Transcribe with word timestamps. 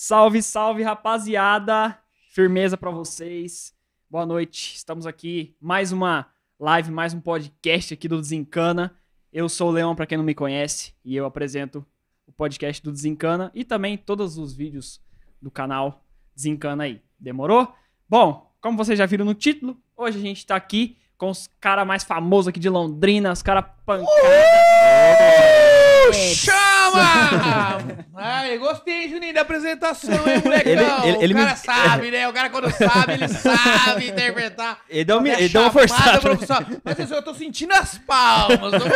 Salve, 0.00 0.40
salve, 0.44 0.84
rapaziada. 0.84 1.98
Firmeza 2.30 2.76
pra 2.76 2.88
vocês. 2.88 3.74
Boa 4.08 4.24
noite. 4.24 4.76
Estamos 4.76 5.08
aqui 5.08 5.56
mais 5.60 5.90
uma 5.90 6.28
live, 6.56 6.92
mais 6.92 7.12
um 7.12 7.20
podcast 7.20 7.94
aqui 7.94 8.06
do 8.06 8.20
Desencana. 8.20 8.94
Eu 9.32 9.48
sou 9.48 9.70
o 9.70 9.72
Leão, 9.72 9.96
pra 9.96 10.06
quem 10.06 10.16
não 10.16 10.24
me 10.24 10.36
conhece, 10.36 10.94
e 11.04 11.16
eu 11.16 11.26
apresento 11.26 11.84
o 12.28 12.32
podcast 12.32 12.80
do 12.80 12.92
Desencana 12.92 13.50
e 13.52 13.64
também 13.64 13.98
todos 13.98 14.38
os 14.38 14.54
vídeos 14.54 15.00
do 15.42 15.50
canal 15.50 16.04
Desencana 16.32 16.84
aí. 16.84 17.02
Demorou? 17.18 17.74
Bom, 18.08 18.54
como 18.60 18.78
vocês 18.78 18.96
já 18.96 19.04
viram 19.04 19.24
no 19.24 19.34
título, 19.34 19.76
hoje 19.96 20.16
a 20.16 20.22
gente 20.22 20.46
tá 20.46 20.54
aqui 20.54 20.96
com 21.16 21.28
os 21.28 21.50
caras 21.60 21.84
mais 21.84 22.04
famosos 22.04 22.46
aqui 22.46 22.60
de 22.60 22.68
Londrina, 22.68 23.32
os 23.32 23.42
caras 23.42 23.64
pancadas. 23.84 24.06
Uh, 26.06 26.57
Ai, 28.16 28.58
gostei, 28.58 29.08
Juninho, 29.08 29.32
da 29.34 29.42
apresentação, 29.42 30.12
hein, 30.28 30.42
molecão? 30.44 30.72
Ele- 30.72 30.82
ele- 31.16 31.24
ele 31.24 31.32
o 31.34 31.36
cara 31.36 31.50
me- 31.50 31.56
sabe, 31.56 32.10
né? 32.10 32.28
O 32.28 32.32
cara 32.32 32.50
quando 32.50 32.70
sabe, 32.72 33.12
ele 33.12 33.28
sabe 33.28 34.08
interpretar. 34.08 34.80
Ele 34.88 35.04
deu, 35.04 35.18
uma- 35.18 35.28
É 35.28 35.38
ele 35.38 35.48
deu 35.48 35.62
uma 35.62 35.70
forçada. 35.70 36.18
profissional. 36.20 36.64
Mas 36.84 37.00
assim, 37.00 37.14
eu 37.14 37.22
tô 37.22 37.34
sentindo 37.34 37.72
as 37.74 37.96
palmas. 37.98 38.58
Tô. 38.82 38.88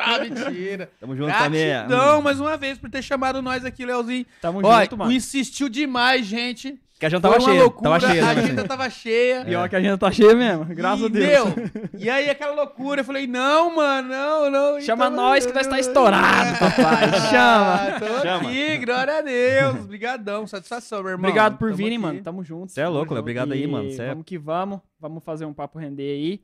Ah, 0.00 0.18
mentira. 0.18 0.90
Tamo 1.00 1.16
junto 1.16 1.32
também. 1.36 1.66
Gratidão, 1.68 2.22
mais 2.22 2.40
uma 2.40 2.56
vez, 2.56 2.78
por 2.78 2.90
ter 2.90 3.02
chamado 3.02 3.40
nós 3.42 3.64
aqui, 3.64 3.84
Leozinho. 3.86 4.26
Tamo 4.40 4.60
Olha, 4.66 4.84
junto, 4.84 4.96
mano. 4.98 5.12
insistiu 5.12 5.68
demais, 5.68 6.26
gente. 6.26 6.78
Que 6.98 7.06
a 7.06 7.08
gente 7.08 7.22
tava 7.22 7.38
cheia. 7.38 7.62
loucura, 7.62 7.90
Tava 7.90 8.00
cheia, 8.12 8.22
a 8.22 8.26
né, 8.26 8.30
agenda 8.32 8.46
Marcinho? 8.46 8.68
tava 8.68 8.90
cheia. 8.90 9.44
Pior 9.44 9.68
que 9.68 9.76
a 9.76 9.80
gente 9.80 9.98
tá 9.98 10.10
cheia 10.10 10.34
mesmo, 10.34 10.64
graças 10.64 11.02
e, 11.02 11.06
a 11.06 11.08
Deus. 11.08 11.54
meu, 11.54 11.66
e 11.96 12.10
aí 12.10 12.28
aquela 12.28 12.54
loucura, 12.56 13.02
eu 13.02 13.04
falei, 13.04 13.26
não, 13.28 13.76
mano, 13.76 14.08
não, 14.08 14.50
não. 14.50 14.80
Chama 14.80 15.06
então- 15.06 15.16
nós 15.16 15.46
que 15.46 15.52
nós 15.52 15.66
tá 15.68 15.78
estourado, 15.78 16.58
papai. 16.58 17.12
Chama. 17.30 17.74
Ah, 17.74 18.00
tô 18.00 18.06
Chama. 18.20 18.48
aqui, 18.50 18.78
glória 18.78 19.18
a 19.18 19.20
Deus. 19.22 19.84
Obrigadão, 19.84 20.46
satisfação, 20.48 20.98
meu 21.02 21.12
irmão. 21.12 21.28
Obrigado 21.30 21.56
por 21.56 21.72
virem, 21.72 21.98
mano. 21.98 22.20
Tamo 22.20 22.42
junto. 22.42 22.72
Cê 22.72 22.80
é 22.80 22.86
louco, 22.88 22.98
Léo. 23.04 23.08
junto. 23.10 23.20
Obrigado 23.20 23.52
aí, 23.52 23.66
mano. 23.66 23.90
Cê 23.92 24.02
é- 24.02 24.08
Vamos 24.08 24.24
que 24.24 24.36
vamos. 24.36 24.80
Vamos 24.98 25.22
fazer 25.22 25.44
um 25.44 25.54
papo 25.54 25.78
render 25.78 26.02
aí. 26.10 26.42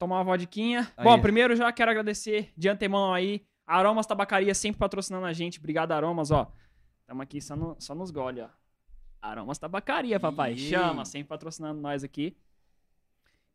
Tomar 0.00 0.16
uma 0.16 0.24
vodquinha. 0.24 0.88
Aí. 0.96 1.04
Bom, 1.04 1.18
primeiro 1.20 1.54
já 1.54 1.70
quero 1.70 1.92
agradecer 1.92 2.50
de 2.56 2.68
antemão 2.68 3.14
aí. 3.14 3.40
Aromas 3.64 4.04
Tabacaria 4.04 4.52
sempre 4.54 4.80
patrocinando 4.80 5.26
a 5.26 5.32
gente. 5.32 5.58
Obrigado, 5.60 5.92
Aromas, 5.92 6.32
ó. 6.32 6.50
Tamo 7.06 7.22
aqui 7.22 7.40
só, 7.40 7.54
no, 7.54 7.76
só 7.78 7.94
nos 7.94 8.10
gole, 8.10 8.40
ó. 8.40 8.48
Aromas 9.26 9.58
Tabacaria, 9.58 10.18
papai. 10.18 10.52
Ih. 10.52 10.70
Chama, 10.70 11.04
sempre 11.04 11.28
patrocinando 11.28 11.80
nós 11.80 12.02
aqui. 12.04 12.36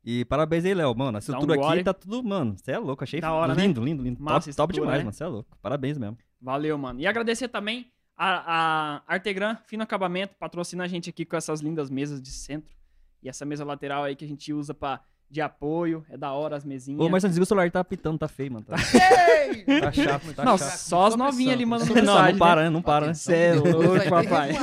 E 0.03 0.25
parabéns 0.25 0.65
aí, 0.65 0.73
Léo, 0.73 0.95
mano. 0.95 1.17
A 1.17 1.19
estrutura 1.19 1.59
um 1.59 1.69
aqui 1.69 1.83
tá 1.83 1.93
tudo, 1.93 2.23
mano. 2.23 2.57
Você 2.57 2.71
é 2.71 2.77
louco. 2.77 3.03
Achei 3.03 3.21
Da 3.21 3.31
hora, 3.31 3.53
né? 3.53 3.61
lindo, 3.61 3.83
lindo, 3.83 4.01
lindo. 4.03 4.21
Massa 4.21 4.49
top, 4.49 4.55
top 4.55 4.73
demais, 4.73 4.97
né? 4.99 5.03
mano. 5.03 5.13
Você 5.13 5.23
é 5.23 5.27
louco. 5.27 5.57
Parabéns 5.61 5.97
mesmo. 5.97 6.17
Valeu, 6.41 6.77
mano. 6.77 6.99
E 6.99 7.05
agradecer 7.05 7.47
também 7.47 7.91
a, 8.17 8.97
a 9.05 9.13
Artegran, 9.13 9.57
Fino 9.67 9.83
Acabamento, 9.83 10.35
patrocina 10.39 10.83
a 10.83 10.87
gente 10.87 11.09
aqui 11.09 11.23
com 11.23 11.35
essas 11.35 11.61
lindas 11.61 11.89
mesas 11.89 12.21
de 12.21 12.29
centro. 12.31 12.75
E 13.21 13.29
essa 13.29 13.45
mesa 13.45 13.63
lateral 13.63 14.03
aí 14.03 14.15
que 14.15 14.25
a 14.25 14.27
gente 14.27 14.51
usa 14.51 14.73
pra, 14.73 15.01
de 15.31 15.41
apoio. 15.41 16.05
É 16.09 16.17
da 16.17 16.33
hora 16.33 16.57
as 16.57 16.65
mesinhas. 16.65 16.99
Ô, 16.99 17.09
Marcelo, 17.09 17.29
desliga 17.29 17.43
o 17.43 17.47
celular. 17.47 17.71
Tá 17.71 17.79
apitando, 17.79 18.19
tá 18.19 18.27
feio, 18.27 18.51
mano. 18.51 18.65
Tá, 18.65 18.75
tá 19.81 19.91
chato, 19.91 20.33
tá 20.33 20.43
Não, 20.43 20.57
chato. 20.57 20.77
só 20.77 21.07
as 21.07 21.15
novinhas 21.15 21.53
ali 21.53 21.65
mandando 21.65 21.91
pressão. 21.93 22.13
Não, 22.13 22.21
mensagem. 22.21 22.33
não 22.33 22.39
para, 22.39 22.63
né? 22.63 22.69
Não 22.69 22.81
para, 22.81 23.07
né? 23.07 23.13
Cê 23.13 23.33
é 23.33 23.53
louco, 23.53 24.09
papai. 24.09 24.51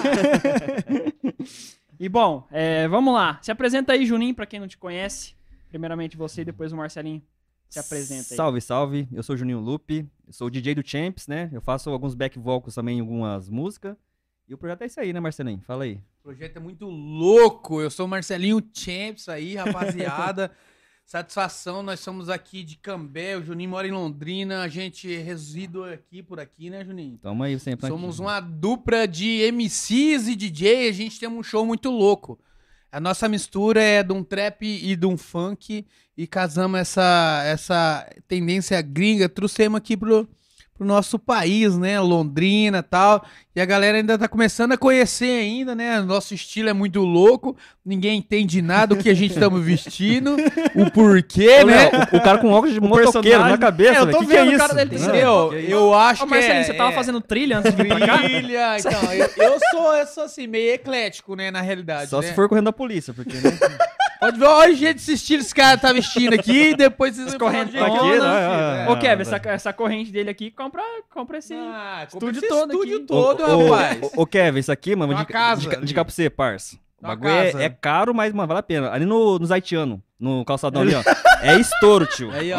E 2.00 2.08
bom, 2.08 2.46
é, 2.52 2.86
vamos 2.86 3.12
lá. 3.12 3.40
Se 3.42 3.50
apresenta 3.50 3.92
aí, 3.92 4.06
Juninho, 4.06 4.32
pra 4.32 4.46
quem 4.46 4.60
não 4.60 4.68
te 4.68 4.78
conhece. 4.78 5.34
Primeiramente 5.68 6.16
você 6.16 6.42
e 6.42 6.44
depois 6.44 6.72
o 6.72 6.76
Marcelinho 6.76 7.20
se 7.68 7.80
apresenta 7.80 8.28
aí. 8.30 8.36
Salve, 8.36 8.60
salve. 8.60 9.08
Eu 9.12 9.20
sou 9.24 9.34
o 9.34 9.36
Juninho 9.36 9.58
Lupe. 9.58 10.08
Eu 10.24 10.32
sou 10.32 10.46
o 10.46 10.50
DJ 10.50 10.76
do 10.76 10.88
Champs, 10.88 11.26
né? 11.26 11.50
Eu 11.52 11.60
faço 11.60 11.90
alguns 11.90 12.14
back 12.14 12.38
vocals 12.38 12.76
também 12.76 12.98
em 12.98 13.00
algumas 13.00 13.48
músicas. 13.48 13.96
E 14.48 14.54
o 14.54 14.58
projeto 14.58 14.82
é 14.82 14.86
isso 14.86 14.98
aí, 14.98 15.12
né, 15.12 15.20
Marcelinho? 15.20 15.60
Fala 15.66 15.84
aí. 15.84 16.00
O 16.20 16.22
projeto 16.22 16.56
é 16.56 16.60
muito 16.60 16.86
louco. 16.86 17.82
Eu 17.82 17.90
sou 17.90 18.06
o 18.06 18.08
Marcelinho 18.08 18.62
Champs 18.72 19.28
aí, 19.28 19.54
rapaziada. 19.54 20.50
Satisfação, 21.04 21.82
nós 21.82 22.00
somos 22.00 22.28
aqui 22.28 22.62
de 22.62 22.76
Cambé, 22.76 23.34
o 23.34 23.42
Juninho 23.42 23.70
mora 23.70 23.88
em 23.88 23.92
Londrina, 23.92 24.60
a 24.60 24.68
gente 24.68 25.08
reside 25.16 25.78
aqui 25.90 26.22
por 26.22 26.38
aqui, 26.38 26.68
né, 26.68 26.84
Juninho? 26.84 27.16
Tamo 27.16 27.42
aí 27.42 27.58
sempre 27.58 27.86
aqui. 27.86 27.94
Somos 27.94 28.18
uma 28.18 28.40
dupla 28.40 29.08
de 29.08 29.50
MCs 29.50 30.28
e 30.28 30.36
DJ, 30.36 30.86
a 30.86 30.92
gente 30.92 31.18
tem 31.18 31.26
um 31.26 31.42
show 31.42 31.64
muito 31.64 31.88
louco. 31.88 32.38
A 32.92 33.00
nossa 33.00 33.26
mistura 33.26 33.82
é 33.82 34.02
de 34.02 34.12
um 34.12 34.22
trap 34.22 34.66
e 34.66 34.94
de 34.94 35.06
um 35.06 35.16
funk 35.16 35.86
e 36.14 36.26
casamos 36.26 36.78
essa, 36.78 37.42
essa 37.46 38.10
tendência 38.26 38.78
gringa, 38.82 39.30
trouxemos 39.30 39.78
aqui 39.78 39.96
pro, 39.96 40.28
pro 40.78 40.86
nosso 40.86 41.18
país, 41.18 41.76
né? 41.76 41.98
Londrina 42.00 42.78
e 42.78 42.82
tal. 42.82 43.24
E 43.54 43.60
a 43.60 43.64
galera 43.64 43.96
ainda 43.98 44.16
tá 44.16 44.28
começando 44.28 44.70
a 44.72 44.76
conhecer 44.76 45.40
ainda, 45.40 45.74
né? 45.74 46.00
Nosso 46.00 46.32
estilo 46.32 46.68
é 46.68 46.72
muito 46.72 47.00
louco, 47.00 47.56
ninguém 47.84 48.18
entende 48.18 48.62
nada 48.62 48.94
do 48.94 49.02
que 49.02 49.10
a 49.10 49.14
gente 49.14 49.32
estamos 49.32 49.60
vestindo, 49.66 50.36
o 50.76 50.88
porquê, 50.92 51.62
Ô, 51.62 51.66
né? 51.66 51.90
Léo, 51.90 52.00
o, 52.12 52.16
o 52.18 52.22
cara 52.22 52.38
com 52.38 52.50
óculos 52.52 52.72
de 52.72 52.80
motoqueiro 52.80 53.40
na 53.40 53.58
cabeça, 53.58 53.94
É, 53.98 54.00
eu 54.00 54.10
tô 54.10 54.20
que 54.20 54.26
que 54.26 54.32
é 54.36 54.36
vendo 54.44 54.48
o 54.50 54.52
isso? 54.54 54.58
cara 54.68 54.74
dele 54.84 54.98
Não, 55.02 55.48
que 55.50 55.56
isso? 55.58 55.70
Eu 55.72 55.92
acho 55.94 56.22
Ô, 56.22 56.26
que 56.26 56.30
Marcelinho, 56.30 56.60
é- 56.60 56.64
você 56.64 56.74
tava 56.74 56.92
é- 56.92 56.94
fazendo 56.94 57.20
trilha 57.20 57.58
antes 57.58 57.74
de 57.74 57.82
vir 57.82 57.88
pra 57.88 58.06
cá? 58.06 58.18
Trilha, 58.18 58.76
então, 58.78 59.12
eu, 59.12 59.28
eu 59.36 59.58
sou, 59.72 59.94
eu 59.96 60.06
sou 60.06 60.22
assim, 60.24 60.46
meio 60.46 60.74
eclético, 60.74 61.34
né, 61.34 61.50
na 61.50 61.60
realidade. 61.60 62.10
Só 62.10 62.20
né? 62.20 62.28
se 62.28 62.34
for 62.34 62.48
correndo 62.48 62.66
da 62.66 62.72
polícia, 62.72 63.12
porque, 63.12 63.34
né? 63.36 63.58
Pode 64.20 64.36
ver, 64.36 64.46
olha 64.46 64.72
o 64.72 64.76
jeito 64.76 64.96
desse 64.96 65.12
estilo 65.12 65.42
esse 65.42 65.54
cara 65.54 65.78
tá 65.78 65.92
vestindo 65.92 66.34
aqui, 66.34 66.70
e 66.70 66.76
depois 66.76 67.14
vocês 67.14 67.34
vão 67.34 67.38
falar 67.38 67.64
do 67.64 67.70
jeito 67.70 67.86
correntona. 67.86 68.00
que 68.00 68.06
eu 68.06 68.18
tô 68.20 68.26
Aqui, 68.26 68.50
vestido, 68.50 68.76
né? 68.76 68.88
Ô, 68.90 68.96
Kevin, 68.96 69.22
essa, 69.22 69.40
essa 69.44 69.72
corrente 69.72 70.10
dele 70.10 70.28
aqui, 70.28 70.50
compra, 70.68 70.82
compra 71.10 71.38
esse... 71.38 71.54
Ah, 71.54 72.04
Estúdio 72.06 72.38
esse 72.38 72.48
todo 72.48 72.72
estúdio 72.72 72.96
aqui. 72.96 73.06
todo, 73.06 73.42
Ô, 73.42 73.56
ô, 73.56 73.70
rapaz. 73.70 74.02
Ô, 74.14 74.22
ô, 74.22 74.26
Kevin, 74.26 74.60
isso 74.60 74.72
aqui, 74.72 74.94
mano, 74.94 75.14
de, 75.14 75.26
casa 75.26 75.62
de, 75.62 75.86
de, 75.86 75.94
pra 75.94 76.04
você, 76.04 76.28
parça. 76.28 76.76
O 77.00 77.06
bagulho 77.06 77.30
é, 77.30 77.64
é 77.64 77.68
caro, 77.68 78.14
mas, 78.14 78.32
mano, 78.32 78.48
vale 78.48 78.60
a 78.60 78.62
pena. 78.62 78.90
Ali 78.90 79.04
no, 79.04 79.38
nos 79.38 79.52
haitianos, 79.52 80.00
no 80.18 80.44
calçadão 80.44 80.82
ali, 80.82 80.94
ó. 80.94 81.02
É 81.40 81.56
estouro, 81.58 82.06
tio. 82.06 82.30
Aí, 82.32 82.52
ó. 82.52 82.58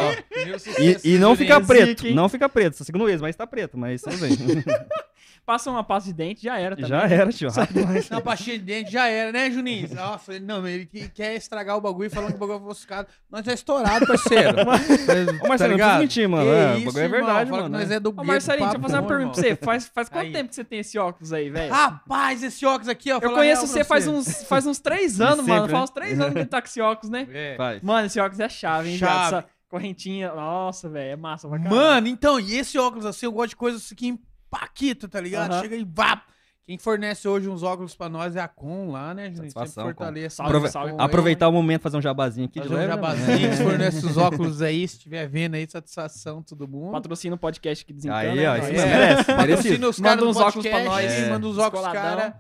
E, 0.79 1.15
e 1.15 1.17
não 1.17 1.35
fica 1.35 1.59
preto, 1.59 2.07
não 2.13 2.29
fica 2.29 2.47
preto. 2.47 2.77
Só 2.77 2.83
segundo 2.85 3.09
ex, 3.09 3.21
mas 3.21 3.35
tá 3.35 3.45
preto, 3.45 3.77
mas 3.77 4.01
tudo 4.01 4.17
bem. 4.17 4.31
Passa 5.49 5.71
uma 5.71 5.83
pasta 5.83 6.09
de 6.11 6.13
dente, 6.13 6.43
já 6.43 6.59
era 6.59 6.75
também. 6.75 6.89
Já 6.91 7.07
era, 7.07 7.31
tio. 7.33 7.49
rápido 7.49 7.79
demais. 7.79 8.07
Não, 8.07 8.21
pastinha 8.21 8.59
de 8.59 8.65
dente 8.65 8.91
já 8.91 9.07
era, 9.07 9.31
né, 9.31 9.49
Juninho? 9.49 9.89
Nossa, 9.95 10.39
não, 10.39 10.67
ele 10.67 10.85
que- 10.85 11.09
quer 11.09 11.33
estragar 11.33 11.75
o 11.75 11.81
bagulho 11.81 12.07
falando 12.11 12.29
que 12.29 12.35
o 12.35 12.39
bagulho 12.39 12.59
é 12.59 12.61
ofuscado. 12.61 13.07
Nós 13.31 13.47
é 13.47 13.53
estourado, 13.55 14.05
parceiro. 14.05 14.61
Ô, 15.43 15.47
Marcelo, 15.47 15.71
não 15.71 15.77
precisa 15.77 15.97
mentir, 15.97 16.29
mano. 16.29 16.51
É, 16.51 16.75
o 16.77 16.85
bagulho 16.85 17.03
é 17.03 17.07
verdade, 17.07 17.49
mano. 17.49 17.63
que 17.63 17.69
nós 17.71 17.89
né? 17.89 17.95
é 17.95 17.99
do 17.99 18.11
Ô, 18.11 18.23
Marcelinho, 18.23 18.65
deixa 18.65 18.77
eu 18.77 18.81
fazer 18.83 18.99
uma 18.99 19.07
pergunta 19.07 19.33
pra 19.33 19.41
você. 19.41 19.55
Faz, 19.55 19.87
faz 19.87 20.07
quanto 20.07 20.25
Aí. 20.27 20.33
tempo 20.33 20.49
que 20.49 20.55
você 20.55 20.63
tem 20.63 20.79
esse 20.81 20.99
óculos 20.99 21.33
aí, 21.33 21.49
velho? 21.49 21.73
Rapaz, 21.73 22.43
esse 22.43 22.63
óculos 22.63 22.87
aqui, 22.87 23.11
ó. 23.11 23.17
Eu 23.19 23.33
conheço 23.33 23.65
você 23.65 23.83
faz 23.83 24.05
uns, 24.07 24.43
faz 24.43 24.67
uns 24.67 24.77
três 24.79 25.19
anos, 25.19 25.37
sempre, 25.37 25.51
mano. 25.51 25.65
né? 25.65 25.71
Faz 25.71 25.83
uns 25.85 25.89
três 25.89 26.19
anos 26.19 26.33
que 26.33 26.39
ele 26.41 26.45
tá 26.45 26.61
com 26.61 26.67
esse 26.67 26.79
óculos, 26.79 27.09
né? 27.09 27.27
É. 27.33 27.55
Faz. 27.57 27.81
Mano, 27.81 28.05
esse 28.05 28.19
óculos 28.19 28.39
é 28.39 28.47
chave, 28.49 28.91
hein, 28.91 28.97
Chave. 28.99 29.47
correntinha, 29.67 30.31
nossa, 30.31 30.87
velho, 30.89 31.13
é 31.13 31.15
massa 31.15 31.47
pra 31.49 31.57
caralho. 31.57 31.75
Mano, 31.75 32.07
então, 32.07 32.39
e 32.39 32.55
esse 32.55 32.77
óculos 32.77 33.07
assim, 33.07 33.25
eu 33.25 33.31
gosto 33.31 33.49
de 33.49 33.55
coisas 33.55 33.91
que 33.93 34.15
empaquita, 34.49 35.07
tá 35.07 35.21
ligado? 35.21 35.51
Aham. 35.51 35.61
Chega 35.61 35.75
e 35.75 35.83
vá. 35.83 36.23
Quem 36.65 36.77
fornece 36.77 37.27
hoje 37.27 37.49
uns 37.49 37.63
óculos 37.63 37.95
pra 37.95 38.07
nós 38.07 38.35
é 38.35 38.41
a 38.41 38.47
Com 38.47 38.91
lá, 38.91 39.11
né, 39.11 39.25
gente? 39.25 39.37
Satisfação, 39.37 39.85
Sempre 39.85 39.97
fortalece. 40.05 40.35
Salve, 40.35 40.49
Aprove- 40.51 40.69
salve, 40.71 40.91
Com 40.93 41.01
Aproveitar 41.01 41.47
o 41.47 41.51
momento, 41.51 41.81
fazer 41.81 41.97
um 41.97 42.01
jabazinho 42.01 42.45
aqui 42.45 42.59
Fazer 42.59 42.69
de 42.69 42.75
um 42.75 42.77
leve, 42.77 42.87
né, 42.89 42.95
jabazinho, 42.95 43.49
que 43.49 43.55
fornece 43.57 44.05
os 44.05 44.17
óculos 44.17 44.61
aí, 44.61 44.87
se 44.87 44.97
estiver 44.97 45.27
vendo 45.27 45.55
aí, 45.55 45.67
satisfação, 45.67 46.43
todo 46.43 46.67
mundo. 46.67 46.91
Patrocina 46.91 47.35
o 47.35 47.39
podcast 47.39 47.83
que 47.83 47.91
desencana. 47.91 48.19
Aí, 48.21 48.35
né, 48.35 48.47
ó, 48.51 48.57
nós? 48.57 48.69
isso 48.69 48.81
É. 48.81 48.85
merece, 48.85 49.23
Patrocina 49.33 49.87
os 49.89 49.99
Manda 49.99 50.09
caras 50.09 50.23
do 50.23 50.29
uns 50.29 50.37
óculos 50.37 50.67
pra 50.67 50.77
podcast, 50.79 50.87
nós, 51.07 51.11
é. 51.11 51.29
manda 51.31 51.47
os 51.47 51.57
óculos, 51.57 51.85
cara. 51.87 52.39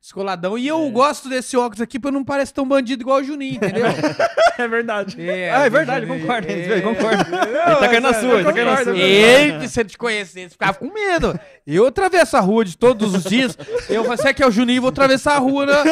Descoladão. 0.00 0.56
E 0.56 0.66
eu 0.66 0.88
gosto 0.90 1.28
desse 1.28 1.56
óculos 1.56 1.80
aqui 1.80 1.98
pra 1.98 2.10
não 2.10 2.24
parecer 2.24 2.52
tão 2.54 2.66
bandido 2.66 3.02
igual 3.02 3.18
o 3.18 3.24
Juninho, 3.24 3.56
entendeu? 3.56 3.86
É 4.58 4.66
verdade. 4.66 5.16
Ah, 5.54 5.66
é 5.66 5.70
verdade, 5.70 6.04
concordo, 6.04 6.48
é, 6.50 6.80
concordo. 6.80 7.22
Ele 7.32 7.76
tá 7.76 7.88
caindo 7.88 8.00
na 8.02 8.12
sua, 8.14 8.34
ele 8.34 8.42
tá 8.44 8.52
caindo 8.52 8.70
na 8.72 8.82
sua. 8.82 8.98
Ele, 8.98 9.68
se 9.68 9.78
ele 9.78 9.88
te 9.88 9.96
conhecesse, 9.96 10.48
ficava 10.50 10.76
com 10.76 10.92
medo. 10.92 11.38
Eu 11.64 11.86
atravesso 11.86 12.36
a 12.36 12.40
rua 12.40 12.64
de 12.64 12.76
todos 12.76 13.14
os 13.14 13.22
dias. 13.22 13.56
Eu, 13.88 14.02
você 14.02 14.34
que 14.34 14.42
é 14.42 14.46
o 14.48 14.50
Juninho, 14.50 14.80
vou 14.80 14.88
atravessar 14.88 15.36
a 15.36 15.38
rua, 15.38 15.64
na- 15.64 15.84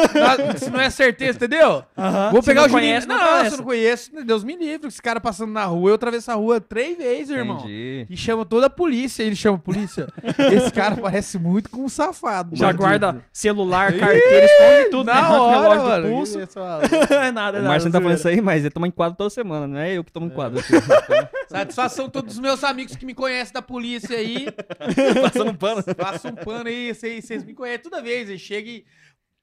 se 0.57 0.69
não 0.69 0.81
é 0.81 0.89
certeza, 0.89 1.37
entendeu? 1.37 1.81
Vou 2.33 2.41
Se 2.41 2.47
pegar 2.49 2.63
não 2.63 2.67
o 2.67 2.71
Juninho. 2.71 2.89
conhece, 2.91 3.07
não 3.07 3.17
não, 3.17 3.45
se 3.45 3.53
eu 3.53 3.57
não 3.59 3.63
conheço, 3.63 4.11
Deus 4.25 4.43
me 4.43 4.57
livre. 4.57 4.89
Esse 4.89 5.01
cara 5.01 5.21
passando 5.21 5.53
na 5.53 5.63
rua, 5.63 5.91
eu 5.91 5.95
atravesso 5.95 6.29
a 6.29 6.33
rua 6.35 6.59
três 6.59 6.97
vezes, 6.97 7.29
irmão. 7.29 7.59
Entendi. 7.59 8.05
E 8.09 8.17
chama 8.17 8.43
toda 8.45 8.65
a 8.65 8.69
polícia, 8.69 9.23
ele 9.23 9.37
chama 9.37 9.55
a 9.55 9.61
polícia. 9.61 10.09
Esse 10.51 10.71
cara 10.73 10.97
parece 10.97 11.39
muito 11.39 11.69
com 11.69 11.85
um 11.85 11.89
safado. 11.89 12.53
Já 12.53 12.65
bandido. 12.65 12.83
guarda 12.83 13.21
celular, 13.31 13.93
carteira, 14.13 14.45
esconde 14.45 14.89
tudo, 14.89 15.03
né? 15.07 15.13
Na 15.13 15.29
o 15.31 15.41
hora, 15.43 15.59
relógio 15.61 15.83
mano. 15.83 16.03
do 16.03 16.09
pulso. 16.09 16.37
Mano. 16.55 16.81
é 17.11 17.31
nada, 17.31 17.57
é 17.57 17.59
O 17.59 17.63
nada. 17.63 17.67
Márcio 17.67 17.85
não 17.89 17.91
tá 17.91 18.01
falando 18.01 18.17
isso 18.17 18.27
aí, 18.27 18.41
mas 18.41 18.61
ele 18.63 18.69
toma 18.71 18.87
enquadro 18.87 19.17
toda 19.17 19.29
semana, 19.29 19.67
não 19.67 19.79
é 19.79 19.93
eu 19.93 20.03
que 20.03 20.11
tomo 20.11 20.27
enquadro. 20.27 20.59
aqui. 20.59 20.71
Satisfação 21.49 22.05
a 22.05 22.09
todos 22.09 22.33
os 22.35 22.39
meus 22.39 22.63
amigos 22.63 22.95
que 22.95 23.05
me 23.05 23.13
conhecem 23.13 23.53
da 23.53 23.61
polícia 23.61 24.17
aí. 24.17 24.47
Passando 25.21 25.51
um 25.51 25.55
pano. 25.55 25.83
Passa 25.95 26.27
um 26.29 26.35
pano 26.35 26.67
aí, 26.67 26.93
vocês 26.93 27.43
me 27.43 27.53
conhecem 27.53 27.83
toda 27.83 28.01
vez. 28.01 28.29
Ele 28.29 28.37
chega 28.39 28.69
e. 28.69 28.85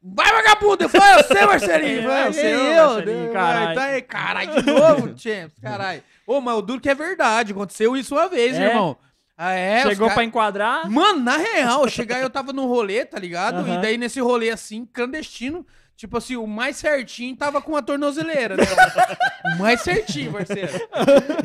Vai, 0.07 0.31
vagabundo! 0.31 0.85
É 0.85 0.89
você, 0.89 1.47
Marcelinho! 1.47 2.01
É, 2.01 2.07
Vai, 2.07 2.29
é 2.29 2.33
seu, 2.33 2.51
eu, 2.51 2.87
Marcelinho, 2.89 3.25
né? 3.29 3.33
caralho. 3.33 3.75
Tá 3.75 3.85
aí, 3.85 4.03
caralho, 4.03 4.63
de 4.63 4.71
novo, 4.71 5.15
Champs, 5.17 5.59
caralho. 5.63 6.03
Ô, 6.27 6.43
mas 6.43 6.57
o 6.59 6.61
duro 6.63 6.79
que 6.79 6.91
é 6.91 6.95
verdade, 6.95 7.53
aconteceu 7.53 7.97
isso 7.97 8.15
uma 8.15 8.29
vez, 8.29 8.55
É? 8.55 8.67
irmão. 8.69 8.99
Ah, 9.37 9.53
é? 9.53 9.83
Chegou 9.83 10.09
ca- 10.09 10.15
pra 10.15 10.25
enquadrar? 10.25 10.89
Mano, 10.91 11.21
na 11.21 11.37
real, 11.37 11.89
chegar 11.89 12.21
eu 12.21 12.31
tava 12.31 12.53
no 12.53 12.67
rolê, 12.67 13.05
tá 13.05 13.19
ligado? 13.19 13.57
Aham. 13.59 13.79
E 13.79 13.83
daí 13.83 13.99
nesse 13.99 14.21
rolê 14.21 14.51
assim, 14.51 14.87
clandestino, 14.87 15.67
tipo 15.97 16.17
assim, 16.17 16.37
o 16.37 16.47
mais 16.47 16.77
certinho 16.77 17.37
tava 17.37 17.61
com 17.61 17.75
a 17.77 17.83
tornozeleira, 17.83 18.57
né? 18.57 18.63
o 19.57 19.59
mais 19.59 19.81
certinho, 19.81 20.33
parceiro. 20.33 20.71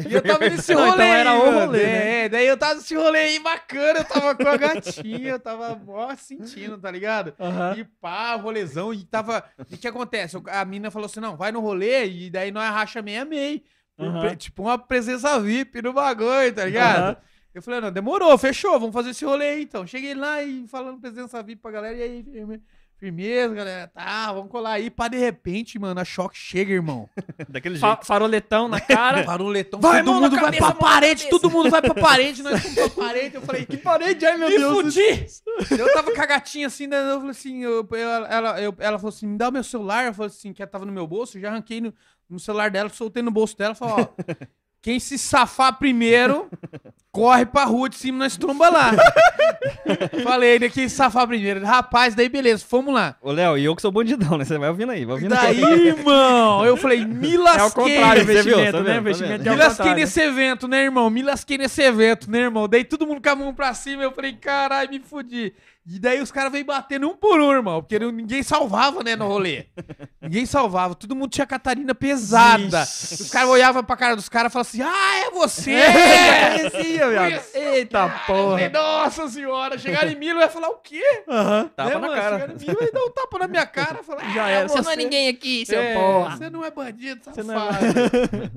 E 0.07 0.13
eu 0.13 0.21
tava 0.21 0.47
nesse 0.49 0.73
Não, 0.75 0.81
rolê. 0.87 1.03
então 1.03 1.15
era 1.15 1.33
o 1.33 1.51
rolê, 1.65 1.81
É, 1.81 2.21
né? 2.23 2.29
daí 2.29 2.45
eu 2.47 2.57
tava 2.57 2.75
nesse 2.75 2.95
rolê 2.95 3.19
aí 3.19 3.39
bacana, 3.39 3.99
eu 3.99 4.05
tava 4.05 4.35
com 4.35 4.47
a 4.47 4.57
gatinha, 4.57 5.29
eu 5.31 5.39
tava 5.39 5.75
mó 5.75 6.15
sentindo, 6.15 6.77
tá 6.77 6.91
ligado? 6.91 7.33
Aham. 7.39 7.75
E 7.75 7.83
pá, 7.83 8.35
rolezão, 8.35 8.93
e 8.93 9.03
tava. 9.03 9.43
E 9.67 9.73
o 9.73 9.77
que 9.79 9.87
acontece? 9.87 10.37
A 10.51 10.63
mina 10.63 10.91
falou 10.91 11.07
assim: 11.07 11.19
não, 11.19 11.35
vai 11.35 11.51
no 11.51 11.59
rolê, 11.59 12.05
e 12.07 12.29
daí 12.29 12.51
nós 12.51 12.69
racha 12.71 13.01
meia-meia. 13.01 13.61
Por 13.97 14.05
Aham. 14.05 14.19
pre- 14.19 14.35
Tipo 14.35 14.61
uma 14.63 14.77
presença 14.77 15.39
VIP 15.39 15.81
no 15.81 15.91
bagulho, 15.91 16.53
tá 16.53 16.65
ligado? 16.65 17.17
Eu 17.53 17.61
falei, 17.61 17.81
não, 17.81 17.91
demorou, 17.91 18.37
fechou, 18.37 18.79
vamos 18.79 18.93
fazer 18.93 19.09
esse 19.09 19.25
rolê 19.25 19.49
aí 19.49 19.63
então. 19.63 19.85
Cheguei 19.87 20.13
lá 20.13 20.41
e 20.43 20.67
falando 20.67 20.99
presença 21.01 21.41
VIP 21.41 21.61
pra 21.61 21.71
galera, 21.71 21.95
e 21.97 22.01
aí, 22.03 22.23
firme- 22.23 22.61
firmeza, 22.95 23.55
galera, 23.55 23.87
tá, 23.87 24.31
vamos 24.33 24.51
colar 24.51 24.73
aí. 24.73 24.89
Pá, 24.91 25.07
de 25.07 25.17
repente, 25.17 25.79
mano, 25.79 25.99
a 25.99 26.05
choque 26.05 26.37
chega, 26.37 26.71
irmão. 26.73 27.09
Daquele 27.49 27.79
Fa- 27.79 27.93
jeito. 27.93 28.05
faroletão 28.05 28.67
na 28.67 28.79
cara. 28.79 29.23
Faroletão, 29.25 29.79
Vai, 29.79 30.03
todo 30.03 30.11
mão 30.11 30.21
na 30.21 30.27
mundo 30.29 30.35
vai 30.35 30.45
cabeça, 30.45 30.63
pra 30.65 30.73
mão 30.75 30.83
na 30.83 30.89
parede, 30.95 31.29
todo 31.29 31.49
mundo 31.49 31.69
vai 31.71 31.81
pra 31.81 31.93
parede, 31.95 32.43
nós 32.43 32.61
fomos 32.61 32.75
pra 32.75 32.89
parede. 33.05 33.35
Eu 33.35 33.41
falei, 33.41 33.65
que 33.65 33.77
parede, 33.77 34.25
ai 34.25 34.37
meu 34.37 34.49
me 34.49 34.59
fudi! 34.83 35.25
Eu 35.79 35.91
tava 35.93 36.13
com 36.13 36.21
a 36.21 36.25
gatinha 36.27 36.67
assim, 36.67 36.85
né, 36.87 36.97
eu 36.99 37.15
falei 37.17 37.31
assim, 37.31 37.63
eu, 37.63 37.87
eu- 37.89 37.97
ela, 38.25 38.61
eu- 38.61 38.75
ela 38.77 38.99
falou 38.99 39.09
assim, 39.09 39.25
me 39.25 39.37
dá 39.37 39.49
o 39.49 39.51
meu 39.51 39.63
celular, 39.63 40.05
eu 40.05 40.13
falei 40.13 40.27
assim, 40.29 40.53
que 40.53 40.61
ela 40.61 40.69
tava 40.69 40.85
no 40.85 40.91
meu 40.91 41.07
bolso, 41.07 41.37
eu 41.37 41.41
já 41.41 41.49
arranquei 41.49 41.81
no, 41.81 41.93
no 42.29 42.39
celular 42.39 42.69
dela, 42.69 42.89
soltei 42.89 43.23
no 43.23 43.31
bolso 43.31 43.57
dela, 43.57 43.73
falei, 43.73 44.05
ó, 44.05 44.07
quem 44.81 44.99
se 44.99 45.17
safar 45.17 45.77
primeiro, 45.77 46.49
corre 47.11 47.45
pra 47.45 47.65
rua 47.65 47.89
de 47.89 47.95
cima, 47.95 48.19
nós 48.19 48.37
tromba 48.37 48.69
lá. 48.69 48.91
falei, 50.23 50.59
né, 50.59 50.69
quem 50.69 50.87
se 50.87 50.95
safar 50.95 51.27
primeiro, 51.27 51.65
rapaz, 51.65 52.15
daí 52.15 52.29
beleza, 52.29 52.63
fomos 52.65 52.93
lá. 52.93 53.15
Ô, 53.21 53.31
Léo, 53.31 53.57
e 53.57 53.65
eu 53.65 53.75
que 53.75 53.81
sou 53.81 53.91
bandidão, 53.91 54.37
né? 54.37 54.45
Você 54.45 54.57
vai 54.57 54.69
ouvindo 54.69 54.91
aí, 54.91 55.05
vai 55.05 55.15
ouvindo 55.15 55.35
daí, 55.35 55.63
aí. 55.63 55.87
irmão, 55.87 56.65
eu 56.65 56.77
falei, 56.77 57.05
me 57.05 57.35
lasquei. 57.35 57.61
É 57.61 57.67
o 57.67 57.71
contrário, 57.71 58.25
Você 58.25 58.41
viu, 58.41 58.59
investimento, 58.59 58.71
tá 58.77 58.83
né? 58.83 58.99
vendo, 59.01 59.19
tá 59.19 59.25
é 59.25 59.37
Me 59.37 59.55
lasquei 59.55 59.93
nesse 59.93 60.21
evento, 60.21 60.67
né, 60.67 60.83
irmão? 60.83 61.09
Me 61.09 61.21
lasquei 61.21 61.57
nesse 61.57 61.81
evento, 61.81 62.31
né, 62.31 62.39
irmão? 62.39 62.67
Daí 62.67 62.83
todo 62.83 63.05
mundo 63.05 63.21
com 63.21 63.29
a 63.29 63.35
mão 63.35 63.53
pra 63.53 63.73
cima, 63.73 64.03
eu 64.03 64.11
falei, 64.11 64.33
caralho, 64.33 64.89
me 64.89 64.99
fudi. 64.99 65.53
E 65.91 65.97
daí 65.97 66.21
os 66.21 66.31
caras 66.31 66.51
veio 66.51 66.63
batendo 66.63 67.09
um 67.09 67.15
por 67.15 67.39
um, 67.39 67.51
irmão, 67.51 67.81
porque 67.81 67.97
ninguém 67.97 68.43
salvava, 68.43 69.03
né, 69.03 69.15
no 69.15 69.27
rolê. 69.27 69.65
ninguém 70.21 70.45
salvava, 70.45 70.93
todo 70.93 71.15
mundo 71.15 71.31
tinha 71.31 71.47
Catarina 71.47 71.95
pesada. 71.95 72.83
Ixi. 72.83 73.23
Os 73.23 73.31
caras 73.31 73.49
olhavam 73.49 73.83
pra 73.83 73.97
cara 73.97 74.15
dos 74.15 74.29
caras 74.29 74.51
e 74.51 74.53
falavam 74.53 74.69
assim, 74.69 74.81
ah, 74.83 75.17
é 75.25 75.31
você! 75.31 75.81
Conhecia, 76.71 77.09
viado. 77.09 77.29
Conhecia, 77.29 77.75
Eita 77.75 77.99
Eu 77.99 78.33
porra. 78.35 78.69
Nossa 78.69 79.27
senhora, 79.29 79.79
chegaram 79.79 80.11
em 80.11 80.15
mim, 80.15 80.31
vai 80.35 80.47
falar 80.47 80.69
o 80.69 80.75
quê? 80.77 81.23
Aham. 81.27 81.71
Tapa 81.75 81.89
Né, 81.89 81.95
na 81.95 82.01
mano? 82.01 82.13
cara. 82.13 82.33
Chegaram 82.39 82.53
em 82.53 82.59
mim, 82.59 82.75
vai 82.75 82.91
dar 82.91 83.03
um 83.03 83.09
tapa 83.09 83.39
na 83.39 83.47
minha 83.47 83.65
cara, 83.65 84.03
falar, 84.03 84.33
Já 84.33 84.45
ah, 84.45 84.49
era. 84.49 84.67
Você, 84.67 84.75
Você 84.77 84.81
não 84.83 84.91
é 84.91 84.95
ninguém 84.95 85.27
aqui, 85.27 85.65
seu 85.65 85.81
é, 85.81 85.93
porra. 85.95 86.37
Você 86.37 86.49
não 86.51 86.63
é 86.63 86.69
bandido, 86.69 87.21
Você 87.23 87.43
safado. 87.43 87.85
não 87.85 88.51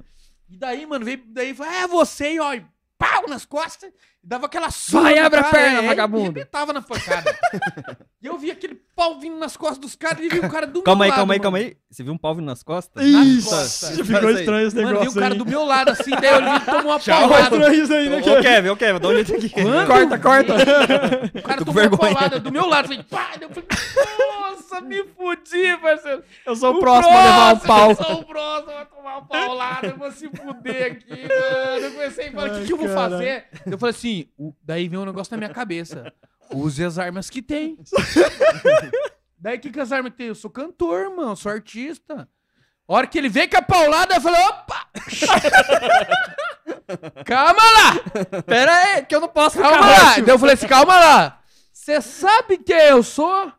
E 0.50 0.56
daí, 0.58 0.84
mano, 0.84 1.02
veio, 1.02 1.22
daí 1.28 1.54
foi, 1.54 1.66
é 1.66 1.86
você, 1.86 2.34
e 2.34 2.40
ó, 2.40 2.52
e 2.52 2.62
pau 2.98 3.26
nas 3.26 3.46
costas, 3.46 3.90
e 3.90 3.94
dava 4.22 4.46
aquela 4.46 4.70
surra 4.70 5.02
Vai, 5.02 5.18
abre 5.18 5.40
a 5.40 5.44
perna, 5.44 5.82
é, 5.82 5.86
vagabundo. 5.86 6.22
E 6.24 6.24
arrebentava 6.26 6.72
na 6.72 6.80
pancada. 6.82 7.36
e 8.22 8.26
eu 8.26 8.38
vi 8.38 8.50
aquele 8.50 8.74
pau 8.94 9.18
vindo 9.18 9.36
nas 9.36 9.56
costas 9.56 9.78
dos 9.78 9.96
caras, 9.96 10.20
e 10.24 10.28
vi 10.28 10.38
o 10.38 10.48
cara 10.50 10.66
do 10.66 10.82
Calma 10.82 11.00
meu 11.00 11.04
aí, 11.04 11.10
lado, 11.10 11.18
calma 11.18 11.34
aí, 11.34 11.38
mano. 11.38 11.42
calma 11.42 11.58
aí. 11.58 11.76
Você 11.90 12.02
viu 12.02 12.12
um 12.12 12.18
pau 12.18 12.34
vindo 12.34 12.46
nas 12.46 12.62
costas? 12.62 13.04
Nas 13.04 13.26
Ixi, 13.26 13.48
costas. 13.48 13.80
Faz 13.96 14.06
ficou 14.06 14.28
aí. 14.28 14.34
estranho 14.36 14.66
esse 14.68 14.76
Mano, 14.76 14.88
vi 14.88 14.92
negócio 14.94 15.10
o 15.18 15.22
cara 15.22 15.34
aí. 15.34 15.38
do 15.38 15.46
meu 15.46 15.64
lado, 15.64 15.88
assim, 15.90 16.10
daí 16.10 16.34
eu 16.34 16.40
vi, 16.60 16.64
tomou 16.64 16.92
uma 16.92 16.98
Ficou 17.00 17.18
paulada. 17.20 17.42
estranho 17.56 17.82
isso 17.84 17.92
aí, 17.94 18.08
né? 18.08 18.16
Ô, 18.20 18.42
Kevin, 18.42 18.68
ô, 18.68 18.76
Kevin, 18.76 19.00
dá 19.00 19.08
um 19.08 19.14
jeito 19.14 19.34
aqui. 19.34 19.48
Quando 19.50 19.86
Corta, 19.86 20.18
corta. 20.18 20.54
O 21.38 21.42
cara 21.42 21.64
tomou 21.64 21.82
uma 21.82 21.98
paulada 21.98 22.38
do 22.40 22.52
meu 22.52 22.66
lado, 22.66 22.88
falei, 22.88 23.02
pá, 23.02 23.30
eu 23.40 23.48
falei, 23.50 23.68
nossa, 24.40 24.80
me 24.82 25.04
fudi, 25.04 25.76
parceiro. 25.82 26.22
Eu 26.46 26.56
sou 26.56 26.74
o 26.76 26.78
próximo 26.80 27.14
a 27.16 27.24
levar 27.24 27.54
um 27.54 27.58
pau. 27.58 27.90
Eu 27.90 27.96
sou 27.96 28.20
o 28.20 28.24
próximo 28.24 28.72
a 28.72 28.84
tomar 28.84 29.12
uma 29.18 29.26
paulada, 29.26 29.86
eu 29.88 29.96
vou 29.96 30.10
se 30.12 30.28
fuder 30.28 30.92
aqui, 30.92 31.22
mano. 31.28 31.84
Eu 31.86 31.90
comecei 31.92 32.28
a 32.28 32.32
falar, 32.32 32.46
o 32.52 32.58
que, 32.60 32.66
que 32.66 32.72
eu 32.72 32.76
vou 32.78 32.88
fazer? 32.88 33.44
Eu 33.66 33.78
falei 33.78 33.90
assim, 33.94 34.11
o- 34.38 34.54
daí 34.62 34.88
vem 34.88 34.98
um 34.98 35.04
negócio 35.04 35.32
na 35.32 35.38
minha 35.38 35.50
cabeça. 35.54 36.12
Use 36.52 36.84
as 36.84 36.98
armas 36.98 37.30
que 37.30 37.40
tem. 37.42 37.78
daí 39.38 39.56
o 39.56 39.60
que, 39.60 39.70
que 39.70 39.80
as 39.80 39.92
armas 39.92 40.12
que 40.12 40.18
tem? 40.18 40.26
Eu 40.28 40.34
sou 40.34 40.50
cantor, 40.50 41.14
mano, 41.14 41.36
sou 41.36 41.52
artista. 41.52 42.28
A 42.88 42.94
hora 42.94 43.06
que 43.06 43.16
ele 43.16 43.28
veio 43.28 43.48
com 43.48 43.56
a 43.56 43.62
paulada, 43.62 44.14
eu 44.14 44.20
falei, 44.20 44.40
opa! 44.42 44.86
Calma 47.24 47.62
lá! 47.62 48.42
Pera 48.42 48.72
aí, 48.74 49.06
que 49.06 49.14
eu 49.14 49.20
não 49.20 49.28
posso 49.28 49.58
Calma 49.58 49.80
lá! 49.80 50.18
Daí 50.18 50.28
eu 50.28 50.38
falei 50.38 50.54
assim, 50.54 50.66
calma 50.66 50.98
lá! 50.98 51.40
Você 51.72 52.00
sabe 52.00 52.58
quem 52.58 52.76
eu 52.76 53.02
sou? 53.02 53.52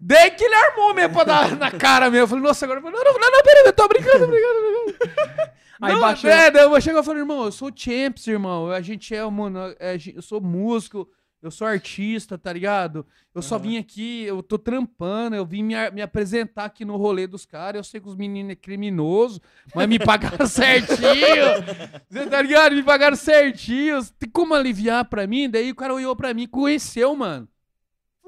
Daí 0.00 0.30
que 0.30 0.44
ele 0.44 0.54
armou 0.54 0.94
mesmo 0.94 1.14
pra 1.14 1.24
dar 1.24 1.56
na 1.56 1.70
cara 1.70 2.10
mesmo. 2.10 2.24
Eu 2.24 2.28
falei, 2.28 2.44
nossa, 2.44 2.64
agora 2.64 2.80
eu 2.80 2.82
falei, 2.82 2.98
não, 2.98 3.04
não, 3.04 3.18
não, 3.18 3.30
não, 3.30 3.42
peraí, 3.42 3.64
eu 3.64 3.72
tô 3.72 3.88
brincando, 3.88 4.18
tô 4.18 4.26
brincando, 4.26 4.54
tô 4.54 4.84
brincando. 4.84 5.56
Aí 5.80 5.92
não, 5.92 6.00
baixou. 6.00 6.30
É, 6.30 6.50
daí 6.50 6.64
eu 6.64 6.80
cheguei 6.80 7.00
e 7.00 7.04
falei, 7.04 7.20
irmão, 7.20 7.44
eu 7.44 7.52
sou 7.52 7.70
Champs, 7.74 8.26
irmão. 8.26 8.70
A 8.70 8.80
gente 8.80 9.14
é, 9.14 9.22
mano, 9.28 9.74
é, 9.78 9.98
eu 10.14 10.22
sou 10.22 10.40
músico, 10.40 11.06
eu 11.42 11.50
sou 11.50 11.66
artista, 11.66 12.38
tá 12.38 12.50
ligado? 12.50 13.06
Eu 13.34 13.42
só 13.42 13.58
vim 13.58 13.76
aqui, 13.76 14.22
eu 14.22 14.42
tô 14.42 14.58
trampando, 14.58 15.36
eu 15.36 15.44
vim 15.44 15.62
me, 15.62 15.74
me 15.90 16.00
apresentar 16.00 16.64
aqui 16.64 16.86
no 16.86 16.96
rolê 16.96 17.26
dos 17.26 17.44
caras. 17.44 17.78
Eu 17.78 17.84
sei 17.84 18.00
que 18.00 18.08
os 18.08 18.16
meninos 18.16 18.52
é 18.52 18.56
criminoso, 18.56 19.40
mas 19.74 19.86
me 19.86 19.98
pagaram 19.98 20.46
certinho. 20.48 22.30
Tá 22.30 22.40
ligado? 22.40 22.74
Me 22.74 22.82
pagaram 22.82 23.14
certinho. 23.14 24.02
Tem 24.18 24.30
como 24.30 24.54
aliviar 24.54 25.04
pra 25.04 25.26
mim? 25.26 25.50
Daí 25.50 25.70
o 25.70 25.76
cara 25.76 25.92
olhou 25.92 26.16
pra 26.16 26.32
mim, 26.32 26.46
conheceu, 26.46 27.14
mano. 27.14 27.46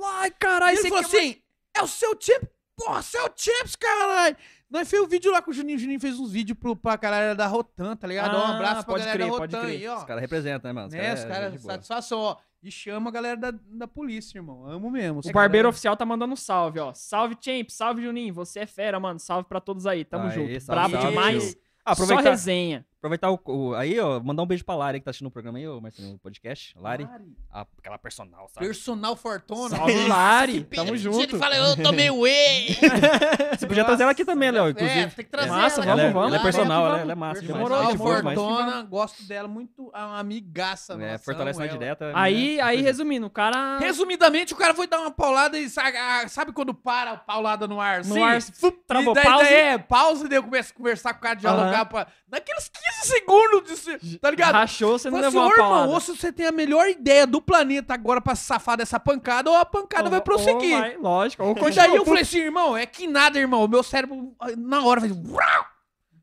Ai, 0.04 0.30
caralho, 0.30 0.74
Ele 0.74 0.82
você 0.82 0.88
falou 0.88 1.04
assim: 1.04 1.36
é 1.76 1.82
o 1.82 1.86
seu 1.86 2.10
Champs, 2.20 2.48
porra, 2.76 3.02
seu 3.02 3.28
Champs, 3.36 3.76
caralho. 3.76 4.36
Nós 4.70 4.88
fez 4.88 5.02
um 5.02 5.06
vídeo 5.06 5.32
lá 5.32 5.40
com 5.40 5.50
o 5.50 5.54
Juninho. 5.54 5.78
O 5.78 5.80
Juninho 5.80 5.98
fez 5.98 6.20
uns 6.20 6.30
vídeos 6.30 6.58
pro, 6.58 6.76
pra 6.76 6.96
galera 6.96 7.34
da 7.34 7.46
Rotan, 7.46 7.96
tá 7.96 8.06
ligado? 8.06 8.32
Dá 8.32 8.38
um 8.38 8.42
Ah, 8.42 8.54
abraço 8.54 8.74
pra 8.84 8.94
pode 8.94 8.98
galera 9.04 9.18
crer, 9.18 9.30
da 9.30 9.36
pode 9.38 9.54
Rotan 9.56 9.66
crer. 9.66 9.78
aí, 9.80 9.88
ó. 9.88 9.96
Os 9.96 10.04
caras 10.04 10.20
representam, 10.20 10.68
né, 10.68 10.72
mano? 10.74 10.92
né, 10.92 11.14
os 11.14 11.20
é 11.20 11.26
caras, 11.28 11.52
de 11.52 11.58
boa. 11.58 11.72
satisfação, 11.72 12.18
ó. 12.20 12.36
E 12.62 12.70
chama 12.70 13.08
a 13.08 13.12
galera 13.12 13.36
da, 13.36 13.52
da 13.52 13.88
polícia, 13.88 14.36
irmão. 14.36 14.66
Amo 14.66 14.90
mesmo. 14.90 15.20
O 15.24 15.32
barbeiro 15.32 15.68
oficial 15.68 15.96
tá 15.96 16.04
mandando 16.04 16.34
um 16.34 16.36
salve, 16.36 16.80
ó. 16.80 16.92
Salve, 16.92 17.36
Champ, 17.40 17.70
salve, 17.70 18.02
Juninho. 18.02 18.34
Você 18.34 18.60
é 18.60 18.66
fera, 18.66 18.98
mano. 19.00 19.18
Salve 19.18 19.48
pra 19.48 19.60
todos 19.60 19.86
aí. 19.86 20.04
Tamo 20.04 20.24
Aê, 20.24 20.32
junto. 20.32 20.60
salve, 20.60 20.66
Brabo 20.66 20.94
salve, 20.96 21.08
demais. 21.08 21.56
Ah, 21.84 21.94
Só 21.94 22.02
aproveitar, 22.02 22.30
resenha. 22.30 22.84
Aproveitar 22.98 23.30
o, 23.30 23.40
o- 23.46 23.74
Aí, 23.74 23.98
ó, 23.98 24.20
mandar 24.20 24.42
um 24.42 24.46
beijo 24.46 24.64
pra 24.64 24.74
Lari 24.74 24.98
que 25.00 25.04
tá 25.04 25.10
assistindo 25.10 25.28
o 25.28 25.30
programa 25.30 25.58
aí, 25.58 25.66
ô, 25.68 25.80
Marcelinho, 25.80 26.16
o 26.16 26.18
podcast. 26.18 26.74
Lari, 26.78 27.08
a- 27.52 27.66
aquela 27.78 27.98
personal, 27.98 28.48
sabe? 28.48 28.66
Personal 28.66 29.16
Fortuna. 29.16 29.76
Salve, 29.76 30.08
Lari. 30.08 30.64
Tamo 30.64 30.90
Ele 30.90 30.98
junto. 30.98 31.38
fala, 31.38 31.56
eu 31.56 31.82
tomei 31.82 32.10
whey. 32.10 32.76
Você 33.58 33.66
podia 33.66 33.84
trazer 33.84 34.02
ela 34.02 34.12
aqui 34.12 34.24
também, 34.24 34.50
Léo, 34.50 34.68
inclusive. 34.70 35.00
É, 35.00 35.06
tem 35.06 35.24
que 35.24 35.30
trazer 35.30 35.48
Massa, 35.50 35.82
ela. 35.82 36.02
é, 36.02 36.10
vamos, 36.10 36.26
ela 36.28 36.36
é 36.36 36.38
vamos. 36.38 36.42
personal, 36.42 36.82
Vamos, 36.82 36.92
ela, 36.94 37.02
ela 37.02 37.12
é 37.12 37.14
massa. 37.14 37.42
Demorou, 37.42 37.78
demais. 37.96 38.38
Fortuna, 38.38 38.82
gosto 38.82 39.22
dela 39.24 39.48
muito, 39.48 39.88
uma 39.94 40.18
amigaça 40.18 40.94
É, 40.94 41.12
nossa, 41.12 41.24
fortalece 41.24 41.58
na 41.58 41.66
ela. 41.66 41.72
direta. 41.78 42.12
Aí, 42.14 42.56
né? 42.56 42.62
aí, 42.62 42.82
resumindo, 42.82 43.26
o 43.26 43.30
cara. 43.30 43.78
Resumidamente, 43.78 44.52
o 44.52 44.56
cara 44.56 44.74
foi 44.74 44.86
dar 44.86 45.00
uma 45.00 45.10
paulada 45.10 45.58
e 45.58 45.68
sabe, 45.68 46.52
quando 46.54 46.74
para 46.74 47.12
a 47.12 47.16
paulada 47.16 47.66
no 47.66 47.80
ar? 47.80 48.04
No 48.04 48.24
assim? 48.24 48.62
ar, 48.62 48.72
travou 48.86 49.14
daí, 49.14 49.24
pausa. 49.24 49.44
é, 49.48 49.78
pausa 49.78 50.26
e 50.26 50.28
daí 50.28 50.38
eu 50.38 50.42
começo 50.42 50.72
a 50.72 50.76
conversar 50.76 51.12
com 51.14 51.18
o 51.20 51.22
cara, 51.22 51.34
dialogar 51.34 51.84
pra, 51.86 52.06
naqueles 52.30 52.68
15 52.68 52.87
segundos, 53.06 53.84
de, 54.00 54.18
tá 54.18 54.30
ligado? 54.30 54.54
Rachou, 54.54 54.98
você 54.98 55.10
não 55.10 55.18
assim, 55.18 55.26
levou 55.26 55.42
ô 55.42 55.46
uma 55.46 55.54
irmão, 55.54 55.88
ou 55.90 56.00
se 56.00 56.16
você 56.16 56.32
tem 56.32 56.46
a 56.46 56.52
melhor 56.52 56.88
ideia 56.88 57.26
do 57.26 57.40
planeta 57.40 57.94
agora 57.94 58.20
pra 58.20 58.34
safar 58.34 58.76
dessa 58.76 58.98
pancada, 59.00 59.50
ou 59.50 59.56
a 59.56 59.64
pancada 59.64 60.08
vai 60.08 60.18
Ou- 60.18 60.24
prosseguir. 60.24 60.74
ou 60.74 60.80
vai, 60.80 60.96
lógico. 60.96 61.42
Ou 61.44 61.68
E 61.68 61.72
daí 61.72 61.96
eu 61.96 62.04
falei 62.04 62.22
assim, 62.22 62.38
irmão, 62.38 62.76
é 62.76 62.86
que 62.86 63.06
nada, 63.06 63.38
irmão. 63.38 63.64
O 63.64 63.68
meu 63.68 63.82
cérebro, 63.82 64.34
ah, 64.40 64.48
na 64.56 64.84
hora, 64.84 65.00
faz. 65.00 65.12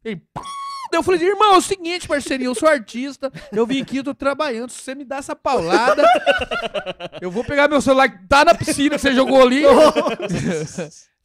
E! 0.03 0.15
Daí 0.91 0.99
eu 0.99 1.03
falei 1.03 1.19
assim, 1.19 1.29
irmão, 1.29 1.55
é 1.55 1.57
o 1.57 1.61
seguinte, 1.61 2.07
parceirinho, 2.07 2.51
eu 2.51 2.55
sou 2.55 2.69
artista, 2.69 3.31
eu 3.51 3.65
vim 3.65 3.81
aqui, 3.81 3.97
eu 3.97 4.03
tô 4.03 4.13
trabalhando. 4.13 4.69
Se 4.69 4.81
você 4.81 4.93
me 4.95 5.03
dá 5.03 5.17
essa 5.17 5.35
paulada, 5.35 6.03
eu 7.19 7.31
vou 7.31 7.43
pegar 7.43 7.67
meu 7.67 7.81
celular 7.81 8.07
que 8.07 8.27
tá 8.27 8.45
na 8.45 8.53
piscina 8.53 8.95
que 8.95 9.01
você 9.01 9.13
jogou 9.13 9.41
ali. 9.41 9.63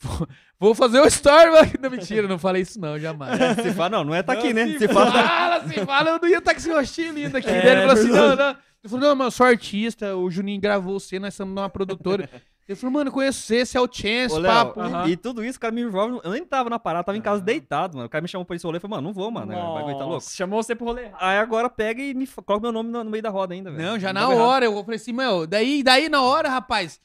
Vou- 0.61 0.75
fazer 0.75 1.01
o 1.01 1.07
story. 1.07 1.51
mas- 1.51 1.73
Não, 1.81 1.91
mentira, 1.91 2.29
não 2.29 2.39
falei 2.39 2.63
isso 2.63 2.79
não, 2.79 2.99
jamais. 2.99 3.39
Se 3.63 3.73
fala, 3.73 3.89
não, 3.89 4.05
não 4.05 4.15
é 4.15 4.23
tá 4.23 4.35
aqui, 4.35 4.53
Não, 4.53 4.67
né? 4.67 4.73
Se 4.75 4.79
Se 4.81 4.89
fala. 4.89 5.11
fala, 5.11 5.69
se 5.69 5.87
fala, 5.87 6.11
eu 6.11 6.19
não 6.21 6.29
ia 6.29 6.39
estar 6.39 6.53
com 6.53 6.59
esse 6.61 6.71
rostinho 6.73 7.13
lindo 7.15 7.37
aqui. 7.37 7.49
É, 7.49 7.73
ele 7.73 7.81
falou 7.81 7.93
assim: 7.95 8.09
não, 8.09 8.29
verdade. 8.29 8.59
não. 8.59 8.71
Ele 8.83 8.91
falou, 8.91 9.01
não, 9.09 9.17
mano, 9.17 9.27
eu 9.27 9.31
sou 9.31 9.47
artista, 9.47 10.17
o 10.17 10.31
Juninho 10.31 10.61
gravou 10.61 10.99
você, 10.99 11.19
nós 11.19 11.35
estamos 11.35 11.55
numa 11.55 11.69
produtora. 11.69 12.29
Ele 12.69 12.77
falou, 12.77 12.93
mano, 12.93 13.09
eu 13.09 13.13
conheço 13.13 13.41
você, 13.41 13.57
esse 13.57 13.77
é 13.77 13.81
o 13.81 13.89
Chance, 13.91 14.33
Ô, 14.35 14.39
Léo, 14.39 14.53
papo. 14.53 14.81
Aham. 14.81 15.09
e 15.09 15.17
tudo 15.17 15.45
isso, 15.45 15.59
o 15.59 15.61
cara 15.61 15.75
me 15.75 15.83
envolve. 15.83 16.21
Eu 16.23 16.31
nem 16.31 16.45
tava 16.45 16.71
na 16.71 16.79
parada, 16.79 17.03
tava 17.05 17.19
em 17.19 17.21
casa 17.21 17.43
deitado, 17.43 17.97
mano. 17.97 18.07
O 18.07 18.09
cara 18.09 18.23
me 18.23 18.29
chamou 18.29 18.45
pra 18.45 18.55
esse 18.55 18.65
rolê 18.65 18.79
e 18.79 18.81
falou, 18.81 18.97
mano, 18.97 19.09
não 19.09 19.13
vou, 19.13 19.29
mano. 19.31 19.53
O 19.53 19.75
bagulho 19.75 19.95
tá 19.99 20.05
louco. 20.05 20.15
Nossa, 20.15 20.37
Chamou 20.37 20.63
você 20.63 20.75
pro 20.77 20.87
rolê. 20.87 21.09
Aí 21.19 21.37
agora 21.39 21.69
pega 21.69 22.01
e 22.01 22.15
me 22.15 22.27
coloca 22.29 22.63
meu 22.63 22.71
nome 22.73 22.91
no, 22.91 23.03
no 23.03 23.11
meio 23.11 23.23
da 23.23 23.29
roda 23.29 23.55
ainda, 23.55 23.71
velho. 23.73 23.83
Não, 23.91 23.99
já 23.99 24.13
Não 24.13 24.21
na 24.21 24.21
dava 24.29 24.35
errado. 24.35 24.49
hora, 24.49 24.65
eu 24.67 24.85
falei 24.85 24.97
assim, 24.97 25.13
meu, 25.13 25.47
daí, 25.49 25.83
daí 25.83 26.09
na 26.09 26.23
hora, 26.23 26.49
rapaz, 26.49 27.01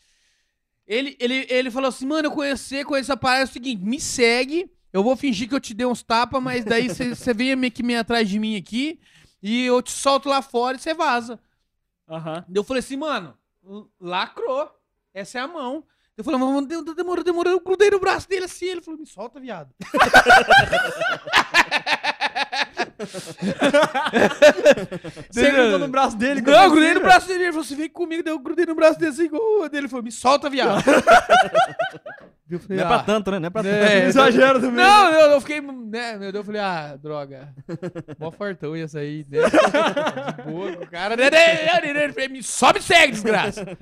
ele, 0.88 1.16
ele, 1.20 1.46
ele 1.50 1.72
falou 1.72 1.90
assim, 1.90 2.06
mano, 2.06 2.28
eu 2.28 2.32
conheço 2.32 2.64
você, 2.66 2.84
conheço 2.86 3.12
a 3.14 3.18
parada, 3.18 3.42
é 3.42 3.46
o 3.46 3.48
seguinte, 3.48 3.84
me 3.84 4.00
segue, 4.00 4.70
eu 4.94 5.04
vou 5.04 5.16
fingir 5.16 5.50
que 5.50 5.56
eu 5.56 5.60
te 5.60 5.74
dei 5.74 5.86
uns 5.86 6.04
tapas, 6.04 6.42
mas 6.42 6.64
daí 6.64 6.88
você 6.90 7.34
vem 7.34 7.56
meio 7.56 7.72
que 7.72 7.84
meio 7.84 8.00
atrás 8.00 8.30
de 8.30 8.40
mim 8.40 8.56
aqui, 8.56 9.00
e 9.42 9.66
eu 9.66 9.82
te 9.82 9.92
solto 9.92 10.30
lá 10.30 10.42
fora 10.42 10.78
e 10.78 10.80
você 10.80 10.94
vaza. 10.94 11.40
Daí 12.48 12.56
eu 12.56 12.64
falei 12.64 12.80
assim, 12.80 12.98
mano, 12.98 13.36
lacrou. 14.00 14.70
Essa 15.14 15.40
é 15.40 15.42
a 15.42 15.48
mão. 15.48 15.84
Eu 16.18 16.24
falei, 16.24 16.40
mano, 16.40 16.66
de- 16.68 16.84
de- 16.84 16.96
demorou, 16.96 17.24
demorou. 17.24 17.52
Eu 17.54 17.60
grudei 17.60 17.90
no 17.90 18.00
braço 18.00 18.28
dele 18.30 18.46
assim. 18.46 18.66
Ele 18.66 18.82
falou, 18.82 19.00
me 19.00 19.06
solta, 19.06 19.40
viado. 19.40 19.74
Você 25.30 25.52
grudou 25.52 25.80
no 25.80 25.88
braço 25.88 26.18
dele? 26.18 26.42
Não, 26.42 26.64
eu 26.64 26.72
grudei 26.72 26.94
no 26.94 27.02
braço 27.02 27.28
dele. 27.28 27.44
Ele 27.44 27.52
falou 27.52 27.66
assim, 27.66 27.76
vem 27.76 27.90
comigo. 27.90 28.24
Daí 28.24 28.34
eu 28.34 28.40
grudei 28.40 28.66
no 28.66 28.76
braço 28.76 29.00
dele 29.00 29.12
assim. 29.12 29.30
Ele 29.74 29.88
falou, 29.88 30.04
me 30.04 30.12
solta, 30.12 30.50
viado. 30.50 30.84
Eu 32.48 32.60
falei, 32.60 32.78
Não 32.78 32.84
é 32.86 32.88
pra 32.88 32.96
"Ah." 32.98 33.04
tanto, 33.04 33.32
né? 33.32 33.40
Não 33.40 33.48
é 33.48 33.50
pra 33.50 33.62
É, 33.68 33.80
tanto. 33.80 34.06
Exagero 34.10 34.60
também. 34.62 34.76
Não, 34.86 35.12
eu, 35.14 35.32
eu 35.32 35.42
fiquei. 35.42 35.62
Né, 35.62 36.12
meu 36.18 36.32
Deus, 36.32 36.36
eu 36.36 36.44
falei, 36.44 36.62
ah, 36.62 36.96
droga. 36.96 37.54
Mó 38.20 38.30
fartão 38.30 38.78
ia 38.78 38.88
sair, 38.88 39.26
né? 39.30 39.40
De 40.38 40.52
boa, 40.52 40.76
com 40.76 40.84
o 40.84 40.88
cara. 40.88 41.16
né, 41.16 41.30
né, 41.32 41.56
né, 41.82 41.94
né, 41.94 42.04
Ele 42.04 42.14
falou, 42.14 42.30
me 42.30 42.44
sobe 42.44 42.80
e 42.80 42.84
segue, 42.84 43.14
desgraça. 43.14 43.66
Né, 43.66 43.76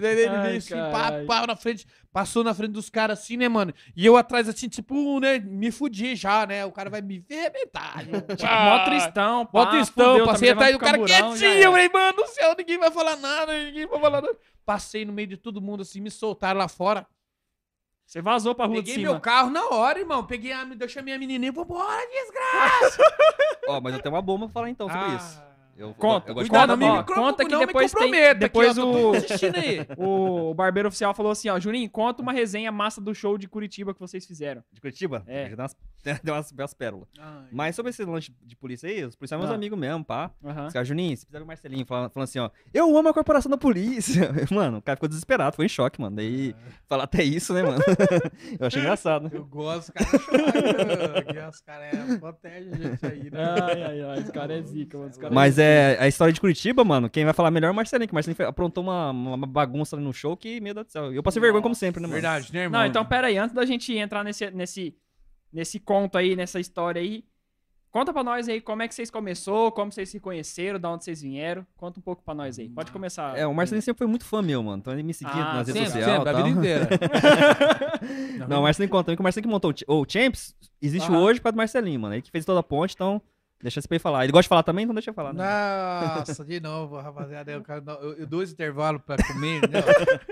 né, 0.00 0.12
Ele 0.12 0.38
veio 0.42 0.58
assim, 0.58 0.74
pá, 0.74 1.12
pá, 1.26 1.46
na 1.46 1.56
frente. 1.56 1.86
Passou 2.12 2.42
na 2.42 2.52
frente 2.54 2.72
dos 2.72 2.90
caras 2.90 3.18
assim, 3.20 3.36
né, 3.36 3.48
mano? 3.48 3.72
E 3.96 4.04
eu 4.04 4.16
atrás, 4.16 4.48
assim, 4.48 4.68
tipo, 4.68 5.20
né? 5.20 5.38
Me 5.38 5.70
fudi 5.70 6.16
já, 6.16 6.46
né? 6.46 6.64
O 6.64 6.72
cara 6.72 6.90
vai 6.90 7.00
me 7.00 7.24
arrebentar. 7.30 8.04
né? 8.06 8.20
Tipo, 8.36 8.52
mó 8.52 8.84
tristão, 8.84 9.46
pá, 9.46 9.58
Mó 9.58 9.66
tristão, 9.66 10.10
fudeu, 10.12 10.26
passei 10.26 10.50
atrás 10.50 10.72
do 10.72 10.78
cara 10.78 10.98
quietinho. 10.98 11.52
Eu 11.52 11.70
falei, 11.72 11.88
mano 11.88 12.16
do 12.16 12.26
céu, 12.26 12.54
ninguém 12.58 12.78
vai 12.78 12.90
falar 12.90 13.16
nada, 13.16 13.52
ninguém 13.52 13.86
vai 13.86 14.00
falar 14.00 14.20
nada. 14.22 14.36
Passei 14.68 15.02
no 15.06 15.14
meio 15.14 15.26
de 15.26 15.38
todo 15.38 15.62
mundo, 15.62 15.80
assim, 15.80 15.98
me 15.98 16.10
soltaram 16.10 16.60
lá 16.60 16.68
fora. 16.68 17.06
Você 18.04 18.20
vazou 18.20 18.54
pra 18.54 18.66
rua 18.66 18.76
Peguei 18.76 18.96
de 18.96 19.00
meu 19.00 19.12
cima. 19.12 19.20
carro 19.20 19.48
na 19.48 19.66
hora, 19.70 19.98
irmão. 19.98 20.26
Peguei 20.26 20.52
a, 20.52 20.66
chamei 20.86 21.14
a 21.14 21.18
menininha, 21.18 21.50
vambora, 21.50 22.06
desgraça. 22.06 23.02
Ó, 23.66 23.80
mas 23.80 23.94
eu 23.94 24.02
tenho 24.02 24.14
uma 24.14 24.20
bomba 24.20 24.44
pra 24.44 24.52
falar 24.52 24.68
então 24.68 24.86
sobre 24.86 25.16
isso. 25.16 25.42
Eu, 25.78 25.94
Conta, 25.94 26.28
eu 26.30 26.34
gosto 26.34 26.44
de 26.46 26.50
cuidado, 26.50 26.76
micro- 26.76 27.14
conta 27.14 27.44
que 27.44 27.52
não 27.52 27.60
depois 27.64 27.94
me 27.94 28.00
tem- 28.10 28.34
depois 28.34 28.76
aqui, 28.76 28.80
o- 28.80 28.92
tô 28.92 29.12
assistindo 29.16 29.56
aí. 29.56 29.86
O, 29.96 30.50
o 30.50 30.54
barbeiro 30.54 30.88
oficial 30.88 31.14
falou 31.14 31.30
assim, 31.30 31.48
ó, 31.48 31.60
Juninho, 31.60 31.88
conta 31.88 32.20
uma 32.20 32.32
resenha 32.32 32.72
massa 32.72 33.00
do 33.00 33.14
show 33.14 33.38
de 33.38 33.46
Curitiba 33.46 33.94
que 33.94 34.00
vocês 34.00 34.26
fizeram. 34.26 34.64
De 34.72 34.80
Curitiba? 34.80 35.22
É. 35.26 35.48
Deu 35.48 35.56
umas, 35.56 35.76
deu 36.24 36.34
umas, 36.34 36.50
umas 36.50 36.74
pérolas. 36.74 37.06
Mas 37.52 37.76
sobre 37.76 37.90
esse 37.90 38.04
lance 38.04 38.32
de 38.42 38.56
polícia 38.56 38.88
aí, 38.88 39.04
os 39.04 39.14
policiais 39.14 39.38
são 39.38 39.38
meus 39.38 39.52
Ah. 39.52 39.54
amigos 39.54 39.78
mesmo, 39.78 40.04
pá. 40.04 40.32
Aham. 40.44 40.66
Os 40.66 40.72
caras, 40.72 40.88
Juninho, 40.88 41.10
precisa 41.10 41.28
ver 41.30 41.42
o 41.42 41.46
Marcelinho 41.46 41.86
falando, 41.86 42.10
falando 42.10 42.24
assim, 42.28 42.40
ó. 42.40 42.50
Eu 42.74 42.96
amo 42.98 43.08
a 43.08 43.14
corporação 43.14 43.48
da 43.48 43.56
polícia. 43.56 44.30
Mano, 44.50 44.78
o 44.78 44.82
cara 44.82 44.96
ficou 44.96 45.08
desesperado, 45.08 45.54
foi 45.54 45.66
em 45.66 45.68
choque, 45.68 46.00
mano. 46.00 46.16
Daí, 46.16 46.56
falar 46.88 47.04
até 47.04 47.22
isso, 47.22 47.54
né, 47.54 47.62
mano? 47.62 47.78
eu 48.58 48.66
achei 48.66 48.80
engraçado. 48.80 49.30
Eu 49.32 49.44
gosto, 49.44 49.92
cara. 49.92 51.22
que 51.22 51.38
Os 51.38 51.60
caras 51.60 51.94
é, 52.10 52.18
protegem 52.18 52.72
a 52.72 52.76
gente 52.76 53.06
aí, 53.06 53.30
né? 53.30 53.44
Ai, 53.62 53.82
ai, 53.84 54.02
ai, 54.02 54.18
esse 54.18 54.32
cara 54.32 54.58
é 54.58 54.62
zica, 54.62 54.98
mano. 54.98 55.10
esse 55.10 55.20
cara 55.20 55.32
Mas 55.32 55.56
é 55.58 55.67
a 56.00 56.08
história 56.08 56.32
de 56.32 56.40
Curitiba, 56.40 56.84
mano. 56.84 57.08
Quem 57.10 57.24
vai 57.24 57.32
falar 57.34 57.50
melhor 57.50 57.68
é 57.68 57.70
o 57.70 57.74
Marcelinho, 57.74 58.06
que 58.08 58.12
o 58.12 58.16
Marcelinho 58.16 58.48
aprontou 58.48 58.82
uma, 58.84 59.10
uma 59.10 59.46
bagunça 59.46 59.96
ali 59.96 60.04
no 60.04 60.12
show 60.12 60.36
que, 60.36 60.60
meu 60.60 60.74
Deus 60.74 60.86
do 60.86 60.92
céu. 60.92 61.12
Eu 61.12 61.22
passei 61.22 61.40
vergonha 61.40 61.62
como 61.62 61.74
sempre, 61.74 62.00
né, 62.00 62.06
mano? 62.06 62.14
Verdade, 62.20 62.52
né, 62.52 62.62
irmão? 62.62 62.80
Não, 62.80 62.86
então 62.86 63.04
pera 63.04 63.26
aí, 63.28 63.36
antes 63.38 63.54
da 63.54 63.64
gente 63.64 63.92
entrar 63.96 64.22
nesse, 64.24 64.50
nesse, 64.50 64.94
nesse 65.52 65.78
conto 65.80 66.16
aí, 66.18 66.36
nessa 66.36 66.60
história 66.60 67.00
aí, 67.00 67.24
conta 67.90 68.12
pra 68.12 68.22
nós 68.22 68.48
aí 68.48 68.60
como 68.60 68.82
é 68.82 68.88
que 68.88 68.94
vocês 68.94 69.10
começou, 69.10 69.72
como 69.72 69.90
vocês 69.90 70.08
se 70.10 70.20
conheceram, 70.20 70.78
da 70.78 70.90
onde 70.90 71.04
vocês 71.04 71.22
vieram. 71.22 71.66
Conta 71.76 71.98
um 71.98 72.02
pouco 72.02 72.22
pra 72.22 72.34
nós 72.34 72.58
aí. 72.58 72.68
Pode 72.68 72.92
começar. 72.92 73.36
É, 73.36 73.46
o 73.46 73.54
Marcelinho 73.54 73.82
sempre 73.82 73.98
foi 73.98 74.06
muito 74.06 74.24
fã 74.24 74.42
meu, 74.42 74.62
mano. 74.62 74.78
Então 74.78 74.92
ele 74.92 75.02
me 75.02 75.14
seguia 75.14 75.34
Ah, 75.34 75.54
nas 75.54 75.66
redes 75.68 75.82
sempre, 75.90 76.00
sociais. 76.04 76.16
sempre, 76.16 76.30
a 76.30 76.32
vida 76.42 76.48
inteira. 76.50 76.88
Não, 78.48 78.60
o 78.60 78.62
Marcelinho 78.62 78.90
conta 78.90 79.04
também 79.06 79.16
que 79.16 79.20
o 79.22 79.24
Marcelinho 79.24 79.48
que 79.48 79.52
montou 79.52 79.70
o 79.70 79.74
Ch- 79.76 79.84
o 79.88 80.04
Champs 80.08 80.54
existe 80.80 81.10
hoje 81.10 81.40
por 81.40 81.44
causa 81.44 81.54
do 81.54 81.58
Marcelinho, 81.58 82.00
mano. 82.00 82.14
Ele 82.14 82.22
que 82.22 82.30
fez 82.30 82.44
toda 82.44 82.60
a 82.60 82.62
ponte, 82.62 82.94
então 82.94 83.20
deixa 83.60 83.80
esse 83.80 83.88
aí 83.90 83.98
falar. 83.98 84.24
Ele 84.24 84.32
gosta 84.32 84.42
de 84.44 84.48
falar 84.48 84.62
também, 84.62 84.84
então 84.84 84.94
deixa 84.94 85.10
eu 85.10 85.14
falar. 85.14 85.32
Né? 85.32 85.44
Nossa, 85.44 86.44
de 86.44 86.60
novo, 86.60 86.96
rapaziada. 87.00 87.50
Eu, 87.52 87.62
eu, 88.00 88.14
eu 88.18 88.26
dou 88.26 88.42
esse 88.42 88.52
intervalo 88.52 89.00
pra 89.00 89.16
comer. 89.26 89.60
Né? 89.68 89.80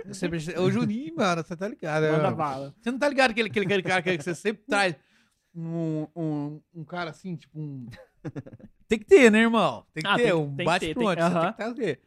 Eu 0.05 0.15
sempre, 0.15 0.39
ô, 0.59 0.71
Juninho, 0.71 1.15
mano, 1.17 1.43
você 1.45 1.57
tá 1.57 1.69
ligado? 1.69 2.03
né, 2.03 2.13
Manda 2.13 2.31
bala. 2.31 2.75
Você 2.81 2.91
não 2.91 2.99
tá 2.99 3.09
ligado 3.09 3.31
aquele, 3.33 3.49
aquele, 3.49 3.67
aquele 3.67 3.83
cara 3.83 4.03
que 4.03 4.23
você 4.23 4.35
sempre 4.35 4.63
traz 4.69 4.95
um, 5.55 6.07
um, 6.15 6.61
um 6.75 6.85
cara 6.85 7.11
assim, 7.11 7.37
tipo 7.37 7.59
um. 7.59 7.87
Tem 8.89 9.01
que 9.01 9.05
ter, 9.05 9.33
né, 9.33 9.41
irmão? 9.41 9.85
Tem 9.93 10.01
que 10.01 10.09
Ah, 10.09 10.15
ter, 10.15 10.23
tem 10.23 10.33
um 10.33 10.55
tem 10.55 10.65
bate 10.65 10.87
ter, 10.87 10.95
pronto, 10.95 11.15
tem 11.17 11.25
você 11.25 11.35
aham. 11.37 11.41
tem 11.43 11.51
que 11.51 11.57
trazer. 11.57 12.01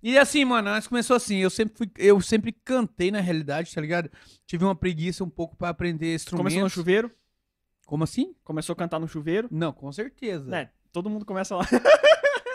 E 0.00 0.16
assim, 0.16 0.44
mano, 0.44 0.70
nós 0.70 0.86
começou 0.86 1.16
assim, 1.16 1.38
eu 1.38 1.50
sempre 1.50 1.76
fui, 1.76 1.90
eu 1.98 2.20
sempre 2.20 2.52
cantei 2.52 3.10
na 3.10 3.20
realidade, 3.20 3.74
tá 3.74 3.80
ligado? 3.80 4.08
Tive 4.46 4.64
uma 4.64 4.76
preguiça 4.76 5.24
um 5.24 5.28
pouco 5.28 5.56
pra 5.56 5.70
aprender 5.70 6.14
instrumentos. 6.14 6.52
Começou 6.52 6.62
no 6.62 6.70
chuveiro? 6.70 7.10
Como 7.86 8.04
assim? 8.04 8.34
Começou 8.44 8.72
a 8.72 8.76
cantar 8.76 8.98
no 8.98 9.06
chuveiro? 9.08 9.48
Não, 9.50 9.72
com 9.72 9.90
certeza. 9.92 10.54
É, 10.56 10.68
todo 10.92 11.10
mundo 11.10 11.24
começa 11.24 11.54
lá. 11.56 11.66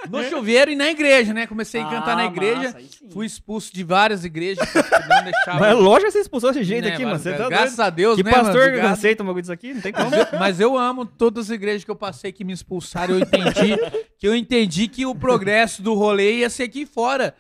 No 0.10 0.24
chuveiro 0.24 0.72
e 0.72 0.76
na 0.76 0.90
igreja, 0.90 1.34
né? 1.34 1.46
Comecei 1.46 1.82
a 1.82 1.86
cantar 1.88 2.16
na 2.16 2.24
Ah, 2.24 2.26
igreja. 2.26 2.72
massa. 2.74 2.80
Fui 3.12 3.26
expulso 3.26 3.72
de 3.72 3.84
várias 3.84 4.24
igrejas 4.26 4.68
que 4.72 4.78
não 5.08 5.24
deixavam. 5.24 5.60
Mas 5.60 5.78
lógico 5.78 6.06
que 6.08 6.12
você 6.14 6.20
expulsou 6.22 6.52
desse 6.52 6.64
jeito 6.64 6.86
né, 6.86 6.94
aqui, 6.94 7.04
mano. 7.04 7.14
mas 7.16 7.22
Você 7.22 7.34
tá 7.34 7.48
graças 7.50 7.76
doido. 7.76 7.88
a 7.88 7.90
Deus, 7.92 8.16
Que 8.16 8.24
né, 8.24 8.32
mano? 8.32 8.44
pastor 8.46 8.64
Obrigado. 8.70 8.92
aceita 8.92 9.24
um 9.24 9.26
bagulho 9.28 9.42
disso 9.44 9.52
aqui? 9.52 9.74
Não 9.74 9.82
tem 9.82 9.92
como. 9.94 10.10
Mas 10.10 10.18
eu, 10.34 10.40
mas 10.40 10.60
eu 10.62 10.78
amo 10.78 11.06
todas 11.06 11.46
as 11.46 11.52
igrejas 11.52 11.84
que 11.84 11.92
eu 11.92 11.96
passei 11.96 12.32
que 12.32 12.44
me 12.44 12.54
expulsaram. 12.54 13.14
Eu 13.16 13.20
entendi 13.20 13.78
que 14.18 14.28
eu 14.28 14.36
entendi 14.36 14.88
que 14.88 15.06
o 15.06 15.14
progresso 15.14 15.84
do 15.84 15.94
rolê 15.94 16.38
ia 16.38 16.50
ser 16.50 16.64
aqui 16.64 16.86
fora. 16.88 17.36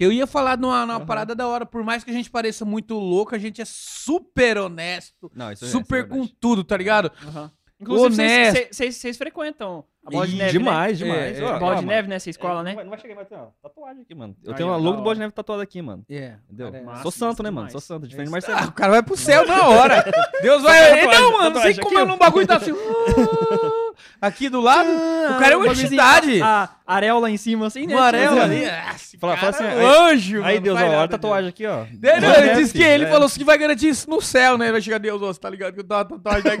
Que 0.00 0.06
eu 0.06 0.10
ia 0.10 0.26
falar 0.26 0.56
numa, 0.56 0.86
numa 0.86 1.00
parada 1.04 1.34
da 1.34 1.46
hora. 1.46 1.66
Por 1.66 1.84
mais 1.84 2.02
que 2.02 2.10
a 2.10 2.14
gente 2.14 2.30
pareça 2.30 2.64
muito 2.64 2.94
louco, 2.94 3.34
a 3.34 3.38
gente 3.38 3.60
é 3.60 3.66
super 3.66 4.56
honesto. 4.56 5.30
Não, 5.34 5.52
isso 5.52 5.66
é- 5.66 5.68
super 5.68 6.04
isso 6.06 6.14
é 6.14 6.16
com 6.16 6.26
tudo, 6.40 6.64
tá 6.64 6.74
ligado? 6.74 7.12
Aham. 7.28 7.50
Inclusive, 7.78 8.14
vocês- 8.14 8.30
Honesto. 8.30 8.52
vocês- 8.56 8.76
vocês 8.76 8.96
vocês 8.96 9.18
frequentam 9.18 9.84
a 10.06 10.10
bola 10.10 10.26
de 10.26 10.36
neve, 10.36 10.52
demais, 10.52 10.98
né? 11.00 11.06
demais. 11.06 11.38
É, 11.38 11.46
A 11.46 11.58
bola 11.58 11.76
de 11.76 11.84
neve 11.84 12.08
nessa 12.08 12.30
escola, 12.30 12.60
É, 12.60 12.62
né? 12.62 12.70
Não 12.70 12.76
vai, 12.76 12.84
não 12.84 12.90
vai 12.92 12.98
chegar, 13.00 13.24
tem 13.26 13.36
uma 13.36 13.52
tatuagem 13.62 14.02
aqui, 14.02 14.14
mano. 14.14 14.34
Eu 14.42 14.52
Aí, 14.52 14.56
tenho 14.56 14.68
uma 14.70 14.76
logo 14.76 14.88
do 14.88 14.92
hora. 14.94 15.02
Bola 15.02 15.14
de 15.16 15.20
Neve 15.20 15.32
tatuada 15.34 15.62
aqui, 15.62 15.82
mano. 15.82 16.02
É. 16.08 16.36
Entendeu? 16.46 16.68
é- 16.74 16.80
Massa, 16.80 17.02
sou 17.02 17.10
santo, 17.10 17.42
né, 17.42 17.50
mano? 17.50 17.70
Sou 17.70 17.80
santo, 17.80 18.06
diferente 18.08 18.28
do 18.28 18.30
Ah, 18.30 18.32
Marcelo. 18.32 18.68
o 18.68 18.72
cara 18.72 18.92
vai 18.92 19.02
pro 19.02 19.16
céu 19.18 19.46
na 19.46 19.68
hora. 19.68 20.02
Deus 20.40 20.62
vai. 20.62 21.06
Não, 21.06 21.32
mano, 21.32 21.50
não 21.56 21.60
sei 21.62 21.74
como 21.76 21.98
é 21.98 22.04
num 22.06 22.16
bagulho 22.16 22.46
tá 22.46 22.56
assim. 22.56 22.72
ah, 24.20 24.26
Aqui 24.26 24.48
do 24.48 24.60
lado. 24.60 24.88
o 24.88 25.38
cara 25.38 25.52
é 25.54 25.56
uma 25.56 25.66
entidade. 25.68 26.40
A, 26.42 26.68
a 26.86 26.94
areola 26.94 27.30
em 27.30 27.36
cima, 27.36 27.66
assim, 27.66 27.86
né? 27.86 27.94
Um 27.94 27.98
amarelo 27.98 28.30
Tipo, 28.34 28.42
ali. 28.42 28.64
Ah, 28.64 28.92
esse 28.96 29.18
Fala- 29.18 29.36
cara 29.36 29.52
fala 29.52 29.68
assim, 29.70 29.78
é 29.80 29.82
um 29.84 29.88
anjo. 29.88 30.36
Aí, 30.44 30.54
mano, 30.54 30.60
Deus, 30.60 30.76
ó, 30.76 30.80
olha 30.82 30.88
a 30.88 30.96
nada, 30.96 31.08
tatuagem 31.08 31.48
aqui, 31.50 31.66
ó. 31.66 31.84
Ele, 31.84 32.54
disse 32.54 32.72
que 32.72 32.82
ele 32.82 33.04
é. 33.04 33.08
falou 33.08 33.26
assim 33.26 33.38
que 33.38 33.44
vai 33.44 33.58
garantir 33.58 33.88
isso 33.88 34.08
no 34.08 34.20
céu, 34.20 34.56
né? 34.58 34.72
Vai 34.72 34.80
chegar 34.80 34.98
Deus, 34.98 35.20
ó, 35.22 35.26
você 35.32 35.40
tá 35.40 35.50
ligado 35.50 35.74
que 35.74 35.80
eu 35.80 35.84
tô 35.84 35.94
uma 35.94 36.04
tatuagem. 36.04 36.42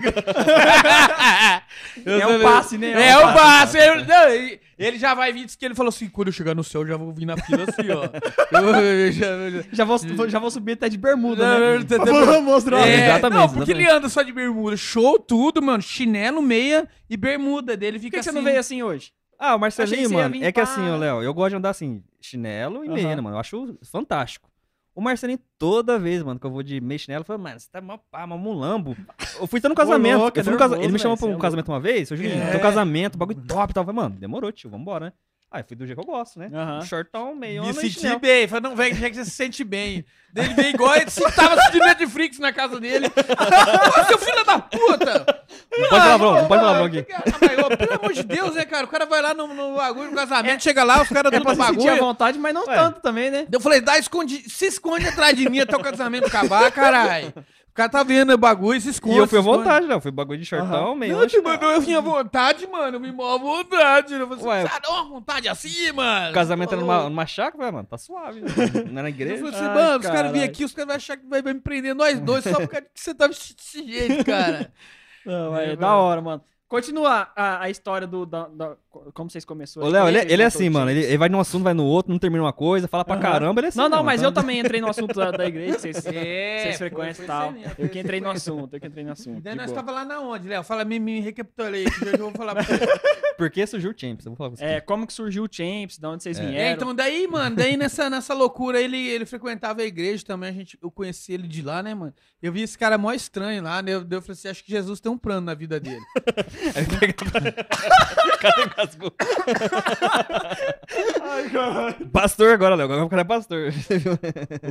É 2.04 2.26
um 2.26 2.40
passe, 2.42 2.78
né? 2.78 3.08
É 3.10 3.18
um 3.18 3.32
passe. 3.32 3.78
Ele, 3.78 4.04
não, 4.04 4.28
ele- 4.28 4.60
ele 4.86 4.98
já 4.98 5.14
vai 5.14 5.32
vir, 5.32 5.44
diz 5.46 5.54
que 5.56 5.64
ele 5.64 5.74
falou 5.74 5.90
assim, 5.90 6.08
quando 6.08 6.28
eu 6.28 6.32
chegar 6.32 6.54
no 6.54 6.64
céu, 6.64 6.80
eu 6.82 6.86
já 6.88 6.96
vou 6.96 7.12
vir 7.12 7.24
na 7.26 7.36
fila 7.36 7.64
assim, 7.64 7.90
ó. 7.90 8.08
Eu- 8.60 8.74
eu 8.74 9.12
já- 9.12 9.26
eu 9.26 9.50
já- 9.50 9.64
Já 9.72 9.84
vou, 9.84 10.28
já 10.28 10.38
vou 10.38 10.50
subir 10.50 10.72
até 10.72 10.88
de 10.88 10.96
bermuda, 10.98 11.58
né? 11.60 11.78
Vou 11.98 12.42
mostrar. 12.42 12.86
É, 12.88 13.04
Exatamente, 13.06 13.38
Não, 13.38 13.48
porque 13.48 13.70
exatamente. 13.70 13.70
ele 13.70 13.90
anda 13.90 14.08
só 14.08 14.22
de 14.22 14.32
bermuda. 14.32 14.76
Show 14.76 15.18
tudo, 15.18 15.62
mano. 15.62 15.82
Chinelo, 15.82 16.42
meia 16.42 16.88
e 17.08 17.16
bermuda 17.16 17.76
dele 17.76 17.98
Por 17.98 18.04
fica 18.04 18.16
que, 18.16 18.18
que 18.18 18.24
você 18.24 18.30
assim. 18.30 18.38
não 18.38 18.44
veio 18.44 18.58
assim 18.58 18.82
hoje? 18.82 19.12
Ah, 19.38 19.54
o 19.54 19.58
Marcelinho, 19.58 20.10
mano, 20.10 20.36
é 20.44 20.52
que 20.52 20.60
assim, 20.60 20.86
ô 20.90 20.96
Léo, 20.98 21.22
eu 21.22 21.32
gosto 21.32 21.50
de 21.50 21.56
andar 21.56 21.70
assim, 21.70 22.02
chinelo 22.20 22.84
e 22.84 22.88
meia, 22.90 23.06
Aham. 23.06 23.16
né, 23.16 23.22
mano? 23.22 23.36
Eu 23.36 23.40
acho 23.40 23.78
fantástico. 23.90 24.49
O 24.94 25.00
Marcelinho, 25.00 25.38
toda 25.58 25.98
vez, 25.98 26.22
mano, 26.22 26.38
que 26.40 26.46
eu 26.46 26.50
vou 26.50 26.62
de 26.62 26.80
meia 26.80 26.96
e 26.96 26.98
chinelo, 26.98 27.24
fala, 27.24 27.38
mano, 27.38 27.60
você 27.60 27.68
tá 27.70 27.80
mó 27.80 27.96
pá, 28.10 28.26
mó 28.26 28.36
mulambo. 28.36 28.96
Eu 29.40 29.46
fui 29.46 29.58
até 29.58 29.68
no 29.68 29.74
casamento. 29.74 30.20
é 30.36 30.40
eu 30.40 30.44
fui 30.44 30.52
no 30.52 30.58
casa- 30.58 30.70
nervoso, 30.74 30.82
Ele 30.86 30.92
me 30.92 30.98
chamou 30.98 31.16
pra 31.16 31.26
cê 31.28 31.32
um 31.32 31.36
é 31.36 31.40
casamento 31.40 31.68
uma 31.68 31.80
vez, 31.80 32.08
seu 32.08 32.16
Juninho, 32.16 32.42
É. 32.42 32.50
teu 32.50 32.60
casamento, 32.60 33.16
bagulho 33.16 33.40
top 33.46 33.70
e 33.70 33.74
tal. 33.74 33.82
Eu 33.82 33.86
falei, 33.86 34.02
mano, 34.02 34.16
demorou, 34.18 34.50
tio, 34.52 34.68
vambora, 34.68 35.06
né? 35.06 35.12
Aí 35.52 35.64
fui 35.66 35.76
do 35.76 35.84
jeito 35.84 36.00
que 36.00 36.08
eu 36.08 36.14
gosto, 36.14 36.38
né? 36.38 36.48
Aham. 36.54 36.80
Shortão, 36.82 37.34
meio 37.34 37.64
Me 37.64 37.74
senti 37.74 37.90
chinelo. 37.98 38.20
bem. 38.20 38.46
Falei, 38.46 38.62
não, 38.62 38.76
velho, 38.76 38.94
já 38.94 39.10
que 39.10 39.16
você 39.16 39.24
se 39.24 39.32
sente 39.32 39.64
bem. 39.64 40.04
Daí 40.32 40.44
Ele 40.44 40.54
veio 40.54 40.68
igual 40.74 40.94
ele 40.94 41.10
se 41.10 41.20
tava 41.32 41.54
assistindo 41.54 41.84
Netflix 41.86 42.38
na 42.38 42.52
casa 42.52 42.78
dele. 42.78 43.08
Ô, 43.10 44.04
seu 44.06 44.18
filho 44.18 44.44
da 44.44 44.60
puta! 44.60 45.44
Não 45.72 45.88
pode 45.88 45.90
palavrão, 45.90 46.34
não 46.34 46.46
pode 46.46 46.60
palavrão 46.62 46.84
aqui. 46.84 47.06
Ah, 47.12 47.22
mas, 47.40 47.58
ô, 47.58 47.76
pelo 47.76 47.94
amor 47.94 48.12
de 48.12 48.22
Deus, 48.22 48.54
né, 48.54 48.64
cara? 48.64 48.84
O 48.84 48.88
cara 48.88 49.06
vai 49.06 49.20
lá 49.20 49.34
no, 49.34 49.48
no 49.48 49.74
bagulho, 49.74 50.10
no 50.10 50.16
casamento, 50.16 50.62
chega 50.62 50.84
lá, 50.84 51.02
os 51.02 51.08
caras 51.08 51.32
É 51.32 51.40
pra 51.40 51.50
no 51.52 51.58
bagulho. 51.58 51.96
vontade, 51.98 52.38
mas 52.38 52.54
não 52.54 52.64
Ué. 52.66 52.76
tanto 52.76 53.00
também, 53.00 53.28
né? 53.32 53.46
Eu 53.50 53.60
falei, 53.60 53.80
dá, 53.80 53.98
esconde, 53.98 54.48
se 54.48 54.66
esconde 54.66 55.08
atrás 55.08 55.36
de 55.36 55.48
mim 55.50 55.58
até 55.58 55.76
o 55.76 55.80
casamento 55.82 56.28
acabar, 56.28 56.70
caralho. 56.70 57.34
O 57.70 57.72
cara 57.72 57.88
tá 57.88 58.02
vendo 58.02 58.32
o 58.32 58.38
bagulho, 58.38 58.80
se 58.80 58.90
esconde. 58.90 59.14
E 59.14 59.18
eu 59.18 59.28
fui 59.28 59.38
à 59.38 59.42
vontade, 59.42 59.86
Léo. 59.86 60.00
Fui 60.00 60.10
bagulho 60.10 60.38
de 60.40 60.44
shortão, 60.44 60.96
meio 60.96 61.16
Não, 61.16 61.26
tipo, 61.26 61.48
eu 61.48 61.80
vinha 61.80 61.98
à 61.98 62.00
vontade, 62.00 62.66
mano. 62.66 62.96
Eu 62.96 63.00
vim 63.00 63.12
mó 63.12 63.36
à 63.36 63.38
vontade. 63.38 64.12
Eu 64.12 64.26
falei, 64.28 64.44
Ué, 64.44 64.62
assim, 64.62 64.72
ah, 64.74 64.78
dá 64.80 64.90
uma 64.90 65.04
vontade 65.08 65.48
assim, 65.48 65.92
mano. 65.92 66.30
O 66.30 66.34
casamento 66.34 66.72
era 66.72 66.80
numa, 66.80 67.04
numa 67.08 67.26
chácara, 67.26 67.56
falei, 67.58 67.72
mano, 67.72 67.86
tá 67.88 67.96
suave. 67.96 68.40
Não 68.90 68.98
é 68.98 69.02
na 69.02 69.02
Eu 69.02 69.08
igreja. 69.08 69.36
falei 69.36 69.54
assim, 69.54 69.64
Ai, 69.64 69.74
mano, 69.74 70.00
os 70.00 70.06
caras 70.06 70.32
virem 70.32 70.48
aqui, 70.48 70.64
os 70.64 70.72
caras 70.72 70.86
vão 70.88 70.96
achar 70.96 71.16
que 71.16 71.26
vai, 71.26 71.40
vai 71.40 71.54
me 71.54 71.60
prender 71.60 71.94
nós 71.94 72.18
dois 72.20 72.42
só 72.42 72.54
por 72.54 72.68
causa 72.68 72.86
que 72.92 73.00
você 73.00 73.14
tá 73.14 73.28
vestido 73.28 73.56
desse 73.56 73.86
jeito, 73.86 74.24
cara. 74.24 74.72
Não, 75.24 75.56
É, 75.56 75.72
é, 75.72 75.76
da 75.76 75.94
hora, 75.94 76.20
mano. 76.20 76.42
Continua 76.70 77.28
a, 77.34 77.64
a 77.64 77.68
história 77.68 78.06
do. 78.06 78.24
Da, 78.24 78.46
da- 78.46 78.76
como 79.12 79.28
vocês 79.28 79.44
começaram. 79.44 79.86
Ô, 79.86 79.90
Léo, 79.90 80.06
ele, 80.08 80.18
ele 80.32 80.42
é 80.42 80.46
assim, 80.46 80.68
mano. 80.70 80.88
Ele, 80.90 81.00
ele 81.04 81.18
vai 81.18 81.28
num 81.28 81.38
assunto, 81.40 81.62
vai 81.64 81.74
no 81.74 81.84
outro, 81.84 82.10
não 82.12 82.18
termina 82.18 82.42
uma 82.44 82.52
coisa, 82.52 82.86
fala 82.88 83.04
pra 83.04 83.14
Aham. 83.14 83.22
caramba, 83.22 83.60
ele 83.60 83.66
é 83.66 83.68
assim. 83.70 83.78
Não, 83.78 83.88
não, 83.88 83.96
mano, 83.98 84.06
mas 84.06 84.20
então- 84.20 84.30
eu 84.30 84.34
também 84.34 84.60
entrei 84.60 84.80
no 84.80 84.88
assunto 84.88 85.12
da, 85.14 85.30
da 85.32 85.46
igreja, 85.46 85.74
que 85.74 85.80
vocês, 85.80 86.06
É, 86.06 86.62
vocês 86.62 86.78
foi- 86.78 86.88
frequentam 86.88 87.14
foi 87.14 87.24
e 87.24 87.26
tal. 87.26 87.40
isso 87.50 87.56
aí 87.56 87.60
mesmo, 87.62 87.74
Eu 87.78 87.88
que 87.88 87.98
entrei 88.00 88.20
no 88.20 88.30
aí. 88.30 88.36
assunto, 88.36 88.74
eu 88.76 88.80
que 88.80 88.86
entrei 88.86 89.04
no 89.04 89.12
assunto. 89.12 89.40
Daí 89.40 89.52
de 89.52 89.58
nós 89.58 89.70
boa. 89.72 89.82
tava 89.82 89.90
lá 89.92 90.04
na 90.04 90.20
onde, 90.20 90.46
Léo? 90.48 90.62
Fala, 90.62 90.84
me, 90.84 90.98
me 91.00 91.20
recapitulei, 91.20 91.84
que 91.86 92.04
eu 92.04 92.18
vou 92.18 92.30
falar 92.32 92.54
pra 92.54 92.62
você. 92.62 92.78
Por 93.36 93.50
que 93.50 93.66
surgiu 93.66 93.90
o 93.90 93.94
Champions? 93.96 94.26
Eu 94.26 94.30
vou 94.32 94.36
falar 94.36 94.50
com 94.50 94.56
você. 94.56 94.64
É, 94.64 94.80
como 94.80 95.06
que 95.06 95.12
surgiu 95.12 95.44
o 95.44 95.48
Champs, 95.50 95.98
de 95.98 96.06
onde 96.06 96.22
vocês 96.22 96.38
É. 96.38 96.46
vieram. 96.46 96.58
É, 96.68 96.72
então 96.72 96.94
daí, 96.94 97.26
mano, 97.26 97.56
daí 97.56 97.76
nessa, 97.76 98.08
nessa 98.10 98.32
loucura 98.34 98.80
ele, 98.80 98.98
ele 98.98 99.24
frequentava 99.26 99.80
a 99.82 99.84
igreja 99.84 100.24
também, 100.24 100.50
a 100.50 100.52
gente, 100.52 100.78
eu 100.82 100.90
conheci 100.90 101.32
ele 101.32 101.48
de 101.48 101.62
lá, 101.62 101.82
né, 101.82 101.94
mano? 101.94 102.12
Eu 102.42 102.52
vi 102.52 102.62
esse 102.62 102.76
cara 102.78 102.96
mó 102.98 103.12
estranho 103.12 103.62
lá, 103.62 103.80
né? 103.82 103.92
Eu, 103.92 104.00
eu 104.10 104.20
falei 104.22 104.32
assim, 104.32 104.48
acho 104.48 104.62
que 104.64 104.70
Jesus 104.70 105.00
tem 105.00 105.10
um 105.10 105.18
plano 105.18 105.40
na 105.42 105.54
vida 105.54 105.80
dele. 105.80 106.00
Aí 106.74 106.84
pega- 106.86 107.14
Cadê 108.40 108.62
o 108.62 108.70
casco? 108.70 109.12
Pastor 112.12 112.52
agora, 112.52 112.74
Léo. 112.74 112.84
Agora 112.86 113.04
o 113.04 113.08
cara 113.08 113.22
é 113.22 113.24
pastor. 113.24 113.70
Viu? 113.70 114.18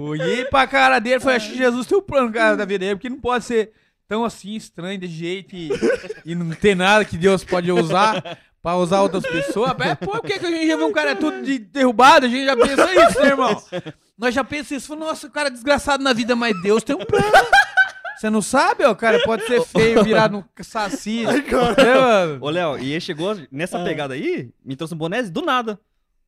Olhei 0.03 0.45
pra 0.45 0.67
cara 0.67 0.99
dele 0.99 1.17
e 1.17 1.19
falei, 1.19 1.37
acho 1.37 1.51
que 1.51 1.57
Jesus 1.57 1.85
tem 1.87 1.97
um 1.97 2.01
plano 2.01 2.31
cara, 2.31 2.55
da 2.57 2.65
vida 2.65 2.79
dele, 2.79 2.95
porque 2.95 3.09
não 3.09 3.19
pode 3.19 3.45
ser 3.45 3.71
tão 4.07 4.23
assim, 4.25 4.55
estranho, 4.55 4.99
desse 4.99 5.13
jeito 5.13 5.55
e, 5.55 5.69
e 6.25 6.33
não 6.35 6.49
ter 6.51 6.75
nada 6.75 7.05
que 7.05 7.17
Deus 7.17 7.43
pode 7.43 7.71
usar 7.71 8.37
pra 8.61 8.75
usar 8.75 9.01
outras 9.01 9.23
pessoas. 9.23 9.71
É, 9.81 9.95
pô, 9.95 10.11
por 10.13 10.21
que, 10.21 10.39
que 10.39 10.45
a 10.45 10.49
gente 10.49 10.67
já 10.67 10.75
vê 10.75 10.83
um 10.83 10.91
cara 10.91 11.15
tudo 11.15 11.41
de 11.43 11.59
derrubado? 11.59 12.25
A 12.25 12.29
gente 12.29 12.45
já 12.45 12.55
pensa 12.57 12.93
isso, 13.07 13.19
né, 13.21 13.27
irmão? 13.27 13.61
Nós 14.17 14.33
já 14.33 14.43
pensamos 14.43 14.83
isso. 14.83 14.95
Nossa, 14.95 15.27
o 15.27 15.31
cara 15.31 15.47
é 15.47 15.51
desgraçado 15.51 16.03
na 16.03 16.11
vida, 16.11 16.35
mas 16.35 16.59
Deus 16.61 16.83
tem 16.83 16.95
um 16.95 17.05
plano. 17.05 17.25
Você 18.19 18.29
não 18.29 18.41
sabe, 18.41 18.83
ó, 18.83 18.91
o 18.91 18.95
cara 18.95 19.17
pode 19.23 19.45
ser 19.47 19.61
feio, 19.63 20.03
virar 20.03 20.29
no 20.29 20.43
saci. 20.61 21.25
Ai, 21.25 21.41
cara. 21.41 22.37
Ô, 22.41 22.49
Léo, 22.49 22.77
e 22.77 22.91
ele 22.91 22.99
chegou 22.99 23.33
nessa 23.49 23.81
pegada 23.81 24.13
aí, 24.13 24.49
me 24.63 24.75
trouxe 24.75 24.93
um 24.93 24.97
boné 24.97 25.23
do 25.23 25.41
nada. 25.41 25.79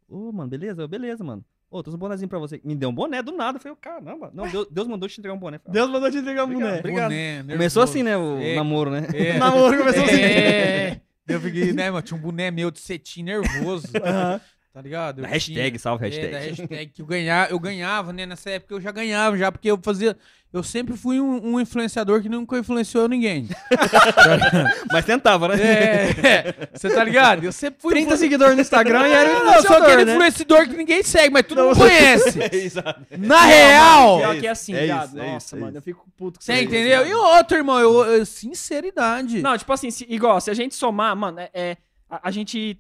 Ô, 0.08 0.32
mano, 0.32 0.50
beleza? 0.50 0.88
Beleza, 0.88 1.22
mano. 1.22 1.44
Ô, 1.70 1.82
trouxe 1.84 1.96
um 1.96 2.00
bonézinho 2.00 2.28
pra 2.30 2.40
você. 2.40 2.62
Me 2.64 2.76
deu 2.76 2.90
um 2.90 2.94
boné 2.94 3.22
do 3.22 3.32
nada. 3.32 3.58
Eu 3.58 3.62
falei, 3.62 3.78
caramba. 3.80 4.30
Não, 4.34 4.46
Deus, 4.48 4.68
Deus 4.70 4.88
mandou 4.88 5.08
te 5.08 5.20
entregar 5.20 5.36
um 5.36 5.40
boné. 5.40 5.58
Falei, 5.58 5.74
Deus 5.74 5.90
mandou 5.90 6.12
te 6.12 6.18
entregar 6.18 6.46
um 6.46 6.54
boné. 6.54 6.80
obrigado. 6.80 7.10
Boné. 7.10 7.44
Começou 7.50 7.84
assim, 7.84 8.04
né, 8.04 8.18
o 8.18 8.38
É. 8.40 8.56
namoro, 8.56 8.90
né? 8.92 9.08
É. 9.14 9.36
O 9.36 9.40
namoro 9.40 9.78
começou 9.78 10.04
assim. 10.04 10.16
É, 10.22 10.88
é. 10.90 11.02
Eu 11.28 11.40
fiquei, 11.40 11.72
né, 11.72 11.90
mano? 11.90 12.02
Tinha 12.02 12.18
um 12.18 12.22
boné 12.22 12.52
meu 12.52 12.72
de 12.72 12.80
cetim 12.80 13.24
nervoso. 13.24 13.88
Tá 14.74 14.82
ligado? 14.82 15.22
Da 15.22 15.28
hashtag, 15.28 15.72
tinha- 15.72 15.80
salve 15.80 16.06
É, 16.06 16.10
hashtag. 16.10 16.32
da 16.32 16.40
hashtag 16.40 16.92
que 16.94 17.02
eu 17.02 17.06
ganhava, 17.06 17.52
eu 17.52 17.60
ganhava, 17.60 18.14
né? 18.14 18.26
Nessa 18.26 18.52
época 18.52 18.76
eu 18.76 18.80
já 18.82 18.90
ganhava, 18.92 19.38
já, 19.38 19.52
porque 19.52 19.70
eu 19.70 19.78
fazia. 19.84 20.16
Eu 20.54 20.64
sempre 20.64 20.96
fui 20.98 21.20
um, 21.20 21.54
um 21.56 21.60
influenciador 21.60 22.22
que 22.22 22.28
nunca 22.30 22.58
influenciou 22.58 23.08
ninguém. 23.08 23.48
Mas 24.92 25.06
tentava, 25.06 25.48
né? 25.50 25.56
É, 25.62 26.70
você 26.78 26.90
tá 26.94 27.04
ligado? 27.04 27.44
Eu 27.44 27.52
sempre 27.52 27.82
fui. 27.82 27.94
30 27.94 28.18
seguidores 28.18 28.56
no 28.56 28.62
Instagram 28.62 29.08
e 29.08 29.12
era 29.14 29.30
um 29.30 29.34
Não, 29.34 29.40
eu 29.40 29.44
sou 29.44 29.54
influenciador, 29.60 29.88
aquele 29.88 30.06
né? 30.06 30.14
influenciador 30.14 30.68
que 30.70 30.76
ninguém 30.78 31.04
segue, 31.04 31.30
mas 31.34 31.46
todo 31.46 31.64
mundo 31.64 31.78
conhece. 31.78 32.40
Exato. 32.56 33.02
Na 33.18 33.42
real! 33.46 34.18
Pior 34.20 34.40
que 34.40 34.48
é 34.48 34.50
assim, 34.50 34.74
É 34.74 34.86
viado. 34.86 35.08
isso, 35.10 35.20
é 35.20 35.26
Nossa, 35.34 35.46
isso, 35.48 35.56
é 35.56 35.60
mano, 35.60 35.78
eu 35.78 35.82
fico 35.82 36.06
puto 36.18 36.40
com 36.40 36.46
Você 36.46 36.54
isso, 36.54 36.64
entendeu? 36.64 37.08
E 37.08 37.14
outro, 37.14 37.58
irmão, 37.58 37.80
eu, 37.80 38.06
eu- 38.06 38.26
sinceridade. 38.26 39.42
Não, 39.42 39.58
tipo 39.58 39.72
assim, 39.72 39.92
se- 39.92 40.06
igual, 40.10 40.40
se 40.42 40.50
a 40.50 40.54
gente 40.54 40.76
somar, 40.76 41.16
mano, 41.16 41.40
é, 41.40 41.50
é- 41.54 41.78
a, 42.10 42.28
a 42.30 42.32
gente 42.32 42.78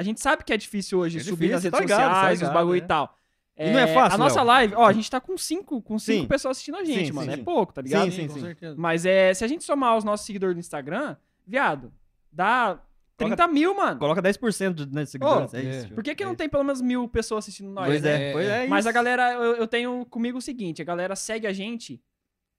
a 0.00 0.02
gente 0.02 0.18
sabe 0.18 0.42
que 0.44 0.52
é 0.52 0.56
difícil 0.56 0.98
hoje 0.98 1.18
É 1.18 1.20
subir 1.20 1.48
difícil, 1.48 1.52
nas 1.52 1.62
redes 1.64 1.78
tá 1.78 1.84
ligado, 1.84 2.00
tá 2.00 2.14
sociais, 2.14 2.38
os 2.38 2.40
ligado, 2.40 2.54
bagulho 2.54 2.80
é. 2.80 2.84
e 2.84 2.86
tal. 2.86 3.16
E 3.58 3.70
não 3.70 3.78
é 3.78 3.86
fácil, 3.88 4.14
A 4.14 4.18
nossa 4.18 4.38
Léo? 4.38 4.46
live, 4.46 4.74
ó, 4.74 4.86
a 4.86 4.92
gente 4.94 5.10
tá 5.10 5.20
com 5.20 5.36
cinco, 5.36 5.82
com 5.82 5.98
cinco 5.98 6.22
Sim. 6.22 6.26
pessoas 6.26 6.56
assistindo 6.56 6.78
a 6.78 6.84
gente, 6.84 7.08
Sim, 7.08 7.12
mano. 7.12 7.26
sim, 7.26 7.34
é 7.34 7.36
sim. 7.36 7.44
pouco, 7.44 7.74
tá 7.74 7.82
ligado? 7.82 8.10
Sim, 8.10 8.26
com 8.26 8.34
sim. 8.34 8.40
certeza. 8.40 8.74
Mas 8.78 9.04
é, 9.04 9.34
se 9.34 9.44
a 9.44 9.46
gente 9.46 9.62
somar 9.62 9.98
os 9.98 10.04
nossos 10.04 10.24
seguidores 10.24 10.56
no 10.56 10.60
Instagram, 10.60 11.14
viado, 11.46 11.92
dá 12.32 12.80
30 13.18 13.46
mil, 13.48 13.76
mano. 13.76 13.98
Coloca 13.98 14.22
10% 14.22 14.72
de 14.72 14.94
né, 14.94 15.04
seguidores. 15.04 15.52
Ô, 15.52 15.56
é 15.58 15.60
é. 15.60 15.70
isso. 15.80 15.92
Por 15.92 16.02
que, 16.02 16.14
que 16.14 16.24
não 16.24 16.34
tem 16.34 16.48
pelo 16.48 16.64
menos 16.64 16.80
mil 16.80 17.06
pessoas 17.06 17.44
assistindo 17.44 17.68
nós? 17.68 17.86
Pois 17.86 18.02
né? 18.02 18.30
é, 18.30 18.32
pois 18.32 18.48
é. 18.48 18.66
Mas 18.66 18.86
a 18.86 18.88
isso. 18.88 18.94
galera, 18.94 19.32
eu, 19.34 19.56
eu 19.56 19.66
tenho 19.66 20.06
comigo 20.06 20.38
o 20.38 20.42
seguinte, 20.42 20.80
a 20.80 20.84
galera 20.84 21.14
segue 21.14 21.46
a 21.46 21.52
gente 21.52 22.02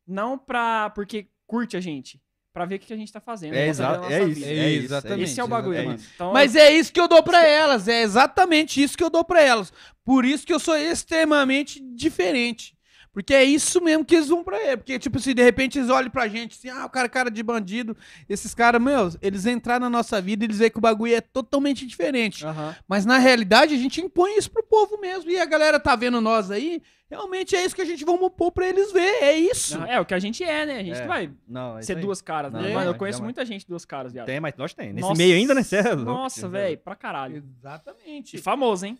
não 0.05 0.37
pra, 0.37 0.91
porque 0.91 1.27
curte 1.47 1.75
a 1.75 1.81
gente, 1.81 2.21
pra 2.53 2.65
ver 2.65 2.75
o 2.75 2.79
que 2.79 2.93
a 2.93 2.97
gente 2.97 3.11
tá 3.11 3.19
fazendo. 3.19 3.53
É 3.53 3.65
da 3.65 3.67
exato, 3.67 4.01
nossa 4.01 4.13
é 4.13 4.23
isso. 4.23 4.45
É 4.45 4.69
isso. 4.69 4.85
Exatamente. 4.85 5.23
Esse 5.23 5.39
é 5.39 5.43
o 5.43 5.47
bagulho, 5.47 5.77
é 5.77 5.83
mano. 5.83 5.99
Então, 6.15 6.33
Mas 6.33 6.55
é 6.55 6.71
isso 6.71 6.91
que 6.91 6.99
eu 6.99 7.07
dou 7.07 7.23
pra 7.23 7.45
elas, 7.45 7.87
é 7.87 8.01
exatamente 8.01 8.81
isso 8.81 8.97
que 8.97 9.03
eu 9.03 9.09
dou 9.09 9.23
pra 9.23 9.41
elas. 9.41 9.71
Por 10.03 10.25
isso 10.25 10.45
que 10.45 10.53
eu 10.53 10.59
sou 10.59 10.75
extremamente 10.75 11.79
diferente. 11.79 12.75
Porque 13.13 13.33
é 13.33 13.43
isso 13.43 13.81
mesmo 13.81 14.05
que 14.05 14.15
eles 14.15 14.29
vão 14.29 14.41
pra 14.43 14.57
ele. 14.61 14.77
Porque, 14.77 14.97
tipo 14.97 15.17
assim, 15.17 15.33
de 15.35 15.43
repente 15.43 15.77
eles 15.77 15.89
olham 15.89 16.09
pra 16.09 16.27
gente 16.29 16.57
assim, 16.57 16.69
ah, 16.69 16.85
o 16.85 16.89
cara 16.89 17.07
é 17.07 17.09
cara 17.09 17.29
de 17.29 17.43
bandido. 17.43 17.95
Esses 18.29 18.53
caras, 18.55 18.81
meu, 18.81 19.09
eles 19.21 19.45
entraram 19.45 19.81
na 19.81 19.89
nossa 19.89 20.21
vida 20.21 20.43
e 20.43 20.47
eles 20.47 20.59
veem 20.59 20.71
que 20.71 20.77
o 20.77 20.81
bagulho 20.81 21.13
é 21.13 21.19
totalmente 21.21 21.85
diferente. 21.85 22.45
Aham. 22.45 22.73
Mas 22.87 23.05
na 23.05 23.17
realidade 23.17 23.75
a 23.75 23.77
gente 23.77 23.99
impõe 23.99 24.37
isso 24.37 24.49
pro 24.49 24.63
povo 24.63 24.97
mesmo. 24.99 25.29
E 25.29 25.37
a 25.37 25.45
galera 25.45 25.77
tá 25.77 25.93
vendo 25.93 26.21
nós 26.21 26.49
aí, 26.49 26.81
realmente 27.09 27.53
é 27.53 27.65
isso 27.65 27.75
que 27.75 27.81
a 27.81 27.85
gente 27.85 28.05
vai 28.05 28.17
pôr 28.29 28.49
pra 28.51 28.65
eles 28.69 28.93
ver. 28.93 29.21
É 29.21 29.37
isso. 29.37 29.77
Não, 29.77 29.85
É 29.85 29.99
o 29.99 30.05
que 30.05 30.13
a 30.13 30.19
gente 30.19 30.41
é, 30.41 30.65
né? 30.65 30.79
A 30.79 30.83
gente 30.83 30.95
É. 30.97 31.01
não 31.01 31.07
vai 31.07 31.29
Não, 31.45 31.77
é 31.77 31.81
ser 31.81 31.97
aí. 31.97 32.01
duas 32.01 32.21
caras, 32.21 32.53
né? 32.53 32.61
Não, 32.61 32.73
Mano, 32.73 32.91
eu 32.91 32.95
conheço 32.95 33.17
jamais. 33.17 33.35
muita 33.35 33.45
gente 33.45 33.67
duas 33.67 33.83
caras, 33.83 34.13
viado. 34.13 34.25
Tem, 34.27 34.39
mas 34.39 34.53
nós 34.57 34.73
tem. 34.73 34.93
Nesse 34.93 35.01
Nossa. 35.01 35.17
meio 35.17 35.35
ainda, 35.35 35.53
né? 35.53 35.63
Cê 35.63 35.77
é 35.77 35.95
Nossa, 35.95 36.39
tio, 36.39 36.49
velho, 36.49 36.77
pra 36.77 36.95
caralho. 36.95 37.43
Exatamente. 37.59 38.37
E 38.37 38.39
famoso, 38.41 38.85
hein? 38.85 38.97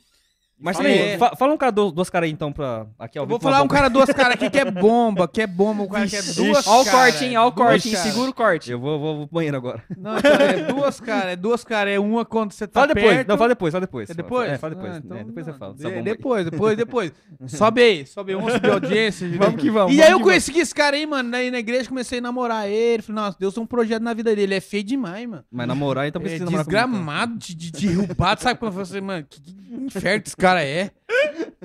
Mas 0.62 0.78
também, 0.78 1.18
fa- 1.18 1.36
fala 1.36 1.54
um 1.54 1.58
cara, 1.58 1.72
do- 1.72 1.92
duas 1.92 2.10
caras 2.10 2.28
aí 2.28 2.32
então 2.32 2.52
pra. 2.54 2.86
Aqui, 3.00 3.18
ó. 3.18 3.24
Eu 3.24 3.28
vou 3.28 3.40
falar 3.40 3.62
um 3.64 3.68
cara, 3.68 3.90
duas 3.90 4.10
caras 4.12 4.34
aqui 4.36 4.50
que 4.50 4.60
é 4.60 4.66
bomba, 4.70 5.28
que 5.28 5.42
é 5.42 5.48
bomba, 5.48 5.84
um 5.84 5.88
cara 5.88 6.08
que 6.08 6.16
é 6.16 6.22
duas 6.22 6.68
Ó 6.68 6.82
o 6.82 6.86
cara, 6.86 6.98
corte, 7.12 7.26
hein? 7.26 7.38
Ó 7.38 7.48
o 7.48 7.52
corte, 7.52 7.88
hein? 7.90 7.96
cara. 7.96 8.10
Segura 8.10 8.30
o 8.30 8.34
corte. 8.34 8.72
Eu 8.72 8.80
vou, 8.80 9.00
vou, 9.00 9.18
vou 9.18 9.28
pro 9.28 9.36
banheiro 9.36 9.58
agora. 9.58 9.84
Não, 9.98 10.18
então, 10.18 10.32
é 10.32 10.64
duas 10.74 11.00
caras, 11.00 11.26
é 11.32 11.36
duas 11.36 11.64
caras, 11.64 11.94
é 11.96 12.00
uma 12.00 12.24
quando 12.24 12.52
você 12.52 12.68
tá 12.68 12.82
Fala 12.82 12.94
depois. 12.94 13.16
perto. 13.16 13.28
Não, 13.28 13.38
fala 13.38 13.50
depois, 13.50 13.72
fala 13.72 13.82
depois. 13.86 14.10
É 14.10 14.14
depois? 14.14 14.52
É, 14.52 14.58
fala 14.58 14.76
depois. 14.76 14.94
Ah, 14.96 15.02
então 15.04 15.18
É, 15.18 15.24
depois 15.24 15.46
você 15.46 15.54
fala. 15.54 15.74
de- 15.74 15.84
bom, 15.84 16.04
depois, 16.04 16.46
depois, 16.46 16.78
depois. 16.78 17.12
sobe 17.48 17.82
aí, 17.82 18.06
sobe 18.06 18.34
aí, 18.34 18.38
vamos 18.38 18.54
subir 18.54 18.70
a 18.70 18.74
audiência. 18.74 19.28
Vamos 19.38 19.62
que 19.62 19.70
vamos. 19.72 19.94
E 19.94 19.96
vamos 19.98 20.02
aí 20.08 20.12
eu 20.12 20.20
conheci 20.20 20.58
esse 20.60 20.76
cara 20.76 20.96
aí, 20.96 21.06
mano, 21.08 21.36
aí 21.36 21.50
na 21.50 21.60
igreja 21.60 21.90
comecei 21.90 22.20
a 22.20 22.22
namorar 22.22 22.68
ele, 22.70 23.02
falei, 23.02 23.22
nossa, 23.24 23.38
Deus 23.40 23.54
tem 23.54 23.64
um 23.64 23.66
projeto 23.66 24.04
na 24.04 24.14
vida 24.14 24.30
dele, 24.30 24.44
ele 24.44 24.56
é 24.56 24.62
feio 24.62 24.84
demais, 24.84 25.28
mano. 25.28 25.44
Mas 25.52 25.68
namorar, 25.68 26.08
então 26.08 26.20
É 26.22 26.24
precisa 26.24 26.46
namorar 26.46 26.66
então. 26.68 26.82
desgramado, 26.82 27.38
de, 27.38 27.56
de, 27.56 27.72
derrubado, 27.72 28.42
sabe 28.42 28.60
quando 28.60 28.78
eu 28.78 28.86
falei 28.86 29.00
assim, 29.00 29.06
mano, 29.06 29.26
que 29.30 29.42
inferno 29.72 30.24
esse 30.26 30.36
cara 30.36 30.51
é? 30.60 30.92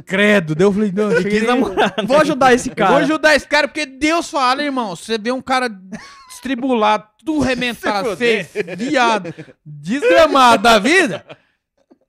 Credo, 0.04 0.54
Deus 0.54 0.74
falei, 0.74 0.92
não, 0.94 1.10
eu 1.10 1.22
cheguei 1.22 1.40
namorar. 1.40 1.94
Vou 2.04 2.18
ajudar 2.18 2.52
esse 2.52 2.70
cara. 2.70 2.90
Vou 2.90 3.00
ajudar 3.00 3.34
esse 3.34 3.48
cara, 3.48 3.66
porque 3.66 3.86
Deus 3.86 4.30
fala, 4.30 4.62
irmão. 4.62 4.94
Você 4.94 5.16
vê 5.16 5.32
um 5.32 5.40
cara 5.40 5.70
distribulado, 6.28 7.08
tudo 7.18 7.40
rementado, 7.40 8.14
feio, 8.16 8.46
viado, 8.76 9.34
desgramado 9.64 10.62
da 10.62 10.78
vida. 10.78 11.24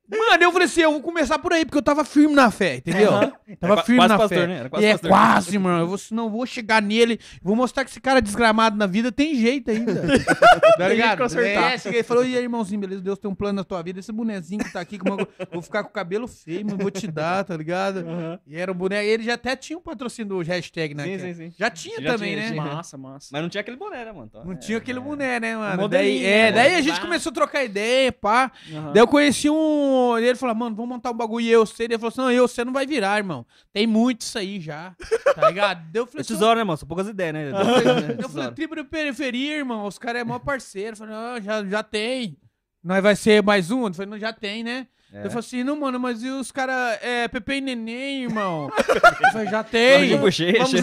Mano, 0.10 0.42
eu 0.44 0.52
falei 0.52 0.66
assim, 0.66 0.82
eu 0.82 0.92
vou 0.92 1.02
começar 1.02 1.38
por 1.38 1.52
aí, 1.52 1.66
porque 1.66 1.78
eu 1.78 1.82
tava 1.82 2.06
firme 2.06 2.34
na 2.34 2.50
fé, 2.50 2.78
entendeu? 2.78 3.12
Aham. 3.12 3.32
Tava 3.60 3.74
Era 3.74 3.84
firme 3.84 4.08
na 4.08 4.18
pastor, 4.18 4.38
fé. 4.38 4.48
né? 4.48 4.58
Era 4.60 4.70
quase 4.70 4.86
e 4.86 4.88
é 4.88 4.92
pastor. 4.94 5.10
quase, 5.10 5.60
mano. 5.60 5.84
Eu 5.84 5.88
vou, 5.88 5.98
senão 5.98 6.24
eu 6.26 6.30
vou 6.30 6.46
chegar 6.46 6.82
nele, 6.82 7.20
vou 7.42 7.56
mostrar 7.56 7.84
que 7.84 7.92
esse 7.92 8.00
cara 8.00 8.22
desgramado 8.22 8.78
na 8.78 8.86
vida 8.86 9.12
tem 9.12 9.36
jeito 9.36 9.70
ainda. 9.70 10.04
tá 10.78 10.88
ligado? 10.88 11.24
É, 11.40 11.78
cheguei 11.78 12.00
e 12.00 12.04
falou, 12.04 12.26
e 12.26 12.38
aí, 12.38 12.44
irmãozinho, 12.44 12.80
beleza? 12.80 13.02
Deus 13.02 13.20
tem 13.20 13.30
um 13.30 13.36
plano 13.36 13.58
na 13.58 13.64
tua 13.64 13.82
vida. 13.82 14.00
Esse 14.00 14.12
bonezinho 14.12 14.64
que 14.64 14.72
tá 14.72 14.80
aqui, 14.80 14.98
como 14.98 15.22
eu 15.22 15.28
vou 15.52 15.62
ficar 15.62 15.84
com 15.84 15.90
o 15.90 15.94
cabelo 15.94 16.28
feio, 16.28 16.66
mas 16.66 16.78
vou 16.78 16.90
te 16.92 17.08
dar, 17.08 17.44
tá 17.44 17.58
ligado? 17.58 18.00
Aham. 18.00 18.40
E 18.48 18.56
era 18.56 18.72
o 18.72 18.76
boneco. 18.76 19.04
Ele 19.04 19.24
já 19.24 19.34
até 19.34 19.56
tinha 19.58 19.78
um 19.78 19.82
patrocínio 19.82 20.30
do 20.30 20.42
hashtag, 20.42 20.94
né? 20.94 21.04
Sim, 21.04 21.20
sim, 21.20 21.34
sim. 21.34 21.54
Já 21.58 21.70
tinha 21.70 22.02
Já 22.02 22.14
também, 22.14 22.34
tinha, 22.34 22.44
né? 22.44 22.52
tinha. 22.52 22.64
Massa, 22.64 22.98
massa. 22.98 23.28
Mas 23.32 23.42
não 23.42 23.50
tinha 23.50 23.62
aquele 23.62 23.78
boné, 23.78 24.06
né, 24.06 24.12
mano? 24.12 24.28
Então, 24.30 24.46
Não 24.46 24.54
é, 24.54 24.56
tinha 24.56 24.78
aquele 24.78 25.00
é. 25.00 25.02
boné, 25.02 25.40
né, 25.40 25.58
mano? 25.58 25.82
modelinho, 25.82 26.22
daí, 26.22 26.26
é, 26.26 26.44
né? 26.46 26.52
daí 26.52 26.76
a 26.76 26.82
gente 26.82 27.02
começou 27.02 27.30
a 27.32 27.34
trocar 27.34 27.64
ideia, 27.64 28.12
pá. 28.12 28.50
Daí 28.94 29.02
eu 29.02 29.08
conheci 29.08 29.50
um. 29.50 29.97
Ele 30.18 30.36
falou, 30.36 30.56
mano, 30.56 30.76
vamos 30.76 30.90
montar 30.90 31.12
um 31.12 31.14
bagulho 31.14 31.46
e 31.46 31.50
eu 31.50 31.66
sei. 31.66 31.86
Ele 31.88 31.98
falou 31.98 32.10
assim: 32.10 32.22
não, 32.22 32.32
eu 32.32 32.48
você 32.48 32.64
não 32.66 32.74
vai 32.74 32.86
virar, 32.86 33.18
irmão. 33.18 33.46
Tem 33.72 33.86
muito 33.86 34.22
isso 34.22 34.38
aí 34.38 34.60
já. 34.60 34.96
Tá 35.36 35.48
ligado? 35.48 35.84
Daí 35.92 36.02
eu 36.02 36.08
falei 36.08 36.22
É 36.22 36.24
tesouro, 36.24 36.60
né, 36.60 36.64
mano? 36.64 36.78
São 36.78 36.88
poucas 36.88 37.08
ideias, 37.08 37.34
né? 37.34 37.50
Eu 37.50 37.56
falei, 37.56 38.16
eu 38.24 38.30
falei, 38.30 38.52
tribo 38.52 38.76
de 38.76 38.84
periferia, 38.84 39.58
irmão. 39.58 39.86
Os 39.86 39.98
caras 39.98 40.22
é 40.22 40.24
mó 40.24 40.40
parceiro. 40.40 40.94
Eu 40.94 40.98
falei, 40.98 41.16
não, 41.16 41.42
já, 41.42 41.66
já 41.66 41.84
tem. 41.84 42.38
Nós 42.84 43.04
vai 43.04 43.16
ser 43.16 43.44
mais 43.44 43.70
um? 43.72 43.88
Eu 43.88 43.94
falei, 43.94 44.10
não, 44.10 44.20
já 44.20 44.34
tem, 44.34 44.64
né? 44.64 44.88
É. 45.14 45.20
Eu 45.26 45.30
falei 45.30 45.40
assim, 45.40 45.64
não, 45.64 45.78
mano, 45.78 45.98
mas 45.98 46.22
e 46.22 46.30
os 46.30 46.52
caras, 46.52 47.00
é, 47.02 47.30
Pepe 47.30 47.56
e 47.56 47.62
Neném, 47.62 48.24
irmão? 48.24 48.70
Eu 49.24 49.32
falei, 49.32 49.48
já 49.48 49.64
tem. 49.64 50.10
de 50.10 50.18
bochecha. 50.18 50.82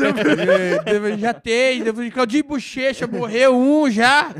Vamos 0.86 1.20
já 1.20 1.34
tem. 1.34 1.84
Claudinho 2.10 2.44
Bochecha, 2.44 3.06
morreu 3.06 3.54
um 3.54 3.90
já. 3.90 4.34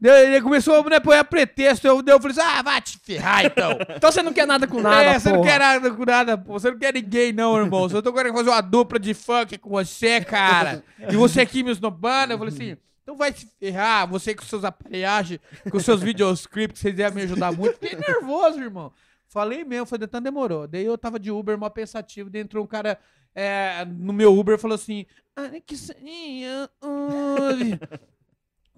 Ele 0.00 0.40
começou 0.40 0.88
né, 0.88 0.96
a 0.96 1.00
pôr 1.00 1.24
pretexto. 1.24 1.88
Eu, 1.88 2.02
eu 2.06 2.20
falei 2.20 2.38
assim, 2.38 2.48
ah, 2.48 2.62
vai 2.62 2.80
te 2.80 2.98
ferrar 3.02 3.44
então. 3.44 3.76
Então 3.96 4.12
você 4.12 4.22
não 4.22 4.32
quer 4.32 4.46
nada 4.46 4.66
com 4.66 4.80
nada, 4.80 5.02
é, 5.02 5.18
você 5.18 5.30
não 5.30 5.38
porra. 5.38 5.50
quer 5.50 5.58
nada 5.58 5.90
com 5.90 6.04
nada, 6.04 6.38
pô. 6.38 6.52
Você 6.52 6.70
não 6.70 6.78
quer 6.78 6.94
ninguém, 6.94 7.32
não, 7.32 7.56
irmão. 7.56 7.88
Eu 7.90 8.02
tô 8.02 8.12
querendo 8.12 8.34
fazer 8.34 8.50
uma 8.50 8.60
dupla 8.60 8.98
de 8.98 9.14
funk 9.14 9.58
com 9.58 9.70
você, 9.70 10.20
cara. 10.20 10.84
E 11.10 11.16
você 11.16 11.40
aqui 11.40 11.62
me 11.62 11.70
esnobando. 11.70 12.34
Eu 12.34 12.38
falei 12.38 12.52
assim, 12.52 12.76
então 13.02 13.16
vai 13.16 13.32
se 13.32 13.48
ferrar. 13.58 14.06
Você 14.08 14.34
com 14.34 14.44
seus 14.44 14.64
aparelhagens, 14.64 15.40
com 15.70 15.80
seus 15.80 16.02
videoscripts, 16.02 16.80
vocês 16.80 16.98
iam 16.98 17.10
me 17.12 17.22
ajudar 17.22 17.52
muito. 17.52 17.78
Fiquei 17.78 17.96
nervoso, 17.96 18.60
irmão. 18.60 18.92
Falei 19.28 19.64
mesmo, 19.64 19.86
foi 19.86 19.98
de 19.98 20.06
tanto 20.06 20.24
demorou. 20.24 20.66
Daí 20.66 20.84
eu 20.84 20.96
tava 20.96 21.18
de 21.18 21.30
Uber, 21.30 21.58
mó 21.58 21.68
pensativo. 21.68 22.30
Daí 22.30 22.40
entrou 22.42 22.64
um 22.64 22.66
cara 22.66 22.98
é, 23.34 23.84
no 23.84 24.12
meu 24.12 24.36
Uber 24.38 24.54
e 24.54 24.58
falou 24.60 24.74
assim: 24.76 25.04
Ah, 25.34 25.50
que 25.64 25.76
seria. 25.76 26.70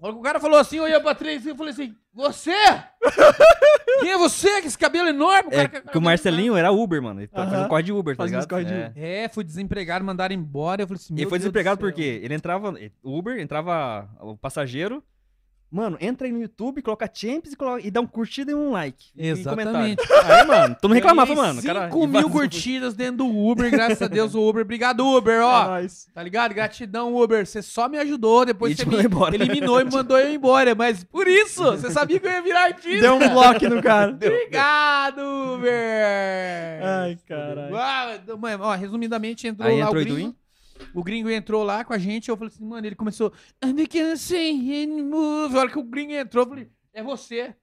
A 0.01 0.05
hora 0.05 0.13
que 0.13 0.19
o 0.19 0.23
cara 0.23 0.39
falou 0.39 0.57
assim, 0.57 0.77
eu 0.77 0.83
olhei 0.83 0.97
pra 1.01 1.13
trás 1.13 1.45
e 1.45 1.49
eu 1.49 1.55
falei 1.57 1.73
assim, 1.73 1.93
você? 2.13 2.53
Quem 3.99 4.11
é 4.11 4.17
você? 4.17 4.61
Com 4.61 4.67
esse 4.69 4.77
cabelo 4.77 5.09
enorme? 5.09 5.49
É, 5.53 5.67
cara, 5.67 5.83
que 5.83 5.97
o 5.97 6.01
Marcelinho 6.01 6.55
era 6.55 6.71
Uber, 6.71 7.01
mano. 7.01 7.19
Ele 7.19 7.27
tá 7.27 7.41
Aham. 7.41 7.51
fazendo 7.51 7.67
corre 7.67 7.83
de 7.83 7.91
Uber, 7.91 8.15
tá 8.15 8.23
uns 8.23 8.27
ligado? 8.31 8.47
corre 8.47 8.63
de 8.63 8.73
É. 8.73 8.87
Uber. 8.87 9.03
É, 9.03 9.27
fui 9.27 9.43
desempregado, 9.43 10.05
mandaram 10.05 10.33
embora. 10.33 10.83
Eu 10.83 10.87
falei 10.87 11.01
assim, 11.03 11.13
E 11.15 11.17
ele 11.21 11.29
foi 11.29 11.37
Deus 11.37 11.39
do 11.39 11.43
desempregado 11.43 11.79
porque 11.81 12.01
ele 12.23 12.33
entrava. 12.33 12.73
Uber, 13.03 13.37
entrava 13.39 14.09
o 14.21 14.37
passageiro. 14.37 15.03
Mano, 15.71 15.97
entra 16.01 16.25
aí 16.25 16.33
no 16.33 16.41
YouTube, 16.41 16.81
coloca 16.81 17.07
Champions 17.13 17.53
e, 17.53 17.55
coloca, 17.55 17.85
e 17.85 17.91
dá 17.91 18.01
um 18.01 18.07
curtida 18.07 18.51
e 18.51 18.55
um 18.55 18.71
like. 18.71 19.05
Exatamente. 19.15 20.01
Aí, 20.23 20.43
mano, 20.47 20.75
tu 20.81 20.87
não 20.87 20.95
reclamava, 20.95 21.35
mano. 21.35 21.61
Cara, 21.61 21.91
5 21.91 21.95
e 21.95 21.99
mil 22.07 22.09
vazou. 22.11 22.31
curtidas 22.31 22.95
dentro 22.95 23.17
do 23.17 23.27
Uber, 23.27 23.69
graças 23.69 24.01
a 24.01 24.07
Deus, 24.07 24.33
o 24.33 24.49
Uber. 24.49 24.63
Obrigado, 24.63 25.05
Uber, 25.05 25.35
É 25.35 25.43
ó. 25.43 25.65
nóis. 25.67 26.07
Tá 26.11 26.23
ligado? 26.23 26.55
Gratidão, 26.55 27.15
Uber. 27.15 27.45
Você 27.45 27.61
só 27.61 27.87
me 27.87 27.99
ajudou, 27.99 28.45
depois 28.45 28.75
você 28.75 28.83
me 28.85 29.03
embora. 29.03 29.35
eliminou 29.35 29.79
e 29.79 29.83
mandou 29.83 30.17
eu 30.17 30.33
embora. 30.33 30.73
Mas 30.73 31.03
por 31.03 31.27
isso, 31.27 31.63
você 31.63 31.91
sabia 31.91 32.19
que 32.19 32.25
eu 32.25 32.31
ia 32.31 32.41
virar 32.41 32.63
artista. 32.63 33.01
Deu 33.01 33.13
um 33.13 33.29
bloco 33.29 33.69
no 33.69 33.79
cara. 33.83 34.11
Obrigado, 34.11 35.19
Uber. 35.55 36.81
Ai, 36.83 37.17
caralho. 37.27 38.37
Mano, 38.39 38.63
ó, 38.63 38.73
resumidamente, 38.75 39.47
entrou 39.47 39.69
Aí 39.69 39.79
lá 39.79 39.85
entrou 39.85 39.99
o 39.99 40.01
o 40.01 40.05
gringo. 40.05 40.35
O 40.93 41.03
gringo 41.03 41.29
entrou 41.29 41.63
lá 41.63 41.83
com 41.83 41.93
a 41.93 41.97
gente, 41.97 42.29
eu 42.29 42.37
falei 42.37 42.53
assim, 42.53 42.65
mano, 42.65 42.85
ele 42.87 42.95
começou. 42.95 43.31
I 43.63 44.87
move. 45.03 45.55
A 45.55 45.59
hora 45.59 45.69
que 45.69 45.79
o 45.79 45.83
gringo 45.83 46.13
entrou, 46.13 46.43
eu 46.45 46.49
falei, 46.49 46.69
é 46.93 47.03
você. 47.03 47.55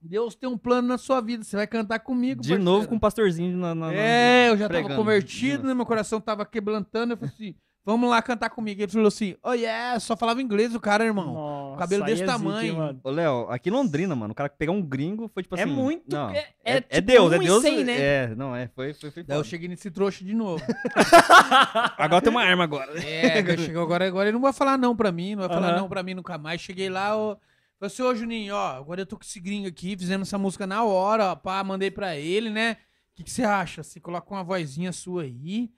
Deus 0.00 0.34
tem 0.34 0.48
um 0.48 0.58
plano 0.58 0.86
na 0.86 0.98
sua 0.98 1.20
vida, 1.22 1.42
você 1.42 1.56
vai 1.56 1.66
cantar 1.66 1.98
comigo. 2.00 2.42
De 2.42 2.48
parceiro. 2.50 2.62
novo 2.62 2.88
com 2.88 2.96
o 2.96 3.00
pastorzinho 3.00 3.56
na. 3.56 3.74
na- 3.74 3.86
na- 3.86 3.94
É, 3.94 4.50
eu 4.50 4.56
já 4.56 4.68
pregando. 4.68 4.88
tava 4.90 5.00
convertido, 5.00 5.66
né? 5.66 5.72
Meu 5.72 5.86
coração 5.86 6.20
tava 6.20 6.44
quebrantando. 6.44 7.14
Eu 7.14 7.16
falei 7.16 7.32
assim, 7.34 7.54
vamos 7.84 8.10
lá 8.10 8.20
cantar 8.20 8.50
comigo. 8.50 8.82
Ele 8.82 8.92
falou 8.92 9.08
assim, 9.08 9.34
oh 9.42 9.52
yeah, 9.54 9.98
só 10.00 10.14
falava 10.14 10.42
inglês 10.42 10.74
o 10.74 10.80
cara, 10.80 11.04
irmão. 11.06 11.32
Nossa, 11.74 11.84
cabelo 11.84 12.04
desse 12.04 12.22
é 12.22 12.26
tamanho. 12.26 12.76
mano. 12.76 13.00
Ô, 13.04 13.10
Léo, 13.10 13.46
aqui 13.50 13.68
em 13.68 13.72
Londrina, 13.72 14.16
mano, 14.16 14.32
o 14.32 14.34
cara 14.34 14.48
que 14.48 14.56
pegar 14.56 14.72
um 14.72 14.82
gringo 14.82 15.28
foi 15.28 15.42
tipo 15.42 15.54
assim. 15.54 15.62
É 15.62 15.66
muito. 15.66 16.04
Não, 16.08 16.30
é, 16.30 16.38
é, 16.38 16.48
é, 16.64 16.76
é 16.76 16.80
tipo 16.80 17.06
Deus, 17.06 17.32
é 17.32 17.38
um 17.38 17.42
e 17.42 17.44
Deus. 17.46 17.62
cem, 17.62 17.84
né? 17.84 18.00
É, 18.00 18.34
não, 18.34 18.56
é. 18.56 18.68
Foi, 18.68 18.94
foi, 18.94 19.10
foi. 19.10 19.22
Daí 19.22 19.38
eu 19.38 19.44
cheguei 19.44 19.68
nesse 19.68 19.90
trouxa 19.90 20.24
de 20.24 20.34
novo. 20.34 20.64
Agora 21.98 22.22
tem 22.22 22.30
uma 22.30 22.42
arma 22.42 22.64
agora. 22.64 22.92
É, 23.04 23.56
chegou 23.56 23.82
agora, 23.82 24.06
agora 24.06 24.28
ele 24.28 24.34
não 24.34 24.40
vai 24.40 24.52
falar 24.52 24.78
não 24.78 24.96
pra 24.96 25.12
mim, 25.12 25.34
não 25.34 25.46
vai 25.46 25.48
falar 25.48 25.72
Aham. 25.72 25.80
não 25.80 25.88
pra 25.88 26.02
mim 26.02 26.14
nunca 26.14 26.38
mais. 26.38 26.60
Cheguei 26.60 26.88
lá, 26.88 27.16
ó. 27.16 27.36
Falei 27.78 27.92
assim, 27.92 28.02
ô 28.02 28.14
Juninho, 28.14 28.54
ó, 28.54 28.76
agora 28.76 29.02
eu 29.02 29.06
tô 29.06 29.16
com 29.16 29.24
esse 29.24 29.40
gringo 29.40 29.68
aqui, 29.68 29.96
fizendo 29.96 30.22
essa 30.22 30.38
música 30.38 30.66
na 30.66 30.84
hora, 30.84 31.32
ó, 31.32 31.36
pá, 31.36 31.62
mandei 31.64 31.90
pra 31.90 32.16
ele, 32.16 32.50
né? 32.50 32.72
O 33.12 33.16
que, 33.16 33.24
que 33.24 33.30
você 33.30 33.42
acha? 33.42 33.82
Você 33.82 34.00
coloca 34.00 34.32
uma 34.32 34.42
vozinha 34.42 34.92
sua 34.92 35.22
aí 35.22 35.70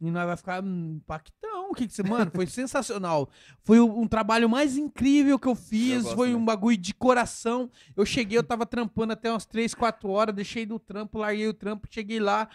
e 0.00 0.10
nós 0.10 0.26
vai 0.26 0.36
ficar 0.36 0.62
hum, 0.62 0.96
impactão. 0.96 1.61
O 1.72 1.74
que, 1.74 1.86
que 1.86 1.92
você. 1.94 2.02
Mano, 2.02 2.30
foi 2.34 2.46
sensacional. 2.46 3.28
Foi 3.64 3.80
um 3.80 4.06
trabalho 4.06 4.48
mais 4.48 4.76
incrível 4.76 5.38
que 5.38 5.48
eu 5.48 5.54
fiz. 5.54 6.02
gosto 6.02 6.16
foi 6.16 6.28
um 6.28 6.32
também. 6.32 6.44
bagulho 6.46 6.76
de 6.76 6.94
coração. 6.94 7.70
Eu 7.96 8.04
cheguei, 8.06 8.38
eu 8.38 8.42
tava 8.42 8.64
trampando 8.66 9.12
até 9.12 9.30
umas 9.30 9.44
3, 9.46 9.74
4 9.74 10.08
horas, 10.10 10.34
deixei 10.34 10.64
do 10.66 10.78
trampo, 10.78 11.18
larguei 11.18 11.48
o 11.48 11.54
trampo, 11.54 11.86
cheguei 11.90 12.18
lá, 12.20 12.48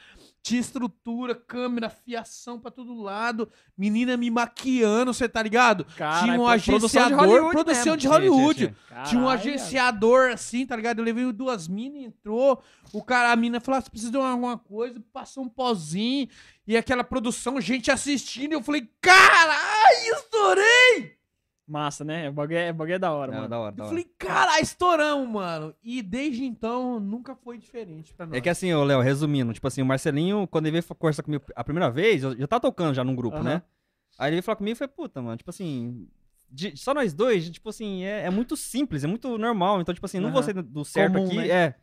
tinha 0.43 0.59
estrutura, 0.61 1.35
câmera, 1.35 1.89
fiação 1.89 2.59
pra 2.59 2.71
todo 2.71 2.93
lado, 3.01 3.49
menina 3.77 4.15
me 4.17 4.29
maquiando, 4.29 5.13
você 5.13 5.27
tá 5.27 5.41
ligado? 5.43 5.85
Tinha 5.95 6.33
um 6.39 6.45
pro- 6.45 6.61
produção 6.63 6.89
de 6.89 7.13
agenciador, 7.13 7.17
Hollywood 7.27 7.51
produção 7.53 7.83
mesmo. 7.85 7.97
de 7.97 8.07
Hollywood. 8.07 8.55
tinha, 8.57 8.75
tinha. 8.87 9.03
Tinha 9.03 9.21
um 9.21 9.29
agenciador 9.29 10.31
assim, 10.31 10.65
tá 10.65 10.75
ligado? 10.75 10.99
Eu 10.99 11.05
levei 11.05 11.31
duas 11.31 11.67
minas, 11.67 12.01
entrou. 12.03 12.61
O 12.93 13.03
cara, 13.03 13.31
a 13.31 13.35
mina 13.35 13.59
falou: 13.59 13.77
ah, 13.77 13.81
você 13.81 13.89
precisa 13.89 14.11
de 14.11 14.17
alguma 14.17 14.57
coisa, 14.57 15.01
passou 15.11 15.43
um 15.43 15.49
pozinho. 15.49 16.27
E 16.65 16.75
aquela 16.75 17.03
produção, 17.03 17.59
gente 17.61 17.89
assistindo. 17.91 18.53
Eu 18.53 18.61
falei: 18.63 18.89
caralho, 19.07 20.15
estourei! 20.15 21.17
Massa, 21.67 22.03
né? 22.05 22.29
O 22.29 22.33
bagulho 22.33 22.57
é, 22.57 22.71
o 22.71 22.73
bagulho 22.73 22.95
é 22.95 22.99
da 22.99 23.11
hora, 23.11 23.29
Não, 23.31 23.37
mano. 23.39 23.49
da 23.49 23.59
hora, 23.59 23.75
da 23.75 23.83
Eu 23.83 23.87
hora. 23.87 23.89
falei: 23.97 24.11
caralho, 24.17 24.63
estouramos, 24.63 25.27
mano. 25.27 25.75
E 25.83 26.01
desde 26.01 26.45
então, 26.45 26.97
nunca 26.99 27.35
foi 27.35 27.57
diferente 27.57 28.13
pra 28.13 28.25
nós. 28.25 28.37
É 28.37 28.41
que 28.41 28.47
assim, 28.49 28.73
ô 28.73 28.83
Léo, 28.85 29.01
resumindo, 29.01 29.51
tipo 29.53 29.67
assim, 29.67 29.81
o 29.81 29.85
Marcelinho, 29.85 30.47
quando 30.47 30.65
ele 30.67 30.79
veio 30.81 30.95
conversar 30.95 31.23
comigo 31.23 31.43
a 31.55 31.63
primeira 31.63 31.91
vez, 31.91 32.23
eu 32.23 32.37
já 32.37 32.47
tava 32.47 32.61
tocando 32.61 32.93
já 32.93 33.03
num 33.03 33.15
grupo, 33.15 33.35
Aham. 33.37 33.43
né? 33.43 33.61
Aí 34.17 34.29
ele 34.29 34.35
veio 34.37 34.43
falar 34.43 34.55
comigo 34.55 34.75
e 34.75 34.77
falei, 34.77 34.93
puta, 34.95 35.21
mano, 35.21 35.35
tipo 35.37 35.49
assim, 35.49 36.07
de- 36.49 36.75
só 36.77 36.93
nós 36.93 37.13
dois, 37.13 37.49
tipo 37.49 37.67
assim, 37.69 38.03
é, 38.03 38.21
é 38.25 38.29
muito 38.29 38.55
simples, 38.55 39.03
é 39.03 39.07
muito 39.07 39.37
normal. 39.37 39.81
Então, 39.81 39.93
tipo 39.93 40.05
assim, 40.05 40.19
não 40.21 40.31
vou 40.31 40.39
Aham. 40.39 40.45
ser 40.45 40.63
do 40.63 40.85
certo 40.85 41.13
Comum, 41.19 41.25
aqui, 41.27 41.35
né? 41.35 41.47
é. 41.49 41.75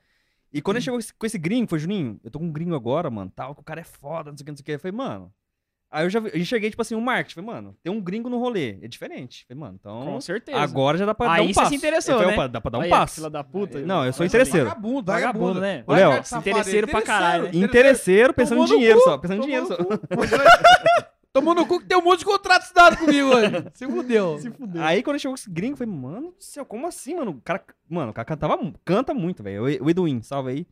E 0.50 0.62
quando 0.62 0.76
ele 0.78 0.84
chegou 0.84 0.96
com 0.96 1.00
esse- 1.00 1.12
com 1.14 1.26
esse 1.26 1.36
gringo, 1.38 1.68
foi, 1.68 1.78
Juninho, 1.78 2.18
eu 2.24 2.30
tô 2.30 2.38
com 2.38 2.46
um 2.46 2.52
gringo 2.52 2.74
agora, 2.74 3.10
mano, 3.10 3.30
tal, 3.36 3.54
que 3.54 3.60
o 3.60 3.64
cara 3.64 3.80
é 3.82 3.84
foda, 3.84 4.30
não 4.30 4.38
sei 4.38 4.42
o 4.42 4.46
que, 4.46 4.50
não 4.52 4.56
sei 4.56 4.62
o 4.62 4.64
que. 4.64 4.72
Eu 4.72 4.80
falei, 4.80 4.96
mano. 4.96 5.30
Aí 5.94 6.04
eu 6.04 6.10
já 6.10 6.18
enxerguei, 6.34 6.70
tipo 6.70 6.82
assim, 6.82 6.96
o 6.96 7.00
marketing. 7.00 7.36
Falei, 7.36 7.54
mano, 7.54 7.76
tem 7.80 7.92
um 7.92 8.00
gringo 8.00 8.28
no 8.28 8.36
rolê. 8.36 8.78
É 8.82 8.88
diferente. 8.88 9.44
Falei, 9.46 9.60
mano, 9.60 9.76
então. 9.78 10.00
Com 10.00 10.20
certeza. 10.20 10.58
Agora 10.58 10.98
já 10.98 11.06
dá 11.06 11.14
pra 11.14 11.28
dar 11.28 11.32
Aí 11.34 11.44
um 11.44 11.46
você 11.46 11.54
passo. 11.54 11.70
se 11.70 11.76
interessou, 11.76 12.18
falei, 12.18 12.36
né? 12.36 12.48
dá 12.48 12.60
pra 12.60 12.70
dar 12.72 12.78
um 12.78 12.82
Aí, 12.82 12.90
passo. 12.90 13.14
Fila 13.14 13.30
da 13.30 13.44
puta. 13.44 13.78
Não, 13.78 14.04
eu 14.04 14.12
sou 14.12 14.26
interesseiro. 14.26 14.66
Vagabundo, 14.66 15.12
Vagabundo, 15.12 15.60
né? 15.60 15.84
Olha 15.86 16.08
Léo, 16.08 16.22
interesseiro 16.38 16.88
pra 16.88 17.00
caralho, 17.00 17.44
né? 17.44 17.50
Interesseiro, 17.54 18.34
pensando 18.34 18.60
em 18.62 18.66
dinheiro 18.66 18.98
cu, 18.98 19.04
só. 19.04 19.18
Pensando 19.18 19.38
em 19.38 19.42
dinheiro 19.42 19.66
só. 19.68 19.76
Tomou 21.32 21.54
no 21.54 21.64
cu 21.64 21.78
que 21.78 21.86
tem 21.86 21.96
um 21.96 22.02
monte 22.02 22.20
de 22.20 22.24
contrato 22.24 22.62
assinado 22.62 22.96
comigo 22.96 23.28
hoje. 23.28 23.50
Se 23.74 23.86
fudeu. 23.86 24.38
Se 24.40 24.50
fudeu. 24.50 24.82
Aí 24.82 25.00
quando 25.00 25.18
chegou 25.20 25.36
esse 25.36 25.48
gringo, 25.48 25.74
eu 25.74 25.76
falei, 25.78 25.92
mano 25.94 26.32
do 26.32 26.42
céu, 26.42 26.64
como 26.64 26.88
assim, 26.88 27.14
mano? 27.14 27.30
O 27.32 27.40
cara, 27.40 27.62
mano, 27.88 28.10
o 28.10 28.14
cara 28.14 28.24
cantava, 28.24 28.58
canta 28.84 29.14
muito, 29.14 29.44
velho. 29.44 29.62
O 29.62 29.90
Edwin, 29.90 30.22
salve 30.22 30.50
aí. 30.50 30.66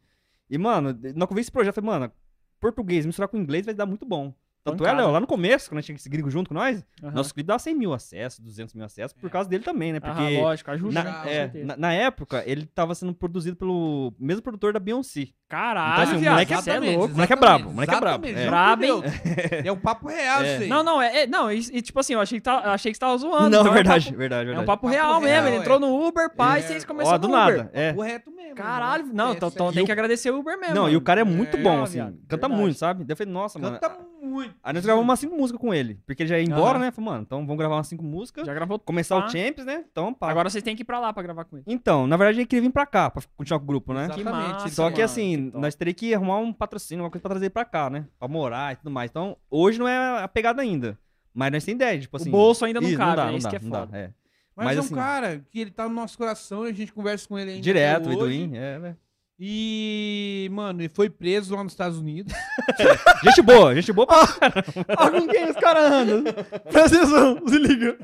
E, 0.50 0.58
mano, 0.58 0.92
na 0.92 1.08
hora 1.08 1.26
que 1.26 1.32
eu 1.32 1.34
vi 1.36 1.40
esse 1.40 1.50
projeto, 1.50 1.76
eu 1.76 1.82
falei, 1.82 2.00
mano, 2.00 2.12
português 2.60 3.06
misturar 3.06 3.28
com 3.28 3.36
inglês 3.36 3.66
vai 3.66 3.74
dar 3.74 3.86
muito 3.86 4.04
bom. 4.04 4.34
Tanto 4.64 4.86
é. 4.86 4.92
Léo, 4.92 5.10
lá 5.10 5.18
no 5.20 5.26
começo, 5.26 5.68
quando 5.68 5.78
a 5.78 5.80
gente 5.80 5.86
tinha 5.86 5.96
esse 5.96 6.08
gringo 6.08 6.30
junto 6.30 6.48
com 6.48 6.54
nós, 6.54 6.84
Aham. 7.02 7.12
nosso 7.12 7.34
clipe 7.34 7.46
dava 7.48 7.58
100 7.58 7.74
mil 7.74 7.92
acessos, 7.92 8.38
200 8.38 8.74
mil 8.74 8.84
acessos, 8.84 9.12
por 9.12 9.28
causa 9.28 9.48
dele 9.48 9.64
também, 9.64 9.92
né? 9.92 9.98
Porque 10.00 10.38
lógico, 10.40 10.70
ajuda. 10.70 11.02
na, 11.02 11.26
é, 11.28 11.50
na, 11.64 11.76
na 11.76 11.92
época, 11.92 12.42
ele 12.46 12.64
tava 12.66 12.94
sendo 12.94 13.12
produzido 13.12 13.56
pelo 13.56 14.14
mesmo 14.18 14.40
produtor 14.42 14.72
da 14.72 14.78
Beyoncé. 14.78 15.28
Caralho, 15.48 15.92
Então, 16.02 16.14
assim, 16.16 16.26
o 16.26 16.30
moleque 16.30 16.54
é 16.54 16.56
é 16.56 16.96
louco. 16.96 17.12
O 17.12 17.14
moleque 17.16 17.32
é 17.32 17.36
brabo, 17.36 17.68
o 17.68 17.72
moleque 17.74 17.94
é 17.94 18.00
brabo, 18.00 18.26
é. 18.26 18.46
Brabo, 18.46 18.80
Deus. 18.82 19.02
É 19.66 19.70
um 19.72 19.76
papo 19.76 20.08
real 20.08 20.42
É. 20.42 20.56
aí. 20.58 20.68
Não, 20.68 20.82
não, 20.82 21.02
é, 21.02 21.22
é- 21.22 21.26
não, 21.26 21.50
e, 21.52 21.58
e, 21.58 21.82
tipo 21.82 21.98
assim, 22.00 22.14
eu 22.14 22.20
achei 22.20 22.38
que, 22.38 22.42
tá, 22.44 22.62
eu 22.64 22.70
achei 22.70 22.90
que 22.90 22.96
você 22.96 23.00
tava 23.00 23.16
zoando. 23.18 23.50
Não, 23.50 23.60
então 23.60 23.72
é 23.72 23.74
verdade, 23.74 24.06
É 24.06 24.10
um 24.10 24.12
papo, 24.12 24.18
verdade, 24.18 24.42
é 24.42 24.44
verdade. 24.46 24.62
um 24.62 24.66
papo 24.66 24.82
Papo 24.82 24.88
real, 24.94 25.10
real, 25.10 25.20
mesmo. 25.20 25.48
Ele 25.48 25.56
é. 25.56 25.58
entrou 25.58 25.78
no 25.80 26.06
Uber, 26.06 26.34
pai, 26.34 26.60
É. 26.60 26.62
e 26.62 26.66
vocês 26.68 26.84
começaram 26.84 27.16
Ó, 27.16 27.18
do 27.18 27.28
nada, 27.28 27.70
é. 27.74 27.92
O 27.96 28.00
reto 28.00 28.30
mesmo. 28.30 28.54
Caralho, 28.54 29.02
irmão. 29.02 29.14
não, 29.26 29.32
É 29.32 29.36
então, 29.36 29.72
tem 29.72 29.84
que 29.84 29.92
agradecer 29.92 30.30
o 30.30 30.38
Uber 30.38 30.58
mesmo. 30.58 30.74
Não, 30.74 30.88
e 30.88 30.96
o 30.96 31.00
cara 31.00 31.20
é 31.20 31.24
muito 31.24 31.56
É, 31.56 31.60
bom, 31.60 31.82
assim. 31.82 31.98
Canta 32.28 32.48
muito, 32.48 32.78
sabe? 32.78 33.04
Daí 33.04 33.12
eu 33.12 33.16
falei, 33.16 33.32
nossa, 33.32 33.58
mano. 33.58 33.78
Canta 33.78 33.94
muito. 33.94 34.11
Aí 34.62 34.72
nós 34.72 34.84
gravamos 34.84 35.04
umas 35.08 35.18
cinco 35.18 35.36
músicas 35.36 35.60
com 35.60 35.74
ele. 35.74 36.00
Porque 36.06 36.22
ele 36.22 36.28
já 36.28 36.38
ia 36.38 36.44
embora, 36.44 36.78
Aham. 36.78 36.86
né? 36.86 36.90
Falei, 36.92 37.10
mano, 37.10 37.22
então 37.22 37.40
vamos 37.40 37.56
gravar 37.58 37.76
umas 37.76 37.88
cinco 37.88 38.04
músicas. 38.04 38.46
Já 38.46 38.54
gravou 38.54 38.78
Começar 38.78 39.20
pá. 39.20 39.26
o 39.26 39.30
Champions, 39.30 39.66
né? 39.66 39.84
Então, 39.90 40.14
pá. 40.14 40.30
Agora 40.30 40.48
vocês 40.48 40.62
têm 40.62 40.76
que 40.76 40.82
ir 40.82 40.84
pra 40.84 41.00
lá 41.00 41.12
pra 41.12 41.22
gravar 41.22 41.44
com 41.44 41.56
ele. 41.56 41.64
Então, 41.66 42.06
na 42.06 42.16
verdade, 42.16 42.38
ele 42.38 42.46
queria 42.46 42.62
vir 42.62 42.70
pra 42.72 42.86
cá, 42.86 43.10
pra 43.10 43.22
continuar 43.36 43.58
com 43.58 43.64
o 43.64 43.66
grupo, 43.68 43.92
né? 43.92 44.04
Exatamente. 44.04 44.30
massa, 44.30 44.68
Só 44.68 44.86
que 44.90 44.92
mano, 44.98 45.04
assim, 45.04 45.36
que 45.46 45.50
top. 45.50 45.60
nós 45.62 45.74
teríamos 45.74 46.00
que 46.00 46.14
arrumar 46.14 46.38
um 46.38 46.52
patrocínio, 46.52 47.04
uma 47.04 47.10
coisa 47.10 47.20
pra 47.22 47.30
trazer 47.30 47.46
ele 47.46 47.50
pra 47.50 47.64
cá, 47.64 47.90
né? 47.90 48.06
Pra 48.18 48.28
morar 48.28 48.72
e 48.72 48.76
tudo 48.76 48.90
mais. 48.90 49.10
Então, 49.10 49.36
hoje 49.50 49.78
não 49.78 49.88
é 49.88 50.22
a 50.22 50.28
pegada 50.28 50.62
ainda. 50.62 50.98
Mas 51.34 51.50
nós 51.50 51.64
temos 51.64 51.76
ideia, 51.76 51.98
tipo 52.00 52.16
assim. 52.16 52.30
bolso 52.30 52.64
ainda 52.64 52.80
não 52.80 52.88
isso, 52.88 52.98
cabe, 52.98 53.16
dá, 53.16 53.24
né? 53.24 53.30
não 53.30 53.38
Isso 53.38 53.44
dá, 53.44 53.50
que 53.50 53.56
é 53.56 53.60
não 53.60 53.70
dá, 53.70 53.80
foda. 53.80 53.98
é. 53.98 54.10
Mas, 54.54 54.66
Mas, 54.66 54.76
é 54.76 54.80
um 54.80 54.84
assim- 54.84 54.94
cara 54.94 55.46
que 55.50 55.60
ele 55.60 55.70
tá 55.70 55.88
no 55.88 55.94
nosso 55.94 56.18
coração 56.18 56.66
e 56.66 56.70
a 56.70 56.74
gente 56.74 56.92
conversa 56.92 57.26
com 57.26 57.38
ele 57.38 57.52
ainda. 57.52 57.62
Direto, 57.62 58.06
o 58.10 58.18
hoje. 58.18 58.42
Eduin, 58.42 58.56
é, 58.56 58.78
né? 58.78 58.96
E, 59.44 60.48
mano, 60.52 60.80
ele 60.82 60.88
foi 60.88 61.10
preso 61.10 61.56
lá 61.56 61.64
nos 61.64 61.72
Estados 61.72 61.98
Unidos. 61.98 62.32
Gente 63.24 63.42
boa, 63.42 63.74
gente 63.74 63.92
boa 63.92 64.06
pra 64.06 64.20
Olha 65.00 65.20
com 65.20 65.26
quem 65.26 65.50
os 65.50 65.56
caras 65.56 65.90
andam. 65.90 66.22
Presta 66.70 66.96
atenção, 66.98 67.48
se 67.48 67.58
liga. 67.58 67.98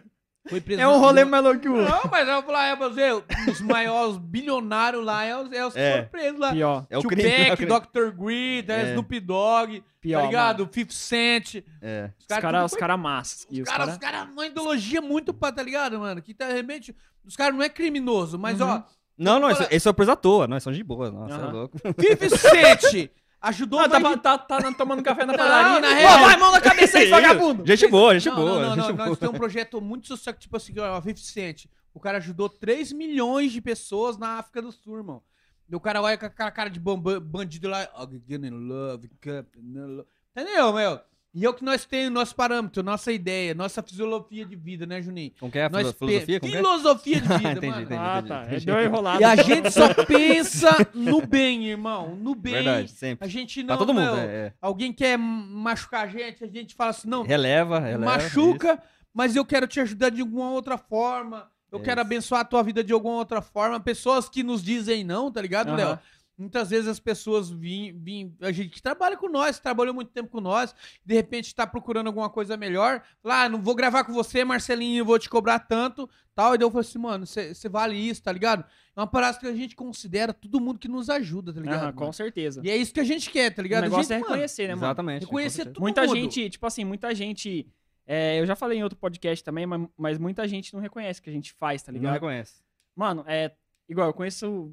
Foi 0.49 0.61
preso 0.61 0.81
É 0.83 0.89
um 0.89 0.99
rolê 0.99 1.25
mais 1.25 1.45
louco 1.45 1.61
que 1.61 1.69
o 1.69 1.77
outro. 1.77 1.95
Não, 1.95 2.11
mas 2.11 2.27
eu 2.27 2.35
vou 2.35 2.43
falar, 2.43 2.65
é 2.67 2.75
pra 2.77 2.89
você, 2.89 3.13
os 3.49 3.61
maiores 3.61 4.17
bilionários 4.19 5.05
lá 5.05 5.23
é 5.25 5.37
os, 5.37 5.53
é 5.53 5.65
os 5.65 5.75
que 5.75 5.79
É. 5.79 5.93
foram 5.99 6.09
presos 6.09 6.41
lá. 6.41 6.51
Pior, 6.53 6.87
É 6.91 6.99
o 6.99 7.03
crime. 7.03 7.23
é 7.23 7.53
o 7.53 7.57
Tupac, 7.57 7.57
crime. 7.57 7.81
Dr. 8.13 8.17
Greed, 8.25 8.71
é. 8.71 8.81
É. 8.81 8.91
Snoop 8.91 9.21
Dogg, 9.21 9.85
pior. 10.01 10.21
tá 10.21 10.27
ligado? 10.27 10.69
50 10.73 10.93
Cent. 10.93 11.55
É. 11.81 12.11
Os 12.19 12.27
caras 12.27 12.65
os 12.65 12.71
tudo 12.73 12.81
cara 12.81 12.97
massas. 12.97 13.47
E 13.49 13.63
Os 13.63 13.69
os 13.69 13.75
caras 13.75 13.87
caras... 13.87 13.95
os 13.95 13.99
cara, 14.01 14.33
uma 14.33 14.47
ideologia 14.47 15.01
muito 15.01 15.33
pra, 15.33 15.53
tá 15.53 15.63
ligado, 15.63 16.01
mano? 16.01 16.21
Que 16.21 16.35
tá, 16.35 16.47
realmente, 16.49 16.97
os 17.25 17.37
caras 17.37 17.55
não 17.55 17.63
é 17.63 17.69
criminoso, 17.69 18.37
mas 18.39 18.61
Uhum. 18.61 18.67
ó, 18.69 18.83
Não, 19.19 19.41
não, 19.41 19.51
esse 19.51 19.89
é 19.89 19.91
o 19.91 19.95
preso 19.95 20.13
à 20.13 20.17
toa, 20.17 20.47
nós 20.47 20.63
somos 20.63 20.77
de 20.77 20.85
boa, 20.85 21.11
nossa, 21.11 21.35
Aham. 21.35 21.49
é 21.49 21.53
louco. 21.53 21.79
50 21.79 22.29
Cent 22.37 23.11
ajudou 23.41 23.81
Ah, 23.81 23.89
tá, 23.89 23.99
de- 23.99 24.17
tá, 24.21 24.39
tá 24.39 24.73
tomando 24.75 25.03
café 25.03 25.25
na 25.27 25.33
Não, 25.33 25.39
padaria. 25.39 25.81
na 25.81 25.89
Pô, 25.89 25.95
real- 25.95 26.19
vai, 26.21 26.37
mão 26.37 26.53
na 26.53 26.61
cabeça 26.61 26.99
aí, 26.99 27.09
vagabundo. 27.11 27.67
Gente 27.67 27.87
boa, 27.89 28.15
gente 28.19 28.29
não, 28.31 28.37
boa, 28.37 28.49
não, 28.49 28.61
não, 28.61 28.69
gente 28.77 28.89
não, 28.89 28.97
boa. 28.97 29.09
nós 29.09 29.19
temos 29.19 29.35
um 29.35 29.39
projeto 29.39 29.81
muito 29.81 30.07
social, 30.07 30.35
tipo 30.35 30.57
assim, 30.57 30.73
ó, 30.79 31.01
50 31.01 31.21
Cent. 31.21 31.67
O 31.95 32.01
cara 32.01 32.19
ajudou 32.19 32.49
3 32.49 32.93
milhões 32.93 33.51
de 33.53 33.61
pessoas 33.61 34.17
na 34.17 34.39
África 34.39 34.63
do 34.63 34.71
Sul, 34.71 34.99
irmão. 34.99 35.23
E 35.69 35.75
o 35.77 35.81
cara 35.81 36.01
olha 36.01 36.17
com 36.17 36.27
aquela 36.27 36.51
cara 36.51 36.71
de 36.71 36.79
bamba- 36.81 37.21
bandido 37.21 37.69
lá, 37.69 37.89
in 38.29 38.51
love, 38.51 39.09
cup 39.21 39.57
in 39.57 39.75
love. 39.97 40.09
Entendeu, 40.37 40.73
meu? 40.73 41.01
E 41.35 41.45
é 41.45 41.49
o 41.49 41.53
que 41.55 41.63
nós 41.63 41.85
temos, 41.85 42.11
nosso 42.13 42.35
parâmetro, 42.35 42.83
nossa 42.83 43.13
ideia, 43.13 43.55
nossa 43.55 43.83
filosofia 43.83 44.45
de 44.47 44.57
vida, 44.57 44.87
né, 44.87 45.01
Juninho? 45.03 45.31
Como 45.39 45.53
que 45.53 45.59
é 45.59 45.65
a 45.67 45.69
Nós 45.69 45.93
pe- 45.93 45.99
filosofia? 45.99 46.37
É? 46.37 46.41
filosofia 46.41 47.21
de 47.21 47.29
vida, 47.39 47.51
Entendi, 47.53 47.67
mano. 47.69 47.83
entendi. 47.83 48.01
Ah, 48.01 48.23
tá. 48.27 48.45
entendi. 48.47 48.67
Deu 48.67 48.75
uma 48.75 48.83
enrolada. 48.85 49.21
E 49.21 49.25
a 49.25 49.37
gente 49.37 49.71
só 49.71 49.93
pensa 50.07 50.71
no 50.95 51.25
bem, 51.25 51.67
irmão. 51.67 52.17
No 52.17 52.35
bem. 52.35 52.55
Verdade, 52.55 52.91
sempre. 52.91 53.27
A 53.27 53.29
gente 53.31 53.63
Pra 53.63 53.75
não. 53.75 53.79
todo 53.79 53.95
mundo, 53.95 54.05
meu, 54.07 54.17
é, 54.17 54.25
é. 54.27 54.53
Alguém 54.61 54.93
quer 54.93 55.19
machucar 55.19 56.05
a 56.05 56.09
gente, 56.09 56.43
a 56.43 56.49
gente 56.49 56.75
fala 56.75 56.91
assim, 56.91 57.09
não, 57.09 57.23
Releva, 57.23 57.79
releva. 57.79 58.05
machuca, 58.05 58.83
mas 59.13 59.37
eu 59.37 59.45
quero 59.45 59.67
te 59.67 59.81
ajudar 59.81 60.11
de 60.11 60.21
alguma 60.23 60.51
outra 60.51 60.79
forma. 60.79 61.51
Eu 61.71 61.79
É 61.81 61.83
quero 61.83 62.01
isso. 62.01 62.07
abençoar 62.07 62.41
a 62.41 62.45
tua 62.45 62.63
vida 62.63 62.83
de 62.83 62.93
alguma 62.95 63.17
outra 63.17 63.43
forma. 63.43 63.79
Pessoas 63.79 64.29
que 64.29 64.43
nos 64.43 64.63
dizem 64.63 65.05
não, 65.05 65.31
tá 65.31 65.41
ligado, 65.43 65.69
Aham. 65.69 65.77
Léo? 65.77 65.99
Muitas 66.39 66.71
vezes 66.71 66.87
as 66.87 67.01
pessoas 67.01 67.51
vêm, 67.51 67.93
vêm, 67.93 68.33
a 68.41 68.53
gente 68.53 68.71
que 68.71 68.81
trabalha 68.81 69.17
com 69.17 69.29
nós, 69.29 69.57
que 69.57 69.63
trabalhou 69.63 69.93
muito 69.93 70.13
tempo 70.13 70.31
com 70.31 70.41
nós, 70.41 70.73
de 71.05 71.13
repente 71.13 71.53
tá 71.53 71.67
procurando 71.67 72.07
alguma 72.07 72.31
coisa 72.31 72.57
melhor. 72.57 73.03
Lá, 73.25 73.43
ah, 73.43 73.49
não 73.49 73.61
vou 73.61 73.75
gravar 73.75 74.05
com 74.05 74.13
você, 74.13 74.45
Marcelinho, 74.45 75.01
eu 75.01 75.05
vou 75.05 75.19
te 75.19 75.29
cobrar 75.29 75.59
tanto, 75.59 76.09
tal. 76.37 76.55
E 76.55 76.59
daí 76.59 76.65
eu 76.65 76.71
falei 76.71 76.87
assim, 76.89 76.99
mano, 76.99 77.27
você 77.27 77.69
vale 77.69 77.97
isso, 77.97 78.23
tá 78.23 78.31
ligado? 78.31 78.65
É 78.97 79.01
uma 79.01 79.07
parada 79.07 79.37
que 79.37 79.49
a 79.49 79.53
gente 79.53 79.75
considera 79.75 80.33
todo 80.33 80.61
mundo 80.61 80.79
que 80.79 80.87
nos 80.87 81.11
ajuda, 81.11 81.53
tá 81.53 81.61
ligado? 81.61 81.81
Mano? 81.81 81.93
com 81.93 82.13
certeza. 82.13 82.61
E 82.65 82.71
é 82.71 82.77
isso 82.77 82.95
que 82.95 83.01
a 83.01 83.05
gente 83.05 83.31
quer, 83.31 83.51
tá 83.53 83.61
O 83.61 83.65
ligado? 83.65 83.85
A 83.85 83.87
negócio 83.87 84.05
gente, 84.05 84.13
é 84.13 84.19
mano, 84.21 84.31
reconhecer, 84.31 84.69
né, 84.69 84.75
mano? 84.77 84.87
Exatamente. 84.87 85.25
reconhecer 85.25 85.65
todo 85.67 85.81
Muita 85.81 86.03
mundo. 86.03 86.15
gente, 86.15 86.51
tipo 86.51 86.67
assim, 86.67 86.85
muita 86.85 87.13
gente. 87.17 87.67
é, 88.07 88.41
eu 88.41 88.47
já 88.47 88.55
falei 88.55 88.79
em 88.79 88.85
outro 88.85 88.97
podcast 88.99 89.45
também, 89.45 89.67
mas, 89.67 89.89
mas 89.97 90.19
muita 90.19 90.47
gente 90.47 90.73
não 90.73 90.81
reconhece 90.81 91.19
o 91.19 91.23
que 91.25 91.31
a 91.31 91.33
gente 91.33 91.53
faz, 91.53 91.83
tá 91.83 91.87
certeza. 91.87 92.03
Não 92.05 92.11
ligado? 92.11 92.23
reconhece. 92.23 92.63
Mano, 92.95 93.25
é. 93.27 93.53
Igual, 93.89 94.09
eu 94.09 94.15
conheço 94.15 94.73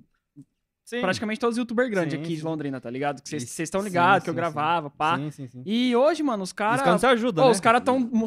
Sim. 0.85 1.01
praticamente 1.01 1.39
todos 1.39 1.55
os 1.55 1.57
youtubers 1.57 1.89
grandes 1.89 2.13
Sim, 2.13 2.19
aqui 2.23 2.35
de 2.35 2.39
sim. 2.41 2.45
Londrina, 2.45 2.79
tá 2.79 2.89
ligado? 2.89 3.21
Que 3.21 3.29
vocês 3.29 3.59
estão 3.59 3.81
ligados, 3.81 4.23
que 4.23 4.29
eu 4.29 4.33
gravava, 4.35 4.89
pá. 4.89 5.17
Sim, 5.17 5.31
sim, 5.31 5.47
sim. 5.47 5.63
E 5.65 5.95
hoje, 5.95 6.21
mano, 6.21 6.43
os 6.43 6.49
Os 6.49 6.53
caras 6.53 6.81
caras. 6.83 7.01
se 7.01 7.07
ajudam, 7.07 7.45
né? 7.45 7.51
os 7.51 7.59
caras 7.59 7.81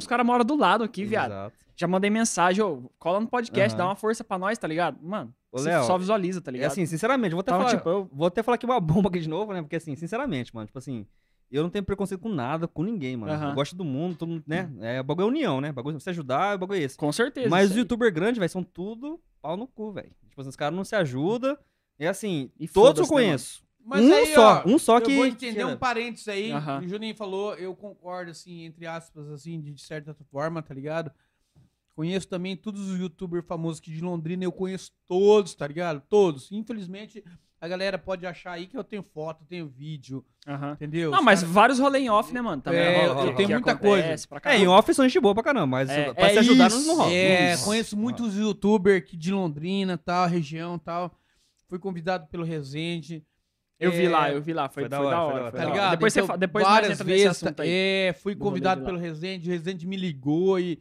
caras 0.09 0.27
moram 0.27 0.45
do 0.45 0.57
lado 0.57 0.83
aqui, 0.85 1.05
viado. 1.05 1.31
Exato. 1.31 1.57
Já 1.77 1.87
mandei 1.87 2.11
mensagem, 2.11 2.63
ô, 2.65 2.91
cola 2.99 3.21
no 3.21 3.29
podcast, 3.29 3.71
Aham. 3.75 3.79
dá 3.79 3.85
uma 3.91 3.95
força 3.95 4.25
pra 4.25 4.37
nós, 4.37 4.59
tá 4.59 4.67
ligado? 4.67 4.99
Mano, 5.01 5.33
Ô, 5.53 5.61
Léo, 5.61 5.85
só 5.85 5.97
visualiza, 5.97 6.41
tá 6.41 6.51
E 6.51 6.55
ligado? 6.55 6.73
assim, 6.73 6.85
sinceramente, 6.85 7.31
eu 7.33 7.37
vou 7.37 7.41
até, 7.43 7.53
Então, 7.53 7.61
falar, 7.65 7.77
tipo, 7.77 7.89
eu- 7.89 8.11
vou 8.13 8.27
até 8.27 8.43
falar 8.43 8.57
aqui 8.57 8.67
uma 8.67 8.81
bomba 9.07 9.09
aqui 9.09 9.21
de 9.21 9.29
novo, 9.29 9.53
né? 9.53 9.63
Porque 9.63 9.77
assim, 9.77 9.95
sinceramente, 9.95 10.53
mano, 10.53 10.67
tipo 10.67 10.77
assim, 10.79 11.07
eu 11.53 11.63
não 11.63 11.71
tenho 11.71 11.85
preconceito 11.85 12.21
com 12.21 12.29
nada, 12.29 12.67
com 12.67 12.83
ninguém, 12.83 13.17
mano. 13.17 13.33
Aham. 13.33 13.51
Eu 13.51 13.55
gosto 13.55 13.77
do 13.77 13.85
mundo, 13.85 14.17
todo 14.17 14.29
mundo, 14.29 14.43
né? 14.47 14.69
É, 14.81 15.01
o 15.01 15.05
bagulho 15.05 15.27
é 15.27 15.29
união, 15.29 15.61
né? 15.61 15.71
O 15.71 15.73
bagulho, 15.73 16.01
você 16.01 16.11
ajudar, 16.11 16.57
o 16.57 16.59
bagulho 16.59 16.81
é 16.81 16.83
esse. 16.83 16.97
Com 16.97 17.13
certeza. 17.13 17.49
Mas 17.49 17.71
aí. 17.71 17.79
youtubers 17.79 18.13
grandes, 18.13 18.39
velho, 18.39 18.51
são 18.51 18.65
tudo 18.65 19.21
pau 19.41 19.57
no 19.57 19.69
cu, 19.69 19.93
velho. 19.93 20.11
Tipo 20.29 20.41
assim, 20.41 20.51
os 20.51 20.57
caras 20.57 20.77
não 20.77 20.83
se 20.85 20.97
ajudam. 20.97 21.57
E 21.99 22.07
assim, 22.07 22.51
E 22.59 22.69
todos 22.69 23.01
eu 23.01 23.05
né, 23.05 23.09
conheço. 23.09 23.63
Mas 23.85 24.05
um 24.05 24.13
aí, 24.15 24.35
só, 24.35 24.63
ó, 24.65 24.69
um 24.69 24.79
só 24.79 24.99
eu 24.99 25.03
que. 25.03 25.17
vou 25.17 25.27
entender 25.27 25.65
um 25.65 25.77
parênteses 25.77 26.29
aí. 26.29 26.53
Aham. 26.53 26.81
O 26.85 26.89
Juninho 26.89 27.15
falou, 27.17 27.55
eu 27.55 27.75
concordo, 27.75 28.31
assim, 28.31 28.65
entre 28.65 28.87
aspas, 28.87 29.29
assim, 29.31 29.59
de 29.61 29.81
certa 29.81 30.15
forma, 30.31 30.63
tá 30.63 30.75
ligado? 30.75 31.11
Conheço 31.97 32.29
também 32.29 32.57
todos 32.57 32.89
os 32.91 32.99
youtubers 33.01 33.45
famosos 33.47 33.81
aqui 33.81 33.91
de 33.91 34.01
Londrina, 34.01 34.45
eu 34.45 34.53
conheço 34.53 34.93
todos, 35.07 35.55
tá 35.55 35.67
ligado? 35.67 36.01
Todos. 36.09 36.53
Infelizmente, 36.53 37.25
a 37.61 37.67
galera 37.67 37.99
pode 37.99 38.25
achar 38.25 38.53
aí 38.53 38.67
que 38.69 38.77
eu 38.77 38.85
tenho 38.85 39.03
foto, 39.03 39.45
tenho 39.49 39.67
vídeo, 39.67 40.25
Aham. 40.47 40.73
entendeu? 40.75 41.11
Não, 41.11 41.23
mas 41.23 41.41
caras- 41.41 41.55
vários 41.55 41.79
rolê 41.81 41.99
em 42.01 42.09
off, 42.11 42.33
né, 42.33 42.41
mano? 42.41 42.63
Também 42.63 42.79
É, 42.81 42.93
rola, 43.07 43.07
eu 43.09 43.15
rola, 43.15 43.25
muita 43.49 43.75
pra 44.29 44.41
É, 44.53 44.59
em 44.59 44.69
off 44.69 44.95
são 44.95 45.09
gente 45.09 45.19
boa 45.19 45.35
pra 45.35 45.43
caramba, 45.43 45.67
mas 45.67 45.89
É, 45.91 46.13
pra 46.13 46.27
é 46.29 46.33
se 46.35 46.39
ajudar 46.39 46.69
isso, 46.69 46.79
não, 46.81 46.87
não 46.87 46.97
rola. 47.03 47.13
É, 47.13 47.55
Isso. 47.55 47.65
conheço 47.65 47.97
muitos 47.97 48.37
youtubers 48.37 48.99
aqui 48.99 49.17
de 49.17 49.33
Londrina, 49.33 49.99
tal, 49.99 50.29
região, 50.29 50.79
tal. 50.79 51.19
Fui 51.69 51.79
convidado 51.79 52.27
pelo 52.29 52.45
Resende. 52.45 53.25
Eu 53.79 53.93
vi 53.93 54.07
É, 54.07 54.09
lá, 54.09 54.33
eu 54.33 54.43
vi 54.43 54.53
lá, 54.53 54.69
foi, 54.69 54.83
foi 54.89 54.89
foi 54.89 54.89
da 54.89 55.11
da 55.11 55.23
hora, 55.23 55.31
foi 55.31 55.35
da 55.35 55.41
hora, 55.41 55.43
foi 55.43 55.51
foi 55.51 55.51
Tá 55.51 55.57
da 55.59 55.65
da 55.65 55.71
hora. 55.71 55.73
ligado? 55.73 55.91
Depois, 55.93 56.13
você 56.13 56.19
Então, 56.19 56.27
fa- 56.27 56.37
depois 56.37 56.65
nós 56.65 56.73
várias 56.75 56.93
entra 56.93 57.05
nesse 57.05 57.17
vezes, 57.25 57.43
assunto 57.45 57.61
aí. 57.63 57.69
É, 57.71 58.13
fui 58.15 58.35
convidado 58.35 58.85
pelo. 58.85 58.99
Resende, 58.99 59.49
o 59.49 59.53
Resende 59.53 59.87
me 59.87 59.97
ligou 59.97 60.59
e 60.59 60.81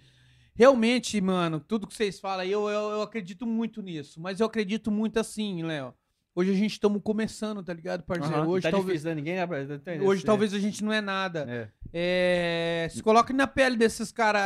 realmente, 0.55 1.21
mano, 1.21 1.59
tudo 1.59 1.85
que 1.85 1.93
vocês 1.93 2.19
falam 2.19 2.39
aí, 2.39 2.51
eu, 2.51 2.67
eu, 2.67 2.89
eu 2.91 3.01
acredito 3.03 3.45
muito 3.45 3.81
nisso. 3.83 4.19
Mas 4.19 4.39
eu 4.39 4.47
acredito 4.47 4.89
muito 4.89 5.19
assim, 5.19 5.61
Léo. 5.63 5.93
Hoje 6.37 6.51
a 6.51 6.53
gente 6.53 6.73
estamos 6.73 7.01
começando, 7.03 7.63
tá 7.63 7.73
ligado, 7.73 8.03
parceiro? 8.03 8.41
Aham, 8.41 8.47
hoje 8.47 8.61
tá 8.61 8.69
talvez, 8.69 9.01
difícil, 9.01 9.09
né? 9.09 9.15
Ninguém 9.15 9.39
hoje 10.05 10.19
esse- 10.19 10.25
talvez 10.27 10.53
a 10.53 10.59
gente 10.59 10.83
não 10.83 10.93
é 10.93 11.01
nada. 11.01 11.47
É. 11.49 11.67
É, 11.91 12.87
se 12.91 13.01
coloque 13.01 13.33
na 13.33 13.47
pele 13.47 13.75
desses 13.75 14.11
caras. 14.11 14.39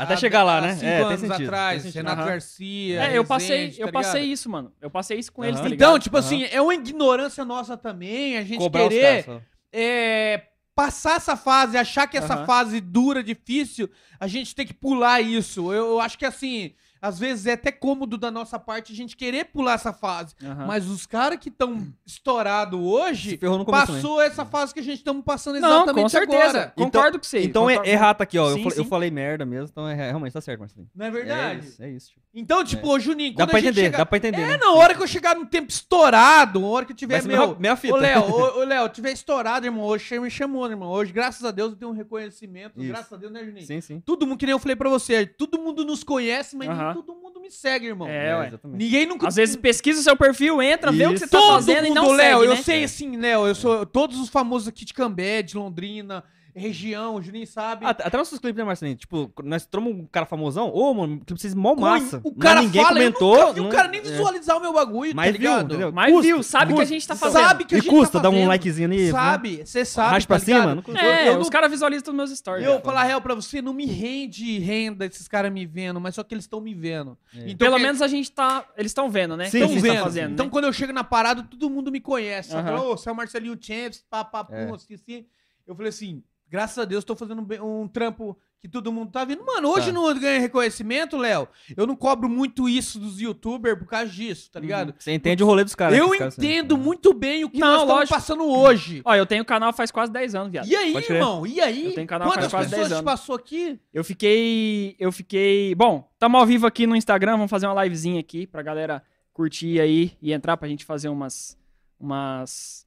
Até 0.00 0.16
chegar 0.16 0.42
lá, 0.42 0.60
né? 0.60 0.72
Cinco 0.74 0.84
É, 0.86 0.96
tem 0.96 1.06
anos 1.06 1.20
sentido, 1.20 1.42
atrás. 1.44 1.94
Renato 1.94 2.20
Aham. 2.22 2.28
Garcia. 2.30 3.00
É, 3.04 3.16
eu 3.16 3.24
passei, 3.24 3.58
Rezende, 3.66 3.80
eu 3.80 3.86
tá 3.86 3.92
passei 3.92 4.24
isso, 4.24 4.50
mano. 4.50 4.72
Eu 4.80 4.90
passei 4.90 5.20
isso 5.20 5.30
com 5.32 5.44
eles, 5.44 5.60
Aham. 5.60 5.68
tá? 5.68 5.74
Então, 5.76 5.98
tipo 6.00 6.16
assim, 6.16 6.42
é 6.50 6.60
uma 6.60 6.74
ignorância 6.74 7.44
nossa 7.44 7.76
também, 7.76 8.36
a 8.38 8.42
gente 8.42 8.58
Cobrar 8.58 8.88
querer 8.88 9.24
caras, 9.24 9.42
é, 9.72 10.42
passar 10.74 11.14
essa 11.14 11.36
fase, 11.36 11.78
achar 11.78 12.08
que 12.08 12.16
essa 12.18 12.44
fase 12.44 12.80
dura, 12.80 13.22
difícil, 13.22 13.88
a 14.18 14.26
gente 14.26 14.52
tem 14.52 14.66
que 14.66 14.74
pular 14.74 15.20
isso. 15.20 15.72
Eu, 15.72 15.86
eu 15.90 16.00
acho 16.00 16.18
que 16.18 16.24
assim, 16.24 16.74
às 17.00 17.18
vezes 17.18 17.46
é 17.46 17.52
até 17.52 17.70
cômodo 17.72 18.16
da 18.18 18.30
nossa 18.30 18.58
parte 18.58 18.92
a 18.92 18.96
gente 18.96 19.16
querer 19.16 19.46
pular 19.46 19.74
essa 19.74 19.92
fase. 19.92 20.34
Aham. 20.42 20.66
Mas 20.66 20.86
os 20.88 21.06
caras 21.06 21.38
que 21.38 21.48
estão 21.48 21.86
estourados 22.06 22.78
Se 22.78 22.84
hoje, 22.86 23.36
ferrou 23.36 23.58
no 23.58 23.64
começo, 23.64 23.92
né? 23.92 24.00
passou 24.00 24.20
essa 24.20 24.44
fase 24.44 24.72
que 24.74 24.80
a 24.80 24.82
gente 24.82 24.98
estamos 24.98 25.24
passando 25.24 25.60
Não, 25.60 25.68
exatamente 25.82 26.02
com 26.04 26.08
certeza. 26.08 26.44
agora. 26.48 26.72
Concordo 26.76 27.18
com 27.18 27.24
você. 27.24 27.42
Então 27.42 27.68
é, 27.68 27.74
concordo- 27.74 27.90
errar 27.90 28.14
tá 28.14 28.24
aqui, 28.24 28.38
ó. 28.38 28.50
Sim, 28.52 28.58
eu, 28.58 28.62
falei, 28.70 28.78
eu 28.78 28.84
falei 28.84 29.10
merda 29.10 29.44
mesmo, 29.46 29.68
então 29.70 29.88
é, 29.88 29.94
realmente 29.94 30.32
tá 30.32 30.40
certo, 30.40 30.60
Marcelinho. 30.60 30.88
Não 30.94 31.06
é 31.06 31.08
É 31.08 31.12
verdade? 31.12 31.66
isso, 31.66 31.82
é 31.82 31.90
isso. 31.90 32.08
Tipo. 32.10 32.26
Então, 32.38 32.62
tipo, 32.62 32.86
ô 32.88 32.98
Juninho, 33.00 33.34
Dá 33.34 33.46
pra 33.46 33.56
a 33.56 33.60
gente 33.60 33.70
entender, 33.70 33.86
chega... 33.86 33.98
dá 33.98 34.04
pra 34.06 34.18
entender. 34.18 34.42
É, 34.42 34.46
né? 34.48 34.56
na 34.58 34.72
hora 34.72 34.94
que 34.94 35.02
eu 35.02 35.06
chegar 35.06 35.34
num 35.34 35.46
tempo 35.46 35.70
estourado, 35.70 36.60
na 36.60 36.66
hora 36.66 36.84
que 36.84 36.92
eu 36.92 36.96
tiver, 36.96 37.22
meu... 37.24 37.56
minha, 37.58 37.76
fita. 37.76 37.94
Ô, 37.94 37.96
Léo, 37.96 38.22
ô, 38.30 38.58
ô, 38.60 38.64
Léo, 38.64 38.88
tiver 38.90 39.12
estourado, 39.12 39.64
irmão, 39.66 39.84
hoje 39.84 40.18
me 40.20 40.30
chamou, 40.30 40.66
né, 40.66 40.74
irmão? 40.74 40.90
Hoje, 40.90 41.12
graças 41.12 41.42
a 41.44 41.50
Deus, 41.50 41.70
eu 41.72 41.76
tenho 41.78 41.90
um 41.90 41.94
reconhecimento. 41.94 42.78
Isso. 42.78 42.88
Graças 42.88 43.12
a 43.12 43.16
Deus, 43.16 43.32
né, 43.32 43.42
Juninho? 43.42 43.66
Sim, 43.66 43.80
sim. 43.80 44.00
Todo 44.00 44.26
mundo, 44.26 44.38
que 44.38 44.44
nem 44.44 44.52
eu 44.52 44.58
falei 44.58 44.76
pra 44.76 44.90
você, 44.90 45.24
todo 45.26 45.58
mundo 45.58 45.82
nos 45.84 46.04
conhece, 46.04 46.56
mas 46.56 46.68
Aham. 46.90 47.02
todo 47.02 47.14
mundo 47.14 47.40
me 47.40 47.50
segue, 47.50 47.86
irmão. 47.86 48.08
É, 48.08 48.36
ué. 48.36 48.46
exatamente. 48.48 48.78
Ninguém 48.78 49.06
nunca... 49.06 49.28
Às 49.28 49.36
vezes 49.36 49.56
pesquisa 49.56 50.00
o 50.00 50.02
seu 50.02 50.16
perfil, 50.16 50.60
entra, 50.62 50.90
vê 50.90 51.06
o 51.06 51.12
que 51.12 51.18
você 51.18 51.26
tá 51.26 51.38
Todo 51.38 51.52
fazendo 51.54 51.86
e 51.86 51.88
mundo, 51.88 51.94
não 52.02 52.12
Léo, 52.12 52.38
segue, 52.40 52.50
eu 52.50 52.56
né? 52.56 52.62
sei 52.62 52.84
assim, 52.84 53.16
Léo, 53.16 53.46
eu 53.46 53.54
sou... 53.54 53.86
Todos 53.86 54.18
os 54.18 54.28
famosos 54.28 54.68
aqui 54.68 54.84
de 54.84 54.94
Cambé, 54.94 55.42
de 55.42 55.56
Londrina, 55.56 56.24
região, 56.56 57.14
o 57.16 57.22
Juninho 57.22 57.46
sabe. 57.46 57.84
Até 57.86 58.16
nossos 58.16 58.38
clipes, 58.38 58.56
né, 58.58 58.64
Marcelinho? 58.64 58.96
Tipo, 58.96 59.30
nós 59.44 59.66
tromos 59.66 59.92
um 59.94 60.06
cara 60.06 60.24
famosão. 60.26 60.70
Ô, 60.72 60.94
mano, 60.94 61.20
clipe 61.20 61.40
vocês 61.40 61.54
mó 61.54 61.74
massa. 61.74 62.20
O 62.24 62.34
cara 62.34 62.62
ninguém 62.62 62.82
fala, 62.82 62.94
comentou. 62.96 63.36
eu 63.36 63.40
nunca 63.46 63.52
vi 63.54 63.60
o 63.60 63.62
não- 63.64 63.70
cara 63.70 63.88
nem 63.88 64.00
é. 64.00 64.02
visualizar 64.02 64.56
o 64.56 64.60
meu 64.60 64.72
bagulho, 64.72 65.14
Mas 65.14 65.26
tá 65.26 65.32
viu, 65.32 65.40
ligado? 65.50 65.64
entendeu? 65.66 65.92
Mas 65.92 66.12
Custa, 66.12 66.22
viu, 66.26 66.42
sabe 66.42 66.72
o 66.72 66.76
que 66.76 66.82
a 66.82 66.84
gente 66.86 67.06
tá 67.06 67.14
custa. 67.14 67.26
fazendo. 67.30 67.46
Sabe 67.48 67.64
que 67.64 67.74
a 67.74 67.78
E 67.78 67.80
gente 67.82 67.90
custa 67.90 68.18
tá 68.18 68.22
dar 68.22 68.30
um 68.30 68.46
likezinho 68.48 68.88
ali. 68.88 69.04
né? 69.06 69.10
Sabe, 69.12 69.56
você 69.64 69.84
sabe, 69.84 70.08
Arraste 70.08 70.26
pra 70.28 70.38
tá 70.38 70.44
cima, 70.44 70.74
não 70.74 70.82
custa. 70.82 71.00
É, 71.00 71.28
Eu- 71.28 71.32
eu 71.32 71.38
os 71.38 71.44
não- 71.44 71.50
caras 71.50 71.70
visualizam 71.70 72.04
todos 72.04 72.16
meus 72.16 72.30
stories. 72.38 72.66
Eu 72.66 72.80
falar 72.80 73.04
real 73.04 73.20
pra 73.20 73.34
você, 73.34 73.60
não 73.60 73.72
me 73.74 73.84
rende 73.86 74.58
renda 74.58 75.04
esses 75.06 75.28
caras 75.28 75.52
me 75.52 75.66
vendo, 75.66 76.00
mas 76.00 76.14
só 76.14 76.22
que 76.22 76.34
eles 76.34 76.44
estão 76.44 76.60
me 76.60 76.74
vendo. 76.74 77.18
É. 77.34 77.50
Então, 77.50 77.56
Pelo 77.66 77.76
que- 77.76 77.82
menos 77.82 78.00
a 78.02 78.08
gente 78.08 78.30
tá. 78.32 78.64
Eles 78.76 78.90
estão 78.90 79.10
vendo, 79.10 79.36
né? 79.36 79.46
Estão 79.46 79.68
gente 79.68 79.80
vendo. 79.80 79.96
tá 79.98 80.02
fazendo. 80.04 80.32
então, 80.32 80.46
né? 80.46 80.52
quando 80.52 80.64
eu 80.64 80.72
chego 80.72 80.92
na 80.92 81.04
parada, 81.04 81.42
todo 81.42 81.68
mundo 81.68 81.92
me 81.92 82.00
conhece. 82.00 82.52
Ô, 82.56 82.96
você 82.96 83.08
é 83.08 83.12
o 83.12 83.14
Marcelinho 83.16 83.58
Champs, 83.60 84.04
papapum, 84.08 84.54
É. 84.54 84.70
assim, 84.74 84.94
assim. 84.94 85.26
Eu 85.66 85.74
falei 85.74 85.88
assim, 85.88 86.22
graças 86.56 86.78
a 86.78 86.84
Deus, 86.84 87.04
tô 87.04 87.14
fazendo 87.14 87.42
bem- 87.42 87.60
um 87.60 87.86
trampo 87.86 88.36
que 88.60 88.66
todo 88.68 88.90
mundo 88.90 89.10
tá 89.12 89.22
vendo. 89.24 89.44
Mano, 89.44 89.68
hoje 89.68 89.88
Tá. 89.88 89.92
não 89.92 90.18
ganha 90.18 90.40
reconhecimento, 90.40 91.16
Léo. 91.18 91.46
Eu 91.76 91.86
não 91.86 91.94
cobro 91.94 92.28
muito 92.28 92.66
isso 92.68 92.98
dos 92.98 93.20
youtubers 93.20 93.78
por 93.78 93.86
causa 93.86 94.10
disso, 94.10 94.50
tá 94.50 94.58
ligado? 94.58 94.94
Você 94.98 95.12
entende 95.12 95.42
o 95.42 95.46
rolê 95.46 95.62
dos 95.62 95.74
caras. 95.74 95.96
eu 95.98 96.12
entendo 96.14 96.78
muito 96.78 97.12
bem 97.12 97.44
o 97.44 97.50
que 97.50 97.58
Não, 97.60 97.66
nós 97.68 97.76
estamos 97.82 97.94
lógico. 98.00 98.14
passando 98.14 98.44
hoje. 98.46 99.02
Ó, 99.04 99.14
eu 99.14 99.26
tenho 99.26 99.44
canal 99.44 99.72
faz 99.74 99.90
quase 99.90 100.10
10 100.10 100.34
anos, 100.34 100.50
viado. 100.50 100.66
E 100.66 100.74
aí, 100.74 100.96
irmão? 100.96 101.46
E 101.46 101.60
aí? 101.60 101.86
Eu 101.88 101.94
tenho 101.94 102.06
canal 102.06 102.26
Quantas 102.28 102.50
faz 102.50 102.52
quase 102.52 102.70
pessoas 102.70 102.88
10 102.88 102.88
te 102.88 102.94
anos. 103.00 103.04
passou 103.12 103.36
aqui? 103.36 103.78
Eu 103.92 104.02
fiquei. 104.02 104.96
Eu 104.98 105.12
fiquei. 105.12 105.74
Bom, 105.74 106.08
tamo 106.18 106.38
ao 106.38 106.46
vivo 106.46 106.66
aqui 106.66 106.86
no 106.86 106.96
Instagram. 106.96 107.32
Vamos 107.32 107.50
fazer 107.50 107.66
uma 107.66 107.84
livezinha 107.84 108.18
aqui 108.18 108.46
pra 108.46 108.62
galera 108.62 109.02
curtir 109.34 109.78
aí 109.78 110.16
e 110.22 110.32
entrar 110.32 110.56
pra 110.56 110.66
gente 110.66 110.84
fazer 110.84 111.10
umas. 111.10 111.58
Umas. 112.00 112.85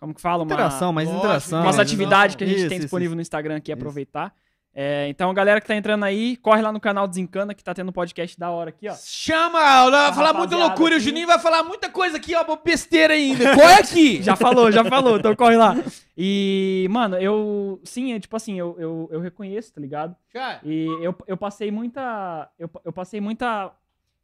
Como 0.00 0.14
que 0.14 0.20
fala? 0.20 0.42
Uma, 0.42 0.52
Interação, 0.54 0.92
mais 0.92 1.06
Lógico, 1.06 1.26
interação. 1.26 1.62
umas 1.62 1.76
né? 1.76 1.82
atividades 1.82 2.34
que 2.34 2.42
a 2.42 2.46
gente 2.46 2.60
Isso, 2.60 2.68
tem 2.68 2.78
isso, 2.78 2.86
disponível 2.86 3.10
isso. 3.10 3.16
no 3.16 3.22
Instagram 3.22 3.56
aqui, 3.56 3.70
aproveitar. 3.70 4.34
É, 4.72 5.08
então, 5.08 5.34
galera 5.34 5.60
que 5.60 5.66
tá 5.66 5.74
entrando 5.74 6.04
aí, 6.04 6.36
corre 6.36 6.62
lá 6.62 6.72
no 6.72 6.78
canal 6.78 7.08
Desencana, 7.08 7.52
que 7.54 7.62
tá 7.62 7.74
tendo 7.74 7.88
um 7.88 7.92
podcast 7.92 8.38
da 8.38 8.50
hora 8.50 8.70
aqui, 8.70 8.88
ó. 8.88 8.94
Chama, 8.94 9.90
vai 9.90 10.12
falar 10.14 10.32
muita 10.32 10.56
loucura. 10.56 10.94
O 10.94 10.96
aqui. 10.96 11.04
Juninho 11.04 11.26
vai 11.26 11.40
falar 11.40 11.64
muita 11.64 11.88
coisa 11.90 12.16
aqui, 12.16 12.34
ó, 12.36 12.44
besteira 12.56 13.14
ainda. 13.14 13.52
Qual 13.56 13.68
é 13.68 13.80
aqui? 13.80 14.22
Já 14.22 14.36
falou, 14.36 14.70
já 14.70 14.84
falou, 14.84 15.18
então 15.18 15.34
corre 15.34 15.56
lá. 15.56 15.74
E, 16.22 16.86
mano, 16.90 17.16
eu. 17.16 17.80
Sim, 17.82 18.12
é 18.12 18.20
tipo 18.20 18.36
assim, 18.36 18.58
eu, 18.58 18.76
eu, 18.78 19.08
eu 19.10 19.20
reconheço, 19.20 19.72
tá 19.72 19.80
ligado? 19.80 20.14
Já. 20.34 20.60
E 20.62 20.84
eu, 21.00 21.16
eu 21.26 21.34
passei 21.34 21.70
muita. 21.70 22.46
Eu, 22.58 22.70
eu 22.84 22.92
passei 22.92 23.22
muita. 23.22 23.72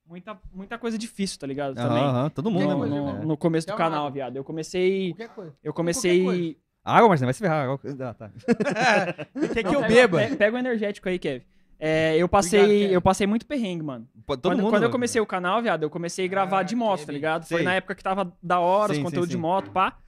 Muita, 0.08 0.38
muita 0.52 0.78
coisa 0.78 0.96
difícil, 0.96 1.38
tá 1.38 1.46
ligado? 1.46 1.74
Também. 1.74 2.02
Aham, 2.02 2.30
todo 2.30 2.50
mundo. 2.50 2.68
No, 2.70 2.78
coisa, 2.78 2.94
mano. 2.94 3.12
no- 3.16 3.22
É. 3.22 3.24
no 3.26 3.36
começo 3.36 3.66
Quer 3.66 3.72
do 3.72 3.76
canal, 3.76 4.10
viado. 4.10 4.36
Eu 4.36 4.44
comecei. 4.44 5.10
Qualquer 5.12 5.34
coisa. 5.34 5.50
Eu 5.50 5.72
Qualquer 5.72 5.76
comecei. 5.76 6.58
Água, 6.84 7.08
Marcelinho, 7.08 7.26
vai 7.26 7.34
se 7.34 7.40
ferrar. 7.40 7.64
água. 7.64 7.80
Ah, 8.00 8.14
tá. 8.14 8.30
Quer 9.52 9.62
que 9.64 9.64
Não, 9.64 9.72
eu 9.74 9.80
pega- 9.80 9.88
beba? 9.94 10.18
Pega, 10.18 10.36
pega 10.36 10.56
o 10.56 10.58
energético 10.58 11.08
aí, 11.08 11.18
Kev. 11.18 11.42
É, 11.78 12.16
eu 12.16 12.28
passei. 12.28 12.62
Obrigado, 12.62 12.92
eu 12.92 13.02
passei 13.02 13.26
muito 13.26 13.44
perrengue, 13.46 13.82
mano. 13.82 14.08
Todo 14.26 14.40
quando, 14.42 14.60
mundo. 14.62 14.70
quando 14.70 14.82
eu 14.84 14.90
comecei 14.90 15.20
o 15.20 15.26
canal, 15.26 15.60
viado, 15.60 15.82
eu 15.82 15.90
comecei 15.90 16.24
a 16.24 16.28
gravar 16.28 16.60
Ah, 16.60 16.62
de 16.62 16.76
moto, 16.76 17.00
Kevin. 17.00 17.06
tá 17.06 17.12
ligado? 17.12 17.44
Foi 17.46 17.58
Sei. 17.58 17.64
na 17.64 17.74
época 17.74 17.94
que 17.96 18.02
tava 18.02 18.32
da 18.42 18.60
hora 18.60 18.92
os 18.92 18.96
Sim, 18.96 19.02
sim, 19.02 19.04
conteúdos 19.04 19.28
de 19.28 19.36
moto, 19.36 19.70
pá. 19.72 19.98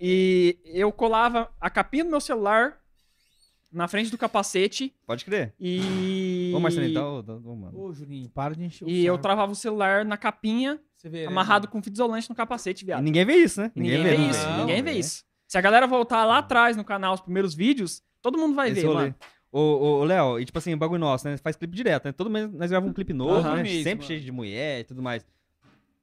E 0.00 0.56
eu 0.64 0.92
colava 0.92 1.50
a 1.60 1.68
capinha 1.68 2.04
do 2.04 2.10
meu 2.10 2.20
celular 2.20 2.78
na 3.72 3.86
frente 3.88 4.10
do 4.10 4.16
capacete 4.18 4.94
Pode 5.06 5.24
crer. 5.24 5.54
e. 5.60 6.52
Ô, 6.54 6.60
Marcelinho, 6.60 6.94
tá, 6.94 7.08
ô, 7.08 7.22
tá, 7.22 7.32
ô, 7.34 7.54
mano. 7.56 7.78
Ô, 7.80 7.92
Juninho, 7.92 8.28
para 8.30 8.54
de 8.54 8.64
encher 8.64 8.84
o 8.84 8.88
E 8.88 9.04
eu 9.04 9.14
saco. 9.14 9.22
travava 9.22 9.52
o 9.52 9.54
celular 9.54 10.04
na 10.04 10.16
capinha, 10.16 10.80
Você 10.96 11.08
vê, 11.08 11.20
né, 11.22 11.26
amarrado 11.26 11.68
com 11.68 11.82
fita 11.82 11.94
isolante 11.96 12.28
no 12.30 12.34
capacete, 12.36 12.84
E 12.84 12.86
viado. 12.86 13.02
ninguém 13.02 13.24
vê 13.24 13.34
isso, 13.36 13.60
né? 13.60 13.70
Ninguém, 13.74 14.02
vê 14.02 14.16
né? 14.18 14.30
isso, 14.30 14.46
Não, 14.48 14.58
ninguém 14.60 14.82
vê 14.82 14.90
é. 14.90 14.94
isso. 14.98 15.24
Se 15.46 15.56
a 15.58 15.60
galera 15.60 15.86
voltar 15.86 16.24
lá 16.24 16.38
atrás 16.38 16.76
no 16.76 16.84
canal, 16.84 17.14
os 17.14 17.20
primeiros 17.20 17.54
vídeos, 17.54 18.02
todo 18.22 18.36
mundo 18.38 18.54
vai 18.54 18.70
Esse 18.70 18.80
ver, 18.80 18.86
rolê. 18.86 19.00
mano. 19.02 19.14
Ô, 19.50 19.60
ô, 19.60 19.98
ô, 20.00 20.04
Léo, 20.04 20.38
e 20.38 20.44
tipo 20.44 20.58
assim, 20.58 20.74
o 20.74 20.76
bagulho 20.76 21.00
nosso, 21.00 21.26
né? 21.26 21.36
Faz 21.38 21.56
clipe 21.56 21.74
direto, 21.74 22.04
né? 22.04 22.12
Todo 22.12 22.28
mês 22.28 22.52
nós 22.52 22.70
gravamos 22.70 22.90
um 22.90 22.94
clipe 22.94 23.14
novo, 23.14 23.36
Aham. 23.46 23.56
né? 23.56 23.62
Mês, 23.62 23.82
Sempre 23.82 23.98
mano. 24.04 24.06
cheio 24.08 24.20
de 24.20 24.30
mulher 24.32 24.80
e 24.80 24.84
tudo 24.84 25.02
mais. 25.02 25.24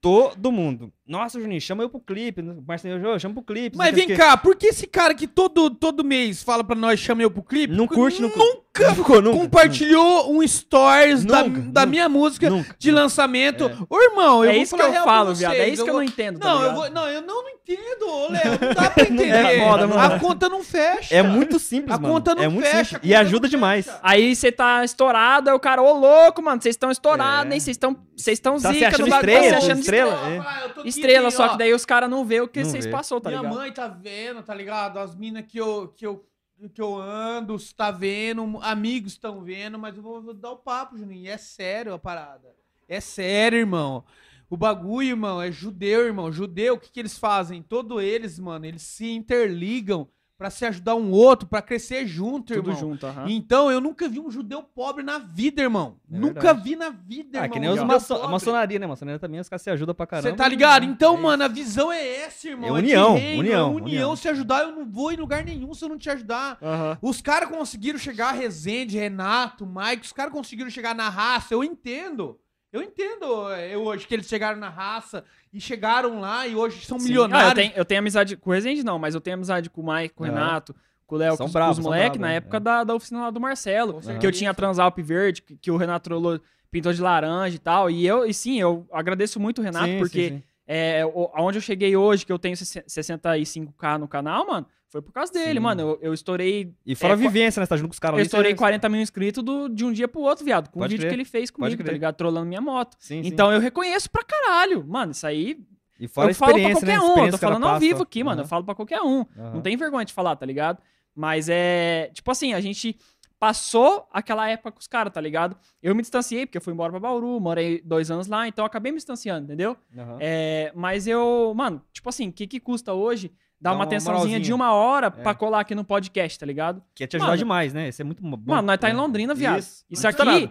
Todo 0.01 0.51
mundo. 0.51 0.91
Nossa, 1.07 1.39
Juninho, 1.39 1.61
chama 1.61 1.83
eu 1.83 1.89
pro 1.89 1.99
clipe. 1.99 2.41
Marcelinho, 2.67 3.05
eu 3.05 3.19
chama 3.19 3.35
pro 3.35 3.43
clipe. 3.43 3.77
Mas 3.77 3.93
vem 3.93 4.05
o 4.05 4.07
quê. 4.07 4.15
cá, 4.15 4.35
por 4.35 4.55
que 4.55 4.67
esse 4.67 4.87
cara 4.87 5.13
que 5.13 5.27
todo, 5.27 5.69
todo 5.69 6.03
mês 6.03 6.41
fala 6.41 6.63
pra 6.63 6.75
nós, 6.75 6.99
chama 6.99 7.21
eu 7.21 7.29
pro 7.29 7.43
clipe? 7.43 7.73
Não 7.75 7.87
curte, 7.87 8.21
não 8.21 8.29
Nunca 8.29 8.93
Ficou, 8.93 9.21
nunca. 9.21 9.37
compartilhou 9.39 10.33
um 10.33 10.45
stories 10.45 11.23
da, 11.23 11.43
Nunca, 11.45 11.59
da 11.61 11.65
nunca, 11.81 11.85
minha 11.85 12.09
música 12.09 12.49
nunca. 12.49 12.75
de 12.77 12.91
lançamento. 12.91 13.65
É. 13.67 13.77
Ô, 13.89 14.01
irmão, 14.01 14.43
eu 14.43 14.49
é 14.49 14.53
vou 14.55 14.61
isso 14.63 14.75
que 14.75 14.81
falar 14.81 14.89
eu 14.89 14.93
real 14.93 15.03
pra 15.05 15.13
falo, 15.13 15.33
viado. 15.33 15.53
É 15.53 15.69
isso 15.69 15.83
que 15.85 15.89
eu 15.89 15.93
vou- 15.93 16.01
não 16.03 16.09
entendo, 16.09 16.39
tá 16.39 16.45
Não, 16.45 16.55
eu 16.55 16.61
ligado? 16.61 16.75
vou, 16.75 16.89
não, 16.91 17.07
eu 17.07 17.21
não, 17.21 17.41
não 17.43 17.49
entendo, 17.51 18.01
ô, 18.05 18.27
Léo. 18.31 18.43
Não 18.59 18.73
dá 18.73 18.89
pra 18.89 19.03
entender. 19.07 19.29
É 19.29 19.59
foda, 19.65 19.87
mano. 19.87 20.01
A 20.01 20.19
conta 20.19 20.49
não 20.49 20.61
fecha. 20.61 21.15
É 21.15 21.23
muito 21.23 21.57
simples, 21.57 21.95
A 21.95 21.99
mano. 21.99 22.13
conta 22.15 22.35
não 22.35 22.43
é 22.43 22.47
muito 22.49 22.65
fecha, 22.67 22.95
simples. 22.95 23.03
a 23.03 23.13
E 23.13 23.15
ajuda 23.15 23.47
demais. 23.47 23.85
fecha. 23.85 23.99
Aí 24.03 24.35
você 24.35 24.51
tá 24.51 24.83
estourado, 24.83 25.49
aí 25.49 25.55
o 25.55 25.59
cara, 25.59 25.81
ô 25.81 25.93
louco, 25.97 26.41
mano, 26.41 26.61
vocês 26.61 26.73
estão 26.73 26.91
estourados, 26.91 27.51
É. 27.51 27.53
hein? 27.53 27.59
Vocês 27.61 27.75
estão 27.75 27.95
vocês 28.17 28.37
estão 28.37 28.57
Tá 28.59 28.69
se 28.69 28.75
zica 28.75 28.87
achando 28.87 29.01
no 29.01 29.09
bagulho, 29.09 29.29
estrela, 29.31 29.53
tá 29.55 29.61
se 29.61 29.65
achando 29.67 29.79
estrela, 29.79 30.13
estrela. 30.13 30.35
é. 30.83 30.87
Estrela, 30.95 31.29
tem, 31.29 31.37
só 31.37 31.45
ó, 31.45 31.49
que 31.49 31.57
daí 31.57 31.73
os 31.73 31.85
caras 31.85 32.09
não 32.09 32.25
vê 32.25 32.41
o 32.41 32.47
que 32.47 32.63
vocês 32.63 32.85
vê. 32.85 32.91
passou, 32.91 33.19
tá 33.21 33.29
Minha 33.29 33.41
ligado? 33.41 33.55
mãe 33.55 33.71
tá 33.71 33.87
vendo, 33.87 34.43
tá 34.43 34.53
ligado? 34.53 34.99
As 34.99 35.15
minas 35.15 35.45
que 35.47 35.57
eu, 35.57 35.87
que, 35.95 36.05
eu, 36.05 36.25
que 36.73 36.81
eu 36.81 36.95
ando, 36.97 37.57
tá 37.75 37.91
vendo, 37.91 38.59
amigos 38.61 39.13
estão 39.13 39.41
vendo, 39.41 39.77
mas 39.77 39.95
eu 39.95 40.03
vou, 40.03 40.21
vou 40.21 40.33
dar 40.33 40.51
o 40.51 40.57
papo, 40.57 40.97
Juninho. 40.97 41.25
E 41.25 41.27
é 41.27 41.37
sério 41.37 41.93
a 41.93 41.99
parada. 41.99 42.55
É 42.87 42.99
sério, 42.99 43.59
irmão. 43.59 44.03
O 44.49 44.55
bagulho, 44.55 45.09
irmão, 45.09 45.41
é 45.41 45.51
judeu, 45.51 46.05
irmão. 46.05 46.31
Judeu, 46.31 46.75
o 46.75 46.79
que, 46.79 46.91
que 46.91 46.99
eles 46.99 47.17
fazem? 47.17 47.61
Todos 47.63 48.01
eles, 48.01 48.37
mano, 48.37 48.65
eles 48.65 48.83
se 48.83 49.09
interligam 49.09 50.07
pra 50.37 50.49
se 50.49 50.65
ajudar 50.65 50.95
um 50.95 51.11
outro, 51.11 51.47
pra 51.47 51.61
crescer 51.61 52.05
junto, 52.05 52.53
Tudo 52.53 52.69
irmão. 52.71 52.75
junto, 52.79 53.05
aham. 53.07 53.25
Então, 53.29 53.71
eu 53.71 53.79
nunca 53.79 54.07
vi 54.09 54.19
um 54.19 54.29
judeu 54.29 54.61
pobre 54.61 55.01
na 55.03 55.17
vida, 55.17 55.61
irmão. 55.61 55.97
É 56.11 56.17
nunca 56.17 56.33
verdade. 56.53 56.63
vi 56.69 56.75
na 56.75 56.89
vida, 56.89 57.39
Ah, 57.39 57.43
irmão. 57.45 57.49
que 57.53 57.59
nem 57.59 57.69
os 57.69 57.81
maço- 57.83 58.13
a 58.15 58.27
maçonaria, 58.27 58.77
né? 58.77 58.85
Maçonaria 58.85 59.17
também, 59.19 59.39
os 59.39 59.47
caras 59.47 59.61
se 59.61 59.69
ajudam 59.69 59.95
pra 59.95 60.05
caramba. 60.05 60.29
Você 60.29 60.35
tá 60.35 60.47
ligado? 60.47 60.83
Então, 60.85 61.15
É 61.17 61.21
mano, 61.21 61.43
a 61.43 61.47
visão 61.47 61.91
é 61.91 62.05
essa, 62.23 62.49
irmão. 62.49 62.69
É 62.69 62.71
união, 62.79 63.13
reino, 63.15 63.39
união, 63.39 63.59
é 63.59 63.63
união. 63.69 63.75
união. 63.85 64.15
Se 64.15 64.27
ajudar, 64.27 64.63
eu 64.63 64.71
não 64.73 64.85
vou 64.85 65.11
em 65.11 65.15
lugar 65.15 65.43
nenhum 65.43 65.73
se 65.73 65.85
eu 65.85 65.89
não 65.89 65.97
te 65.97 66.09
ajudar. 66.09 66.57
Aham. 66.61 66.97
Os 67.01 67.21
caras 67.21 67.49
conseguiram 67.49 67.97
chegar 67.97 68.29
a 68.29 68.33
Rezende, 68.33 68.97
Renato, 68.97 69.65
Mike, 69.65 70.05
os 70.05 70.11
caras 70.11 70.33
conseguiram 70.33 70.69
chegar 70.69 70.93
na 70.93 71.07
raça, 71.09 71.53
eu 71.53 71.63
entendo. 71.63 72.37
Eu 72.75 72.81
entendo 72.83 73.49
é, 73.51 73.77
hoje 73.77 74.05
que 74.05 74.13
eles 74.13 74.27
chegaram 74.27 74.59
na 74.59 74.69
raça 74.69 75.23
e 75.53 75.61
chegaram 75.61 76.19
lá 76.19 76.45
e 76.45 76.55
hoje 76.55 76.85
são 76.85 76.99
Sim. 76.99 77.07
milionários. 77.07 77.47
Ah, 77.47 77.51
eu, 77.51 77.55
tenho, 77.55 77.73
eu 77.77 77.85
tenho 77.85 77.99
amizade 77.99 78.35
com 78.35 78.49
o 78.49 78.53
Resende, 78.53 78.83
não, 78.83 78.99
mas 78.99 79.15
eu 79.15 79.21
tenho 79.21 79.35
amizade 79.35 79.69
com 79.69 79.81
o 79.81 79.93
Mike, 79.93 80.13
com 80.13 80.23
o 80.23 80.27
Aham. 80.27 80.35
Renato, 80.35 80.75
com 81.07 81.15
o 81.15 81.17
Léo, 81.17 81.37
com, 81.37 81.45
os- 81.45 81.79
moleques, 81.79 82.19
na 82.19 82.27
né? 82.27 82.35
época 82.35 82.57
É. 82.57 82.59
da, 82.59 82.83
da 82.83 82.93
oficina 82.95 83.21
lá 83.21 83.29
do 83.29 83.39
Marcelo. 83.39 84.01
Que 84.19 84.27
eu 84.27 84.31
tinha 84.31 84.53
Transalp 84.53 84.97
Verde, 84.99 85.41
que, 85.41 85.55
que 85.55 85.71
o 85.71 85.77
Renato 85.77 86.09
Trollo 86.09 86.41
pintou 86.69 86.91
de 86.91 87.01
laranja 87.01 87.55
e 87.55 87.59
tal. 87.59 87.89
E 87.89 88.05
eu, 88.05 88.25
e 88.25 88.33
sim, 88.33 88.59
eu 88.59 88.85
agradeço 88.91 89.39
muito 89.39 89.59
o 89.59 89.63
Renato, 89.63 89.85
Sim, 89.85 89.97
porque 89.99 90.29
sim, 90.29 90.35
sim. 90.37 90.43
é, 90.67 91.05
o- 91.05 91.29
aonde 91.33 91.57
eu 91.57 91.61
cheguei 91.61 91.95
hoje, 91.95 92.25
que 92.25 92.31
eu 92.33 92.39
tenho 92.39 92.55
65k 92.57 93.97
no 93.97 94.07
canal, 94.07 94.45
mano, 94.47 94.65
foi 94.89 95.01
por 95.01 95.11
causa 95.11 95.31
dele, 95.33 95.53
Sim. 95.55 95.59
mano. 95.59 95.81
Eu, 95.81 95.99
eu 96.01 96.13
estourei. 96.13 96.73
E 96.85 96.95
fora 96.95 97.13
é, 97.13 97.15
a 97.15 97.17
vivência, 97.17 97.59
né? 97.59 97.65
Você 97.65 97.69
tá 97.69 97.75
junto 97.77 97.89
com 97.89 97.93
os 97.93 97.99
caras 97.99 98.15
Eu 98.15 98.19
ali, 98.21 98.25
estourei 98.27 98.51
você- 98.51 98.57
40 98.57 98.87
mil 98.89 99.01
inscritos 99.01 99.43
do- 99.43 99.67
de 99.67 99.83
um 99.83 99.91
dia 99.91 100.07
pro 100.07 100.21
outro, 100.21 100.45
viado. 100.45 100.69
Com 100.69 100.79
o 100.79 100.81
Pode 100.83 100.91
vídeo 100.93 101.01
crer. 101.03 101.09
que 101.09 101.15
ele 101.15 101.25
fez 101.25 101.51
comigo, 101.51 101.83
tá 101.83 101.91
ligado? 101.91 102.15
Trolando 102.15 102.47
minha 102.47 102.61
moto. 102.61 102.95
Sim, 102.99 103.21
sim. 103.23 103.29
Então 103.29 103.51
eu 103.51 103.59
reconheço 103.59 104.09
pra 104.09 104.23
caralho. 104.23 104.85
Mano, 104.87 105.11
isso 105.11 105.25
aí. 105.27 105.59
E 105.99 106.07
fora 106.07 106.27
eu 106.27 106.31
a 106.31 106.33
falo 106.35 106.51
pra 106.53 106.61
experiência, 106.61 106.85
qualquer 106.87 107.15
né? 107.15 107.21
um. 107.21 107.25
Eu 107.25 107.31
tô 107.31 107.37
falando 107.37 107.65
ao 107.67 107.79
vivo 107.79 108.03
aqui, 108.03 108.23
mano. 108.23 108.41
Eu 108.41 108.45
falo 108.47 108.63
pra 108.63 108.75
qualquer 108.75 109.01
um. 109.01 109.21
Aham. 109.37 109.53
Não 109.55 109.61
tem 109.61 109.75
vergonha 109.77 110.05
de 110.05 110.13
falar, 110.13 110.35
tá 110.35 110.45
ligado? 110.45 110.81
Mas 111.15 111.47
é. 111.49 112.09
Tipo 112.13 112.31
assim, 112.31 112.53
a 112.53 112.59
gente 112.61 112.97
passou 113.39 114.07
aquela 114.11 114.49
época 114.49 114.71
com 114.71 114.79
os 114.79 114.87
caras, 114.87 115.13
tá 115.13 115.19
ligado? 115.21 115.57
Eu 115.83 115.93
me 115.93 116.01
distanciei, 116.01 116.45
porque 116.45 116.57
eu 116.57 116.61
fui 116.61 116.73
embora 116.73 116.91
pra 116.91 116.99
Bauru, 116.99 117.39
morei 117.39 117.81
dois 117.83 118.09
anos 118.09 118.27
lá, 118.27 118.47
então 118.47 118.63
eu 118.63 118.67
acabei 118.67 118.91
me 118.91 118.97
distanciando, 118.97 119.45
entendeu? 119.45 119.75
Aham. 119.97 120.17
É, 120.19 120.71
mas 120.73 121.05
eu, 121.05 121.53
mano, 121.55 121.81
tipo 121.93 122.07
assim, 122.09 122.29
o 122.29 122.33
que, 122.33 122.47
que 122.47 122.59
custa 122.59 122.93
hoje 122.93 123.31
dar 123.59 123.69
Dá 123.69 123.71
uma 123.71 123.77
uma 123.79 123.83
atençãozinha 123.85 124.39
de 124.39 124.53
uma 124.53 124.73
hora 124.73 125.07
É. 125.07 125.09
pra 125.09 125.33
colar 125.33 125.61
aqui 125.61 125.73
no 125.75 125.83
podcast, 125.83 126.37
tá 126.39 126.45
ligado? 126.45 126.81
Que 126.93 127.03
ia 127.03 127.07
te 127.07 127.15
ajudar 127.15 127.31
Mano, 127.31 127.37
demais, 127.37 127.73
né? 127.73 127.89
Isso 127.89 128.01
é 128.01 128.05
muito 128.05 128.21
bom. 128.21 128.37
Mano, 128.45 128.61
nós 128.67 128.77
tá 128.79 128.89
em? 128.89 128.93
Londrina, 128.93 129.33
viado. 129.33 129.59
Isso, 129.59 129.83
Isso. 129.89 130.03
Não 130.03 130.09
aqui. 130.35 130.49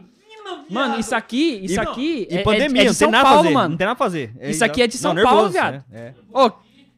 Mano, 0.70 0.98
isso 0.98 1.14
aqui, 1.14 1.60
isso 1.64 1.74
E- 1.74 1.78
aqui 1.78 2.28
E 2.30 2.36
é, 2.38 2.42
pandemia, 2.42 2.82
é, 2.82 2.84
é 2.84 2.86
não 2.86 2.92
de 2.92 2.98
tem 2.98 3.06
São 3.06 3.10
nada 3.10 3.28
a 3.28 3.30
Paulo, 3.32 3.42
fazer. 3.44 3.54
mano. 3.54 3.68
Não 3.70 3.76
tem 3.76 3.86
nada 3.86 3.94
a 3.94 3.98
fazer. 3.98 4.34
Isso 4.40 4.64
aqui 4.64 4.82
é 4.82 4.86
de 4.86 4.94
Não, 4.96 5.00
São 5.00 5.14
nervoso, 5.14 5.34
Paulo, 5.36 5.50
viado. 5.50 5.72
né? 5.74 5.84
É. 5.92 6.14
Ô, 6.32 6.50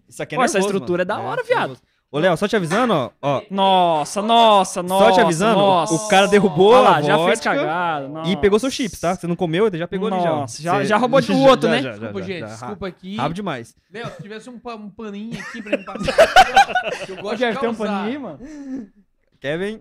Isso 0.09 0.23
aqui 0.23 0.35
é 0.35 0.39
Pô, 0.39 0.45
essa 0.45 0.55
nervoso, 0.59 0.75
estrutura 0.75 1.05
mano. 1.05 1.21
é 1.21 1.23
da 1.23 1.29
hora, 1.29 1.43
viado. 1.43 1.77
Ô, 2.11 2.19
Léo, 2.19 2.37
só 2.37 2.47
te 2.49 2.55
avisando, 2.57 2.95
ó. 2.95 3.11
ó 3.21 3.43
nossa, 3.51 4.23
nossa, 4.23 4.83
nossa. 4.83 5.05
só 5.07 5.13
te 5.13 5.21
avisando, 5.21 5.59
nossa. 5.59 5.93
o 5.95 6.09
cara 6.09 6.29
derrubou 6.29 6.81
lá, 6.81 6.97
a 6.97 7.03
já 7.03 7.19
fez 7.27 7.41
cagada. 7.41 8.09
Nossa. 8.09 8.31
e 8.31 8.37
pegou 8.37 8.59
seu 8.59 8.71
chips, 8.71 9.01
tá? 9.01 9.15
Você 9.15 9.27
não 9.27 9.35
comeu, 9.37 9.67
ele 9.67 9.77
já 9.77 9.89
pegou 9.89 10.09
ali 10.09 10.23
já. 10.23 10.31
Nossa, 10.31 10.63
já- 10.63 10.85
já 10.85 10.97
roubou 10.97 11.21
do 11.21 11.37
outro, 11.43 11.69
né? 11.69 11.83
Desculpa, 11.83 12.23
gente, 12.23 12.47
desculpa 12.47 12.87
aqui. 12.89 13.17
Rápido 13.17 13.35
demais. 13.37 13.75
Léo, 13.93 14.07
se 14.17 14.23
tivesse 14.23 14.49
um, 14.49 14.59
pa- 14.59 14.77
um 14.77 14.89
paninho 14.89 15.39
aqui 15.41 15.61
pra 15.61 15.77
me 15.77 15.85
passar. 15.85 16.15
eu 17.09 17.17
gosto 17.17 17.39
Quer 17.39 17.53
de 17.55 17.61
ter 17.61 17.69
um 17.69 17.75
paninho 17.75 18.05
aí, 18.05 18.19
mano? 18.19 18.39
Kevin, 19.41 19.81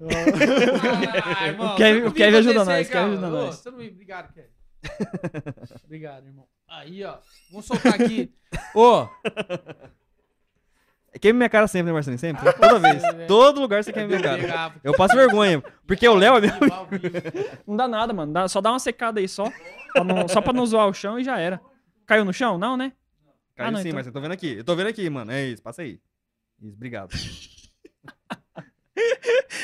Ah, 1.40 1.48
irmão, 1.48 1.74
O 1.74 1.76
Kevin- 1.78 2.06
o 2.08 2.12
Kevin 2.12 2.38
ajuda 2.38 2.66
nós, 2.66 2.88
Kevin 2.90 3.06
ajuda 3.14 3.28
Ô, 3.28 3.30
nós. 3.30 3.56
você 3.56 3.72
não 3.72 3.78
me- 3.78 3.88
Obrigado, 3.90 4.34
Kevin. 4.34 4.48
Obrigado, 5.86 6.26
irmão. 6.26 6.46
Aí, 6.68 7.04
ó. 7.06 7.16
Vamos 7.52 7.66
soltar 7.66 7.94
aqui. 7.94 8.32
Ô, 8.76 9.08
queima 11.20 11.38
minha 11.38 11.50
cara 11.50 11.68
sempre, 11.68 11.88
né, 11.88 11.94
Marcelinho? 11.94 12.20
Sempre. 12.20 12.52
Toda 12.54 12.80
vez. 12.80 13.04
Todo 13.28 13.60
lugar 13.62 13.84
você 13.84 13.92
queima 13.94 14.08
minha 14.08 14.22
cara. 14.22 14.74
Eu 14.84 14.94
passo 14.96 15.16
vergonha. 15.16 15.64
Porque 15.88 16.08
o 16.08 16.16
Léo 16.16 16.38
é 16.38 16.42
meu. 16.42 16.52
Não 17.68 17.76
dá 17.76 17.88
nada, 17.88 18.14
mano. 18.14 18.32
Dá- 18.34 18.48
só 18.48 18.60
dá 18.62 18.72
uma 18.72 18.80
secada 18.80 19.20
aí, 19.20 19.28
só. 19.28 19.46
Pra 19.94 20.04
não- 20.04 20.28
só 20.28 20.42
pra 20.42 20.52
não 20.54 20.66
zoar 20.66 20.88
o 20.88 20.94
chão 20.94 21.20
e 21.20 21.24
já 21.24 21.40
era. 21.40 21.62
Caiu 22.06 22.26
no 22.26 22.34
chão? 22.34 22.58
Não, 22.58 22.76
né? 22.78 22.92
Caiu 23.56 23.68
Ah, 23.70 23.72
não, 23.72 23.80
sim, 23.80 23.88
então. 23.88 23.98
mas 23.98 24.08
eu 24.08 24.14
tô 24.14 24.20
vendo 24.22 24.32
aqui. 24.34 24.58
Eu 24.58 24.64
tô 24.64 24.76
vendo 24.76 24.88
aqui, 24.88 25.10
mano. 25.10 25.32
É 25.32 25.46
isso, 25.46 25.62
passa 25.64 25.82
aí. 25.82 26.00
Isso, 26.62 26.76
obrigado. 26.76 27.10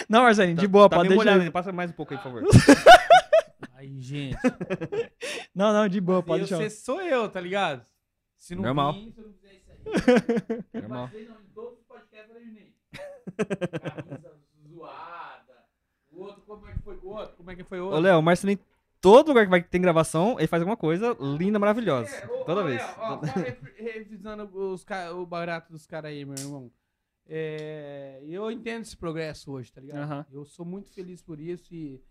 Não, 0.10 0.24
Marcelinho, 0.24 0.58
de 0.58 0.68
boa, 0.68 0.90
tá 0.90 0.98
pode 0.98 1.10
meio 1.10 1.20
deixar. 1.20 1.32
molhado 1.32 1.42
ainda. 1.44 1.52
Passa 1.52 1.72
mais 1.72 1.90
um 1.90 1.94
pouco 1.94 2.14
aí, 2.14 2.20
por 2.20 2.24
favor. 2.24 2.44
Aí, 3.76 4.00
gente. 4.00 4.38
Não, 5.56 5.74
não, 5.74 5.88
de 5.88 6.00
boa, 6.00 6.22
pode 6.22 6.42
deixar. 6.44 6.58
você 6.58 6.70
sou 6.70 7.02
eu, 7.02 7.28
tá 7.28 7.42
ligado? 7.42 7.84
Se 8.38 8.54
não 8.54 8.62
Normal. 8.64 8.94
vir, 8.94 9.12
não. 9.18 9.26
Normal. 10.74 11.10
Todos 11.54 11.80
os 11.80 11.86
podcasts 11.86 12.30
eu 12.30 12.42
imaginei. 12.42 12.74
Camisa 13.82 14.36
zoada. 14.70 15.66
O 16.12 16.22
outro, 16.22 16.42
como 16.42 16.68
é 16.68 16.74
que 16.74 16.80
foi 16.82 16.98
o 16.98 17.08
outro? 17.08 17.36
Como 17.38 17.52
é 17.52 17.56
que 17.56 17.64
foi 17.64 17.80
o 17.80 17.84
Ô, 17.84 17.86
outro? 17.88 18.02
Léo, 18.02 18.20
o 18.20 18.22
Marcelinho, 18.22 18.60
todo 19.00 19.30
lugar 19.30 19.46
que 19.46 19.50
vai 19.50 19.62
ter 19.64 19.80
gravação, 19.80 20.38
ele 20.40 20.48
faz 20.48 20.62
alguma 20.62 20.78
coisa 20.78 21.16
linda, 21.20 21.58
maravilhosa. 21.60 22.14
É, 22.16 22.26
ô, 22.28 22.44
Toda 22.44 22.62
ô, 22.62 22.66
vez. 22.66 22.82
Léo, 22.82 22.96
ó, 22.98 23.20
re- 23.40 23.58
revisando 23.78 24.44
os, 24.58 24.84
ca- 24.84 25.12
o 25.14 25.26
barato 25.26 25.72
dos 25.72 25.86
caras 25.86 26.12
aí, 26.12 26.26
meu 26.26 26.36
irmão. 26.38 26.72
É, 27.34 28.22
eu 28.28 28.52
entendo 28.52 28.82
esse 28.82 28.98
progresso 28.98 29.52
hoje, 29.54 29.72
tá 29.72 29.80
ligado? 29.80 30.00
Aham. 30.04 30.26
Eu 30.32 30.44
sou 30.44 30.66
muito 30.66 30.92
feliz 30.92 31.22
por 31.22 31.40
isso 31.40 31.74
e, 31.74 32.02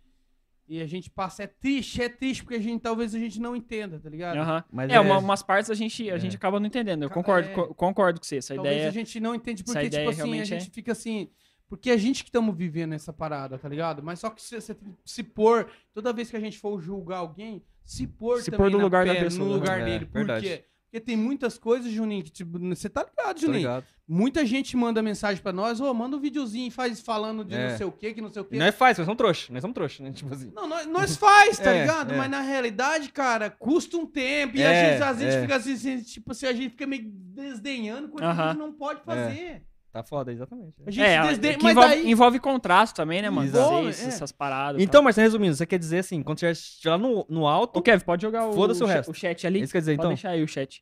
e 0.71 0.81
a 0.81 0.87
gente 0.87 1.11
passa. 1.11 1.43
É 1.43 1.47
triste, 1.49 2.01
é 2.01 2.09
triste 2.09 2.43
porque 2.45 2.55
a 2.57 2.63
gente 2.63 2.81
talvez 2.81 3.15
a 3.15 3.19
gente 3.19 3.41
não 3.41 3.57
entenda, 3.57 3.99
tá 3.99 4.09
ligado? 4.09 4.37
Aham. 4.39 4.65
Mas 4.71 4.91
É, 4.91 5.01
uma- 5.01 5.19
umas 5.19 5.43
partes 5.43 5.71
a 5.71 5.75
gente, 5.75 6.09
a 6.09 6.15
É. 6.15 6.19
gente 6.19 6.37
acaba 6.37 6.61
não 6.61 6.67
entendendo. 6.69 7.03
Eu 7.03 7.11
concordo, 7.11 7.49
é. 7.49 7.53
co- 7.53 7.75
concordo 7.75 8.21
com 8.21 8.25
você. 8.25 8.37
Essa 8.37 8.55
Talvez 8.55 8.75
ideia. 8.77 8.89
a 8.89 8.93
gente 8.93 9.19
não 9.19 9.35
entende 9.35 9.65
porque, 9.65 9.91
tipo 9.91 9.97
assim, 10.09 10.21
a 10.21 10.25
realmente 10.25 10.55
é- 10.55 10.59
gente 10.61 10.71
fica 10.71 10.93
assim. 10.93 11.29
Porque 11.69 11.91
a 11.91 11.97
gente 11.97 12.23
que 12.25 12.29
estamos 12.31 12.57
vivendo 12.57 12.93
essa 12.95 13.13
parada, 13.13 13.57
tá 13.59 13.69
ligado? 13.69 14.03
Mas 14.03 14.19
só 14.21 14.31
que 14.31 14.43
tem 14.49 14.61
que 14.61 14.97
se 15.05 15.23
pôr, 15.23 15.69
toda 15.93 16.13
vez 16.13 16.31
que 16.31 16.37
a 16.37 16.41
gente 16.41 16.59
for 16.59 16.81
julgar 16.81 17.19
alguém, 17.19 17.63
se 17.85 18.07
pôr 18.07 18.41
Se 18.41 18.51
também 18.51 18.59
pôr 18.67 18.71
no 18.73 18.79
na 18.79 18.85
lugar 18.85 19.07
da 19.07 19.13
pele, 19.13 19.25
pessoa, 19.25 19.45
no 19.49 19.55
né? 19.55 19.61
lugar 19.61 19.81
É, 19.81 19.85
dele. 19.85 20.07
Por 20.07 20.13
verdade. 20.15 20.47
quê? 20.47 20.65
Porque 20.91 20.99
tem 20.99 21.17
muitas 21.17 21.57
coisas, 21.57 21.93
Juninho, 21.93 22.25
que 22.25 22.33
tipo, 22.33 22.59
você 22.59 22.89
tá 22.89 23.07
ligado, 23.09 23.39
Juninho? 23.41 23.59
ligado. 23.59 23.85
Muita 24.09 24.45
gente 24.45 24.77
manda 24.77 25.01
mensagem 25.01 25.41
pra 25.41 25.53
nós, 25.53 25.81
ô, 25.81 25.95
manda 25.95 26.17
um 26.17 26.21
videozinho 26.21 26.67
e 26.67 26.71
faz 26.71 27.01
falando 27.01 27.45
de 27.45 27.55
É. 27.55 27.71
não 27.71 27.77
sei 27.77 27.87
o 27.87 27.93
que, 27.93 28.13
que 28.13 28.21
não 28.21 28.33
sei 28.33 28.43
o 28.43 28.45
que. 28.45 28.57
E 28.57 28.59
nós 28.59 28.75
faz, 28.75 28.99
nós 28.99 29.05
somos 29.05 29.17
trouxa. 29.17 29.53
Nós 29.53 29.61
somos 29.63 29.73
trouxa, 29.75 30.03
né? 30.03 30.11
Tipo 30.11 30.35
assim. 30.35 30.51
Não, 30.53 30.67
nós, 30.67 30.87
nós 30.89 31.17
faz, 31.17 31.59
tá 31.61 31.71
É, 31.71 31.83
ligado? 31.83 32.13
é. 32.13 32.17
Mas 32.17 32.29
na 32.29 32.41
realidade, 32.41 33.09
cara, 33.13 33.49
custa 33.49 33.97
um 33.97 34.05
tempo. 34.05 34.57
E 34.57 34.63
É, 34.63 34.67
às 34.67 34.81
vezes, 34.89 35.03
às 35.03 35.19
vezes 35.21 35.35
é. 35.37 35.43
fica 35.43 35.57
assim, 35.57 35.73
assim, 35.75 36.03
tipo 36.03 36.33
assim, 36.33 36.47
a 36.47 36.53
gente 36.53 36.71
fica 36.71 36.89
meio 36.89 37.05
desdenhando 37.09 38.09
coisa 38.09 38.35
que 38.35 38.41
a 38.41 38.49
gente 38.49 38.59
não 38.59 38.73
pode 38.73 39.01
fazer. 39.05 39.63
Tá 39.93 40.05
foda, 40.05 40.31
exatamente. 40.33 40.75
A 40.87 40.91
gente 40.91 41.03
É, 41.05 41.19
que 41.57 41.63
mas 41.65 41.73
envolve, 41.73 41.89
daí... 41.89 42.11
envolve 42.11 42.39
contrato 42.39 42.95
também, 42.95 43.21
né, 43.23 43.29
mano? 43.29 43.49
Exato. 43.49 43.75
É. 43.87 43.89
Essas 43.89 44.31
paradas. 44.31 44.81
Então, 44.81 45.03
Marcelo, 45.03 45.25
resumindo, 45.27 45.57
você 45.57 45.67
quer 45.67 45.79
dizer 45.81 45.99
assim, 45.99 46.23
quando 46.23 46.39
você 46.39 46.51
estiver 46.53 46.91
lá 46.91 46.99
no, 46.99 47.27
no 47.29 47.43
Tá. 47.43 47.51
alto, 47.51 47.79
Ô, 47.79 47.83
Kevin, 47.83 48.05
pode 48.05 48.23
jogar 48.23 48.47
o, 48.47 48.53
Foda-se 48.53 48.83
o 48.85 48.87
resto. 48.87 49.11
o 49.11 49.15
chat 49.15 49.45
ali? 49.47 49.61
isso 49.63 49.73
quer 49.73 49.81
dizer 49.81 49.93
Pode 49.97 50.01
então? 50.03 50.11
deixar 50.11 50.31
aí 50.31 50.43
o 50.45 50.49
chat. 50.49 50.81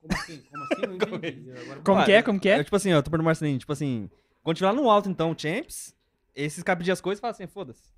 Como 0.00 0.12
assim? 0.20 0.42
Como 0.50 0.64
assim? 0.64 0.82
Não 0.82 1.16
entendi. 1.16 1.50
Agora- 1.62 1.80
Como 1.84 2.00
Ah, 2.00 2.04
que 2.04 2.12
é? 2.12 2.22
Como 2.22 2.40
que 2.40 2.48
é? 2.48 2.64
Tipo 2.64 2.74
assim, 2.74 2.92
ó, 2.92 2.96
eu 2.96 3.02
tô 3.04 3.10
perguntando 3.12 3.26
Marcelinho, 3.26 3.58
tipo 3.60 3.72
assim, 3.72 4.10
quando 4.42 4.56
estiver 4.56 4.72
lá 4.72 4.74
no 4.74 4.90
alto, 4.90 5.08
então, 5.08 5.32
Champs, 5.38 5.94
esses 6.34 6.64
caras 6.64 6.78
pedir 6.80 6.90
as 6.90 7.00
coisas, 7.00 7.20
fala 7.20 7.30
assim, 7.30 7.46
foda-se. 7.46 7.92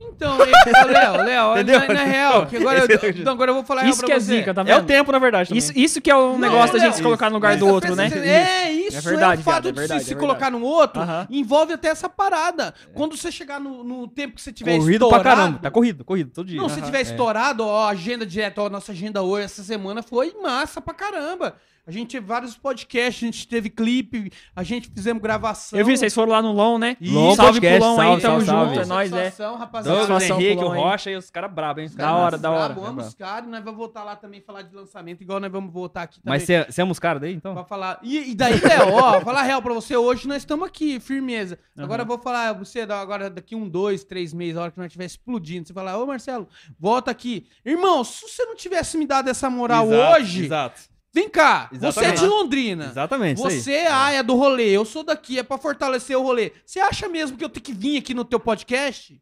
Então, 0.00 0.36
e- 0.40 0.50
Léo, 0.90 1.22
Léo, 1.22 1.54
na, 1.86 1.94
na 1.94 2.02
real, 2.04 2.46
que 2.46 2.56
agora, 2.56 2.80
eu 2.80 3.10
então 3.10 3.34
agora 3.34 3.50
eu 3.50 3.54
vou 3.54 3.62
falar 3.62 3.82
real 3.82 3.90
Isso 3.92 4.00
pra 4.00 4.06
que 4.08 4.12
é 4.14 4.18
você. 4.18 4.36
zica, 4.38 4.52
tá 4.54 4.62
É 4.62 4.74
o 4.74 4.78
vendo? 4.78 4.86
tempo, 4.86 5.12
na 5.12 5.18
verdade, 5.20 5.50
também. 5.50 5.58
Isso, 5.58 5.72
isso 5.78 6.00
que 6.00 6.10
é 6.10 6.16
o 6.16 6.32
Não, 6.32 6.38
negócio 6.38 6.72
da 6.72 6.78
gente 6.84 6.96
se 6.96 7.02
colocar 7.02 7.28
no 7.30 7.36
lugar 7.36 7.56
do 7.56 7.66
Presta- 7.66 7.74
outro, 7.74 7.94
né? 7.94 8.06
É 8.08 8.72
isso, 8.92 8.98
isso 8.98 9.08
É 9.08 9.10
verdade, 9.10 9.40
é 9.40 9.40
o 9.40 9.44
fato 9.44 9.62
viado, 9.62 9.68
é 9.68 9.72
de 9.72 9.78
verdade, 9.78 10.00
se, 10.02 10.08
se 10.08 10.14
é 10.14 10.16
colocar 10.16 10.50
no 10.50 10.62
outro, 10.62 11.02
envolve 11.30 11.72
até 11.72 11.88
essa 11.88 12.08
parada. 12.08 12.74
Quando 12.94 13.16
você 13.16 13.30
chegar 13.30 13.60
no, 13.60 13.82
no 13.82 14.08
tempo 14.08 14.36
que 14.36 14.42
você 14.42 14.52
tiver 14.52 14.78
Corrido 14.78 14.92
estourado... 14.92 15.22
pra 15.22 15.36
caramba. 15.36 15.58
Tá 15.58 15.70
corrido, 15.70 16.04
corrido, 16.04 16.30
todo 16.30 16.46
dia. 16.46 16.60
Não, 16.60 16.68
se 16.68 16.80
tiver 16.82 16.98
é. 16.98 17.02
estourado, 17.02 17.64
ó, 17.64 17.88
agenda 17.88 18.26
direta, 18.26 18.62
ó, 18.62 18.70
nossa 18.70 18.92
agenda 18.92 19.22
hoje, 19.22 19.44
essa 19.44 19.62
semana 19.62 20.02
foi 20.02 20.34
massa 20.42 20.80
pra 20.80 20.94
caramba. 20.94 21.56
A 21.84 21.90
gente 21.90 22.12
teve 22.12 22.24
vários 22.24 22.56
podcasts, 22.56 23.24
a 23.24 23.26
gente 23.26 23.48
teve 23.48 23.68
clipe, 23.68 24.30
a 24.54 24.62
gente 24.62 24.88
fizemos 24.88 25.20
gravação. 25.20 25.76
Eu 25.76 25.84
vi, 25.84 25.96
vocês 25.96 26.14
foram 26.14 26.30
lá 26.30 26.40
no 26.40 26.52
LON, 26.52 26.78
né? 26.78 26.96
Long 27.00 27.34
salve 27.34 27.60
pro 27.60 27.68
podcast, 27.68 27.80
LON 27.80 27.90
aí, 27.90 28.06
salve, 28.06 28.22
tamo 28.22 28.40
salve, 28.44 28.44
junto, 28.44 28.74
salve. 28.74 28.78
é 28.78 28.86
nóis, 28.86 29.12
é. 29.12 29.16
Satisfação, 29.24 29.56
rapaziada. 29.56 29.98
Douglas 29.98 30.22
Henrique, 30.22 30.56
pro 30.56 30.64
o 30.64 30.68
Long 30.68 30.74
aí. 30.74 30.80
Rocha 30.80 31.10
e 31.10 31.16
os 31.16 31.28
caras 31.28 31.52
brabos, 31.52 31.82
hein? 31.82 31.88
Os 31.88 31.94
Da 31.96 32.14
hora, 32.14 32.38
da 32.38 32.50
hora. 32.52 32.74
Brabo, 32.74 32.80
amo 32.86 32.94
Brabo. 32.94 33.08
os 33.08 33.14
caras, 33.14 33.50
nós 33.50 33.64
vamos 33.64 33.78
voltar 33.78 34.04
lá 34.04 34.14
também 34.14 34.40
falar 34.40 34.62
de 34.62 34.76
lançamento, 34.76 35.22
igual 35.22 35.40
nós 35.40 35.50
vamos 35.50 35.72
voltar 35.72 36.02
aqui 36.02 36.20
também. 36.20 36.38
Mas 36.38 36.66
você 36.72 36.82
os 36.84 36.98
caras 37.00 37.20
daí, 37.20 37.34
então? 37.34 37.52
Pra 37.52 37.64
falar. 37.64 37.98
E, 38.00 38.30
e 38.30 38.34
daí, 38.36 38.60
Léo, 38.60 38.94
ó, 38.94 39.20
falar 39.20 39.42
real 39.42 39.60
pra 39.60 39.74
você, 39.74 39.96
hoje 39.96 40.28
nós 40.28 40.38
estamos 40.38 40.64
aqui, 40.64 41.00
firmeza. 41.00 41.58
Aham. 41.76 41.84
Agora 41.84 42.02
eu 42.02 42.06
vou 42.06 42.18
falar, 42.18 42.52
você, 42.52 42.82
agora 42.82 43.28
daqui 43.28 43.56
um, 43.56 43.68
dois, 43.68 44.04
três 44.04 44.32
meses, 44.32 44.56
a 44.56 44.62
hora 44.62 44.70
que 44.70 44.78
nós 44.78 44.86
estiver 44.86 45.06
explodindo, 45.06 45.66
você 45.66 45.74
falar, 45.74 45.98
ô 45.98 46.06
Marcelo, 46.06 46.46
volta 46.78 47.10
aqui. 47.10 47.48
Irmão, 47.64 48.04
se 48.04 48.22
você 48.22 48.44
não 48.44 48.54
tivesse 48.54 48.96
me 48.96 49.04
dado 49.04 49.28
essa 49.28 49.50
moral 49.50 49.90
Exato, 49.92 50.20
hoje, 50.20 50.44
Exato. 50.44 50.91
Vem 51.12 51.28
cá, 51.28 51.68
você 51.70 51.84
é 51.84 51.88
Exatamente. 51.88 52.20
de 52.20 52.26
Londrina. 52.26 52.86
Exatamente. 52.86 53.38
isso 53.38 53.46
aí. 53.46 53.60
Você 53.60 53.72
é 53.72 53.92
a 53.92 54.12
é 54.12 54.22
do 54.22 54.34
rolê, 54.34 54.70
eu 54.70 54.84
sou 54.84 55.04
daqui, 55.04 55.38
é 55.38 55.42
pra 55.42 55.58
fortalecer 55.58 56.16
o 56.16 56.22
rolê. 56.22 56.52
Você 56.64 56.80
acha 56.80 57.08
mesmo 57.08 57.36
que 57.36 57.44
eu 57.44 57.48
tenho 57.48 57.64
que 57.64 57.72
vir 57.72 57.98
aqui 57.98 58.14
no 58.14 58.24
teu 58.24 58.40
podcast? 58.40 59.20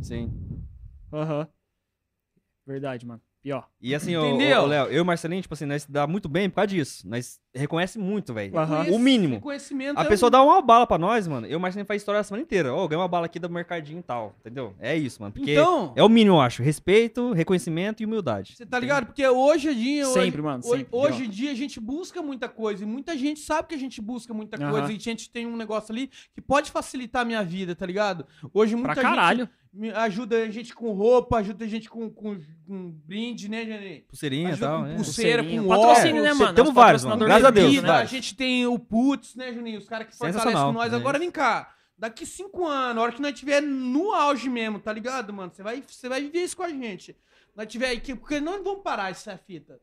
Sim. 0.00 0.32
Aham. 1.12 1.48
Verdade, 2.66 3.06
mano. 3.06 3.20
Pior. 3.44 3.68
E 3.78 3.94
assim, 3.94 4.16
ô, 4.16 4.24
Entendeu? 4.26 4.62
ô, 4.62 4.66
Léo, 4.66 4.86
eu 4.86 4.92
e 4.94 5.00
o 5.02 5.04
Marcelinho, 5.04 5.42
tipo 5.42 5.52
assim, 5.52 5.66
nós 5.66 5.84
dá 5.86 6.06
muito 6.06 6.30
bem 6.30 6.48
por 6.48 6.56
causa 6.56 6.68
disso. 6.68 7.06
Nós 7.06 7.38
reconhece 7.54 7.98
muito, 7.98 8.32
velho. 8.32 8.54
O 8.90 8.98
mínimo. 8.98 9.34
Reconhecimento 9.34 9.98
A 10.00 10.02
é 10.04 10.08
pessoa 10.08 10.28
um- 10.28 10.30
dá 10.30 10.42
uma 10.42 10.62
bala 10.62 10.86
pra 10.86 10.96
nós, 10.96 11.28
mano. 11.28 11.46
Eu 11.46 11.52
e 11.52 11.56
o 11.56 11.60
Marcelinho 11.60 11.86
faz 11.86 12.00
história 12.00 12.22
a 12.22 12.24
semana 12.24 12.42
inteira. 12.42 12.72
Ô, 12.72 12.88
ganhei 12.88 13.02
uma 13.02 13.06
bala 13.06 13.26
aqui 13.26 13.38
do 13.38 13.50
mercadinho 13.50 13.98
e 13.98 14.02
tal, 14.02 14.34
entendeu? 14.40 14.74
É 14.80 14.96
isso, 14.96 15.20
mano. 15.20 15.34
Porque 15.34 15.52
Então, 15.52 15.92
é 15.94 16.02
o 16.02 16.08
mínimo, 16.08 16.36
eu 16.36 16.40
acho. 16.40 16.62
Respeito, 16.62 17.32
reconhecimento 17.34 18.02
e 18.02 18.06
humildade. 18.06 18.56
você 18.56 18.64
tá 18.64 18.78
ligado? 18.78 19.04
Porque 19.06 19.28
hoje 19.28 19.68
em 19.68 19.74
dia. 19.74 20.08
hoje- 20.08 20.14
Sempre, 20.24 20.40
mano, 20.40 20.62
Hoje, 20.64 20.78
sempre, 20.84 20.96
hoje 20.98 21.24
em 21.26 21.28
dia 21.28 21.50
a 21.50 21.54
gente 21.54 21.78
busca 21.78 22.22
muita 22.22 22.48
coisa. 22.48 22.82
E 22.82 22.86
muita 22.86 23.14
gente 23.14 23.40
sabe 23.40 23.68
que 23.68 23.74
a 23.74 23.78
gente 23.78 24.00
busca 24.00 24.32
muita 24.32 24.56
coisa. 24.56 24.90
E 24.90 24.96
a 24.96 24.98
gente 24.98 25.28
tem 25.28 25.44
um 25.46 25.54
negócio 25.54 25.92
ali 25.92 26.10
que 26.34 26.40
pode 26.40 26.70
facilitar 26.70 27.20
a 27.20 27.24
minha 27.26 27.44
vida, 27.44 27.74
tá 27.74 27.84
ligado? 27.84 28.24
Hoje 28.54 28.74
muita 28.74 28.94
Pra 28.94 29.02
gente 29.02 29.10
caralho. 29.10 29.48
Ajuda 29.94 30.42
a 30.42 30.50
gente 30.50 30.74
com 30.74 30.92
roupa, 30.92 31.38
ajuda 31.38 31.64
a 31.64 31.68
gente 31.68 31.88
com, 31.88 32.08
com, 32.10 32.38
com 32.66 32.90
brinde, 32.90 33.48
né, 33.48 33.66
Janine? 33.66 34.00
Pulseirinha 34.02 34.52
e 34.52 34.56
tal, 34.56 34.78
com 34.80 34.84
né? 34.86 34.96
pulseira, 34.96 35.42
Pulseirinha. 35.42 35.62
com 35.62 35.68
Patrocínio, 35.68 36.22
óculos. 36.22 36.38
né, 36.38 36.44
mano? 36.44 36.54
temos 36.54 36.68
Os 36.70 36.74
vários, 36.74 37.04
mano. 37.04 37.24
Graças 37.24 37.44
a 37.44 37.50
Deus, 37.50 37.70
Bebida, 37.74 37.94
a 37.96 38.04
gente 38.04 38.36
tem 38.36 38.66
o 38.66 38.78
Putz, 38.78 39.34
né, 39.34 39.52
Juninho? 39.52 39.78
Os 39.78 39.88
caras 39.88 40.06
que 40.06 40.16
fortalecem 40.16 40.52
com 40.52 40.72
nós. 40.72 40.92
é 40.92 40.96
Agora 40.96 41.18
vem 41.18 41.30
cá. 41.30 41.74
Daqui 41.96 42.26
cinco 42.26 42.66
anos, 42.66 42.98
a 42.98 43.02
hora 43.02 43.12
que 43.12 43.22
nós 43.22 43.32
estiver 43.32 43.62
no 43.62 44.12
auge 44.12 44.48
mesmo, 44.48 44.80
tá 44.80 44.92
ligado, 44.92 45.32
mano? 45.32 45.52
Você 45.54 45.62
vai, 45.62 45.82
você 45.86 46.08
vai 46.08 46.20
viver 46.20 46.40
isso 46.40 46.56
com 46.56 46.64
a 46.64 46.68
gente. 46.68 47.16
Nós 47.54 47.68
tiver 47.68 47.90
aqui, 47.90 48.14
porque 48.14 48.40
nós 48.40 48.56
não 48.56 48.64
vamos 48.64 48.82
parar 48.82 49.10
essa 49.10 49.36
fita. 49.36 49.80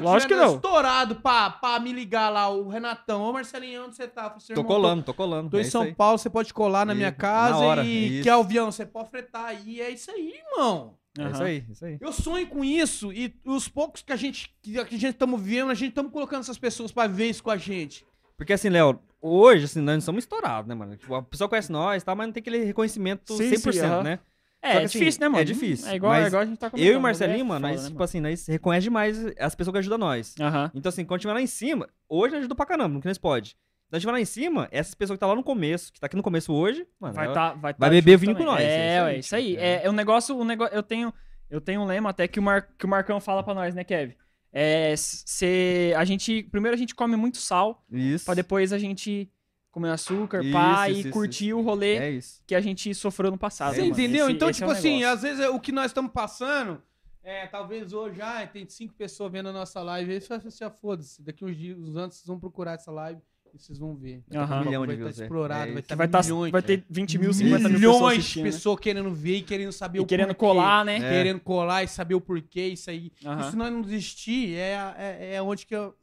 Lógico 0.00 0.28
que 0.32 0.34
não. 0.38 0.54
estourado 0.54 1.16
pra, 1.16 1.50
pra 1.50 1.78
me 1.80 1.92
ligar 1.92 2.30
lá, 2.30 2.48
o 2.48 2.68
Renatão. 2.68 3.22
Ô, 3.22 3.32
Marcelinho, 3.32 3.84
onde 3.86 3.96
você 3.96 4.06
tá? 4.08 4.24
Falei, 4.24 4.40
"Seu 4.40 4.54
Tô 4.54 4.60
irmão, 4.62 4.76
colando, 4.76 5.02
tô 5.02 5.14
colando. 5.14 5.50
Tô 5.50 5.58
é 5.58 5.60
em 5.60 5.64
São 5.64 5.82
aí. 5.82 5.94
Paulo, 5.94 6.18
você 6.18 6.30
pode 6.30 6.52
colar 6.54 6.84
na 6.86 6.92
E- 6.92 6.96
minha 6.96 7.10
na 7.10 7.16
casa 7.16 7.58
hora, 7.58 7.84
e 7.84 8.14
isso. 8.16 8.24
quer 8.24 8.30
avião, 8.32 8.70
você 8.72 8.84
pode 8.86 9.10
fretar 9.10 9.46
aí. 9.46 9.80
É 9.80 9.90
isso 9.90 10.10
aí, 10.10 10.34
irmão. 10.50 10.94
É 11.18 11.30
isso 11.30 11.42
aí, 11.44 11.64
isso 11.70 11.84
aí. 11.84 11.98
Eu 12.00 12.12
sonho 12.12 12.46
com 12.48 12.64
isso 12.64 13.12
e 13.12 13.32
os 13.44 13.68
poucos 13.68 14.02
que 14.02 14.12
a 14.12 14.16
gente 14.16 14.52
que 14.60 14.76
a 14.78 14.84
gente 14.84 15.06
estamos 15.06 15.40
vivendo, 15.40 15.70
a 15.70 15.74
gente 15.74 15.90
estamos 15.90 16.10
colocando 16.10 16.40
essas 16.40 16.58
pessoas 16.58 16.90
pra 16.90 17.06
ver 17.06 17.26
isso 17.30 17.42
com 17.42 17.50
a 17.50 17.56
gente. 17.56 18.04
Porque 18.36 18.52
assim, 18.52 18.68
Léo, 18.68 18.98
hoje, 19.22 19.66
assim, 19.66 19.80
nós 19.80 19.94
não 19.94 20.00
somos 20.00 20.24
estourados, 20.24 20.68
né, 20.68 20.74
mano? 20.74 20.96
Tipo, 20.96 21.14
a 21.14 21.22
pessoa 21.22 21.48
conhece 21.48 21.70
nós, 21.70 22.02
tá, 22.02 22.16
mas 22.16 22.26
não 22.26 22.32
tem 22.32 22.40
aquele 22.40 22.64
reconhecimento 22.64 23.32
Sim, 23.36 23.48
100%, 23.48 23.72
sim, 23.72 23.78
aham. 23.80 24.02
né? 24.02 24.18
É, 24.64 24.72
é 24.76 24.84
assim, 24.84 24.98
difícil, 24.98 25.20
né, 25.20 25.28
mano? 25.28 25.40
é 25.40 25.44
difícil, 25.44 25.88
É 25.88 25.96
igual, 25.96 26.12
mas 26.12 26.24
é 26.24 26.26
igual 26.28 26.42
a 26.42 26.46
gente 26.46 26.58
tá 26.58 26.70
comentando. 26.70 26.88
Eu 26.88 26.94
e 26.94 26.96
o 26.96 27.00
Marcelinho, 27.00 27.40
é 27.40 27.44
mano, 27.44 27.68
nós, 27.68 27.82
né, 27.82 27.88
tipo 27.90 28.02
assim, 28.02 28.20
nós 28.20 28.46
reconhece 28.46 28.84
demais 28.84 29.26
as 29.38 29.54
pessoas 29.54 29.72
que 29.72 29.78
ajudam 29.78 29.98
nós. 29.98 30.34
Então, 30.74 30.88
assim, 30.88 31.04
quando 31.04 31.20
tiver 31.20 31.34
lá 31.34 31.40
em 31.42 31.46
cima, 31.46 31.88
hoje 32.08 32.32
nós 32.32 32.40
ajuda 32.40 32.54
pra 32.54 32.66
caramba, 32.66 32.88
no 32.94 33.00
que 33.00 33.06
nós 33.06 33.18
pode. 33.18 33.56
Então, 33.86 33.96
a 33.96 34.00
gente 34.00 34.06
vai 34.06 34.14
lá 34.14 34.20
em 34.20 34.24
cima, 34.24 34.68
essas 34.72 34.94
pessoas 34.94 35.16
que 35.16 35.20
tá 35.20 35.26
lá 35.26 35.34
no 35.34 35.42
começo, 35.44 35.92
que 35.92 36.00
tá 36.00 36.06
aqui 36.06 36.16
no 36.16 36.22
começo 36.22 36.52
hoje, 36.52 36.86
mano, 36.98 37.14
Vai, 37.14 37.32
tá, 37.32 37.50
vai, 37.50 37.58
vai 37.60 37.74
tá 37.74 37.88
beber 37.90 38.12
junto 38.12 38.20
vinho 38.20 38.32
com 38.34 38.44
também. 38.44 38.54
nós, 38.54 38.64
É, 38.64 39.14
é 39.14 39.18
isso 39.18 39.36
aí, 39.36 39.56
aí. 39.58 39.64
É, 39.64 39.84
é 39.84 39.90
um 39.90 39.92
negócio, 39.92 40.36
um 40.36 40.44
negócio. 40.44 40.74
Eu 40.74 40.82
tenho, 40.82 41.12
eu 41.50 41.60
tenho 41.60 41.82
um 41.82 41.84
lema 41.84 42.10
até 42.10 42.26
que 42.26 42.40
o, 42.40 42.42
Mar, 42.42 42.68
que 42.78 42.86
o 42.86 42.88
Marcão 42.88 43.20
fala 43.20 43.42
pra 43.42 43.54
nós, 43.54 43.74
né, 43.74 43.84
Kevin? 43.84 44.14
É, 44.50 44.94
se 44.96 45.92
a 45.96 46.04
gente, 46.04 46.44
primeiro 46.44 46.74
a 46.74 46.78
gente 46.78 46.94
come 46.94 47.16
muito 47.16 47.38
sal, 47.38 47.84
Isso. 47.90 48.24
pra 48.24 48.34
depois 48.34 48.72
a 48.72 48.78
gente 48.78 49.28
comer 49.74 49.90
açúcar, 49.90 50.42
Isso, 50.42 50.52
pá, 50.52 50.88
isso, 50.88 50.96
e 50.96 51.00
isso, 51.02 51.10
curtir 51.10 51.52
o 51.52 51.60
rolê 51.60 51.96
É 51.96 52.10
isso. 52.12 52.42
que 52.46 52.54
a 52.54 52.60
gente 52.60 52.94
sofreu 52.94 53.30
no 53.30 53.36
passado. 53.38 53.74
Você 53.74 53.84
entendeu? 53.84 54.26
Esse- 54.26 54.34
então, 54.36 54.48
esse 54.48 54.62
é 54.62 54.66
tipo 54.66 54.72
o 54.74 54.78
assim, 54.78 55.04
às 55.04 55.22
vezes 55.22 55.40
é 55.40 55.48
o 55.50 55.60
que 55.60 55.72
nós 55.72 55.86
estamos 55.86 56.10
passando, 56.12 56.80
é, 57.22 57.46
talvez 57.46 57.92
hoje, 57.92 58.20
ah, 58.22 58.46
tem 58.46 58.66
cinco 58.68 58.94
pessoas 58.94 59.32
vendo 59.32 59.48
a 59.48 59.52
nossa 59.52 59.82
live, 59.82 60.12
aí 60.12 60.20
você 60.20 60.32
assim, 60.34 60.64
ah, 60.64 60.70
foda-se, 60.70 61.22
daqui 61.22 61.44
uns 61.44 61.56
dias, 61.56 61.78
uns 61.78 61.96
anos, 61.96 62.14
vocês 62.16 62.26
vão 62.26 62.38
procurar 62.38 62.72
essa 62.74 62.90
live 62.92 63.20
e 63.54 63.58
vocês 63.58 63.78
vão 63.78 63.94
ver. 63.94 64.20
Aham. 64.34 64.62
Um 64.62 64.64
milhão 64.64 64.82
de 64.82 64.86
vai 64.88 64.94
estar 64.96 65.04
views, 65.06 65.20
é. 65.20 65.24
explorado, 65.24 65.70
É 65.70 65.72
vai 65.74 65.96
vai, 65.96 66.08
tá, 66.08 66.22
milhões, 66.22 66.50
vai 66.52 66.62
ter 66.62 66.84
20 66.90 67.18
mil, 67.18 67.32
50 67.32 67.68
mil 67.68 67.78
pessoas 67.78 67.80
milhões 67.80 68.12
de 68.14 68.18
assistindo. 68.20 68.44
né? 68.44 68.50
pessoas 68.50 68.80
querendo 68.80 69.10
ver 69.14 69.36
e 69.36 69.42
querendo 69.42 69.72
saber 69.72 70.00
o 70.00 70.02
E 70.02 70.06
querendo 70.06 70.26
porquê. 70.34 70.40
colar, 70.40 70.84
né? 70.84 70.96
É. 70.96 70.98
Querendo 71.00 71.40
colar 71.40 71.82
e 71.84 71.88
saber 71.88 72.14
o 72.16 72.20
porquê, 72.20 72.66
isso 72.68 72.90
aí. 72.90 73.12
E 73.20 73.50
se 73.50 73.56
nós 73.56 73.72
não 73.72 73.80
desistir, 73.80 74.56
é, 74.56 74.94
é, 74.98 75.34
é 75.36 75.42
onde 75.42 75.64
que 75.66 75.74
eu- 75.74 75.94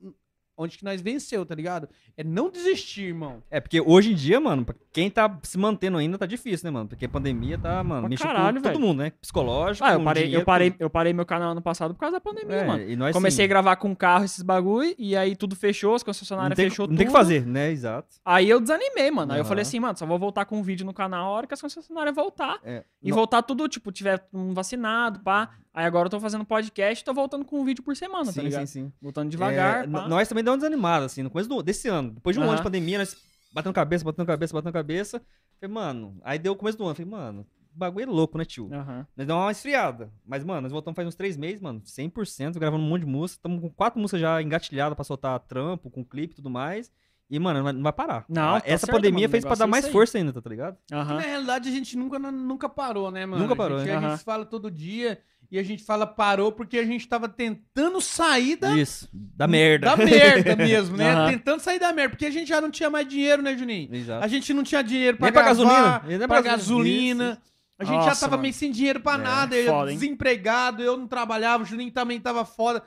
onde 0.61 0.77
que 0.77 0.83
nós 0.83 1.01
venceu, 1.01 1.45
tá 1.45 1.55
ligado? 1.55 1.89
É 2.17 2.23
não 2.23 2.49
desistir, 2.49 3.03
irmão. 3.07 3.41
É, 3.49 3.59
porque 3.59 3.81
hoje 3.81 4.11
em 4.11 4.15
dia, 4.15 4.39
mano, 4.39 4.63
pra 4.65 4.75
quem 4.93 5.09
tá 5.09 5.39
se 5.43 5.57
mantendo 5.57 5.97
ainda 5.97 6.17
tá 6.17 6.25
difícil, 6.25 6.65
né, 6.65 6.71
mano? 6.71 6.87
Porque 6.89 7.05
a 7.05 7.09
pandemia 7.09 7.57
tá, 7.57 7.83
mano, 7.83 8.01
Pra 8.01 8.09
mexendo 8.09 8.27
caralho, 8.27 8.61
com 8.61 8.69
todo 8.69 8.79
mundo, 8.79 8.99
né? 8.99 9.11
Psicológico, 9.21 9.85
Ah, 9.87 9.93
eu 9.93 10.03
parei, 10.03 10.23
eu, 10.23 10.25
dinheiro, 10.27 10.45
parei, 10.45 10.71
tudo. 10.71 10.81
eu 10.81 10.89
parei 10.89 11.13
meu 11.13 11.25
canal 11.25 11.51
ano 11.51 11.61
passado 11.61 11.93
por 11.93 11.99
causa 11.99 12.17
da 12.17 12.21
pandemia, 12.21 12.55
É, 12.57 12.65
mano. 12.65 12.95
nós, 12.97 13.13
Comecei 13.13 13.43
a 13.43 13.45
assim, 13.45 13.49
gravar 13.49 13.75
com 13.77 13.95
carro 13.95 14.25
esses 14.25 14.41
bagulho, 14.43 14.93
e 14.97 15.15
aí 15.15 15.35
tudo 15.35 15.55
fechou, 15.55 15.95
as 15.95 16.01
não 16.01 16.05
concessionárias 16.05 16.55
tem, 16.55 16.69
fechou 16.69 16.83
não 16.85 16.89
tudo. 16.89 16.97
tem 16.97 17.07
o 17.07 17.09
que 17.09 17.13
fazer, 17.17 17.45
né? 17.45 17.71
Exato. 17.71 18.07
Aí 18.23 18.49
eu 18.49 18.59
desanimei, 18.59 19.09
mano. 19.11 19.33
Aí 19.33 19.39
eu 19.39 19.45
falei 19.45 19.61
assim, 19.63 19.79
mano, 19.79 19.97
só 19.97 20.05
vou 20.05 20.19
voltar 20.19 20.45
com 20.45 20.57
um 20.57 20.63
vídeo 20.63 20.85
no 20.85 20.93
canal 20.93 21.25
a 21.27 21.29
hora 21.29 21.47
que 21.47 21.53
as 21.53 21.61
concessionárias 21.61 22.15
voltar. 22.15 22.59
É, 22.63 22.83
E 23.01 23.09
no- 23.09 23.15
voltar 23.15 23.41
tudo, 23.41 23.67
tipo, 23.67 23.91
tiver 23.91 24.23
um 24.33 24.53
vacinado, 24.53 25.19
pá. 25.21 25.49
Aí 25.73 25.85
agora 25.85 26.07
eu 26.07 26.09
tô 26.09 26.19
fazendo 26.19 26.43
podcast 26.43 27.01
e 27.01 27.05
tô 27.05 27.13
voltando 27.13 27.45
com 27.45 27.61
um 27.61 27.63
vídeo 27.63 27.81
por 27.81 27.95
semana, 27.95 28.25
tá 28.25 28.33
sim, 28.33 28.41
ligado? 28.41 28.67
sim, 28.67 28.83
sim. 28.87 28.93
Voltando 29.01 29.29
devagar, 29.29 29.85
É, 29.85 29.87
nós 29.87 30.27
também 30.27 30.43
deu 30.51 30.55
uma 30.55 30.69
desanimada, 30.69 31.05
assim, 31.05 31.23
no 31.23 31.29
começo 31.29 31.49
do- 31.49 31.61
desse 31.63 31.87
ano. 31.87 32.11
Depois 32.11 32.35
de 32.35 32.39
um 32.39 32.43
ano 32.43 32.51
de 32.57 32.63
pandemia, 32.63 32.97
nós 32.99 33.15
batendo 33.53 33.73
cabeça, 33.73 34.03
batendo 34.05 34.25
cabeça, 34.25 34.53
batendo 34.53 34.73
cabeça. 34.73 35.21
Falei, 35.59 35.73
mano, 35.73 36.17
aí 36.23 36.39
deu 36.39 36.53
o 36.53 36.55
começo 36.55 36.77
do 36.77 36.85
ano. 36.85 36.95
Falei, 36.95 37.11
mano, 37.11 37.45
bagulho 37.73 38.03
é 38.03 38.05
louco, 38.07 38.37
né, 38.37 38.45
tio? 38.45 38.69
Aham. 38.73 39.05
Nós 39.15 39.27
deu 39.27 39.35
uma 39.35 39.51
esfriada. 39.51 40.11
Mas, 40.25 40.43
mano, 40.43 40.61
nós 40.61 40.71
voltamos 40.71 40.95
faz 40.95 41.07
uns 41.07 41.15
três 41.15 41.37
meses, 41.37 41.61
mano, 41.61 41.81
100%, 41.85 42.57
gravando 42.59 42.83
um 42.83 42.87
monte 42.87 43.01
de 43.01 43.07
música. 43.07 43.37
Estamos 43.39 43.61
com 43.61 43.69
quatro 43.69 43.99
músicas 43.99 44.21
já 44.21 44.41
engatilhadas 44.41 44.95
pra 44.95 45.03
soltar 45.03 45.39
trampo, 45.41 45.89
com 45.89 46.03
clipe 46.03 46.33
e 46.33 46.35
tudo 46.35 46.49
mais. 46.49 46.91
E, 47.31 47.39
mano, 47.39 47.59
não 47.59 47.63
vai, 47.63 47.73
não 47.73 47.81
vai 47.83 47.93
parar. 47.93 48.25
Não, 48.27 48.55
Ah, 48.55 48.59
tá 48.61 48.67
Essa 48.67 48.85
certo, 48.85 48.97
pandemia 48.97 49.21
mano, 49.21 49.31
fez 49.31 49.45
pra 49.45 49.55
dar 49.55 49.63
é 49.63 49.67
mais 49.67 49.85
aí. 49.85 49.91
força 49.91 50.17
ainda, 50.17 50.33
tá 50.41 50.49
ligado? 50.49 50.77
Aham. 50.91 51.15
Na 51.15 51.21
realidade, 51.21 51.69
a 51.69 51.71
gente 51.71 51.97
nunca, 51.97 52.19
nunca 52.19 52.67
parou, 52.67 53.09
né, 53.09 53.25
mano? 53.25 53.41
Nunca 53.41 53.55
parou, 53.55 53.77
a 53.77 53.79
gente, 53.79 53.89
né? 53.89 53.95
a 53.95 53.99
Aham. 53.99 54.09
gente 54.17 54.23
fala 54.25 54.45
todo 54.45 54.69
dia 54.69 55.17
e 55.49 55.57
a 55.57 55.63
gente 55.63 55.81
fala 55.83 56.05
parou 56.05 56.51
porque 56.51 56.77
a 56.77 56.83
gente 56.85 57.07
tava 57.07 57.29
tentando 57.29 58.01
sair 58.01 58.57
da, 58.57 58.75
Isso, 58.75 59.07
da 59.13 59.47
merda. 59.47 59.95
da 59.95 59.97
merda 60.05 60.55
mesmo, 60.57 60.97
né? 60.97 61.13
Aham. 61.13 61.29
Tentando 61.31 61.61
sair 61.61 61.79
da 61.79 61.93
merda, 61.93 62.09
porque 62.09 62.25
a 62.25 62.31
gente 62.31 62.49
já 62.49 62.59
não 62.59 62.69
tinha 62.69 62.89
mais 62.89 63.07
dinheiro, 63.07 63.41
né, 63.41 63.57
Juninho? 63.57 63.95
Exato. 63.95 64.25
A 64.25 64.27
gente 64.27 64.53
não 64.53 64.63
tinha 64.63 64.83
dinheiro 64.83 65.15
pra 65.17 65.27
Nem 65.27 65.33
pra 65.33 65.41
gravar, 65.41 65.63
gasolina, 65.63 66.03
nem 66.05 66.17
pra 66.19 66.27
pra 66.27 66.41
gasolina. 66.41 67.31
Isso, 67.31 67.51
A 67.79 67.83
gente 67.85 68.01
já 68.01 68.07
Nossa, 68.09 68.19
tava 68.21 68.31
mano. 68.31 68.41
meio 68.43 68.53
sem 68.53 68.71
dinheiro 68.71 68.99
pra 68.99 69.13
É, 69.13 69.17
nada, 69.17 69.55
eu 69.55 69.71
foda, 69.73 69.89
hein? 69.91 69.97
desempregado, 69.97 70.83
eu 70.83 70.95
não 70.97 71.07
trabalhava, 71.07 71.63
o 71.63 71.65
Juninho 71.65 71.91
também 71.91 72.19
tava 72.19 72.43
foda. 72.45 72.83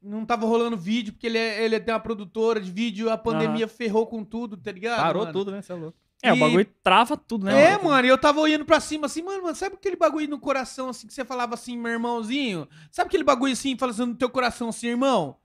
Não 0.00 0.24
tava 0.24 0.46
rolando 0.46 0.76
vídeo, 0.76 1.12
porque 1.12 1.26
ele, 1.26 1.38
é- 1.38 1.64
ele 1.64 1.78
tem 1.80 1.92
uma 1.92 1.98
produtora 2.00 2.60
de 2.60 2.70
vídeo, 2.70 3.10
a 3.10 3.18
pandemia 3.18 3.66
ferrou 3.66 4.06
com 4.06 4.22
tudo, 4.24 4.56
tá 4.56 4.70
ligado? 4.70 5.00
Parou 5.00 5.22
mano? 5.22 5.32
tudo, 5.32 5.50
né? 5.50 5.60
Você 5.60 5.72
é 5.72 5.74
louco. 5.74 5.98
É, 6.22 6.32
o 6.32 6.36
E- 6.36 6.40
bagulho 6.40 6.66
trava 6.82 7.16
tudo, 7.16 7.46
né? 7.46 7.72
É, 7.72 7.78
mano, 7.78 8.06
e 8.06 8.10
eu 8.10 8.18
tava 8.18 8.40
olhando 8.40 8.64
pra 8.64 8.80
cima 8.80 9.06
assim, 9.06 9.22
mano, 9.22 9.42
mano, 9.42 9.54
sabe 9.54 9.76
aquele 9.76 9.94
bagulho 9.96 10.28
no 10.28 10.38
coração 10.38 10.88
assim 10.88 11.06
que 11.06 11.14
você 11.14 11.24
falava 11.24 11.54
assim, 11.54 11.76
meu 11.76 11.92
irmãozinho? 11.92 12.68
Sabe 12.90 13.08
aquele 13.08 13.22
bagulho 13.24 13.52
assim, 13.52 13.76
falando 13.76 13.94
assim, 13.94 14.06
no 14.06 14.14
teu 14.16 14.28
coração 14.30 14.68
assim, 14.68 14.88
irmão? 14.88 15.36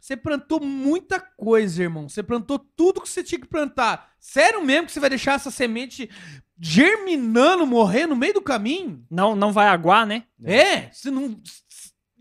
Você 0.00 0.16
plantou 0.16 0.58
muita 0.60 1.20
coisa, 1.20 1.80
irmão. 1.84 2.08
Você 2.08 2.24
plantou 2.24 2.58
tudo 2.58 3.00
que 3.00 3.08
você 3.08 3.22
tinha 3.22 3.40
que 3.40 3.46
plantar. 3.46 4.10
Sério 4.18 4.64
mesmo 4.64 4.86
que 4.86 4.92
você 4.92 4.98
vai 4.98 5.08
deixar 5.08 5.34
essa 5.34 5.48
semente 5.52 6.10
germinando, 6.58 7.66
morrer 7.66 8.06
no 8.06 8.16
meio 8.16 8.34
do 8.34 8.42
caminho? 8.42 9.04
Não, 9.10 9.36
não 9.36 9.52
vai 9.52 9.68
aguar, 9.68 10.06
né? 10.06 10.24
É, 10.42 10.90
você 10.90 11.10
não. 11.10 11.40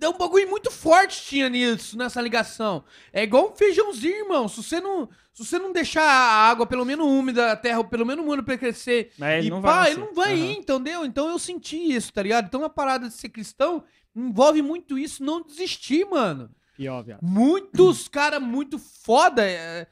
É 0.02 0.10
um 0.10 0.18
bagulho 0.18 0.50
muito 0.50 0.72
forte 0.72 1.22
tinha 1.24 1.48
nisso, 1.48 1.96
nessa 1.98 2.20
ligação. 2.20 2.84
É 3.14 3.22
igual 3.24 3.52
um 3.52 3.56
feijãozinho, 3.56 4.24
irmão. 4.24 4.48
Se 4.48 4.62
você 4.64 4.82
não, 4.82 5.08
se 5.32 5.46
você 5.46 5.60
não 5.60 5.72
deixar 5.72 6.02
a 6.04 6.50
água 6.50 6.66
pelo 6.66 6.84
menos 6.84 7.06
úmida, 7.06 7.52
a 7.52 7.56
terra 7.56 7.84
pelo 7.84 8.06
menos 8.06 8.26
úmida 8.26 8.42
pra 8.42 8.58
crescer, 8.58 9.12
Mas 9.18 9.38
ele 9.38 9.48
e 9.48 9.50
não 9.52 9.62
pá, 9.62 9.82
vai. 9.82 9.92
ele 9.92 10.00
não 10.02 10.14
vai 10.14 10.34
Aham. 10.34 10.44
ir, 10.46 10.58
entendeu? 10.58 11.06
Então 11.06 11.30
eu 11.30 11.38
senti 11.38 11.78
isso, 11.78 12.12
tá 12.12 12.24
ligado? 12.24 12.46
Então 12.48 12.64
a 12.64 12.70
parada 12.70 13.08
de 13.08 13.14
ser 13.14 13.30
cristão 13.30 13.84
envolve 14.16 14.62
muito 14.64 14.98
isso, 14.98 15.24
não 15.24 15.42
desistir, 15.42 16.04
mano. 16.10 16.50
Pior, 16.76 17.04
viado. 17.04 17.20
Muitos 17.22 18.08
cara 18.10 18.40
muito 18.40 18.80
foda. 18.80 19.46
é, 19.48 19.86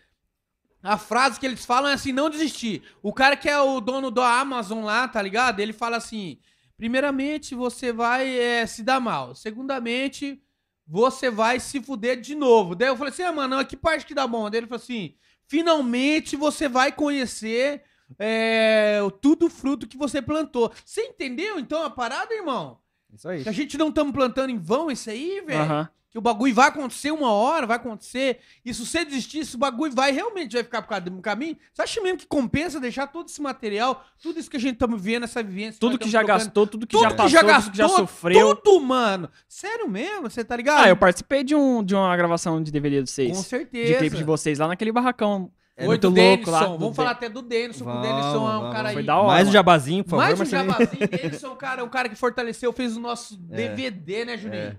A 0.82 0.98
frase 0.98 1.40
que 1.40 1.46
eles 1.46 1.64
falam 1.66 1.92
é 1.92 1.94
assim, 1.94 2.12
não 2.12 2.32
desistir. 2.32 2.82
O 3.04 3.14
cara 3.14 3.36
que 3.38 3.48
é 3.48 3.60
o 3.62 3.80
dono 3.80 4.10
da 4.10 4.40
Amazon 4.40 4.84
lá, 4.84 5.08
tá 5.08 5.22
ligado? 5.22 5.60
Ele 5.60 5.72
fala 5.74 5.98
assim, 5.98 6.40
primeiramente 6.80 7.54
você 7.54 7.92
vai 7.92 8.40
é, 8.40 8.66
se 8.66 8.82
dar 8.84 9.02
mal. 9.02 9.36
Segundamente, 9.36 10.42
você 10.88 11.30
vai 11.30 11.60
se 11.60 11.82
fuder 11.82 12.22
de 12.22 12.34
novo. 12.34 12.74
Daí 12.74 12.88
eu 12.88 12.96
falei 12.96 13.12
assim, 13.12 13.22
ah, 13.22 13.34
mano, 13.34 13.64
que 13.66 13.76
parte 13.76 14.06
que 14.06 14.16
dá 14.16 14.26
bom? 14.26 14.50
Daí 14.50 14.62
ele 14.62 14.68
falou 14.68 14.82
assim, 14.82 15.14
finalmente 15.46 16.38
você 16.38 16.70
vai 16.70 16.94
conhecer 16.94 17.84
é, 18.18 19.02
o 19.04 19.12
tudo 19.12 19.50
fruto 19.50 19.88
que 19.88 19.98
você 19.98 20.22
plantou. 20.22 20.72
Você 20.86 21.02
entendeu 21.02 21.60
então 21.60 21.84
a 21.84 21.90
parada, 21.90 22.34
irmão? 22.34 22.80
Isso 23.14 23.28
aí. 23.28 23.44
Que 23.44 23.50
a 23.50 23.52
gente 23.52 23.78
não 23.78 23.90
estamos 23.90 24.14
plantando 24.14 24.50
em 24.50 24.58
vão 24.58 24.90
isso 24.90 25.10
aí, 25.10 25.42
velho? 25.42 25.62
Aham. 25.62 25.90
Que 26.12 26.18
o 26.18 26.22
bagulho 26.22 26.56
vai 26.56 26.70
acontecer 26.70 27.12
uma 27.12 27.32
hora, 27.32 27.68
vai 27.68 27.76
acontecer. 27.78 28.40
E 28.66 28.74
se 28.74 28.84
você 28.84 29.06
desistir, 29.06 29.40
esse 29.40 29.56
bagulho 29.56 29.94
vai 29.94 30.12
realmente 30.12 30.54
vai 30.54 30.64
ficar 30.64 30.82
por 30.82 30.88
causa 30.90 31.04
do 31.06 31.22
caminho. 31.22 31.56
Você 31.72 31.84
acha 31.84 32.02
mesmo 32.02 32.18
que 32.18 32.26
compensa 32.26 32.80
deixar 32.80 33.06
todo 33.08 33.28
esse 33.28 33.40
material, 33.40 34.04
tudo 34.20 34.40
isso 34.40 34.50
que 34.50 34.58
a 34.58 34.60
gente 34.60 34.74
estamos 34.74 35.00
vivendo, 35.00 35.26
essa 35.26 35.44
vivência? 35.44 35.80
Tudo 35.80 35.94
que 36.00 36.06
tamo 36.06 36.12
já 36.12 36.24
gastou, 36.24 36.66
tudo 36.66 36.88
que 36.88 36.94
tudo 36.94 37.04
já 37.04 37.10
que 37.12 37.16
passou, 37.16 37.30
já 37.30 37.40
tudo 37.42 37.48
gastou, 37.50 37.72
que 37.72 37.78
já 37.78 37.90
sofreu. 37.90 38.56
Tudo, 38.56 38.80
mano. 38.84 39.30
Sério 39.48 39.88
mesmo? 39.88 40.30
Você 40.30 40.44
tá 40.44 40.56
ligado? 40.58 40.84
Ah, 40.84 40.90
eu 40.90 40.98
participei 40.98 41.44
de, 41.44 41.54
um, 41.54 41.84
de 41.84 41.94
uma 41.94 42.18
gravação 42.18 42.62
de 42.64 42.72
DVD 42.72 43.04
de 43.04 43.12
vocês. 43.12 43.32
Com 43.36 43.44
De 43.44 43.48
certeza. 43.48 44.00
clipe 44.00 44.18
de 44.18 44.24
vocês 44.24 44.58
lá 44.58 44.68
naquele 44.68 44.92
barracão. 44.92 45.52
É, 45.78 45.84
Oi, 45.84 45.88
muito 45.90 46.10
do 46.10 46.20
louco 46.22 46.50
lá. 46.50 46.66
Vamos 46.66 46.90
De- 46.90 46.96
falar 46.96 47.12
até 47.12 47.30
do 47.30 47.42
Denison, 47.44 47.86
que 47.86 47.90
o 47.90 47.94
Vamos, 47.94 48.08
Denison 48.08 48.36
é 48.52 48.58
um 48.58 48.60
vamos. 48.62 48.74
cara 48.76 48.90
aí. 48.90 48.94
Foi 48.96 49.04
da 49.04 49.16
hora. 49.18 49.28
Mais 49.28 49.48
um 49.48 49.52
jabazinho, 49.52 50.04
por 50.04 50.10
favor, 50.10 50.24
Mais 50.26 50.40
um 50.42 50.46
jabazinho. 50.46 51.08
Denison, 51.08 51.56
cara, 51.56 51.84
o 51.86 51.90
cara 51.90 52.10
que 52.10 52.16
fortaleceu, 52.16 52.74
fez 52.74 52.98
o 52.98 53.00
nosso 53.00 53.40
É. 53.52 53.56
DVD, 53.56 54.26
né, 54.26 54.38
Juninho? 54.38 54.78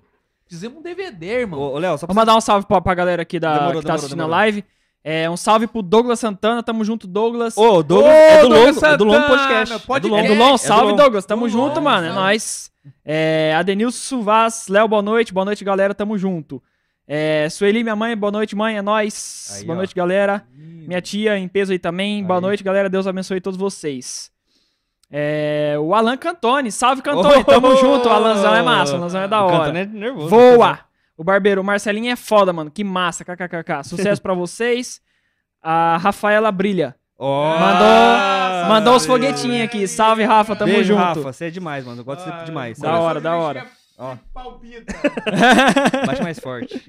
É. 0.51 0.55
Fizemos 0.55 0.79
um 0.79 0.83
DVD, 0.83 1.27
irmão. 1.41 1.61
Ô, 1.61 1.75
ô, 1.75 1.79
Léo, 1.79 1.97
só 1.99 2.07
pra 2.07 2.15
Vou 2.15 2.21
mandar 2.21 2.37
um 2.37 2.41
salve 2.41 2.67
pra, 2.67 2.81
pra 2.81 2.95
galera 2.95 3.23
aqui 3.23 3.39
da, 3.39 3.53
Demorou, 3.55 3.69
que 3.81 3.87
tá 3.87 3.95
demorou, 3.95 3.95
assistindo 3.97 4.19
demorou. 4.19 4.35
a 4.35 4.39
live. 4.39 4.65
É, 5.03 5.31
um 5.31 5.37
salve 5.37 5.67
pro 5.67 5.81
Douglas 5.81 6.21
Santana, 6.21 6.63
tamo 6.63 6.85
junto, 6.85 7.07
Douglas. 7.07 7.57
Ô, 7.57 7.79
o 7.79 7.83
Douglas 7.83 8.13
Ô, 8.13 8.17
é 8.19 8.43
do 8.43 8.49
Douglas 8.49 8.67
Longo, 8.77 8.87
é 8.87 8.97
do 8.97 9.05
Santana, 9.05 9.29
Podcast. 9.29 9.87
podcast. 9.87 9.97
É 9.97 10.01
do 10.01 10.17
É 10.17 10.21
Longo. 10.23 10.35
do 10.35 10.39
Lon, 10.41 10.53
do 10.53 10.59
salve 10.59 10.91
Lon. 10.91 10.97
Douglas, 10.97 11.25
tamo 11.25 11.47
Do 11.47 11.49
junto, 11.49 11.81
mano, 11.81 12.05
é 12.07 12.09
salve. 12.09 12.21
nóis. 12.23 12.71
É, 13.05 13.55
Adenilson 13.57 13.97
Suvaz, 13.99 14.69
Léo, 14.69 14.87
boa 14.89 15.01
noite, 15.03 15.33
boa 15.33 15.45
noite, 15.45 15.65
galera, 15.65 15.95
tamo 15.95 16.19
junto. 16.19 16.63
É, 17.07 17.49
Sueli, 17.49 17.83
minha 17.83 17.97
mãe, 17.97 18.17
boa 18.17 18.31
noite, 18.31 18.55
mãe, 18.55 18.77
é 18.77 18.83
nóis. 18.83 19.55
Aí, 19.57 19.65
boa 19.65 19.75
ó. 19.75 19.79
noite, 19.79 19.95
galera. 19.95 20.45
Minha 20.55 21.01
tia 21.01 21.39
em 21.39 21.49
peso 21.49 21.73
aí 21.73 21.79
também, 21.79 22.23
boa 22.23 22.39
Aí. 22.39 22.43
noite, 22.43 22.63
galera, 22.63 22.89
Deus 22.91 23.07
abençoe 23.07 23.41
todos 23.41 23.59
vocês. 23.59 24.31
É, 25.11 25.75
o 25.81 25.93
Alan 25.95 26.17
Cantone, 26.17 26.71
salve 26.71 27.03
Cantone, 27.03 27.43
tamo 27.45 27.69
Oh! 27.69 27.77
junto, 27.77 28.09
o 28.09 28.13
Alanzão 28.13 28.55
é 28.55 28.63
massa, 28.63 28.93
o 28.93 28.97
Alanzão 28.97 29.23
é 29.23 29.29
da 29.29 29.43
O 29.43 29.47
hora. 29.47 29.59
Cantone 29.59 29.79
é 29.81 29.87
nervoso. 29.87 30.29
Voa! 30.29 30.79
O 31.17 31.25
Barbeiro, 31.25 31.61
o 31.61 31.65
Marcelinho 31.65 32.11
é 32.13 32.17
foda, 32.17 32.53
mano. 32.53 32.71
Que 32.71 32.85
massa, 32.85 33.25
kkkk. 33.25 33.83
Sucesso 33.89 34.23
pra 34.23 34.33
vocês. 34.35 35.01
A 35.63 35.97
Rafaela 35.99 36.51
Brilha. 36.51 36.95
Ó, 37.19 37.59
Mandou- 37.59 38.69
Mandou 38.69 38.95
os 38.97 39.05
foguetinhos 39.05 39.63
aqui. 39.63 39.87
Salve, 39.89 40.23
Rafa, 40.23 40.55
tamo 40.57 40.73
Beijo, 40.73 40.95
junto. 40.95 41.03
Rafa. 41.03 41.21
Você 41.33 41.47
é 41.47 41.51
demais, 41.51 41.85
mano. 41.85 42.01
Eu 42.01 42.05
gosto 42.05 42.25
de 42.25 42.31
você 42.39 42.45
demais. 42.45 42.79
Da 42.79 42.99
hora, 42.99 43.21
da 43.21 43.37
hora. 43.37 43.67
Ó. 43.99 44.17
Palpita. 44.33 44.95
Bate 46.07 46.23
mais 46.23 46.39
forte. 46.39 46.83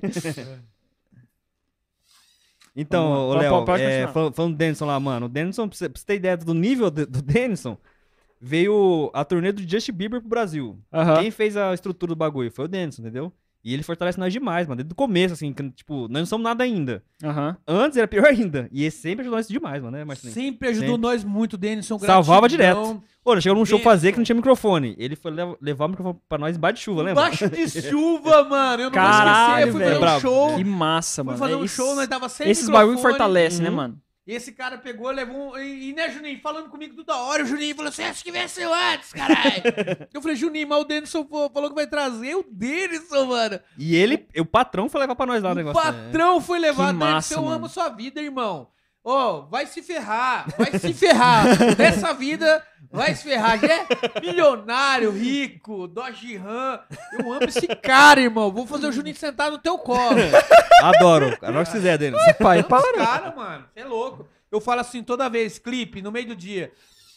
Então, 2.75 3.29
Léo, 3.31 3.65
é, 3.77 4.07
falando 4.07 4.51
do 4.53 4.57
Denison 4.57 4.85
lá, 4.85 4.97
mano. 4.99 5.25
O 5.25 5.29
Denison, 5.29 5.67
pra 5.67 5.77
você, 5.77 5.89
pra 5.89 5.99
você 5.99 6.05
ter 6.05 6.15
ideia 6.15 6.37
do 6.37 6.53
nível 6.53 6.89
do, 6.89 7.05
do 7.05 7.21
Denison, 7.21 7.77
veio 8.41 9.11
a 9.13 9.23
turnê 9.23 9.51
do 9.51 9.61
Justin 9.69 9.91
Bieber 9.93 10.19
pro 10.19 10.29
Brasil. 10.29 10.79
Aham. 10.91 11.21
Quem 11.21 11.31
fez 11.31 11.55
a 11.55 11.73
estrutura 11.73 12.09
do 12.13 12.15
bagulho 12.15 12.51
foi 12.51 12.65
o 12.65 12.67
Denison, 12.67 13.01
entendeu? 13.01 13.31
E 13.63 13.75
ele 13.75 13.83
fortalece 13.83 14.19
nós 14.19 14.33
demais, 14.33 14.65
mano. 14.65 14.77
Desde 14.77 14.91
o 14.91 14.95
começo, 14.95 15.35
assim, 15.35 15.53
que, 15.53 15.69
tipo, 15.69 16.07
nós 16.09 16.21
não 16.21 16.25
somos 16.25 16.43
nada 16.43 16.63
ainda. 16.63 17.03
Aham. 17.23 17.55
Antes 17.67 17.95
era 17.95 18.07
pior 18.07 18.25
ainda. 18.33 18.67
E 18.71 18.81
ele 18.81 18.89
sempre 18.89 19.21
ajudou 19.21 19.37
nós 19.37 19.47
demais, 19.47 19.83
mano, 19.83 19.95
né, 19.95 20.03
Marcelinho? 20.03 20.33
Sempre 20.33 20.69
ajudou 20.69 20.95
Sempre. 20.95 21.01
nós 21.03 21.23
muito, 21.23 21.57
Denison. 21.59 21.99
Salvava 21.99 22.49
direto. 22.49 23.03
Ô, 23.23 23.39
chegou 23.39 23.55
num 23.59 23.63
show 23.63 23.77
Denison. 23.77 23.83
fazer 23.91 24.11
que 24.13 24.17
não 24.17 24.23
tinha 24.23 24.35
microfone. 24.35 24.95
Ele 24.97 25.15
foi 25.15 25.29
lev- 25.29 25.55
levar 25.61 25.85
o 25.85 25.89
microfone 25.89 26.17
pra 26.27 26.39
nós 26.39 26.57
embaixo 26.57 26.73
de 26.77 26.81
chuva, 26.81 27.03
lembra? 27.03 27.21
Baixo 27.23 27.47
de 27.51 27.67
chuva, 27.87 28.43
mano. 28.45 28.81
Eu 28.81 28.85
não 28.87 28.91
Caralho, 28.91 29.27
vou 29.27 29.51
esquecer. 29.51 29.67
Eu 29.67 29.71
fui 29.73 29.79
velho. 29.83 29.99
fazer 29.99 30.15
um 30.15 30.19
show. 30.31 30.55
Que 30.57 30.63
massa, 30.63 31.21
Fui 31.21 31.25
mano. 31.27 31.37
fazer 31.37 31.53
É 31.53 31.57
um 31.57 31.63
isso- 31.63 31.75
show, 31.75 31.95
nós 31.95 32.07
tava 32.07 32.29
sem 32.29 32.49
Esses 32.49 32.67
bagulho 32.67 32.95
microfone. 32.95 33.11
fortalece, 33.13 33.61
né, 33.61 33.69
Uhum. 33.69 33.75
mano? 33.75 34.01
Esse 34.33 34.53
cara 34.53 34.77
pegou, 34.77 35.11
levou 35.11 35.51
um. 35.51 35.57
E, 35.57 35.89
e, 35.89 35.93
né, 35.93 36.09
Juninho, 36.09 36.39
falando 36.39 36.69
comigo 36.69 36.95
toda 36.95 37.17
hora, 37.17 37.43
o 37.43 37.45
Juninho 37.45 37.75
falou 37.75 37.89
assim: 37.89 38.03
acho 38.03 38.23
que 38.23 38.31
venceu 38.31 38.73
antes, 38.73 39.11
caralho. 39.11 39.61
eu 40.13 40.21
falei, 40.21 40.37
Juninho, 40.37 40.69
mas 40.69 40.79
o 40.79 40.85
Denison 40.85 41.27
falou 41.53 41.69
que 41.69 41.75
vai 41.75 41.85
trazer 41.85 42.35
o 42.35 42.45
Denison, 42.49 43.25
mano. 43.25 43.59
E 43.77 43.93
ele, 43.93 44.25
o 44.37 44.45
patrão 44.45 44.87
foi 44.87 45.01
levar 45.01 45.15
pra 45.15 45.25
nós 45.25 45.43
lá 45.43 45.49
o 45.49 45.51
o 45.51 45.55
negócio. 45.55 45.83
né? 45.83 45.91
patrão 45.91 46.39
foi 46.39 46.59
levar 46.59 46.93
Denison, 46.93 47.35
eu 47.35 47.41
mano. 47.41 47.55
amo 47.55 47.67
sua 47.67 47.89
vida, 47.89 48.21
irmão. 48.21 48.69
Ô, 49.03 49.41
vai 49.47 49.65
se 49.65 49.81
ferrar, 49.81 50.45
vai 50.57 50.79
se 50.79 50.93
ferrar. 50.93 51.45
Nessa 51.77 52.13
vida, 52.13 52.65
vai 52.91 53.15
se 53.15 53.23
ferrar. 53.23 53.59
Já 53.59 53.67
é 53.67 53.87
milionário, 54.21 55.11
rico, 55.11 55.87
Dodge 55.87 56.37
Ram. 56.37 56.79
Eu 57.13 57.31
amo 57.33 57.45
esse 57.45 57.67
cara, 57.67 58.21
irmão. 58.21 58.51
Vou 58.51 58.67
fazer 58.67 58.87
o 58.87 58.91
Juninho 58.91 59.15
sentar 59.15 59.49
no 59.51 59.57
teu 59.57 59.77
colo. 59.77 60.17
Adoro. 60.83 61.37
A 61.41 61.65
que 61.65 61.71
quiser, 61.71 61.97
Denison. 61.97 62.33
Pai, 62.39 62.59
Amo 62.59 62.67
esse 62.77 62.93
cara, 62.93 63.33
mano. 63.35 63.65
Você 63.73 63.79
é 63.79 63.85
louco. 63.85 64.27
Eu 64.51 64.59
falo 64.59 64.81
assim 64.81 65.01
toda 65.01 65.29
vez, 65.29 65.57
clipe, 65.57 66.01
no 66.01 66.11
meio 66.11 66.27
do 66.27 66.35
dia. 66.35 66.71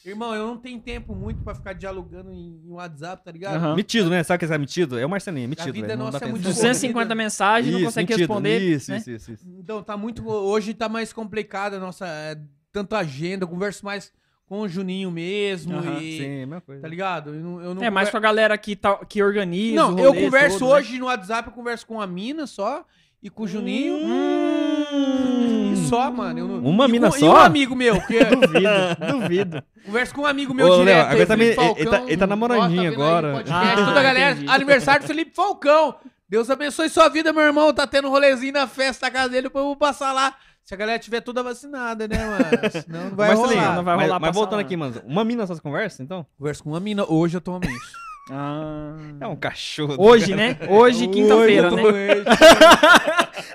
Irmão, 0.05 0.35
eu 0.35 0.47
não 0.47 0.59
tenho 0.59 0.79
tempo 0.79 1.14
muito 1.14 1.43
pra 1.43 1.55
ficar 1.55 1.72
dialogando 1.72 2.31
em, 2.31 2.61
em 2.66 2.70
WhatsApp, 2.72 3.25
tá 3.25 3.33
ligado? 3.33 3.57
Aham. 3.57 3.75
Metido, 3.75 4.11
né? 4.11 4.22
Sabe 4.22 4.45
o 4.45 4.47
que 4.47 4.53
é 4.55 4.59
metido? 4.59 4.99
É 4.99 5.07
o 5.07 5.09
Marcelinho, 5.09 5.45
é 5.45 5.49
metido. 5.49 5.72
vida 5.72 5.87
velho. 5.87 5.99
Não 5.99 6.07
nossa 6.07 6.20
dá 6.20 6.27
é 6.27 6.29
muito 6.29 6.43
tempo. 6.43 6.55
corrida. 6.55 6.68
250 6.68 7.14
mensagens, 7.14 7.72
não 7.72 7.79
Isso, 7.81 7.87
consegue 7.89 8.12
metido. 8.12 8.18
responder. 8.29 8.59
Isso, 8.59 8.91
né? 8.91 8.99
isso, 8.99 9.11
isso, 9.11 9.33
isso. 9.33 9.47
Então, 9.59 9.83
tá 9.83 9.97
muito. 9.97 10.29
Hoje 10.29 10.75
tá 10.75 10.91
mais 10.91 11.11
complicada 11.11 11.79
a 11.79 11.81
nossa. 11.81 12.07
é, 12.07 12.39
tanto 12.70 12.95
agenda, 12.95 13.45
eu 13.45 13.49
converso 13.49 13.83
mais 13.83 14.12
com 14.47 14.61
o 14.61 14.68
Juninho 14.68 15.11
mesmo. 15.11 15.76
Aham, 15.76 15.99
e, 16.01 16.18
Sim, 16.18 16.28
mesma 16.28 16.61
coisa. 16.61 16.82
Tá 16.82 16.88
ligado? 16.88 17.30
Eu 17.34 17.40
não, 17.40 17.61
eu 17.62 17.74
não 17.74 17.82
É, 17.82 17.90
mais 17.90 18.09
conver- 18.09 18.12
com 18.12 18.16
a 18.18 18.20
galera 18.20 18.59
que, 18.59 18.76
tá, 18.76 18.97
que 19.09 19.22
organiza. 19.22 19.76
Não, 19.76 19.95
o 19.95 20.01
eu 20.01 20.14
converso 20.14 20.59
todo, 20.59 20.68
né? 20.70 20.74
hoje 20.76 20.99
no 20.99 21.07
WhatsApp, 21.07 21.49
eu 21.49 21.53
converso 21.55 21.86
com 21.86 22.01
a 22.01 22.07
mina 22.07 22.47
só. 22.47 22.84
E 23.22 23.30
com 23.30 23.45
o 23.45 23.49
Juninho. 23.49 23.95
Hum. 23.95 25.72
E 25.72 25.76
só, 25.88 26.11
mano. 26.11 26.38
eu 26.38 26.47
não- 26.47 26.59
Uma 26.59 26.86
e 26.86 26.92
mina 26.92 27.11
com- 27.11 27.16
E 27.16 27.20
só? 27.20 27.32
um 27.32 27.36
amigo 27.36 27.74
meu, 27.74 27.99
que 28.03 28.18
Duvido, 28.24 29.12
duvido. 29.12 29.62
Converso 29.86 30.14
com 30.14 30.22
um 30.22 30.26
amigo 30.26 30.53
meu 30.55 30.66
Ô, 30.66 30.70
Léo, 30.76 30.78
direto. 30.80 31.01
agora 31.07 31.20
aí, 31.20 31.26
também- 31.26 31.47
ele 31.49 31.57
tá- 31.57 31.62
Falcão, 31.62 32.09
ele 32.09 32.16
tá 32.18 32.26
namorandinho 32.26 32.80
ó, 32.80 32.90
vendo 32.90 33.03
aí, 33.03 33.09
agora. 33.09 33.32
podcast, 33.32 33.80
Ah, 33.80 33.84
toda 33.86 34.01
a 34.01 34.03
galera. 34.03 34.32
entendi. 34.34 34.51
Aniversário 34.51 35.03
do 35.03 35.07
Felipe 35.07 35.34
Falcão. 35.34 35.95
Deus 36.28 36.51
abençoe 36.51 36.88
sua 36.88 37.09
vida, 37.09 37.32
meu 37.32 37.42
irmão. 37.42 37.72
Tá 37.72 37.86
tendo 37.86 38.09
um 38.09 38.11
rolezinho 38.11 38.53
na 38.53 38.66
festa 38.66 39.07
da 39.07 39.11
casa 39.11 39.28
dele, 39.30 39.42
depois 39.45 39.62
eu 39.62 39.68
vou 39.68 39.76
passar 39.76 40.12
lá. 40.12 40.34
Se 40.65 40.73
a 40.73 40.77
galera 40.79 40.99
tiver 40.99 41.21
toda 41.21 41.43
vacinada, 41.43 42.09
né, 42.09 42.17
mano? 42.25 42.45
Senão 42.83 43.11
não 43.11 43.17
vai 43.17 43.29
Marcelinho, 43.35 43.61
rolar. 43.61 43.77
não 43.77 43.85
vai 43.85 43.97
mas, 43.97 44.07
rolar 44.07 44.21
mas 44.21 44.35
voltando 44.35 44.55
lá. 44.57 44.61
aqui, 44.62 44.77
mano. 44.77 45.03
Uma 45.05 45.23
mina 45.23 45.47
só 45.47 45.55
conversa, 45.59 46.03
então? 46.03 46.27
Converso 46.39 46.65
com 46.65 46.71
uma 46.71 46.81
mina 46.81 47.05
hoje 47.07 47.37
atualmente. 47.37 47.85
Ah. 48.31 48.97
É 49.21 49.27
um 49.27 49.37
cachorro. 49.37 49.97
Hoje, 49.99 50.35
né? 50.35 50.57
Hoje, 50.71 51.07
quinta-feira, 51.09 51.71
né? 51.71 51.83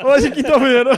Hoje, 0.04 0.30
quinta-feira. 0.32 0.92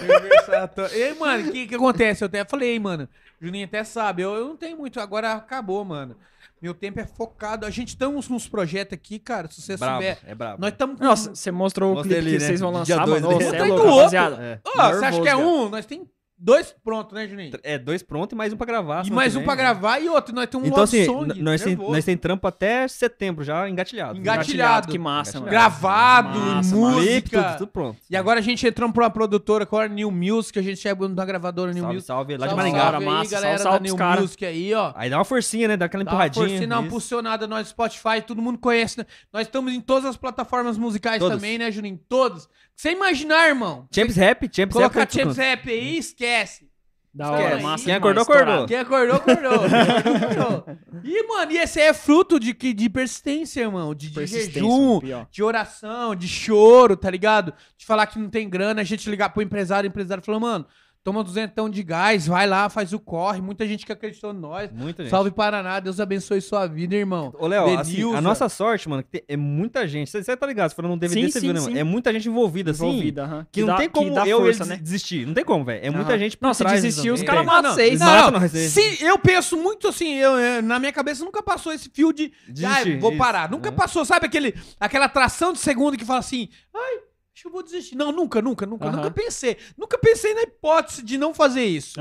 E 0.93 1.03
aí, 1.03 1.17
mano, 1.17 1.47
o 1.47 1.51
que, 1.53 1.67
que 1.67 1.75
acontece? 1.75 2.21
Eu 2.21 2.25
até 2.25 2.43
falei, 2.43 2.77
mano. 2.77 3.07
O 3.41 3.45
Juninho 3.45 3.65
até 3.65 3.85
sabe. 3.85 4.21
Eu, 4.21 4.33
eu 4.35 4.47
não 4.49 4.57
tenho 4.57 4.77
muito. 4.77 4.99
Agora 4.99 5.31
acabou, 5.31 5.85
mano. 5.85 6.17
Meu 6.61 6.73
tempo 6.75 6.99
é 6.99 7.05
focado. 7.05 7.65
A 7.65 7.69
gente 7.71 7.89
estamos 7.89 8.29
nos 8.29 8.47
projetos 8.47 8.93
aqui, 8.93 9.17
cara. 9.17 9.49
Se 9.49 9.61
você 9.61 9.75
Bravo, 9.77 9.93
souber. 9.95 10.19
é 10.23 10.35
brabo. 10.35 10.61
Nós 10.61 10.71
estamos. 10.71 10.99
Nossa, 10.99 11.33
você 11.33 11.49
mostrou 11.51 11.97
o 11.97 12.01
clipe 12.03 12.15
ali, 12.17 12.31
que 12.33 12.37
né? 12.39 12.45
vocês 12.45 12.59
vão 12.59 12.83
Dia 12.83 12.95
lançar, 12.97 13.05
dois 13.05 13.21
mano. 13.21 13.37
Dele. 13.39 13.49
Você 13.49 13.55
é 13.55 13.59
Tá 13.59 13.65
indo 13.65 13.73
louco, 13.75 13.87
outro. 13.89 13.97
rapaziada. 13.97 14.35
É. 14.43 14.59
Ô, 14.67 14.71
você 14.71 14.79
acha 14.79 14.99
Nervoso 15.01 15.21
que 15.23 15.27
é 15.27 15.31
já. 15.31 15.37
um? 15.37 15.69
Nós 15.69 15.85
tem 15.87 16.09
dois 16.41 16.75
prontos, 16.83 17.13
né, 17.13 17.27
Juninho? 17.27 17.51
É, 17.63 17.77
dois 17.77 18.01
prontos 18.01 18.33
e 18.33 18.35
mais 18.35 18.51
um 18.51 18.57
pra 18.57 18.65
gravar. 18.65 19.05
E 19.05 19.11
mais 19.11 19.35
um 19.35 19.43
pra 19.43 19.55
né? 19.55 19.61
gravar 19.61 19.99
e 19.99 20.09
outro. 20.09 20.33
Nós 20.33 20.47
temos 20.49 20.67
um 20.67 20.71
Então, 20.71 20.83
assim, 20.83 21.05
song. 21.05 21.39
nós 21.41 21.61
tem, 21.61 21.75
nós 21.75 22.03
tem 22.03 22.17
trampo 22.17 22.47
até 22.47 22.87
setembro 22.87 23.43
já, 23.43 23.69
engatilhado. 23.69 24.17
Engatilhado. 24.17 24.87
Que 24.87 24.97
massa, 24.97 25.39
mano. 25.39 25.51
Gravado, 25.51 26.39
Massa, 26.39 26.75
música. 26.75 27.43
Tudo, 27.43 27.57
tudo 27.59 27.67
pronto. 27.67 27.97
E 28.09 28.15
agora 28.15 28.39
a 28.39 28.43
gente 28.43 28.65
entrou 28.65 28.91
pra 28.91 29.03
uma 29.03 29.09
produtora 29.09 29.65
com 29.65 29.77
a 29.77 29.87
New 29.87 30.09
Music. 30.11 30.57
A 30.57 30.61
gente 30.61 30.87
é 30.87 30.95
da 30.95 31.25
gravadora 31.25 31.71
New 31.71 31.81
Salve, 31.81 31.93
Music. 31.95 32.07
salve, 32.07 32.37
lá 32.37 32.47
de 32.47 32.53
Salve, 32.53 32.55
Maringá. 32.71 32.91
salve 32.91 32.97
aí, 32.97 33.05
massa, 33.05 33.31
galera 33.31 33.57
salve, 33.57 33.63
salve 33.63 33.79
da 33.79 33.83
New 33.83 33.95
cara. 33.95 34.21
Music 34.21 34.45
aí, 34.45 34.73
ó. 34.73 34.93
Aí 34.95 35.09
dá 35.09 35.17
uma 35.17 35.25
forcinha, 35.25 35.67
né? 35.67 35.77
Dá 35.77 35.85
aquela 35.85 36.03
Dá 36.03 36.09
uma 36.11 36.13
empurradinha. 36.15 36.47
forcinha, 36.47 36.67
dá 36.67 36.79
uma 36.79 36.87
impulsionada 36.87 37.47
no 37.47 37.63
Spotify, 37.65 38.21
todo 38.25 38.41
mundo 38.41 38.57
conhece. 38.57 38.97
né? 38.99 39.05
Nós 39.31 39.43
estamos 39.43 39.73
em 39.73 39.81
todas 39.81 40.05
as 40.05 40.17
plataformas 40.17 40.77
musicais 40.77 41.19
Todas. 41.19 41.37
também, 41.37 41.57
né, 41.57 41.71
Juninho? 41.71 41.99
Todas. 42.09 42.47
Sem 42.81 42.93
imaginar, 42.95 43.47
irmão. 43.47 43.87
Champs 43.93 44.15
Rap, 44.15 44.49
Champs 44.51 44.73
Colocar 44.73 45.01
Rap. 45.01 45.13
Champs 45.13 45.37
Rap 45.37 45.69
aí, 45.69 45.99
esquece. 45.99 46.67
Da 47.13 47.29
hora, 47.29 47.55
Quem 47.57 47.61
massa. 47.63 47.83
Quem 47.85 47.93
acordou, 47.93 48.23
acordou. 48.23 48.65
Quem 48.65 48.77
acordou, 48.77 49.15
acordou. 49.17 49.69
Quem 49.69 49.81
acordou, 49.81 50.15
acordou. 50.55 50.77
E, 51.03 51.27
mano, 51.27 51.51
e 51.51 51.57
esse 51.59 51.79
aí 51.79 51.89
é 51.89 51.93
fruto 51.93 52.39
de, 52.39 52.55
que- 52.55 52.73
de 52.73 52.89
persistência, 52.89 53.61
irmão. 53.61 53.93
De, 53.93 54.07
de 54.07 54.15
Persistência, 54.15 54.53
jejum, 54.53 54.99
pior. 54.99 55.27
de 55.29 55.43
oração, 55.43 56.15
de 56.15 56.27
choro, 56.27 56.97
tá 56.97 57.11
ligado? 57.11 57.53
De 57.77 57.85
falar 57.85 58.07
que 58.07 58.17
não 58.17 58.31
tem 58.31 58.49
grana, 58.49 58.81
a 58.81 58.83
gente 58.83 59.07
ligar 59.11 59.29
pro 59.29 59.43
empresário, 59.43 59.87
o 59.87 59.91
empresário 59.91 60.23
falou, 60.23 60.41
mano, 60.41 60.65
toma 61.03 61.23
duzentão 61.23 61.69
de 61.69 61.81
gás, 61.83 62.27
vai 62.27 62.45
lá, 62.45 62.69
faz 62.69 62.93
o 62.93 62.99
corre. 62.99 63.41
Muita 63.41 63.67
gente 63.67 63.85
que 63.85 63.91
acreditou 63.91 64.31
em 64.31 64.37
nós. 64.37 64.71
Muita 64.71 65.03
gente. 65.03 65.09
Salve 65.09 65.31
Paraná, 65.31 65.79
Deus 65.79 65.99
abençoe 65.99 66.39
sua 66.41 66.67
vida, 66.67 66.95
irmão. 66.95 67.33
Ô, 67.39 67.47
Léo, 67.47 67.79
assim, 67.79 68.15
a 68.15 68.21
nossa 68.21 68.47
sorte, 68.49 68.87
mano, 68.87 69.01
que 69.03 69.09
tem- 69.09 69.23
é 69.27 69.35
muita 69.35 69.87
gente. 69.87 70.11
Você 70.11 70.37
tá 70.37 70.45
ligado? 70.45 70.69
Se 70.69 70.75
for 70.75 70.83
num 70.83 70.97
DVD, 70.97 71.21
Sim, 71.21 71.31
você 71.31 71.39
sim, 71.39 71.45
viu, 71.47 71.53
né, 71.55 71.59
mano? 71.59 71.77
É 71.79 71.83
muita 71.83 72.13
gente 72.13 72.29
envolvida, 72.29 72.71
assim. 72.71 72.85
Envolvida, 72.87 73.23
aham. 73.23 73.47
Que, 73.51 73.61
não 73.61 73.67
dá- 73.67 73.77
tem 73.77 73.89
como 73.89 74.13
dá 74.13 74.27
eu 74.27 74.39
força, 74.39 74.65
né? 74.65 74.75
des- 74.75 74.83
desistir. 74.83 75.25
Não 75.25 75.33
tem 75.33 75.43
como, 75.43 75.65
velho. 75.65 75.85
É 75.85 75.89
muita 75.89 76.11
Aham. 76.11 76.19
gente 76.19 76.37
por 76.37 76.45
Não, 76.47 76.53
se 76.53 76.63
trás 76.63 76.81
desistir, 76.81 77.01
disso 77.09 77.13
os 77.15 77.23
caras 77.23 77.45
Não, 77.45 77.51
matam 77.53 77.69
não. 77.71 77.75
vocês. 77.75 77.99
Não, 77.99 78.05
né? 78.05 78.11
Mata 78.13 78.31
Não, 78.31 78.39
nós, 78.39 78.51
se 78.51 79.03
eu 79.03 79.17
penso 79.17 79.57
muito 79.57 79.87
assim, 79.87 80.13
eu, 80.15 80.31
eu- 80.37 80.61
na 80.61 80.77
minha 80.79 80.91
cabeça 80.93 81.25
nunca 81.25 81.41
passou 81.41 81.73
esse 81.73 81.89
fio 81.89 82.13
de, 82.13 82.31
Desistir, 82.47 82.99
vou 82.99 83.09
isso. 83.11 83.17
parar. 83.17 83.49
Nunca 83.49 83.69
Uhum. 83.69 83.75
passou, 83.75 84.05
sabe 84.05 84.27
aquele, 84.27 84.53
aquela 84.79 85.05
atração 85.05 85.51
de 85.53 85.59
segundo 85.59 85.97
que 85.97 86.05
fala 86.05 86.19
assim, 86.19 86.47
ai, 86.75 86.99
acho 87.33 87.43
que 87.43 87.47
eu 87.47 87.51
vou 87.51 87.63
desistir. 87.63 87.95
Não, 87.95 88.11
nunca, 88.11 88.41
nunca, 88.41 88.65
nunca, 88.65 88.91
nunca 88.91 89.11
pensei. 89.11 89.57
Nunca 89.77 89.97
pensei 89.97 90.33
na 90.33 90.41
hipótese 90.41 91.03
de 91.03 91.17
não 91.17 91.33
fazer 91.33 91.63
isso. 91.63 91.99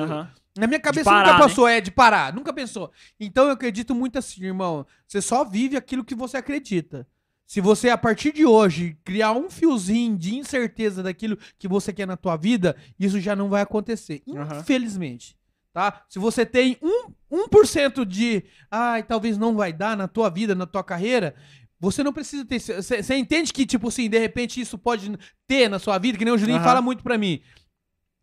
Na 0.56 0.66
minha 0.66 0.80
cabeça 0.80 1.04
parar, 1.04 1.20
nunca 1.20 1.32
né? 1.38 1.42
passou, 1.48 1.68
é, 1.68 1.80
de 1.80 1.90
parar, 1.90 2.34
nunca 2.34 2.52
pensou. 2.52 2.90
Então 3.18 3.46
eu 3.46 3.52
acredito 3.52 3.94
muito 3.94 4.18
assim, 4.18 4.44
irmão. 4.44 4.84
Você 5.06 5.22
só 5.22 5.44
vive 5.44 5.76
aquilo 5.76 6.04
que 6.04 6.14
você 6.14 6.36
acredita. 6.36 7.06
Se 7.46 7.60
você, 7.60 7.90
a 7.90 7.98
partir 7.98 8.32
de 8.32 8.46
hoje, 8.46 8.96
criar 9.04 9.32
um 9.32 9.50
fiozinho 9.50 10.16
de 10.16 10.36
incerteza 10.36 11.02
daquilo 11.02 11.36
que 11.58 11.66
você 11.66 11.92
quer 11.92 12.06
na 12.06 12.16
tua 12.16 12.36
vida, 12.36 12.76
isso 12.98 13.18
já 13.18 13.34
não 13.34 13.48
vai 13.48 13.62
acontecer. 13.62 14.22
Infelizmente. 14.26 15.36
Tá? 15.72 16.04
Se 16.08 16.18
você 16.18 16.44
tem 16.44 16.76
um, 16.82 17.12
1% 17.30 18.04
de, 18.04 18.44
ai, 18.68 19.04
talvez 19.04 19.38
não 19.38 19.54
vai 19.54 19.72
dar 19.72 19.96
na 19.96 20.08
tua 20.08 20.28
vida, 20.28 20.54
na 20.54 20.66
tua 20.66 20.82
carreira, 20.82 21.34
você 21.80 22.04
não 22.04 22.12
precisa 22.12 22.44
ter. 22.44 22.60
Você 22.60 23.14
entende 23.16 23.52
que, 23.52 23.64
tipo 23.66 23.88
assim, 23.88 24.08
de 24.08 24.18
repente 24.18 24.60
isso 24.60 24.76
pode 24.78 25.10
ter 25.48 25.68
na 25.68 25.78
sua 25.78 25.98
vida, 25.98 26.18
que 26.18 26.24
nem 26.24 26.34
o 26.34 26.38
Julinho 26.38 26.58
Aham. 26.58 26.64
fala 26.64 26.82
muito 26.82 27.02
pra 27.02 27.16
mim. 27.18 27.40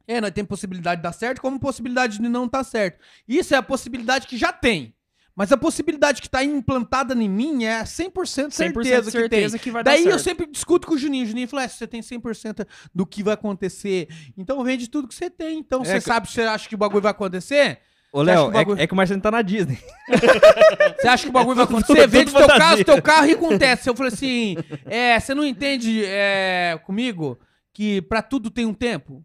É, 0.07 0.21
nós 0.21 0.31
temos 0.31 0.47
possibilidade 0.47 0.99
de 1.01 1.03
dar 1.03 1.11
certo, 1.11 1.41
como 1.41 1.59
possibilidade 1.59 2.17
de 2.19 2.29
não 2.29 2.45
estar 2.45 2.63
certo. 2.63 2.99
Isso 3.27 3.53
é 3.53 3.57
a 3.57 3.63
possibilidade 3.63 4.25
que 4.27 4.37
já 4.37 4.53
tem. 4.53 4.93
Mas 5.35 5.51
a 5.51 5.57
possibilidade 5.57 6.19
que 6.21 6.29
tá 6.29 6.43
implantada 6.43 7.13
em 7.13 7.29
mim 7.29 7.63
é 7.65 7.83
100% 7.83 8.11
100% 8.13 8.51
certeza, 8.51 9.11
que 9.11 9.17
tem. 9.29 9.29
certeza 9.29 9.59
que 9.59 9.69
vai 9.69 9.83
dar 9.83 9.91
Daí 9.91 10.05
eu 10.05 10.17
sempre 10.17 10.47
discuto 10.47 10.87
com 10.87 10.95
o 10.95 10.97
Juninho. 10.97 11.25
O 11.25 11.27
Juninho 11.27 11.47
falou: 11.47 11.63
é, 11.63 11.67
você 11.67 11.85
tem 11.85 12.01
100% 12.01 12.65
do 12.95 13.05
que 13.05 13.21
vai 13.21 13.35
acontecer. 13.35 14.07
Então 14.35 14.63
vende 14.63 14.87
tudo 14.89 15.07
que 15.07 15.13
você 15.13 15.29
tem. 15.29 15.59
Então 15.59 15.81
É 15.81 15.85
você 15.85 15.93
que- 15.95 16.01
sabe 16.01 16.27
se 16.27 16.33
você 16.33 16.41
acha 16.41 16.67
que 16.67 16.73
o 16.73 16.77
bagulho 16.77 17.01
vai 17.03 17.11
acontecer? 17.11 17.81
Ô, 18.13 18.19
Você 18.19 18.25
Léo, 18.25 18.43
que 18.43 18.47
o 18.47 18.49
é, 18.49 18.53
bagulho- 18.53 18.81
é 18.81 18.87
que 18.87 18.93
o 18.93 18.95
Marcelo 18.95 19.21
tá 19.21 19.31
na 19.31 19.41
Disney. 19.41 19.77
Você 20.99 21.07
acha 21.07 21.23
que 21.23 21.29
o 21.29 21.33
bagulho 21.33 21.55
vai 21.55 21.65
acontecer? 21.65 21.93
tudo 22.01 22.07
Vende 22.09 22.31
teu 22.31 22.41
fantasia. 22.41 22.59
carro, 22.59 22.83
teu 22.85 23.01
carro 23.01 23.25
e 23.27 23.31
acontece. 23.33 23.89
Eu 23.89 23.95
falei 23.95 24.11
assim: 24.13 24.55
é, 24.85 25.19
você 25.19 25.33
não 25.35 25.45
entende 25.45 26.03
é, 26.05 26.79
comigo 26.85 27.37
que 27.73 28.01
pra 28.03 28.21
tudo 28.21 28.49
tem 28.49 28.65
um 28.65 28.73
tempo 28.73 29.23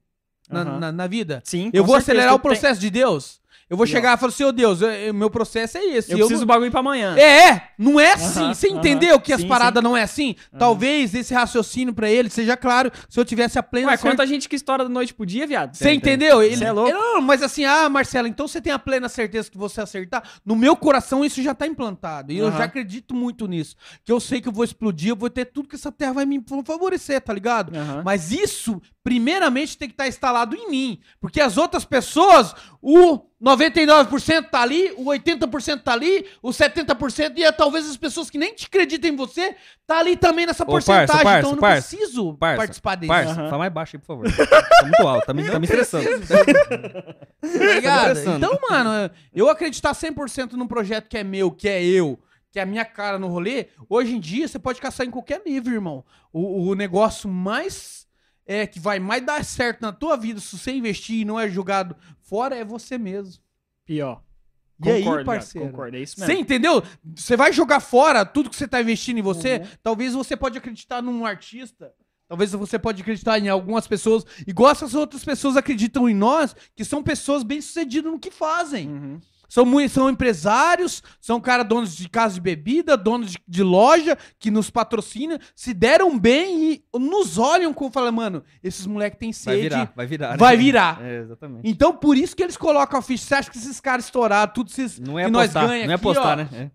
na, 0.50 0.64
na- 0.64 0.92
na 0.92 1.06
vida? 1.06 1.40
Sim, 1.44 1.70
Eu 1.72 1.84
vou 1.84 1.94
certeza, 1.96 2.12
acelerar 2.12 2.34
o 2.34 2.38
tudo 2.38 2.50
tem- 2.50 2.60
processo 2.60 2.80
de 2.80 2.90
Deus. 2.90 3.40
Eu 3.72 3.76
vou 3.78 3.86
E, 3.86 3.88
ó. 3.88 3.90
chegar 3.90 4.18
e 4.18 4.20
falar 4.20 4.28
assim, 4.32 4.44
ô 4.44 4.52
Deus, 4.52 4.80
meu 5.14 5.30
processo 5.30 5.78
é 5.78 5.84
esse. 5.86 6.12
Eu 6.12 6.18
eu 6.18 6.26
preciso 6.26 6.40
não- 6.40 6.46
do 6.46 6.46
bagulho 6.46 6.70
pra 6.70 6.80
amanhã. 6.80 7.16
É, 7.16 7.48
é, 7.48 7.68
não 7.78 7.98
é 7.98 8.12
assim. 8.12 8.40
Aham, 8.44 8.54
Você 8.54 8.68
aham. 8.68 8.76
entendeu 8.78 9.18
que 9.18 9.32
as 9.32 9.40
Sim, 9.40 9.48
paradas 9.48 9.82
não 9.82 9.96
é 9.96 10.02
assim? 10.02 10.36
Talvez 10.58 11.14
esse 11.14 11.32
raciocínio 11.32 11.94
pra 11.94 12.10
ele 12.10 12.28
seja 12.28 12.54
claro 12.54 12.92
se 13.08 13.18
eu 13.18 13.24
tivesse 13.24 13.58
a 13.58 13.62
plena 13.62 13.86
Ué, 13.88 13.96
certeza. 13.96 14.14
quanta 14.14 14.26
gente 14.26 14.46
que 14.46 14.56
estoura 14.56 14.84
da 14.84 14.90
noite 14.90 15.14
pro 15.14 15.24
dia, 15.24 15.46
viado? 15.46 15.74
Você 15.74 15.90
entendeu? 15.90 16.42
Ele, 16.42 16.56
Cê 16.58 16.64
é 16.66 16.72
louco. 16.72 16.90
ele- 16.90 16.98
não, 16.98 17.22
mas 17.22 17.42
assim, 17.42 17.64
ah, 17.64 17.88
Marcelo, 17.88 18.28
então 18.28 18.46
você 18.46 18.60
tem 18.60 18.72
a 18.74 18.78
plena 18.78 19.08
certeza 19.08 19.50
que 19.50 19.56
você 19.56 19.80
acertar? 19.80 20.22
No 20.44 20.54
meu 20.54 20.76
coração 20.76 21.24
isso 21.24 21.42
já 21.42 21.54
tá 21.54 21.66
implantado. 21.66 22.30
E 22.30 22.36
eu 22.36 22.52
já 22.52 22.64
acredito 22.64 23.14
muito 23.14 23.46
nisso. 23.46 23.74
Que 24.04 24.12
eu 24.12 24.20
sei 24.20 24.42
que 24.42 24.48
eu 24.48 24.52
vou 24.52 24.64
explodir, 24.64 25.08
eu 25.08 25.16
vou 25.16 25.30
ter 25.30 25.46
tudo 25.46 25.66
que 25.68 25.76
essa 25.76 25.90
terra 25.90 26.12
vai 26.12 26.26
me 26.26 26.44
favorecer, 26.66 27.22
tá 27.22 27.32
ligado? 27.32 27.72
Mas 28.04 28.32
isso, 28.32 28.82
primeiramente, 29.02 29.78
tem 29.78 29.88
que 29.88 29.94
estar 29.94 30.06
instalado 30.08 30.54
em 30.54 30.68
mim. 30.70 31.00
Porque 31.20 31.40
as 31.40 31.56
outras 31.56 31.84
pessoas, 31.86 32.54
o 32.82 33.18
99% 33.42 34.50
tá 34.50 34.62
ali, 34.62 34.92
o 34.96 35.06
80% 35.06 35.82
tá 35.82 35.92
ali, 35.92 36.24
o 36.40 36.50
70% 36.50 37.32
e 37.36 37.42
é, 37.42 37.50
talvez 37.50 37.90
as 37.90 37.96
pessoas 37.96 38.30
que 38.30 38.38
nem 38.38 38.54
te 38.54 38.66
acreditam 38.66 39.10
em 39.10 39.16
você, 39.16 39.56
tá 39.84 39.98
ali 39.98 40.16
também 40.16 40.46
nessa 40.46 40.62
Ô, 40.62 40.66
parça, 40.66 40.92
porcentagem. 40.92 41.24
parça, 41.24 41.38
então 41.40 41.50
eu 41.50 41.56
não 41.56 41.60
parça, 41.60 41.88
preciso 41.88 42.34
parça, 42.34 42.56
participar 42.58 42.94
disso. 42.94 43.08
Parça, 43.08 43.34
fala 43.34 43.58
mais 43.58 43.72
baixo 43.72 43.96
aí, 43.96 44.00
por 44.00 44.06
favor. 44.06 44.32
Tá 44.32 44.82
muito 44.84 45.08
alto, 45.08 45.26
tá 45.26 45.34
me, 45.34 45.50
tá 45.50 45.58
me 45.58 45.64
estressando. 45.64 46.06
Tá 47.42 47.74
ligado? 47.74 48.12
estressando. 48.12 48.36
Então, 48.36 48.58
mano, 48.70 49.10
eu 49.34 49.50
acreditar 49.50 49.92
100% 49.92 50.52
num 50.52 50.68
projeto 50.68 51.08
que 51.08 51.18
é 51.18 51.24
meu, 51.24 51.50
que 51.50 51.68
é 51.68 51.82
eu, 51.82 52.20
que 52.52 52.60
é 52.60 52.62
a 52.62 52.66
minha 52.66 52.84
cara 52.84 53.18
no 53.18 53.26
rolê, 53.26 53.66
hoje 53.88 54.14
em 54.14 54.20
dia 54.20 54.46
você 54.46 54.60
pode 54.60 54.80
caçar 54.80 55.04
em 55.04 55.10
qualquer 55.10 55.42
livro, 55.44 55.74
irmão. 55.74 56.04
O, 56.32 56.68
o 56.68 56.74
negócio 56.76 57.28
mais 57.28 58.06
é 58.46 58.66
que 58.66 58.78
vai 58.78 58.98
mais 58.98 59.24
dar 59.24 59.44
certo 59.44 59.82
na 59.82 59.92
tua 59.92 60.16
vida 60.16 60.40
se 60.40 60.56
você 60.56 60.72
investir 60.72 61.20
e 61.20 61.24
não 61.24 61.38
é 61.38 61.48
jogado 61.48 61.96
fora 62.32 62.56
é 62.56 62.64
você 62.64 62.96
mesmo. 62.96 63.42
Pior. 63.84 64.22
E 64.82 64.90
aí, 64.90 65.02
Concordo, 65.02 65.24
viado, 65.24 65.26
parceiro? 65.26 65.68
Concordo, 65.68 65.96
é 65.98 66.00
isso 66.00 66.16
Você 66.16 66.26
mesmo. 66.26 66.40
entendeu? 66.40 66.82
Você 67.14 67.36
vai 67.36 67.52
jogar 67.52 67.78
fora 67.78 68.24
tudo 68.24 68.48
que 68.48 68.56
você 68.56 68.66
tá 68.66 68.80
investindo 68.80 69.18
em 69.18 69.22
você. 69.22 69.58
Uhum. 69.58 69.66
Talvez 69.82 70.14
você 70.14 70.34
pode 70.34 70.56
acreditar 70.56 71.02
num 71.02 71.26
artista. 71.26 71.92
Talvez 72.26 72.50
você 72.52 72.78
pode 72.78 73.02
acreditar 73.02 73.38
em 73.38 73.50
algumas 73.50 73.86
pessoas, 73.86 74.24
igual 74.46 74.70
essas 74.70 74.94
outras 74.94 75.22
pessoas 75.22 75.58
acreditam 75.58 76.08
em 76.08 76.14
nós, 76.14 76.56
que 76.74 76.86
são 76.86 77.02
pessoas 77.02 77.42
bem-sucedidas 77.42 78.10
no 78.10 78.18
que 78.18 78.30
fazem. 78.30 78.88
Uhum. 78.88 79.20
São, 79.52 79.66
são 79.86 80.08
empresários, 80.08 81.02
são 81.20 81.38
cara 81.38 81.62
donos 81.62 81.94
de 81.94 82.08
casa 82.08 82.36
de 82.36 82.40
bebida, 82.40 82.96
donos 82.96 83.32
de, 83.32 83.38
de 83.46 83.62
loja, 83.62 84.16
que 84.38 84.50
nos 84.50 84.70
patrocinam, 84.70 85.38
se 85.54 85.74
deram 85.74 86.18
bem 86.18 86.72
e 86.72 86.84
nos 86.98 87.36
olham 87.36 87.74
como 87.74 87.92
falam, 87.92 88.12
mano, 88.12 88.42
esses 88.64 88.86
moleques 88.86 89.18
têm 89.18 89.28
Vai 89.28 89.34
sede. 89.34 89.62
virar, 89.68 89.92
vai 89.94 90.06
virar. 90.06 90.30
né? 90.30 90.36
Vai 90.38 90.56
virar. 90.56 91.02
É, 91.02 91.18
exatamente. 91.18 91.68
Então, 91.68 91.94
por 91.94 92.16
isso 92.16 92.34
que 92.34 92.42
eles 92.42 92.56
colocam 92.56 92.98
a 92.98 93.02
ficha. 93.02 93.26
Você 93.26 93.34
acha 93.34 93.50
que 93.50 93.58
esses 93.58 93.78
caras 93.78 94.06
estouraram, 94.06 94.50
tudo 94.50 94.70
esses 94.70 94.98
Não 94.98 95.18
é 95.18 95.26
que 95.26 95.30
nós 95.30 95.50
apostar, 95.50 95.68
ganha 95.68 95.84
não 95.84 95.92
é 95.92 95.96
aqui, 95.96 96.02
apostar, 96.02 96.32
ó, 96.32 96.36
né? 96.36 96.48
É. 96.54 96.70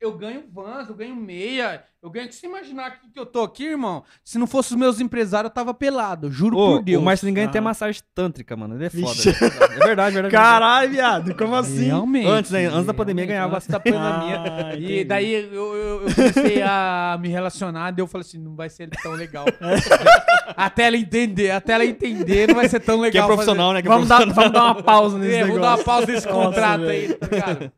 eu- 0.00 0.12
ganho 0.16 0.44
vans, 0.52 0.88
eu 0.88 0.94
ganho 0.94 1.16
meia, 1.16 1.82
eu 2.02 2.10
ganho. 2.10 2.30
Se 2.32 2.38
você 2.40 2.46
imaginar 2.46 2.86
aqui 2.88 3.10
que 3.12 3.18
eu 3.18 3.24
tô 3.26 3.42
aqui, 3.42 3.64
irmão, 3.64 4.04
se 4.24 4.38
não 4.38 4.46
fosse 4.46 4.70
os 4.72 4.76
meus 4.76 5.00
empresários, 5.00 5.50
eu 5.50 5.54
tava 5.54 5.72
pelado. 5.72 6.30
Juro 6.30 6.56
Ô, 6.58 6.72
por 6.76 6.82
Deus. 6.82 7.00
O 7.00 7.04
Marcelinho 7.04 7.34
ganha 7.36 7.48
até 7.48 7.58
Aham. 7.58 7.64
massagem 7.64 8.02
tântrica, 8.14 8.56
mano. 8.56 8.74
Ele 8.76 8.86
é 8.86 8.90
foda. 8.90 9.30
É 9.74 9.84
verdade, 9.86 10.14
verdade. 10.14 10.32
Caralho, 10.34 10.90
viado, 10.90 11.34
como 11.36 11.54
assim? 11.54 11.84
Realmente. 11.86 12.26
Antes, 12.28 12.50
né? 12.50 12.66
Antes 12.66 12.86
da 12.86 12.94
pandemia, 12.94 13.26
ganhava 13.26 13.56
Antes 13.56 13.68
da 13.68 13.80
pandemia. 13.80 14.42
Ah, 14.42 14.74
E 14.74 14.84
entendi. 14.84 15.04
daí 15.04 15.32
eu, 15.32 15.74
eu, 15.74 16.02
eu 16.08 16.14
comecei 16.14 16.62
a 16.62 17.16
me 17.20 17.28
relacionar, 17.28 17.90
daí 17.92 18.02
eu 18.02 18.06
falei 18.06 18.26
assim, 18.26 18.38
não 18.38 18.54
vai 18.54 18.68
ser 18.68 18.88
tão 19.02 19.12
legal. 19.12 19.46
até 20.56 20.86
ela 20.86 20.96
entender, 20.96 21.50
até 21.50 21.72
ela 21.74 21.84
entender, 21.84 22.48
não 22.48 22.56
vai 22.56 22.68
ser 22.68 22.80
tão 22.80 22.96
Que 22.98 23.02
é 23.02 23.04
legal. 23.06 23.26
profissional, 23.28 23.72
né? 23.72 23.82
Que 23.82 23.88
é 23.88 23.90
Vamos 23.90 24.08
dar, 24.08 24.24
vamos 24.26 24.52
dar 24.52 24.64
uma 24.64 24.82
pausa 24.82 25.16
fazer- 25.16 25.26
nesse 25.28 25.38
É, 25.38 25.44
negócio. 25.44 25.60
dar 25.62 25.76
uma 25.76 25.84
pausa 25.84 26.06
nesse 26.06 26.26
Nossa, 26.26 26.46
contrato 26.46 26.84
aí, 26.84 27.14
tá 27.14 27.26
ligado? 27.26 27.72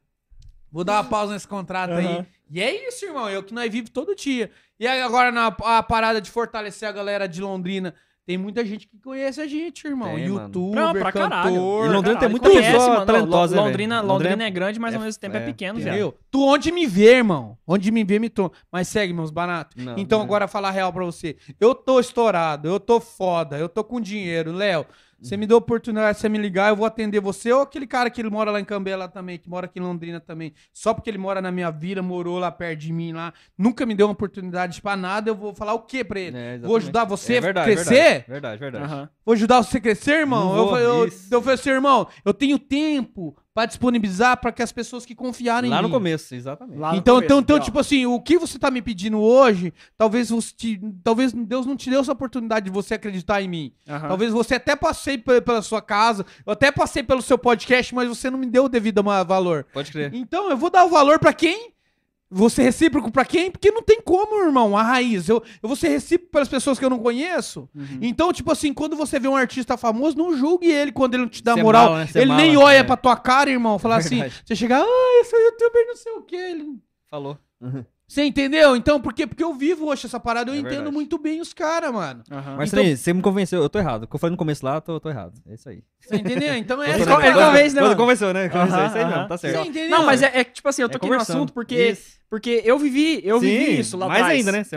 Vou 0.74 0.82
dar 0.82 0.94
uma 0.94 1.04
pausa 1.04 1.32
nesse 1.34 1.46
contrato 1.46 1.92
aí. 1.92 2.04
Aham. 2.04 2.26
E 2.50 2.60
é 2.60 2.88
isso, 2.88 3.04
irmão, 3.06 3.28
é 3.28 3.38
o 3.38 3.44
que 3.44 3.54
nós 3.54 3.64
vivemos 3.70 3.90
todo 3.90 4.12
dia. 4.16 4.50
E 4.78 4.88
aí 4.88 5.00
agora 5.00 5.30
na 5.30 5.46
a 5.46 5.82
parada 5.84 6.20
de 6.20 6.28
fortalecer 6.32 6.88
a 6.88 6.90
galera 6.92 7.28
de 7.28 7.40
Londrina, 7.40 7.94
tem 8.26 8.36
muita 8.36 8.64
gente 8.64 8.88
que 8.88 8.98
conhece 8.98 9.40
a 9.40 9.46
gente, 9.46 9.86
irmão. 9.86 10.14
Tem, 10.16 10.28
mano. 10.28 10.46
Youtuber, 10.46 10.80
Não, 10.82 10.92
pra 10.92 11.12
caralho. 11.12 11.54
cantor. 11.54 11.86
E 11.86 11.88
Londrina 11.90 12.02
tem 12.02 12.14
Caralho, 12.14 12.30
muita 12.30 12.50
conhece, 12.50 12.72
pessoa 12.72 12.94
mano. 12.94 13.06
talentosa, 13.06 13.56
Londrina, 13.56 13.96
velho? 13.96 14.08
Londrina 14.08 14.44
é 14.44 14.50
grande, 14.50 14.80
mas 14.80 14.94
ao 14.96 15.00
é- 15.00 15.04
mesmo 15.04 15.20
tempo 15.20 15.36
é, 15.36 15.42
é, 15.42 15.44
pequeno, 15.46 15.78
viado. 15.78 15.88
Entendeu? 15.88 16.18
Tu 16.30 16.42
onde 16.42 16.72
me 16.72 16.86
vê, 16.88 17.16
irmão. 17.18 17.56
Onde 17.66 17.92
me 17.92 18.02
vê, 18.02 18.18
me 18.18 18.28
toma. 18.28 18.50
Mas 18.72 18.88
segue, 18.88 19.12
meus 19.12 19.30
baratos. 19.30 19.76
Não, 19.80 19.94
então, 19.96 20.18
não. 20.18 20.24
agora 20.24 20.48
falar 20.48 20.72
real 20.72 20.92
pra 20.92 21.04
você. 21.04 21.36
Eu 21.60 21.72
tô 21.74 22.00
estourado, 22.00 22.66
eu 22.66 22.80
tô 22.80 22.98
foda, 22.98 23.56
eu 23.58 23.68
tô 23.68 23.84
com 23.84 24.00
dinheiro. 24.00 24.50
Léo, 24.52 24.86
você 25.20 25.36
me 25.36 25.46
deu 25.46 25.56
oportunidade 25.56 26.16
de 26.16 26.20
você 26.20 26.28
me 26.28 26.38
ligar, 26.38 26.70
eu 26.70 26.76
vou 26.76 26.86
atender 26.86 27.20
você. 27.20 27.52
Ou 27.52 27.62
aquele 27.62 27.86
cara 27.86 28.10
que 28.10 28.20
ele 28.20 28.30
mora 28.30 28.50
lá 28.50 28.60
em 28.60 28.64
Cambela 28.64 29.08
também, 29.08 29.38
que 29.38 29.48
mora 29.48 29.66
aqui 29.66 29.78
em 29.78 29.82
Londrina 29.82 30.20
também. 30.20 30.52
Só 30.72 30.92
porque 30.92 31.08
ele 31.10 31.18
mora 31.18 31.40
na 31.40 31.50
minha 31.50 31.70
vila, 31.70 32.02
morou 32.02 32.38
lá 32.38 32.50
perto 32.50 32.80
de 32.80 32.92
mim 32.92 33.12
lá. 33.12 33.32
Nunca 33.56 33.86
me 33.86 33.94
deu 33.94 34.06
uma 34.06 34.12
oportunidade 34.12 34.80
pra 34.82 34.96
nada. 34.96 35.30
Eu 35.30 35.34
vou 35.34 35.54
falar 35.54 35.74
o 35.74 35.80
quê 35.80 36.04
pra 36.04 36.20
ele? 36.20 36.36
É, 36.36 36.58
vou 36.58 36.76
ajudar 36.76 37.04
você 37.04 37.36
É 37.36 37.40
verdade, 37.40 37.72
crescer? 37.72 38.24
Verdade, 38.26 38.28
verdade. 38.28 38.58
verdade. 38.58 38.84
Aham. 38.84 39.08
Vou 39.24 39.32
ajudar 39.34 39.62
você 39.62 39.78
a 39.78 39.80
crescer, 39.80 40.20
irmão? 40.20 40.56
Eu, 40.56 40.66
vou, 40.66 40.78
eu, 40.78 41.06
isso. 41.06 41.32
eu 41.32 41.40
falei 41.40 41.54
assim, 41.54 41.70
irmão, 41.70 42.06
eu 42.24 42.34
tenho 42.34 42.58
tempo 42.58 43.36
pra 43.54 43.66
disponibilizar 43.66 44.36
pra 44.40 44.50
que 44.50 44.60
as 44.62 44.72
pessoas 44.72 45.06
que 45.06 45.14
confiarem 45.14 45.70
Lá 45.70 45.78
em 45.78 45.82
no 45.82 45.88
mim. 45.88 45.94
começo, 45.94 46.34
exatamente. 46.34 46.76
Lá 46.78 46.90
no 46.92 46.98
Então, 46.98 47.14
começo, 47.14 47.26
então, 47.26 47.38
então 47.40 47.60
tipo 47.60 47.78
assim, 47.78 48.04
o 48.04 48.20
que 48.20 48.36
você 48.36 48.58
tá 48.58 48.68
me 48.68 48.82
pedindo 48.82 49.20
hoje, 49.20 49.72
talvez 49.96 50.30
você 50.30 50.52
te- 50.56 50.80
talvez 51.04 51.32
Deus 51.32 51.64
não 51.64 51.76
te 51.76 51.88
deu 51.88 52.00
essa 52.00 52.10
oportunidade 52.12 52.66
de 52.66 52.72
você 52.72 52.94
acreditar 52.94 53.40
em 53.40 53.48
mim. 53.48 53.72
Aham. 53.88 54.08
Talvez 54.08 54.32
você 54.32 54.56
até 54.56 54.74
passei 54.74 55.16
pe- 55.16 55.40
pela 55.40 55.62
sua 55.62 55.80
casa, 55.80 56.26
eu 56.44 56.52
até 56.52 56.72
passei 56.72 57.04
pelo 57.04 57.22
seu 57.22 57.38
podcast, 57.38 57.94
mas 57.94 58.08
você 58.08 58.28
não 58.28 58.38
me 58.38 58.46
deu 58.46 58.64
o 58.64 58.68
devido 58.68 59.02
valor. 59.04 59.64
Pode 59.72 59.92
crer. 59.92 60.12
Então, 60.14 60.50
eu 60.50 60.56
vou 60.56 60.68
dar 60.70 60.84
o 60.84 60.88
valor 60.88 61.20
pra 61.20 61.32
quem? 61.32 61.73
Ser 62.50 62.62
recíproco 62.62 63.10
pra 63.10 63.24
quem? 63.24 63.50
Porque 63.50 63.70
não 63.70 63.82
tem 63.82 64.00
como, 64.00 64.44
irmão, 64.44 64.76
a 64.76 64.82
raiz. 64.82 65.28
Eu, 65.28 65.42
eu 65.62 65.68
vou 65.68 65.76
ser 65.76 65.88
recíproco 65.88 66.32
pelas 66.32 66.48
pessoas 66.48 66.78
que 66.78 66.84
eu 66.84 66.90
não 66.90 66.98
conheço. 66.98 67.68
Uhum. 67.74 67.98
Então, 68.02 68.32
tipo 68.32 68.50
assim, 68.50 68.72
quando 68.74 68.96
você 68.96 69.18
vê 69.20 69.28
um 69.28 69.36
artista 69.36 69.76
famoso, 69.76 70.16
não 70.16 70.36
julgue 70.36 70.66
ele 70.66 70.92
quando 70.92 71.14
ele 71.14 71.22
não 71.24 71.30
te 71.30 71.42
dá 71.42 71.54
Cê 71.54 71.62
moral. 71.62 71.84
mala, 71.84 71.98
né? 72.00 72.06
Cê 72.06 72.18
ele 72.20 72.30
mala, 72.30 72.42
nem 72.42 72.56
olha 72.56 72.76
é. 72.78 72.82
pra 72.82 72.96
tua 72.96 73.16
cara, 73.16 73.50
irmão. 73.50 73.78
Falar 73.78 73.96
assim, 73.96 74.20
Verdade. 74.20 74.42
você 74.44 74.56
chegar, 74.56 74.82
ah, 74.82 75.18
eu 75.18 75.24
sou 75.24 75.38
youtuber, 75.38 75.86
não 75.86 75.96
sei 75.96 76.12
o 76.12 76.22
quê. 76.22 76.36
Ele... 76.36 76.78
Falou. 77.08 77.38
Você 78.06 78.22
entendeu? 78.22 78.76
Então, 78.76 79.00
por 79.00 79.14
quê? 79.14 79.26
Porque 79.26 79.42
eu 79.42 79.54
vivo 79.54 79.86
hoje 79.86 80.04
essa 80.06 80.20
parada, 80.20 80.50
eu 80.50 80.54
É 80.54 80.58
entendo 80.58 80.70
verdade. 80.70 80.94
muito 80.94 81.18
bem 81.18 81.40
os 81.40 81.54
caras, 81.54 81.90
mano. 81.90 82.22
Aham. 82.30 82.56
Mas 82.58 82.70
Então- 82.72 82.84
você 82.96 83.12
me 83.14 83.22
convenceu, 83.22 83.62
eu 83.62 83.68
tô 83.68 83.78
errado. 83.78 84.02
O 84.02 84.06
que 84.06 84.14
eu 84.14 84.18
falei 84.20 84.32
no 84.32 84.36
começo 84.36 84.64
lá, 84.64 84.74
eu 84.76 84.80
tô, 84.82 85.00
tô 85.00 85.08
errado. 85.08 85.32
É 85.48 85.54
isso 85.54 85.68
aí. 85.68 85.82
Você 86.00 86.16
entendeu? 86.16 86.54
Então 86.54 86.80
é 86.82 86.90
essa 86.90 87.06
parada. 87.06 87.46
convence, 87.46 87.74
né, 87.74 87.80
mano? 87.80 87.96
convenceu, 87.96 88.34
né? 88.34 88.48
Convenceu, 88.50 88.76
Aham, 88.76 88.86
isso 88.86 88.96
aí 88.98 89.04
mesmo, 89.04 89.18
aham. 89.20 89.28
tá 89.28 89.38
Você 89.38 89.50
certo. 89.52 89.68
entendeu? 89.68 89.90
Não, 89.90 90.04
mas 90.04 90.22
é, 90.22 90.38
é 90.38 90.44
que, 90.44 90.52
tipo 90.52 90.68
assim, 90.68 90.82
eu 90.82 90.86
É 90.86 90.88
toquei 90.90 91.08
no 91.08 91.14
conversando. 91.14 91.36
assunto 91.36 91.52
porque, 91.54 91.88
Isso. 91.92 92.18
porque 92.28 92.60
eu 92.64 92.78
vivi, 92.78 93.20
eu 93.24 93.40
vivi 93.40 93.64
Sim, 93.74 93.80
isso 93.80 93.96
lá 93.96 94.06
mais 94.06 94.20
atrás. 94.22 94.38
ainda, 94.38 94.52
né? 94.52 94.64
Você- 94.64 94.76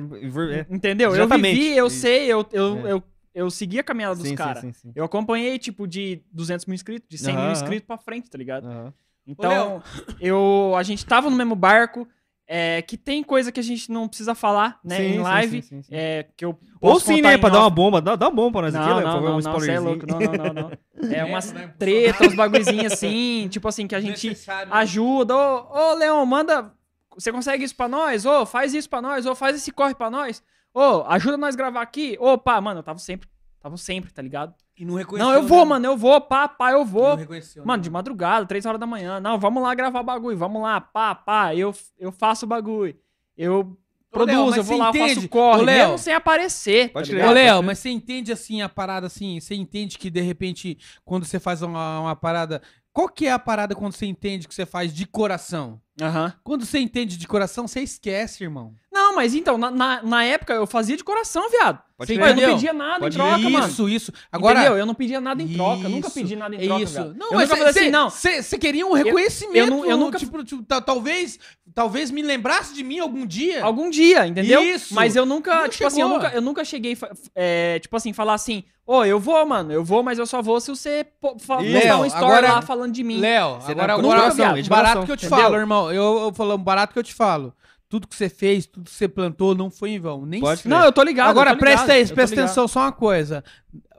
é. 0.54 0.66
Entendeu? 0.74 1.14
Exatamente. 1.14 1.58
Eu 1.58 1.64
vivi, 1.64 1.78
eu 1.78 1.88
Isso. 1.88 2.00
sei, 2.00 2.26
eu, 2.32 2.46
eu, 2.54 2.88
É. 2.88 2.92
eu, 2.94 3.04
eu 3.36 3.50
segui 3.52 3.78
a 3.78 3.84
caminhada 3.84 4.16
dos 4.16 4.24
Sim, 4.24 4.30
sim, 4.30 4.36
caras. 4.36 4.62
sim, 4.62 4.72
sim. 4.72 4.92
Eu 4.96 5.04
acompanhei, 5.04 5.60
tipo, 5.60 5.86
de 5.86 6.22
200 6.32 6.66
mil 6.66 6.76
inscritos, 6.76 7.10
de 7.10 7.18
100 7.18 7.34
mil 7.36 7.44
Aham, 7.44 7.52
inscritos 7.52 7.86
pra 7.86 7.98
frente, 7.98 8.30
tá 8.30 8.38
ligado? 8.38 8.66
Aham. 8.66 8.94
Então, 9.30 9.84
eu, 10.22 10.74
a 10.78 10.84
gente 10.84 11.06
tava 11.06 11.30
no 11.30 11.36
mesmo 11.36 11.54
barco, 11.54 12.08
é, 12.48 12.82
que 12.82 12.96
tem 12.98 13.22
coisa 13.24 13.52
que 13.52 13.60
a 13.60 13.64
gente 13.64 13.92
não 13.92 14.08
precisa 14.08 14.34
falar, 14.34 14.80
né, 14.84 14.96
Sim, 14.96 15.04
em 15.04 15.20
live, 15.20 15.62
sim, 15.62 15.82
sim, 15.82 15.90
é, 15.92 16.26
que 16.38 16.46
eu 16.46 16.58
Ou 16.80 16.98
sim, 17.00 17.22
né? 17.22 17.38
Pra 17.38 17.50
dar 17.50 17.60
uma 17.60 17.70
bomba. 17.70 18.02
Dá, 18.02 18.16
dá 18.16 18.28
uma 18.30 18.36
bomba 18.36 18.52
pra 18.60 18.62
nós 18.62 18.76
aqui, 18.76 18.88
Não, 18.88 18.96
né? 18.98 19.04
não, 19.04 19.12
favor, 19.12 19.30
não, 19.30 19.38
um 19.38 19.42
não, 19.42 19.74
é 19.74 19.80
louco, 19.80 20.06
não, 20.08 20.20
não, 20.20 20.54
não, 20.54 20.54
não. 20.54 20.72
É 21.12 21.26
umas 21.26 21.52
né? 21.52 21.74
treta, 21.78 22.26
uns 22.26 22.36
bagulhozinhos 22.36 22.94
assim, 22.94 23.48
tipo 23.52 23.68
assim, 23.68 23.86
que 23.86 23.96
a 23.96 24.00
gente 24.00 24.30
Necessário. 24.30 24.74
ajuda. 24.74 25.36
Ô, 25.36 25.92
ô 25.92 25.94
Leão, 25.96 26.26
manda. 26.26 26.74
Você 27.16 27.32
consegue 27.32 27.64
isso 27.64 27.76
pra 27.76 27.88
nós? 27.88 28.26
Ô, 28.26 28.46
faz 28.46 28.74
isso 28.74 28.90
pra 28.90 29.02
nós. 29.02 29.26
Ô, 29.26 29.36
faz 29.36 29.56
esse 29.56 29.72
corre 29.72 29.94
pra 29.94 30.10
nós. 30.10 30.42
Ô, 30.74 31.04
ajuda 31.08 31.36
nós 31.38 31.56
a 31.56 31.58
gravar 31.58 31.82
aqui. 31.82 32.18
Pá, 32.44 32.62
mano, 32.62 32.80
eu 32.80 32.84
tava 32.84 33.00
sempre. 33.00 33.28
Tava 33.60 33.76
sempre, 33.76 34.12
tá 34.12 34.22
ligado? 34.22 34.54
E 34.78 34.86
não 34.86 34.94
reconheceu. 34.94 35.28
Não, 35.28 35.34
eu 35.34 35.48
vou, 35.48 35.60
né? 35.60 35.66
mano, 35.66 35.86
eu 35.88 35.98
vou, 35.98 36.22
pá, 36.22 36.48
pá, 36.48 36.72
eu 36.72 36.80
Não 36.80 36.86
vou. 36.86 37.16
reconheceu, 37.16 37.66
Mano, 37.66 37.78
né? 37.78 37.84
de 37.84 37.90
madrugada, 37.90 38.46
três 38.46 38.66
horas 38.66 38.80
da 38.80 38.86
manhã. 38.86 39.20
Não, 39.20 39.40
vamos 39.40 39.64
lá 39.64 39.74
gravar 39.74 40.02
o 40.02 40.04
bagulho, 40.04 40.38
vamos 40.38 40.62
lá, 40.62 40.80
pá, 40.80 41.16
pá. 41.16 41.56
Eu, 41.56 41.74
eu 41.98 42.12
faço 42.12 42.46
o 42.46 42.48
bagulho. 42.48 42.96
Eu 43.36 43.54
Léo, 43.64 43.78
produzo, 44.12 44.58
eu 44.58 44.64
vou 44.64 44.78
lá, 44.78 44.86
eu 44.86 44.90
entende? 44.90 45.16
faço 45.16 45.30
corre, 45.30 45.62
Ô, 45.62 45.64
Léo, 45.64 45.84
mesmo 45.84 45.98
sem 45.98 46.14
aparecer. 46.14 46.92
Pode 46.92 47.10
tá. 47.10 47.16
Ô, 47.16 47.20
ligado? 47.20 47.34
Léo, 47.34 47.64
mas 47.64 47.80
você 47.80 47.90
entende 47.90 48.32
assim 48.32 48.62
a 48.62 48.70
parada 48.70 49.08
assim? 49.08 49.40
Você 49.40 49.56
entende 49.56 49.98
que 49.98 50.10
de 50.12 50.22
repente, 50.22 50.78
quando 51.04 51.26
você 51.26 51.40
faz 51.40 51.62
uma, 51.62 52.02
uma 52.02 52.16
parada. 52.16 52.62
Qual 52.94 53.08
que 53.10 53.28
é 53.28 53.32
a 53.32 53.38
parada 53.38 53.76
quando 53.76 53.94
você 53.94 54.08
entende 54.08 54.48
que 54.48 54.56
você 54.56 54.66
faz 54.66 54.92
de 54.92 55.06
coração? 55.06 55.80
Aham. 56.02 56.34
Quando 56.44 56.66
você 56.66 56.80
entende 56.80 57.16
de 57.16 57.28
coração, 57.28 57.68
você 57.68 57.82
esquece, 57.82 58.44
irmão. 58.44 58.74
Não, 59.18 59.24
mas 59.24 59.34
então, 59.34 59.58
na, 59.58 59.72
na, 59.72 60.04
na 60.04 60.24
época 60.24 60.54
eu 60.54 60.68
fazia 60.68 60.96
de 60.96 61.04
coração, 61.04 61.50
viado. 61.50 61.80
Pode 61.98 62.14
crer. 62.14 62.28
eu 62.30 62.36
não 62.36 62.54
pedia 62.54 62.74
nada 62.74 63.00
Pode 63.00 63.16
em 63.16 63.20
troca, 63.20 63.40
isso, 63.40 63.82
mano. 63.82 63.90
isso. 63.90 64.14
Agora. 64.32 64.60
Entendeu? 64.60 64.78
Eu 64.78 64.86
não 64.86 64.94
pedia 64.94 65.20
nada 65.20 65.42
em 65.42 65.48
troca. 65.48 65.82
Eu 65.84 65.90
nunca 65.90 66.08
Isso, 66.08 66.14
pedi 66.20 66.36
nada 66.36 66.56
em 66.56 66.60
é 66.62 66.66
troca. 66.68 66.84
isso. 66.84 67.00
Não, 67.18 67.32
eu 67.32 67.34
mas 67.38 67.50
nunca 67.50 67.56
falei 67.58 67.70
assim, 67.70 67.90
não. 67.90 68.10
Você 68.12 68.58
queria 68.60 68.86
um 68.86 68.94
reconhecimento. 68.94 69.58
eu 69.58 69.66
nu- 69.68 69.86
eu 69.86 69.98
nunca- 69.98 70.20
Tipo, 70.20 70.44
tipo, 70.44 70.62
ta- 70.62 70.80
talvez, 70.80 71.40
talvez 71.74 72.12
me 72.12 72.22
lembrasse 72.22 72.76
de 72.76 72.84
mim 72.84 73.00
algum 73.00 73.26
dia. 73.26 73.64
Algum 73.64 73.90
dia, 73.90 74.28
entendeu? 74.28 74.62
Isso. 74.64 74.94
Mas 74.94 75.16
eu 75.16 75.26
nunca, 75.26 75.62
Não 75.62 75.70
tipo 75.70 75.88
assim, 75.88 76.02
eu 76.02 76.08
chegou. 76.08 76.22
nunca, 76.24 76.36
eu 76.36 76.42
nunca 76.42 76.64
cheguei, 76.64 76.96
é, 77.34 77.80
tipo 77.80 77.98
assim, 77.98 78.14
falar 78.14 78.36
assim, 78.36 78.64
ô, 78.86 79.04
eu 79.04 79.20
vou, 79.20 79.44
mano, 79.48 79.72
eu 79.74 79.84
vou, 79.84 80.04
mas 80.04 80.20
eu 80.20 80.28
só 80.28 80.40
vou 80.40 80.62
se 80.62 80.70
você 80.70 81.04
postar 81.20 81.58
um 81.98 82.06
story 82.06 82.26
agora- 82.26 82.52
lá 82.54 82.62
falando 82.62 82.92
de 82.94 83.04
mim. 83.04 83.20
Léo, 83.20 83.56
Você 83.60 83.72
agora, 83.72 83.94
agora 83.94 84.20
coração, 84.20 84.54
de 84.54 84.70
barato 84.70 85.04
que 85.04 85.12
eu 85.12 85.18
te 85.18 85.28
falo, 85.28 85.56
irmão. 85.56 85.92
Eu, 85.92 86.26
eu 86.26 86.34
falo 86.34 86.56
barato 86.60 86.94
que 86.94 87.00
eu 87.00 87.04
te 87.04 87.14
falo. 87.16 87.52
Tudo 87.90 88.08
que 88.08 88.16
você 88.16 88.28
fez, 88.28 88.66
tudo 88.66 88.86
que 88.90 88.92
você 88.96 89.08
plantou, 89.08 89.56
não 89.56 89.72
foi 89.72 89.92
em 89.92 90.00
vão. 90.00 90.26
Nem 90.26 90.42
Pode 90.42 90.62
se- 90.62 90.68
Não, 90.68 90.84
eu 90.84 90.92
tô 90.92 91.02
ligado. 91.04 91.30
Agora, 91.30 91.54
tô 91.54 91.60
presta 91.60 91.94
ligado, 91.98 92.14
presta 92.14 92.36
atenção 92.42 92.68
só 92.68 92.82
uma 92.82 92.92
coisa. 92.92 93.44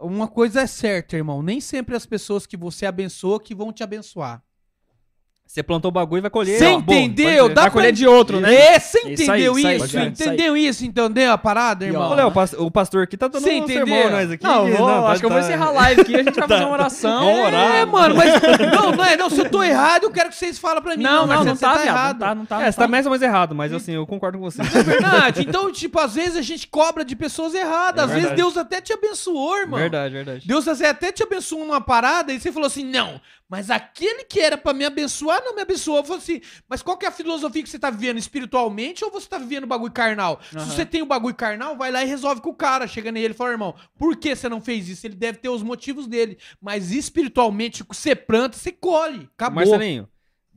Uma 0.00 0.28
coisa 0.28 0.60
é 0.60 0.66
certa, 0.66 1.16
irmão. 1.16 1.42
Nem 1.42 1.60
sempre 1.60 1.96
as 1.96 2.04
pessoas 2.04 2.46
que 2.46 2.56
você 2.56 2.84
abençoa 2.84 3.40
que 3.40 3.54
vão 3.54 3.72
te 3.72 3.82
abençoar. 3.82 4.42
Você 5.48 5.62
plantou 5.62 5.88
o 5.88 5.92
bagulho 5.92 6.18
e 6.18 6.20
vai 6.20 6.30
colher. 6.30 6.58
Você 6.58 6.66
ó, 6.66 6.72
entendeu? 6.78 7.48
Dá 7.48 7.62
Vai 7.62 7.64
pra- 7.64 7.70
colher 7.70 7.90
de 7.92 8.06
outro, 8.06 8.38
né? 8.38 8.54
É, 8.54 8.78
você 8.78 8.98
entendeu 8.98 9.58
isso 9.58 9.66
aí, 9.66 9.76
isso? 9.76 9.86
isso 9.86 9.98
entendeu 9.98 10.54
isso? 10.54 10.84
Entendeu 10.84 11.32
a 11.32 11.38
parada, 11.38 11.86
irmão? 11.86 12.12
Léo, 12.14 12.28
o 12.28 12.32
pas- 12.32 12.52
o 12.52 12.70
pastor 12.70 13.04
aqui 13.04 13.16
tá 13.16 13.28
dando 13.28 13.42
Você 13.44 13.52
um 13.52 13.64
entendeu? 13.64 13.86
sermão 13.86 14.10
nós 14.10 14.30
aqui. 14.30 14.44
Não, 14.44 14.68
eu 14.68 14.76
vou, 14.76 14.86
tá- 14.86 15.08
acho 15.08 15.20
que 15.20 15.26
eu 15.26 15.30
vou 15.30 15.38
tá- 15.40 15.44
encerrar 15.46 15.66
a 15.68 15.70
live 15.70 16.00
aqui, 16.02 16.14
a 16.16 16.22
gente 16.22 16.38
vai 16.38 16.46
fazer 16.48 16.64
uma 16.64 16.72
oração. 16.74 17.24
Vamos 17.24 17.46
orar. 17.46 17.74
É, 17.76 17.84
mano, 17.86 18.14
mas. 18.14 18.28
Não, 18.78 18.92
não 18.92 19.04
é. 19.04 19.16
Não, 19.16 19.30
se 19.30 19.40
eu 19.40 19.48
tô 19.50 19.62
errado, 19.62 20.04
eu 20.04 20.10
quero 20.10 20.28
que 20.28 20.36
vocês 20.36 20.58
falem 20.58 20.82
pra 20.82 20.94
mim. 20.96 21.02
Não, 21.02 21.26
não, 21.26 21.42
não 21.44 21.54
você 21.56 21.60
tá, 21.64 21.74
viado, 21.78 22.18
não 22.20 22.26
tá, 22.28 22.34
não 22.34 22.44
tá. 22.46 22.60
É, 22.60 22.64
não 22.66 22.72
você 22.72 22.78
tá 22.78 22.86
mais 22.88 23.06
ou 23.06 23.12
menos 23.12 23.22
errado, 23.26 23.54
mas 23.54 23.72
assim, 23.72 23.92
eu 23.94 24.06
concordo 24.06 24.38
com 24.38 24.44
você. 24.44 24.60
É 24.60 24.82
verdade. 24.82 25.46
Então, 25.48 25.72
tipo, 25.72 25.98
às 25.98 26.14
vezes 26.14 26.36
a 26.36 26.42
gente 26.42 26.66
cobra 26.68 27.02
de 27.06 27.16
pessoas 27.16 27.54
erradas. 27.54 28.02
É 28.02 28.04
às 28.04 28.12
vezes. 28.20 28.36
Deus 28.36 28.56
até 28.58 28.82
te 28.82 28.92
abençoou, 28.92 29.56
irmão. 29.58 29.78
Verdade, 29.80 30.12
verdade. 30.12 30.46
Deus 30.46 30.68
até 30.68 31.10
te 31.10 31.22
abençoou 31.22 31.64
numa 31.64 31.80
parada 31.80 32.32
e 32.34 32.38
você 32.38 32.52
falou 32.52 32.66
assim: 32.66 32.84
não, 32.84 33.18
mas 33.48 33.70
aquele 33.70 34.24
que 34.24 34.40
era 34.40 34.58
pra 34.58 34.74
me 34.74 34.84
abençoar 34.84 35.42
não 35.42 35.54
me 35.54 35.62
abençoou. 35.62 35.98
Eu 35.98 36.04
falei 36.04 36.22
assim: 36.22 36.40
mas 36.68 36.82
qual 36.82 36.96
que 36.96 37.06
é 37.06 37.08
a 37.08 37.12
filosofia 37.12 37.62
que 37.62 37.68
você 37.68 37.78
tá 37.78 37.90
vivendo 37.90 38.18
espiritualmente 38.18 39.04
ou 39.04 39.10
você 39.10 39.26
tá 39.28 39.38
vivendo 39.38 39.66
bagulho 39.66 39.92
carnal? 39.92 40.38
Aham. 40.54 40.64
Se 40.64 40.74
você 40.74 40.84
tem 40.84 41.00
o 41.00 41.06
bagulho 41.06 41.34
carnal, 41.34 41.76
vai 41.76 41.90
lá 41.90 42.04
e 42.04 42.06
resolve 42.06 42.42
com 42.42 42.50
o 42.50 42.54
cara. 42.54 42.86
Chega 42.86 43.10
nele 43.10 43.32
e 43.32 43.36
fala: 43.36 43.50
irmão, 43.50 43.74
por 43.98 44.16
que 44.16 44.36
você 44.36 44.48
não 44.48 44.60
fez 44.60 44.88
isso? 44.88 45.06
Ele 45.06 45.14
deve 45.14 45.38
ter 45.38 45.48
os 45.48 45.62
motivos 45.62 46.06
dele. 46.06 46.38
Mas 46.60 46.92
espiritualmente, 46.92 47.82
você 47.88 48.14
planta, 48.14 48.56
você 48.56 48.70
colhe. 48.70 49.28
Acabou. 49.34 49.56
Marcelinho, 49.56 50.08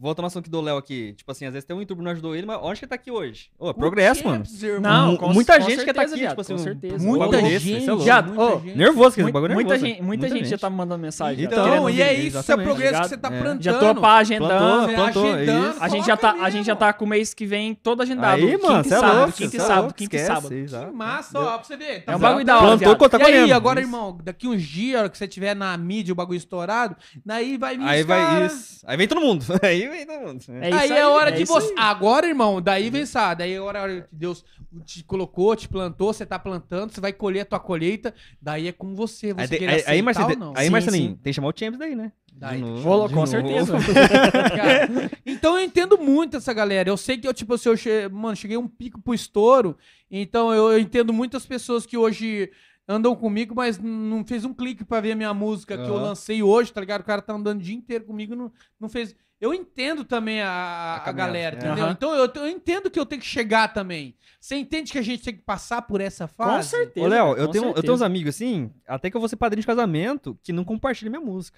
voltando 0.02 0.26
ao 0.26 0.28
assunto 0.28 0.50
do 0.50 0.60
Léo 0.60 0.78
aqui. 0.78 1.14
Tipo 1.14 1.32
assim, 1.32 1.46
às 1.46 1.54
vezes 1.54 1.66
tem 1.66 1.76
um 1.76 1.80
YouTube 1.80 2.00
que 2.00 2.04
não 2.04 2.12
ajudou 2.12 2.36
ele, 2.36 2.46
mas 2.48 2.60
onde 2.62 2.80
que 2.80 2.86
ele 2.86 2.90
tá 2.90 2.96
aqui 2.96 3.12
hoje? 3.12 3.50
Ô, 3.60 3.74
progresso, 3.74 4.26
mano. 4.28 4.44
Não, 4.82 5.16
com- 5.16 5.30
muita 5.32 5.60
com 5.60 5.70
gente 5.70 5.86
que 5.86 5.94
tá 5.94 6.02
certeza, 6.02 6.14
aqui, 6.16 6.20
viado, 6.22 6.30
tipo 6.32 6.42
assim, 6.42 6.54
com 6.56 6.60
um- 6.60 6.64
certeza. 6.64 6.98
Muita 6.98 7.20
bagulho 7.26 7.40
gente. 7.42 7.52
desse, 7.54 7.72
esse 7.74 7.86
é 7.88 7.92
louco. 7.92 8.04
Viado, 8.04 8.28
muita 8.28 8.44
ô, 8.44 8.60
gente. 8.60 8.78
Nervoso, 8.78 9.16
que 9.16 9.32
bagulho 9.32 9.52
é 9.52 9.54
muita, 9.56 9.70
nervoso. 9.72 9.92
gente, 9.94 10.02
muita 10.04 10.28
gente 10.30 10.50
já 10.50 10.58
tá 10.58 10.70
me 10.70 10.76
mandando 10.76 11.02
mensagem. 11.02 11.46
Então, 11.46 11.90
e 11.90 12.02
é 12.02 12.14
isso, 12.14 12.40
isso 12.40 12.52
é 12.52 12.56
progresso 12.58 12.86
ligado? 12.94 13.04
que 13.04 13.10
você 13.10 13.18
tá 13.18 13.28
É. 13.28 13.40
plantando. 13.40 13.62
Já 13.64 13.78
tô 13.80 13.96
pá 14.02 14.18
agendando. 14.18 14.50
Plantou, 14.50 14.96
plantou, 14.96 15.34
agendando, 15.34 15.70
isso. 15.70 15.84
A 15.84 15.88
gente, 15.88 16.08
já 16.08 16.18
tá, 16.18 16.32
a 16.42 16.50
gente 16.50 16.66
já 16.66 16.76
tá 16.76 16.94
com 16.94 17.06
o 17.06 17.08
mês 17.08 17.34
que 17.34 17.46
vem 17.46 17.76
todo 17.76 18.02
agendado. 18.02 18.42
Aí, 18.42 18.52
quinta 18.52 18.68
mano, 18.68 18.80
e 18.80 18.84
você 18.84 18.94
é 18.96 19.00
sábado, 19.00 19.18
louco. 19.18 19.34
quinta 19.34 19.56
e 19.56 19.60
é 19.60 19.62
sábado, 19.64 19.94
quinta 19.94 20.16
e 20.16 20.20
sábado. 20.20 20.50
Que 20.50 20.92
massa, 20.98 21.40
ó, 21.40 21.58
pra 21.58 21.64
você 21.64 21.78
ver. 21.78 21.92
É 21.96 22.00
um 22.02 22.04
Tá 22.06 22.18
bagulho 22.18 22.46
da 22.46 22.58
hora, 22.58 22.66
Plantou, 22.78 22.96
conta 22.96 23.18
E 23.20 23.24
aí, 23.24 23.52
agora, 23.52 23.80
irmão, 23.80 24.18
daqui 24.24 24.48
uns 24.48 24.62
dias, 24.64 25.10
que 25.10 25.18
você 25.18 25.28
tiver 25.28 25.56
na 25.56 25.78
mídia, 25.78 26.12
o 26.12 26.16
bagulho 26.16 26.38
estourado, 26.38 26.96
daí 27.26 27.58
vai 27.58 27.78
vir 27.78 27.86
Aí 27.88 28.04
vai 28.04 28.46
isso. 28.48 28.84
Aí 28.88 28.98
vem 28.98 29.08
todo 29.08 29.22
mundo. 29.22 29.46
Aí 29.62 29.91
vem 29.92 30.06
todo 30.06 30.20
mundo. 30.20 30.42
É 30.62 30.70
isso 30.70 30.80
aí, 30.80 30.92
aí, 30.92 30.98
é 30.98 31.08
hora 31.08 31.30
é 31.30 31.34
de 31.34 31.46
você. 31.46 31.68
aí. 31.68 31.76
Agora, 31.78 32.28
irmão, 32.28 32.62
daí 32.62 32.90
vem 32.90 33.02
essa. 33.02 33.34
Daí 33.34 33.54
é 33.54 33.62
hora 33.62 33.80
a 33.80 33.84
hora 33.84 34.02
que 34.02 34.08
Deus 34.16 34.44
te 34.86 35.04
colocou, 35.04 35.56
te 35.56 35.68
plantou, 35.68 36.14
você 36.14 36.26
tá 36.26 36.40
plantando, 36.40 36.92
você 36.92 37.02
vai 37.02 37.14
colher 37.14 37.42
a 37.42 37.46
tua 37.46 37.60
colheita. 37.60 38.14
Daí 38.42 38.68
é 38.68 38.72
com 38.72 38.96
você. 38.96 39.34
Você 39.34 39.42
Aí, 39.42 39.60
querer 39.60 39.72
aí, 39.72 39.84
aí, 39.88 40.02
Marcelinho, 40.02 40.40
ou 40.40 40.46
não. 40.48 40.54
aí, 40.56 40.66
Sim, 40.66 40.72
Marcelinho, 40.72 41.10
sim. 41.12 41.16
tem 41.16 41.32
que 41.32 41.34
chamar 41.34 41.50
o 41.50 41.54
Champs 41.56 41.78
daí, 41.80 41.96
né? 41.96 42.12
Daí. 42.34 42.58
De 42.58 42.64
novo, 42.64 42.82
Vou, 42.82 43.08
de 43.08 43.14
com 43.14 43.20
novo. 43.20 43.28
certeza. 43.32 43.78
Cara, 44.56 45.12
então 45.26 45.60
eu 45.60 45.66
entendo 45.66 45.98
muito 45.98 46.38
essa 46.38 46.54
galera. 46.54 46.90
Eu 46.90 46.98
sei 46.98 47.18
que 47.18 47.28
eu, 47.28 47.34
tipo, 47.34 47.54
assim, 47.54 47.70
eu 47.70 47.78
che... 47.78 48.08
mano, 48.10 48.36
cheguei 48.36 48.58
um 48.58 48.68
pico 48.68 49.00
pro 49.02 49.14
estouro. 49.14 49.78
Então 50.10 50.54
eu, 50.54 50.72
eu 50.72 50.80
entendo 50.80 51.14
muitas 51.14 51.46
pessoas 51.46 51.86
que 51.86 51.98
hoje 51.98 52.50
andam 52.88 53.16
comigo, 53.16 53.54
mas 53.56 53.78
não 53.78 54.26
fez 54.26 54.44
um 54.44 54.54
clique 54.54 54.84
pra 54.84 55.00
ver 55.00 55.12
a 55.14 55.16
minha 55.16 55.34
música 55.34 55.78
que 55.78 55.88
eu 55.88 55.96
lancei 55.96 56.42
hoje, 56.44 56.74
tá 56.74 56.82
ligado? 56.82 57.02
O 57.02 57.06
cara 57.06 57.22
tá 57.22 57.34
andando 57.34 57.60
o 57.60 57.64
dia 57.64 57.76
inteiro 57.76 58.06
comigo, 58.06 58.36
não, 58.36 58.52
não 58.80 58.90
fez. 58.90 59.16
Eu 59.42 59.54
entendo 59.56 60.06
também 60.06 60.40
a, 60.42 60.98
a, 60.98 61.00
caminhada, 61.00 61.12
galera, 61.14 61.56
é. 61.56 61.58
entendeu? 61.58 61.84
Aham. 61.86 61.92
Então 61.94 62.14
eu, 62.14 62.32
eu 62.36 62.48
entendo 62.48 62.92
que 62.92 63.00
eu 63.00 63.06
tenho 63.08 63.20
que 63.20 63.28
chegar 63.28 63.74
também. 63.74 64.16
Você 64.40 64.56
entende 64.56 64.92
que 64.92 65.00
a 65.00 65.02
gente 65.02 65.24
tem 65.24 65.34
que 65.36 65.42
passar 65.42 65.82
por 65.82 66.00
essa 66.00 66.28
fase? 66.28 66.56
Com 66.56 66.64
certeza. 66.78 67.06
Ô, 67.06 67.10
Léo, 67.10 67.34
eu 67.36 67.48
tenho, 67.48 67.66
eu 67.76 67.82
tenho 67.82 67.94
uns 67.94 68.02
amigos 68.04 68.36
assim, 68.36 68.72
até 68.88 69.10
que 69.10 69.18
eu 69.18 69.20
vou 69.20 69.28
ser 69.28 69.36
padrinho 69.38 69.62
de 69.62 69.68
casamento, 69.68 70.38
que 70.44 70.54
não 70.54 70.64
compartilham 70.64 71.12
minha 71.12 71.22
música. 71.26 71.58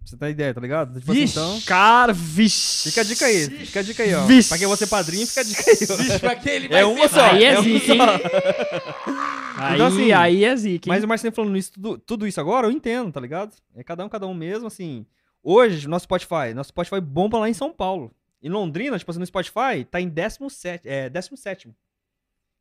Pra 0.00 0.06
você 0.10 0.16
ter 0.16 0.30
ideia, 0.30 0.54
tá 0.54 0.60
ligado? 0.60 0.98
Tipo 1.00 1.10
assim, 1.12 1.20
Vixe. 1.20 1.38
então. 1.38 1.60
Cara, 1.66 2.12
vixe. 2.14 2.88
Fica 2.90 3.00
a 3.02 3.04
dica 3.04 3.26
aí, 3.26 3.44
fica 3.66 3.80
a 3.80 3.82
dica 3.82 4.02
aí, 4.02 4.14
ó. 4.14 4.24
Vixe. 4.24 4.48
Pra 4.48 4.58
quem 4.58 4.66
você 4.66 4.86
padrinho, 4.86 5.26
fica 5.26 5.40
a 5.42 5.44
dica 5.44 5.62
aí, 5.70 5.76
ó. 5.90 5.96
Vixe, 5.96 6.18
pra 6.18 6.34
quem 6.36 6.52
ele 6.54 6.66
É 6.66 6.70
vai 6.70 6.84
uma 6.84 7.08
ser- 7.08 7.14
só. 7.14 7.20
Aí 7.26 7.44
é 7.44 7.48
é 7.48 7.62
zica, 7.62 7.92
hein? 7.92 8.00
Aí, 9.60 9.74
Então, 9.74 9.86
assim, 9.88 10.12
aí 10.12 10.44
é 10.44 10.54
zica, 10.56 10.88
hein? 10.88 10.94
Mas 10.94 11.02
o 11.02 11.08
Marcelinho 11.08 11.34
falando 11.34 11.56
isso, 11.56 11.72
tudo, 11.72 11.98
tudo 11.98 12.26
isso 12.28 12.40
agora, 12.40 12.66
eu 12.66 12.70
entendo, 12.70 13.10
tá 13.10 13.20
ligado? 13.20 13.52
É 13.74 13.82
cada 13.82 14.04
um, 14.04 14.08
cada 14.08 14.26
um 14.26 14.32
mesmo, 14.34 14.68
assim. 14.68 15.04
Hoje, 15.42 15.88
nosso 15.88 16.04
Spotify, 16.04 16.52
nosso 16.54 16.68
Spotify 16.68 17.00
bomba 17.00 17.38
lá 17.38 17.48
em 17.48 17.54
São 17.54 17.72
Paulo. 17.72 18.14
Em 18.42 18.48
Londrina, 18.48 18.98
tipo 18.98 19.10
assim, 19.10 19.20
no 19.20 19.26
Spotify, 19.26 19.84
tá 19.90 20.00
em 20.00 20.08
17, 20.08 20.88
é, 20.88 21.08
17 21.08 21.74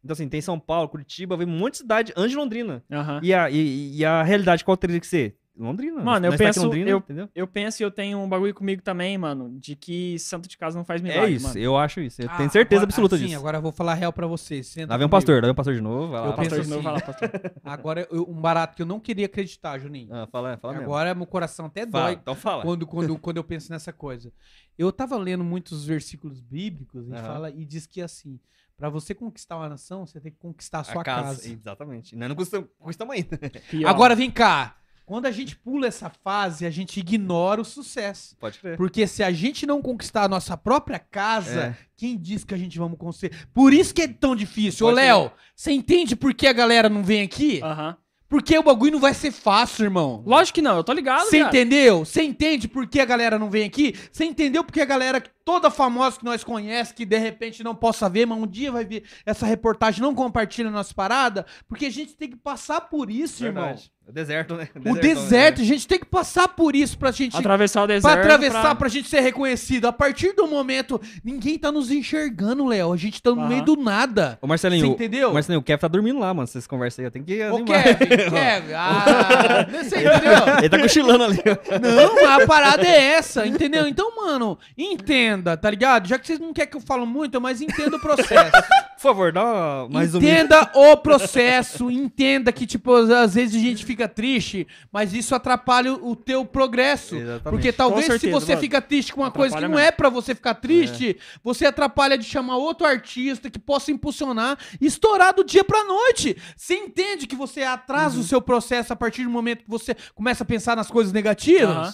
Então, 0.03 0.13
assim, 0.13 0.27
tem 0.27 0.41
São 0.41 0.59
Paulo, 0.59 0.89
Curitiba, 0.89 1.37
vem 1.37 1.47
um 1.47 1.57
monte 1.57 1.73
de 1.73 1.77
cidade 1.79 2.13
antes 2.15 2.31
de 2.31 2.37
Londrina. 2.37 2.83
Aham. 2.91 3.19
E 3.23 3.33
a, 3.33 3.49
e, 3.49 3.97
e 3.97 4.05
a 4.05 4.23
realidade 4.23 4.63
qual 4.63 4.75
teria 4.77 4.99
que 4.99 5.07
ser? 5.07 5.37
Londrina. 5.57 6.01
Mano, 6.03 6.25
eu 6.27 6.31
tá 6.31 6.37
penso- 6.37 6.63
Londrina, 6.63 6.89
eu- 6.89 6.97
entendeu? 6.99 7.29
Eu 7.35 7.47
penso 7.47 7.81
e 7.81 7.83
eu 7.83 7.89
tenho 7.91 8.19
um 8.19 8.29
bagulho 8.29 8.53
comigo 8.53 8.81
também, 8.81 9.17
mano, 9.17 9.57
de 9.59 9.75
que 9.75 10.17
santo 10.19 10.47
de 10.47 10.57
casa 10.57 10.77
não 10.77 10.85
faz 10.85 11.01
É 11.01 11.03
milagre, 11.03 11.33
isso, 11.35 11.47
mano. 11.47 11.59
eu 11.59 11.77
acho 11.77 11.99
isso. 11.99 12.21
Eu 12.21 12.29
Ah, 12.29 12.37
tenho 12.37 12.49
certeza 12.51 12.81
agora- 12.81 12.89
absoluta 12.89 13.15
ah, 13.15 13.17
sim, 13.17 13.25
disso. 13.25 13.37
agora 13.37 13.57
eu 13.57 13.61
vou 13.61 13.71
falar 13.71 13.93
real 13.95 14.13
pra 14.13 14.27
vocês. 14.27 14.67
Senta 14.67 14.93
Lá 14.93 14.97
vem 14.97 15.07
um 15.07 15.09
pastor, 15.09 15.35
lá 15.35 15.41
vem 15.41 15.51
um 15.51 15.55
pastor 15.55 15.73
de 15.75 15.81
novo. 15.81 16.11
Vai 16.11 16.21
lá. 16.21 16.27
Eu 16.27 16.33
pastor. 16.33 16.57
Penso 16.57 16.69
de 16.69 16.75
novo, 16.75 16.79
assim. 16.79 16.83
vai 16.83 16.93
lá, 16.93 17.01
pastor. 17.01 17.51
Agora, 17.63 18.07
eu- 18.11 18.29
um 18.29 18.39
barato 18.41 18.75
que 18.75 18.81
eu 18.81 18.85
não 18.85 18.99
queria 18.99 19.25
acreditar, 19.25 19.77
Juninho. 19.79 20.13
Ah, 20.13 20.27
fala, 20.31 20.57
fala 20.57 20.73
mesmo. 20.73 20.85
Agora 20.87 21.15
meu 21.15 21.25
coração 21.25 21.65
até 21.65 21.85
Fala, 21.87 22.05
dói 22.05 22.13
então 22.13 22.35
fala. 22.35 22.61
quando, 22.63 22.85
quando, 22.85 23.17
quando 23.19 23.37
eu 23.37 23.43
penso 23.43 23.71
nessa 23.71 23.91
coisa. 23.91 24.31
Eu 24.77 24.91
tava 24.91 25.17
lendo 25.17 25.43
muitos 25.43 25.85
versículos 25.85 26.39
bíblicos 26.39 27.07
e 27.09 27.13
Aham. 27.13 27.23
fala 27.23 27.49
e 27.49 27.65
diz 27.65 27.85
que 27.87 27.99
assim, 28.01 28.39
pra 28.77 28.89
você 28.89 29.15
conquistar 29.15 29.57
uma 29.57 29.67
nação, 29.69 30.05
você 30.05 30.19
tem 30.21 30.31
que 30.31 30.37
conquistar 30.37 30.81
a 30.81 30.83
sua 30.83 31.01
a 31.01 31.03
casa. 31.03 31.23
casa. 31.41 31.49
Exatamente. 31.51 32.15
Nós 32.15 32.29
não 32.29 32.35
custamos 32.35 33.15
ainda. 33.15 33.39
Pior. 33.71 33.89
Agora 33.89 34.15
vem 34.15 34.29
cá. 34.29 34.75
Quando 35.07 35.25
a 35.25 35.31
gente 35.31 35.55
pula 35.55 35.87
essa 35.87 36.09
fase, 36.09 36.65
a 36.65 36.69
gente 36.69 36.99
ignora 36.99 37.61
o 37.61 37.65
sucesso. 37.65 38.35
Pode 38.37 38.59
crer. 38.59 38.75
Porque 38.75 39.07
se 39.07 39.23
a 39.23 39.31
gente 39.31 39.65
não 39.65 39.81
conquistar 39.81 40.23
a 40.23 40.27
nossa 40.27 40.57
própria 40.57 40.99
casa, 40.99 41.67
É. 41.67 41.75
quem 41.95 42.17
diz 42.17 42.43
que 42.43 42.53
a 42.53 42.57
gente 42.57 42.77
vamos 42.77 42.97
conseguir? 42.97 43.47
Por 43.53 43.73
isso 43.73 43.93
que 43.95 44.01
é 44.01 44.07
tão 44.09 44.35
difícil. 44.35 44.85
Ô, 44.85 44.89
Pode 44.89 45.01
Léo, 45.01 45.31
você 45.55 45.71
entende 45.71 46.13
por 46.13 46.33
que 46.33 46.45
a 46.45 46.51
galera 46.51 46.89
não 46.89 47.03
vem 47.03 47.21
aqui? 47.21 47.61
Aham. 47.63 47.95
Porque 48.29 48.57
o 48.57 48.63
bagulho 48.63 48.91
não 48.91 48.99
vai 48.99 49.13
ser 49.13 49.31
fácil, 49.31 49.85
irmão. 49.85 50.21
Lógico 50.25 50.55
que 50.55 50.61
não, 50.61 50.75
eu 50.75 50.83
tô 50.83 50.91
ligado, 50.91 51.29
Você 51.29 51.39
entendeu? 51.39 52.03
Você 52.03 52.21
entende 52.23 52.67
por 52.67 52.85
que 52.85 52.99
a 52.99 53.05
galera 53.05 53.39
não 53.39 53.49
vem 53.49 53.63
aqui? 53.63 53.95
Você 54.11 54.25
entendeu 54.25 54.65
porque 54.65 54.81
a 54.81 54.85
galera 54.85 55.23
toda 55.45 55.71
famosa 55.71 56.19
que 56.19 56.25
nós 56.25 56.43
conhece, 56.43 56.93
que 56.93 57.05
de 57.05 57.17
repente 57.17 57.63
não 57.63 57.73
possa 57.73 58.09
ver, 58.09 58.25
mas 58.25 58.37
um 58.37 58.45
dia 58.45 58.69
vai 58.69 58.83
ver 58.83 59.03
essa 59.25 59.45
reportagem, 59.45 60.01
não 60.01 60.13
compartilha 60.13 60.69
nossa 60.69 60.93
parada? 60.93 61.45
Porque 61.69 61.85
a 61.85 61.89
gente 61.89 62.17
tem 62.17 62.29
que 62.29 62.35
passar 62.35 62.81
por 62.81 63.09
isso, 63.09 63.45
irmão. 63.45 63.73
Verdade. 64.07 64.09
É 64.09 64.11
deserto, 64.13 64.53
né? 64.55 64.67
O 64.85 64.95
deserto, 64.95 65.61
a 65.61 65.65
gente 65.65 65.85
tem 65.87 65.99
que 65.99 66.05
passar 66.05 66.47
por 66.47 66.75
isso 66.75 66.97
pra 66.97 67.11
gente 67.11 67.35
Atravessar 67.35 67.83
o 67.83 67.87
deserto. 67.87 68.13
Pra 68.13 68.21
atravessar, 68.35 68.61
pra- 68.61 68.75
pra 68.75 68.89
gente 68.89 69.09
ser 69.09 69.19
reconhecido. 69.19 69.85
A 69.85 69.91
partir 69.93 70.33
do 70.33 70.47
momento, 70.47 70.99
ninguém 71.23 71.59
tá 71.59 71.71
nos 71.71 71.91
enxergando, 71.91 72.65
Léo. 72.65 72.93
A 72.93 72.97
gente 72.97 73.21
tá 73.21 73.31
no 73.31 73.41
Aham. 73.41 73.49
meio 73.49 73.63
do 73.63 73.75
nada. 73.75 74.37
Ô, 74.41 74.47
Marcelinho, 74.47 74.81
Você 74.85 74.91
o- 74.91 74.93
entendeu? 74.93 75.29
o 75.31 75.33
Marcelinho, 75.33 75.59
o 75.59 75.63
Kev 75.63 75.79
tá 75.79 75.87
dormindo 75.87 76.19
lá, 76.19 76.33
mano. 76.33 76.47
Vocês 76.47 76.65
conversam 76.65 77.03
aí. 77.03 77.07
Eu 77.07 77.11
tenho 77.11 77.25
que 77.25 77.43
Ô, 77.43 77.55
animar. 77.57 77.83
Kevin, 77.83 78.07
Kevin. 78.29 78.73
Ah, 78.75 79.67
você 79.69 79.95
entendeu? 79.99 80.57
Ele 80.59 80.69
tá 80.69 80.79
cochilando 80.79 81.23
ali. 81.25 81.37
Não, 81.81 82.29
a 82.31 82.45
parada 82.47 82.85
é 82.87 83.13
essa, 83.13 83.45
entendeu? 83.45 83.87
Então, 83.87 84.15
mano, 84.15 84.57
entenda, 84.77 85.57
tá 85.57 85.69
ligado? 85.69 86.07
Já 86.07 86.17
que 86.17 86.27
vocês 86.27 86.39
não 86.39 86.53
querem 86.53 86.71
que 86.71 86.77
eu 86.77 86.81
falo 86.81 87.05
muito, 87.05 87.39
mas 87.41 87.61
entenda 87.61 87.97
o 87.97 87.99
processo. 87.99 88.51
Por 88.95 89.01
favor, 89.01 89.31
dá 89.31 89.85
mais 89.91 90.15
um 90.15 90.17
entenda 90.17 90.69
o 90.73 90.97
processo, 90.97 91.91
entenda 91.91 92.51
que, 92.51 92.65
tipo, 92.65 92.93
às 92.93 93.35
vezes 93.35 93.55
a 93.55 93.59
gente 93.63 93.85
fica 93.85 93.96
triste, 94.05 94.67
mas 94.91 95.13
isso 95.13 95.33
atrapalha 95.33 95.93
o 95.93 96.13
teu 96.13 96.43
progresso. 96.43 97.15
Exatamente. 97.15 97.43
Porque 97.43 97.71
talvez 97.71 98.03
se 98.07 98.11
certeza, 98.11 98.33
você 98.37 98.51
mano. 98.51 98.61
fica 98.61 98.81
triste 98.81 99.13
com 99.13 99.21
uma 99.21 99.31
coisa 99.31 99.55
que 99.55 99.61
não 99.61 99.69
mesmo. 99.69 99.79
é 99.79 99.91
pra 99.93 100.09
você 100.09 100.35
ficar 100.35 100.55
triste, 100.55 101.17
você 101.41 101.65
atrapalha 101.65 102.17
de 102.17 102.25
chamar 102.25 102.57
outro 102.57 102.85
artista 102.85 103.49
que 103.49 103.57
possa 103.57 103.89
impulsionar 103.89 104.57
e 104.81 104.85
estourar 104.85 105.33
do 105.33 105.45
dia 105.45 105.63
pra 105.63 105.85
noite. 105.85 106.35
Você 106.57 106.73
entende 106.75 107.25
que 107.25 107.35
você 107.37 107.63
atrasa 107.63 108.15
Uhum. 108.15 108.21
o 108.21 108.25
seu 108.25 108.41
processo 108.41 108.91
a 108.91 108.95
partir 108.97 109.23
do 109.23 109.29
momento 109.29 109.63
que 109.63 109.69
você 109.69 109.95
começa 110.13 110.43
a 110.43 110.45
pensar 110.45 110.75
nas 110.75 110.91
coisas 110.91 111.13
negativas? 111.13 111.69
Aham. 111.69 111.93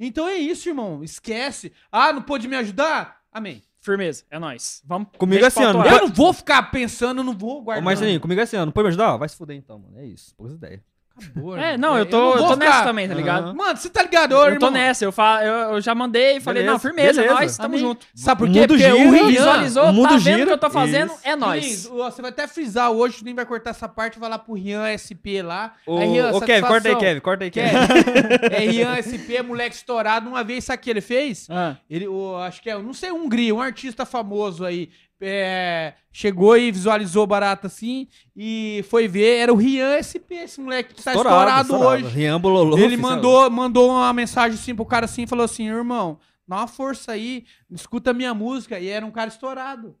Então 0.00 0.26
é 0.26 0.36
isso, 0.36 0.68
irmão. 0.70 1.04
Esquece. 1.04 1.72
Ah, 1.92 2.12
não 2.14 2.22
pôde 2.22 2.48
me 2.48 2.56
ajudar? 2.56 3.18
Amém. 3.30 3.62
Firmeza, 3.80 4.24
é 4.30 4.36
nóis. 4.38 4.82
Vamos. 4.84 5.08
Comigo 5.16 5.44
assim, 5.46 5.60
pra 5.60 5.70
ó, 5.70 5.72
não 5.74 5.80
atuar. 5.82 5.94
Eu 5.94 6.08
não 6.08 6.14
vou 6.14 6.32
ficar 6.32 6.60
pensando, 6.72 7.22
não 7.22 7.36
vou 7.38 7.58
Ô, 7.58 7.62
guardar. 7.62 7.84
Marcelinho, 7.84 8.18
comigo 8.20 8.40
é 8.40 8.44
assim, 8.44 8.56
ó. 8.56 8.64
Não 8.66 8.72
pode 8.72 8.82
me 8.84 8.88
ajudar? 8.88 9.16
Vai 9.16 9.28
se 9.28 9.36
fuder 9.36 9.56
então, 9.56 9.78
mano. 9.78 9.96
É 9.98 10.04
isso. 10.04 10.34
Poucas 10.34 10.56
ideias. 10.56 10.80
Acabou, 11.18 11.56
É, 11.56 11.78
não, 11.78 11.96
eu 11.96 12.04
tô, 12.06 12.16
não 12.18 12.32
eu 12.32 12.38
vou 12.38 12.48
tô 12.50 12.56
nessa 12.56 12.84
também, 12.84 13.08
tá 13.08 13.14
ligado? 13.14 13.44
Aham. 13.44 13.54
Mano, 13.54 13.76
você 13.76 13.88
tá 13.88 14.02
ligado? 14.02 14.32
Ô, 14.32 14.46
Eu 14.46 14.58
tô 14.58 14.70
nessa, 14.70 15.04
eu, 15.04 15.12
fa... 15.12 15.40
eu, 15.42 15.74
eu 15.74 15.80
já 15.80 15.94
mandei 15.94 16.36
e 16.36 16.40
falei, 16.40 16.62
Beleza, 16.62 16.72
não, 16.72 16.78
firmeza, 16.78 17.20
beleza. 17.22 17.40
nós, 17.40 17.56
tamo 17.56 17.74
Amém. 17.74 17.80
junto. 17.80 18.06
Sabe 18.14 18.38
por 18.38 18.48
O 18.48 18.52
quê? 18.52 18.60
mundo 18.60 18.68
Porque 18.68 18.82
gira, 18.82 18.94
o 18.96 19.10
Rian... 19.10 19.26
Visualizou, 19.26 19.84
o 19.84 19.92
mundo 19.92 20.08
tá 20.08 20.16
vendo 20.18 20.42
o 20.42 20.46
que 20.46 20.52
eu 20.52 20.58
tô 20.58 20.70
fazendo, 20.70 21.12
isso. 21.12 21.88
é 21.94 22.02
ó, 22.02 22.10
Você 22.10 22.20
vai 22.20 22.30
até 22.30 22.46
frisar 22.46 22.90
hoje, 22.90 23.24
nem 23.24 23.34
vai 23.34 23.46
cortar 23.46 23.70
essa 23.70 23.88
parte, 23.88 24.18
vai 24.18 24.28
lá 24.28 24.38
pro 24.38 24.54
Rian 24.54 24.84
SP 24.92 25.40
lá. 25.42 25.72
Ô, 25.86 25.98
Aí, 25.98 26.08
Rian, 26.08 26.32
ô 26.32 26.40
Kevin, 26.40 26.66
corta 26.66 26.88
aí. 26.88 26.96
Kevin. 26.96 27.20
Corta 27.20 27.44
aí, 27.44 27.50
Kevin. 27.50 27.70
Kevin. 27.86 28.46
é 28.54 28.58
Rian 28.58 28.96
SP, 29.00 29.42
moleque 29.42 29.74
estourado. 29.74 30.28
Uma 30.28 30.44
vez, 30.44 30.64
sabe 30.64 30.80
o 30.80 30.82
que 30.82 30.90
ele 30.90 31.00
fez? 31.00 31.46
Ah, 31.50 31.76
Ele, 31.88 32.06
o, 32.06 32.36
acho 32.36 32.60
que 32.62 32.68
é, 32.70 32.76
não 32.78 32.92
sei, 32.92 33.10
Hungria, 33.10 33.54
um 33.54 33.60
artista 33.60 34.04
famoso 34.04 34.64
aí. 34.64 34.90
É, 35.20 35.94
chegou 36.12 36.56
e 36.56 36.70
visualizou 36.70 37.24
o 37.24 37.26
barato 37.26 37.66
assim 37.66 38.08
e 38.36 38.84
foi 38.88 39.08
ver, 39.08 39.38
era 39.38 39.52
o 39.52 39.56
Rian 39.56 40.00
SP, 40.02 40.44
esse 40.44 40.60
moleque 40.60 40.94
que 40.94 41.02
tá 41.02 41.14
estourado, 41.14 41.74
hoje. 41.74 42.06
Rian 42.06 42.40
Bololô. 42.40 42.78
Ele 42.78 42.96
mandou, 42.96 43.48
mandou 43.50 43.90
uma 43.90 44.12
mensagem 44.12 44.58
assim 44.58 44.74
pro 44.74 44.84
cara 44.84 45.06
assim, 45.06 45.26
falou 45.26 45.44
assim, 45.44 45.68
irmão, 45.68 46.18
dá 46.46 46.56
uma 46.56 46.66
força 46.66 47.12
aí, 47.12 47.44
escuta 47.70 48.12
minha 48.12 48.34
música. 48.34 48.78
E 48.78 48.88
era 48.88 49.04
um 49.04 49.10
cara 49.10 49.28
estourado. 49.28 49.94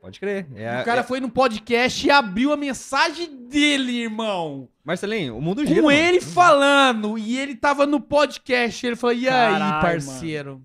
Pode 0.00 0.18
crer. 0.18 0.46
É, 0.54 0.80
o 0.80 0.84
cara 0.84 1.00
é- 1.00 1.04
foi 1.04 1.20
no 1.20 1.28
podcast 1.28 2.06
e 2.06 2.10
abriu 2.10 2.52
a 2.52 2.56
mensagem 2.56 3.46
dele, 3.48 4.00
irmão. 4.04 4.66
Marcelinho, 4.82 5.36
o 5.36 5.42
mundo 5.42 5.64
gira. 5.64 5.82
Com 5.82 5.88
mano. 5.88 5.98
ele 5.98 6.20
falando. 6.22 7.18
E 7.18 7.38
ele 7.38 7.54
tava 7.54 7.86
no 7.86 8.00
podcast. 8.00 8.86
Ele 8.86 8.96
falou, 8.96 9.14
e 9.14 9.28
aí, 9.28 9.58
parceiro? 9.82 10.62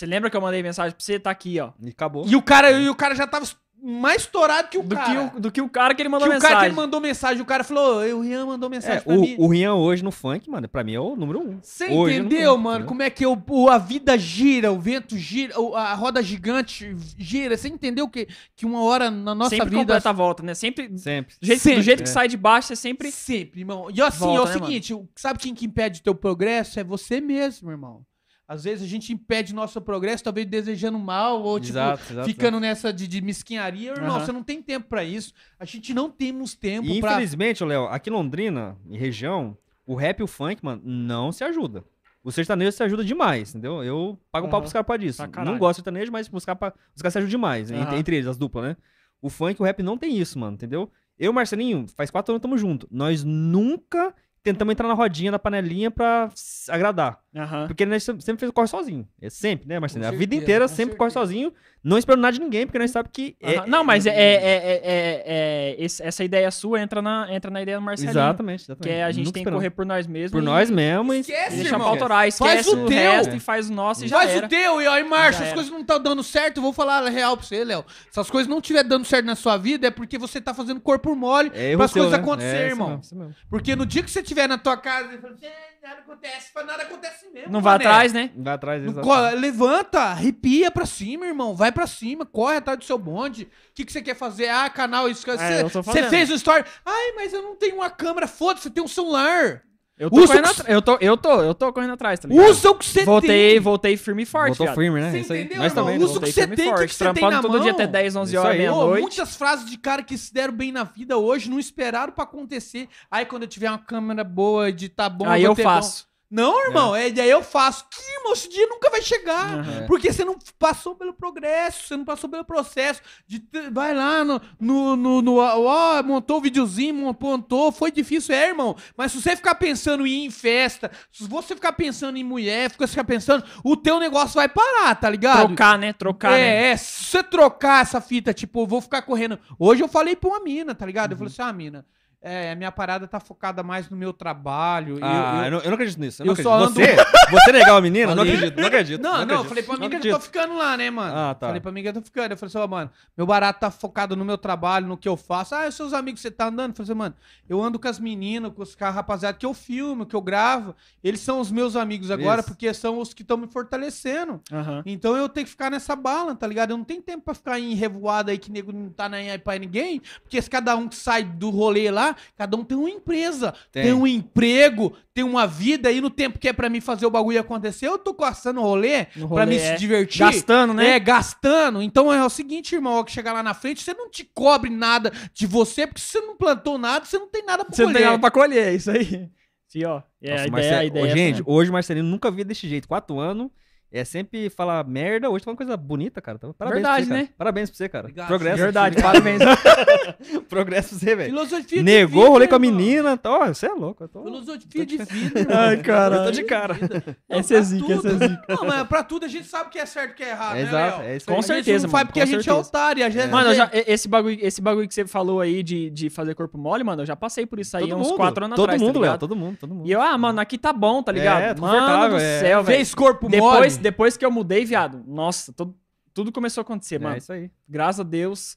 Você 0.00 0.06
lembra 0.06 0.28
que 0.30 0.36
eu 0.36 0.40
mandei 0.40 0.62
mensagem 0.62 0.92
pra 0.96 1.04
você? 1.04 1.18
Tá 1.18 1.30
aqui, 1.30 1.60
ó. 1.60 1.70
E 1.80 1.90
acabou. 1.90 2.24
E 2.26 2.34
o 2.34 2.42
cara, 2.42 2.70
e 2.72 2.88
o 2.88 2.94
cara 2.94 3.14
já 3.14 3.26
tava 3.26 3.46
mais 3.82 4.20
estourado 4.20 4.68
que 4.68 4.76
o 4.76 4.82
Do 4.82 4.94
cara. 4.94 5.08
que 5.30 5.36
o, 5.36 5.40
do 5.40 5.50
que 5.50 5.62
o 5.62 5.68
cara 5.68 5.94
que 5.94 6.02
ele 6.02 6.10
Que 6.10 6.12
mandou 6.12 6.28
o 6.28 6.30
cara 6.32 6.38
que 6.40 6.46
mensagem. 6.48 6.66
ele 6.68 6.76
mandou 6.76 7.00
mensagem. 7.00 7.42
O 7.42 7.46
cara 7.46 7.64
falou, 7.64 8.02
"Ô, 8.02 8.16
o 8.18 8.20
Rian 8.20 8.44
mandou 8.44 8.68
mensagem 8.68 8.98
É, 8.98 9.00
pra 9.00 9.16
mim. 9.16 9.36
o, 9.38 9.44
o 9.44 9.48
Rian 9.48 9.72
hoje 9.74 10.04
no 10.04 10.10
funk, 10.10 10.50
mano, 10.50 10.68
pra 10.68 10.84
mim 10.84 10.92
é 10.92 11.00
o 11.00 11.16
número 11.16 11.40
um. 11.40 11.58
Você 11.62 11.88
no 11.88 12.06
entendeu, 12.06 12.52
funk, 12.52 12.62
mano? 12.62 12.84
Como 12.84 13.02
é 13.02 13.08
que 13.08 13.24
o, 13.24 13.42
o- 13.48 13.70
a 13.70 13.78
vida 13.78 14.18
gira, 14.18 14.70
o 14.70 14.78
vento 14.78 15.16
gira, 15.16 15.58
o- 15.58 15.74
a 15.74 15.94
roda 15.94 16.22
gigante 16.22 16.94
gira. 17.16 17.56
Você 17.56 17.68
entendeu 17.68 18.06
que, 18.06 18.28
que 18.54 18.66
uma 18.66 18.82
hora 18.82 19.10
na 19.10 19.34
nossa 19.34 19.48
sempre 19.48 19.70
vida. 19.70 19.80
completa 19.80 20.10
a 20.10 20.12
volta, 20.12 20.42
né? 20.42 20.52
Sempre. 20.52 20.98
Sempre. 20.98 21.34
Do 21.40 21.46
jeito, 21.46 21.60
Sempre. 21.62 21.78
do 21.78 21.82
jeito 21.82 22.02
que 22.02 22.08
É. 22.10 22.12
sai 22.12 22.28
de 22.28 22.36
baixo, 22.36 22.68
você 22.68 22.76
sempre. 22.76 23.10
Sempre, 23.10 23.60
irmão. 23.62 23.88
E 23.90 24.02
assim, 24.02 24.18
Volta, 24.18 24.40
é 24.40 24.42
o 24.42 24.44
né, 24.60 24.66
seguinte: 24.66 24.92
o- 24.92 25.08
sabe 25.16 25.38
quem 25.38 25.54
que 25.54 25.64
impede 25.64 26.00
o 26.00 26.02
teu 26.02 26.14
progresso? 26.14 26.78
É 26.78 26.84
você 26.84 27.18
mesmo, 27.18 27.70
irmão. 27.70 28.02
Às 28.50 28.64
vezes 28.64 28.82
a 28.84 28.88
gente 28.88 29.12
impede 29.12 29.54
nosso 29.54 29.80
progresso, 29.80 30.24
talvez 30.24 30.44
desejando 30.44 30.98
mal, 30.98 31.40
ou 31.40 31.60
tipo, 31.60 31.70
Exato, 31.70 32.02
exato, 32.12 32.26
ficando 32.28 32.58
nessa 32.58 32.92
de, 32.92 33.06
de 33.06 33.20
mesquinharia. 33.20 33.92
Irmão, 33.92 34.16
Aham. 34.16 34.24
você 34.26 34.32
não 34.32 34.42
tem 34.42 34.60
tempo 34.60 34.88
pra 34.88 35.04
isso. 35.04 35.32
A 35.56 35.64
gente 35.64 35.94
não 35.94 36.10
temos 36.10 36.56
tempo 36.56 36.88
E 36.88 36.98
pra. 37.00 37.12
infelizmente, 37.12 37.62
Léo, 37.62 37.84
aqui 37.84 38.10
em 38.10 38.12
Londrina, 38.12 38.76
em 38.88 38.96
região, 38.98 39.56
o 39.86 39.94
rap 39.94 40.18
e 40.18 40.24
o 40.24 40.26
funk, 40.26 40.64
mano, 40.64 40.82
não 40.84 41.30
se 41.30 41.44
ajuda. 41.44 41.84
O 42.24 42.32
sertanejo 42.32 42.72
se 42.72 42.82
ajuda 42.82 43.04
demais, 43.04 43.50
entendeu? 43.50 43.84
Eu 43.84 44.18
pago 44.32 44.48
um 44.48 44.50
pau 44.50 44.60
pros 44.60 44.72
caras 44.72 45.00
disso. 45.00 45.18
Pra 45.18 45.28
caralho. 45.28 45.52
não 45.52 45.56
gosto 45.56 45.74
de 45.78 45.84
sertanejo, 45.84 46.10
mas 46.10 46.28
os 46.32 46.44
caras 46.44 46.74
se 46.96 47.06
ajudam 47.06 47.28
demais, 47.28 47.70
entre, 47.70 47.84
Aham. 47.84 47.98
entre 47.98 48.16
eles, 48.16 48.26
as 48.26 48.36
duplas, 48.36 48.64
né? 48.64 48.76
O 49.22 49.30
funk 49.30 49.60
e 49.60 49.62
o 49.62 49.64
rap 49.64 49.80
não 49.80 49.96
tem 49.96 50.18
isso, 50.18 50.36
mano, 50.40 50.54
entendeu? 50.54 50.90
Eu 51.16 51.32
Marcelinho, 51.32 51.86
faz 51.94 52.10
quatro 52.10 52.32
anos 52.32 52.40
que 52.40 52.48
tamo 52.48 52.58
junto. 52.58 52.88
Nós 52.90 53.22
nunca 53.22 54.12
tentamos 54.42 54.72
entrar 54.72 54.88
na 54.88 54.94
rodinha 54.94 55.30
da 55.30 55.38
panelinha 55.38 55.90
pra 55.90 56.30
agradar. 56.68 57.20
Aham. 57.34 57.68
Porque 57.68 57.86
nós 57.86 58.02
sempre 58.02 58.24
sempre 58.24 58.40
fez 58.40 58.50
corre 58.52 58.66
sozinho. 58.66 59.06
É 59.22 59.30
sempre, 59.30 59.68
né, 59.68 59.78
Marcelinho? 59.78 60.08
A 60.08 60.12
vida 60.12 60.34
inteira 60.34 60.66
sempre 60.66 60.96
corre 60.96 61.10
certeza. 61.10 61.26
sozinho, 61.32 61.52
não 61.82 61.96
esperando 61.96 62.22
nada 62.22 62.32
de 62.32 62.40
ninguém, 62.40 62.66
porque 62.66 62.78
nós 62.78 62.90
sabemos 62.90 63.12
que. 63.12 63.36
Aham. 63.40 63.66
não, 63.68 63.84
mas 63.84 64.04
é, 64.04 64.10
é- 64.10 64.14
é- 64.14 64.80
é- 64.82 65.22
é- 65.26 65.76
esse- 65.78 66.02
essa 66.02 66.24
ideia 66.24 66.50
sua 66.50 66.80
entra 66.82 67.00
na, 67.00 67.28
entra 67.32 67.48
na 67.48 67.62
ideia 67.62 67.78
do 67.78 67.84
Marcelinho. 67.84 68.10
Exatamente, 68.10 68.64
exatamente. 68.64 68.82
Que 68.82 69.00
é 69.00 69.04
a 69.04 69.12
gente 69.12 69.26
Nunca 69.26 69.34
tem 69.34 69.44
que 69.44 69.50
correr 69.50 69.70
por 69.70 69.86
nós 69.86 70.08
mesmos. 70.08 70.32
por 70.32 70.42
e- 70.42 70.44
nós 70.44 70.68
mesmos. 70.70 71.14
e- 71.16 71.20
Esquece, 71.20 71.52
E 71.54 71.56
deixar 71.58 71.68
irmão. 71.76 71.80
pra 71.82 71.88
autorar, 71.90 72.18
Faz 72.18 72.34
esquece 72.34 72.70
o 72.70 72.84
o, 72.84 72.88
teu. 72.88 72.98
resto 72.98 73.36
e 73.36 73.40
faz 73.40 73.70
o 73.70 73.72
nosso 73.72 74.04
e 74.04 74.08
já 74.08 74.16
Faz 74.18 74.30
era. 74.32 74.46
o 74.46 74.48
teu, 74.48 74.82
e 74.82 74.86
aí, 74.88 75.04
Márcio, 75.04 75.42
Já 75.44 75.48
as 75.50 75.54
coisas 75.54 75.70
não 75.70 75.80
estão 75.82 76.02
dando 76.02 76.24
certo, 76.24 76.56
eu 76.56 76.62
vou 76.64 76.72
falar 76.72 77.06
a 77.06 77.08
real 77.10 77.36
pra 77.36 77.46
você, 77.46 77.62
Léo. 77.62 77.84
Se 78.10 78.18
as 78.18 78.28
coisas 78.28 78.48
não 78.50 78.58
estiver 78.58 78.82
dando 78.82 79.04
certo 79.04 79.24
na 79.26 79.36
sua 79.36 79.56
vida, 79.56 79.86
é 79.86 79.90
porque 79.92 80.18
você 80.18 80.40
tá 80.40 80.52
fazendo 80.52 80.80
corpo 80.80 81.14
mole 81.14 81.52
É 81.54 81.76
para 81.76 81.84
as 81.84 81.92
coisas 81.92 82.10
né? 82.10 82.18
É, 82.42 82.66
irmão. 82.66 82.96
mesmo. 82.96 83.32
Porque 83.48 83.76
no 83.76 83.86
dia 83.86 84.02
que 84.02 84.10
você 84.10 84.20
estiver 84.20 84.48
na 84.48 84.58
tua 84.58 84.76
casa 84.76 85.14
e 85.14 85.18
falar, 85.18 85.34
"Gente, 85.34 85.50
nada 85.82 86.00
acontece, 86.00 86.50
nada 86.66 86.82
acontece 86.82 87.28
mesmo. 87.30 87.50
Não 87.52 87.60
vai 87.60 87.74
mané." 87.78 87.84
atrás, 87.86 88.12
né? 88.12 88.30
Vai 88.36 88.54
atrás, 88.54 88.82
Não 88.84 88.92
levanta, 89.40 90.00
arrepia 90.00 90.70
pra 90.70 90.86
cima, 90.86 91.26
irmão. 91.26 91.54
Vai 91.54 91.72
pra 91.72 91.86
cima, 91.86 92.24
corre 92.26 92.56
atrás 92.56 92.78
do 92.78 92.84
seu 92.84 92.98
bonde. 92.98 93.44
O 93.44 93.48
que, 93.74 93.84
que 93.84 93.92
você 93.92 94.02
quer 94.02 94.14
fazer? 94.14 94.48
Ah, 94.48 94.68
canal, 94.68 95.08
isso. 95.08 95.24
que- 95.24 95.30
É, 95.30 95.36
Você 95.36 95.62
eu 95.62 95.70
tô 95.70 95.82
você 95.82 95.92
fazendo. 95.92 96.10
fez 96.10 96.30
o 96.30 96.34
story. 96.34 96.64
Ai, 96.84 97.12
mas 97.16 97.32
eu 97.32 97.42
não 97.42 97.56
tenho 97.56 97.76
uma 97.76 97.90
câmera. 97.90 98.26
Foda-se, 98.28 98.64
você 98.64 98.70
tem 98.70 98.82
um 98.82 98.88
celular. 98.88 99.62
Eu 100.00 100.08
tô 100.10 100.16
Usa 100.16 100.26
correndo 100.28 100.44
o 100.46 100.48
que- 100.54 100.60
atrás. 100.62 100.74
Eu 100.74 100.82
tô, 100.82 100.96
eu 101.00 101.16
tô, 101.16 101.42
eu 101.42 101.54
tô 101.54 101.72
correndo 101.74 101.92
atrás, 101.92 102.18
tá 102.18 102.26
ligado? 102.26 102.48
Usa 102.48 102.70
o 102.70 102.74
que 102.74 102.84
você 102.86 103.04
voltei, 103.04 103.50
tem. 103.50 103.60
voltei 103.60 103.96
firme 103.98 104.22
e 104.22 104.26
forte, 104.26 104.56
Voltou 104.56 104.74
firme, 104.74 104.98
né? 105.00 105.10
Você 105.10 105.18
Isso 105.20 105.32
aí. 105.34 105.40
entendeu, 105.42 105.58
Nós 105.58 105.72
irmão? 105.72 105.84
também. 105.84 106.02
Usa 106.02 106.06
né? 106.06 106.18
o 106.18 106.20
que 106.22 106.26
Voltei 106.26 106.32
você 106.32 106.46
tem, 106.46 106.52
o 106.52 106.56
que 106.56 106.64
forte, 106.78 106.88
que 106.88 106.94
você 106.94 107.04
tem 107.04 107.12
trampando 107.14 107.36
na 107.36 107.42
todo 107.42 107.52
dia 107.62 107.72
mão? 107.72 107.80
até 107.82 107.86
10, 107.86 108.16
11 108.16 108.32
Isso 108.32 108.40
horas, 108.40 108.52
aí. 108.52 108.58
Meia-noite. 108.58 109.00
muitas 109.02 109.36
frases 109.36 109.70
de 109.70 109.76
cara 109.76 110.02
que 110.02 110.16
se 110.16 110.32
deram 110.32 110.54
bem 110.54 110.72
na 110.72 110.84
vida 110.84 111.18
hoje 111.18 111.50
não 111.50 111.58
esperaram 111.58 112.12
pra 112.12 112.24
acontecer. 112.24 112.88
Aí 113.10 113.26
quando 113.26 113.42
eu 113.42 113.48
tiver 113.48 113.68
uma 113.68 113.78
câmera 113.78 114.24
boa, 114.24 114.70
editar 114.70 115.10
bom, 115.10 115.28
Aí 115.28 115.42
vou 115.42 115.50
eu 115.52 115.54
ter 115.54 115.62
faço. 115.64 116.04
bom. 116.04 116.09
Não, 116.30 116.64
irmão, 116.66 116.94
é. 116.94 117.10
daí 117.10 117.28
eu 117.28 117.42
faço. 117.42 117.86
Que, 117.90 118.18
irmão, 118.18 118.32
esse 118.32 118.48
dia 118.48 118.66
nunca 118.68 118.88
vai 118.88 119.02
chegar. 119.02 119.66
É. 119.68 119.80
Porque 119.86 120.12
você 120.12 120.24
não 120.24 120.38
passou 120.58 120.94
pelo 120.94 121.12
progresso, 121.12 121.88
você 121.88 121.96
não 121.96 122.04
passou 122.04 122.30
pelo 122.30 122.44
processo. 122.44 123.02
De 123.26 123.42
vai 123.72 123.92
lá 123.92 124.24
no. 124.24 124.40
no, 124.60 124.94
no, 124.96 125.22
no- 125.22 125.36
ó, 125.38 126.00
montou 126.04 126.38
o 126.38 126.40
videozinho, 126.40 126.94
montou, 126.94 127.72
foi 127.72 127.90
difícil, 127.90 128.32
é, 128.34 128.48
irmão. 128.48 128.76
Mas 128.96 129.10
se 129.10 129.20
você 129.20 129.34
ficar 129.34 129.56
pensando 129.56 130.06
em 130.06 130.22
ir 130.22 130.26
em 130.26 130.30
festa, 130.30 130.90
se 131.10 131.26
você 131.26 131.54
ficar 131.56 131.72
pensando 131.72 132.16
em 132.16 132.22
mulher, 132.22 132.70
fica 132.70 132.86
ficar 132.86 133.04
pensando, 133.04 133.44
o 133.64 133.76
teu 133.76 133.98
negócio 133.98 134.34
vai 134.34 134.48
parar, 134.48 134.94
tá 134.94 135.10
ligado? 135.10 135.48
Trocar, 135.48 135.78
né? 135.78 135.92
Trocar, 135.92 136.32
né? 136.32 136.40
é, 136.40 136.70
é, 136.70 136.76
se 136.76 137.04
você 137.06 137.22
trocar 137.24 137.82
essa 137.82 138.00
fita, 138.00 138.32
tipo, 138.32 138.60
eu 138.62 138.66
vou 138.68 138.80
ficar 138.80 139.02
correndo. 139.02 139.36
Hoje 139.58 139.82
eu 139.82 139.88
falei 139.88 140.14
pra 140.14 140.30
uma 140.30 140.40
mina, 140.40 140.76
tá 140.76 140.86
ligado? 140.86 141.12
Eu 141.12 141.18
falei 141.18 141.32
assim, 141.32 141.42
ah, 141.42 141.52
mina, 141.52 141.84
é, 142.22 142.52
a 142.52 142.54
minha 142.54 142.70
parada 142.70 143.06
tá 143.08 143.18
focada 143.18 143.62
mais 143.62 143.88
no 143.88 143.96
meu 143.96 144.12
trabalho. 144.12 144.98
eu- 144.98 145.04
Ah, 145.04 145.38
eu, 145.38 145.44
eu- 145.44 145.50
não, 145.52 145.58
eu 145.60 145.66
não 145.68 145.74
acredito 145.74 145.98
nisso. 145.98 146.22
Eu, 146.22 146.26
não 146.26 146.34
eu 146.34 146.42
só 146.42 146.64
acredito. 146.64 146.96
Você, 146.96 147.30
você 147.30 147.52
negar 147.52 147.72
uma 147.74 147.80
menina? 147.80 148.14
Não 148.14 148.22
acredito, 148.22 148.60
não 148.60 148.66
acredito. 148.68 149.00
Não, 149.02 149.12
não, 149.12 149.18
eu 149.20 149.24
acredito, 149.24 149.48
falei 149.48 149.62
pra 149.64 149.74
não 149.76 149.80
mim 149.80 149.88
que 149.88 149.94
eu 149.94 149.98
acredito. 149.98 150.16
tô 150.18 150.20
ficando 150.24 150.56
lá, 150.56 150.76
né, 150.76 150.90
mano? 150.90 151.14
Ah, 151.16 151.34
tá. 151.34 151.46
Falei 151.46 151.60
pra 151.60 151.72
mim 151.72 151.82
que 151.82 151.88
eu 151.88 151.92
tô 151.94 152.02
ficando. 152.02 152.32
Eu 152.32 152.36
falei 152.36 152.48
assim, 152.50 152.58
ó, 152.58 152.66
mano, 152.66 152.90
meu 153.16 153.26
barato 153.26 153.60
tá 153.60 153.70
focado 153.70 154.14
no 154.16 154.24
meu 154.24 154.36
trabalho, 154.36 154.86
no 154.86 154.96
que 154.96 155.08
eu 155.08 155.16
faço. 155.16 155.54
Ah, 155.54 155.66
os 155.68 155.74
seus 155.74 155.92
amigos, 155.92 156.20
você 156.20 156.30
tá 156.30 156.48
andando? 156.48 156.70
Eu 156.70 156.76
falei 156.76 156.90
assim, 156.92 156.98
mano, 156.98 157.14
eu 157.48 157.62
ando 157.62 157.78
com 157.78 157.88
as 157.88 157.98
meninas, 157.98 158.52
com 158.52 158.62
os 158.62 158.74
caras 158.74 158.94
rapaziada 158.96 159.38
que 159.38 159.46
eu 159.46 159.54
filmo, 159.54 160.04
que 160.04 160.14
eu 160.14 160.20
gravo. 160.20 160.74
Eles 161.02 161.20
são 161.20 161.40
os 161.40 161.50
meus 161.50 161.74
amigos 161.74 162.10
agora, 162.10 162.40
Isso. 162.40 162.48
porque 162.50 162.72
são 162.74 162.98
os 162.98 163.14
que 163.14 163.22
estão 163.22 163.36
me 163.38 163.46
fortalecendo. 163.46 164.42
Então 164.84 165.16
eu 165.16 165.28
tenho 165.28 165.44
que 165.46 165.50
ficar 165.50 165.70
nessa 165.70 165.96
bala, 165.96 166.34
tá 166.34 166.46
ligado? 166.46 166.70
Eu 166.72 166.76
não 166.76 166.84
tenho 166.84 167.00
tempo 167.00 167.24
pra 167.24 167.34
ficar 167.34 167.58
em 167.58 167.74
revoada 167.74 168.30
aí 168.30 168.38
que 168.38 168.50
nego 168.50 168.72
não 168.72 168.90
tá 168.90 169.08
nem 169.08 169.30
aí 169.30 169.38
pra 169.38 169.58
ninguém. 169.58 170.02
Porque 170.22 170.40
se 170.42 170.50
cada 170.50 170.76
um 170.76 170.88
que 170.88 170.96
sai 170.96 171.22
do 171.24 171.50
rolê 171.50 171.90
lá, 171.90 172.09
cada 172.36 172.56
um 172.56 172.64
tem 172.64 172.76
uma 172.76 172.90
empresa, 172.90 173.54
tem, 173.72 173.84
Tem. 173.84 173.92
um 173.92 174.06
emprego, 174.06 174.92
tem 175.14 175.24
uma 175.24 175.46
vida. 175.46 175.90
E 175.90 176.00
no 176.00 176.10
tempo 176.10 176.38
que 176.38 176.48
é 176.48 176.52
pra 176.52 176.68
mim 176.68 176.80
fazer 176.80 177.06
o 177.06 177.10
bagulho 177.10 177.40
acontecer, 177.40 177.86
eu 177.86 177.98
tô 177.98 178.14
caçando 178.14 178.60
o 178.60 178.62
rolê, 178.64 179.06
No 179.16 179.28
pra 179.28 179.44
rolê, 179.44 179.46
me 179.46 179.56
é. 179.56 179.72
se 179.74 179.78
divertir. 179.80 180.18
Gastando, 180.20 180.72
né? 180.74 180.90
É, 180.90 180.98
gastando. 180.98 181.82
Então 181.82 182.12
é 182.12 182.24
o 182.24 182.30
seguinte, 182.30 182.74
irmão, 182.74 183.02
que 183.04 183.12
chegar 183.12 183.32
lá 183.32 183.42
na 183.42 183.54
frente, 183.54 183.82
você 183.82 183.94
não 183.94 184.10
te 184.10 184.24
cobre 184.24 184.70
nada 184.70 185.12
de 185.32 185.46
você, 185.46 185.86
porque 185.86 186.00
se 186.00 186.08
você 186.12 186.20
não 186.20 186.36
plantou 186.36 186.78
nada, 186.78 187.04
você 187.04 187.18
não 187.18 187.28
tem 187.28 187.44
nada 187.44 187.64
pra 187.64 187.74
Você 187.74 187.82
não 187.82 187.88
tem 187.92 187.96
colher. 188.02 188.06
nada 188.10 188.18
pra 188.20 188.30
colher, 188.30 188.68
é 188.68 188.74
isso 188.74 188.90
aí. 188.90 189.28
Sim, 189.68 189.84
ó. 189.84 190.02
É, 190.20 190.30
Nossa, 190.32 190.42
a, 190.42 190.46
ideia, 190.46 190.50
Marcelo- 190.50 190.80
a 190.80 190.84
ideia 190.84 191.04
é 191.06 191.16
gente, 191.16 191.36
né? 191.38 191.44
hoje 191.46 191.70
o 191.70 191.72
Marcelino 191.72 192.08
nunca 192.08 192.30
vi 192.30 192.42
desse 192.42 192.68
jeito. 192.68 192.88
Quatro 192.88 193.18
anos. 193.20 193.50
É 193.92 194.04
sempre 194.04 194.48
falar 194.48 194.84
merda, 194.84 195.28
hoje 195.28 195.44
tá 195.44 195.50
uma 195.50 195.56
coisa 195.56 195.76
bonita, 195.76 196.20
cara. 196.20 196.36
Então, 196.36 196.52
Parabéns 196.52 196.82
Verdade, 196.82 197.06
pra 197.06 197.14
você, 197.16 197.20
né? 197.20 197.26
cara. 197.26 197.34
Parabéns 197.38 197.70
pra 197.70 197.76
você, 197.76 197.88
cara. 197.88 198.04
Obrigado, 198.04 198.28
Progresso. 198.28 198.56
Verdade, 198.56 199.02
parabéns. 199.02 199.40
Progresso 200.48 200.88
pra 200.90 200.98
você, 200.98 201.16
velho. 201.16 201.28
Filosofia 201.30 201.78
de 201.78 201.82
Negou, 201.82 202.20
vida, 202.22 202.28
rolê 202.32 202.48
com 202.48 202.54
a 202.54 202.58
menina. 202.58 203.16
Tá, 203.16 203.30
ó, 203.30 203.46
você 203.48 203.66
é 203.66 203.72
louco. 203.72 204.06
Tô... 204.08 204.22
Filosofia 204.22 204.86
de 204.86 204.96
vida, 204.98 205.40
irmão. 205.40 205.56
Ai, 205.58 205.76
caralho. 205.78 206.22
Eu 206.22 206.24
tô 206.26 206.30
de 206.30 206.44
cara. 206.44 206.76
Essa 207.28 207.54
é 207.56 207.62
zica, 207.62 207.92
essa 207.92 208.08
é 208.08 208.28
zica. 208.28 208.44
Não, 208.48 208.64
mas 208.66 208.86
pra 208.88 209.02
tudo 209.02 209.24
a 209.24 209.28
gente 209.28 209.46
sabe 209.46 209.68
o 209.68 209.70
que 209.70 209.78
é 209.78 209.86
certo 209.86 210.10
e 210.10 210.12
o 210.12 210.16
que 210.16 210.22
é 210.24 210.30
errado, 210.30 210.56
É 210.56 210.62
né, 210.62 210.68
exato, 210.68 210.98
Léo? 211.00 211.08
é 211.08 211.16
isso 211.16 211.26
Com 211.26 211.32
aí. 211.32 211.38
A 211.38 211.42
gente 211.42 211.54
certeza, 211.54 211.86
não 211.86 211.90
faz 211.90 212.04
porque 212.06 212.20
a 212.20 212.26
gente 212.26 212.40
é 212.40 212.42
certeza. 212.42 212.68
otário. 212.68 213.04
A 213.04 213.10
gente, 213.10 213.26
Mano, 213.28 213.54
já, 213.54 213.70
esse, 213.72 214.08
bagulho, 214.08 214.38
esse 214.40 214.60
bagulho 214.60 214.88
que 214.88 214.94
você 214.94 215.06
falou 215.06 215.40
aí 215.40 215.62
de, 215.62 215.90
de 215.90 216.10
fazer 216.10 216.34
corpo 216.34 216.58
mole, 216.58 216.82
mano, 216.84 217.02
eu 217.02 217.06
já 217.06 217.16
passei 217.16 217.46
por 217.46 217.58
isso 217.60 217.76
aí 217.76 217.88
Todo 217.88 217.98
uns 218.00 218.06
mundo, 218.08 218.16
quatro 218.16 218.44
anos 218.44 218.56
todo 218.56 218.64
atrás, 218.66 218.80
mundo, 218.80 218.94
tá 218.94 218.98
Léo. 219.00 219.06
ligado? 219.08 219.20
Todo 219.20 219.36
mundo, 219.36 219.56
todo 219.58 219.74
mundo. 219.74 219.86
E 219.88 219.92
eu, 219.92 220.00
ah, 220.00 220.16
mano, 220.18 220.40
aqui 220.40 220.58
tá 220.58 220.72
bom, 220.72 221.02
tá 221.02 221.12
ligado? 221.12 221.40
É, 221.42 221.54
tô 221.54 221.62
mano 221.62 221.74
confortável, 221.78 222.10
do 222.18 222.22
é. 222.22 222.40
céu, 222.40 222.62
velho. 222.64 222.76
Fez 222.76 222.94
corpo 222.94 223.28
mole. 223.28 223.40
depois 223.40 223.76
que 224.18 224.24
eu 224.24 224.30
mudei, 224.30 224.64
viado, 224.64 225.02
nossa, 225.06 225.52
tudo, 225.52 225.76
tudo 226.14 226.32
começou 226.32 226.60
a 226.60 226.62
acontecer, 226.62 226.96
É 226.96 226.98
mano. 226.98 227.16
isso 227.16 227.32
aí. 227.32 227.50
Graças 227.68 228.00
a 228.00 228.04
Deus, 228.04 228.56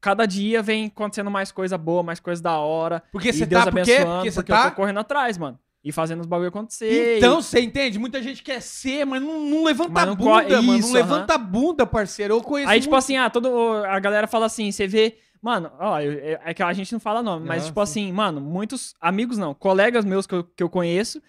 cada 0.00 0.26
dia 0.26 0.62
vem 0.62 0.86
acontecendo 0.86 1.30
mais 1.30 1.52
coisa 1.52 1.76
boa, 1.78 2.02
mais 2.02 2.18
coisa 2.20 2.42
da 2.42 2.56
hora. 2.58 3.02
Porque 3.12 3.28
e 3.28 3.32
você 3.32 3.46
Deus 3.46 3.64
tá 3.64 3.70
Porque 3.72 3.96
porque 4.34 4.52
eu 4.52 4.56
tá... 4.56 4.70
tô 4.70 4.76
correndo 4.76 4.98
atrás, 5.00 5.36
mano. 5.38 5.58
E 5.84 5.90
fazendo 5.90 6.20
os 6.20 6.26
bagulho 6.26 6.48
acontecer. 6.48 7.18
Então, 7.18 7.40
e- 7.40 7.42
você 7.42 7.60
entende? 7.60 7.98
Muita 7.98 8.22
gente 8.22 8.40
quer 8.42 8.62
ser, 8.62 9.04
mas 9.04 9.20
não, 9.20 9.40
não 9.40 9.64
levanta 9.64 9.90
Mas 9.90 10.02
a 10.04 10.06
não 10.06 10.14
bunda, 10.14 10.44
co- 10.44 10.62
mano. 10.62 10.78
isso, 10.78 10.88
não 10.88 10.94
levanta 10.94 11.34
a 11.34 11.38
bunda, 11.38 11.84
parceiro. 11.84 12.34
Eu 12.34 12.40
conheço 12.40 12.70
Aí, 12.70 12.78
tipo 12.80 12.92
muito- 12.92 13.04
assim, 13.04 13.16
ah, 13.16 13.28
todo, 13.28 13.48
a 13.84 13.98
galera 13.98 14.28
fala 14.28 14.46
assim, 14.46 14.70
você 14.70 14.86
vê. 14.86 15.18
Mano, 15.40 15.72
ó, 15.80 15.98
eu- 16.00 16.12
eu- 16.12 16.38
é 16.44 16.54
que 16.54 16.62
a 16.62 16.72
gente 16.72 16.92
não 16.92 17.00
fala 17.00 17.20
nome, 17.20 17.44
mas, 17.48 17.66
tipo 17.66 17.84
sim. 17.84 18.04
assim, 18.04 18.12
mano, 18.12 18.40
muitos 18.40 18.94
amigos 19.00 19.36
não, 19.36 19.52
colegas 19.54 20.04
meus 20.04 20.24
que 20.24 20.36
eu, 20.36 20.44
que 20.44 20.62
eu 20.62 20.68
conheço, 20.70 21.20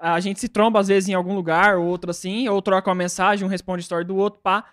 a 0.00 0.20
gente 0.20 0.40
se 0.40 0.48
tromba 0.48 0.80
às 0.80 0.88
vezes 0.88 1.08
em 1.08 1.14
algum 1.14 1.34
lugar, 1.34 1.78
ou 1.78 1.86
outro 1.86 2.10
assim, 2.10 2.48
ou 2.48 2.60
troca 2.62 2.88
uma 2.90 2.94
mensagem, 2.94 3.44
um 3.46 3.50
responde 3.50 3.82
story 3.82 4.04
do 4.04 4.16
outro, 4.16 4.40
pá. 4.42 4.64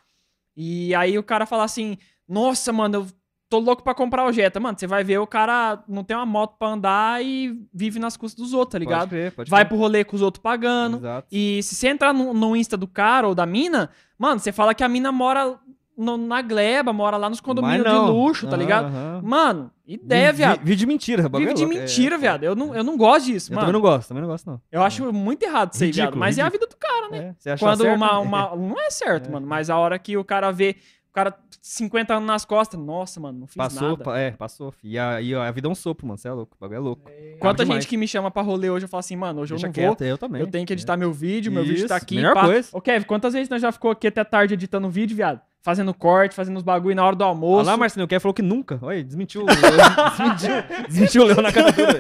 E 0.56 0.94
aí 0.96 1.18
o 1.18 1.24
cara 1.24 1.46
fala 1.46 1.64
assim: 1.64 1.98
Nossa, 2.28 2.72
mano, 2.74 2.96
eu 2.96 3.08
tô 3.50 3.60
louco 3.60 3.84
pra 3.84 3.94
comprar 3.94 4.26
o 4.26 4.32
Jetta. 4.32 4.60
Mano, 4.60 4.78
você 4.78 4.88
vai 4.88 5.04
ver 5.04 5.20
o 5.20 5.28
cara 5.28 5.84
não 5.88 6.04
tem 6.04 6.16
uma 6.18 6.26
moto 6.26 6.58
pra 6.58 6.70
andar 6.70 7.24
e 7.24 7.58
vive 7.74 8.00
nas 8.00 8.18
custas 8.18 8.42
dos 8.44 8.54
outros, 8.54 8.72
tá 8.74 8.78
Pode 8.80 8.86
ligado? 8.86 9.10
crer, 9.10 9.32
pode 9.32 9.50
Vai 9.50 9.62
crer. 9.62 9.70
pro 9.70 9.78
rolê 9.78 10.04
com 10.04 10.16
os 10.16 10.22
outros 10.22 10.42
pagando. 10.42 10.98
Exato. 10.98 11.28
E 11.32 11.62
se 11.64 11.76
você 11.76 11.88
entrar 11.90 12.14
no, 12.14 12.34
no 12.34 12.56
Insta 12.56 12.76
do 12.78 12.88
cara 12.88 13.28
ou 13.28 13.36
da 13.36 13.46
mina, 13.46 13.90
mano, 14.18 14.40
você 14.40 14.52
fala 14.52 14.74
que 14.74 14.84
a 14.84 14.90
mina 14.90 15.12
mora 15.12 15.60
no- 15.98 16.18
na 16.18 16.42
gleba, 16.42 16.92
mora 16.94 17.18
lá 17.18 17.30
nos 17.30 17.40
condomínios 17.42 17.84
de 17.86 17.98
luxo, 17.98 18.48
tá 18.48 18.56
ligado? 18.58 18.86
aham. 18.88 19.22
Mano, 19.24 19.72
ideia, 19.88 20.32
Vi- 20.32 20.38
viado. 20.38 20.60
vi- 20.60 20.66
Vídeo 20.66 20.80
de 20.80 20.86
mentira. 20.86 21.24
bagulho 21.30 21.50
Vive 21.50 21.52
é 21.52 21.54
de 21.54 21.64
é- 21.64 21.80
mentira, 21.82 22.18
viado. 22.18 22.44
Eu 22.44 22.56
não, 22.56 22.76
eu 22.76 22.84
não 22.84 22.98
gosto 22.98 23.26
disso, 23.28 23.52
Eu 23.52 23.56
mano. 23.56 23.68
também 23.68 23.82
não 23.82 23.90
gosto, 23.90 24.08
também 24.08 24.22
não 24.22 24.30
gosto, 24.30 24.46
não. 24.50 24.62
Eu 24.72 24.82
acho 24.84 25.12
muito 25.14 25.44
errado 25.44 25.74
isso 25.74 25.84
aí, 25.84 25.92
viado. 25.92 26.06
Ridículo, 26.08 26.20
Mas 26.20 26.38
é 26.38 26.42
a 26.42 26.46
ridículo. 26.46 26.68
vida 26.70 26.76
do 26.76 26.80
cara, 26.80 27.10
né? 27.10 27.18
É, 27.30 27.36
você 27.38 27.50
acha 27.52 27.66
Quando 27.66 27.82
certo? 27.84 27.96
uma, 27.98 28.20
uma. 28.20 28.56
Não 28.56 28.80
é 28.80 28.90
certo, 28.90 29.28
É. 29.30 29.32
mano. 29.32 29.48
Mas 29.48 29.70
a 29.70 29.78
hora 29.78 29.98
que 30.00 30.18
o 30.18 30.24
cara 30.24 30.52
vê. 30.52 30.76
O 31.10 31.14
cara 31.16 31.34
50 31.62 32.14
anos 32.14 32.28
nas 32.28 32.44
costas. 32.44 32.78
Nossa, 32.78 33.22
mano, 33.22 33.40
não 33.40 33.48
fiz 33.48 33.56
Passou, 33.56 33.92
nada. 33.92 34.04
pa- 34.04 34.20
é, 34.20 34.32
passou. 34.32 34.74
E 34.84 35.00
aí, 35.00 35.34
ó, 35.34 35.42
a 35.44 35.50
vida 35.50 35.66
é 35.66 35.72
um 35.72 35.74
sopro, 35.74 36.06
mano. 36.06 36.18
Você 36.18 36.28
é 36.28 36.32
louco. 36.34 36.58
O 36.58 36.60
bagulho 36.60 36.76
é 36.76 36.80
louco. 36.82 37.10
Quanta 37.40 37.64
demais. 37.64 37.84
gente 37.86 37.90
que 37.90 37.96
me 37.96 38.06
chama 38.06 38.30
pra 38.30 38.42
rolê 38.42 38.70
hoje, 38.70 38.84
eu 38.84 38.90
falo 38.90 39.00
assim, 39.00 39.16
mano, 39.16 39.40
hoje 39.40 39.54
Deixa 39.54 39.66
eu 39.66 39.70
não 39.70 39.74
quieto, 39.74 40.00
vou. 40.00 40.08
eu 40.10 40.18
também. 40.18 40.42
Eu 40.42 40.48
tenho 40.48 40.66
que 40.68 40.74
editar 40.74 40.98
meu 40.98 41.14
vídeo, 41.14 41.54
meu 41.54 41.64
vídeo 41.64 41.88
tá 41.88 41.96
Isso, 41.96 42.04
aqui. 42.04 42.16
melhor 42.18 42.34
pá. 42.34 42.44
coisa. 42.46 42.68
Ô, 42.74 42.82
Kevin, 42.82 43.06
quantas 43.06 43.32
vezes 43.34 43.48
nós 43.48 43.62
já 43.62 43.72
ficou 43.72 43.92
aqui 43.92 44.08
até 44.08 44.26
tarde 44.26 44.56
editando 44.56 44.90
vídeo, 44.90 45.16
viado? 45.16 45.40
Fazendo 45.66 45.96
corte, 45.96 46.36
fazendo 46.36 46.58
os 46.58 46.62
bagulho 46.62 46.96
na 46.96 47.04
hora 47.04 47.16
do 47.16 47.24
Olha 47.24 47.30
almoço. 47.32 47.66
lá, 47.66 47.76
Marcelinho, 47.76 48.06
o 48.06 48.08
Kevin 48.08 48.20
falou 48.22 48.36
que 48.36 48.44
nunca. 48.44 48.78
Olha, 48.84 49.04
desmentiu. 49.04 49.42
o- 49.42 49.46
desmentiu, 49.50 50.86
desmentiu 50.88 51.22
o 51.24 51.26
Leão 51.26 51.42
na 51.42 51.52
cara 51.52 51.72
dura. 51.72 51.98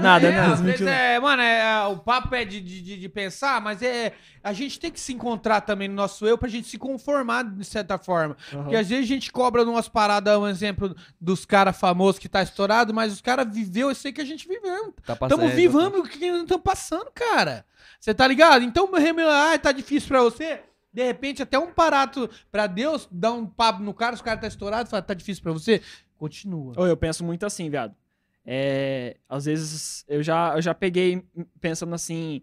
Nada, 0.00 0.28
é, 0.28 0.30
né? 0.30 0.38
às 0.40 0.50
Desmentiu. 0.60 0.86
vezes 0.86 1.00
é, 1.00 1.18
mano, 1.18 1.42
é, 1.42 1.86
o 1.88 1.96
papo 1.98 2.32
é 2.36 2.44
de, 2.44 2.60
de, 2.60 2.98
de- 3.00 3.08
pensar, 3.08 3.60
mas 3.60 3.82
é 3.82 4.12
a 4.44 4.52
gente 4.52 4.78
tem 4.78 4.92
que 4.92 5.00
se 5.00 5.12
encontrar 5.12 5.60
também 5.62 5.88
no 5.88 5.94
nosso 5.96 6.24
eu 6.24 6.38
pra 6.38 6.48
gente 6.48 6.68
se 6.68 6.78
conformar 6.78 7.42
de 7.42 7.64
certa 7.64 7.98
forma. 7.98 8.36
Porque 8.50 8.76
às 8.76 8.88
vezes 8.88 9.04
a 9.04 9.08
gente 9.08 9.32
cobra 9.32 9.64
numas 9.64 9.88
paradas, 9.88 10.38
um 10.38 10.46
exemplo 10.46 10.94
dos 11.20 11.44
caras 11.44 11.76
famosos 11.76 12.20
que 12.20 12.28
tá 12.28 12.44
estourado, 12.44 12.94
mas 12.94 13.12
os 13.12 13.20
caras 13.20 13.52
viveu 13.52 13.90
isso 13.90 14.06
aí 14.06 14.12
que 14.12 14.20
a 14.20 14.24
gente 14.24 14.46
viveu. 14.46 14.94
Tá 15.04 15.16
passando. 15.16 15.42
Estamos 15.42 15.54
vivendo 15.56 15.98
o 15.98 16.04
que 16.04 16.30
nós 16.30 16.42
estamos 16.42 16.62
passando, 16.62 17.10
cara. 17.12 17.64
Você 17.98 18.14
tá 18.14 18.24
ligado? 18.26 18.62
Então, 18.64 18.88
ah, 19.28 19.58
tá 19.58 19.72
difícil 19.72 20.08
pra 20.08 20.22
você. 20.22 20.60
De 20.92 21.02
repente, 21.04 21.42
até 21.42 21.58
um 21.58 21.72
parato 21.72 22.28
pra 22.50 22.66
Deus, 22.66 23.08
dá 23.10 23.32
um 23.32 23.46
papo 23.46 23.82
no 23.82 23.94
cara, 23.94 24.14
os 24.14 24.20
caras 24.20 24.40
tá 24.40 24.46
estourado, 24.46 24.88
fala, 24.88 25.02
tá 25.02 25.14
difícil 25.14 25.42
pra 25.42 25.52
você. 25.52 25.80
Continua. 26.18 26.74
Eu 26.76 26.96
penso 26.96 27.24
muito 27.24 27.46
assim, 27.46 27.70
viado. 27.70 27.94
É, 28.44 29.16
às 29.28 29.44
vezes 29.44 30.04
eu 30.08 30.22
já, 30.22 30.54
eu 30.54 30.62
já 30.62 30.74
peguei 30.74 31.24
pensando 31.60 31.94
assim. 31.94 32.42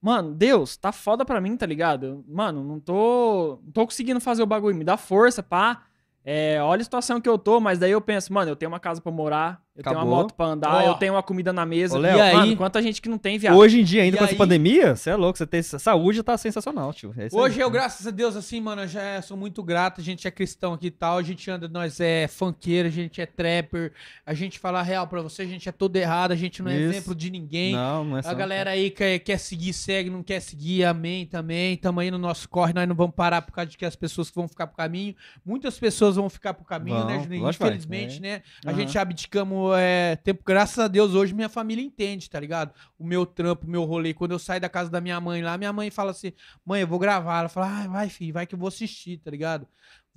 Mano, 0.00 0.34
Deus, 0.34 0.76
tá 0.76 0.90
foda 0.92 1.24
pra 1.24 1.40
mim, 1.40 1.56
tá 1.56 1.66
ligado? 1.66 2.24
Mano, 2.26 2.64
não 2.64 2.80
tô, 2.80 3.60
não 3.62 3.72
tô 3.72 3.84
conseguindo 3.84 4.20
fazer 4.20 4.42
o 4.42 4.46
bagulho. 4.46 4.74
Me 4.74 4.84
dá 4.84 4.96
força, 4.96 5.42
pá. 5.42 5.84
É, 6.24 6.62
olha 6.62 6.80
a 6.80 6.84
situação 6.84 7.20
que 7.20 7.28
eu 7.28 7.38
tô, 7.38 7.60
mas 7.60 7.78
daí 7.78 7.90
eu 7.90 8.00
penso, 8.00 8.32
mano, 8.32 8.50
eu 8.50 8.56
tenho 8.56 8.70
uma 8.70 8.80
casa 8.80 9.00
pra 9.00 9.10
morar, 9.10 9.62
eu 9.76 9.82
tenho 9.84 9.94
Acabou. 9.96 10.12
uma 10.12 10.22
moto 10.22 10.34
pra 10.34 10.46
andar, 10.46 10.74
Ó. 10.74 10.80
eu 10.82 10.94
tenho 10.94 11.14
uma 11.14 11.22
comida 11.22 11.52
na 11.52 11.64
mesa. 11.64 11.96
Ô, 11.96 12.00
Léo, 12.00 12.18
E 12.18 12.20
aí? 12.20 12.34
Mano, 12.34 12.56
quanta 12.56 12.82
gente 12.82 13.00
que 13.00 13.08
não 13.08 13.16
tem, 13.16 13.38
viado. 13.38 13.56
Hoje 13.56 13.80
em 13.80 13.84
dia, 13.84 14.02
ainda 14.02 14.16
E 14.16 14.18
com 14.18 14.24
essa 14.24 14.34
aí? 14.34 14.38
pandemia, 14.38 14.96
você 14.96 15.10
é 15.10 15.16
louco. 15.16 15.38
Você 15.38 15.46
tem 15.46 15.62
saúde 15.62 16.22
tá 16.22 16.36
sensacional, 16.36 16.92
tio. 16.92 17.14
É 17.16 17.22
aí. 17.24 17.28
Hoje 17.32 17.60
eu, 17.60 17.70
graças 17.70 18.06
a 18.06 18.10
Deus, 18.10 18.34
assim, 18.36 18.60
mano, 18.60 18.82
eu 18.82 18.88
já 18.88 19.22
sou 19.22 19.36
muito 19.36 19.62
grato. 19.62 20.00
A 20.00 20.04
gente 20.04 20.26
é 20.26 20.30
cristão 20.30 20.74
aqui 20.74 20.88
e 20.88 20.90
tal. 20.90 21.18
A 21.18 21.22
gente 21.22 21.48
anda, 21.50 21.68
nós 21.68 22.00
é 22.00 22.26
funkeiro, 22.28 22.88
a 22.88 22.90
gente 22.90 23.20
é 23.20 23.26
trapper. 23.26 23.92
A 24.26 24.34
gente 24.34 24.58
fala 24.58 24.80
a 24.80 24.82
real 24.82 25.06
pra 25.06 25.22
você, 25.22 25.42
a 25.42 25.46
gente 25.46 25.68
é 25.68 25.72
todo 25.72 25.96
errado, 25.96 26.32
a 26.32 26.36
gente 26.36 26.62
não 26.62 26.70
é 26.70 26.76
Isso. 26.76 26.90
exemplo 26.90 27.14
de 27.14 27.30
ninguém. 27.30 27.72
Não, 27.72 28.04
não 28.04 28.18
é 28.18 28.22
só. 28.22 28.30
A 28.30 28.34
galera 28.34 28.70
aí 28.70 28.90
quer, 28.90 29.20
quer 29.20 29.38
seguir, 29.38 29.72
segue, 29.72 30.10
não 30.10 30.22
quer 30.22 30.40
seguir, 30.40 30.84
amém 30.84 31.26
também. 31.26 31.76
Tamo 31.76 32.00
aí 32.00 32.10
no 32.10 32.18
nosso 32.18 32.48
corre, 32.48 32.72
nós 32.72 32.88
não 32.88 32.96
vamos 32.96 33.14
parar 33.14 33.40
por 33.42 33.52
causa 33.52 33.70
de 33.70 33.78
que 33.78 33.84
as 33.86 33.94
pessoas 33.96 34.28
que 34.30 34.34
vão 34.36 34.48
ficar 34.48 34.66
pro 34.66 34.76
caminho. 34.76 35.14
Muitas 35.46 35.78
pessoas 35.78 36.16
vão 36.16 36.28
ficar 36.28 36.54
pro 36.54 36.64
caminho, 36.64 36.98
Vão, 36.98 37.06
né, 37.06 37.20
Juninho? 37.22 37.48
Infelizmente, 37.48 38.20
né? 38.20 38.42
A 38.66 38.70
Aham. 38.70 38.78
gente 38.80 38.98
abdicamos 38.98 39.59
é, 39.74 40.16
tempo, 40.16 40.42
graças 40.44 40.78
a 40.78 40.88
Deus, 40.88 41.14
hoje 41.14 41.34
minha 41.34 41.48
família 41.48 41.84
entende, 41.84 42.28
tá 42.28 42.38
ligado? 42.38 42.74
O 42.98 43.04
meu 43.04 43.24
trampo, 43.26 43.66
o 43.66 43.70
meu 43.70 43.84
rolê. 43.84 44.14
Quando 44.14 44.32
eu 44.32 44.38
saio 44.38 44.60
da 44.60 44.68
casa 44.68 44.90
da 44.90 45.00
minha 45.00 45.20
mãe 45.20 45.42
lá, 45.42 45.56
minha 45.58 45.72
mãe 45.72 45.90
fala 45.90 46.10
assim: 46.10 46.32
mãe, 46.64 46.80
eu 46.82 46.86
vou 46.86 46.98
gravar. 46.98 47.40
Ela 47.40 47.48
fala, 47.48 47.84
ah, 47.84 47.88
vai, 47.88 48.08
filho, 48.08 48.32
vai 48.32 48.46
que 48.46 48.54
eu 48.54 48.58
vou 48.58 48.68
assistir, 48.68 49.18
tá 49.18 49.30
ligado? 49.30 49.66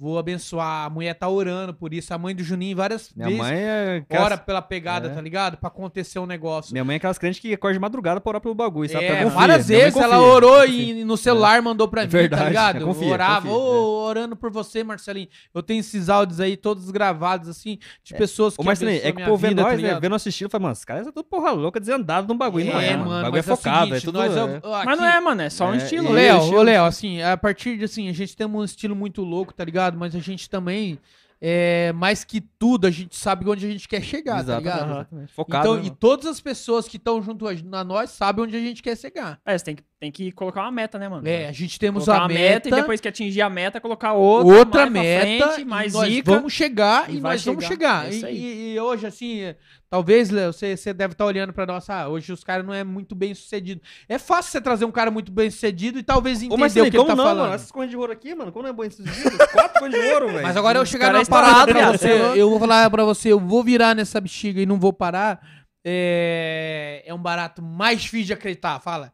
Vou 0.04 0.20
abençoar. 0.20 0.86
A 0.86 0.90
mulher 0.90 1.14
tá 1.14 1.30
orando 1.30 1.74
por 1.74 1.94
isso. 1.94 2.14
A 2.14 2.18
mãe 2.18 2.36
do 2.36 2.44
Juninho 2.44 2.76
várias 2.76 3.10
Minha 3.16 3.30
vezes 3.30 3.42
mãe 3.42 3.56
é. 3.58 3.98
aquelas- 4.06 4.26
ora 4.26 4.38
pela 4.38 4.62
pegada, 4.62 5.08
É. 5.08 5.12
tá 5.14 5.22
ligado? 5.22 5.56
Pra 5.58 5.70
acontecer 5.70 6.20
um 6.20 6.26
negócio. 6.26 6.74
Minha 6.74 6.84
mãe 6.84 6.96
é 6.96 6.98
aquelas 6.98 7.18
crentes 7.18 7.40
que 7.40 7.54
acorda 7.54 7.74
de 7.76 7.80
madrugada 7.80 8.20
pra 8.20 8.30
orar 8.32 8.42
pelo 8.42 8.54
bagulho, 8.54 8.90
sabe? 8.90 9.06
É, 9.06 9.08
Ela 9.08 9.24
confia, 9.24 9.40
várias 9.40 9.68
vezes 9.70 9.96
ela 9.96 10.20
orou 10.20 10.60
confia. 10.64 10.94
e 11.00 11.06
no 11.06 11.16
celular 11.16 11.62
mandou 11.62 11.88
pra 11.88 12.02
É 12.02 12.06
mim, 12.06 12.12
tá 12.12 12.18
verdade, 12.18 12.48
ligado? 12.50 12.86
confia, 12.86 13.08
eu 13.08 13.12
orava, 13.14 13.48
confia, 13.48 13.54
ô, 13.58 14.04
orando 14.04 14.36
por 14.36 14.52
você, 14.52 14.84
Marcelinho. 14.84 15.30
Eu 15.56 15.64
tenho 15.64 15.80
esses 15.80 16.10
áudios 16.10 16.42
aí 16.42 16.58
todos 16.58 16.92
gravados, 16.92 17.48
assim, 17.48 17.80
de 18.04 18.14
pessoas 18.14 18.56
que 18.58 18.62
Ô, 18.62 18.66
Marcelinho, 18.66 19.00
é 19.02 19.12
que 19.14 19.24
povo 19.24 19.38
vê 19.38 19.48
vida, 19.50 19.62
tá 19.64 19.70
nós, 19.70 19.78
né? 19.80 19.88
ligado? 19.88 20.02
Vê 20.02 20.10
nosso 20.10 20.28
estilo 20.28 20.50
fala, 20.50 20.64
mano, 20.64 20.74
os 20.74 20.84
caras 20.84 21.04
são 21.06 21.14
tudo 21.14 21.24
porra 21.26 21.52
louca, 21.52 21.80
desandado 21.80 22.28
num 22.28 22.38
bagulho. 22.38 22.66
não 22.66 22.78
é, 22.82 22.98
mano. 22.98 23.20
O 23.20 23.22
bagulho 23.24 23.40
é 23.40 23.42
focado, 23.42 23.96
é 23.96 24.02
tudo. 24.02 24.22
é. 24.22 24.28
Mas 24.86 24.98
não 25.00 25.06
é, 25.06 25.22
mano, 25.22 25.42
é 25.44 25.50
só 25.50 25.68
um 25.70 25.76
É, 25.76 25.78
estilo. 25.78 26.10
né? 26.14 26.34
Léo, 26.34 26.62
Léo, 26.62 26.84
assim, 26.84 27.22
a 27.22 27.38
partir 27.38 27.78
de 27.78 27.86
assim, 27.86 28.10
a 28.10 28.14
gente 28.14 28.36
tem 28.36 28.46
um 28.46 28.64
estilo 28.66 28.94
muito 28.96 29.22
louco, 29.22 29.54
tá 29.54 29.64
ligado? 29.64 29.93
Mas 29.98 30.16
a 30.16 30.20
gente 30.20 30.50
também, 30.50 31.00
é, 31.42 31.92
mais 31.94 32.24
que 32.24 32.40
tudo, 32.40 32.88
a 32.88 32.92
gente 32.92 33.16
sabe 33.16 33.48
onde 33.50 33.66
a 33.66 33.70
gente 33.70 33.88
quer 33.88 34.02
chegar, 34.02 34.36
tá 34.36 34.42
Exatamente, 34.42 34.64
ligado? 34.64 34.92
exatamente. 34.92 35.34
Focado. 35.34 35.68
Então, 35.68 35.82
né, 35.82 35.88
e 35.88 35.92
todas 35.92 36.26
as 36.26 36.40
pessoas 36.40 36.88
que 36.88 36.98
estão 36.98 37.22
junto 37.22 37.48
a 37.48 37.52
a 37.52 37.84
nós 37.84 38.12
sabem 38.12 38.46
onde 38.46 38.56
a 38.56 38.60
gente 38.60 38.82
quer 38.82 38.98
chegar. 38.98 39.40
É, 39.46 39.58
você 39.58 39.66
tem 39.66 39.76
que, 39.76 39.84
tem 40.04 40.12
que 40.12 40.34
colocar 40.34 40.64
uma 40.64 40.72
meta, 40.72 41.00
né, 41.00 41.08
mano? 41.08 41.26
É, 41.26 41.48
a 41.48 41.52
gente 41.54 41.80
temos 41.80 42.04
colocar 42.04 42.24
a 42.24 42.28
uma 42.28 42.34
meta, 42.34 42.68
e 42.68 42.72
depois 42.72 43.00
que 43.00 43.08
atingir 43.08 43.42
a 43.42 43.50
meta, 43.50 43.80
colocar 43.80 44.12
outra, 44.12 44.54
outra 44.58 44.82
mais 44.82 44.92
pra 44.92 45.02
meta, 45.02 45.48
frente, 45.54 45.66
mais 45.66 45.94
e 45.94 45.96
nós 45.96 46.10
zica. 46.10 46.32
vamos 46.34 46.52
chegar 46.52 47.10
e 47.10 47.16
e, 47.16 47.22
nós 47.22 47.46
vamos 47.46 47.64
chegar. 47.64 48.02
chegar. 48.04 48.08
É 48.08 48.10
isso 48.18 48.26
E, 48.26 48.28
aí. 48.28 48.74
e- 48.74 48.80
hoje, 48.82 49.08
assim, 49.08 49.56
talvez, 49.90 50.30
Léo, 50.30 50.52
você, 50.52 50.76
você 50.76 50.94
deve 50.94 51.14
estar 51.14 51.24
olhando 51.26 51.54
pra 51.54 51.66
nós, 51.66 51.90
ah, 51.90 52.10
hoje 52.10 52.34
os 52.34 52.44
caras 52.44 52.66
não 52.66 52.74
é 52.74 52.84
muito 52.84 53.16
bem 53.16 53.34
sucedido. 53.34 53.80
É 54.10 54.18
fácil 54.20 54.52
você 54.52 54.60
trazer 54.60 54.84
um 54.84 54.92
cara 54.92 55.10
muito 55.10 55.32
bem 55.32 55.50
sucedido 55.50 55.98
e 55.98 56.04
talvez 56.04 56.40
entender 56.40 56.54
Ô, 56.54 56.58
mas 56.58 56.74
o 56.74 56.76
que 56.76 56.82
ele 56.82 56.92
tá 56.92 56.98
não, 56.98 57.24
falando. 57.24 57.38
mano? 57.38 57.54
Essas 57.54 57.72
correntes 57.72 57.92
de 57.92 57.98
ouro 57.98 58.12
aqui, 58.12 58.36
mano, 58.36 58.52
como 58.52 58.64
não 58.64 58.72
é 58.72 58.74
bom 58.74 58.84
esses 58.84 59.06
dias? 59.06 59.38
Quatro 59.54 59.80
correntes 59.80 60.02
de 60.02 60.14
ouro, 60.14 60.28
velho. 60.28 60.44
Mas 60.44 60.58
agora 60.58 60.80
eu 60.80 60.86
chegar 60.86 61.14
na 61.14 61.24
parada 61.26 61.72
pra 61.72 61.80
viado, 61.92 61.98
você, 61.98 62.12
eu 62.38 62.50
vou 62.50 62.60
falar 62.60 62.90
pra 62.90 63.06
você, 63.06 63.32
eu 63.32 63.40
vou 63.40 63.64
virar 63.64 63.96
nessa 63.96 64.20
bexiga 64.20 64.60
e 64.62 64.66
não 64.66 64.78
vou 64.78 64.92
parar. 64.92 65.40
É, 65.86 67.04
é 67.06 67.14
um 67.14 67.22
barato 67.22 67.62
mais 67.62 68.02
difícil 68.02 68.26
de 68.28 68.34
acreditar, 68.34 68.80
fala. 68.82 69.14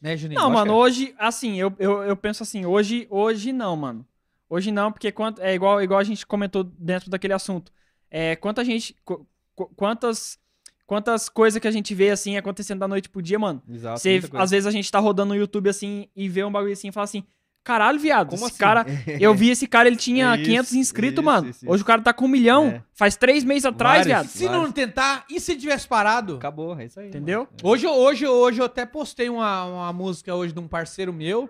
Né, 0.00 0.16
Juninho? 0.16 0.40
Não, 0.40 0.50
mano, 0.50 0.66
que 0.72 0.78
hoje, 0.78 1.14
assim, 1.18 1.56
eu, 1.56 1.72
eu, 1.78 2.02
eu 2.02 2.16
penso 2.16 2.42
assim, 2.42 2.64
hoje, 2.64 3.06
hoje 3.10 3.52
não, 3.52 3.76
mano. 3.76 4.06
Hoje 4.48 4.70
não, 4.72 4.90
porque 4.92 5.10
quanto, 5.12 5.42
é 5.42 5.54
igual, 5.54 5.82
igual 5.82 6.00
a 6.00 6.04
gente 6.04 6.26
comentou 6.26 6.64
dentro 6.64 7.10
daquele 7.10 7.32
assunto. 7.34 7.72
É, 8.10 8.34
quanta 8.36 8.64
gente. 8.64 8.96
qu- 9.04 9.26
qu- 9.54 9.68
quantas. 9.76 10.38
Quantas 10.86 11.28
coisas 11.28 11.60
que 11.60 11.68
a 11.68 11.70
gente 11.70 11.94
vê 11.94 12.08
assim 12.08 12.38
acontecendo 12.38 12.78
da 12.78 12.88
noite 12.88 13.10
pro 13.10 13.20
dia, 13.20 13.38
mano. 13.38 13.62
Exato, 13.68 14.00
coisa. 14.30 14.42
às 14.42 14.50
vezes 14.50 14.66
a 14.66 14.70
gente 14.70 14.90
tá 14.90 14.98
rodando 14.98 15.34
no 15.34 15.38
YouTube 15.38 15.68
assim 15.68 16.08
e 16.16 16.30
vê 16.30 16.42
um 16.42 16.50
bagulho 16.50 16.72
assim 16.72 16.88
e 16.88 16.92
fala 16.92 17.04
assim: 17.04 17.24
caralho, 17.68 17.98
viado, 18.00 18.30
Como 18.30 18.38
esse 18.46 18.46
assim? 18.52 18.58
cara. 18.58 18.86
Eu 19.20 19.34
vi 19.34 19.50
esse 19.50 19.66
cara, 19.66 19.86
ele 19.88 19.96
tinha 19.96 20.34
Isso, 20.34 20.44
500 20.44 20.72
inscritos, 20.74 21.18
isso, 21.18 21.22
mano. 21.24 21.48
isso, 21.50 21.58
isso. 21.64 21.70
Hoje 21.70 21.82
o 21.82 21.86
cara 21.86 22.00
tá 22.00 22.12
com 22.14 22.24
um 22.24 22.28
milhão. 22.28 22.66
É. 22.68 22.82
Faz 22.94 23.14
três 23.16 23.44
meses 23.44 23.66
atrás, 23.66 24.06
Vários. 24.06 24.06
viado. 24.06 24.26
Se 24.26 24.48
não 24.48 24.72
tentar, 24.72 25.24
e 25.30 25.38
se 25.38 25.54
tivesse 25.54 25.86
parado? 25.86 26.36
Acabou, 26.36 26.78
é 26.80 26.86
isso 26.86 26.98
aí. 26.98 27.08
Entendeu? 27.08 27.40
mano. 27.40 27.50
Hoje, 27.62 27.86
hoje, 27.86 28.26
hoje 28.26 28.60
eu 28.60 28.64
até 28.64 28.86
postei 28.86 29.28
uma, 29.28 29.64
uma 29.64 29.92
música 29.92 30.34
hoje 30.34 30.52
de 30.54 30.58
um 30.60 30.66
parceiro 30.66 31.12
meu 31.12 31.48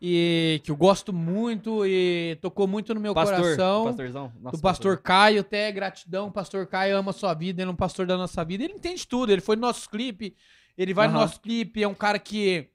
e 0.00 0.60
que 0.62 0.70
eu 0.70 0.76
gosto 0.76 1.12
muito 1.12 1.84
e 1.84 2.38
tocou 2.40 2.68
muito 2.68 2.94
no 2.94 3.00
meu 3.00 3.12
Pastor, 3.12 3.36
coração. 3.40 3.84
pastorzão. 3.84 4.32
Nossa, 4.40 4.56
do 4.56 4.60
pastor 4.62 4.98
Caio, 4.98 5.40
até 5.40 5.72
gratidão. 5.72 6.30
Pastor 6.30 6.66
Caio 6.66 6.96
ama 6.96 7.10
a 7.10 7.14
sua 7.14 7.34
vida, 7.34 7.62
ele 7.62 7.68
é 7.68 7.72
um 7.72 7.76
pastor 7.76 8.06
da 8.06 8.16
nossa 8.16 8.44
vida. 8.44 8.62
Ele 8.62 8.74
entende 8.74 9.06
tudo, 9.06 9.32
ele 9.32 9.40
foi 9.40 9.56
no 9.56 9.62
nosso 9.62 9.90
clipe, 9.90 10.36
ele 10.76 10.94
vai 10.94 11.08
no 11.08 11.14
Aham. 11.14 11.22
nosso 11.22 11.40
clipe, 11.40 11.82
é 11.82 11.88
um 11.88 11.94
cara 11.94 12.18
que 12.18 12.68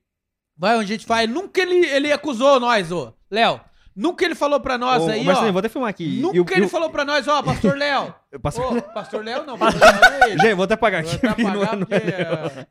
vai 0.57 0.75
onde 0.75 0.91
a 0.93 0.97
gente 0.97 1.07
vai. 1.07 1.27
Nunca 1.27 1.61
ele, 1.61 1.85
ele 1.87 2.11
acusou 2.11 2.59
nós, 2.59 2.91
ô. 2.91 3.13
Léo, 3.29 3.59
nunca 3.95 4.25
ele 4.25 4.35
falou 4.35 4.59
pra 4.59 4.77
nós 4.77 5.01
Ô, 5.03 5.09
aí, 5.09 5.23
Marcelinho, 5.23 5.49
ó. 5.49 5.53
vou 5.53 5.59
até 5.59 5.69
filmar 5.69 5.89
aqui. 5.89 6.19
Nunca 6.21 6.37
E 6.37 6.39
o- 6.39 6.45
ele 6.51 6.61
e 6.63 6.65
o- 6.65 6.69
falou 6.69 6.89
pra 6.89 7.03
nós, 7.05 7.27
ó, 7.27 7.41
pastor 7.41 7.77
Léo. 7.77 8.13
pastor- 8.41 8.77
Ô, 8.77 8.81
pastor 8.81 9.23
Léo 9.23 9.45
não, 9.45 9.57
pastor 9.65 9.81
Léo 9.81 10.23
é 10.23 10.31
ele. 10.31 10.41
Gente, 10.41 10.53
vou 10.55 10.65
até 10.65 10.73
apagar 10.75 11.03
Vou 11.03 11.13
aqui. 11.13 11.27
até 11.27 11.41
não 11.43 11.49
é- 11.49 11.53
apagar 11.63 11.77
não 11.77 11.87
porque, 11.87 12.11
é, 12.11 12.65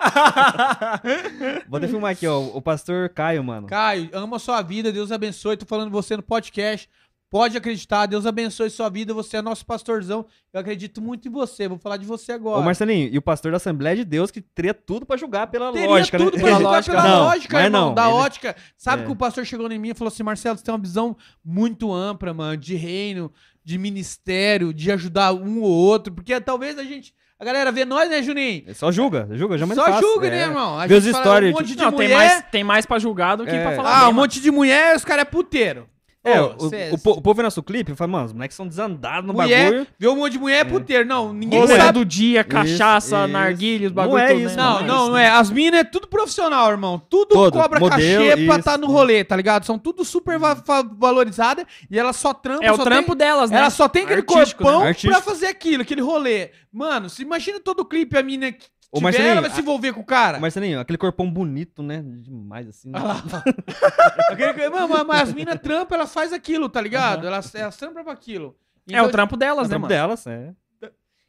Vou 1.68 1.78
até 1.78 1.88
filmar 1.88 2.12
aqui, 2.12 2.26
ó. 2.26 2.38
O 2.40 2.60
pastor 2.62 3.08
Caio, 3.10 3.42
mano. 3.44 3.66
Caio, 3.66 4.08
ama 4.12 4.36
a 4.36 4.40
sua 4.40 4.62
vida, 4.62 4.92
Deus 4.92 5.10
abençoe. 5.12 5.56
Tô 5.56 5.66
falando 5.66 5.86
de 5.88 5.92
você 5.92 6.16
no 6.16 6.22
podcast. 6.22 6.88
Pode 7.32 7.56
acreditar, 7.56 8.04
Deus 8.04 8.26
abençoe 8.26 8.68
sua 8.68 8.90
vida. 8.90 9.14
Você 9.14 9.38
é 9.38 9.42
nosso 9.42 9.64
pastorzão. 9.64 10.26
Eu 10.52 10.60
acredito 10.60 11.00
muito 11.00 11.26
em 11.28 11.30
você. 11.30 11.66
Vou 11.66 11.78
falar 11.78 11.96
de 11.96 12.04
você 12.04 12.30
agora. 12.32 12.58
Ô, 12.58 12.62
Marcelinho, 12.62 13.08
e 13.10 13.16
o 13.16 13.22
pastor 13.22 13.50
da 13.52 13.56
Assembleia 13.56 13.96
de 13.96 14.04
Deus 14.04 14.30
que 14.30 14.42
teria 14.42 14.74
tudo 14.74 15.06
pra 15.06 15.16
julgar 15.16 15.46
pela 15.46 15.72
Teria 15.72 15.88
lógica, 15.88 16.18
tudo 16.18 16.36
né? 16.36 16.42
pra 16.42 16.58
Pela 16.58 16.58
julgar 16.60 16.70
lógica. 16.76 16.92
pela 16.94 17.08
Não, 17.08 17.24
lógica, 17.24 17.56
mas 17.56 17.64
irmão. 17.64 17.86
não, 17.86 17.94
da 17.94 18.04
ele- 18.04 18.12
ótica. 18.12 18.54
Sabe 18.76 19.02
É. 19.02 19.06
que 19.06 19.12
o 19.12 19.16
pastor 19.16 19.46
chegou 19.46 19.72
em 19.72 19.78
mim 19.78 19.88
e 19.88 19.94
falou 19.94 20.12
assim: 20.12 20.22
Marcelo, 20.22 20.58
você 20.58 20.62
tem 20.64 20.74
uma 20.74 20.78
visão 20.80 21.16
muito 21.42 21.90
ampla, 21.90 22.34
mano, 22.34 22.54
de 22.58 22.74
reino, 22.74 23.32
de 23.64 23.78
ministério, 23.78 24.74
de 24.74 24.92
ajudar 24.92 25.32
um 25.32 25.62
ou 25.62 25.70
outro. 25.70 26.12
Porque 26.12 26.38
talvez 26.38 26.78
a 26.78 26.84
gente. 26.84 27.14
A 27.40 27.44
galera 27.46 27.72
vê 27.72 27.86
nós, 27.86 28.10
né, 28.10 28.22
Juninho? 28.22 28.72
Só 28.74 28.92
julga, 28.92 29.26
julga, 29.32 29.56
já 29.56 29.64
é 29.64 29.66
mais 29.66 29.80
Só 29.80 29.86
fácil. 29.86 30.06
julga, 30.06 30.26
é. 30.28 30.30
né, 30.30 30.42
irmão? 30.42 30.78
A 30.78 30.86
Vê 30.86 31.00
gente 31.00 31.16
stories, 31.16 31.50
um 31.50 31.58
monte 31.58 31.74
de 31.74 31.76
Não, 31.82 31.90
tem 31.92 32.08
mulher. 32.08 32.16
mais, 32.16 32.44
tem 32.52 32.62
mais 32.62 32.84
pra 32.86 32.98
julgar 33.00 33.36
do 33.36 33.44
que 33.44 33.50
É. 33.50 33.62
pra 33.64 33.74
falar 33.74 33.88
Ah, 33.90 33.94
bem, 33.94 34.02
um 34.02 34.06
mano. 34.08 34.20
monte 34.20 34.38
de 34.40 34.50
mulher, 34.50 34.94
os 34.94 35.04
caras 35.04 35.22
é 35.22 35.24
puteiro. 35.24 35.88
É, 36.24 36.40
Ô, 36.40 36.54
o, 36.56 36.68
cê- 36.68 36.90
o, 36.92 36.98
po- 36.98 37.10
o 37.14 37.20
povo 37.20 37.34
vê 37.34 37.42
nosso 37.42 37.60
clipe 37.64 37.90
e 37.90 37.96
fala, 37.96 38.06
mano, 38.12 38.26
os 38.26 38.32
moleques 38.32 38.56
são 38.56 38.64
desandados 38.68 39.26
no 39.26 39.32
mulher, 39.34 39.64
bagulho. 39.72 39.86
vê 39.98 40.06
um 40.08 40.14
monte 40.14 40.32
de 40.34 40.38
mulher 40.38 40.58
é 40.58 40.64
puteiro. 40.64 41.04
Não, 41.04 41.32
ninguém 41.32 41.58
Rolê 41.58 41.76
sabe. 41.76 41.98
do 41.98 42.04
dia, 42.04 42.44
cachaça, 42.44 43.24
isso. 43.24 43.32
narguilha, 43.32 43.86
os 43.88 43.92
Não 43.92 43.96
bagulho 43.96 44.18
é 44.22 44.28
tudo, 44.28 44.40
isso, 44.40 44.56
né? 44.56 44.62
Não, 44.62 44.78
é 44.78 44.82
não, 44.84 44.96
isso, 45.02 45.10
não 45.10 45.18
é. 45.18 45.28
As 45.30 45.50
minas 45.50 45.80
é 45.80 45.84
tudo 45.84 46.06
profissional, 46.06 46.70
irmão. 46.70 46.96
Tudo 47.10 47.30
Todo, 47.34 47.52
cobra 47.54 47.80
modelo, 47.80 48.00
cachê 48.00 48.36
pra 48.36 48.40
isso. 48.44 48.58
estar 48.60 48.78
no 48.78 48.86
rolê, 48.86 49.24
tá 49.24 49.34
ligado? 49.34 49.64
São 49.66 49.76
tudo 49.76 50.04
super 50.04 50.38
va 50.38 50.54
va- 50.54 50.82
valorizada 50.96 51.66
e 51.90 51.98
elas 51.98 52.14
só 52.14 52.32
trampam. 52.32 52.64
É 52.68 52.70
o 52.70 52.76
só 52.76 52.84
trampo 52.84 53.16
tem, 53.16 53.26
delas, 53.26 53.50
né? 53.50 53.58
Ela 53.58 53.70
só 53.70 53.88
tem 53.88 54.04
aquele 54.04 54.20
Artístico, 54.20 54.62
corpão 54.62 54.84
né? 54.84 54.94
pra 54.94 55.20
fazer 55.20 55.46
aquilo, 55.48 55.82
aquele 55.82 56.02
rolê. 56.02 56.50
Mano, 56.72 57.10
se 57.10 57.20
imagina 57.22 57.58
todo 57.58 57.84
clipe 57.84 58.16
a 58.16 58.22
mina 58.22 58.54
Ô, 58.92 58.96
tiver, 58.98 59.04
Marcelinho, 59.04 59.32
ela 59.32 59.40
vai 59.40 59.50
se 59.50 59.56
a- 59.56 59.60
envolver 59.62 59.92
com 59.94 60.00
o 60.00 60.04
cara. 60.04 60.38
Marcelinho, 60.38 60.78
aquele 60.78 60.98
corpão 60.98 61.28
bonito, 61.30 61.82
né? 61.82 62.02
Demais, 62.04 62.68
assim. 62.68 62.90
né? 62.90 62.98
Ah. 63.02 63.42
Aquele- 64.30 64.68
Mano, 64.68 65.04
mas- 65.06 65.22
as 65.28 65.32
minas 65.34 65.58
trampam, 65.60 65.96
elas 65.96 66.12
fazem 66.12 66.36
aquilo, 66.36 66.68
tá 66.68 66.80
ligado? 66.80 67.26
Elas, 67.26 67.54
elas 67.54 67.76
trampam 67.76 68.04
pra 68.04 68.12
aquilo. 68.12 68.54
É 68.90 69.00
o 69.00 69.08
trampo 69.08 69.34
É 69.36 69.38
delas, 69.38 69.60
o 69.60 69.62
né, 69.62 69.68
trampo 69.70 69.82
mano? 69.82 69.94
delas, 69.94 70.26
é. 70.26 70.52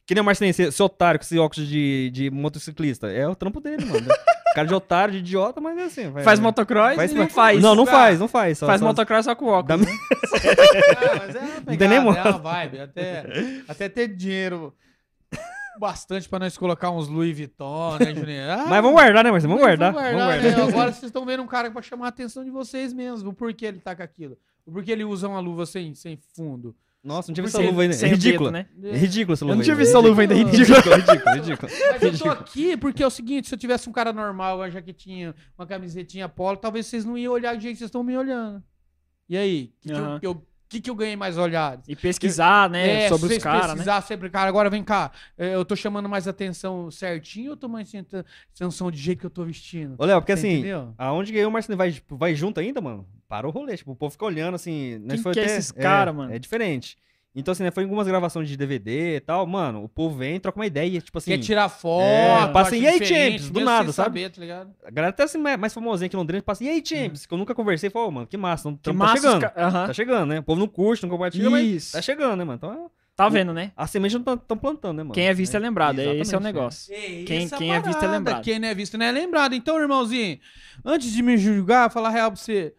Que 0.05 0.13
nem 0.13 0.21
o 0.21 0.25
Marcelinho, 0.25 0.49
esse, 0.51 0.63
esse 0.63 0.83
otário 0.83 1.17
com 1.17 1.23
esse 1.23 1.39
óculos 1.39 1.65
de, 1.65 2.09
de 2.11 2.29
motociclista. 2.29 3.07
É 3.09 3.25
o 3.25 3.33
trampo 3.35 3.61
dele, 3.61 3.85
mano. 3.85 4.07
Cara 4.53 4.67
de 4.67 4.73
otário, 4.73 5.13
de 5.13 5.19
idiota, 5.19 5.61
mas 5.61 5.77
é 5.77 5.83
assim. 5.85 6.11
vai- 6.11 6.23
Faz 6.23 6.39
vai- 6.39 6.43
motocross 6.43 6.95
Faz- 6.97 7.11
e 7.11 7.15
não 7.15 7.29
faz. 7.29 7.61
Não, 7.61 7.73
não 7.75 7.85
faz, 7.85 8.19
não 8.19 8.27
faz. 8.27 8.57
Só, 8.57 8.67
faz 8.67 8.81
só- 8.81 8.85
motocross 8.87 9.23
só 9.23 9.33
com 9.33 9.45
óculos. 9.45 9.67
Dá- 9.67 9.77
né? 9.77 9.97
Ah, 10.43 11.15
mas 11.25 11.35
é 11.35 11.39
uma 11.39 11.61
pegada, 11.61 11.95
é 11.95 11.99
uma 11.99 12.31
vibe. 12.39 12.79
Até, 12.81 13.23
até 13.67 13.87
ter 13.87 14.07
dinheiro 14.09 14.73
bastante 15.79 16.27
pra 16.29 16.39
nós 16.39 16.57
colocar 16.57 16.91
uns 16.91 17.07
Louis 17.07 17.35
Vuitton, 17.35 17.97
né, 17.99 18.13
Juninho? 18.15 18.43
Ah, 18.51 18.65
Mas 18.67 18.81
vamos 18.81 18.93
guardar, 18.93 19.23
né, 19.23 19.31
Marcelinho? 19.31 19.57
Vamos 19.57 19.67
guardar. 19.69 19.93
Vamos 19.93 20.09
Vamos 20.11 20.25
guardar, 20.25 20.41
guardar. 20.43 20.65
né? 20.67 20.71
Agora 20.73 20.91
vocês 20.91 21.03
estão 21.03 21.25
vendo 21.25 21.43
um 21.43 21.47
cara 21.47 21.71
pra 21.71 21.81
chamar 21.81 22.05
a 22.05 22.09
atenção 22.09 22.43
de 22.43 22.49
vocês 22.51 22.93
mesmo. 22.93 23.29
O 23.29 23.33
porquê 23.33 23.65
ele 23.65 23.79
tá 23.79 23.95
com 23.95 24.03
aquilo. 24.03 24.37
O 24.65 24.71
porquê 24.71 24.91
ele 24.91 25.03
usa 25.03 25.27
uma 25.27 25.39
luva 25.39 25.65
sem, 25.65 25.93
sem 25.95 26.17
fundo. 26.35 26.75
Nossa, 27.03 27.29
não 27.29 27.33
tinha 27.33 27.43
visto 27.43 27.59
essa 27.59 27.69
luva 27.69 27.81
ainda. 27.81 27.95
É 27.95 28.07
ridículo. 28.07 28.49
né? 28.49 28.65
É 28.81 28.95
ridículo 28.95 29.33
essa 29.33 29.43
Eu 29.43 29.47
luva 29.47 29.57
não 29.57 29.63
tinha 29.63 29.75
visto 29.75 29.89
essa 29.89 29.99
luva 29.99 30.21
ainda. 30.21 30.33
Ridículo. 30.33 30.75
Ridículo, 30.77 30.95
ridículo, 30.95 31.35
ridículo. 31.35 31.71
Mas 31.91 32.03
eu 32.03 32.17
tô 32.19 32.29
aqui 32.29 32.77
porque 32.77 33.03
é 33.03 33.07
o 33.07 33.09
seguinte, 33.09 33.49
se 33.49 33.53
eu 33.55 33.59
tivesse 33.59 33.89
um 33.89 33.91
cara 33.91 34.13
normal, 34.13 34.57
uma 34.59 34.69
jaquetinha, 34.71 35.35
uma 35.57 35.67
camisetinha 35.67 36.29
polo, 36.29 36.55
talvez 36.55 36.85
vocês 36.85 37.03
não 37.03 37.17
iam 37.17 37.33
olhar 37.33 37.55
do 37.57 37.61
jeito 37.61 37.73
que 37.73 37.79
vocês 37.79 37.89
estão 37.89 38.03
me 38.03 38.15
olhando. 38.17 38.63
E 39.27 39.35
aí? 39.35 39.73
O 39.85 40.19
que, 40.19 40.27
eu, 40.27 40.31
eu- 40.31 40.47
que 40.73 40.81
que 40.81 40.89
eu 40.89 40.95
ganhei 40.95 41.15
mais 41.15 41.37
olhados? 41.37 41.85
E 41.87 41.95
pesquisar, 41.95 42.69
né, 42.69 43.05
É, 43.05 43.09
sobre 43.09 43.33
os 43.35 43.43
caras, 43.43 43.67
né? 43.67 43.73
precisar 43.73 44.01
sempre, 44.01 44.29
cara, 44.29 44.49
agora 44.49 44.69
vem 44.69 44.83
cá, 44.83 45.11
é, 45.37 45.55
eu 45.55 45.63
tô 45.63 45.75
chamando 45.75 46.09
mais 46.09 46.27
atenção 46.27 46.89
certinho 46.91 47.47
ou 47.47 47.53
eu 47.53 47.57
tô 47.57 47.67
mais 47.69 47.91
atenção 48.53 48.91
de 48.91 48.97
jeito 48.97 49.19
que 49.19 49.25
eu 49.25 49.29
tô 49.29 49.43
vestindo? 49.45 49.95
Ô, 49.97 50.05
Léo, 50.05 50.19
porque 50.21 50.35
Você 50.35 50.47
assim, 50.47 50.53
entendeu? 50.59 50.93
aonde 50.97 51.33
e 51.33 51.45
o 51.45 51.51
Marcelinho 51.51 51.77
vai, 51.77 51.91
tipo, 51.91 52.15
vai 52.17 52.33
junto 52.35 52.59
ainda, 52.59 52.81
mano? 52.81 53.07
Para 53.27 53.47
o 53.47 53.51
rolê. 53.51 53.75
Tipo, 53.75 53.91
o 53.91 53.95
povo 53.95 54.11
fica 54.11 54.25
olhando 54.25 54.55
assim. 54.55 54.99
nós 54.99 55.13
Quem 55.15 55.23
foi 55.23 55.33
que 55.33 55.39
é 55.39 55.43
até- 55.43 55.51
esses 55.57 55.71
cara, 55.71 56.11
é, 56.11 56.13
mano? 56.13 56.33
É 56.33 56.37
diferente. 56.39 56.97
Então, 57.35 57.51
assim, 57.51 57.63
né, 57.63 57.71
foi 57.71 57.81
em 57.83 57.85
algumas 57.87 58.05
gravações 58.07 58.47
de 58.47 58.55
DVD 58.55 59.15
e 59.15 59.19
tal. 59.19 59.47
Mano, 59.47 59.83
o 59.83 59.89
povo 59.89 60.15
vem, 60.17 60.39
troca 60.39 60.59
uma 60.59 60.67
ideia. 60.67 61.01
Tipo 61.01 61.17
assim, 61.17 61.31
Quer 61.31 61.39
tirar 61.39 61.67
foto, 61.67 62.03
É, 62.03 62.47
passa 62.53 62.75
"E 62.77 62.85
aí, 62.85 63.03
Champs?" 63.03 63.49
do 63.49 63.59
nada, 63.61 63.91
sabe? 63.91 64.19
saber, 64.21 64.29
tá 64.29 64.39
ligado? 64.39 64.69
a 64.85 64.91
galera 64.91 65.09
até 65.09 65.23
assim, 65.23 65.39
mais 65.39 65.73
famosinha 65.73 66.05
aqui 66.05 66.15
em 66.15 66.19
Londrina, 66.19 66.43
passa, 66.43 66.63
e 66.63 66.69
aí, 66.69 66.83
Champs? 66.85 67.25
Que 67.25 67.33
eu 67.33 67.37
nunca 67.39 67.55
conversei. 67.55 67.89
Falou, 67.89 68.11
mano, 68.11 68.27
que 68.27 68.37
massa. 68.37 68.69
Não, 68.69 68.77
Que 68.77 68.83
tá 68.83 68.93
massa 68.93 69.15
chegando. 69.15 69.41
ca- 69.41 69.53
Aham. 69.57 69.87
Tá 69.87 69.93
chegando, 69.93 70.29
né? 70.29 70.39
O 70.39 70.43
povo 70.43 70.59
não 70.59 70.67
curte, 70.67 71.01
não 71.01 71.09
compartilha, 71.09 71.49
mas 71.49 71.65
Isso. 71.67 71.91
tá 71.93 72.01
chegando, 72.03 72.35
né, 72.37 72.43
mano? 72.43 72.57
Então, 72.57 72.91
Tá 73.15 73.29
vendo, 73.29 73.51
né? 73.53 73.71
a 73.77 73.85
semente 73.87 74.17
não 74.17 74.33
estão 74.35 74.57
plantando, 74.57 74.97
né, 74.97 75.03
mano? 75.03 75.13
Quem 75.13 75.25
é 75.27 75.33
visto 75.33 75.55
é 75.55 75.59
lembrado. 75.59 75.99
Esse 75.99 76.07
é 76.07 76.11
o 76.11 76.15
exatamente, 76.21 76.53
negócio. 76.53 76.93
É 76.93 77.23
Quem- 77.25 77.43
essa 77.45 77.57
quem 77.57 77.73
é 77.73 77.79
visto 77.79 78.03
é 78.03 78.07
lembrado. 78.07 78.43
Quem 78.43 78.59
não 78.59 78.67
é 78.67 78.73
visto 78.75 78.97
não 78.97 79.05
é 79.05 79.11
lembrado. 79.11 79.53
Então, 79.55 79.79
irmãozinho, 79.79 80.39
antes 80.85 81.11
de 81.11 81.21
me 81.23 81.35
julgar, 81.37 81.91
falar 81.91 82.09
a 82.09 82.11
real 82.11 82.31
pra 82.31 82.39
você. 82.39 82.73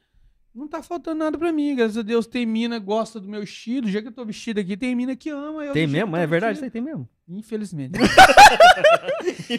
Não 0.55 0.69
tá 0.69 0.83
faltando 0.83 1.19
nada 1.19 1.37
pra 1.37 1.53
mim, 1.53 1.75
graças 1.75 1.99
a 1.99 2.03
Deus. 2.03 2.27
Tem 2.27 2.47
mina 2.47 2.79
gosta 2.79 3.19
do 3.19 3.29
meu 3.29 3.43
estilo. 3.43 3.89
Já 3.89 4.01
que 4.01 4.09
eu 4.09 4.13
tô 4.13 4.25
vestido 4.25 4.61
aqui, 4.61 4.77
tem 4.77 4.95
mina 4.95 5.17
que 5.17 5.29
ama. 5.31 5.65
eu 5.65 5.73
Tem 5.73 5.87
mesmo? 5.87 6.17
É 6.17 6.27
verdade, 6.27 6.57
isso 6.57 6.65
aí 6.65 6.71
tem 6.71 6.81
mesmo. 6.81 7.09
Infelizmente. 7.29 7.99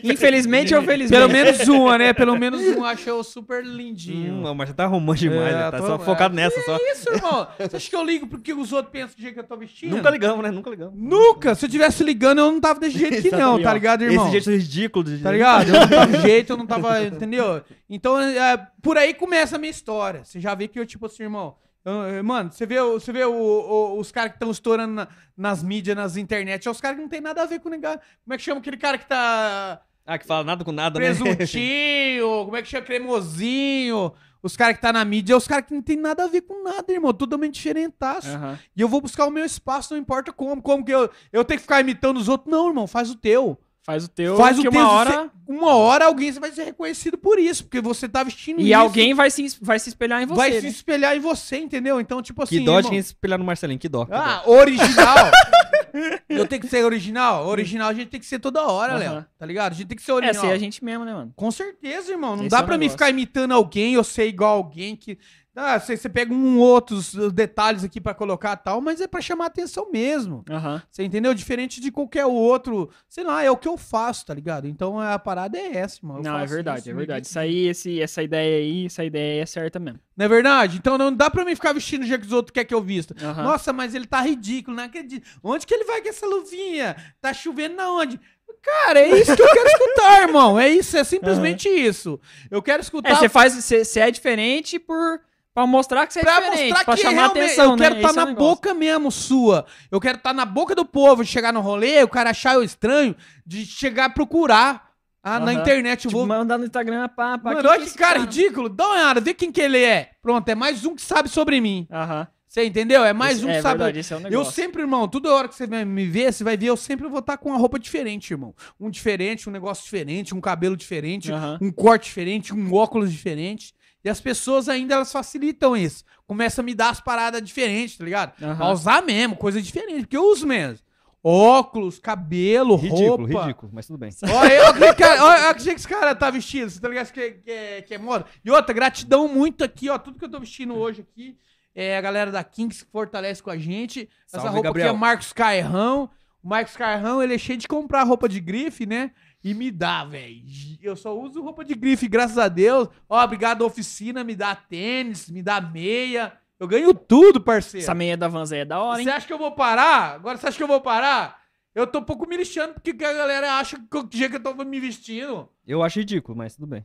Infelizmente 0.03 0.75
ou 0.75 0.83
felizmente? 0.83 1.19
Pelo 1.19 1.29
menos 1.31 1.67
uma, 1.67 1.97
né? 1.97 2.13
Pelo 2.13 2.37
menos 2.37 2.61
um 2.61 2.83
achou 2.83 3.23
super 3.23 3.63
lindinho. 3.63 4.33
Hum, 4.35 4.53
mas 4.53 4.69
você 4.69 4.75
tá 4.75 4.83
arrumando 4.83 5.17
demais, 5.17 5.53
É, 5.53 5.55
né? 5.55 5.71
Tá 5.71 5.77
tô- 5.79 5.87
só 5.87 5.99
focado 5.99 6.35
nessa, 6.35 6.61
só. 6.61 6.77
Isso, 6.77 7.09
irmão. 7.11 7.47
Você 7.57 7.75
acha 7.75 7.89
que 7.89 7.95
eu 7.95 8.03
ligo 8.03 8.27
porque 8.27 8.53
os 8.53 8.71
outros 8.71 8.91
pensam 8.91 9.15
do 9.15 9.21
jeito 9.21 9.33
que 9.33 9.39
eu 9.39 9.43
tô 9.43 9.57
vestindo? 9.57 9.95
Nunca 9.95 10.09
ligamos, 10.09 10.43
né? 10.43 10.51
Nunca 10.51 10.69
ligamos. 10.69 10.93
Nunca! 10.95 11.55
Se 11.55 11.65
eu 11.65 11.69
tivesse 11.69 12.03
ligando, 12.03 12.39
eu 12.39 12.51
não 12.51 12.59
tava 12.61 12.79
desse 12.79 12.97
jeito 12.97 13.17
aqui, 13.17 13.31
não, 13.31 13.61
tá 13.61 13.73
ligado, 13.73 14.03
irmão? 14.03 14.25
Esse 14.27 14.31
jeito 14.33 14.51
ridículo 14.51 15.03
de. 15.03 15.17
Tá 15.19 15.31
ligado? 15.31 15.69
Eu 15.69 15.73
não 15.79 15.87
tava 15.87 16.07
de 16.17 16.21
jeito, 16.21 16.53
eu 16.53 16.57
não 16.57 16.65
tava. 16.67 17.03
Entendeu? 17.03 17.61
Então, 17.89 18.19
é, 18.19 18.67
por 18.81 18.97
aí 18.97 19.13
começa 19.13 19.55
a 19.55 19.59
minha 19.59 19.71
história. 19.71 20.23
Você 20.23 20.39
já 20.39 20.53
vê 20.53 20.67
que 20.67 20.79
eu, 20.79 20.85
tipo 20.85 21.05
assim, 21.05 21.23
irmão. 21.23 21.55
Eu- 21.85 21.93
eu- 22.15 22.23
mano, 22.23 22.51
você 22.51 22.65
vê, 22.65 22.81
você 22.81 23.11
vê 23.13 23.23
o- 23.23 23.31
o- 23.33 23.99
os 23.99 24.11
caras 24.11 24.31
que 24.31 24.37
estão 24.37 24.51
estourando 24.51 24.93
na- 24.93 25.07
nas 25.37 25.61
mídias, 25.63 25.95
nas 25.95 26.17
internet. 26.17 26.67
É 26.67 26.71
os 26.71 26.81
caras 26.81 26.97
que 26.97 27.01
não 27.03 27.09
tem 27.09 27.21
nada 27.21 27.43
a 27.43 27.45
ver 27.45 27.59
com 27.59 27.69
negar. 27.69 27.99
Como 28.23 28.33
é 28.33 28.37
que 28.37 28.43
chama 28.43 28.59
aquele 28.59 28.77
cara 28.77 28.97
que 28.97 29.05
tá. 29.07 29.81
Ah, 30.07 30.17
que 30.19 30.25
fala 30.25 30.43
nada 30.43 30.63
com 30.63 30.71
nada, 30.71 30.99
né? 30.99 31.05
Presuntinho, 31.05 32.27
como 32.45 32.55
é 32.57 32.61
que 32.61 32.67
chama? 32.69 32.85
Cremosinho. 32.85 34.11
Os 34.43 34.55
caras 34.55 34.75
que 34.75 34.81
tá 34.81 34.93
na 34.93 35.03
mídia 35.03 35.33
é 35.33 35.35
os 35.35 35.47
caras 35.47 35.65
que 35.65 35.73
não 35.73 35.81
tem 35.81 35.97
nada 35.97 36.23
a 36.23 36.27
ver 36.27 36.41
com 36.41 36.63
nada, 36.63 36.91
irmão. 36.93 37.11
Totalmente 37.11 37.55
diferentaço. 37.55 38.27
Aham. 38.29 38.59
E 38.77 38.81
eu 38.81 38.87
vou 38.87 39.01
buscar 39.01 39.25
o 39.25 39.31
meu 39.31 39.43
espaço, 39.43 39.93
não 39.95 39.99
importa 40.01 40.31
como. 40.31 40.61
Como 40.61 40.85
que 40.85 40.91
eu, 40.93 41.09
eu 41.33 41.43
tenho 41.43 41.57
que 41.57 41.63
ficar 41.63 41.81
imitando 41.81 42.17
os 42.17 42.27
outros? 42.27 42.51
Não, 42.51 42.67
irmão, 42.67 42.85
faz 42.85 43.09
o 43.09 43.15
teu. 43.15 43.57
Faz 43.85 44.03
o 44.05 44.07
teu, 44.07 44.35
Faz 44.35 44.57
o 44.57 44.63
que 44.63 44.69
teu. 44.69 44.79
uma 44.81 44.89
hora... 44.91 45.31
Uma 45.47 45.75
hora 45.75 46.05
alguém 46.05 46.31
vai 46.31 46.51
ser 46.51 46.63
reconhecido 46.63 47.19
por 47.19 47.37
isso, 47.37 47.65
porque 47.65 47.79
você 47.79 48.09
tá 48.09 48.23
vestindo 48.23 48.59
E 48.59 48.71
isso. 48.71 48.79
alguém 48.79 49.13
vai 49.13 49.29
se, 49.29 49.45
vai 49.61 49.77
se 49.77 49.89
espelhar 49.89 50.23
em 50.23 50.25
você, 50.25 50.35
vai 50.35 50.49
né? 50.49 50.59
se 50.61 50.67
espelhar 50.67 51.15
em 51.15 51.19
você, 51.19 51.57
entendeu? 51.57 51.99
Então, 52.01 52.19
tipo 52.19 52.41
assim. 52.41 52.57
Que 52.57 52.65
dó 52.65 52.81
de 52.81 52.89
quem 52.89 52.99
se 52.99 53.09
espelhar 53.09 53.37
no 53.37 53.45
Marcelinho, 53.45 53.77
que 53.79 53.87
dó. 53.87 54.05
que 54.07 54.13
Ah, 54.13 54.41
dó. 54.43 54.51
original. 54.51 55.15
Eu 56.27 56.47
tenho 56.47 56.61
que 56.61 56.67
ser 56.67 56.83
original. 56.83 57.45
Original 57.47 57.89
a 57.89 57.93
gente 57.93 58.09
tem 58.09 58.19
que 58.19 58.25
ser 58.25 58.39
toda 58.39 58.63
hora, 58.67 58.93
Aham. 58.93 58.99
Léo. 58.99 59.25
Tá 59.37 59.45
ligado? 59.45 59.71
A 59.73 59.75
gente 59.75 59.87
tem 59.87 59.95
que 59.95 60.03
ser 60.03 60.11
É, 60.11 60.15
original. 60.15 60.41
ser 60.45 60.51
a 60.51 60.57
gente 60.57 60.83
mesmo, 60.83 61.05
né, 61.05 61.13
mano? 61.13 61.31
Com 61.35 61.51
certeza, 61.51 62.11
irmão. 62.11 62.35
Não 62.35 62.43
Esse 62.43 62.49
dá 62.49 62.59
é 62.59 62.63
pra 62.63 62.77
mim 62.79 62.89
ficar 62.89 63.09
imitando 63.11 63.53
alguém 63.53 63.95
ou 63.97 64.03
ser 64.03 64.25
igual 64.27 64.57
alguém 64.57 64.95
que. 64.95 65.17
Ah, 65.55 65.79
você, 65.79 65.95
você 65.95 66.09
pega 66.09 66.33
um 66.33 66.59
outros 66.59 67.13
uh, 67.13 67.31
detalhes 67.31 67.83
aqui 67.83 68.01
pra 68.01 68.13
colocar 68.13 68.57
tal, 68.57 68.81
mas 68.81 68.99
é 68.99 69.07
pra 69.07 69.21
chamar 69.21 69.45
atenção 69.45 69.89
mesmo. 69.89 70.43
Aham. 70.49 70.81
Você 70.91 71.03
entendeu? 71.03 71.33
Diferente 71.33 71.79
de 71.79 71.91
qualquer 71.91 72.25
outro. 72.25 72.89
Sei 73.07 73.23
lá, 73.23 73.41
é 73.41 73.49
o 73.49 73.55
que 73.55 73.67
eu 73.67 73.77
faço, 73.77 74.25
tá 74.25 74.33
ligado? 74.33 74.67
Então 74.67 74.99
a 74.99 75.17
parada 75.17 75.57
é 75.57 75.77
essa, 75.77 75.99
mano. 76.03 76.19
Eu 76.19 76.23
Não, 76.23 76.37
é 76.39 76.45
verdade, 76.45 76.81
isso, 76.81 76.89
é 76.89 76.93
verdade. 76.93 77.27
Isso 77.27 77.39
aí, 77.39 77.67
esse, 77.67 78.01
essa 78.01 78.21
ideia 78.21 78.57
aí, 78.57 78.85
essa 78.85 79.05
ideia 79.05 79.33
aí 79.35 79.39
é 79.39 79.45
certa 79.45 79.79
mesmo. 79.79 79.99
Não 80.17 80.25
é 80.25 80.29
verdade? 80.29 80.77
Então 80.77 80.97
não 80.97 81.11
dá 81.13 81.29
pra 81.29 81.45
mim 81.45 81.55
ficar 81.55 81.73
vestindo 81.73 82.03
o 82.03 82.05
jeito 82.05 82.21
que 82.21 82.27
os 82.27 82.33
outros 82.33 82.53
querem 82.53 82.67
que 82.67 82.73
eu 82.73 82.81
vista. 82.81 83.15
Aham. 83.21 83.43
Nossa, 83.43 83.71
mas 83.71 83.95
ele 83.95 84.05
tá 84.05 84.21
ridículo, 84.21 84.75
não 84.75 84.83
acredito. 84.83 85.25
Onde 85.41 85.65
que 85.65 85.73
ele 85.73 85.85
vai 85.85 86.01
com 86.01 86.09
essa 86.09 86.25
luvinha? 86.25 86.95
Tá 87.21 87.33
chovendo 87.33 87.75
na 87.75 87.89
onde? 87.91 88.19
Cara, 88.61 88.99
é 88.99 89.19
isso 89.19 89.35
que 89.35 89.41
eu 89.41 89.53
quero 89.53 89.67
escutar, 89.67 90.21
irmão. 90.27 90.59
É 90.59 90.67
isso, 90.67 90.97
é 90.97 91.03
simplesmente 91.03 91.69
isso. 91.69 92.19
Eu 92.49 92.61
quero 92.61 92.81
escutar 92.81 93.11
É, 93.11 93.15
você 93.15 93.29
faz, 93.29 93.53
você 93.53 93.99
é 93.99 94.09
diferente 94.09 94.79
por 94.79 95.21
pra 95.55 95.65
mostrar 95.65 96.05
que 96.05 96.13
você 96.13 96.19
é 96.19 96.23
pra 96.23 96.39
diferente, 96.41 96.61
mostrar 96.69 96.85
pra 96.85 96.95
que 96.95 97.01
chamar 97.01 97.13
realmente 97.13 97.43
atenção, 97.45 97.71
eu 97.71 97.77
quero 97.77 97.95
né? 97.95 98.01
estar 98.01 98.09
Esse 98.09 98.19
é 98.19 98.21
o 98.21 98.25
na 98.25 98.31
negócio. 98.31 98.49
boca 98.55 98.73
mesmo 98.75 99.11
sua. 99.11 99.65
Eu 99.89 99.99
quero 99.99 100.17
estar 100.17 100.33
na 100.33 100.45
boca 100.45 100.75
do 100.75 100.85
povo, 100.85 101.23
de 101.23 101.29
chegar 101.31 101.51
no 101.53 101.61
rolê, 101.61 102.03
o 102.03 102.07
cara 102.07 102.29
achar 102.29 102.53
eu 102.55 102.63
estranho, 102.63 103.15
de 103.43 103.65
chegar 103.65 104.05
a 104.05 104.09
procurar 104.09 104.91
ah, 105.23 105.39
na 105.39 105.51
Aham. 105.53 105.61
internet. 105.61 106.05
Eu 106.05 106.09
Tipo, 106.09 106.19
vou 106.19 106.27
mandar 106.27 106.57
no 106.59 106.65
Instagram, 106.65 107.07
pá, 107.09 107.37
pá. 107.39 107.53
Mano, 107.55 107.69
olha 107.69 107.77
é 107.77 107.79
que 107.79 107.85
esse 107.85 107.97
cara 107.97 108.19
ridículo. 108.19 108.69
Dá 108.69 108.85
uma 108.85 108.93
olhada, 108.95 109.19
vê 109.21 109.33
quem 109.33 109.51
que 109.51 109.59
ele 109.61 109.81
é. 109.81 110.11
Pronto, 110.21 110.47
é 110.49 110.53
mais 110.53 110.85
um 110.85 110.93
que 110.93 111.01
sabe 111.01 111.29
sobre 111.29 111.59
mim. 111.59 111.87
Aham. 111.91 112.27
Você 112.47 112.63
entendeu? 112.63 113.03
É 113.03 113.11
mais 113.11 113.37
Esse- 113.37 113.45
um 113.45 113.49
que 113.49 113.55
é 113.55 113.61
sabe. 113.61 113.83
verdade, 113.83 114.13
é 114.23 114.29
o 114.29 114.31
Eu 114.31 114.45
sempre, 114.45 114.81
irmão, 114.81 115.09
toda 115.09 115.33
hora 115.33 115.47
que 115.47 115.55
você 115.55 115.67
me 115.67 116.05
ver, 116.05 116.31
você 116.31 116.41
vai 116.41 116.55
ver, 116.55 116.67
eu 116.67 116.77
sempre 116.77 117.05
vou 117.09 117.19
estar 117.19 117.35
com 117.37 117.49
uma 117.49 117.57
roupa 117.57 117.77
diferente, 117.77 118.31
irmão. 118.31 118.55
Um 118.79 118.89
diferente, 118.89 119.49
um 119.49 119.51
negócio 119.51 119.83
diferente, 119.83 120.33
um 120.33 120.39
cabelo 120.39 120.77
diferente, 120.77 121.31
Aham. 121.33 121.57
um 121.61 121.69
corte 121.69 122.05
diferente, 122.05 122.53
um 122.55 122.73
óculos 122.73 123.11
diferente. 123.11 123.73
E 124.05 124.09
as 124.09 124.21
pessoas 124.21 124.69
ainda 124.69 124.93
elas 124.93 125.11
facilitam 125.11 125.75
isso. 125.75 126.03
Começam 126.27 126.61
a 126.61 126.65
me 126.65 126.75
dar 126.75 126.91
as 126.91 127.01
paradas 127.01 127.41
diferentes, 127.41 127.97
tá 127.97 128.03
ligado? 128.05 128.33
Aham. 128.41 128.55
Pra 128.55 128.69
usar 128.71 129.01
mesmo, 129.01 129.35
coisa 129.35 129.59
diferente, 129.59 130.01
porque 130.01 130.15
eu 130.15 130.23
uso 130.31 130.45
mesmo. 130.45 130.77
Óculos, 131.23 131.97
cabelo, 131.97 132.75
Ridículo, 132.75 133.25
roupa. 133.25 133.41
ridículo, 133.41 133.71
mas 133.73 133.87
tudo 133.87 133.97
bem. 133.97 134.11
Olha, 134.31 135.23
olha, 135.23 135.53
que 135.55 135.69
esse 135.71 135.87
cara 135.87 136.13
tá 136.13 136.29
vestido. 136.29 136.69
Você 136.69 136.79
tá 136.79 136.87
ligado 136.87 137.11
que, 137.11 137.31
que, 137.31 137.51
é, 137.51 137.81
que 137.81 137.95
é 137.95 137.97
moda? 137.97 138.27
E 138.43 138.51
outra, 138.51 138.71
gratidão 138.75 139.27
muito 139.27 139.63
aqui, 139.63 139.89
ó. 139.89 139.97
Tudo 139.97 140.19
que 140.19 140.25
eu 140.25 140.29
tô 140.29 140.39
vestindo 140.39 140.75
hoje 140.75 141.01
aqui. 141.01 141.35
É 141.73 141.97
a 141.97 142.01
galera 142.01 142.31
da 142.31 142.43
Kings 142.43 142.85
que 142.85 142.91
fortalece 142.91 143.41
com 143.41 143.49
a 143.49 143.57
gente. 143.57 144.07
Essa 144.27 144.37
Salve, 144.37 144.49
roupa 144.49 144.69
Gabriel. 144.69 144.89
aqui 144.89 144.95
é 144.95 144.99
Marcos 144.99 145.33
Carrão. 145.33 146.09
O 146.43 146.47
Marcos 146.47 146.77
Carrão, 146.77 147.23
ele 147.23 147.33
é 147.33 147.37
cheio 147.39 147.57
de 147.57 147.67
comprar 147.67 148.03
roupa 148.03 148.29
de 148.29 148.39
grife, 148.39 148.85
né? 148.85 149.09
E 149.45 149.53
me 149.53 149.69
dá, 149.69 150.03
velho. 150.03 150.41
Eu 150.81 150.95
só 150.95 151.15
uso 151.15 151.39
roupa 151.39 151.63
de 151.63 151.75
grife, 151.75 152.07
graças 152.07 152.39
a 152.39 152.47
Deus. 152.47 152.89
Ó, 153.07 153.23
obrigado 153.23 153.61
oficina, 153.61 154.23
me 154.23 154.35
dá 154.35 154.55
tênis, 154.55 155.29
me 155.29 155.43
dá 155.43 155.61
meia. 155.61 156.33
Eu 156.59 156.67
ganho 156.67 156.91
tudo, 156.95 157.39
parceiro. 157.39 157.83
Essa 157.83 157.93
meia 157.93 158.17
da 158.17 158.27
Vans 158.27 158.51
aí 158.51 158.61
é 158.61 158.65
da 158.65 158.81
hora, 158.81 158.99
hein? 158.99 159.05
Você 159.05 159.11
acha 159.11 159.27
que 159.27 159.33
eu 159.33 159.37
vou 159.37 159.51
parar? 159.51 160.15
Agora 160.15 160.35
você 160.35 160.47
acha 160.47 160.57
que 160.57 160.63
eu 160.63 160.67
vou 160.67 160.81
parar? 160.81 161.39
Eu 161.75 161.85
tô 161.85 161.99
um 161.99 162.03
pouco 162.03 162.27
me 162.27 162.35
lixando 162.35 162.73
porque 162.73 162.91
que 162.91 163.05
a 163.05 163.13
galera 163.13 163.59
acha 163.59 163.77
que 163.77 163.97
o 163.97 164.09
jeito 164.11 164.31
que 164.31 164.37
eu 164.37 164.55
tô 164.55 164.65
me 164.65 164.79
vestindo. 164.79 165.47
Eu 165.67 165.83
acho 165.83 165.99
ridículo, 165.99 166.35
mas 166.35 166.55
tudo 166.55 166.65
bem. 166.65 166.83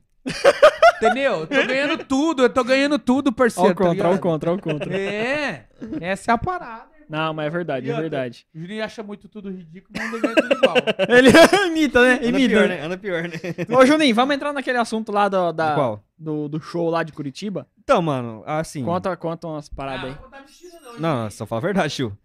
Entendeu? 0.96 1.40
Eu 1.40 1.46
tô 1.46 1.66
ganhando 1.66 2.04
tudo, 2.04 2.42
eu 2.42 2.50
tô 2.50 2.62
ganhando 2.62 2.98
tudo, 2.98 3.32
parceiro. 3.32 3.68
Olha 3.68 3.72
o 3.72 3.74
tá 3.74 3.84
contra, 3.84 4.08
olha 4.08 4.16
o 4.16 4.20
contra, 4.20 4.50
olha 4.50 4.58
o 4.58 4.62
contra. 4.62 5.00
É, 5.00 5.66
essa 6.02 6.32
é 6.32 6.34
a 6.34 6.36
parada. 6.36 6.90
Não, 7.10 7.34
mas 7.34 7.46
é 7.46 7.50
verdade, 7.50 7.88
E 7.88 7.90
é 7.90 7.96
verdade. 7.96 8.46
O 8.54 8.60
Juninho 8.60 8.84
acha 8.84 9.02
muito 9.02 9.28
tudo 9.28 9.50
ridículo, 9.50 9.92
mas 9.98 10.12
ele 10.12 10.20
ganha 10.22 10.34
tudo 10.36 10.54
igual. 10.54 10.74
Ele 11.08 11.28
imita, 11.66 12.00
né? 12.02 12.14
Anda 12.14 12.26
Imita. 12.28 12.48
pior, 12.48 12.68
né? 12.68 12.80
Anda 12.82 12.96
pior, 12.98 13.22
né? 13.24 13.30
Ô, 13.76 13.84
Juninho, 13.84 14.14
vamos 14.14 14.34
entrar 14.36 14.52
naquele 14.52 14.78
assunto 14.78 15.10
lá 15.10 15.28
do, 15.28 15.50
da, 15.50 15.74
Qual? 15.74 16.04
do, 16.16 16.48
do 16.48 16.60
show 16.60 16.88
lá 16.88 17.02
de 17.02 17.12
Curitiba? 17.12 17.66
Então, 17.82 18.00
mano, 18.00 18.44
assim... 18.46 18.84
Conta, 18.84 19.16
conta 19.16 19.48
umas 19.48 19.68
paradas 19.68 20.04
aí. 20.04 20.16
Ah, 20.16 20.22
não 20.22 20.30
tá 20.30 21.00
não, 21.00 21.30
só 21.32 21.44
fala 21.46 21.60
a 21.60 21.62
verdade, 21.64 21.92
tio. 21.94 22.16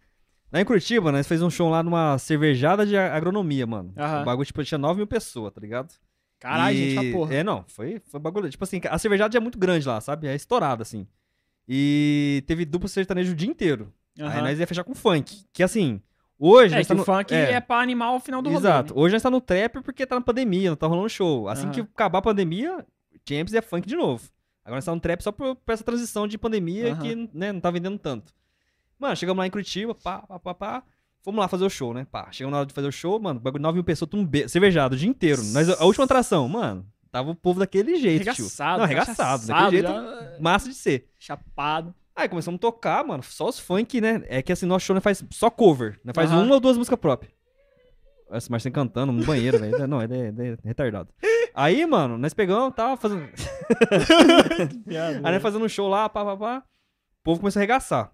Lá 0.54 0.62
em 0.62 0.66
Curitiba, 0.66 1.12
nós 1.12 1.28
fez 1.28 1.42
um 1.42 1.50
show 1.50 1.68
lá 1.68 1.82
numa 1.82 2.18
cervejada 2.20 2.86
de 2.86 2.96
agronomia, 2.96 3.66
mano. 3.66 3.92
Aham. 3.98 4.22
O 4.22 4.26
bagulho, 4.26 4.46
tipo, 4.46 4.64
tinha 4.64 4.78
9 4.78 4.98
mil 4.98 5.08
pessoas, 5.08 5.52
tá 5.52 5.60
ligado? 5.60 5.92
Caralho, 6.40 6.76
E- 6.78 6.90
gente, 6.92 6.94
pra 7.12 7.20
porra. 7.20 7.34
É, 7.34 7.44
não, 7.44 7.66
foi, 7.68 8.00
foi 8.06 8.20
bagulho. 8.20 8.50
Tipo 8.52 8.64
assim, 8.64 8.80
a 8.88 9.00
cervejada 9.00 9.34
já 9.34 9.40
é 9.40 9.42
muito 9.42 9.58
grande 9.58 9.88
lá, 9.88 10.00
sabe? 10.00 10.28
É 10.28 10.36
estourada, 10.36 10.84
assim. 10.84 11.08
E 11.68 12.44
teve 12.46 12.66
duplo 12.66 12.88
sertanejo 12.88 13.32
o 13.32 13.36
dia 13.36 13.50
inteiro. 13.50 13.92
Aí 14.20 14.26
Aham. 14.26 14.42
nós 14.42 14.60
ia 14.60 14.68
fechar 14.68 14.84
com 14.84 14.96
funk. 14.96 15.46
Que 15.52 15.64
assim, 15.64 16.02
hoje. 16.40 16.76
É 16.76 16.82
que 16.82 16.88
tá 16.88 16.94
o 16.94 17.04
funk 17.04 17.34
é. 17.34 17.60
pra 17.60 17.80
animar 17.80 18.14
o 18.14 18.20
final 18.20 18.42
do 18.42 18.50
rolê. 18.50 18.62
Exato. 18.62 18.94
né? 18.96 19.02
Hoje 19.02 19.14
nós 19.14 19.22
tá 19.22 19.30
no 19.30 19.42
trap 19.42 19.82
porque 19.82 20.06
tá 20.06 20.16
na 20.16 20.22
pandemia, 20.22 20.70
não 20.70 20.78
tá 20.78 20.88
rolando 20.88 21.10
show. 21.10 21.48
Assim 21.50 21.66
Aham. 21.66 21.72
que 21.74 21.82
acabar 21.82 22.20
a 22.20 22.22
pandemia, 22.22 22.86
Champs 23.28 23.54
é 23.54 23.62
funk 23.62 23.88
de 23.88 23.96
novo. 23.96 24.30
Agora 24.64 24.78
nós 24.78 24.86
tá 24.86 24.94
no 24.96 25.00
trap 25.02 25.22
só 25.22 25.32
por, 25.32 25.56
por 25.56 25.72
essa 25.72 25.84
transição 25.84 26.28
de 26.28 26.38
pandemia 26.38 26.94
Aham. 26.94 27.02
que 27.02 27.30
né, 27.34 27.52
não 27.52 27.60
tá 27.60 27.70
vendendo 27.70 28.00
tanto. 28.00 28.34
Mano, 28.98 29.16
chegamos 29.16 29.40
lá 29.40 29.48
em 29.48 29.52
Curitiba, 29.52 29.94
pá, 29.94 30.20
pá, 30.20 30.40
pá, 30.40 30.54
pá. 30.54 30.84
Fomos 31.22 31.40
lá 31.40 31.48
fazer 31.48 31.66
o 31.66 31.70
show, 31.70 31.94
né? 31.94 32.06
Pá, 32.10 32.28
chegamos 32.32 32.52
na 32.52 32.60
hora 32.60 32.68
de 32.68 32.74
fazer 32.74 32.88
o 32.88 32.92
show, 32.92 33.20
mano, 33.20 33.40
bagulho 33.40 33.62
9 33.62 33.76
mil 33.76 33.84
pessoas, 33.84 34.10
tudo 34.10 34.26
be... 34.26 34.48
cervejado 34.48 34.96
o 34.96 34.98
dia 34.98 35.10
inteiro. 35.10 35.44
Nós, 35.46 35.68
a 35.70 35.84
última 35.84 36.06
atração, 36.06 36.48
mano, 36.48 36.86
tava 37.12 37.32
o 37.32 37.36
povo 37.36 37.60
daquele 37.60 37.96
jeito, 37.96 38.24
tio. 38.26 38.32
Arregaçado. 38.46 38.78
Não, 38.78 38.84
arregaçado, 38.86 39.48
daquele 39.48 39.72
jeito 39.72 39.88
já- 39.88 40.38
massa 40.40 40.70
de 40.70 40.76
ser. 40.76 41.10
Chapado. 41.18 41.94
Aí 42.16 42.30
começamos 42.30 42.58
a 42.58 42.62
tocar, 42.62 43.04
mano, 43.06 43.22
só 43.24 43.48
os 43.50 43.60
funk, 43.60 44.00
né? 44.00 44.24
É 44.28 44.42
que 44.42 44.52
assim, 44.52 44.66
nosso 44.66 44.86
show 44.86 44.94
não 44.94 45.02
faz 45.02 45.24
só 45.32 45.50
cover, 45.50 46.00
né? 46.04 46.14
Faz 46.14 46.32
Aham. 46.32 46.44
uma 46.44 46.54
ou 46.54 46.60
duas 46.60 46.78
músicas 46.78 46.98
próprias. 47.00 47.34
Esse 48.32 48.50
Marcinho 48.50 48.74
cantando 48.74 49.12
no 49.12 49.24
banheiro, 49.26 49.60
velho. 49.60 49.88
Não, 49.88 50.02
ele 50.02 50.16
é, 50.18 50.28
ele 50.30 50.52
é 50.54 50.58
retardado. 50.64 51.10
Aí, 51.54 51.86
mano, 51.86 52.18
nós 52.18 52.34
pegamos, 52.34 52.74
tava 52.74 52.98
fazendo. 52.98 53.30
Aí 55.24 55.32
nós 55.34 55.42
fazendo 55.42 55.66
um 55.66 55.70
show 55.70 55.88
lá, 55.88 56.10
pá, 56.10 56.24
pá, 56.26 56.38
pá. 56.38 56.58
O 57.20 57.24
povo 57.24 57.40
começou 57.40 57.60
a 57.60 57.62
arregaçar. 57.62 58.12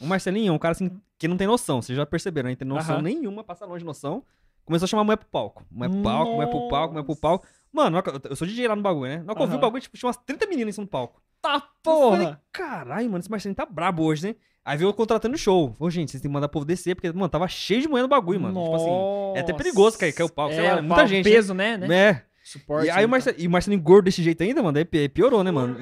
O 0.00 0.06
Marcelinho 0.06 0.50
é 0.50 0.52
um 0.52 0.58
cara 0.58 0.72
assim 0.72 0.90
que 1.18 1.28
não 1.28 1.36
tem 1.36 1.46
noção, 1.46 1.80
vocês 1.80 1.96
já 1.96 2.04
perceberam, 2.04 2.48
não 2.50 2.56
tem 2.56 2.66
noção 2.66 2.96
Aham. 2.96 3.02
nenhuma, 3.02 3.44
passa 3.44 3.64
longe 3.64 3.80
de 3.80 3.84
noção. 3.86 4.24
Começou 4.64 4.86
a 4.86 4.88
chamar 4.88 5.02
a 5.02 5.04
mulher 5.04 5.16
pro 5.18 5.28
palco. 5.28 5.64
Mulher 5.70 5.90
pro 5.90 6.02
palco, 6.02 6.32
mulher 6.34 6.48
pro 6.50 6.68
palco, 6.68 6.94
mulher 6.94 7.04
pro 7.04 7.16
palco. 7.16 7.46
Mano, 7.72 8.02
eu- 8.28 8.36
sou 8.36 8.46
DJ 8.46 8.66
lá 8.68 8.74
no 8.76 8.82
bagulho, 8.82 9.10
né? 9.10 9.16
Na 9.18 9.24
hora 9.32 9.34
que 9.36 9.42
eu 9.42 9.46
vi 9.46 9.56
o 9.56 9.58
bagulho, 9.60 9.82
tipo, 9.82 9.96
tinha 9.96 10.06
umas 10.08 10.16
30 10.16 10.46
meninas 10.46 10.70
em 10.70 10.72
cima 10.76 10.86
do 10.86 10.90
palco. 10.90 11.22
Tá 11.44 11.56
Eu 11.56 11.62
porra. 11.82 12.16
falei, 12.16 12.36
caralho, 12.52 13.06
mano, 13.10 13.20
esse 13.20 13.30
Marcelinho 13.30 13.54
tá 13.56 13.66
brabo 13.66 14.02
hoje, 14.02 14.28
né? 14.28 14.36
Aí 14.64 14.78
veio 14.78 14.88
eu 14.88 14.94
contratando 14.94 15.34
o 15.34 15.38
show. 15.38 15.76
Ô, 15.78 15.90
gente, 15.90 16.10
vocês 16.10 16.22
têm 16.22 16.30
que 16.30 16.32
mandar 16.32 16.46
o 16.46 16.50
povo 16.50 16.64
descer, 16.64 16.94
porque, 16.94 17.12
mano, 17.12 17.28
tava 17.28 17.46
cheio 17.46 17.82
de 17.82 17.88
mulher 17.88 18.00
no 18.02 18.08
bagulho, 18.08 18.40
mano. 18.40 18.62
Tipo 18.62 18.76
assim, 18.76 19.36
é 19.36 19.40
até 19.40 19.52
perigoso 19.52 19.98
cair, 19.98 20.12
cair 20.14 20.24
o 20.24 20.32
palco, 20.32 20.54
sei 20.54 20.64
é, 20.64 20.74
lá, 20.74 20.80
muita 20.80 20.96
pau- 20.96 21.06
gente, 21.06 21.24
peso, 21.24 21.52
né? 21.52 21.76
né? 21.76 21.94
é. 22.10 22.22
Suporte. 22.42 22.86
E 22.86 22.90
aí 22.90 22.98
o 23.04 23.06
né? 23.08 23.10
Marcelinho, 23.10 23.42
e 23.44 23.46
o 23.46 23.50
Marcelinho 23.50 23.82
gordo 23.82 24.04
desse 24.06 24.22
jeito 24.22 24.42
ainda, 24.42 24.62
mano, 24.62 24.78
aí 24.78 24.84
pi- 24.86 25.08
piorou, 25.10 25.44
né, 25.44 25.50
mano? 25.50 25.76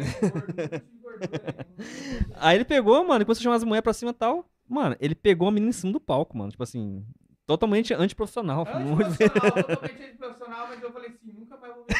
Aí 2.37 2.57
ele 2.57 2.65
pegou, 2.65 3.05
mano, 3.07 3.23
e 3.23 3.25
começou 3.25 3.41
a 3.41 3.45
chamar 3.45 3.57
as 3.57 3.65
mulheres 3.65 3.83
pra 3.85 3.93
cima 3.93 4.11
e 4.11 4.15
tal. 4.15 4.49
Mano, 4.69 4.97
ele 5.01 5.15
pegou 5.15 5.49
a 5.49 5.51
menina 5.53 5.71
em 5.71 5.73
cima 5.73 5.93
do 5.93 6.01
palco, 6.01 6.37
mano. 6.37 6.51
Tipo 6.51 6.63
assim, 6.63 7.05
totalmente 7.47 7.93
antiprofissional. 7.95 8.67
Muito- 8.75 9.11
Antiprofissional, 9.11 9.53
totalmente 9.53 10.03
antiprofissional, 10.03 10.67
mas 10.69 10.83
eu 10.83 10.93
falei 10.93 11.11
assim, 11.11 11.33
nunca 11.39 11.57
mais 11.57 11.75
vou 11.75 11.85
ver. 11.87 11.95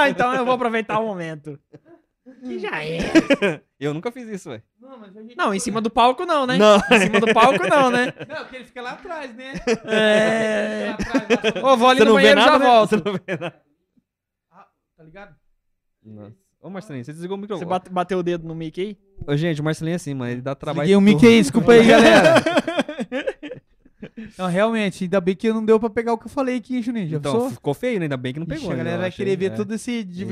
Ah, 0.00 0.08
então 0.08 0.34
eu 0.34 0.44
vou 0.44 0.54
aproveitar 0.54 0.98
o 1.00 1.06
momento. 1.06 1.58
Que 2.42 2.58
já 2.58 2.84
é. 2.84 2.98
Eu 3.78 3.94
nunca 3.94 4.10
fiz 4.10 4.28
isso, 4.28 4.50
velho. 4.50 4.62
Não, 4.80 4.98
mas 4.98 5.16
a 5.16 5.22
gente 5.22 5.36
Não, 5.36 5.54
em 5.54 5.58
cima 5.60 5.80
do 5.80 5.88
palco 5.90 6.24
não, 6.26 6.44
né? 6.46 6.56
Não. 6.58 6.76
Em 6.76 7.00
cima 7.00 7.20
do 7.20 7.32
palco 7.32 7.66
não, 7.68 7.90
né? 7.90 8.12
Não, 8.28 8.36
porque 8.38 8.56
ele 8.56 8.64
fica 8.64 8.82
lá 8.82 8.92
atrás, 8.92 9.34
né? 9.34 9.54
É. 9.84 10.94
Ô, 11.62 11.76
vou 11.76 11.88
ali 11.88 11.98
Você 12.00 12.04
no 12.04 12.10
não 12.10 12.14
banheiro 12.16 12.40
e 12.40 12.44
já 12.44 12.58
né? 12.58 12.66
volto. 12.66 12.90
Você 12.90 12.96
não 12.96 13.12
vê 13.12 13.36
nada. 13.38 13.62
tá 14.96 15.04
ligado? 15.04 15.34
Nossa. 16.04 16.36
Ô, 16.60 16.70
Marcelinho, 16.70 17.04
você 17.04 17.12
desligou 17.12 17.36
o 17.36 17.40
Você 17.40 17.42
microfone. 17.42 17.68
bate- 17.70 17.90
bateu 17.90 18.18
o 18.18 18.22
dedo 18.22 18.46
no 18.46 18.54
mic 18.54 18.80
aí? 18.80 18.96
Ô, 19.26 19.36
gente, 19.36 19.60
o 19.60 19.64
Marcelinho 19.64 19.94
é 19.94 19.96
assim, 19.96 20.14
mano. 20.14 20.30
Ele 20.32 20.40
dá 20.42 20.54
trabalho. 20.54 20.82
Liguei 20.86 20.96
o 20.96 20.98
de 21.00 21.04
mic 21.04 21.16
tudo. 21.18 21.28
aí, 21.28 21.40
desculpa 21.40 21.72
aí, 21.72 21.82
galera. 21.86 22.34
Não, 24.38 24.46
realmente, 24.46 25.04
ainda 25.04 25.20
bem 25.20 25.34
que 25.36 25.52
não 25.52 25.64
deu 25.64 25.78
pra 25.80 25.90
pegar 25.90 26.12
o 26.12 26.18
que 26.18 26.26
eu 26.26 26.30
falei 26.30 26.56
aqui, 26.56 26.80
Juninho. 26.82 27.08
Já 27.08 27.16
Então, 27.18 27.32
pensou? 27.32 27.50
ficou 27.50 27.74
feio, 27.74 27.98
né? 27.98 28.04
Ainda 28.06 28.16
bem 28.16 28.32
que 28.32 28.40
não 28.40 28.46
Ixi, 28.46 28.54
pegou. 28.56 28.70
a 28.70 28.72
ainda, 28.72 28.84
galera 28.84 29.00
vai 29.02 29.10
querer 29.10 29.36
ver 29.36 29.46
é. 29.46 29.50
tudo 29.50 29.74
esse 29.74 30.04
de, 30.04 30.24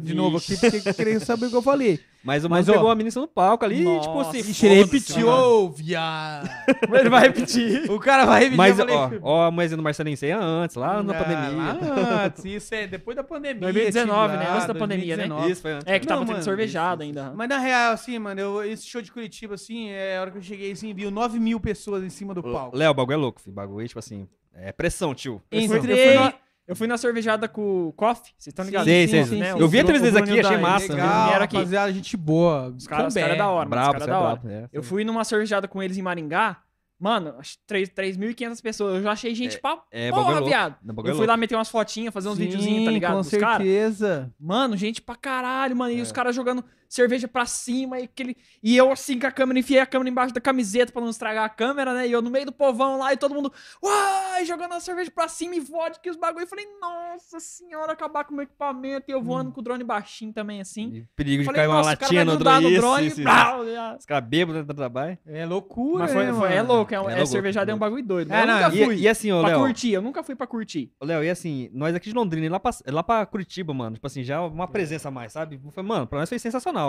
de 0.00 0.14
novo 0.14 0.36
aqui, 0.38 0.52
Ixi. 0.54 0.70
porque 0.80 0.92
querer 0.94 1.20
saber 1.20 1.46
o 1.46 1.50
que 1.50 1.56
eu 1.56 1.62
falei. 1.62 2.00
Mas 2.22 2.44
o 2.44 2.50
Mas, 2.50 2.66
mano 2.66 2.76
ó, 2.76 2.80
pegou 2.80 2.90
a 2.90 2.94
menina 2.94 3.14
do 3.18 3.26
palco 3.26 3.64
ali, 3.64 3.82
Nossa. 3.82 4.06
tipo 4.08 4.20
assim. 4.20 4.38
Ixi, 4.50 4.66
ele 4.66 4.74
repetiu, 4.74 5.26
mano. 5.28 5.42
ô, 5.42 5.70
viado. 5.70 6.50
Ele 7.00 7.08
vai 7.08 7.22
repetir. 7.22 7.90
O 7.90 7.98
cara 7.98 8.26
vai 8.26 8.40
repetir. 8.40 8.56
Mas, 8.58 8.76
falei, 8.76 8.94
ó, 8.94 9.10
ó, 9.22 9.46
a 9.46 9.50
mulherzinha 9.50 9.76
do 9.78 9.82
Marcelinho, 9.82 10.12
isso 10.14 10.24
aí 10.26 10.30
é 10.32 10.34
antes, 10.34 10.76
lá 10.76 11.02
na 11.02 11.14
pandemia. 11.14 11.56
lá 11.56 12.24
antes, 12.26 12.44
isso 12.44 12.74
é 12.74 12.86
depois 12.86 13.16
da 13.16 13.24
pandemia. 13.24 13.60
2019, 13.60 14.32
tive 14.34 14.44
né? 14.44 14.50
Antes 14.52 14.66
da 14.66 14.74
pandemia, 14.74 15.16
né? 15.16 15.26
2019. 15.28 15.52
Isso 15.52 15.62
foi 15.62 15.72
antes. 15.72 15.86
É 15.86 15.98
que 15.98 16.06
Não, 16.06 16.14
tava 16.16 16.20
tendo 16.26 16.32
mano, 16.34 16.44
sorvejada 16.44 17.04
isso, 17.04 17.18
ainda. 17.18 17.32
Mas 17.34 17.48
na 17.48 17.58
real, 17.58 17.92
assim, 17.94 18.18
mano, 18.18 18.38
eu, 18.40 18.64
esse 18.64 18.86
show 18.86 19.00
de 19.00 19.10
Curitiba, 19.10 19.54
assim, 19.54 19.88
é 19.88 20.18
a 20.18 20.20
hora 20.20 20.30
que 20.30 20.38
eu 20.38 20.42
cheguei, 20.42 20.72
assim, 20.72 20.92
viu 20.92 21.10
9 21.10 21.38
mil 21.40 21.58
pessoas 21.58 22.04
em 22.04 22.10
cima 22.10 22.34
do 22.34 22.42
palco. 22.42 22.76
Léo, 22.76 22.90
o 22.90 22.94
bagulho 22.94 23.14
é 23.14 23.18
louco, 23.20 23.40
filho. 23.40 23.52
O 23.52 23.54
bagulho, 23.54 23.86
tipo 23.86 23.98
assim. 23.98 24.26
É 24.52 24.72
pressão, 24.72 25.14
tio. 25.14 25.40
Eu 25.50 25.60
fui, 25.62 25.76
eu 25.76 25.78
Entrei- 25.78 26.06
fui 26.08 26.14
na, 26.16 26.34
eu 26.66 26.76
fui 26.76 26.86
na 26.88 26.96
cervejada 26.98 27.46
com 27.48 27.88
o 27.88 27.92
Coffee, 27.92 28.32
vocês 28.36 28.48
estão 28.52 28.64
ligados? 28.64 28.88
Sim, 28.90 29.06
sei. 29.06 29.24
sim, 29.24 29.38
né? 29.38 29.52
sim. 29.54 29.60
Eu 29.60 29.68
vi 29.68 29.78
a 29.78 29.82
entrevista 29.82 30.18
o 30.18 30.22
aqui, 30.22 30.40
achei 30.40 30.56
massa. 30.56 30.92
Legal, 30.92 31.26
vieram 31.28 31.44
aqui. 31.44 31.56
rapaziada, 31.56 31.92
gente 31.92 32.16
boa. 32.16 32.68
Os 32.76 32.86
caras 32.86 33.14
os 33.14 33.14
cara 33.20 33.34
é 33.34 33.36
da 33.36 33.48
hora, 33.48 33.68
os 33.68 33.74
você 33.74 33.80
caras 33.92 34.02
é 34.02 34.06
da 34.06 34.18
hora. 34.18 34.36
brabo. 34.40 34.48
é. 34.48 34.68
Eu 34.72 34.82
fui 34.82 35.04
numa 35.04 35.22
cervejada 35.24 35.68
com 35.68 35.80
eles 35.82 35.96
em 35.98 36.02
Maringá, 36.02 36.58
mano, 36.98 37.34
acho 37.38 37.52
que 37.58 37.64
três- 37.66 37.88
3.500 37.88 38.60
pessoas. 38.60 38.96
Eu 38.96 39.02
já 39.02 39.12
achei 39.12 39.34
gente 39.34 39.58
pra 39.60 39.80
É, 39.90 40.10
porra, 40.10 40.32
louco. 40.32 40.48
viado. 40.48 40.76
Eu 40.86 40.94
fui 40.94 41.10
louco. 41.12 41.26
lá 41.26 41.36
meter 41.36 41.54
umas 41.54 41.68
fotinhas, 41.68 42.12
fazer 42.12 42.28
uns 42.28 42.36
Sim, 42.36 42.44
videozinhos, 42.44 42.84
tá 42.84 42.90
ligado? 42.90 43.12
Com 43.16 43.22
certeza. 43.22 44.32
Mano, 44.38 44.76
gente 44.76 45.00
pra 45.00 45.14
caralho, 45.14 45.76
mano. 45.76 45.92
E 45.92 45.98
É. 45.98 46.02
os 46.02 46.12
caras 46.12 46.34
jogando 46.34 46.64
cerveja 46.90 47.28
pra 47.28 47.46
cima 47.46 48.00
e 48.00 48.02
aquele. 48.04 48.36
E 48.62 48.76
eu 48.76 48.90
assim 48.90 49.18
com 49.18 49.26
a 49.26 49.30
câmera, 49.30 49.58
enfiei 49.60 49.78
a 49.80 49.86
câmera 49.86 50.10
embaixo 50.10 50.34
da 50.34 50.40
camiseta 50.40 50.92
pra 50.92 51.00
não 51.00 51.08
estragar 51.08 51.44
a 51.44 51.48
câmera, 51.48 51.94
né? 51.94 52.08
E 52.08 52.12
eu 52.12 52.20
no 52.20 52.28
meio 52.30 52.44
do 52.46 52.52
povão 52.52 52.98
lá 52.98 53.12
e 53.12 53.16
todo 53.16 53.32
mundo. 53.34 53.52
Uai! 53.82 54.44
Jogando 54.44 54.72
a 54.72 54.80
cerveja 54.80 55.10
pra 55.10 55.28
cima 55.28 55.54
e 55.54 55.60
vodka 55.60 56.00
e 56.06 56.10
os 56.10 56.16
bagulho. 56.16 56.42
Eu 56.44 56.48
falei, 56.48 56.66
nossa 56.80 57.38
senhora, 57.38 57.92
acabar 57.92 58.24
com 58.24 58.32
o 58.32 58.36
meu 58.36 58.42
equipamento. 58.42 59.04
E 59.08 59.12
eu 59.12 59.22
voando 59.22 59.52
com 59.52 59.60
o 59.60 59.62
drone 59.62 59.84
baixinho 59.84 60.32
também, 60.32 60.60
assim. 60.60 60.88
E 60.94 61.06
perigo 61.14 61.42
de 61.42 61.46
Falei, 61.46 61.60
cair 61.60 61.68
uma 61.68 61.80
latinha 61.82 62.24
no 62.24 62.36
drone. 62.36 62.64
no 62.64 62.70
Isso, 62.70 62.80
drone. 62.80 63.06
isso, 63.06 63.20
isso. 63.20 63.22
brau, 63.22 63.66
já. 63.70 63.96
Os 63.96 64.04
caras 64.06 64.28
bêbados 64.28 64.62
dentro 64.62 64.74
do 64.74 64.76
trabalho. 64.76 65.16
É 65.26 65.46
loucura, 65.46 66.04
Mas 66.04 66.12
foi, 66.12 66.24
né, 66.26 66.32
foi- 66.32 66.52
é 66.54 66.62
louco, 66.62 66.92
é, 66.94 67.00
um- 67.00 67.08
É 67.08 67.12
é, 67.12 67.16
louco, 67.16 67.30
cervejada 67.30 67.70
é 67.70 67.74
um 67.74 67.78
bagulho 67.78 68.02
doido. 68.04 68.32
É, 68.32 68.42
eu 68.42 68.46
não, 68.46 68.54
nunca 68.54 68.74
E, 68.74 68.84
fui 68.84 68.96
e 68.96 69.08
assim, 69.08 69.30
ô, 69.30 69.40
pra 69.40 69.50
Léo. 69.50 69.60
curtir, 69.60 69.92
eu 69.92 70.02
nunca 70.02 70.22
fui 70.24 70.34
pra 70.34 70.46
curtir. 70.46 70.90
Léo, 71.02 71.22
e 71.22 71.30
assim, 71.30 71.70
nós 71.72 71.94
aqui 71.94 72.08
de 72.08 72.14
Londrina, 72.14 72.46
e 72.46 72.48
lá 72.48 72.58
pra, 72.58 72.70
lá 72.88 73.02
pra 73.02 73.24
Curitiba, 73.26 73.72
mano, 73.72 73.94
tipo 73.94 74.06
assim, 74.06 74.24
já 74.24 74.40
uma 74.42 74.66
presença 74.66 75.08
a 75.08 75.10
mais, 75.10 75.32
sabe? 75.32 75.60
Foi, 75.70 75.82
mano, 75.82 76.06
pra 76.06 76.18
nós 76.18 76.28
foi 76.28 76.38
sensacional. 76.38 76.79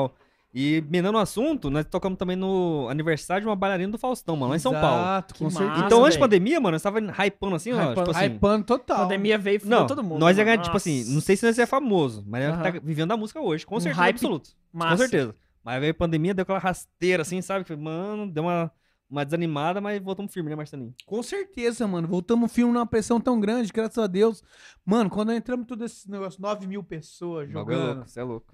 E, 0.53 0.83
menando 0.89 1.17
o 1.17 1.21
assunto, 1.21 1.69
nós 1.69 1.85
tocamos 1.85 2.17
também 2.19 2.35
no 2.35 2.87
aniversário 2.89 3.41
de 3.41 3.47
uma 3.47 3.55
bailarina 3.55 3.89
do 3.89 3.97
Faustão, 3.97 4.35
mano, 4.35 4.49
lá 4.49 4.57
em 4.57 4.59
São 4.59 4.73
Paulo. 4.73 5.01
Exato, 5.01 5.35
com 5.35 5.47
Que 5.47 5.53
certeza. 5.53 5.85
Então, 5.85 6.03
antes 6.03 6.17
da 6.17 6.25
pandemia, 6.25 6.59
mano, 6.59 6.73
nós 6.73 6.81
tava 6.81 6.99
hypando 6.99 7.55
assim, 7.55 7.71
ó, 7.71 7.95
tipo 7.95 8.11
assim... 8.11 8.25
hypando 8.25 8.65
total. 8.65 8.97
A 8.97 9.01
pandemia 9.03 9.37
veio 9.37 9.55
e 9.55 9.59
fudeu 9.59 9.87
todo 9.87 10.03
mundo. 10.03 10.19
nós 10.19 10.37
ia 10.37 10.43
ganhar, 10.43 10.57
tipo 10.57 10.75
assim, 10.75 11.05
não 11.13 11.21
sei 11.21 11.37
se 11.37 11.45
nós 11.45 11.57
ia 11.57 11.65
famoso, 11.65 12.25
mas 12.27 12.43
tá 12.61 12.79
vivendo 12.83 13.13
a 13.13 13.17
música 13.17 13.39
hoje, 13.39 13.65
com 13.65 13.77
Um 13.77 13.79
certeza 13.79 14.01
hype 14.01 14.15
absoluto. 14.15 14.49
Massa. 14.73 14.91
Com 14.91 14.97
certeza. 14.97 15.35
Mas 15.63 15.79
veio 15.79 15.91
a 15.91 15.95
pandemia, 15.95 16.33
deu 16.33 16.43
aquela 16.43 16.59
rasteira 16.59 17.21
assim, 17.21 17.41
sabe? 17.41 17.63
Que, 17.63 17.73
Mano, 17.75 18.29
deu 18.29 18.43
uma, 18.43 18.71
uma 19.09 19.23
desanimada, 19.23 19.79
mas 19.79 20.01
voltamos 20.01 20.33
firme, 20.33 20.49
né, 20.49 20.55
Marcelinho? 20.55 20.93
Com 21.05 21.23
certeza, 21.23 21.87
mano. 21.87 22.07
Voltamos 22.07 22.51
o 22.51 22.53
filme 22.53 22.73
numa 22.73 22.85
pressão 22.85 23.21
tão 23.21 23.39
grande, 23.39 23.71
graças 23.71 23.97
a 23.97 24.07
Deus. 24.07 24.43
Mano, 24.85 25.09
quando 25.09 25.31
entramos 25.31 25.67
tudo 25.67 25.85
esse 25.85 26.09
negócio, 26.09 26.41
9 26.41 26.67
mil 26.67 26.83
pessoas 26.83 27.47
é 27.47 27.51
jogando. 27.51 27.95
louco, 27.95 28.09
você 28.09 28.19
é 28.19 28.23
louco. 28.23 28.53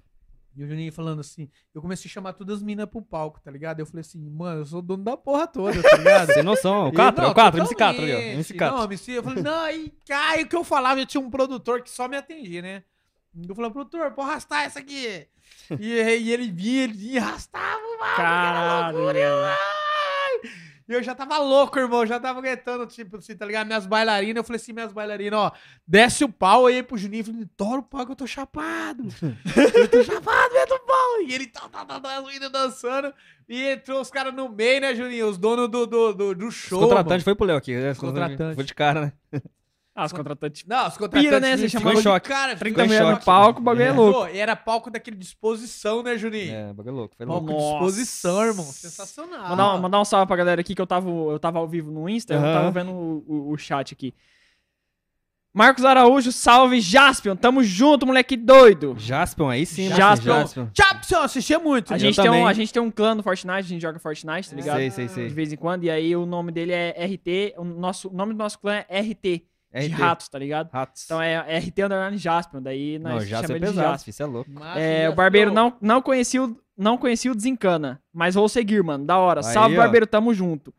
E 0.58 0.64
o 0.64 0.66
Juninho 0.66 0.92
falando 0.92 1.20
assim, 1.20 1.48
eu 1.72 1.80
comecei 1.80 2.08
a 2.08 2.12
chamar 2.12 2.32
todas 2.32 2.56
as 2.56 2.62
minas 2.64 2.86
pro 2.86 3.00
palco, 3.00 3.40
tá 3.40 3.48
ligado? 3.48 3.78
Eu 3.78 3.86
falei 3.86 4.00
assim, 4.00 4.18
mano, 4.28 4.62
eu 4.62 4.66
sou 4.66 4.82
dono 4.82 5.04
da 5.04 5.16
porra 5.16 5.46
toda, 5.46 5.80
tá 5.80 5.96
ligado? 5.96 6.32
Sem 6.32 6.42
noção, 6.42 6.86
o 6.86 6.88
E- 6.88 6.92
Catra, 6.92 7.24
não, 7.24 7.30
o 7.30 7.34
Catra, 7.34 7.60
MC 7.60 7.74
Catra 7.76 8.02
ali, 8.02 8.12
ó. 8.12 8.18
MC 8.18 8.54
Catra. 8.54 8.76
Não, 8.76 8.84
MC, 8.84 9.12
eu 9.12 9.22
falei, 9.22 9.42
não, 9.42 9.60
aí, 9.60 9.92
cai, 10.04 10.42
o 10.42 10.48
que 10.48 10.56
eu 10.56 10.64
falava, 10.64 10.98
eu 11.00 11.06
tinha 11.06 11.20
um 11.20 11.30
produtor 11.30 11.80
que 11.82 11.88
só 11.90 12.08
me 12.08 12.16
atendia, 12.16 12.60
né? 12.60 12.82
Eu 13.48 13.54
falei, 13.54 13.70
produtor, 13.70 14.10
pode 14.10 14.30
arrastar 14.30 14.64
essa 14.64 14.80
aqui. 14.80 15.28
e, 15.78 15.86
e 15.92 16.32
ele 16.32 16.50
vinha, 16.50 16.82
ele 16.84 16.92
vinha 16.92 17.12
e 17.14 17.18
arrastava, 17.18 17.80
mano, 18.00 18.16
Caralho. 18.16 18.96
que 18.96 19.10
era 19.10 19.36
loucura, 19.36 19.46
ai! 19.52 19.77
E 20.88 20.92
eu 20.94 21.02
já 21.02 21.14
tava 21.14 21.36
louco, 21.38 21.78
irmão, 21.78 22.06
já 22.06 22.18
tava 22.18 22.40
gritando, 22.40 22.86
tipo 22.86 23.18
assim, 23.18 23.36
tá 23.36 23.44
ligado? 23.44 23.66
Minhas 23.66 23.84
bailarinas, 23.84 24.36
eu 24.36 24.44
falei 24.44 24.56
assim, 24.56 24.72
minhas 24.72 24.90
bailarinas, 24.90 25.38
ó, 25.38 25.52
desce 25.86 26.24
o 26.24 26.32
pau 26.32 26.64
aí 26.64 26.82
pro 26.82 26.96
Juninho, 26.96 27.20
eu 27.20 27.24
falei, 27.26 27.46
tora 27.56 27.80
o 27.80 27.82
pau 27.82 28.06
que 28.06 28.12
eu 28.12 28.16
tô 28.16 28.26
chapado. 28.26 29.04
eu 29.54 29.88
tô 29.88 30.02
chapado, 30.02 30.54
vendo 30.54 30.74
o 30.74 30.80
pau. 30.80 31.22
E 31.26 31.34
ele 31.34 31.46
tá, 31.46 31.68
tá, 31.68 31.84
tá, 31.84 32.00
tá, 32.00 32.16
as 32.16 32.24
meninas 32.24 32.50
dançando, 32.50 33.12
e 33.46 33.64
entrou 33.64 34.00
os 34.00 34.10
caras 34.10 34.32
no 34.32 34.48
meio, 34.48 34.80
né, 34.80 34.94
Juninho? 34.94 35.28
Os 35.28 35.36
donos 35.36 35.68
do, 35.68 35.86
do, 35.86 36.14
do, 36.14 36.34
do 36.34 36.46
Os 36.46 36.54
show, 36.54 36.80
contratantes 36.80 37.24
foi 37.24 37.34
pro 37.34 37.46
Léo 37.46 37.58
aqui, 37.58 37.76
né? 37.76 37.90
Os 37.90 37.98
Contratante. 37.98 38.54
Foi 38.54 38.64
de 38.64 38.74
cara, 38.74 39.00
né? 39.32 39.42
Ah, 40.00 40.04
os 40.06 40.12
contratantes. 40.12 40.64
Não, 40.64 40.86
os 40.86 40.96
contratantes 40.96 41.24
Pira, 41.28 41.40
né? 41.40 41.56
Você 41.56 41.68
chamou 41.68 41.92
em 41.92 42.00
choque. 42.00 42.28
Cara, 42.28 42.54
30 42.54 42.64
ficou 42.68 42.84
em 42.84 42.86
mulheres 42.86 43.08
no 43.08 43.14
choque. 43.14 43.24
palco, 43.24 43.60
o 43.60 43.62
bagulho 43.64 43.82
é, 43.82 43.88
É. 43.88 43.92
louco. 43.92 44.20
Pô, 44.20 44.26
e 44.28 44.38
era 44.38 44.54
palco 44.54 44.90
daquele 44.90 45.16
disposição, 45.16 46.02
né, 46.04 46.16
Juninho? 46.16 46.54
É, 46.54 46.72
bagulho 46.72 46.94
louco, 46.94 47.16
foi 47.16 47.26
Palco 47.26 47.44
louco. 47.46 47.58
de 47.58 47.64
Nossa. 47.64 47.84
disposição, 47.86 48.44
irmão. 48.46 48.64
Sensacional. 48.64 49.48
Mandar, 49.48 49.74
um- 49.74 49.78
mandar 49.80 50.00
um 50.00 50.04
salve 50.04 50.26
pra 50.28 50.36
galera 50.36 50.60
aqui 50.60 50.74
que 50.74 50.80
eu 50.80 50.86
tava, 50.86 51.08
eu 51.10 51.38
tava 51.40 51.58
ao 51.58 51.66
vivo 51.66 51.90
no 51.90 52.08
Insta, 52.08 52.34
eu 52.34 52.38
Aham. 52.38 52.52
tava 52.52 52.70
vendo 52.70 52.92
o, 52.92 53.24
o- 53.26 53.50
o 53.52 53.56
chat 53.58 53.92
aqui. 53.92 54.14
Marcos 55.52 55.84
Araújo, 55.84 56.30
salve 56.30 56.80
Jaspion, 56.80 57.34
tamo 57.34 57.64
junto, 57.64 58.06
moleque 58.06 58.36
doido. 58.36 58.94
Jaspion, 58.98 59.48
aí 59.48 59.66
sim, 59.66 59.88
Jaspion. 59.88 60.34
Marcelinho, 60.34 60.70
Tchau, 60.72 60.86
eu 61.12 61.22
assistia 61.22 61.58
muito. 61.58 61.88
A 61.92 61.94
né? 61.96 61.98
gente, 61.98 62.20
tem 62.20 62.30
um, 62.30 62.46
a 62.46 62.52
gente 62.52 62.72
tem 62.72 62.80
um 62.80 62.90
clã 62.90 63.14
no 63.14 63.22
Fortnite, 63.24 63.58
a 63.58 63.62
gente 63.62 63.82
joga 63.82 63.98
Fortnite, 63.98 64.50
tá 64.50 64.54
ligado? 64.54 64.76
Sei, 64.76 64.90
sei, 64.90 65.06
De 65.06 65.12
sei. 65.12 65.28
vez 65.28 65.52
em 65.52 65.56
quando, 65.56 65.82
e 65.84 65.90
aí 65.90 66.14
o 66.14 66.24
nome 66.26 66.52
dele 66.52 66.72
é 66.72 66.90
RT, 67.04 67.54
o, 67.56 67.64
nosso, 67.64 68.08
o 68.08 68.12
nome 68.12 68.34
do 68.34 68.38
nosso 68.38 68.58
clã 68.60 68.84
é 68.88 69.00
RT, 69.00 69.42
de 69.72 69.86
RT. 69.86 69.92
ratos, 69.92 70.28
tá 70.28 70.38
ligado? 70.38 70.70
Ratos. 70.70 71.04
Então 71.04 71.20
é 71.20 71.58
RT 71.58 71.78
Underline 71.84 72.18
Jaspion, 72.18 72.62
daí 72.62 72.98
nós 72.98 73.12
Não, 73.12 73.20
Jaspion 73.20 73.48
chamamos 73.48 73.62
é 73.62 73.70
de 73.70 73.76
pesado, 73.76 74.02
isso 74.06 74.22
é 74.22 74.26
louco. 74.26 74.50
É, 74.76 75.08
o 75.08 75.14
Barbeiro 75.14 75.52
não, 75.52 75.76
não, 75.80 76.00
conhecia 76.00 76.42
o, 76.42 76.56
não 76.76 76.96
conhecia 76.96 77.30
o 77.30 77.34
Desencana, 77.34 78.00
mas 78.12 78.34
vou 78.34 78.48
seguir, 78.48 78.82
mano. 78.82 79.04
Da 79.04 79.18
hora. 79.18 79.40
Aí, 79.40 79.52
Salve, 79.52 79.76
ó. 79.76 79.82
Barbeiro, 79.82 80.06
tamo 80.06 80.32
junto. 80.32 80.72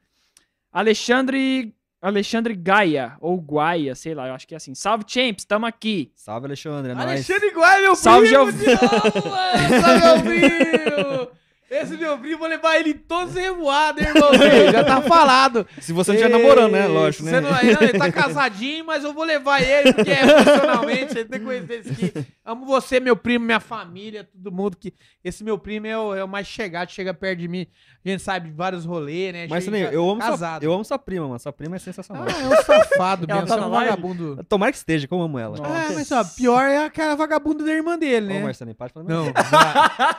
Alexandre. 0.71 1.73
Alexandre 2.01 2.55
Gaia, 2.55 3.17
ou 3.19 3.35
Guaia, 3.37 3.93
sei 3.93 4.13
lá, 4.15 4.29
eu 4.29 4.33
acho 4.33 4.47
que 4.47 4.53
é 4.53 4.57
assim. 4.57 4.73
Salve, 4.73 5.03
Champs, 5.05 5.43
tamo 5.43 5.65
aqui. 5.65 6.13
Salve, 6.15 6.45
Alexandre, 6.45 6.93
é 6.93 6.95
nóis. 6.95 7.09
Alexandre 7.09 7.51
Guai, 7.51 7.81
meu 7.81 7.93
Salve, 7.93 8.29
primo. 8.29 8.51
De 8.53 8.65
mano. 8.65 9.81
Salve, 9.81 10.05
meu 10.05 10.23
primo. 10.23 11.31
Esse 11.69 11.97
meu 11.97 12.17
primo, 12.17 12.39
vou 12.39 12.47
levar 12.47 12.77
ele 12.77 12.93
todo 12.93 13.31
revoado, 13.31 13.99
hein, 13.99 14.07
irmão. 14.07 14.31
Já 14.71 14.83
tá 14.83 15.01
falado. 15.01 15.67
Se 15.79 15.93
você 15.93 16.11
não 16.11 16.19
estiver 16.19 16.37
namorando, 16.37 16.71
né? 16.71 16.87
Lógico, 16.87 17.23
você 17.23 17.39
né? 17.39 17.41
Não, 17.41 17.59
ele, 17.61 17.93
tá 17.93 18.11
casadinho, 18.11 18.85
mas 18.85 19.03
eu 19.03 19.13
vou 19.13 19.23
levar 19.23 19.61
ele, 19.61 19.93
porque 19.93 20.11
é 20.11 20.25
profissionalmente, 20.25 21.17
ele 21.17 21.25
tem 21.25 21.39
que 21.39 21.45
conhecer 21.45 21.79
esse 21.79 21.91
aqui. 21.91 22.25
Amo 22.43 22.65
você, 22.65 22.99
meu 22.99 23.15
primo, 23.15 23.45
minha 23.45 23.59
família, 23.59 24.23
todo 24.23 24.51
mundo 24.51 24.77
que... 24.77 24.93
Esse 25.23 25.43
meu 25.43 25.57
primo 25.57 25.85
é 25.85 25.97
o, 25.97 26.15
é 26.15 26.23
o 26.23 26.27
mais 26.27 26.47
chegado, 26.47 26.89
chega 26.91 27.13
perto 27.13 27.39
de 27.39 27.47
mim. 27.47 27.67
A 28.05 28.09
gente 28.09 28.23
sabe 28.23 28.49
de 28.49 28.55
vários 28.55 28.85
rolês, 28.85 29.33
né? 29.33 29.41
Mas, 29.41 29.65
Marcelinho, 29.65 29.89
eu 29.91 30.09
amo, 30.09 30.21
sua, 30.21 30.31
casado. 30.31 30.63
eu 30.63 30.71
amo 30.71 30.85
sua 30.85 30.97
prima, 30.97 31.27
mano. 31.27 31.39
Sua 31.39 31.51
prima 31.51 31.75
é 31.75 31.79
sensacional. 31.79 32.25
Ah, 32.27 32.41
é 32.41 32.47
um 32.47 32.63
safado 32.63 33.27
mesmo, 33.29 33.45
tá 33.45 33.55
você 33.57 33.61
é 33.61 33.65
um 33.65 33.69
vagabundo. 33.69 34.45
Tomara 34.47 34.71
que 34.71 34.77
esteja, 34.77 35.07
eu 35.11 35.21
amo 35.21 35.37
ela. 35.37 35.57
Nossa. 35.57 35.69
Ah, 35.69 35.91
mas 35.93 36.11
ó, 36.11 36.23
pior 36.23 36.63
é 36.63 36.85
aquela 36.85 37.15
vagabunda 37.15 37.65
da 37.65 37.73
irmã 37.73 37.99
dele, 37.99 38.27
Ô, 38.27 38.29
né? 38.29 38.43
Marcelinho, 38.43 38.75
pode 38.75 38.93
falar. 38.93 39.05
Não, 39.05 39.25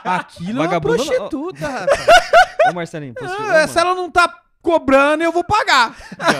aquilo 0.05 0.61
é 0.61 0.67
uma 0.67 0.79
prostituta, 0.79 1.37
rapaz. 1.49 2.07
Ô, 2.69 2.73
Marcelinho, 2.73 3.13
posso 3.13 3.35
te- 3.35 3.41
ô, 3.41 3.45
Ah, 3.45 3.47
mano. 3.53 3.67
Se 3.67 3.79
ela 3.79 3.95
não 3.95 4.09
tá 4.11 4.33
cobrando, 4.61 5.23
eu 5.23 5.31
vou 5.31 5.43
pagar. 5.43 5.95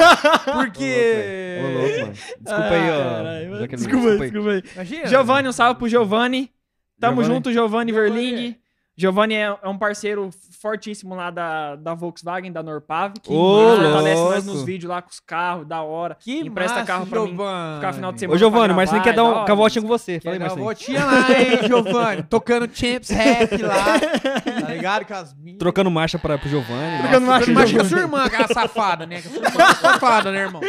Porque... 0.53 1.59
Ô, 1.59 1.67
louco, 1.79 1.99
mano. 2.01 2.13
Desculpa 2.13 2.69
aí, 2.73 2.89
ó. 2.89 2.97
Caralho, 3.13 3.59
Jaqueline, 3.59 3.67
Desculpa 3.87 4.09
aí, 4.09 4.19
desculpa 4.19 4.49
aí. 4.51 4.63
Imagina. 4.75 5.07
Giovanni, 5.07 5.47
um 5.49 5.51
salve 5.51 5.79
pro 5.79 5.89
Giovanni. 5.89 6.51
Tamo 6.99 7.15
Giovanni. 7.23 7.33
junto, 7.35 7.51
Giovanni 7.51 7.91
Giovanni. 7.91 8.11
Verling. 8.13 8.60
Giovanni 9.01 9.33
é, 9.33 9.57
é 9.63 9.67
um 9.67 9.77
parceiro 9.79 10.29
fortíssimo 10.61 11.15
lá 11.15 11.31
da, 11.31 11.75
da 11.75 11.95
Volkswagen, 11.95 12.51
da 12.51 12.61
Norpav, 12.61 13.13
que 13.19 13.33
Ô, 13.33 13.75
fortalece 13.75 14.21
nós 14.21 14.45
nos 14.45 14.63
vídeos 14.63 14.91
lá 14.91 15.01
com 15.01 15.09
os 15.09 15.19
carros, 15.19 15.65
da 15.67 15.81
hora. 15.81 16.15
Que 16.19 16.41
Empresta 16.41 16.75
massa, 16.75 16.85
carro 16.87 17.07
pra 17.07 17.21
mim, 17.21 17.29
Giovanni. 17.29 17.75
ficar 17.77 17.93
final 17.93 18.11
de 18.11 18.19
semana. 18.19 18.35
Ô, 18.35 18.39
Giovanni, 18.39 18.73
o 18.73 18.75
Marcelinho 18.75 19.03
quer 19.03 19.13
dar 19.15 19.23
é 19.23 19.25
um 19.25 19.45
cavotinho 19.45 19.81
com 19.81 19.87
você. 19.87 20.21
Uma 20.23 20.37
Marcelinho. 20.37 20.63
voltinha 20.65 21.03
lá, 21.03 21.31
hein, 21.31 21.59
Giovanni. 21.67 22.23
Tocando 22.23 22.69
Champs 22.71 23.09
Rap 23.09 23.57
lá. 23.63 23.99
Tá 24.61 24.67
ligado? 24.69 25.05
Com 25.05 25.13
as 25.15 25.33
minhas. 25.33 25.57
Trocando 25.57 25.89
marcha 25.89 26.19
pra, 26.19 26.37
pro 26.37 26.47
Giovanni. 26.47 26.99
Trocando 26.99 27.25
Nossa, 27.25 27.31
marcha, 27.31 27.51
marcha 27.53 27.77
com 27.79 27.85
sua 27.85 27.99
irmã, 28.01 28.23
aquela 28.25 28.47
safada, 28.49 29.07
né? 29.07 29.15
É 29.15 29.73
safada, 29.73 30.31
né, 30.31 30.41
irmão? 30.41 30.61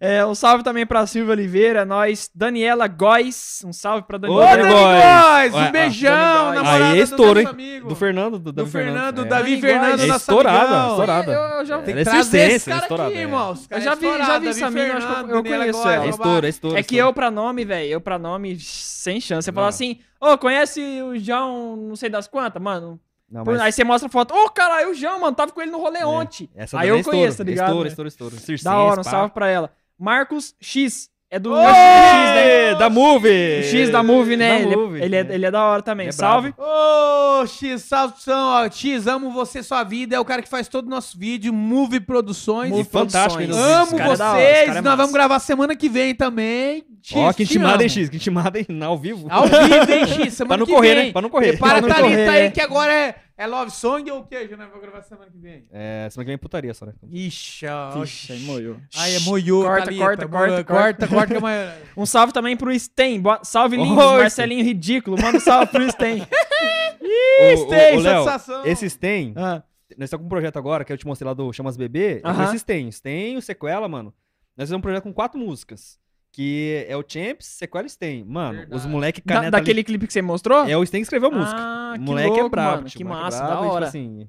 É, 0.00 0.24
um 0.26 0.34
salve 0.34 0.62
também 0.62 0.86
pra 0.86 1.06
Silvia 1.06 1.32
Oliveira, 1.32 1.84
nós. 1.84 2.30
Daniela 2.34 2.86
Góes, 2.86 3.62
um 3.64 3.72
salve 3.72 4.02
pra 4.06 4.16
Ô, 4.16 4.20
Daniela. 4.20 4.56
Dani 4.56 4.68
Góes. 4.70 5.54
Um 5.54 5.72
beijão. 5.72 6.57
Namorada 6.62 6.84
Aí 6.92 7.00
é 7.00 7.04
do 7.04 7.10
estouro, 7.10 7.42
nosso 7.42 7.60
hein? 7.60 7.80
Do 7.80 7.94
Fernando, 7.96 8.32
do, 8.38 8.38
Do 8.38 8.52
Davi 8.52 8.70
Fernando, 8.70 9.22
É. 9.22 9.24
Davi 9.24 9.60
Fernando, 9.60 9.88
Góes. 9.90 10.02
É 10.02 10.06
nosso 10.06 10.18
estourada, 10.20 10.58
amigão. 10.64 10.88
estourada. 10.90 11.32
Eu, 11.32 11.40
eu 11.40 11.64
já 11.64 11.74
Ela 11.76 12.00
é 12.00 12.04
circense, 12.04 12.70
cara 12.70 12.82
estourada, 12.82 13.08
aqui, 13.10 13.18
é. 13.18 13.20
irmão. 13.22 13.52
Esse 13.52 13.68
cara 13.68 13.80
Eu 13.80 13.84
já 13.84 13.92
é 13.92 13.96
vi- 13.96 14.18
já 14.26 14.38
vi 14.38 14.48
esse 14.48 14.60
Davi 14.60 14.80
amigo, 14.80 14.96
acho 14.96 15.06
que 15.06 15.12
eu- 15.12 15.16
Fernando, 15.16 15.36
eu 15.36 15.44
conheço 15.58 15.88
ela. 15.88 16.04
É 16.04 16.08
estouro, 16.08 16.46
é 16.46 16.48
estouro. 16.48 16.76
É 16.78 16.82
que 16.82 16.96
eu, 16.96 17.12
pra 17.12 17.30
nome, 17.30 17.64
velho, 17.64 17.88
eu 17.90 18.00
pra 18.00 18.18
nome, 18.18 18.58
sem 18.60 19.20
chance. 19.20 19.44
Você 19.46 19.52
fala 19.52 19.68
assim, 19.68 19.98
ô, 20.20 20.36
conhece 20.38 20.80
o 21.02 21.18
João, 21.18 21.76
não 21.76 21.96
sei 21.96 22.08
das 22.10 22.26
quantas, 22.28 22.60
mano? 22.62 23.00
Não, 23.30 23.44
mas- 23.44 23.60
Aí 23.60 23.72
você 23.72 23.84
mostra 23.84 24.08
a 24.08 24.10
foto, 24.10 24.34
ô, 24.34 24.48
caralho, 24.50 24.90
o 24.90 24.94
João, 24.94 25.20
mano, 25.20 25.36
tava 25.36 25.52
com 25.52 25.60
ele 25.60 25.70
no 25.70 25.78
rolê 25.78 26.02
ontem. 26.02 26.48
Essa 26.56 26.80
Aí 26.80 26.88
eu 26.88 26.94
é 26.96 26.98
estouro, 27.00 27.18
conheço, 27.18 27.36
tá 27.38 27.44
ligado? 27.44 27.66
Estouro, 27.66 27.84
né? 27.84 27.88
estouro, 27.90 28.08
estouro. 28.08 28.34
Circense, 28.36 28.64
Da 28.64 28.78
hora, 28.78 29.00
um 29.00 29.04
pá. 29.04 29.10
salve 29.10 29.34
pra 29.34 29.48
ela. 29.48 29.70
Marcos 29.98 30.54
X, 30.60 31.10
é 31.30 31.38
do 31.38 31.52
Ô, 31.52 31.58
X, 31.58 31.70
né? 31.72 32.74
Da 32.76 32.88
Movie! 32.88 33.60
O 33.60 33.62
X 33.64 33.90
da 33.90 34.02
Movie, 34.02 34.36
né? 34.36 34.48
Da 34.48 34.60
ele, 34.64 34.72
é- 34.72 34.76
Movie, 34.76 35.02
ele, 35.02 35.16
é, 35.16 35.26
ele 35.30 35.46
é 35.46 35.50
da 35.50 35.62
hora 35.64 35.82
também. 35.82 36.08
É 36.08 36.12
salve. 36.12 36.54
Ô, 36.56 37.46
X, 37.46 37.82
salvação, 37.82 38.48
ó. 38.64 38.70
X, 38.70 39.06
amo 39.06 39.30
você, 39.30 39.62
sua 39.62 39.84
vida. 39.84 40.16
É 40.16 40.20
o 40.20 40.24
cara 40.24 40.40
que 40.42 40.48
faz 40.48 40.68
todo 40.68 40.86
o 40.86 40.90
nosso 40.90 41.18
vídeo, 41.18 41.52
Move 41.52 42.00
Produções. 42.00 42.70
Move 42.70 42.84
fantástico, 42.84 43.42
Amo 43.42 43.98
é 43.98 44.08
hora, 44.08 44.16
vocês. 44.16 44.76
é 44.76 44.80
Nós 44.80 44.96
vamos 44.96 45.12
gravar 45.12 45.38
semana 45.38 45.76
que 45.76 45.88
vem 45.88 46.14
também. 46.14 46.84
X, 47.02 47.16
Ó, 47.16 47.30
que 47.32 47.44
te 47.44 47.50
intimada, 47.50 47.82
hein, 47.82 47.88
X? 47.88 48.08
Que 48.08 48.16
intimada, 48.16 48.58
hein? 48.58 48.66
Ao 48.82 48.96
vivo. 48.98 49.26
Ao 49.30 49.44
vivo, 49.46 49.92
hein, 49.92 50.06
X? 50.06 50.34
Semana 50.34 50.48
Pra 50.48 50.56
não 50.58 50.66
que 50.66 50.72
correr, 50.72 50.94
vem. 50.94 51.06
né? 51.06 51.12
Pra 51.12 51.22
não 51.22 51.30
correr. 51.30 51.48
Prepara 51.48 51.78
a 51.78 51.82
Pra 51.82 51.88
não 51.88 51.94
Thalita 51.96 52.16
correr, 52.24 52.28
aí, 52.28 52.42
né? 52.44 52.50
que 52.50 52.60
agora 52.60 52.92
é 52.92 53.14
É 53.40 53.46
Love 53.46 53.70
Song 53.70 54.10
ou 54.10 54.18
o 54.18 54.26
que, 54.26 54.48
Juninho? 54.48 54.68
Vou 54.68 54.80
gravar 54.80 55.00
semana 55.02 55.30
que 55.30 55.38
vem. 55.38 55.64
É, 55.70 56.08
semana 56.10 56.24
que 56.24 56.30
vem 56.32 56.38
putaria 56.38 56.74
só, 56.74 56.84
né? 56.86 56.92
Ixi, 57.08 57.66
ó. 57.68 58.02
Ixi, 58.02 58.32
aí 58.32 58.40
moiou. 58.40 58.76
Aí 58.96 59.14
é 59.14 59.20
moiô, 59.20 59.62
Corta, 59.62 59.84
Thalita, 59.84 60.04
corta, 60.04 60.28
moiô, 60.28 60.48
corta, 60.48 60.64
corta, 60.66 61.06
corta, 61.08 61.26
que 61.28 61.34
é 61.34 61.38
uma... 61.38 61.74
Um 61.96 62.04
salve 62.04 62.32
também 62.32 62.56
pro 62.56 62.76
Sten. 62.76 63.20
Boa- 63.20 63.40
Salve, 63.44 63.76
lindos. 63.76 63.96
Oi, 64.04 64.18
Marcelinho 64.22 64.64
ridículo. 64.64 65.16
Manda 65.22 65.38
um 65.38 65.40
salve 65.40 65.68
pro 65.70 65.88
Sten. 65.92 66.26
Ô, 67.00 68.00
Léo, 68.00 68.24
satisfação. 68.24 68.66
Esses 68.66 68.96
tem. 68.96 69.32
Ah, 69.36 69.62
Nós 69.96 70.06
estamos 70.06 70.22
com 70.22 70.26
um 70.26 70.28
projeto 70.28 70.58
agora 70.58 70.84
que 70.84 70.92
eu 70.92 70.98
te 70.98 71.06
mostrei 71.06 71.26
lá 71.28 71.32
do 71.34 71.52
Chamas 71.52 71.76
Bebê. 71.76 72.20
É 72.24 72.28
Aham. 72.28 72.36
com 72.36 72.42
esses 72.50 72.62
tem. 72.64 72.90
Tem 72.90 73.36
o 73.36 73.40
Sequela, 73.42 73.88
mano. 73.88 74.12
Nós 74.56 74.66
fizemos 74.66 74.78
um 74.80 74.82
projeto 74.82 75.04
com 75.04 75.12
quatro 75.12 75.38
músicas. 75.38 75.98
Que 76.32 76.84
é 76.88 76.96
o 76.96 77.04
Champs, 77.06 77.46
Sequela 77.46 77.86
e 77.86 77.90
Stem. 77.90 78.24
Mano, 78.24 78.58
Verdade. 78.58 78.76
os 78.76 78.86
moleque 78.86 79.20
da- 79.24 79.34
caneta 79.34 79.50
daquele 79.52 79.82
clipe 79.82 80.06
que 80.06 80.12
você 80.12 80.22
mostrou? 80.22 80.60
ali. 80.60 80.72
É 80.72 80.76
o 80.76 80.84
que 80.86 80.96
escreveu 80.98 81.30
a 81.30 81.32
música. 81.32 81.58
Ah, 81.58 81.92
o 81.94 81.98
que 81.98 82.04
moleque 82.04 82.28
louco, 82.28 82.46
é 82.46 82.48
brabo, 82.48 82.76
mano. 82.76 82.86
Que 82.88 83.04
moleque 83.04 83.20
é 83.20 83.24
massa, 83.24 83.44
brabo, 83.44 83.52
da 83.54 83.58
e, 83.58 83.62
tipo 83.64 83.74
hora. 83.74 83.86
assim, 83.86 84.28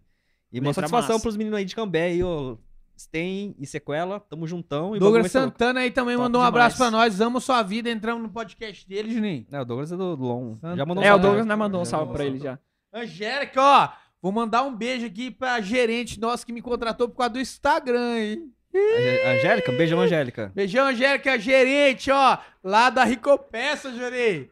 e 0.51 0.59
uma 0.59 0.73
satisfação 0.73 1.15
massa. 1.15 1.21
pros 1.21 1.37
meninos 1.37 1.59
aí 1.59 1.65
de 1.65 1.75
Cambé 1.75 2.03
aí, 2.05 2.23
ó. 2.23 2.55
Stem 2.97 3.55
e 3.57 3.65
Sequela, 3.65 4.19
tamo 4.19 4.45
juntão. 4.45 4.93
E 4.95 4.99
Douglas. 4.99 5.31
Santana 5.31 5.79
aí 5.81 5.89
também 5.91 6.15
Top 6.15 6.23
mandou 6.25 6.41
um 6.41 6.43
abraço 6.43 6.75
demais. 6.75 6.91
pra 6.91 6.99
nós. 6.99 7.21
Amo 7.21 7.39
sua 7.39 7.63
vida. 7.63 7.89
Entramos 7.89 8.21
no 8.21 8.29
podcast 8.29 8.85
dele, 8.89 9.09
Juninho. 9.13 9.45
É, 9.49 9.61
o 9.61 9.63
Douglas 9.63 9.89
é 9.91 9.95
do 9.95 10.15
Long. 10.15 10.55
Santana. 10.55 10.75
Já 10.75 10.85
mandou 10.85 11.01
um 11.03 11.05
É, 11.05 11.09
o 11.09 11.11
salve. 11.11 11.21
Douglas 11.25 11.45
né, 11.45 11.55
mandou 11.55 11.81
um 11.81 11.85
Já 11.85 11.91
salve 11.91 12.11
pra 12.13 12.25
ele 12.25 12.39
já. 12.39 12.59
Angélica, 12.93 13.61
ó. 13.61 13.89
Vou 14.21 14.33
mandar 14.33 14.63
um 14.63 14.75
beijo 14.75 15.05
aqui 15.05 15.31
pra 15.31 15.61
gerente 15.61 16.19
nossa 16.19 16.45
que 16.45 16.51
me 16.51 16.61
contratou 16.61 17.07
por 17.07 17.15
causa 17.15 17.29
do 17.33 17.39
Instagram, 17.39 18.17
hein? 18.19 18.51
Ange- 18.73 19.21
Angélica, 19.25 19.71
beijão, 19.71 19.99
Angélica. 19.99 20.51
Beijão, 20.55 20.87
Angélica, 20.87 21.39
gerente, 21.39 22.11
ó. 22.11 22.37
Lá 22.63 22.89
da 22.89 23.03
Ricopeça, 23.03 23.91
Jurei. 23.91 24.51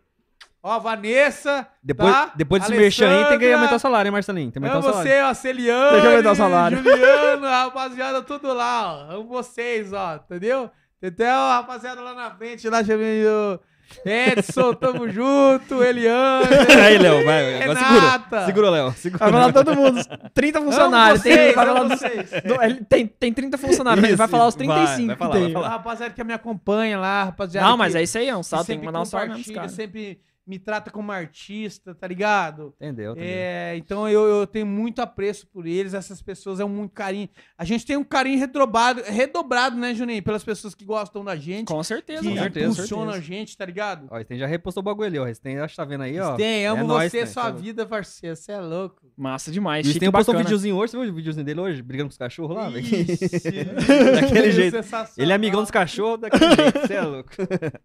Ó, 0.64 0.80
Vanessa. 0.80 1.68
Depois, 1.84 2.12
Tá? 2.12 2.32
depois 2.36 2.62
desse 2.64 2.76
merchan 2.76 3.08
aí, 3.10 3.26
tem 3.30 3.40
que 3.40 3.54
aumentar 3.54 3.76
o 3.76 3.80
salário, 3.80 4.10
hein, 4.10 4.12
Marcelinho? 4.12 4.52
Tem 4.52 4.62
que 4.62 4.68
aumentar 4.68 4.80
o 4.90 4.92
salário. 4.92 5.12
você, 5.12 5.22
ó, 5.22 5.34
Celiane. 5.34 5.92
Tem 5.92 6.02
que 6.02 6.08
aumentar 6.08 6.32
o 6.32 6.36
salário. 6.36 6.78
Juliano, 6.84 7.48
rapaziada, 7.48 8.22
tudo 8.24 8.52
lá, 8.54 9.08
ó. 9.08 9.12
Amo 9.16 9.28
vocês, 9.28 9.94
ó, 9.94 10.16
entendeu? 10.16 10.70
Tem 11.00 11.10
até 11.10 11.30
a 11.30 11.58
rapaziada 11.58 12.02
lá 12.02 12.14
na 12.14 12.32
frente, 12.32 12.68
lá 12.70 12.84
chamando 12.84 13.62
Edson, 14.06 14.74
tamo 14.74 15.10
junto, 15.10 15.84
Eliane. 15.84 16.46
Aí, 16.86 16.98
Léo, 16.98 17.24
vai. 17.26 17.62
Agora 17.64 17.80
segura. 17.80 18.46
Segura, 18.46 18.70
Léo. 18.70 18.92
Segura. 18.94 19.20
Vai 19.20 19.32
falar 19.32 19.54
todo 19.54 19.76
mundo. 19.76 20.02
30 20.34 20.62
funcionários. 20.62 21.22
Amo 21.22 21.24
Tem, 21.24 21.34
vocês, 21.36 21.56
vai 21.56 21.66
falar 21.66 21.84
vocês. 21.88 22.30
do- 22.44 22.62
ele 22.64 22.76
tem, 22.86 23.08
tem 23.08 23.34
30 23.34 23.58
funcionários, 23.58 24.04
ele 24.04 24.16
vai 24.16 24.26
Isso, 24.26 24.32
falar 24.32 24.48
os 24.48 24.56
vai, 24.56 24.68
35 24.68 25.08
vai 25.08 25.16
falar, 25.18 25.30
que 25.32 25.38
vai 25.38 25.46
tem. 25.46 25.54
falar. 25.54 25.68
A 25.68 25.70
rapaziada 25.72 26.14
que 26.14 26.24
me 26.24 26.34
acompanha 26.34 26.98
lá, 27.00 27.24
rapaziada. 27.26 27.68
Não, 27.68 27.78
mas 27.78 27.94
que- 27.94 28.00
é 28.00 28.04
isso 28.04 28.18
aí, 28.18 28.28
é 28.30 28.36
um 28.38 28.44
salve, 28.44 28.68
tem 28.68 28.80
que 28.80 28.86
mandar 28.86 29.02
um 29.02 29.06
salve 29.06 29.30
mesmo, 29.34 29.54
cara. 29.54 29.70
sempre 29.70 30.20
me 30.48 30.58
trata 30.58 30.90
como 30.90 31.12
artista, 31.12 31.94
tá 31.94 32.08
ligado? 32.08 32.74
Entendeu, 32.78 33.12
entendeu. 33.12 33.30
É, 33.30 33.76
então 33.76 34.08
eu, 34.08 34.26
eu 34.26 34.48
tenho 34.48 34.66
muito 34.66 35.02
apreço 35.02 35.46
por 35.48 35.68
eles, 35.68 35.94
essas 35.94 36.22
pessoas 36.22 36.60
é 36.60 36.66
um 36.66 36.70
muito 36.70 36.94
carinho. 36.94 37.28
A 37.58 37.66
gente 37.66 37.86
tem 37.86 37.98
um 37.98 38.04
carinho 38.04 38.40
redobrado, 38.40 39.02
redobrado, 39.06 39.76
né, 39.76 39.94
Juninho? 39.94 40.24
Pelas 40.24 40.44
pessoas 40.44 40.74
que 40.74 40.86
gostam 40.86 41.24
da 41.26 41.36
gente, 41.36 41.68
Com 41.68 41.84
certeza, 41.84 42.22
que 42.22 42.30
com 42.30 42.36
certeza, 42.38 42.72
impulsionam 42.72 43.14
a 43.14 43.20
gente, 43.20 43.58
tá 43.58 43.66
ligado? 43.66 44.08
Ó, 44.10 44.20
Sten 44.22 44.38
já 44.38 44.48
repostou 44.48 44.82
o 44.82 44.84
bagulho 44.84 45.08
ali, 45.08 45.20
ó. 45.20 45.34
Sten, 45.34 45.60
acho 45.60 45.74
que 45.74 45.78
tá 45.78 45.86
vendo 45.86 46.04
aí, 46.04 46.20
ó. 46.20 46.36
Tem, 46.36 46.66
amo 46.66 46.82
É 46.82 46.88
nóis, 46.88 47.12
você, 47.12 47.26
Sten, 47.26 47.34
sua 47.34 47.50
é 47.50 47.54
vida, 47.54 47.86
parceiro, 47.86 48.36
você 48.36 48.52
é 48.54 48.60
louco. 48.62 49.02
Massa 49.18 49.52
demais. 49.52 49.86
E 49.86 49.90
chique 49.90 50.00
Sten 50.06 50.12
postou 50.12 50.34
um 50.36 50.38
videozinho 50.38 50.76
hoje, 50.78 50.92
você 50.92 50.98
viu 51.02 51.12
o 51.12 51.16
videozinho 51.16 51.46
dele 51.46 51.60
hoje? 51.60 51.82
Brigando 51.82 52.08
com 52.08 52.14
os 52.14 52.18
cachorros 52.18 52.56
lá, 52.56 52.70
velho? 52.70 52.86
Ixi, 52.86 53.66
Daquele 54.22 54.52
jeito. 54.52 54.78
sensacional. 54.78 55.14
Ele 55.18 55.32
é 55.32 55.36
amigão 55.36 55.62
dos 55.62 55.72
cachorros, 55.72 56.22
daquele 56.22 56.56
jeito, 56.56 56.80
você 56.88 56.94
é 56.94 57.02
louco. 57.02 57.30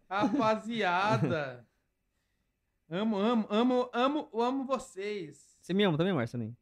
Rapaziada. 0.08 1.64
Amo, 2.92 3.16
amo, 3.16 3.46
amo, 3.50 3.90
amo, 3.92 4.28
amo 4.34 4.64
vocês. 4.64 5.56
Você 5.60 5.72
me 5.72 5.84
ama 5.84 5.96
também, 5.96 6.12
Marcelinho? 6.12 6.56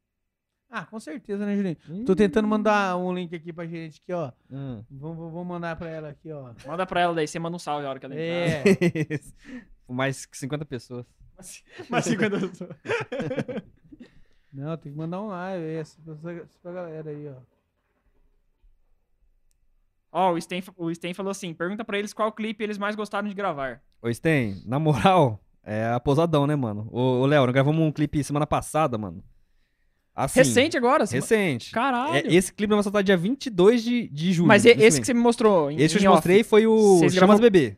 Ah, 0.71 0.87
com 0.87 1.01
certeza, 1.01 1.45
né, 1.45 1.57
Juninho? 1.57 2.05
Tô 2.07 2.15
tentando 2.15 2.47
mandar 2.47 2.97
um 2.97 3.13
link 3.13 3.35
aqui 3.35 3.53
pra 3.53 3.67
gente 3.67 4.01
aqui, 4.01 4.13
ó. 4.13 4.31
Hum. 4.49 4.85
Vou, 4.89 5.15
vou, 5.15 5.31
vou 5.31 5.45
mandar 5.45 5.75
pra 5.75 5.91
ela 5.91 6.11
aqui, 6.11 6.31
ó. 6.31 6.55
Manda 6.65 6.87
pra 6.87 7.01
ela 7.01 7.15
daí, 7.15 7.27
você 7.27 7.41
manda 7.41 7.57
um 7.57 7.59
salve 7.59 7.85
a 7.87 7.91
hora 7.91 7.99
que 7.99 8.07
ela 8.07 8.15
entrar. 8.15 8.71
É. 8.71 9.21
Mais 9.93 10.25
que 10.25 10.39
50 10.39 10.65
pessoas. 10.65 11.05
Mas 11.89 12.05
50 12.07 12.39
Não, 14.53 14.77
tem 14.77 14.93
que 14.93 14.99
mandar 14.99 15.21
um 15.21 15.29
live 15.29 15.65
aí, 15.65 15.77
essa 15.77 16.01
pra, 16.03 16.33
essa 16.35 16.59
pra 16.63 16.73
galera 16.73 17.11
aí, 17.11 17.29
ó. 17.29 17.37
Ó, 20.13 20.33
o 20.33 20.41
Sten, 20.41 20.63
o 20.77 20.95
Sten 20.95 21.15
falou 21.15 21.31
assim: 21.31 21.55
pergunta 21.55 21.85
pra 21.85 21.99
eles 21.99 22.13
qual 22.13 22.33
clipe 22.33 22.63
eles 22.63 22.79
mais 22.79 22.95
gostaram 22.95 23.29
de 23.29 23.35
gravar. 23.35 23.83
Ô, 24.03 24.13
Sten, 24.13 24.63
na 24.67 24.79
moral, 24.79 25.41
é 25.65 25.87
a 25.93 26.01
pousadão, 26.01 26.47
né, 26.47 26.57
mano? 26.57 26.89
Ô, 26.93 27.21
ô 27.23 27.27
Léo, 27.27 27.45
nós 27.45 27.53
gravamos 27.53 27.81
um 27.83 27.93
clipe 27.93 28.23
semana 28.25 28.47
passada, 28.47 28.97
mano. 28.99 29.23
Assim, 30.15 30.41
Recente 30.41 30.77
agora? 30.77 31.05
assim, 31.05 31.17
Recente. 31.17 31.71
Caralho. 31.71 32.15
É, 32.15 32.35
esse 32.35 32.53
clipe 32.53 32.71
vamos 32.71 32.85
soltar 32.85 33.03
dia 33.03 33.17
22 33.17 33.83
de, 33.83 34.09
de 34.09 34.33
julho. 34.33 34.49
Mas 34.49 34.65
e- 34.65 34.71
esse 34.71 34.79
mês. 34.81 34.99
que 34.99 35.07
você 35.07 35.15
me 35.15 35.21
mostrou. 35.21 35.71
em- 35.71 35.77
Esse 35.81 35.95
que 35.95 35.99
eu 35.99 36.11
te 36.11 36.13
mostrei 36.15 36.43
foi 36.43 36.67
o 36.67 36.99
Chamas 36.99 37.15
gravou- 37.15 37.39
Bebê. 37.41 37.77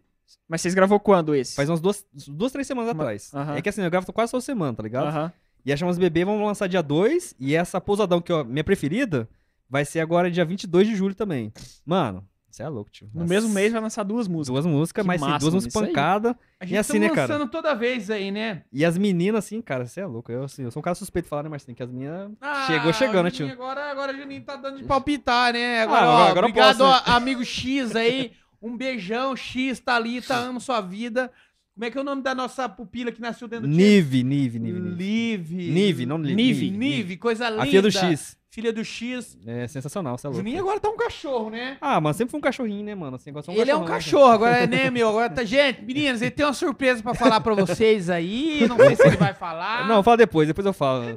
Mas 0.49 0.61
vocês 0.61 0.75
gravou 0.75 0.99
quando 0.99 1.35
esse? 1.35 1.55
Faz 1.55 1.69
umas 1.69 1.81
duas, 1.81 2.05
duas 2.29 2.51
três 2.53 2.67
semanas 2.67 2.93
Ma- 2.95 3.03
atrás. 3.05 3.31
aham. 3.33 3.57
É 3.57 3.63
que 3.63 3.69
assim, 3.69 3.83
eu 3.83 3.91
gravo 3.91 4.13
quase 4.13 4.33
toda 4.33 4.41
semana, 4.41 4.75
tá 4.75 4.83
ligado? 4.83 5.07
Aham. 5.07 5.33
E 5.65 5.73
a 5.73 5.77
Chamas 5.77 5.99
Bebê 5.99 6.25
vamos 6.25 6.45
lançar 6.45 6.67
dia 6.67 6.83
2. 6.83 7.35
E 7.39 7.55
essa 7.55 7.81
pousadão, 7.81 8.21
que 8.21 8.33
é 8.33 8.43
minha 8.45 8.65
preferida, 8.65 9.29
vai 9.71 9.85
ser 9.85 10.01
agora 10.01 10.31
dia 10.31 10.45
22 10.45 10.89
de 10.89 10.97
julho 10.97 11.15
também. 11.15 11.53
Mano, 11.87 12.27
você 12.57 12.63
é 12.63 12.69
louco, 12.69 12.91
tio. 12.91 13.09
No 13.15 13.21
Nossa. 13.21 13.35
mesmo 13.35 13.51
mês 13.51 13.73
vai 13.73 13.81
lançar 13.81 14.03
duas 14.03 14.29
músicas. 14.29 14.63
Duas 14.65 14.67
músicas, 14.67 15.03
Que 15.03 15.07
mas 15.07 15.21
massa, 15.21 15.39
duas 15.39 15.55
músicas 15.55 15.73
pancadas. 15.75 16.35
A 16.61 16.65
gente 16.65 16.75
E 16.75 16.79
assim, 16.79 16.93
tá 16.95 16.99
né, 17.01 17.09
cara? 17.11 17.33
lançando 17.35 17.51
toda 17.51 17.75
vez 17.75 18.11
aí, 18.11 18.31
né? 18.31 18.63
E 18.73 18.85
as 18.85 18.97
meninas, 18.99 19.45
assim, 19.45 19.61
cara, 19.63 19.87
você 19.87 20.01
é 20.01 20.07
louco. 20.07 20.31
Eu, 20.31 20.45
assim, 20.45 20.63
eu 20.65 20.71
sou 20.71 20.81
um 20.81 20.83
cara 20.83 20.95
suspeito 20.95 21.27
de 21.27 21.31
falar, 21.31 21.43
né, 21.45 21.49
Marcinho? 21.49 21.75
Que 21.77 21.83
as 21.83 21.91
meninas 21.91 22.31
Ah, 22.41 22.67
chegou 22.67 22.93
chegando, 22.93 23.25
né, 23.25 23.31
tio? 23.31 23.51
Agora, 23.51 23.91
agora 23.91 24.13
o 24.13 24.17
Juninho 24.17 24.43
tá 24.43 24.57
dando 24.57 24.79
de 24.79 24.85
palpitar, 24.85 25.53
né? 25.53 25.83
Agora, 25.83 26.05
Ah, 26.05 26.11
ó, 26.11 26.23
agora- 26.29 26.47
obrigado, 26.47 26.79
posso, 26.79 26.91
né? 26.91 27.03
ó, 27.09 27.13
amigo 27.17 27.45
X 27.45 27.97
aí. 27.97 28.33
Um 28.61 28.77
beijão, 28.77 29.35
X, 29.35 29.81
Thalita, 29.81 30.37
amo 30.37 30.61
sua 30.61 30.81
vida. 30.81 31.31
Como 31.75 31.85
é 31.87 31.91
que 31.91 31.97
é 31.97 32.01
o 32.01 32.05
nome 32.05 32.23
da 32.23 32.35
nossa 32.35 32.69
pupila 32.69 33.11
que 33.11 33.21
nasceu 33.21 33.49
dentro 33.49 33.67
do 33.67 33.75
Nive, 33.75 34.23
Nive, 34.23 34.59
Nive, 34.59 34.79
Nive. 34.79 35.71
Nive, 35.73 36.07
não. 36.07 36.19
Nive. 36.19 36.71
Nive, 36.71 37.17
coisa 37.17 37.49
linda. 37.49 37.63
A 37.63 37.67
filha 37.67 37.83
do 37.83 37.91
X. 37.91 38.37
Filha 38.55 38.71
do 38.71 38.85
X. 38.85 39.39
É 39.47 39.67
sensacional, 39.67 40.19
você 40.19 40.27
é 40.27 40.29
louco. 40.29 40.45
Juninho 40.45 40.61
agora 40.61 40.79
tá 40.79 40.91
um 40.91 40.97
cachorro, 40.99 41.49
né? 41.49 41.79
Ah, 41.81 41.99
mano, 41.99 42.13
sempre 42.13 42.33
foi 42.33 42.37
um 42.37 42.43
cachorrinho, 42.43 42.85
né, 42.85 42.95
mano? 42.95 43.17
Assim, 43.17 43.31
agora 43.31 43.43
só 43.47 43.51
ele 43.51 43.71
é 43.71 43.75
um 43.75 43.81
né, 43.81 43.87
cachorro, 43.87 44.27
agora 44.31 44.59
é, 44.59 44.67
né, 44.67 44.91
meu? 44.93 45.09
Agora 45.09 45.31
tá... 45.31 45.43
Gente, 45.43 45.83
meninas, 45.83 46.21
ele 46.21 46.31
tem 46.33 46.45
uma 46.45 46.53
surpresa 46.53 47.03
pra 47.03 47.15
falar 47.15 47.41
pra 47.41 47.55
vocês 47.55 48.11
aí. 48.11 48.67
Não 48.69 48.77
sei 48.77 48.95
se 48.95 49.07
ele 49.07 49.17
vai 49.17 49.33
falar. 49.33 49.89
Não, 49.89 50.03
fala 50.03 50.19
depois, 50.19 50.47
depois 50.47 50.67
eu 50.67 50.75
falo. 50.75 51.03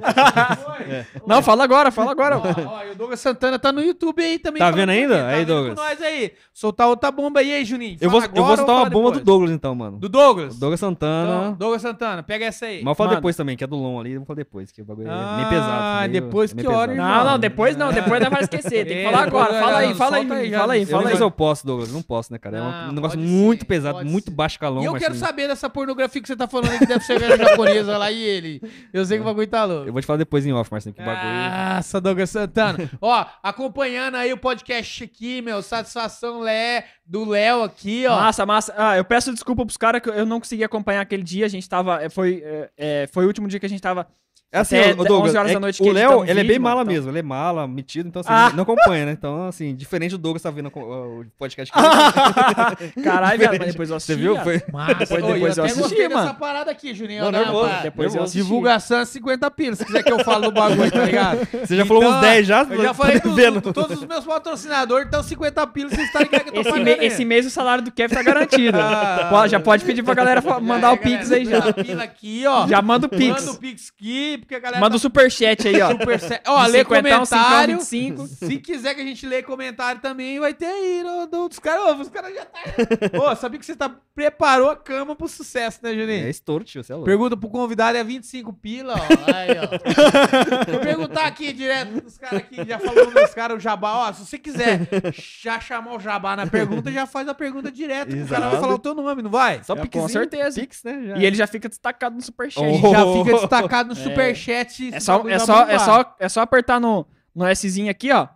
Foi. 0.64 1.04
Não, 1.26 1.42
fala 1.42 1.62
agora, 1.62 1.90
fala 1.90 2.10
agora. 2.10 2.38
Ó, 2.38 2.42
ó, 2.42 2.84
e 2.84 2.92
o 2.92 2.94
Douglas 2.94 3.20
Santana 3.20 3.58
tá 3.58 3.70
no 3.70 3.82
YouTube 3.82 4.22
aí 4.22 4.38
também. 4.38 4.60
Tá 4.60 4.70
vendo 4.70 4.88
ainda? 4.88 5.18
Tá 5.18 5.28
Aí, 5.28 5.38
vendo 5.40 5.48
Douglas. 5.48 5.74
com 5.78 5.84
nós 5.84 6.00
aí. 6.00 6.32
Soltar 6.54 6.88
outra 6.88 7.10
bomba 7.10 7.40
aí, 7.40 7.52
aí, 7.52 7.66
Juninho. 7.66 7.98
eu, 8.00 8.08
vou, 8.08 8.22
eu 8.22 8.44
vou 8.44 8.56
soltar 8.56 8.76
uma 8.76 8.88
bomba 8.88 9.10
do 9.10 9.18
depois? 9.18 9.24
Douglas, 9.26 9.50
então, 9.50 9.74
mano. 9.74 9.98
Do 9.98 10.08
Douglas? 10.08 10.56
O 10.56 10.60
Douglas 10.60 10.80
Santana. 10.80 11.36
Então, 11.48 11.52
Douglas 11.52 11.82
Santana, 11.82 12.22
pega 12.22 12.46
essa 12.46 12.64
aí. 12.64 12.78
Mas 12.82 12.92
eu 12.92 12.94
falo 12.94 13.14
depois 13.14 13.36
também, 13.36 13.58
que 13.58 13.62
é 13.62 13.66
do 13.66 13.76
Long 13.76 14.00
ali. 14.00 14.12
Eu 14.12 14.20
vou 14.20 14.26
falar 14.26 14.36
depois, 14.38 14.72
que 14.72 14.80
o 14.80 14.84
bagulho 14.86 15.08
é 15.08 15.10
Ah, 15.10 15.34
meio 15.36 15.48
pesado. 15.50 16.00
meio- 16.08 16.12
depois 16.22 16.52
é 16.52 16.54
que 16.54 16.66
hora, 16.66 16.92
irmão? 16.92 17.25
Não, 17.26 17.38
depois 17.38 17.76
não, 17.76 17.92
depois 17.92 18.22
não 18.22 18.30
vai 18.30 18.42
esquecer. 18.42 18.86
Tem 18.86 18.96
que 18.96 19.02
É, 19.02 19.04
falar 19.10 19.24
depois 19.26 19.44
agora. 19.46 19.60
Fala 19.62 19.78
aí, 19.78 19.94
fala 19.94 20.16
aí 20.16 20.26
fala 20.26 20.72
aí, 20.74 20.82
Eu 20.82 20.86
fala 20.88 21.02
não 21.02 21.10
aí. 21.10 21.16
se 21.16 21.22
eu 21.22 21.30
posso, 21.30 21.66
Douglas. 21.66 21.92
Não 21.92 22.02
posso, 22.02 22.32
né, 22.32 22.38
cara? 22.38 22.58
É 22.58 22.62
um- 22.62 22.92
negócio 22.92 23.18
muito 23.18 23.66
pesado, 23.66 24.04
muito 24.04 24.30
baixo 24.30 24.58
calão. 24.58 24.82
E 24.82 24.86
eu 24.86 24.92
mas, 24.92 25.02
quero 25.02 25.14
assim, 25.14 25.24
saber 25.24 25.48
dessa 25.48 25.68
pornografia 25.68 26.20
que 26.22 26.28
você 26.28 26.36
tá 26.36 26.46
falando 26.46 26.70
aí 26.70 26.78
que 26.78 26.86
deve 26.86 27.04
ser 27.04 27.18
japonesa 27.36 27.98
lá 27.98 28.10
e 28.10 28.22
ele. 28.22 28.60
Eu 28.92 29.04
sei 29.04 29.18
que 29.18 29.22
o 29.22 29.24
bagulho 29.24 29.46
tá 29.46 29.64
louco. 29.64 29.86
Eu 29.88 29.92
vou 29.92 30.00
te 30.00 30.06
falar 30.06 30.18
depois 30.18 30.46
em 30.46 30.52
off, 30.52 30.70
Marcinho, 30.70 30.94
que 30.94 31.02
o 31.02 31.04
bagulho... 31.04 31.32
Nossa, 31.76 32.00
Douglas 32.00 32.30
Santana. 32.30 32.90
Ó, 33.00 33.26
acompanhando 33.42 34.16
aí 34.16 34.32
o 34.32 34.36
podcast 34.38 35.04
aqui, 35.04 35.42
meu, 35.42 35.62
satisfação 35.62 36.40
Lé, 36.40 36.84
do 37.04 37.24
Léo 37.28 37.62
aqui, 37.62 38.06
ó. 38.06 38.16
Massa, 38.16 38.46
massa. 38.46 38.74
Ah, 38.76 38.96
eu 38.96 39.04
peço 39.04 39.32
desculpa 39.32 39.64
pros 39.64 39.76
caras 39.76 40.00
que 40.00 40.08
eu 40.08 40.26
não 40.26 40.38
consegui 40.40 40.64
acompanhar 40.64 41.00
aquele 41.00 41.22
dia. 41.22 41.46
A 41.46 41.48
gente 41.48 41.68
tava. 41.68 42.02
é, 42.02 42.08
Foi, 42.08 42.42
é, 42.44 42.70
é, 42.76 43.08
foi 43.12 43.24
o 43.24 43.28
último 43.28 43.48
dia 43.48 43.58
que 43.60 43.66
a 43.66 43.68
gente 43.68 43.80
tava. 43.82 44.06
É 44.52 44.58
assim, 44.60 44.78
Até 44.78 44.92
ô, 44.92 45.04
Douglas, 45.04 45.30
11 45.32 45.36
horas 45.38 45.50
é 45.50 45.54
da 45.54 45.58
que 45.58 45.60
noite 45.60 45.82
o 45.82 45.84
que 45.84 45.90
Léo, 45.92 46.08
editamos 46.10 46.28
ele 46.30 46.40
é 46.40 46.44
bem 46.44 46.58
mala 46.58 46.82
então. 46.82 46.94
mesmo, 46.94 47.10
ele 47.10 47.18
é 47.18 47.22
mala, 47.22 47.66
metido, 47.66 48.08
então 48.08 48.20
assim, 48.20 48.28
Ah. 48.32 48.52
não 48.54 48.62
acompanha, 48.62 49.04
né? 49.06 49.12
Então, 49.12 49.48
assim, 49.48 49.74
diferente 49.74 50.12
do 50.12 50.18
Douglas 50.18 50.40
tá 50.40 50.50
vendo 50.50 50.70
o 50.74 51.20
o 51.20 51.24
podcast. 51.38 51.72
Caralho, 53.02 53.38
velho, 53.38 53.58
mas 53.58 53.68
depois 53.72 53.90
eu 53.90 53.96
assisti. 53.96 54.12
Você 54.12 54.18
viu? 54.18 54.36
Foi... 54.38 54.58
Depois- 54.58 55.24
Ô, 55.24 55.26
depois 55.32 55.56
eu 55.56 55.64
até 55.64 55.72
assisti, 55.72 55.80
gostei 55.82 56.08
mano. 56.08 56.20
dessa 56.22 56.34
parada 56.34 56.70
aqui, 56.70 56.94
Juninho. 56.94 57.24
Não, 57.24 57.32
Não, 57.32 57.38
nervoso, 57.40 57.68
pá, 57.70 57.80
Depois 57.82 58.14
eu 58.14 58.22
assisti. 58.22 58.38
Divulgação 58.38 58.98
é 59.00 59.04
50 59.04 59.50
pilas, 59.50 59.78
se 59.78 59.84
quiser 59.84 60.02
que 60.02 60.12
eu 60.12 60.24
fale 60.24 60.44
do 60.46 60.52
bagulho, 60.52 60.90
tá 60.90 61.04
ligado? 61.04 61.46
Você 61.66 61.76
já 61.76 61.84
falou 61.86 62.02
Então, 62.04 62.16
uns 62.16 62.20
10 62.20 62.46
já? 62.46 62.62
Eu 62.62 62.76
já 62.82 62.88
tá 62.88 62.94
falei 62.94 63.20
dos, 63.20 63.72
todos 63.74 63.98
os 63.98 64.06
meus 64.06 64.24
patrocinadores, 64.24 65.06
então 65.08 65.22
50 65.22 65.66
pilas, 65.68 65.92
vocês 65.92 66.06
estão 66.06 66.22
ligados 66.22 66.50
que 66.52 66.58
eu 66.58 66.62
tô 66.62 66.70
Esse, 66.70 66.80
me- 66.80 66.90
esse 67.06 67.24
mês 67.24 67.46
o 67.46 67.50
salário 67.50 67.82
do 67.84 67.90
Kevin 67.90 68.14
tá 68.14 68.22
garantido. 68.22 68.78
Ah. 68.80 69.46
Já 69.48 69.60
pode 69.60 69.84
pedir 69.84 70.02
pra 70.02 70.14
galera 70.14 70.40
mandar 70.60 70.88
Já 70.88 70.92
o 70.92 70.94
é, 70.94 70.96
Pix 70.98 71.32
aí 71.32 71.44
já. 71.44 71.56
50 71.62 71.84
pila 71.84 72.02
aqui, 72.04 72.44
ó. 72.46 72.66
Já 72.66 72.80
manda 72.82 73.06
o 73.06 73.10
Manda 73.10 73.16
o 73.16 73.18
Pix. 73.18 73.56
Pix 73.58 73.92
aqui, 73.96 74.35
aí, 74.36 74.38
porque 74.38 74.54
a 74.54 74.58
galera 74.60 74.80
Manda 74.80 74.96
o 74.96 74.98
superchat 74.98 75.66
aí, 75.66 75.80
ó. 75.80 75.88
Ó, 76.46 76.66
lê 76.66 76.78
50, 76.78 76.80
um, 76.80 76.84
comentário. 76.84 77.78
25. 77.78 78.26
Se 78.26 78.58
quiser 78.58 78.94
que 78.94 79.00
a 79.00 79.04
gente 79.04 79.26
lê 79.26 79.42
comentário 79.42 80.00
também, 80.00 80.38
vai 80.38 80.54
ter 80.54 80.66
aí 80.66 81.02
no, 81.02 81.26
no, 81.26 81.48
dos 81.48 81.58
caras. 81.58 81.82
Ô, 81.84 82.00
Os 82.02 82.08
caras 82.08 82.34
já 82.34 82.44
tá. 82.44 82.60
Ô, 83.20 83.36
sabia 83.36 83.58
que 83.58 83.66
você 83.66 83.74
tá, 83.74 83.90
preparou 84.14 84.70
a 84.70 84.76
cama 84.76 85.16
pro 85.16 85.26
sucesso, 85.28 85.80
né, 85.82 85.90
Juninho? 85.94 86.26
É 86.26 86.30
estouro, 86.30 86.64
tio, 86.64 86.82
você 86.84 86.92
é 86.92 86.94
louco. 86.94 87.06
Pergunta 87.06 87.36
pro 87.36 87.48
convidado 87.48 87.96
é 87.98 88.04
25 88.04 88.52
pila, 88.52 88.94
ó. 88.94 89.34
Aí, 89.34 89.50
ó. 89.58 90.70
Vou 90.70 90.80
perguntar 90.80 91.26
aqui 91.26 91.52
direto 91.52 92.00
dos 92.02 92.18
caras 92.18 92.38
aqui, 92.38 92.64
já 92.66 92.78
falou 92.78 93.10
dos 93.10 93.34
caras 93.34 93.56
o 93.56 93.60
jabá. 93.60 94.08
Ó, 94.08 94.12
se 94.12 94.24
você 94.24 94.38
quiser 94.38 94.88
já 95.40 95.58
chamar 95.60 95.94
o 95.96 96.00
jabá 96.00 96.36
na 96.36 96.46
pergunta, 96.46 96.90
já 96.92 97.06
faz 97.06 97.28
a 97.28 97.34
pergunta 97.34 97.70
direto. 97.70 98.14
que 98.14 98.22
O 98.22 98.26
cara 98.26 98.40
vai 98.40 98.48
Exato. 98.50 98.62
falar 98.62 98.74
o 98.74 98.78
teu 98.78 98.94
nome, 98.94 99.22
não 99.22 99.30
vai? 99.30 99.62
Só 99.64 99.74
É, 99.74 99.86
com 99.86 100.08
certeza. 100.08 100.60
Pix, 100.60 100.82
né? 100.84 101.02
já. 101.06 101.16
E 101.18 101.24
ele 101.26 101.36
já 101.36 101.46
fica 101.46 101.68
destacado 101.68 102.14
no 102.14 102.22
superchat. 102.22 102.64
Oh. 102.66 102.90
Já 102.90 103.24
fica 103.24 103.38
destacado 103.38 103.94
no 103.94 104.00
É. 104.00 104.02
superchat. 104.02 104.25
É 104.30 105.00
só, 105.00 105.28
é, 105.28 105.38
só, 105.38 105.64
vai 105.64 105.74
é, 105.74 105.78
só, 105.78 106.16
é 106.20 106.28
só 106.28 106.40
apertar 106.40 106.80
no, 106.80 107.06
no 107.34 107.44
Szinho 107.54 107.90
aqui, 107.90 108.10
ó. 108.12 108.28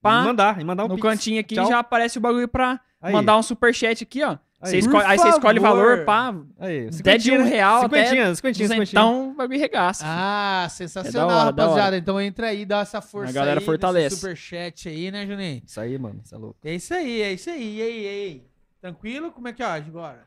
Pá, 0.00 0.20
E 0.20 0.24
mandar, 0.24 0.60
e 0.60 0.64
mandar 0.64 0.84
um 0.84 0.88
no 0.88 0.94
Pix. 0.94 1.08
cantinho 1.08 1.40
aqui 1.40 1.54
Tchau. 1.56 1.66
já 1.66 1.78
aparece 1.80 2.18
o 2.18 2.20
bagulho 2.20 2.46
pra 2.48 2.80
Aí. 3.02 3.12
mandar 3.12 3.36
um 3.36 3.42
superchat 3.42 4.02
aqui, 4.04 4.22
ó. 4.22 4.36
Aí. 4.60 4.70
Você 4.70 4.78
escolhe- 4.78 5.04
Por 5.04 5.10
aí 5.10 5.18
você 5.18 5.28
escolhe 5.28 5.58
o 5.58 5.62
valor, 5.62 6.04
pá. 6.04 6.34
Aí, 6.58 6.88
Até 7.00 7.16
de 7.16 7.30
um 7.32 7.38
né? 7.44 7.48
real, 7.48 7.82
Cinquentinha, 7.82 8.34
cinquentinha, 8.34 8.68
cinquentinha. 8.68 9.00
Então, 9.00 9.30
o 9.30 9.34
bagulho 9.34 9.58
regaça. 9.58 10.04
Ah, 10.06 10.66
sensacional, 10.68 11.30
É 11.30 11.34
hora, 11.42 11.52
da 11.52 11.62
rapaziada. 11.64 11.96
Então 11.96 12.20
entra 12.20 12.48
aí, 12.48 12.64
dá 12.66 12.80
essa 12.80 13.00
força 13.00 13.30
A 13.30 13.32
galera 13.32 13.60
aí, 13.60 13.64
fortalece. 13.66 14.16
superchat 14.16 14.88
aí, 14.88 15.10
né, 15.12 15.26
Juninho? 15.26 15.62
Isso 15.64 15.80
aí, 15.80 15.96
mano, 15.98 16.20
você 16.24 16.34
é 16.34 16.38
louco. 16.38 16.56
É 16.64 16.74
isso 16.74 16.92
aí, 16.92 17.22
é 17.22 17.32
isso 17.32 17.50
aí. 17.50 17.76
E 17.78 17.82
aí, 17.82 18.02
e 18.04 18.08
aí? 18.08 18.46
Tranquilo? 18.80 19.30
Como 19.30 19.46
é 19.48 19.52
que 19.52 19.62
é 19.62 19.66
hoje 19.72 19.88
agora? 19.88 20.26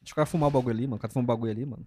Deixa 0.00 0.12
o 0.12 0.16
cara 0.16 0.26
fumar 0.26 0.48
o 0.48 0.52
bagulho 0.52 0.74
ali, 0.74 0.86
mano. 0.86 0.96
O 0.96 0.98
cara 1.00 1.12
fuma 1.12 1.22
o 1.24 1.26
bagulho 1.26 1.50
ali, 1.52 1.66
mano. 1.66 1.86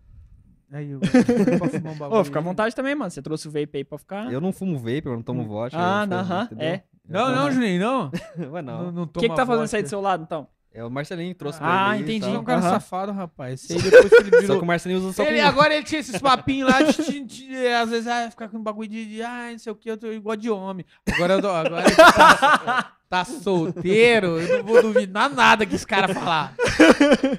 Aí, 0.72 0.92
eu 0.92 1.00
pra 1.60 1.70
fumar 1.70 1.94
um 1.94 1.98
bagulho 1.98 2.20
Ô, 2.22 2.24
fica 2.24 2.40
à 2.40 2.42
vontade 2.42 2.76
também, 2.76 2.96
mano. 2.96 3.12
Você 3.12 3.22
trouxe 3.22 3.48
o 3.48 3.52
vape 3.52 3.70
aí 3.78 3.84
pra 3.84 3.98
ficar. 3.98 4.32
Eu 4.32 4.42
não 4.42 4.52
fumo 4.52 4.78
vape, 4.78 5.04
eu 5.06 5.14
não 5.14 5.22
tomo 5.22 5.44
vodka. 5.46 5.78
Ah, 5.80 6.04
eu 6.04 6.08
não, 6.08 6.18
aham, 6.20 6.50
é. 6.58 6.82
Não, 7.08 7.36
não, 7.36 7.52
Juninho, 7.52 7.80
não. 7.82 8.12
Ué, 8.52 8.62
não. 8.62 8.92
não 8.92 9.04
O 9.04 9.08
que, 9.08 9.28
que 9.30 9.36
tá 9.36 9.46
fazendo 9.46 9.66
isso 9.66 9.76
aí 9.76 9.84
do 9.84 9.90
seu 9.90 10.02
lado, 10.02 10.24
então? 10.24 10.48
É 10.76 10.84
o 10.84 10.90
Marcelinho 10.90 11.30
que 11.34 11.38
trouxe 11.38 11.60
Ah, 11.62 11.68
pra 11.90 11.96
ele. 11.98 12.00
e 12.00 12.02
entendi. 12.16 12.26
Ele 12.26 12.36
é 12.36 12.40
um 12.40 12.44
cara 12.44 12.60
safado, 12.64 13.12
rapaz. 13.12 13.68
Depois 13.68 14.10
que 14.10 14.16
ele 14.16 14.32
Só 14.34 14.40
virou... 14.42 14.58
que 14.58 14.64
o 14.64 14.66
Marcelinho 14.66 15.00
usa 15.02 15.14
só 15.14 15.24
Ele, 15.24 15.40
com... 15.40 15.48
agora 15.48 15.76
ele 15.76 15.84
tinha 15.86 16.00
esses 16.00 16.20
papinhos 16.20 16.68
lá 16.68 16.82
de, 16.82 16.98
de- 17.04 17.48
de- 17.48 17.68
às 17.68 17.92
vezes, 17.92 18.08
ah, 18.08 18.28
ficar 18.32 18.50
com 18.50 18.58
um 18.58 18.64
bagulho 18.64 18.90
de, 18.90 19.06
de 19.06 19.22
ah, 19.22 19.50
não 19.52 19.60
sei 19.60 19.72
o 19.72 19.76
que, 19.76 19.92
eu 19.92 19.98
tô 19.98 20.12
igual 20.12 20.36
de 20.36 20.50
homem. 20.50 20.84
Agora, 21.14 21.34
eu 21.34 21.42
dou- 21.42 21.52
agora 21.52 21.86
ele 21.86 21.96
tá, 21.96 22.92
tá 23.14 23.26
solteiro, 23.26 24.40
eu 24.40 24.58
não 24.58 24.64
vou 24.64 24.82
duvidar 24.82 25.30
nada 25.30 25.66
que 25.68 25.76
esse 25.76 25.86
cara 25.86 26.12
falar. 26.14 26.56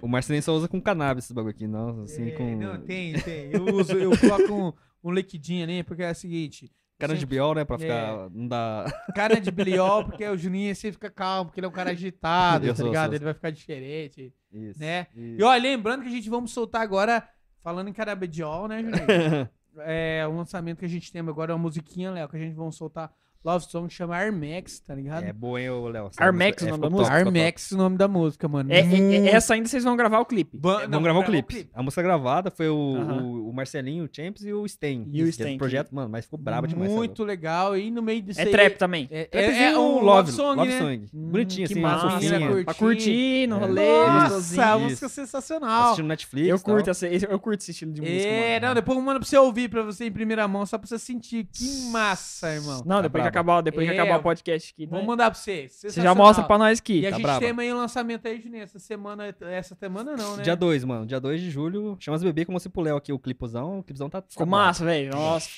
O 0.01 0.07
Marcelinho 0.07 0.43
só 0.43 0.53
usa 0.55 0.69
com 0.69 0.81
cannabis 0.81 1.25
esse 1.25 1.35
bagulho 1.35 1.51
aqui, 1.53 1.67
não. 1.67 2.03
Assim, 2.03 2.29
É, 2.29 2.31
com 2.31 2.57
Não, 2.57 2.81
tem, 2.81 3.15
tem. 3.15 3.51
Eu 3.53 3.65
uso, 3.75 3.93
eu 3.99 4.13
coloco 4.17 4.55
um, 5.03 5.09
um 5.11 5.13
liquidinho 5.13 5.65
ali, 5.65 5.83
porque 5.83 6.05
é 6.05 6.13
o 6.13 6.15
seguinte. 6.15 6.71
cana 6.97 7.17
de 7.17 7.27
biol, 7.27 7.57
né? 7.57 7.65
Pra 7.65 7.75
É. 7.75 7.79
ficar... 7.81 8.31
Não 8.31 8.47
dá... 8.47 8.85
Cara 9.17 9.41
de 9.41 9.51
biliol, 9.51 10.05
porque 10.05 10.25
o 10.29 10.37
Juninho 10.37 10.75
sempre 10.77 10.93
fica 10.93 11.11
calmo, 11.11 11.47
porque 11.47 11.59
ele 11.59 11.67
é 11.67 11.69
um 11.69 11.73
cara 11.73 11.91
agitado, 11.91 12.65
Eu 12.67 12.71
tá 12.73 12.77
sou, 12.77 12.87
ligado? 12.87 13.07
sou. 13.09 13.15
Ele 13.17 13.25
vai 13.25 13.35
ficar 13.35 13.51
diferente, 13.51 14.33
Isso. 14.53 14.79
né? 14.79 15.09
isso. 15.13 15.41
E 15.41 15.43
ó, 15.43 15.53
lembrando 15.57 16.03
que 16.03 16.09
a 16.09 16.13
gente 16.13 16.31
vamos 16.31 16.53
soltar 16.53 16.83
agora, 16.83 17.29
falando 17.65 17.89
em 17.89 17.93
canabidiol, 17.93 18.69
né, 18.69 18.81
Juninho? 18.81 19.49
é, 19.85 20.25
o 20.29 20.37
lançamento 20.37 20.79
que 20.79 20.85
a 20.85 20.89
gente 20.89 21.11
tem 21.11 21.21
agora 21.21 21.51
é 21.53 21.55
uma 21.57 21.63
musiquinha, 21.63 22.13
Léo, 22.13 22.29
que 22.29 22.37
a 22.37 22.41
gente 22.41 22.55
vai 22.55 22.71
soltar 22.71 23.13
Love 23.45 23.67
Song, 23.69 23.93
chama 23.93 24.17
Armex, 24.17 24.81
tá 24.81 24.95
ligado? 24.95 25.25
É 25.25 25.33
boa, 25.33 25.61
hein, 25.61 25.69
Léo? 25.93 26.11
Armex 26.17 26.63
música- 26.63 26.65
o 26.75 26.79
nome 26.79 26.83
da 26.83 26.91
música? 26.97 27.15
Armex 27.17 27.73
é 27.73 27.75
o 27.75 27.79
nome 27.79 27.97
da 27.99 28.09
música, 28.09 28.49
mano. 28.49 28.73
É, 28.73 28.81
é- 28.81 29.17
é- 29.17 29.29
essa 29.35 29.53
ainda 29.53 29.69
vocês 29.69 29.85
vão 29.85 29.95
gravar 29.97 30.19
o 30.21 30.25
clipe. 30.25 30.57
Ban- 30.57 30.81
É, 30.81 30.83
não, 30.85 30.93
vamos 30.93 31.05
gravar 31.05 31.19
o 31.19 31.23
grava 31.23 31.43
clipe. 31.47 31.69
A 31.75 31.83
música 31.83 32.03
gravada 32.03 32.51
foi 32.51 32.71
o, 32.71 32.97
Aham. 32.97 33.23
o, 33.23 33.51
o 33.51 33.53
Marcelinho, 33.53 34.05
o 34.05 34.09
Champs 34.11 34.45
e 34.47 34.53
o 34.55 34.67
Sten. 34.67 35.07
E 35.13 35.23
o 35.23 35.31
Sten, 35.31 35.59
projeto, 35.59 35.95
mano, 35.95 36.09
mas 36.09 36.25
ficou 36.25 36.39
brabo 36.39 36.67
demais. 36.67 36.91
Muito 36.91 37.23
legal. 37.23 37.77
E 37.77 37.91
no 37.91 38.01
meio 38.01 38.23
disso 38.23 38.41
É 38.41 38.45
aí- 38.45 38.51
trap 38.51 38.77
também. 38.79 39.09
É, 39.11 39.29
é, 39.31 39.63
é 39.73 39.79
um 39.79 40.01
love 40.01 40.33
song, 40.33 40.57
love 40.57 40.71
né? 40.71 40.79
song. 40.79 41.07
Hum, 41.13 41.31
Bonitinho, 41.31 41.67
que 41.67 41.73
assim, 41.75 41.83
massa. 41.83 42.11
fofinha. 42.11 42.65
Pra 42.65 42.73
curtir 42.75 43.47
no 43.47 43.59
rolê, 43.59 44.07
Nossa, 44.07 44.65
a 44.65 44.79
música 44.79 45.05
é 45.05 45.09
sensacional. 45.11 45.83
Assistindo 45.85 46.07
Netflix. 46.09 46.49
Eu 46.49 46.59
curto, 46.61 46.89
essa, 46.89 47.07
esse- 47.09 47.27
eu 47.31 47.39
curto 47.39 47.61
esse 47.61 47.73
estilo 47.73 47.93
de 47.93 48.01
música, 48.01 48.27
É, 48.27 48.59
não, 48.59 48.73
depois 48.75 48.97
eu 48.97 49.05
mando 49.05 49.21
pra 49.21 49.29
você 49.29 49.37
ouvir 49.37 49.69
pra 49.69 49.83
você 49.83 50.07
em 50.07 50.13
primeira 50.13 50.49
mão, 50.49 50.65
só 50.65 50.79
pra 50.79 50.87
você 50.87 50.99
sentir. 50.99 51.47
Que 51.53 51.91
massa, 51.91 52.55
irmão. 52.55 52.83
Não, 52.87 53.03
depois. 53.03 53.34
Acabar, 53.35 53.61
depois 53.61 53.87
que 53.89 53.95
É, 53.95 53.99
acabar 54.01 54.19
o 54.19 54.23
podcast 54.23 54.73
aqui. 54.73 54.87
Vou 54.87 55.01
né? 55.01 55.07
mandar 55.07 55.31
pra 55.31 55.39
você. 55.39 55.69
Você 55.69 55.91
já 56.01 56.15
mostra 56.15 56.45
pra 56.45 56.57
nós 56.59 56.79
aqui. 56.79 57.01
E 57.01 57.07
a 57.07 57.11
tá 57.11 57.17
gente 57.17 57.23
braba. 57.25 57.41
tem 57.41 57.51
amanhã 57.51 57.75
o 57.75 57.79
lançamento 57.79 58.27
aí, 58.27 58.41
Juninho. 58.41 58.63
Essa 58.63 58.79
semana, 58.79 59.35
essa 59.41 59.75
semana 59.75 60.17
não, 60.17 60.37
né? 60.37 60.43
Dia 60.43 60.55
2, 60.57 60.85
mano. 60.85 61.07
Dia 61.07 61.21
2 61.21 61.41
de 61.41 61.51
julho. 61.51 61.97
Chama 62.01 62.17
as 62.17 62.23
bebê 62.23 62.45
como 62.45 62.59
se 62.61 62.69
pro 62.69 62.83
Léo 62.83 62.97
aqui, 62.97 63.13
o 63.13 63.19
clipozão. 63.19 63.81
O 63.81 63.83
clipozão 63.83 64.09
tá. 64.09 64.23
Ficou 64.29 64.47
massa, 64.47 64.85
velho. 64.85 65.11
Nossa. 65.13 65.49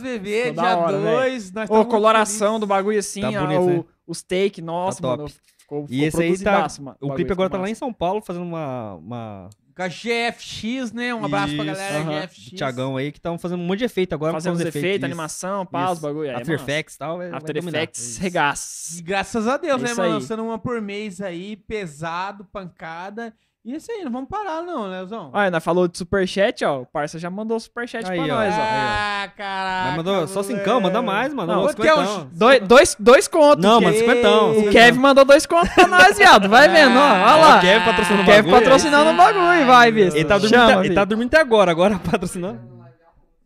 VV, 0.00 0.42
Ficou 0.48 0.54
da 0.54 0.62
dia 0.62 0.76
hora, 0.78 0.98
2. 1.00 1.52
Nós 1.52 1.70
Ô, 1.70 1.84
coloração 1.84 2.50
muito 2.52 2.60
do 2.62 2.66
bagulho 2.66 2.98
assim, 2.98 3.20
Tá 3.20 3.28
ó, 3.28 3.40
bonito, 3.40 3.60
o, 3.62 3.66
né? 3.70 3.84
os 4.06 4.22
take, 4.22 4.62
nossa, 4.62 5.00
Tá 5.02 5.08
top. 5.08 5.22
mano. 5.22 5.34
Ficou, 5.58 5.86
E 5.90 6.02
esse 6.04 6.22
aí 6.22 6.38
tá- 6.38 6.66
mano. 6.80 6.96
O 7.00 7.14
clipe 7.14 7.30
agora 7.32 7.48
ficou 7.48 7.58
tá 7.58 7.58
lá 7.58 7.68
em 7.68 7.72
massa. 7.72 7.78
São 7.80 7.92
Paulo, 7.92 8.22
fazendo 8.22 8.44
uma. 8.44 8.94
uma... 8.94 9.50
Com 9.78 9.82
a 9.84 9.88
GFX, 9.88 10.90
né? 10.92 11.14
Um 11.14 11.24
abraço 11.24 11.54
pra 11.54 11.64
Isso, 11.64 11.72
galera 11.72 11.98
aham. 12.00 12.20
GFX. 12.26 12.50
Thiagão 12.56 12.96
aí, 12.96 13.12
que 13.12 13.18
estão 13.18 13.38
fazendo 13.38 13.60
um 13.60 13.64
monte 13.64 13.78
de 13.78 13.84
efeito 13.84 14.12
agora. 14.12 14.32
Fazendo 14.32 14.54
os 14.56 14.60
efeitos, 14.60 14.96
isso. 14.96 15.04
animação, 15.04 15.64
pá, 15.64 15.92
os 15.92 16.00
bagulho. 16.00 16.28
aí, 16.30 16.34
After 16.34 16.58
massa. 16.58 16.64
Effects 16.64 16.94
e 16.96 16.98
tal. 16.98 17.20
After. 17.20 17.56
Effects, 17.58 18.16
regaço. 18.18 19.04
graças 19.04 19.46
a 19.46 19.56
Deus, 19.56 19.80
É 19.80 19.84
né, 19.84 19.90
mano? 19.94 20.02
aí. 20.02 20.12
Lançando 20.14 20.42
uma 20.42 20.58
por 20.58 20.80
mês 20.82 21.20
aí, 21.20 21.54
pesado, 21.56 22.44
pancada. 22.46 23.32
E 23.68 23.74
isso 23.76 23.92
aí, 23.92 24.02
não 24.02 24.10
vamos 24.10 24.30
parar, 24.30 24.62
não, 24.62 24.86
Leozão. 24.86 25.28
Olha, 25.30 25.50
nós 25.50 25.62
falou 25.62 25.86
de 25.86 25.98
superchat, 25.98 26.64
ó. 26.64 26.80
O 26.80 26.86
parça 26.86 27.18
já 27.18 27.28
mandou 27.28 27.60
superchat 27.60 28.10
Aí, 28.10 28.16
pra 28.24 28.34
ó. 28.34 28.38
nós, 28.38 28.54
ó. 28.54 28.60
Ah, 28.62 29.28
caraca. 29.36 29.84
Mas 29.88 29.96
mandou 29.98 30.26
só 30.26 30.42
cincão, 30.42 30.80
manda 30.80 31.02
mais, 31.02 31.34
mano. 31.34 31.52
Não, 31.52 31.62
Não, 31.64 31.68
é. 31.68 32.24
Dois, 32.32 32.60
dois, 32.66 32.96
dois 32.98 33.28
contos. 33.28 33.62
Não, 33.62 33.78
mano, 33.78 33.94
cinquentão. 33.94 34.52
O. 34.58 34.70
Kevin 34.70 34.98
mandou 34.98 35.22
dois 35.26 35.44
contos 35.44 35.68
pra 35.74 35.86
nós, 35.86 36.16
viado. 36.16 36.48
Vai 36.48 36.66
vendo, 36.70 36.96
ó. 36.98 37.02
Olha 37.02 37.24
Ah, 37.26 37.36
lá. 37.36 37.58
o 37.58 37.60
Kevin 37.60 37.84
patrocinando 37.84 38.20
O 38.20 38.22
o 38.22 38.26
Kevin 38.26 38.42
bagulho. 38.50 38.62
patrocinando 38.64 39.10
o 39.10 39.14
bagulho, 39.14 39.66
vai, 39.66 39.92
bicho. 39.92 40.16
Ele 40.16 40.24
tá, 40.24 40.38
dormindo, 40.38 40.58
Chama, 40.58 40.72
até- 40.72 40.86
ele 40.86 40.94
tá 40.94 41.04
dormindo 41.04 41.26
até 41.28 41.40
agora, 41.42 41.70
agora 41.70 41.98
patrocinando. 42.10 42.77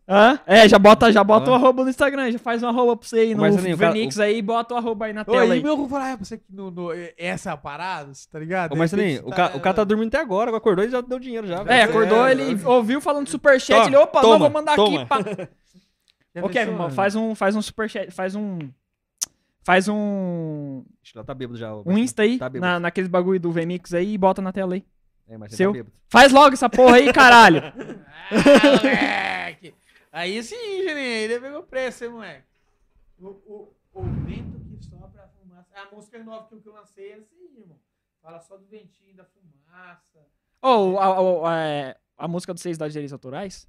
Hã? 0.08 0.38
É, 0.46 0.68
já 0.68 0.78
bota, 0.78 1.12
já 1.12 1.22
bota 1.22 1.50
o 1.50 1.54
arroba 1.54 1.84
no 1.84 1.88
Instagram, 1.90 2.30
já 2.32 2.38
faz 2.38 2.60
um 2.62 2.68
arroba 2.68 2.96
pra 2.96 3.08
você 3.08 3.18
aí 3.20 3.32
Ô, 3.32 3.36
no 3.36 3.42
Marcelinho, 3.42 3.76
o 3.76 3.78
cara- 3.78 3.92
Vernix 3.92 4.18
aí 4.18 4.38
e 4.38 4.42
bota 4.42 4.74
o 4.74 4.76
arroba 4.76 5.06
aí 5.06 5.12
na 5.12 5.22
Ô, 5.22 5.24
tela 5.24 5.46
e 5.46 5.52
aí. 5.52 5.62
meu, 5.62 5.72
eu 5.72 5.76
vou 5.76 5.88
falar 5.88 6.16
pra 6.16 6.24
você 6.26 6.38
que 6.38 6.44
no, 6.50 6.70
no- 6.72 6.90
essa 7.16 7.50
é 7.50 7.52
a 7.52 7.56
parada, 7.56 8.10
tá 8.30 8.38
ligado? 8.38 8.72
Ô, 8.72 8.76
Marcelinho, 8.76 9.18
repente 9.18 9.32
o, 9.32 9.34
ca- 9.36 9.52
o 9.56 9.60
cara 9.60 9.74
tá 9.76 9.84
dormindo 9.84 10.08
até 10.08 10.18
agora, 10.18 10.54
acordou 10.56 10.84
e 10.84 10.90
já 10.90 11.00
deu 11.00 11.18
dinheiro 11.20 11.46
já. 11.46 11.62
É, 11.68 11.82
acordou, 11.84 12.28
ele 12.28 12.60
ouviu 12.64 13.00
falando 13.00 13.28
superchat, 13.28 13.80
Ó, 13.80 13.86
ele, 13.86 13.96
opa, 13.96 14.20
não, 14.22 14.28
toma, 14.30 14.38
vou 14.40 14.50
mandar 14.50 14.74
toma. 14.76 15.02
aqui, 15.02 15.06
pá. 15.08 15.18
Já 16.34 16.42
Ô, 16.42 16.48
Kevin, 16.48 16.70
pensou, 16.72 16.82
mano, 16.84 16.94
faz 16.94 17.14
um, 17.14 17.34
faz 17.34 17.54
um 17.54 17.60
superchat, 17.60 18.10
faz 18.10 18.34
um... 18.34 18.58
Faz 19.64 19.86
um... 19.86 20.82
Acho 21.02 21.12
que 21.12 21.18
ela 21.18 21.24
tá 21.26 21.34
bêbado 21.34 21.58
já. 21.58 21.72
ô, 21.74 21.82
Um 21.86 21.96
Insta 21.98 22.22
aí, 22.22 22.38
Tá 22.38 22.48
na, 22.50 22.80
naqueles 22.80 23.08
bagulho 23.10 23.38
do 23.38 23.52
VMix 23.52 23.92
aí 23.94 24.14
e 24.14 24.18
bota 24.18 24.40
na 24.42 24.50
tela 24.50 24.74
aí. 24.74 24.82
É, 25.28 25.36
Marcelinho 25.38 25.56
Seu. 25.58 25.70
tá 25.70 25.72
bêbado. 25.74 25.92
Faz 26.08 26.32
logo 26.32 26.54
essa 26.54 26.68
porra 26.70 26.96
aí, 26.96 27.12
caralho. 27.12 27.62
Ah, 28.32 28.76
moleque. 28.82 29.74
Aí 30.12 30.43
sim, 30.43 30.55
Juninho, 30.82 30.98
ele 30.98 31.40
pegou 31.40 31.60
o 31.60 31.62
preço, 31.66 32.05
hein, 32.05 32.10
moleque. 32.10 32.44
O, 33.18 33.28
o, 33.28 33.74
o 33.94 34.02
vento 34.26 34.60
que 34.60 34.84
sopra 34.84 35.24
a 35.24 35.28
fumaça. 35.28 35.70
A 35.74 35.94
música 35.94 36.22
nova 36.22 36.47
que 36.60 36.68
eu 36.68 36.72
lancei 36.74 37.12
é 37.12 37.14
aí, 37.14 37.26
irmão. 37.59 37.78
Fala 38.20 38.39
só 38.40 38.56
do 38.59 38.66
ventinho, 38.66 39.16
da 39.16 39.24
fumaça. 39.24 40.20
Ô, 40.60 40.98
a, 40.98 41.06
a, 41.06 41.90
a, 41.90 41.97
a 42.18 42.28
música 42.28 42.52
de 42.55 42.60
vocês 42.60 42.76
dá 42.76 42.86
direitos 42.89 43.12
autorais? 43.12 43.66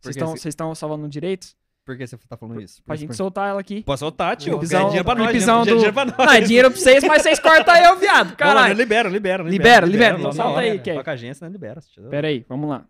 Vocês 0.00 0.16
estão 0.16 0.34
estão 0.34 0.74
salvando 0.74 1.08
direitos? 1.08 1.54
Por 1.84 1.96
que 1.96 2.06
você 2.06 2.16
tá 2.16 2.36
falando 2.36 2.60
isso? 2.60 2.82
Pra 2.84 2.94
Por- 2.94 2.98
gente 2.98 3.08
por- 3.08 3.16
soltar 3.16 3.50
ela 3.50 3.60
aqui. 3.60 3.82
Pode 3.82 3.98
soltar, 4.00 4.36
tio. 4.36 4.56
Ganha 4.58 4.84
dinheiro 4.86 5.04
pra 5.04 5.14
nós. 5.16 5.26
clipezão 5.28 5.62
dinheiro- 5.62 5.70
do- 5.70 5.76
dinheiro 5.90 5.92
pra 5.94 6.04
nós. 6.04 6.16
Não, 6.16 6.32
é 6.32 6.40
dinheiro 6.40 6.70
pra 6.70 6.80
vocês, 6.80 7.04
mas 7.04 7.22
vocês 7.22 7.38
cortam 7.40 7.76
eu, 7.76 7.96
viado. 7.98 8.26
Não, 8.28 8.30
mas 8.30 8.36
Caralho. 8.36 8.74
libera, 8.74 9.08
libera, 9.08 9.42
Libera, 9.42 9.86
libera, 9.86 10.12
na 10.14 10.18
então 10.20 10.32
solta 10.32 10.60
aí, 10.60 10.70
né? 10.76 10.78
Kevin. 10.78 10.98
Toca 10.98 11.10
a 11.10 11.14
agência, 11.14 11.44
né? 11.46 11.52
Libera. 11.52 11.80
Pera 12.08 12.28
aí, 12.28 12.44
vamos 12.48 12.70
lá. 12.70 12.86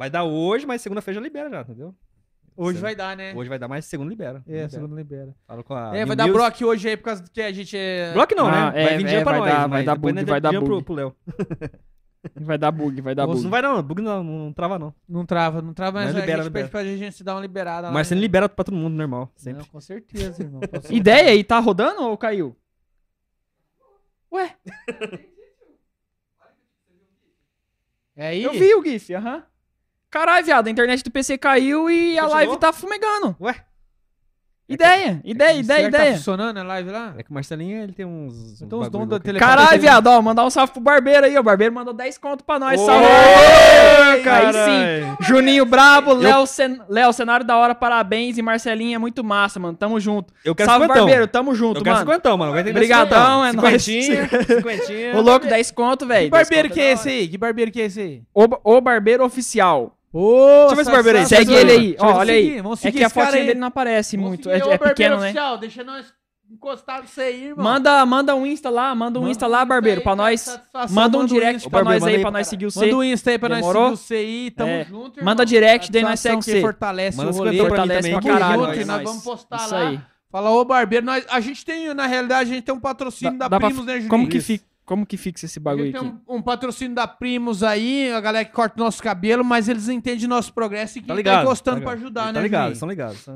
Vai 0.00 0.08
dar 0.08 0.24
hoje, 0.24 0.64
mas 0.66 0.80
segunda-feira 0.80 1.20
já 1.20 1.22
libera 1.22 1.50
já, 1.50 1.60
entendeu? 1.60 1.94
Hoje 2.56 2.78
Sim. 2.78 2.82
vai 2.82 2.96
dar, 2.96 3.14
né? 3.14 3.34
Hoje 3.36 3.50
vai 3.50 3.58
dar 3.58 3.68
mais, 3.68 3.84
segunda 3.84 4.08
libera. 4.08 4.42
É, 4.46 4.50
Libera. 4.50 4.68
segundo 4.70 4.96
libera. 4.96 5.34
Falo 5.46 5.62
com 5.62 5.74
a 5.74 5.94
É, 5.94 5.98
New 5.98 6.06
vai 6.06 6.16
dar 6.16 6.26
Music. 6.26 6.38
Brock 6.42 6.64
hoje 6.64 6.88
aí 6.88 6.96
por 6.96 7.04
causa 7.04 7.22
que 7.30 7.42
a 7.42 7.52
gente 7.52 7.76
é. 7.76 8.10
Bloco 8.14 8.34
não, 8.34 8.46
Ah, 8.46 8.70
né? 8.72 8.82
é, 8.82 8.84
Vai 8.86 8.96
vir 8.96 9.06
é, 9.08 9.22
pra 9.22 9.32
vai 9.32 9.40
nós. 9.40 9.48
dar- 9.50 9.58
vai 9.60 9.68
mas 9.68 9.84
dar 9.84 9.94
bug, 9.96 10.24
vai 10.24 10.40
dar 10.40 10.48
dinheiro 10.48 10.64
pro, 10.64 10.74
bug. 10.76 10.84
pro 10.86 10.94
Léo. 10.94 11.14
Vai 12.34 12.56
dar 12.58 12.70
bug, 12.70 13.00
vai 13.02 13.14
dar 13.14 13.26
bug. 13.26 13.42
Não 13.42 13.50
vai 13.50 13.60
não, 13.62 13.82
bug 13.82 14.00
não, 14.02 14.22
não 14.24 14.52
trava 14.54 14.78
não. 14.78 14.94
Não 15.08 15.24
trava, 15.26 15.60
não 15.62 15.72
trava, 15.74 15.98
mas, 16.00 16.06
Mas 16.08 16.16
a 16.16 16.20
libera, 16.20 16.42
gente 16.42 16.52
pede 16.52 16.64
libera. 16.66 16.84
pra 16.84 16.84
gente 16.96 17.24
dar 17.24 17.34
uma 17.34 17.40
liberada 17.40 17.88
lá. 17.88 17.92
Mas 17.94 18.08
você 18.08 18.14
né? 18.14 18.20
libera 18.22 18.46
pra 18.48 18.62
todo 18.64 18.74
mundo, 18.74 18.94
normal. 18.94 19.30
Sempre. 19.36 19.60
Não, 19.60 19.66
com 19.68 19.80
certeza, 19.80 20.42
irmão. 20.42 20.60
com 20.64 20.66
certeza. 20.70 20.94
Ideia 20.94 21.30
aí, 21.30 21.42
tá 21.44 21.58
rodando 21.58 22.02
ou 22.02 22.16
caiu? 22.16 22.54
Ué, 24.32 24.54
É 28.16 28.28
aí? 28.28 28.42
eu 28.42 28.52
vi 28.52 28.74
o 28.74 28.82
GIF, 28.84 29.14
aham. 29.14 29.42
Caralho, 30.10 30.44
viado, 30.44 30.66
a 30.66 30.70
internet 30.70 31.02
do 31.04 31.10
PC 31.10 31.38
caiu 31.38 31.88
e 31.90 32.18
a 32.18 32.22
Continuou? 32.22 32.34
live 32.46 32.56
tá 32.58 32.72
fumegando. 32.72 33.36
Ué? 33.40 33.54
Ideia, 34.68 35.20
ideia, 35.24 35.52
ideia, 35.58 35.64
Será 35.64 35.76
que 35.78 35.90
Tá 35.90 35.98
ideia. 35.98 36.12
funcionando 36.16 36.56
a 36.58 36.62
live 36.62 36.90
lá? 36.92 37.12
É 37.18 37.24
que 37.24 37.30
o 37.32 37.34
Marcelinho, 37.34 37.82
ele 37.82 37.92
tem 37.92 38.06
uns... 38.06 38.62
Então 38.62 38.78
uns 38.78 38.84
os 38.84 38.88
donos 38.88 39.08
da 39.08 39.14
louco. 39.16 39.24
tele- 39.26 39.40
Caralho, 39.40 39.80
viado, 39.80 40.06
ó, 40.06 40.22
mandar 40.22 40.44
um 40.44 40.50
salve 40.50 40.72
pro 40.72 40.80
Barbeiro 40.80 41.26
aí, 41.26 41.36
ó. 41.36 41.40
O 41.40 41.42
Barbeiro 41.42 41.74
mandou 41.74 41.92
10 41.92 42.16
conto 42.18 42.44
pra 42.44 42.56
nós. 42.60 42.80
Ô, 42.80 42.86
Salve! 42.86 43.04
Aí 43.04 44.22
caralho. 44.22 44.54
sim. 44.54 45.16
Juninho 45.24 45.64
Brabo, 45.66 46.12
Léo, 46.14 46.46
Cen... 46.46 46.80
Léo, 46.88 47.12
cenário 47.12 47.44
da 47.44 47.56
hora, 47.56 47.74
parabéns. 47.74 48.38
E 48.38 48.42
Marcelinho 48.42 48.94
é 48.94 48.98
muito 48.98 49.24
massa, 49.24 49.58
mano. 49.58 49.76
Tamo 49.76 49.98
junto. 49.98 50.32
Eu 50.44 50.54
quero 50.54 50.70
Salve, 50.70 50.84
cinquentão. 50.84 51.04
Barbeiro, 51.04 51.26
tamo 51.26 51.52
junto, 51.52 51.80
Eu 51.80 51.82
quero 51.82 51.96
mano. 51.96 52.06
cinquentão, 52.08 52.38
mano. 52.38 52.52
Vai 52.52 52.62
ter 52.62 52.68
que 52.68 52.74
dar 52.74 52.78
Brigadão, 52.78 53.44
é 53.44 53.52
nóis. 53.52 53.82
Cinquentinha. 53.82 55.16
Ô, 55.16 55.20
louco, 55.20 55.46
10 55.48 55.70
conto, 55.72 56.06
velho. 56.06 56.26
Que 56.26 56.30
barbeiro 56.30 56.68
10 56.68 56.74
que 56.74 56.80
é 56.80 56.92
esse 56.92 57.08
aí? 57.08 57.26
Que 57.28 57.36
barbeiro 57.38 57.70
que 57.72 57.80
é 57.82 57.84
esse 57.86 58.00
aí? 58.00 58.22
o 58.32 58.80
Barbeiro 58.80 59.24
Oficial. 59.24 59.96
Ô, 60.12 60.66
Deixa 60.68 60.72
eu 60.72 60.76
ver 60.76 60.82
esse 60.82 60.90
barbeiro 60.90 61.18
aí, 61.18 61.26
Segue 61.26 61.54
ele 61.54 61.70
aí. 61.72 61.96
Ó, 61.98 62.14
olha 62.16 62.34
seguir, 62.34 62.52
aí. 62.54 62.60
vamos 62.60 62.84
É 62.84 62.90
que 62.92 63.04
a 63.04 63.08
fotinha 63.10 63.34
aí. 63.42 63.46
dele 63.46 63.60
não 63.60 63.68
aparece 63.68 64.16
Vamos 64.16 64.28
muito. 64.30 64.50
É, 64.50 64.54
o 64.54 64.56
é 64.56 64.58
barbeiro 64.60 64.84
pequeno, 64.94 65.16
né? 65.18 65.22
oficial, 65.24 65.58
Deixa 65.58 65.84
nós 65.84 66.12
encostar 66.50 67.00
nisso 67.02 67.20
aí, 67.20 67.44
irmão. 67.44 67.62
Manda, 67.64 68.04
manda 68.04 68.34
um 68.34 68.44
Insta 68.44 68.68
lá, 68.70 68.92
manda 68.92 69.18
um 69.20 69.22
Manda 69.22 69.30
Insta 69.30 69.46
lá, 69.46 69.64
Barbeiro, 69.64 70.00
pra 70.00 70.10
aí, 70.12 70.16
nós. 70.18 70.40
satisfação, 70.40 70.94
Manda 70.96 71.16
um 71.18 71.24
direct 71.24 71.70
pra 71.70 71.78
Barbeiro, 71.84 72.04
nós 72.04 72.12
aí, 72.14 72.20
pra 72.20 72.28
aí 72.28 72.32
nós 72.32 72.46
seguir 72.48 72.66
o 72.66 72.70
C. 72.72 72.80
Manda 72.80 72.96
um 72.96 73.04
Insta 73.04 73.30
aí 73.30 73.38
pra 73.38 73.54
Demorou? 73.54 73.90
nós 73.90 74.00
seguir 74.00 74.20
o 74.20 74.24
CI, 74.46 74.50
tamo 74.56 74.70
É. 74.70 74.84
junto, 74.84 75.20
irmão. 75.20 75.24
Manda 75.32 75.46
direct, 75.46 75.92
daí 75.92 76.02
nós 76.02 76.18
segue 76.18 76.38
que 76.38 76.44
você. 76.44 76.60
fortalece 76.60 77.16
Manda 77.16 77.30
o 77.30 77.34
rolê. 77.34 77.56
Fortalece 77.58 78.10
pra 78.10 78.20
caralho. 78.20 78.86
nós 78.86 79.02
vamos 79.04 79.22
postar 79.22 79.66
lá. 79.70 79.88
aí. 79.90 80.00
Fala, 80.28 80.50
ô 80.50 80.64
Barbeiro, 80.64 81.06
nós, 81.06 81.24
a 81.28 81.38
gente 81.40 81.64
tem, 81.64 81.92
na 81.94 82.06
realidade, 82.06 82.50
a 82.50 82.54
gente 82.54 82.64
tem 82.64 82.74
um 82.74 82.80
patrocínio 82.80 83.38
da 83.38 83.48
Primos, 83.48 83.84
né, 83.84 83.92
Juninho? 83.94 84.08
Como 84.08 84.28
que, 84.28 84.40
fica, 84.40 84.64
como 84.90 85.06
que 85.06 85.16
fixa 85.16 85.46
esse 85.46 85.60
A 85.60 85.62
bagulho 85.62 85.86
gente 85.86 85.96
aqui? 85.98 86.04
tem 86.04 86.20
um, 86.28 86.36
um 86.38 86.42
patrocínio 86.42 86.96
da 86.96 87.06
Primos 87.06 87.62
aí, 87.62 88.10
a 88.12 88.20
galera 88.20 88.44
que 88.44 88.50
corta 88.50 88.74
o 88.80 88.84
nosso 88.84 89.00
cabelo, 89.00 89.44
mas 89.44 89.68
eles 89.68 89.88
entendem 89.88 90.26
nosso 90.26 90.52
progresso 90.52 90.98
e 90.98 91.00
que 91.00 91.06
Tá 91.06 91.14
tá, 91.14 91.16
ligado. 91.16 91.44
gostando 91.46 91.76
tá 91.78 91.82
pra 91.84 91.94
ligado. 91.94 92.04
ajudar, 92.06 92.26
Tá 92.26 92.32
né, 92.32 92.40
ligado, 92.42 92.62
Juninho? 92.62 92.76
são 92.76 92.88
ligados. 92.88 93.26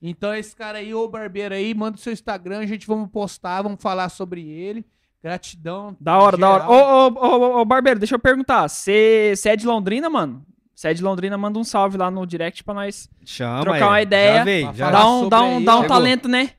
Então 0.00 0.32
esse 0.32 0.54
cara 0.54 0.78
aí, 0.78 0.94
ô 0.94 1.08
Barbeiro 1.08 1.52
aí, 1.52 1.74
manda 1.74 1.96
o 1.96 2.00
seu 2.00 2.12
Instagram, 2.12 2.60
a 2.60 2.66
gente 2.66 2.86
vamos 2.86 3.10
postar, 3.10 3.60
vamos 3.62 3.82
falar 3.82 4.08
sobre 4.08 4.48
ele. 4.48 4.86
Gratidão. 5.20 5.96
Da 6.00 6.16
hora, 6.18 6.36
da 6.36 6.48
hora. 6.50 6.68
Ô, 6.68 6.74
ô, 6.74 7.08
ô, 7.08 7.38
ô, 7.56 7.60
ô, 7.60 7.64
Barbeiro, 7.64 7.98
deixa 7.98 8.14
eu 8.14 8.18
perguntar. 8.18 8.68
Você 8.68 9.32
é 9.46 9.56
de 9.56 9.66
Londrina, 9.66 10.08
mano? 10.08 10.44
Você 10.74 10.88
é 10.88 10.94
de 10.94 11.02
Londrina, 11.02 11.36
manda 11.38 11.58
um 11.58 11.64
salve 11.64 11.96
lá 11.96 12.10
no 12.10 12.26
direct 12.26 12.62
pra 12.62 12.74
nós 12.74 13.08
Chama 13.24 13.62
Trocar 13.62 13.76
aí. 13.78 13.82
uma 13.88 14.02
ideia. 14.02 14.36
Já 14.38 14.44
veio, 14.44 14.66
Pra 14.66 14.72
já 14.74 14.90
dar 14.90 15.08
um, 15.08 15.28
dá 15.28 15.42
um, 15.42 15.56
aí, 15.58 15.64
dá 15.64 15.72
um 15.76 15.82
chegou. 15.82 15.96
talento, 15.96 16.28
né? 16.28 16.50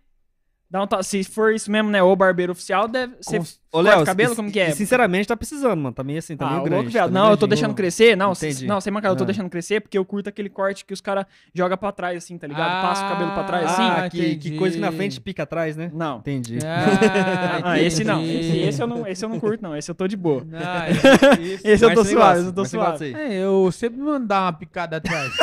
Dá 0.70 0.82
um 0.84 1.04
Se 1.04 1.24
for 1.24 1.54
isso 1.54 1.70
mesmo, 1.72 1.90
né? 1.92 2.02
O 2.02 2.16
Barbeiro 2.16 2.52
Oficial, 2.52 2.88
deve 2.88 3.14
ser. 3.22 3.42
Ô, 3.72 3.82
Léo, 3.82 4.04
cabelo, 4.04 4.36
como 4.36 4.52
que 4.52 4.60
é? 4.60 4.72
sinceramente, 4.72 5.28
tá 5.28 5.36
precisando, 5.38 5.80
mano. 5.80 5.94
Tá 5.94 6.04
meio 6.04 6.18
assim, 6.20 6.36
tá 6.36 6.46
Ah, 6.46 6.50
meio 6.52 6.62
o 6.62 6.64
grande. 6.64 6.84
louco, 6.86 6.98
tá 6.98 7.08
Não, 7.08 7.22
meio 7.24 7.34
eu 7.34 7.38
tô 7.38 7.46
deixando 7.46 7.74
crescer. 7.76 8.16
Não, 8.18 8.32
Entendi. 8.32 8.54
c- 8.56 8.66
não, 8.66 8.82
sem 8.82 8.92
mancada, 8.92 9.14
eu 9.14 9.18
tô 9.18 9.24
Ah. 9.24 9.28
deixando 9.28 9.50
crescer 9.50 9.80
porque 9.82 9.98
eu 9.98 10.04
curto 10.04 10.28
aquele 10.28 10.50
corte 10.50 10.84
que 10.84 10.94
os 10.94 11.02
caras 11.02 11.26
jogam 11.54 11.78
pra 11.78 11.92
trás, 11.92 12.18
assim, 12.18 12.38
tá 12.38 12.48
ligado? 12.48 12.82
Passa 12.82 13.06
o 13.06 13.10
cabelo 13.10 13.32
pra 13.34 13.44
trás, 13.44 13.66
assim. 13.72 13.82
Ah, 13.84 14.04
Ah, 14.06 14.10
que, 14.10 14.36
que 14.38 14.58
coisa 14.58 14.76
que 14.76 14.82
na 14.82 14.92
frente 14.92 15.22
pica 15.22 15.44
atrás, 15.44 15.76
né? 15.78 15.92
Não. 15.94 16.18
Entendi. 16.20 16.58
Ah, 16.66 17.62
Ah, 17.76 17.80
esse 17.80 18.04
não. 18.04 18.22
Esse, 18.24 18.58
esse 18.60 18.82
eu 18.82 18.88
não. 18.88 19.08
Esse 19.08 19.24
eu 19.26 19.30
não 19.30 19.40
curto, 19.40 19.62
não. 19.62 19.76
Esse 19.78 19.92
eu 19.92 19.96
tô 19.96 20.08
de 20.08 20.18
boa. 20.18 20.46
Ah, 20.54 20.90
esse- 21.40 21.68
Esse 21.68 21.86
eu 21.86 21.94
tô 21.94 22.04
suave, 22.04 22.16
gosta, 22.40 22.50
eu 22.50 22.54
tô 22.54 22.66
suave. 22.66 23.14
É, 23.14 23.34
eu 23.36 23.72
sempre 23.72 24.00
mando 24.02 24.26
dar 24.28 24.42
uma 24.46 24.54
picada 24.54 24.98
atrás. 24.98 25.32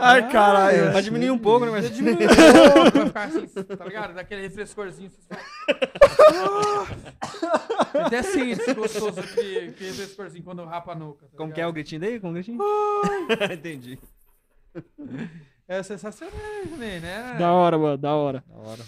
Ai, 0.00 0.28
caralho. 0.30 0.92
Vai 0.92 1.02
diminuir 1.02 1.30
um 1.30 1.38
pouco, 1.38 1.66
né, 1.66 1.72
mas... 1.72 1.90
Diminui 1.90 2.24
um 2.24 2.28
pouco, 2.28 2.98
vai 2.98 3.06
ficar 3.06 3.24
assim, 3.24 3.46
tá 3.46 3.84
ligado? 3.84 4.14
Daquele 4.14 4.42
refrescorzinho. 4.42 5.10
Até 8.04 8.18
assim, 8.18 8.50
esse 8.50 8.74
gostoso 8.74 9.22
que, 9.22 9.72
que 9.72 9.84
refrescorzinho 9.84 10.44
quando 10.44 10.64
rapa 10.64 10.92
a 10.92 10.94
nuca. 10.94 11.26
tá 11.26 11.36
Como 11.36 11.52
que 11.52 11.60
é 11.60 11.66
o 11.66 11.72
gritinho 11.72 12.00
daí? 12.00 12.20
Como 12.20 12.32
o 12.32 12.34
gritinho? 12.34 12.58
Entendi. 13.52 13.98
É 15.68 15.82
sensacional, 15.82 16.34
também, 16.70 17.00
né? 17.00 17.36
Da 17.38 17.52
hora, 17.52 17.78
mano, 17.78 17.96
da 17.96 18.14
hora. 18.14 18.44
Da 18.46 18.70
hora. 18.70 18.82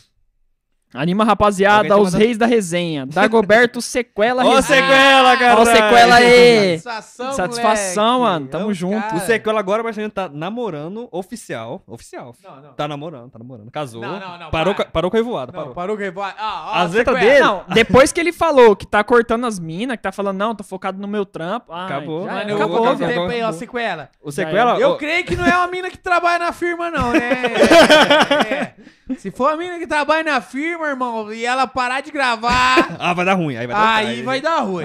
Anima, 0.95 1.23
rapaziada, 1.23 1.99
os 1.99 2.15
reis 2.15 2.39
da 2.39 2.47
resenha. 2.47 3.05
Dagoberto 3.05 3.81
Sequela 3.83 4.43
Ó, 4.47 4.55
Resenha. 4.57 4.81
sequela, 4.81 5.37
cara! 5.37 5.61
Ó, 5.61 5.65
sequela 5.67 6.15
aí. 6.15 6.79
Satisfação, 6.79 7.33
Satisfação, 7.33 8.19
moleque. 8.21 8.33
mano. 8.33 8.47
Tamo 8.49 8.71
É 8.71 8.75
junto. 8.75 9.01
cara. 9.03 9.17
O 9.17 9.21
sequela 9.21 9.61
agora, 9.61 9.83
o 9.83 9.85
Marcelinho 9.85 10.11
tá 10.11 10.31
namorando 10.31 11.07
oficial. 11.13 11.83
Oficial. 11.87 12.35
Não, 12.43 12.57
não. 12.63 12.73
Tá 12.73 12.89
namorando, 12.89 13.31
tá 13.31 13.39
namorando. 13.39 13.71
Casou. 13.71 14.01
Não, 14.01 14.19
não, 14.19 14.39
não, 14.39 14.51
Parou, 14.51 14.75
para. 14.75 14.85
com- 14.87 14.91
parou 14.91 15.11
com 15.11 15.17
a 15.17 15.21
revoada. 15.21 15.53
Não, 15.53 15.59
Parou. 15.61 15.75
parou 15.75 15.97
que 15.99 16.11
vai. 16.11 16.33
Ah, 16.39 16.71
ó, 16.73 16.75
As 16.85 16.93
letras 16.95 17.21
dele- 17.21 17.41
Não, 17.41 17.65
depois 17.69 18.11
que 18.11 18.21
ele 18.21 18.33
falou 18.33 18.75
que 18.75 18.87
tá 18.87 19.05
cortando 19.05 19.47
as 19.47 19.59
minas, 19.59 19.97
que 19.97 20.03
tá 20.03 20.11
falando, 20.11 20.39
não, 20.39 20.55
tô 20.55 20.65
focado 20.65 20.99
no 20.99 21.07
meu 21.07 21.27
trampo. 21.27 21.71
ai, 21.71 21.85
Acabou. 21.85 22.25
já 22.25 22.33
Mano, 22.33 22.55
acabou, 22.57 22.77
acabou, 22.89 22.97
tempo 23.09 23.21
aí, 23.31 23.43
ó, 23.43 23.53
sequela. 23.53 24.09
O 24.23 24.33
sequela. 24.33 24.79
Eu 24.81 24.93
ó, 24.93 24.97
creio 24.97 25.23
que 25.25 25.37
não 25.37 25.45
é 25.45 25.55
uma 25.55 25.67
mina 25.67 25.91
que 25.91 25.99
trabalha 25.99 26.39
na 26.47 26.53
firma, 26.53 26.91
não, 26.91 27.13
né? 27.13 27.19
É, 28.49 28.55
é. 28.55 28.75
Se 29.17 29.31
for 29.31 29.51
uma 29.51 29.57
mina 29.57 29.79
que 29.79 29.87
trabalha 29.87 30.23
na 30.23 30.41
firma, 30.41 30.87
irmão, 30.89 31.33
e 31.33 31.45
ela 31.45 31.67
parar 31.67 32.01
de 32.03 32.11
gravar, 32.11 32.97
Ah, 33.01 33.15
vai 33.15 33.25
dar 33.25 33.35
ruim. 33.35 33.57
Aí 33.57 33.67
vai 33.67 33.77
dar 33.77 33.95
aí 33.95 34.23
vai 34.23 34.41
dar 34.41 34.61
ruim. 34.61 34.85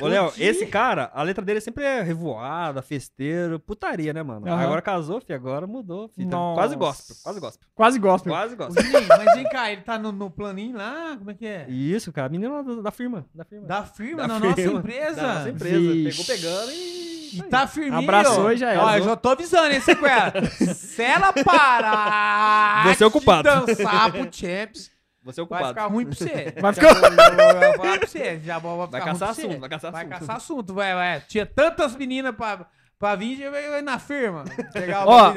Ô, 0.00 0.06
Léo, 0.06 0.32
esse 0.38 0.66
cara, 0.66 1.10
a 1.14 1.22
letra 1.22 1.44
dele 1.44 1.60
sempre 1.60 1.84
é 1.84 2.00
revoada, 2.02 2.80
festeiro, 2.82 3.58
putaria, 3.60 4.12
né, 4.12 4.22
mano? 4.22 4.46
Aham. 4.48 4.62
Agora 4.62 4.80
casou, 4.82 5.20
fi, 5.20 5.32
agora 5.32 5.66
mudou, 5.66 6.08
fi. 6.08 6.24
Tá 6.24 6.36
Nossa. 6.36 6.54
Quase 6.60 6.76
gospel, 6.76 7.16
quase 7.22 7.40
gospel. 7.40 7.68
Quase 7.74 7.98
gospel. 7.98 8.32
Quase 8.32 8.56
gospel. 8.56 8.82
Juninho, 8.84 9.08
mas 9.08 9.34
vem 9.34 9.44
cá, 9.48 9.70
ele 9.72 9.82
tá 9.82 9.98
no, 9.98 10.12
no 10.12 10.30
planinho 10.30 10.76
lá? 10.76 11.14
Como 11.18 11.30
é 11.30 11.34
que 11.34 11.46
é? 11.46 11.66
Isso, 11.68 12.12
cara, 12.12 12.28
menino 12.28 12.62
da, 12.62 12.82
da 12.82 12.90
firma. 12.90 13.26
Da 13.34 13.44
firma. 13.44 13.66
Da 13.66 13.82
firma, 13.84 14.16
Da 14.22 14.28
na 14.28 14.34
firma. 14.40 14.48
nossa 14.50 14.78
empresa. 14.78 15.16
Da 15.20 15.34
nossa 15.34 15.48
empresa. 15.50 15.78
Vixe. 15.78 16.10
Pegou 16.24 16.36
pegando 16.36 16.72
e. 16.72 17.12
E 17.32 17.42
tá 17.44 17.66
firminho. 17.66 17.96
Abraçou 17.96 18.52
e 18.52 18.58
já 18.58 18.72
era. 18.72 18.84
Ó, 18.84 18.96
eu 18.96 19.04
já 19.04 19.16
tô 19.16 19.30
avisando, 19.30 19.72
hein, 19.72 19.80
sequela. 19.80 20.34
Se 20.74 21.02
ela 21.02 21.32
parar 21.32 22.84
Você 22.88 23.02
é 23.02 23.06
o 23.06 23.10
culpado. 23.10 23.41
Dançar 23.42 24.12
pro 24.12 24.28
Champs, 24.32 24.90
Você 25.24 25.40
é 25.40 25.44
o 25.44 25.46
vai 25.46 25.68
ficar 25.68 25.86
ruim 25.86 26.06
pra 26.06 26.14
você. 26.14 26.54
Vai 26.60 26.72
ficar- 26.72 26.94
vou 26.94 27.74
falar 27.76 27.98
pra 27.98 28.06
você. 28.08 28.40
Já 28.40 28.58
vou, 28.58 28.78
vai, 28.78 28.86
Vai 28.88 29.00
ruim 29.00 29.10
caçar 29.12 29.28
pra 29.28 29.34
você. 29.34 29.40
assunto, 29.46 29.60
vai 29.60 29.68
caçar 29.68 29.92
Vai 29.92 30.02
assunto. 30.02 30.18
caçar 30.18 30.36
assunto, 30.36 30.74
vai, 30.74 30.94
vai. 30.94 31.20
Tinha 31.22 31.46
tantas 31.46 31.94
meninas 31.96 32.34
pra, 32.34 32.66
pra 32.98 33.14
vir, 33.14 33.36
já 33.38 33.50
vai 33.50 33.68
vai 33.68 33.82
na 33.82 33.98
firma. 33.98 34.44
Pegar 34.72 35.06
o 35.06 35.10
Ó, 35.10 35.32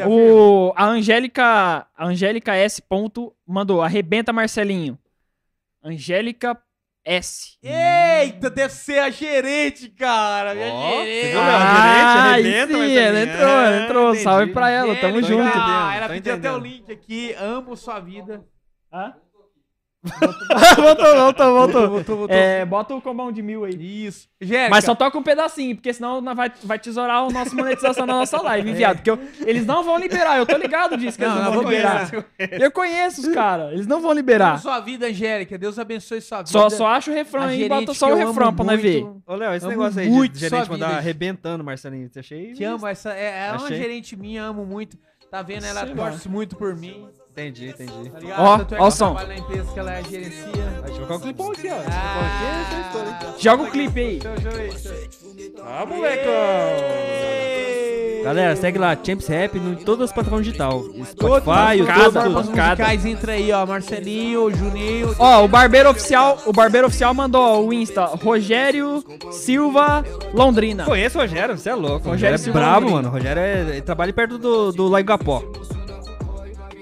o, 0.69 0.73
a 0.75 0.85
Angélica, 0.85 1.87
a 1.95 2.05
Angélica 2.05 2.55
S. 2.55 2.81
Ponto 2.81 3.35
mandou, 3.45 3.81
arrebenta 3.81 4.33
Marcelinho. 4.33 4.97
Angélica 5.83 6.57
S. 7.05 7.57
Eita, 7.61 8.49
deve 8.49 8.73
ser 8.73 8.97
a 8.97 9.09
gerente, 9.11 9.89
cara. 9.89 10.55
Minha 10.55 10.71
você 10.71 11.05
gerente. 11.05 11.31
viu? 11.31 11.39
A 11.41 11.45
gerente 11.45 12.01
Ah, 12.03 12.23
arrebenta, 12.31 12.73
sim, 12.73 12.97
ela 12.97 13.19
entrou, 13.21 13.49
É, 13.49 13.65
ela 13.67 13.83
entrou. 13.83 14.07
entendi. 14.09 14.23
Salve 14.23 14.53
pra 14.53 14.69
ela, 14.71 14.95
tamo 14.95 15.21
Gerente, 15.21 15.27
junto. 15.27 15.57
ah, 15.57 15.93
Ela 15.95 16.09
pediu 16.09 16.33
até 16.33 16.51
o 16.51 16.57
link 16.57 16.91
aqui. 16.91 17.33
Amo 17.37 17.77
sua 17.77 17.99
vida. 17.99 18.43
Hã? 18.91 19.13
Voltou, 20.75 21.15
voltou, 21.15 21.53
voltou. 21.53 21.89
voltou, 21.89 22.17
voltou. 22.17 22.35
É, 22.35 22.65
bota 22.65 22.93
o 22.95 23.01
combão 23.01 23.31
de 23.31 23.41
mil 23.41 23.63
aí. 23.65 24.05
Isso. 24.05 24.27
Gérica. 24.39 24.69
Mas 24.69 24.85
só 24.85 24.93
toca 24.95 25.17
um 25.17 25.23
pedacinho, 25.23 25.75
porque 25.75 25.91
senão 25.93 26.21
vai, 26.35 26.51
vai 26.63 26.77
tesourar 26.79 27.23
a 27.23 27.29
nossa 27.29 27.55
monetização 27.55 28.05
da 28.05 28.13
nossa 28.13 28.41
live, 28.41 28.73
viado. 28.73 28.97
Porque 28.97 29.09
eu- 29.09 29.19
eles 29.45 29.65
não 29.65 29.83
vão 29.83 29.97
liberar, 29.97 30.37
eu 30.37 30.45
tô 30.45 30.57
ligado 30.57 30.95
disso 30.97 31.17
que 31.17 31.23
eles 31.23 31.35
Não, 31.35 31.41
não, 31.43 31.45
não, 31.51 31.53
vão 31.55 31.63
vou 31.63 31.71
liberar. 31.71 32.09
Eu 32.37 32.71
conheço 32.71 33.21
os 33.21 33.27
caras, 33.33 33.73
eles 33.73 33.87
não 33.87 34.01
vão 34.01 34.11
liberar. 34.13 34.59
Sua 34.59 34.79
vida, 34.79 35.07
Angélica. 35.07 35.57
Deus 35.57 35.79
abençoe 35.79 36.21
sua 36.21 36.39
vida. 36.39 36.49
Só, 36.51 36.69
só 36.69 36.87
acha 36.87 37.09
o 37.11 37.13
refrão 37.13 37.43
aí 37.43 37.63
e 37.63 37.69
bota 37.69 37.93
só 37.93 38.11
o 38.11 38.15
refrão 38.15 38.53
pra 38.53 38.65
nós 38.65 38.81
ver. 38.81 39.05
Ô, 39.25 39.35
Léo, 39.35 39.53
esse 39.53 39.65
Amo 39.65 39.71
negócio 39.71 39.99
aí 39.99 40.09
muito 40.09 40.33
de 40.33 40.39
gerente 40.39 40.61
vida, 40.61 40.71
mandar 40.73 40.87
gente. 40.89 40.97
arrebentando, 40.99 41.63
Marcelinho, 41.63 42.09
você 42.11 42.19
achei? 42.19 42.53
Te 42.53 42.63
amo, 42.63 42.85
essa 42.87 43.13
é, 43.13 43.47
é 43.47 43.51
uma 43.51 43.67
gerente 43.69 44.15
minha, 44.15 44.43
amo 44.43 44.65
muito. 44.65 44.97
Tá 45.31 45.41
vendo? 45.41 45.65
Ela 45.65 45.85
torce 45.87 46.29
muito 46.29 46.55
por 46.55 46.75
mim. 46.75 47.07
Entendi, 47.37 47.67
entendi. 47.69 48.09
Tá 48.09 48.19
ligado? 48.19 48.39
Ó, 48.41 48.57
Tanto 48.59 48.75
é 48.75 48.79
ó 48.81 48.87
o 48.87 48.91
som. 48.91 49.05
trabalho 49.13 49.27
na 49.27 49.35
empresa 49.35 49.71
que 49.73 49.79
ela 49.79 50.01
gerencia. 50.03 50.51
Deixa 50.85 51.01
eu 51.01 51.05
colocar 51.07 51.15
o 51.15 51.19
clipão 51.19 51.51
aqui, 51.51 51.67
ó. 51.69 51.75
Ah, 51.91 53.33
Joga 53.37 53.63
o 53.63 53.71
clipe 53.71 53.99
aí. 53.99 54.19
Ver. 54.19 55.53
Ah, 55.61 55.85
molecão! 55.85 56.33
Galera, 58.23 58.55
segue 58.55 58.79
lá, 58.79 58.97
Champs 59.03 59.27
Rap 59.27 59.55
em 59.55 59.75
todas 59.75 60.05
as 60.05 60.11
plataformas 60.13 60.45
digitais. 60.47 60.73
Todas 61.15 61.43
Spotify, 61.43 61.77
YouTube, 61.77 62.23
tudo. 62.23 62.29
musicais, 62.31 63.05
entra 63.05 63.33
aí, 63.33 63.51
ó. 63.51 63.65
Marcelinho, 63.67 64.49
Juninho. 64.55 65.15
Ó, 65.19 65.43
o 65.43 65.47
Barbeiro 65.47 65.91
Oficial, 65.91 66.39
o 66.47 66.51
Barbeiro 66.51 66.87
Oficial 66.87 67.13
mandou 67.13 67.67
o 67.67 67.71
Insta, 67.73 68.05
Rogério 68.05 69.03
Silva 69.31 70.03
Londrina. 70.33 70.85
Conheço 70.85 71.19
o 71.19 71.21
Rogério, 71.21 71.55
você 71.55 71.69
é 71.69 71.75
louco. 71.75 72.09
Rogério 72.09 72.11
Rogério 72.13 72.35
é 72.35 72.37
Silva 72.39 72.59
brabo, 72.59 72.79
Londrina. 72.87 72.95
mano. 73.03 73.09
Rogério 73.13 73.41
é, 73.41 73.59
ele 73.73 73.81
trabalha 73.81 74.11
perto 74.13 74.39
do, 74.39 74.71
do 74.71 74.87
Laigapó. 74.87 75.43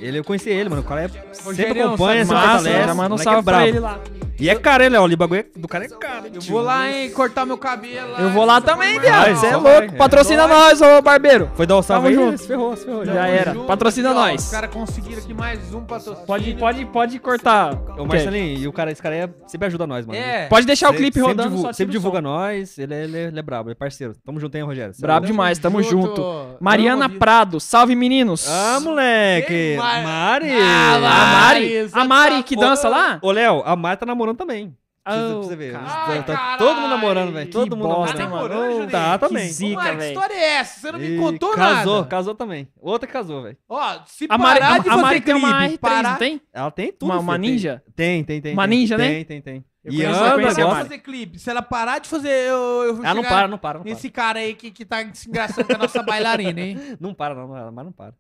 Ele, 0.04 0.20
eu 0.20 0.24
conheci 0.24 0.50
ele, 0.50 0.70
mano. 0.70 0.82
O 0.82 0.86
cara 0.86 1.04
é, 1.04 1.08
sempre 1.34 1.82
acompanha, 1.82 2.26
sempre 2.26 2.38
sabe 2.42 2.48
Massa, 2.48 2.64
fortalece. 2.64 2.88
já 2.88 2.94
manda 2.94 3.08
um 3.08 3.10
moleque 3.10 3.24
salve 3.24 3.40
é 3.40 3.44
pra 3.44 3.68
ele 3.68 3.80
lá. 3.80 4.00
E 4.40 4.50
é 4.50 4.56
caro, 4.56 4.84
hein, 4.84 4.90
Léo? 4.90 5.04
O 5.06 5.18
bagulho 5.18 5.42
é- 5.42 5.60
do 5.60 5.68
cara 5.68 5.86
é 5.86 5.88
caro. 5.90 6.28
Eu 6.34 6.42
vou 6.42 6.62
lá, 6.62 6.90
hein, 6.90 7.10
cortar 7.12 7.46
meu 7.46 7.58
cabelo. 7.58 8.16
Eu 8.18 8.30
vou 8.30 8.46
lá 8.46 8.60
também, 8.60 9.00
viado. 9.00 9.36
Você 9.36 9.48
é 9.48 9.56
louco. 9.56 9.96
Patrocina 9.98 10.48
nós, 10.48 10.82
ô 10.82 11.02
barbeiro. 11.02 11.52
Foi 11.56 11.66
dar 11.66 11.78
o 11.78 11.84
salve 11.84 12.14
junto. 12.14 12.38
se 12.38 12.48
ferrou, 12.48 12.76
se 12.76 12.86
ferrou. 12.86 13.06
Já 13.06 13.28
era. 13.28 13.54
Patrocina 13.56 14.14
nós. 14.14 14.46
Os 14.46 14.52
caras 14.52 14.70
conseguiram 14.72 15.22
aqui 15.22 15.34
mais 15.34 15.74
um 15.74 15.82
patrocínio. 15.82 16.26
Pode, 16.26 16.54
pode, 16.56 16.86
pode 16.86 17.20
cortar. 17.20 17.74
O 17.98 18.06
Marcelinho, 18.06 18.60
e 18.60 18.68
o 18.68 18.74
cara, 18.74 18.92
esse 18.92 19.02
cara 19.02 19.16
é, 19.16 19.30
sempre 19.48 19.68
ajuda 19.68 19.86
nós, 19.86 20.06
mano. 20.06 20.20
É. 20.20 20.48
Pode 20.48 20.66
deixar 20.66 20.90
o 20.90 20.94
clipe 20.94 21.20
sempre 21.20 21.44
rodando 21.44 21.74
Sempre 21.74 21.92
divulga 21.92 22.22
nós, 22.22 22.78
ele 22.78 22.94
é, 22.94 23.42
brabo, 23.42 23.70
é 23.70 23.76
parceiro. 23.76 24.16
Tamo 24.26 24.40
junto, 24.40 24.56
hein, 24.56 24.64
Rogério? 24.64 24.94
Brabo 25.00 25.26
demais, 25.26 25.60
tamo 25.60 25.82
junto. 25.82 26.24
Mariana. 26.60 27.10
Prado, 27.10 27.60
salve 27.60 27.96
meninos. 27.96 28.48
Ah, 28.50 28.80
moleque! 28.82 29.76
Mari! 29.78 30.52
Ah, 30.52 30.94
a 30.94 30.98
lá. 30.98 31.26
Mari, 31.26 31.90
a 31.92 32.06
Mari 32.06 32.44
que 32.44 32.56
ô, 32.56 32.60
dança 32.60 32.90
lá? 32.90 33.20
Ô, 33.22 33.32
Léo, 33.32 33.62
a 33.66 33.76
Mari 33.76 34.00
tá 34.00 34.06
namorando 34.06 34.23
também. 34.34 34.76
Pra 35.04 35.14
você- 35.16 35.34
Oh, 35.34 35.40
pra 35.40 35.48
você 35.50 35.56
ver. 35.58 35.74
Tá- 35.74 36.06
Ai, 36.08 36.24
tá 36.24 36.58
todo 36.58 36.76
mundo 36.80 36.90
namorando, 36.92 37.34
velho. 37.34 37.46
Que 37.48 37.52
Todo 37.52 37.76
mundo 37.76 37.90
bosta, 37.94 38.18
namorando. 38.18 38.50
mano? 38.58 38.70
Namorando? 38.70 38.90
Tá, 38.92 39.20
Que 39.20 39.28
também. 39.28 39.50
zica, 39.50 39.82
Mano, 39.84 40.00
que 40.00 40.06
história 40.06 40.34
é 40.34 40.46
essa? 40.56 40.80
Você 40.80 40.92
não 40.94 41.00
me 41.00 41.08
E 41.08 41.18
contou 41.20 41.52
casou, 41.54 41.96
nada. 41.96 42.08
casou 42.08 42.36
também. 42.36 42.68
Outra 42.80 43.06
casou, 43.06 43.44
velho. 43.44 43.58
Ó, 43.68 44.00
se 44.06 44.26
A 44.30 44.38
Mari, 44.38 44.60
parar 44.62 44.74
a, 44.76 44.78
de 44.78 44.88
a 44.88 44.92
fazer 44.92 45.02
Mari 45.02 45.20
tem 45.22 45.36
uma 45.36 45.58
clipe, 45.58 45.74
R3, 45.74 45.78
parar... 45.80 46.10
não 46.12 46.18
tem? 46.18 46.42
Ela 46.54 46.72
tem 46.72 46.92
tudo. 46.94 47.12
Uma- 47.12 47.20
uma 47.20 47.34
tem- 47.38 47.52
ninja? 47.52 47.84
Tem, 47.94 48.24
tem, 48.24 48.40
tem. 48.42 48.54
Uma 48.54 48.66
tem. 48.66 48.80
ninja, 48.80 48.98
né? 48.98 49.08
Tem, 49.10 49.26
tem, 49.26 49.42
tem. 49.42 49.66
Eu 49.84 49.92
E 49.92 49.96
conheço- 49.98 50.18
eu 50.18 50.24
anda, 50.26 50.34
conheço 50.36 50.58
a 50.58 50.62
Ela 50.62 50.70
gosta. 50.70 50.76
Mari. 50.78 50.90
fazer 50.90 51.00
clipe. 51.02 51.38
Se 51.40 51.50
ela 51.50 51.62
parar 51.62 52.00
de 52.00 52.08
fazer, 52.08 52.30
eu, 52.30 52.56
eu 52.86 52.96
vou 52.96 53.04
Ela 53.04 53.14
não 53.16 53.24
chegar 53.24 53.36
para, 53.36 53.48
não 53.50 53.58
para, 53.58 53.78
não 53.80 53.84
para. 53.84 53.94
Nesse 53.94 54.10
cara 54.10 54.40
aí 54.40 54.54
que, 54.56 54.72
que 54.72 54.86
tá 54.86 55.06
se 55.14 55.28
engraçando 55.28 55.68
com 55.68 55.74
a 55.74 55.78
nossa 55.80 56.02
bailarina, 56.02 56.62
hein? 56.62 56.78
Não 57.02 57.14
para, 57.14 57.36
não, 57.36 57.50
mas 57.74 57.84
não 57.86 57.92
para. 57.92 58.14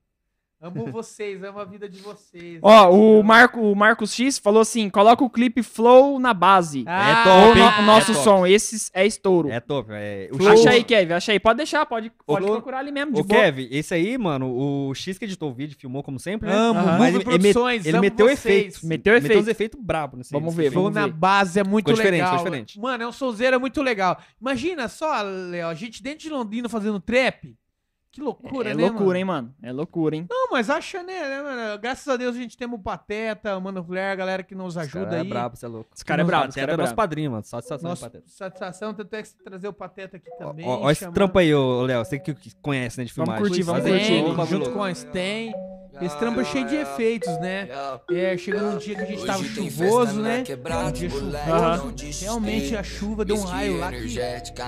Amo 0.66 0.90
vocês, 0.90 1.44
amo 1.44 1.60
a 1.60 1.66
vida 1.66 1.90
de 1.90 2.00
vocês. 2.00 2.58
Ó, 2.62 2.90
o, 2.90 3.22
Marco, 3.22 3.60
o 3.60 3.76
Marcos 3.76 4.14
X 4.14 4.38
falou 4.38 4.62
assim: 4.62 4.90
coloca 4.90 5.22
o 5.22 5.30
clipe 5.30 5.62
Flow 5.62 6.18
na 6.20 6.34
base. 6.34 6.86
Ah, 6.88 7.10
É 7.12 7.24
top, 7.26 7.60
hein? 7.60 7.66
no- 7.66 7.70
É 7.72 7.80
o 7.80 7.86
nosso 7.86 8.14
top. 8.14 8.24
som. 8.24 8.48
Esse 8.48 8.90
é 8.94 9.06
estouro. 9.06 9.50
É 9.52 9.60
top, 9.60 9.90
é. 9.92 10.30
O 10.32 10.48
Acha 10.48 10.70
aí, 10.70 10.82
Kevin. 10.86 11.14
Acha 11.16 11.34
aí. 11.34 11.40
Pode 11.40 11.58
deixar, 11.58 11.86
pode, 11.86 12.10
pode 12.26 12.46
procurar 12.46 12.80
ali 12.80 12.94
mesmo. 12.94 13.12
De 13.12 13.24
boa. 13.24 13.42
Kevin, 13.42 13.68
esse 13.72 13.94
aí, 13.94 14.18
mano, 14.18 14.48
o 14.90 14.96
X 14.96 15.18
que 15.18 15.26
editou 15.26 15.52
o 15.52 15.54
vídeo, 15.54 15.76
filmou 15.78 16.02
como 16.02 16.18
sempre, 16.18 16.48
né? 16.48 16.56
Amo, 16.56 16.80
Aham. 16.80 16.98
Mas 16.98 17.16
ele, 17.16 17.24
Produções, 17.26 17.86
ele 17.86 17.98
amo 17.98 18.02
meteu 18.02 18.26
vocês. 18.28 18.40
efeito. 18.46 18.88
Meteu 18.88 19.14
Meteu 19.16 19.26
efeito. 19.32 19.42
uns 19.44 19.48
efeitos 19.50 19.80
brabos 19.82 20.18
nesse 20.20 20.32
Vamos 20.32 20.56
ver. 20.56 20.72
Flow 20.72 20.90
na 20.90 21.10
base 21.10 21.60
é 21.60 21.64
muito 21.66 21.88
Ficou 21.88 21.96
diferente, 21.96 22.22
legal. 22.22 22.38
ficou 22.38 22.46
diferente. 22.46 22.80
Mano, 22.80 23.04
é 23.04 23.08
um 23.08 23.12
sonzeiro 23.12 23.60
muito 23.60 23.82
legal. 23.82 24.18
Imagina 24.40 24.88
só, 24.88 25.22
Léo, 25.24 25.68
a 25.68 25.74
gente 25.74 26.02
dentro 26.02 26.20
de 26.20 26.30
Londrina 26.30 26.70
fazendo 26.70 27.02
trap. 27.02 27.54
Que 28.14 28.22
loucura, 28.22 28.70
é 28.70 28.76
né, 28.76 28.84
loucura, 28.84 29.06
mano? 29.06 29.18
hein, 29.18 29.26
mano? 29.26 29.56
É 29.64 29.72
loucura, 29.72 30.16
hein? 30.16 30.28
Não, 30.30 30.52
mas 30.52 30.70
acha, 30.70 31.02
né, 31.02 31.20
né, 31.20 31.42
mano? 31.42 31.80
Graças 31.80 32.08
a 32.08 32.16
Deus 32.16 32.36
a 32.36 32.40
gente 32.40 32.56
tem 32.56 32.68
o 32.72 32.78
Pateta, 32.78 33.58
o 33.58 33.62
Mano 33.62 33.84
Flair, 33.84 34.12
a 34.12 34.16
galera 34.16 34.44
que 34.44 34.54
nos 34.54 34.78
ajuda 34.78 35.06
cara 35.06 35.16
aí. 35.16 35.26
É 35.26 35.30
brabo, 35.30 35.56
você 35.58 35.66
é 35.66 35.70
louco. 35.70 35.90
Esse 35.96 36.06
cara 36.06 36.22
é 36.22 36.24
brabo, 36.26 36.44
esse 36.44 36.50
Pateta 36.50 36.62
cara 36.68 36.74
é 36.74 36.78
nosso 36.78 36.94
brabo. 36.96 37.10
padrinho, 37.10 37.32
mano. 37.32 37.44
Satisfação, 37.44 37.90
Nossa, 37.90 38.06
Pateta. 38.06 38.24
satisfação, 38.30 38.94
tanto 38.94 39.14
é 39.16 39.24
que 39.24 39.30
trazer 39.44 39.68
o 39.68 39.74
Pateta 39.74 40.18
aqui 40.18 40.30
também. 40.38 40.64
Ó, 40.64 40.82
ó 40.82 40.92
esse 40.92 41.12
trampo 41.12 41.40
aí, 41.40 41.52
ô, 41.56 41.82
Léo. 41.82 42.06
Você 42.06 42.20
que 42.20 42.36
que 42.36 42.56
conhece, 42.58 43.00
né, 43.00 43.06
de 43.06 43.14
Vamos 43.16 43.34
filmagem. 43.34 43.48
curtir, 43.48 43.64
vamos 43.64 43.82
curtir. 43.82 44.04
Sten, 44.06 44.36
bagulho 44.36 44.46
junto 44.48 44.72
com 44.72 44.84
a 44.84 44.94
Sten. 44.94 45.54
Esse 46.02 46.18
trampo 46.18 46.42
é 46.42 46.44
cheio 46.46 46.66
de 46.68 46.76
efeitos, 46.76 47.30
né? 47.40 47.68
É, 48.12 48.36
chegou 48.38 48.62
um 48.62 48.78
dia 48.78 48.96
que 48.96 49.02
a 49.02 49.06
gente 49.06 49.26
tava 49.26 49.44
chuvoso, 49.44 50.14
na 50.16 50.22
né? 50.30 50.44
Um 50.88 50.92
dia 50.92 51.10
chuvoso. 51.10 51.32
não. 51.48 51.94
Realmente 52.22 52.76
a 52.76 52.84
chuva 52.84 53.24
deu 53.24 53.36
um 53.38 53.44
raio 53.44 53.78
lá 53.78 53.92
que 53.92 54.20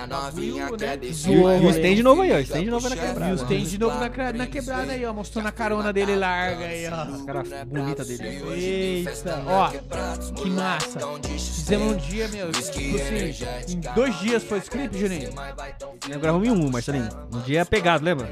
novinha 0.08 0.70
né? 0.70 0.98
E 1.02 1.36
o- 1.36 1.62
e 1.62 1.66
o 1.66 1.72
Sten 1.72 1.94
de 1.96 2.02
novo 2.02 2.22
aí, 2.22 2.32
ó. 2.32 2.36
O 2.38 2.44
Sten 2.46 2.64
de 2.64 2.70
novo 2.70 2.88
na 2.88 2.94
E 2.94 2.98
quebrada. 2.98 3.34
os 3.34 3.42
tem 3.42 3.64
de 3.64 3.78
novo 3.78 3.98
na, 3.98 4.08
cra- 4.08 4.32
na 4.32 4.46
quebrada 4.46 4.92
aí, 4.92 5.04
ó. 5.04 5.12
Mostrando 5.12 5.46
a 5.48 5.52
carona 5.52 5.92
dele 5.92 6.14
larga 6.16 6.64
aí, 6.66 6.86
ó. 6.86 7.24
Cara 7.24 7.42
bonita 7.66 8.04
dele. 8.04 8.42
Eita, 8.54 9.42
ó. 9.46 9.70
Que 10.34 10.50
massa. 10.50 11.00
Fizemos 11.28 11.92
um 11.92 11.96
dia, 11.96 12.28
meu. 12.28 12.50
Tipo 12.52 12.96
assim, 12.96 13.72
em 13.72 13.80
dois 13.94 14.18
dias 14.20 14.42
foi 14.44 14.58
esse 14.58 14.70
clipe, 14.70 14.96
Juninho? 14.98 15.30
Eu 16.08 16.20
gravamos 16.20 16.46
em 16.46 16.50
um, 16.50 16.70
Marcelinho. 16.70 17.08
Um 17.32 17.40
dia 17.40 17.60
é 17.60 17.64
pegado, 17.64 18.04
lembra? 18.04 18.28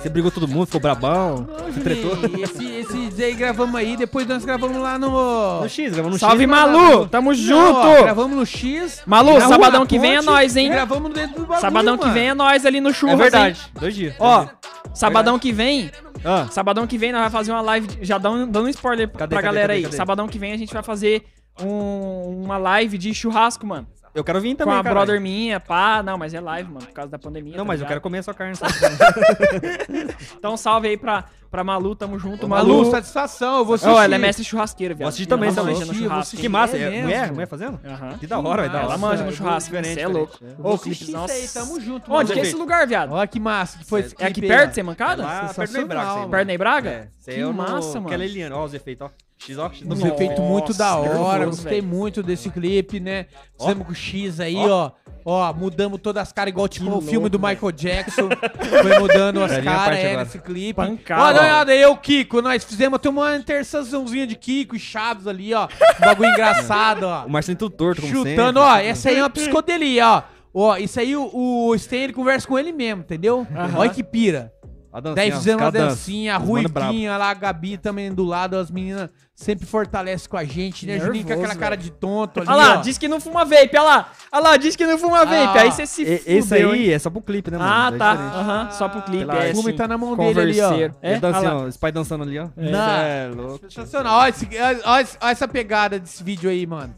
Você 0.00 0.08
brigou 0.08 0.30
todo 0.30 0.48
mundo, 0.48 0.66
ficou 0.66 0.80
brabão, 0.80 1.46
se 1.74 1.80
tretou. 1.80 2.16
Esse, 2.42 2.64
esse 2.66 3.06
dia 3.10 3.26
aí 3.26 3.34
gravamos 3.34 3.74
aí, 3.74 3.96
depois 3.96 4.26
nós 4.26 4.44
gravamos 4.44 4.76
lá 4.78 4.98
no. 4.98 5.60
No 5.62 5.68
X, 5.68 5.92
gravamos 5.92 6.14
no 6.16 6.18
Salve, 6.26 6.44
X. 6.44 6.50
Malu! 6.50 7.06
Tamo 7.08 7.32
Não, 7.32 7.38
ó, 7.38 7.82
junto! 7.82 8.02
gravamos 8.02 8.36
no 8.36 8.46
X. 8.46 9.02
Malu, 9.06 9.40
sabadão 9.40 9.86
que 9.86 9.98
vem 9.98 10.16
é 10.16 10.22
nós, 10.22 10.56
hein? 10.56 10.70
Gravamos 10.70 11.12
dentro 11.12 11.36
do 11.36 11.42
bagulho, 11.42 11.60
Sabadão 11.60 11.96
que 11.98 12.04
mano. 12.04 12.14
vem 12.14 12.28
é 12.28 12.34
nós 12.34 12.64
ali 12.66 12.80
no 12.80 12.92
churras, 12.92 13.14
É 13.14 13.22
verdade, 13.22 13.60
hein? 13.60 13.72
dois 13.80 13.94
dias. 13.94 14.14
Ó, 14.18 14.46
sabadão 14.94 15.38
que 15.38 15.52
vem, 15.52 15.90
Ah, 16.24 16.46
sabadão 16.50 16.86
que 16.86 16.98
vem 16.98 17.12
nós 17.12 17.20
vamos 17.20 17.32
fazer 17.32 17.52
uma 17.52 17.60
live, 17.60 17.88
já 18.02 18.18
dando, 18.18 18.46
dando 18.50 18.66
um 18.66 18.68
spoiler 18.68 19.06
Cadê, 19.08 19.16
pra 19.16 19.28
cadê, 19.28 19.42
galera 19.42 19.68
cadê, 19.68 19.76
aí. 19.78 19.82
cadê? 19.84 19.96
Sabadão 19.96 20.26
que 20.26 20.38
vem 20.38 20.52
a 20.52 20.56
gente 20.56 20.72
vai 20.74 20.82
fazer 20.82 21.24
um- 21.60 22.42
uma 22.44 22.56
live 22.58 22.96
de 22.98 23.14
churrasco, 23.14 23.66
mano. 23.66 23.86
Eu 24.18 24.24
quero 24.24 24.40
vir 24.40 24.50
Com 24.50 24.64
também, 24.64 24.74
a 24.74 24.82
cara. 24.82 24.94
brother 24.94 25.20
minha, 25.20 25.58
pá. 25.60 26.02
Não, 26.02 26.18
mas 26.18 26.34
é 26.34 26.40
live, 26.40 26.70
mano, 26.70 26.86
por 26.86 26.92
causa 26.92 27.10
da 27.10 27.18
pandemia. 27.18 27.52
Não, 27.56 27.64
tá 27.64 27.68
mas 27.68 27.74
eu 27.80 27.84
ligado? 27.84 27.88
quero 27.88 28.00
comer 28.00 28.18
a 28.18 28.22
sua 28.22 28.34
carne. 28.34 28.54
só. 28.56 28.66
Então 30.38 30.56
salve 30.56 30.88
aí 30.88 30.96
pra, 30.96 31.24
pra 31.50 31.64
Malu, 31.64 31.94
tamo 31.94 32.18
junto. 32.18 32.46
Ô, 32.46 32.48
Malu, 32.48 32.68
Malu, 32.78 32.90
satisfação, 32.90 33.58
eu 33.58 33.64
vou 33.64 33.74
assistir. 33.74 33.92
Ó, 33.92 34.02
ela 34.02 34.14
é 34.14 34.18
mestre 34.18 34.44
churrasqueira, 34.44 34.94
viado. 34.94 35.00
Vou 35.06 35.08
assistir 35.08 35.26
também, 35.26 35.48
ela 35.48 35.56
tá 35.56 35.62
manja 35.64 35.78
louco? 35.78 35.92
no 35.92 35.98
churrasco. 35.98 36.20
assistir. 36.20 36.42
Que 36.42 36.48
massa, 36.48 36.76
É 36.76 36.82
é, 36.98 37.02
mulher? 37.02 37.32
Mulher 37.32 37.46
fazendo? 37.48 37.80
Aham. 37.84 38.18
Que 38.18 38.26
da 38.26 38.38
hora, 38.38 38.62
vai 38.62 38.70
dar. 38.70 38.82
Ela 38.84 38.98
manja 38.98 39.24
no 39.24 39.32
churrasco, 39.32 39.70
diferente, 39.70 39.94
você 39.94 40.00
é 40.00 40.08
louco. 40.08 40.38
Eu 40.42 40.64
Ô, 40.64 40.78
clipes, 40.78 41.02
isso 41.02 41.12
nossa. 41.12 41.32
aí, 41.34 41.48
tamo 41.48 41.80
junto. 41.80 42.12
Onde 42.12 42.32
que 42.32 42.38
é 42.38 42.42
esse 42.42 42.56
lugar, 42.56 42.86
viado? 42.86 43.12
Olha 43.12 43.26
que 43.26 43.40
massa 43.40 43.78
que 43.78 43.84
foi 43.84 44.00
esse 44.00 44.14
É 44.18 44.26
aqui 44.26 44.40
perto, 44.40 44.78
é 44.78 44.82
mancada? 44.82 45.24
Perto 45.54 45.78
Embraga, 45.78 46.14
mano. 46.14 46.28
Perto 46.28 46.46
da 46.46 46.54
Ibraga? 46.54 46.90
É, 47.26 47.32
Que 47.32 47.40
é 47.40 47.46
massa, 47.46 47.94
mano. 47.94 48.06
Aquela 48.06 48.24
Eliane, 48.24 48.54
ó 48.54 48.64
os 48.64 48.74
efeitos, 48.74 49.06
ó. 49.06 49.27
X, 49.38 49.58
ó, 49.58 49.70
X. 49.70 49.82
Uns 49.82 49.88
Nossa, 50.00 50.08
efeitos 50.08 50.38
muito 50.40 50.74
da 50.74 50.96
hora, 50.96 51.38
nervoso, 51.38 51.62
gostei 51.62 51.80
velho. 51.80 51.92
muito 51.92 52.22
desse 52.22 52.50
clipe, 52.50 53.00
né? 53.00 53.26
Fizemos 53.58 53.86
com 53.86 53.92
o 53.92 53.94
X 53.94 54.40
aí, 54.40 54.56
Ó. 54.56 54.86
ó. 54.86 55.08
Ó, 55.24 55.52
mudamos 55.52 56.00
todas 56.00 56.22
as 56.22 56.32
caras, 56.32 56.52
igual 56.52 56.66
tipo 56.68 56.86
Que 56.86 56.96
o 56.96 57.00
filme 57.02 57.28
louco, 57.28 57.30
do 57.30 57.38
Michael 57.38 57.72
Jackson. 57.72 58.28
Foi 58.82 58.98
mudando 58.98 59.42
as 59.44 59.58
caras 59.58 59.98
é, 59.98 60.06
agora. 60.06 60.24
nesse 60.24 60.38
clipe. 60.38 60.72
Pancada, 60.74 61.22
Ó, 61.22 61.32
dá 61.32 61.38
ó. 61.40 61.42
uma 61.42 61.42
olhada 61.42 61.72
aí, 61.72 61.82
eu, 61.82 61.94
Kiko, 61.98 62.40
nós 62.40 62.64
fizemos 62.64 62.96
até 62.96 63.10
uma 63.10 63.36
interseçãozinha 63.36 64.26
de 64.26 64.34
Kiko 64.36 64.74
e 64.74 64.78
Chaves 64.78 65.26
ali, 65.26 65.52
ó. 65.52 65.66
Um 66.00 66.04
bagulho 66.04 66.30
engraçado, 66.30 67.02
ó. 67.02 67.26
O 67.26 67.30
Marcelinho 67.30 67.58
tudo 67.58 67.76
torto, 67.76 68.00
como 68.00 68.14
sempre. 68.14 68.30
Chutando, 68.30 68.60
ó, 68.60 68.76
essa 68.76 69.10
aí 69.10 69.16
é 69.16 69.22
uma 69.22 69.28
psicodelia, 69.28 70.08
ó. 70.08 70.22
Ó, 70.54 70.76
isso 70.78 70.98
aí 70.98 71.14
o, 71.14 71.30
o 71.32 71.74
Stan, 71.74 71.96
ele 71.96 72.12
conversa 72.14 72.48
com 72.48 72.58
ele 72.58 72.72
mesmo, 72.72 73.02
entendeu? 73.02 73.46
Olha 73.76 73.90
que 73.90 74.02
pira. 74.02 74.50
A 74.92 75.00
dancinha, 75.00 75.14
Daí 75.16 75.32
ó, 75.32 75.36
fizemos 75.36 75.60
uma 75.62 75.66
cada 75.72 75.78
dança. 75.84 75.96
dancinha, 75.96 76.34
a. 76.34 76.38
Ruivinha 76.38 77.16
lá, 77.18 77.30
a 77.30 77.34
Gabi 77.34 77.76
também 77.76 78.12
do 78.12 78.24
lado, 78.24 78.56
as 78.56 78.70
meninas 78.70 79.10
sempre 79.34 79.66
fortalecem 79.66 80.28
com 80.28 80.36
a 80.36 80.44
gente, 80.44 80.86
né? 80.86 80.98
Juninho 80.98 81.22
com 81.24 81.28
Nervoso, 81.28 81.46
aquela 81.46 81.54
cara 81.60 81.76
de 81.76 81.90
tonto 81.92 82.40
ali, 82.40 82.48
Olha 82.48 82.56
lá, 82.56 82.72
ó. 82.72 82.76
diz 82.80 82.96
que 82.98 83.06
não 83.06 83.20
fuma 83.20 83.44
vape, 83.44 83.70
olha 83.74 83.82
lá. 83.82 84.12
Olha 84.32 84.42
lá, 84.42 84.56
diz 84.56 84.74
que 84.76 84.86
não 84.86 84.98
fuma 84.98 85.24
vape. 85.26 85.58
Ah, 85.58 85.62
aí 85.62 85.70
você 85.70 85.86
se 85.86 86.02
E- 86.02 86.18
fudeu, 86.18 86.38
Esse 86.38 86.54
aí 86.54 86.86
hein? 86.86 86.90
é 86.92 86.98
só 86.98 87.10
pro 87.10 87.20
clipe, 87.20 87.50
né, 87.50 87.58
mano? 87.58 87.70
Ah, 87.70 87.90
É 87.94 87.98
tá. 87.98 88.12
diferente. 88.14 88.34
Aham, 88.36 88.70
só 88.70 88.88
pro 88.88 89.02
clipe. 89.02 89.18
Pela 89.26 89.34
É, 89.34 89.38
arte. 89.40 89.52
O 89.52 89.56
fume 89.56 89.68
assim, 89.68 89.76
tá 89.78 89.86
na 89.88 89.98
mão 89.98 90.16
dele 90.16 90.40
ali, 90.40 90.60
ó. 90.60 90.72
É, 90.72 90.90
É, 91.02 91.18
dancinha, 91.20 91.52
lá. 91.52 91.60
ó, 91.62 91.68
esse 91.68 91.78
pai 91.78 91.92
dançando 91.92 92.24
ali, 92.24 92.38
ó. 92.38 92.48
Não. 92.56 92.78
É 92.90 93.30
louco. 93.34 93.60
Sensacional. 93.70 94.26
Esse- 94.28 94.48
olha 94.84 95.06
essa 95.30 95.46
pegada 95.46 95.98
desse 96.00 96.24
vídeo 96.24 96.48
aí, 96.50 96.66
mano. 96.66 96.94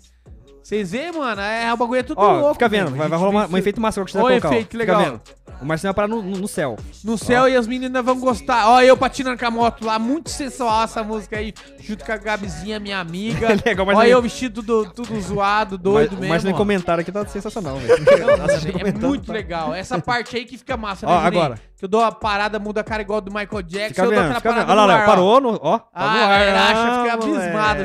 Vocês 0.71 0.93
veem, 0.93 1.11
mano? 1.11 1.41
É, 1.43 1.75
o 1.75 1.77
bagulho 1.77 1.99
é 1.99 2.03
tudo 2.05 2.21
Ó, 2.21 2.33
louco. 2.33 2.53
fica 2.55 2.69
vendo, 2.69 2.93
vai, 2.95 3.07
A 3.07 3.09
vai 3.09 3.19
rolar 3.19 3.31
uma- 3.31 3.47
um 3.49 3.59
efeito 3.59 3.81
massa 3.81 4.05
que 4.05 4.13
você 4.13 4.19
Ó, 4.19 4.23
vai 4.23 4.31
colocar, 4.39 4.49
ó. 4.51 4.53
efeito, 4.53 4.69
que 4.69 4.79
Fica 4.79 4.93
legal. 4.97 5.11
vendo. 5.13 5.21
O 5.61 5.67
Marcelinho 5.67 5.93
vai 5.93 5.95
parar 5.95 6.07
no, 6.09 6.23
no, 6.23 6.37
no 6.39 6.47
céu. 6.49 6.77
No 7.05 7.19
céu 7.19 7.47
e 7.49 7.55
as 7.57 7.67
meninas 7.67 8.03
vão 8.05 8.19
gostar. 8.21 8.69
Ó, 8.71 8.81
eu 8.81 8.97
patinando 8.97 9.37
com 9.37 9.45
a 9.45 9.51
moto 9.51 9.85
lá, 9.85 9.99
muito 9.99 10.31
sensual 10.31 10.85
essa 10.85 11.03
música 11.03 11.37
aí, 11.39 11.53
junto 11.81 12.03
com 12.05 12.13
a 12.13 12.17
Gabizinha, 12.17 12.79
minha 12.81 12.99
amiga. 13.01 13.49
Legal, 13.67 13.85
mas 13.85 13.99
Ó, 13.99 14.05
eu 14.05 14.23
vestido 14.23 14.63
tudo, 14.63 14.91
tudo 14.93 15.21
zoado, 15.21 15.77
doido 15.77 16.13
Mas- 16.13 16.13
O 16.13 16.21
mesmo. 16.21 16.29
Marcelinho 16.33 16.55
ó. 16.55 16.59
comentário 16.59 17.03
aqui 17.03 17.11
tá 17.13 17.27
sensacional, 17.27 17.77
velho. 17.77 18.05
Não, 18.21 18.27
mano, 18.39 18.45
Assisti 18.45 18.69
é 18.69 18.73
comentando, 18.73 19.09
muito 19.09 19.27
tá- 19.27 19.33
legal. 19.33 19.75
Essa 19.75 19.99
parte 20.01 20.37
aí 20.37 20.45
que 20.47 20.57
fica 20.57 20.77
massa, 20.77 21.05
Ó, 21.07 21.11
Juninho? 21.11 21.27
agora. 21.27 21.59
Que 21.77 21.85
eu 21.87 21.89
dou 21.89 22.03
a 22.05 22.13
parada, 22.13 22.59
muda 22.59 22.83
a 22.83 22.85
cara 22.85 23.01
igual 23.03 23.21
do 23.23 23.31
Michael 23.33 23.63
Jackson, 23.63 23.89
Fica 23.89 24.03
eu 24.03 24.07
dou 24.07 24.15
vendo, 24.15 24.21
aquela 24.23 24.35
fica 24.37 24.49
vendo. 24.51 24.67
parada 24.67 24.73
Olha 24.73 24.81
lá, 24.81 24.87
no 24.87 24.93
Léo, 24.93 24.99
ar, 24.99 25.03
ó. 25.03 25.07
parou, 25.11 25.41
no, 25.41 25.59
ó. 25.63 25.79
Tá 25.79 25.87
Ah, 25.95 26.15
no 26.15 26.21
ar. 26.25 26.39
relaxa, 26.39 26.89
Ah, 26.89 27.03
fica 27.03 27.15
abismado. 27.15 27.85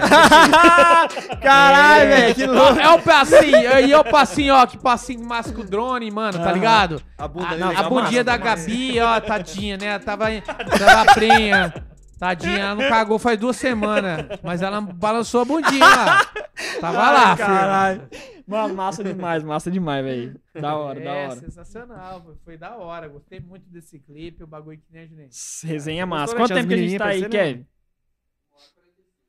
Caralho, 1.41 2.09
velho, 2.09 2.35
que 2.35 2.45
louco. 2.45 2.74
É 2.81 2.89
o 2.89 3.01
passinho, 3.01 3.79
e 3.87 3.91
é 3.91 3.97
o 3.97 4.03
passinho, 4.03 4.53
ó, 4.53 4.65
que 4.65 4.77
passinho 4.77 5.25
massa 5.25 5.53
com 5.53 5.61
o 5.61 5.65
drone, 5.65 6.09
mano, 6.11 6.37
tá 6.37 6.45
Aham. 6.45 6.53
ligado? 6.53 7.01
A 7.17 7.27
bunda 7.27 7.47
A, 7.47 7.55
dele 7.55 7.63
a 7.77 7.83
bundinha 7.83 8.23
da. 8.23 8.37
Gabi, 8.37 8.99
ó, 8.99 9.19
tadinha, 9.21 9.77
né? 9.77 9.99
Tava, 9.99 10.25
tava 10.77 11.13
prenha. 11.13 11.73
Tadinha, 12.19 12.59
ela 12.59 12.75
não 12.75 12.89
cagou 12.89 13.19
faz 13.19 13.37
duas 13.37 13.57
semanas. 13.57 14.25
Mas 14.41 14.61
ela 14.61 14.79
balançou 14.79 15.41
a 15.41 15.45
bundinha 15.45 15.85
lá. 15.85 16.25
Tava 16.79 17.11
lá, 17.11 17.35
filho. 17.35 17.47
Caralho. 17.47 18.09
Mano, 18.47 18.73
massa 18.73 19.03
demais, 19.03 19.43
massa 19.43 19.69
demais, 19.69 20.05
velho. 20.05 20.39
Da 20.53 20.75
hora, 20.75 20.99
da 20.99 21.09
É, 21.11 21.27
hora. 21.27 21.35
sensacional, 21.35 22.21
foi, 22.23 22.35
foi 22.45 22.57
da 22.57 22.77
hora. 22.77 23.07
Gostei 23.09 23.39
muito 23.39 23.69
desse 23.69 23.99
clipe, 23.99 24.43
o 24.43 24.47
bagulho 24.47 24.77
que 24.77 24.85
nem 24.93 25.07
Juninho. 25.07 25.29
Resenha 25.63 26.05
massa. 26.05 26.35
Quanto 26.35 26.53
né? 26.53 26.55
tempo 26.55 26.67
que 26.69 26.73
a 26.73 26.77
gente 26.77 26.97
tá 26.97 27.05
aí, 27.07 27.21
menininhas 27.21 27.47
Kevin? 27.47 27.65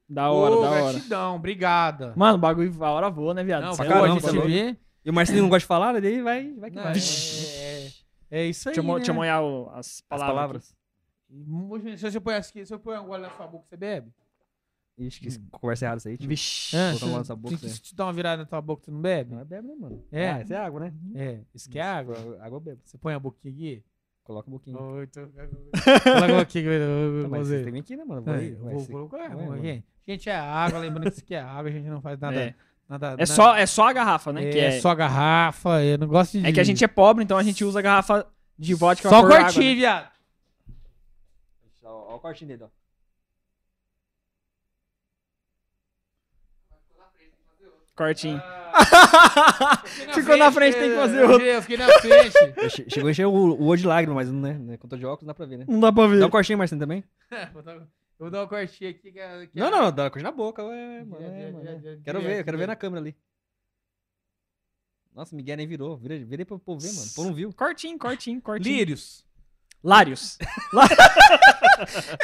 Da 0.09 0.31
hora, 0.31 0.55
Ô, 0.55 0.61
da 0.63 0.71
hora. 0.71 0.93
gratidão, 0.93 1.37
obrigada. 1.37 2.13
Mano, 2.17 2.35
o 2.37 2.39
bagulho, 2.39 2.85
a 2.85 2.91
hora 2.91 3.11
voa, 3.11 3.35
né, 3.35 3.43
viado? 3.43 3.63
Não, 3.65 3.73
Cê 3.75 3.83
é 3.83 3.85
pô, 3.85 3.91
caramba, 3.91 4.07
a 4.07 4.09
louco, 4.13 4.21
gente 4.23 4.31
tá 4.31 4.37
louco. 4.37 4.49
vê. 4.49 4.77
E 5.05 5.11
o 5.11 5.13
Marcelinho 5.13 5.43
não 5.43 5.49
gosta 5.51 5.61
de 5.61 5.67
falar, 5.67 5.93
né? 5.95 6.01
Daí 6.01 6.23
vai, 6.23 6.53
vai 6.55 6.71
que 6.71 6.77
Não, 6.77 6.83
vai. 6.85 6.93
é, 6.93 6.97
é, 6.97 7.91
é 8.31 8.47
isso 8.47 8.69
aí, 8.69 8.75
Deixa 8.75 8.81
eu, 8.89 8.93
né? 8.93 8.97
deixa 8.97 9.11
eu 9.11 9.15
molhar 9.15 9.43
o- 9.43 9.69
as 9.71 10.03
As 10.11 10.21
palavras. 10.21 10.77
Se 11.97 12.11
você 12.11 12.21
põe 12.21 12.35
aqui, 12.37 12.65
se 12.65 12.73
eu 12.73 12.79
põe 12.79 12.97
um 12.99 13.07
gole 13.07 13.23
na 13.23 13.31
sua 13.31 13.47
boca, 13.47 13.67
você 13.69 13.77
bebe? 13.77 14.13
Ixi, 14.99 15.21
que 15.21 15.39
conversa 15.51 15.85
errada 15.85 15.99
isso 15.99 16.09
aí. 16.09 16.17
Tipo. 16.17 16.29
Vixe. 16.31 16.75
Ah, 16.77 16.95
se- 16.95 17.05
nessa 17.05 17.37
boca, 17.37 17.57
se- 17.59 17.67
né? 17.67 17.71
se 17.73 17.81
te 17.83 17.95
dá 17.95 18.07
uma 18.07 18.13
virada 18.13 18.43
na 18.43 18.49
tua 18.49 18.63
boca, 18.63 18.83
tu 18.85 18.91
não 18.93 19.01
bebe? 19.03 19.35
Não 19.35 19.41
é 19.41 19.45
bebe, 19.45 19.69
né, 19.69 19.75
mano? 19.79 20.03
É. 20.11 20.31
Ah, 20.31 20.41
isso 20.43 20.53
é 20.55 20.57
água, 20.57 20.81
né? 20.81 20.95
É, 21.15 21.41
isso 21.55 21.69
que 21.69 21.79
é 21.79 21.83
água. 21.83 22.17
Água, 22.19 22.39
água 22.41 22.57
eu 22.57 22.61
bebo. 22.61 22.81
Você 22.85 22.97
põe 22.97 23.13
a 23.13 23.19
boquinha 23.19 23.53
aqui? 23.53 23.85
Coloca 24.25 24.49
um 24.49 24.53
pouquinho. 24.53 24.81
Oi, 24.81 25.07
tô- 25.09 25.21
Coloca 25.21 25.45
a 25.45 26.39
boquinha 26.39 26.45
aqui. 26.45 27.23
Tá, 27.23 27.29
mas 27.29 27.49
você. 27.49 27.71
vir 27.71 27.79
aqui, 27.81 27.97
né, 27.97 28.05
mano? 28.05 28.23
Vou 28.23 28.35
É, 28.35 28.39
aí, 28.39 28.53
eu 28.53 28.59
vai 28.59 28.73
vou 28.75 28.83
ser- 28.85 28.93
colocar, 28.93 29.19
vai, 29.19 29.29
vamos 29.31 29.47
mano. 29.49 29.59
aqui. 29.61 29.85
Gente, 30.07 30.29
é 30.31 30.37
água, 30.37 30.79
lembrando 30.79 31.05
que 31.05 31.17
isso 31.17 31.21
aqui 31.25 31.35
é 31.35 31.41
água, 31.41 31.69
a 31.69 31.73
gente 31.73 31.89
não 31.89 32.01
faz 32.01 32.19
nada. 32.21 32.37
É. 32.37 32.55
nada, 32.89 33.07
É 33.09 33.11
nada- 33.11 33.27
só, 33.27 33.57
é 33.57 33.67
só 33.67 33.89
a 33.89 33.93
garrafa, 33.93 34.33
né? 34.33 34.49
é, 34.49 34.51
que 34.53 34.59
é, 34.59 34.81
só 34.81 34.95
garrafa, 34.95 35.83
eu 35.83 35.99
não 35.99 36.07
gosto 36.07 36.39
de. 36.39 36.47
é 36.47 36.53
que 36.53 36.61
a 36.61 36.65
gente 36.65 36.85
é 36.85 36.89
pobre, 36.89 37.25
então 37.25 37.37
a 37.37 37.43
gente 37.43 37.65
usa 37.65 37.81
a 37.81 37.83
garrafa 37.83 38.25
de 38.59 38.73
vodka 38.75 39.09
Só 39.09 39.27
cortinho, 39.27 39.71
né? 39.71 39.75
viado. 39.75 40.11
Ó 41.83 42.17
o 42.17 42.21
cortinho 42.21 42.49
dele, 42.49 42.65
ó. 42.65 42.69
Cortinho. 47.95 48.41
Ah. 48.45 49.83
Ficou 50.13 50.37
na 50.37 50.53
frente, 50.53 50.75
tem 50.77 50.91
que 50.91 50.97
fazer 50.97 51.23
eu- 51.23 51.31
outro. 51.31 51.47
Eu 51.47 51.63
fiquei 51.63 51.77
na 51.79 51.89
frente. 51.99 52.91
Chegou 52.93 53.09
a 53.09 53.11
encher 53.11 53.25
o, 53.27 53.31
o 53.33 53.65
olho 53.67 53.81
de 53.81 53.87
lágrima, 53.87 54.15
mas 54.15 54.31
não, 54.31 54.39
né? 54.41 54.53
né? 54.53 54.77
Quando 54.77 54.91
tô 54.91 54.97
de 54.99 55.07
óculos, 55.07 55.23
não 55.23 55.29
dá 55.29 55.35
pra 55.35 55.47
ver, 55.47 55.57
né? 55.59 55.65
Não 55.67 55.81
dá 55.81 55.91
pra 55.91 56.07
ver. 56.07 56.21
Dá 56.21 56.27
um 56.27 56.31
cortinho, 56.31 56.59
Marcinho, 56.59 56.79
também? 56.79 57.03
Vou 57.55 57.63
dar- 57.63 57.81
eu 58.19 58.25
vou 58.25 58.31
dar 58.31 58.41
uma 58.43 58.49
cortinha 58.49 58.91
aqui. 58.91 59.13
Que 59.13 59.19
é, 59.19 59.47
que 59.47 59.59
Não, 59.59 59.67
é- 59.67 59.71
não, 59.71 59.93
dá 59.93 60.11
cortinho 60.11 60.31
na 60.31 60.37
boca, 60.37 60.65
ué, 60.65 61.05
mano. 61.05 61.23
Já, 61.23 61.29
é, 61.29 61.41
já, 61.47 61.53
mano, 61.53 61.65
já, 61.65 61.71
é. 61.73 61.97
já, 61.97 62.03
Quero 62.03 62.21
ver, 62.21 62.41
eu 62.41 62.45
quero 62.45 62.59
ver 62.59 62.67
na 62.67 62.77
câmera 62.77 63.01
ali. 63.03 63.17
Nossa, 65.15 65.35
Miguel 65.35 65.57
nem 65.57 65.67
virou. 65.67 65.97
Virei, 65.97 66.25
virei 66.25 66.45
pro 66.45 66.59
povo 66.59 66.81
ver, 66.81 66.93
mano. 66.93 67.07
O 67.11 67.15
povo 67.15 67.29
não 67.29 67.35
viu. 67.35 67.53
Cortinho, 67.53 67.99
cortinho, 67.99 68.41
cortinho. 68.41 68.77
Lírios. 68.77 69.25
Lários. 69.87 70.37
Lá- 70.73 70.89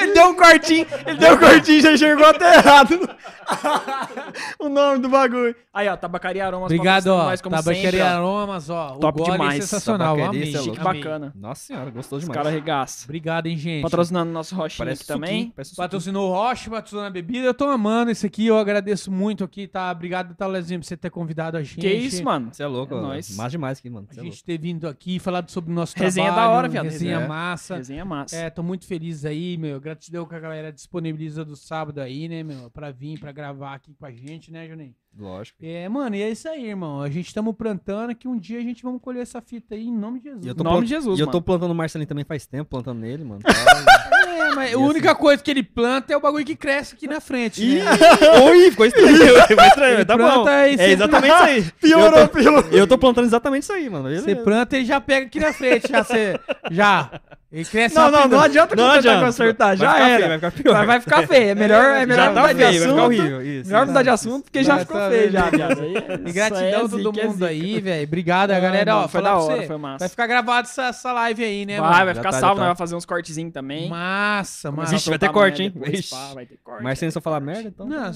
ele 0.01 0.13
deu 0.15 0.29
um 0.31 0.35
cortinho, 0.35 0.87
ele 1.07 1.17
deu 1.19 1.35
um 1.35 1.39
cortinho 1.39 1.79
e 1.79 1.81
já 1.83 1.93
enxergou 1.93 2.27
até 2.27 2.57
errado. 2.57 2.99
o 4.59 4.69
nome 4.69 4.99
do 5.01 5.09
bagulho. 5.09 5.55
Aí, 5.73 5.89
ó, 5.89 5.97
Tabacaria 5.97 6.45
Aromas. 6.47 6.67
Obrigado, 6.67 7.07
ó. 7.09 7.25
como 7.43 7.55
Tabacaria 7.57 7.83
sempre. 7.83 8.01
Aromas, 8.01 8.69
ó. 8.71 8.97
Top 8.97 9.21
o 9.21 9.25
gole 9.25 9.33
demais. 9.39 9.59
é 9.59 9.61
sensacional, 9.63 10.21
amei. 10.23 10.55
é 10.55 10.59
Chique, 10.63 10.79
bacana. 10.81 11.33
Nossa 11.37 11.63
senhora, 11.67 11.91
gostou 11.91 12.19
Os 12.19 12.25
demais. 12.25 12.37
caras 12.37 12.53
regaçam. 12.53 13.05
Obrigado, 13.05 13.47
hein, 13.47 13.57
gente. 13.57 13.83
Patrocinando 13.83 14.33
nosso 14.33 14.55
roxinho 14.55 14.79
Parece 14.79 15.03
aqui 15.03 15.09
também. 15.13 15.29
suquinho, 15.47 15.65
suquinho. 15.65 15.77
Patrocinou 15.77 16.31
o 16.31 16.33
Roche, 16.35 16.71
patrocinou 16.71 17.05
a 17.05 17.11
bebida. 17.11 17.47
Eu 17.47 17.55
tô 17.55 17.67
amando 17.69 18.11
isso 18.11 18.27
aqui, 18.27 18.47
eu 18.47 18.59
agradeço 18.59 19.11
muito 19.11 19.45
aqui, 19.45 19.67
tá? 19.67 19.91
Obrigado, 19.91 20.35
Talezinho, 20.35 20.81
por 20.81 20.87
você 20.87 20.97
ter 20.97 21.11
convidado 21.11 21.57
a 21.57 21.63
gente. 21.63 21.81
Que 21.81 21.93
isso, 21.93 22.25
mano? 22.25 22.49
Você 22.53 22.63
é 22.63 22.67
louco, 22.67 22.95
É 22.95 23.01
nóis. 23.01 23.37
Mais 23.37 23.53
demais 23.53 23.79
aqui, 23.79 23.89
mano. 23.91 24.07
A 24.11 24.15
Cê 24.15 24.21
é 24.21 24.25
gente 24.25 24.43
ter 24.45 24.59
vindo 24.59 24.89
aqui, 24.89 25.19
falado 25.19 25.51
sobre 25.51 25.71
o 25.71 25.75
nosso 25.75 25.95
Resenha 25.97 26.27
trabalho. 26.27 26.51
da 26.51 26.57
hora, 26.57 26.69
viado. 26.69 26.85
Resenha 26.85 27.19
Resenha. 27.19 27.29
Massa. 27.53 27.77
Resenha 27.77 28.05
massa. 28.05 28.37
É, 28.37 28.51
tô 28.51 28.63
muito 28.63 28.87
feliz 28.87 29.25
aí, 29.25 29.57
meu. 29.57 29.81
Gratidão 29.81 30.27
que 30.27 30.35
a 30.35 30.41
galera 30.41 30.73
disponibiliza 30.73 31.45
do 31.45 31.57
sábado 31.57 32.01
aí, 32.01 32.29
né, 32.29 32.43
meu? 32.43 32.71
Pra 32.71 32.91
vir, 32.91 33.19
pra 33.19 33.33
gravar 33.33 33.75
aqui 33.75 33.95
com 33.95 34.07
a 34.07 34.11
gente, 34.11 34.51
né, 34.51 34.67
Juninho? 34.69 34.95
Lógico. 35.19 35.59
É, 35.63 35.87
mano, 35.91 36.17
e 36.17 36.23
é 36.23 36.31
isso 36.31 36.49
aí, 36.49 36.67
irmão. 36.67 37.03
A 37.03 37.11
gente 37.11 37.27
estamos 37.27 37.55
plantando 37.55 38.15
que 38.15 38.27
um 38.27 38.39
dia 38.39 38.59
a 38.59 38.63
gente 38.63 38.83
vamos 38.83 39.01
colher 39.03 39.21
essa 39.23 39.43
fita 39.43 39.75
aí 39.75 39.87
em 39.87 39.95
nome 39.97 40.19
de 40.21 40.25
Jesus. 40.31 40.47
Eu 40.47 40.53
Em 40.53 40.57
tô 40.57 40.65
nome 40.65 40.77
plant- 40.77 40.85
de 40.89 40.95
Jesus, 40.95 41.19
E 41.19 41.23
eu 41.23 41.27
mano. 41.27 41.33
tô 41.39 41.43
plantando 41.43 41.71
o 41.71 41.75
Marcelinho 41.75 42.09
também 42.09 42.25
faz 42.25 42.47
tempo, 42.47 42.71
plantando 42.71 42.99
nele, 43.01 43.23
mano. 43.25 43.41
É, 44.43 44.55
mas 44.55 44.71
E 44.71 44.75
a 44.75 44.77
assim- 44.77 44.85
única 44.85 45.15
coisa 45.15 45.43
que 45.43 45.51
ele 45.51 45.63
planta 45.63 46.13
é 46.13 46.17
o 46.17 46.21
bagulho 46.21 46.45
que 46.45 46.57
cresce 46.57 46.95
aqui 46.95 47.07
na 47.07 47.21
frente, 47.21 47.63
Ih, 47.63 47.79
né? 47.79 47.85
Oi, 48.51 48.71
ficou 48.71 48.87
estranho. 48.87 49.47
Ficou 49.47 49.65
estranho, 49.65 49.95
Ele 49.99 50.05
tá 50.05 50.17
bom. 50.17 50.25
planta 50.25 50.51
aí, 50.51 50.75
É 50.79 50.91
exatamente 50.91 51.33
isso 51.35 51.43
aí. 51.45 51.63
Piorou, 51.81 52.19
eu 52.19 52.29
tô, 52.29 52.35
piorou. 52.39 52.65
Eu 52.73 52.87
tô 52.87 52.99
plantando 52.99 53.25
exatamente 53.27 53.63
isso 53.63 53.73
aí, 53.73 53.89
mano. 53.89 54.09
Você 54.15 54.35
planta 54.37 54.77
e 54.79 54.85
já 54.85 55.01
pega 55.01 55.27
aqui 55.27 55.39
na 55.39 55.53
frente, 55.53 55.89
já 55.89 56.03
você. 56.03 56.41
Já. 56.71 57.21
Cresce 57.71 57.95
Não, 57.95 58.11
não, 58.11 58.29
não 58.29 58.41
adianta 58.41 58.75
Não 58.75 58.93
tentar 58.95 59.21
consertar. 59.21 59.77
Já 59.77 59.93
vai 59.93 59.95
ficar 59.95 60.09
era. 60.09 60.17
feio, 60.17 60.29
vai 60.29 60.39
ficar 60.39 60.63
pior. 60.63 60.73
Vai, 60.75 60.87
vai 60.87 61.01
ficar 61.01 61.27
feio. 61.27 61.49
É 61.51 61.55
melhor, 61.55 61.85
é 61.97 62.07
melhor 62.07 62.23
já 62.25 62.29
mudar 62.31 62.43
tá 62.43 62.53
de 62.53 62.55
feio, 62.55 62.67
vai 62.69 62.77
assunto. 62.79 62.91
ficar 62.93 63.05
horrível. 63.05 63.43
Isso, 63.43 63.71
Melhor 63.71 63.87
mudar 63.87 64.03
de 64.03 64.09
assunto, 64.09 64.43
porque 64.45 64.65
já 64.65 64.75
Vai, 64.75 64.85
ficou 64.85 65.01
tá 65.01 65.11
feio 65.11 65.31
já, 65.31 65.51
viado. 65.51 65.85
E 66.27 66.33
gratidão 66.33 66.63
é 66.63 66.75
a 66.75 66.81
todo 66.81 66.97
zica, 66.97 67.21
é 67.21 67.25
mundo 67.27 67.35
zica. 67.35 67.47
aí, 67.47 67.81
velho. 67.81 68.05
Obrigado, 68.07 68.49
galera. 68.49 68.97
Ó, 68.97 69.09
foi 69.09 69.21
falar 69.21 69.23
da 69.23 69.37
pra 69.37 69.45
hora, 69.45 69.61
você. 69.61 69.67
foi 69.67 69.77
massa. 69.77 69.99
Vai 69.99 70.09
ficar 70.09 70.27
gravado 70.27 70.69
essa, 70.69 70.83
essa 70.85 71.13
live 71.13 71.45
aí, 71.45 71.67
né, 71.67 71.79
Vai, 71.79 71.91
mano? 71.91 72.05
vai 72.07 72.15
ficar 72.15 72.31
tá, 72.31 72.41
salvo, 72.41 72.55
tá. 72.55 72.61
nós 72.61 72.67
vamos 72.69 72.79
fazer 72.79 72.95
uns 72.97 73.05
cortezinhos 73.05 73.53
também. 73.53 73.91
Massa, 73.91 74.73
massa. 74.73 74.93
Vixe, 74.95 75.11
vai 75.11 75.19
ter 75.19 75.29
corte, 75.31 75.63
hein? 75.63 75.73
vai 76.35 76.47
ter 76.47 76.59
corte. 76.65 76.83
Marcelinho 76.83 77.13
só 77.13 77.21
fala 77.21 77.39
merda, 77.39 77.69
então. 77.69 77.87
Não, 77.87 78.11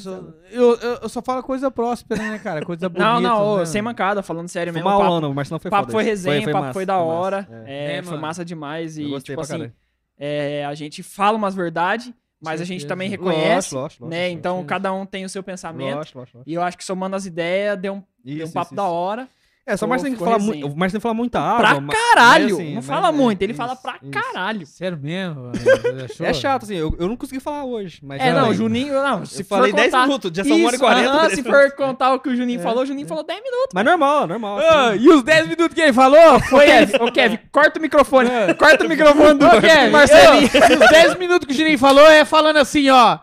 eu, 0.50 1.08
só 1.10 1.20
falo 1.20 1.42
coisa 1.42 1.70
próspera, 1.70 2.22
né, 2.22 2.40
cara? 2.42 2.64
Coisa 2.64 2.88
bonita. 2.90 3.04
Não, 3.10 3.20
não, 3.20 3.58
né? 3.58 3.66
sem 3.66 3.82
mancada, 3.82 4.22
falando 4.22 4.48
sério 4.48 4.72
mesmo. 4.72 4.88
aula, 4.88 5.20
não. 5.20 5.30
O 5.30 5.34
Marcelão 5.34 5.58
foi 5.60 5.70
papo 5.70 5.92
foi 5.92 6.02
resenha, 6.04 6.48
o 6.48 6.52
papo 6.52 6.72
foi 6.72 6.86
da 6.86 6.96
hora. 6.98 7.46
É. 7.66 7.66
É, 7.66 7.96
É, 7.98 8.02
foi 8.02 8.18
massa 8.18 8.44
demais. 8.44 8.96
E, 8.96 9.02
tipo 9.26 9.40
assim, 9.40 9.72
é, 10.18 10.64
a 10.64 10.74
gente 10.74 11.02
fala 11.02 11.36
umas 11.36 11.54
verdades, 11.54 12.12
mas 12.40 12.60
a 12.60 12.64
gente 12.64 12.80
certeza. 12.80 12.88
também 12.88 13.08
reconhece, 13.08 13.74
lógico, 13.74 14.06
né? 14.06 14.22
lógico, 14.22 14.38
Então 14.38 14.64
cada 14.64 14.92
um 14.92 15.04
tem 15.06 15.24
o 15.24 15.28
seu 15.28 15.42
pensamento. 15.42 16.06
E 16.46 16.54
eu 16.54 16.62
acho 16.62 16.76
que 16.76 16.84
somando 16.84 17.16
as 17.16 17.26
ideias, 17.26 17.78
deu 17.78 17.94
um, 17.94 18.02
deu 18.24 18.40
um 18.40 18.44
Isso, 18.44 18.52
papo 18.52 18.68
isso, 18.68 18.74
da 18.76 18.82
isso. 18.84 18.92
hora. 18.92 19.28
É, 19.68 19.76
só 19.76 19.84
o 19.84 19.88
Ficou- 19.88 19.88
Marcelinho 19.88 20.16
que 20.16 20.22
ficou 20.22 20.32
fala 20.32 20.38
resenha. 20.44 20.60
muito. 20.64 20.74
O 20.76 20.78
Marcelinho 20.78 21.00
fala 21.00 21.14
muita 21.14 21.38
Pra 21.56 21.68
água. 21.70 21.80
mas- 21.80 21.96
caralho! 21.98 22.44
mas 22.44 22.52
assim, 22.54 22.68
não 22.68 22.74
mas 22.76 22.86
fala 22.86 23.08
é, 23.08 23.12
muito, 23.12 23.42
ele 23.42 23.52
isso, 23.52 23.60
fala 23.60 23.74
pra 23.74 23.96
isso. 24.00 24.10
caralho. 24.12 24.66
Sério 24.66 24.98
mesmo? 25.02 25.50
É 26.20 26.32
chato, 26.32 26.62
assim. 26.62 26.76
Eu, 26.76 26.94
eu 27.00 27.08
não 27.08 27.16
consegui 27.16 27.40
falar 27.40 27.64
hoje. 27.64 27.98
Mas 28.02 28.20
É, 28.22 28.32
não, 28.32 28.50
o 28.50 28.54
Juninho, 28.54 28.94
não, 28.94 29.26
se 29.26 29.42
Eu 29.42 29.44
for 29.46 29.56
falei 29.56 29.72
10 29.72 29.90
contar... 29.90 30.06
minutos, 30.06 30.30
já 30.34 30.44
são 30.44 30.56
1 30.56 30.64
hora 30.64 30.72
e 30.72 30.76
Isso, 30.76 30.78
40. 30.84 31.08
aham, 31.10 31.20
10 31.22 31.32
se 31.34 31.42
for 31.42 31.72
contar 31.72 32.14
o 32.14 32.20
que 32.20 32.28
o 32.28 32.36
Juninho 32.36 32.60
falou, 32.60 32.82
o 32.84 32.86
Juninho 32.86 33.08
falou 33.08 33.24
10 33.24 33.42
minutos. 33.42 33.68
Mas 33.74 33.84
normal, 33.84 34.26
normal. 34.28 34.58
Ah, 34.60 34.90
assim. 34.90 34.98
e 35.00 35.08
os 35.10 35.22
10 35.24 35.48
minutos 35.48 35.74
que 35.74 35.80
ele 35.80 35.92
falou 35.92 36.38
foi 36.48 36.64
Kevin, 36.66 36.96
ô 37.00 37.10
Kevin, 37.12 37.38
corta 37.50 37.78
o 37.78 37.82
microfone. 37.82 38.30
Corta 38.56 38.84
o 38.84 38.88
microfone 38.88 39.38
do 39.38 39.50
Kevin, 39.60 39.90
Marcelinho. 39.90 40.46
os 40.46 40.90
10 40.90 41.18
minutos 41.18 41.46
que 41.46 41.52
o 41.52 41.56
Juninho 41.56 41.78
falou 41.78 42.06
é 42.08 42.24
falando 42.24 42.58
assim, 42.58 42.88
ó. 42.88 43.18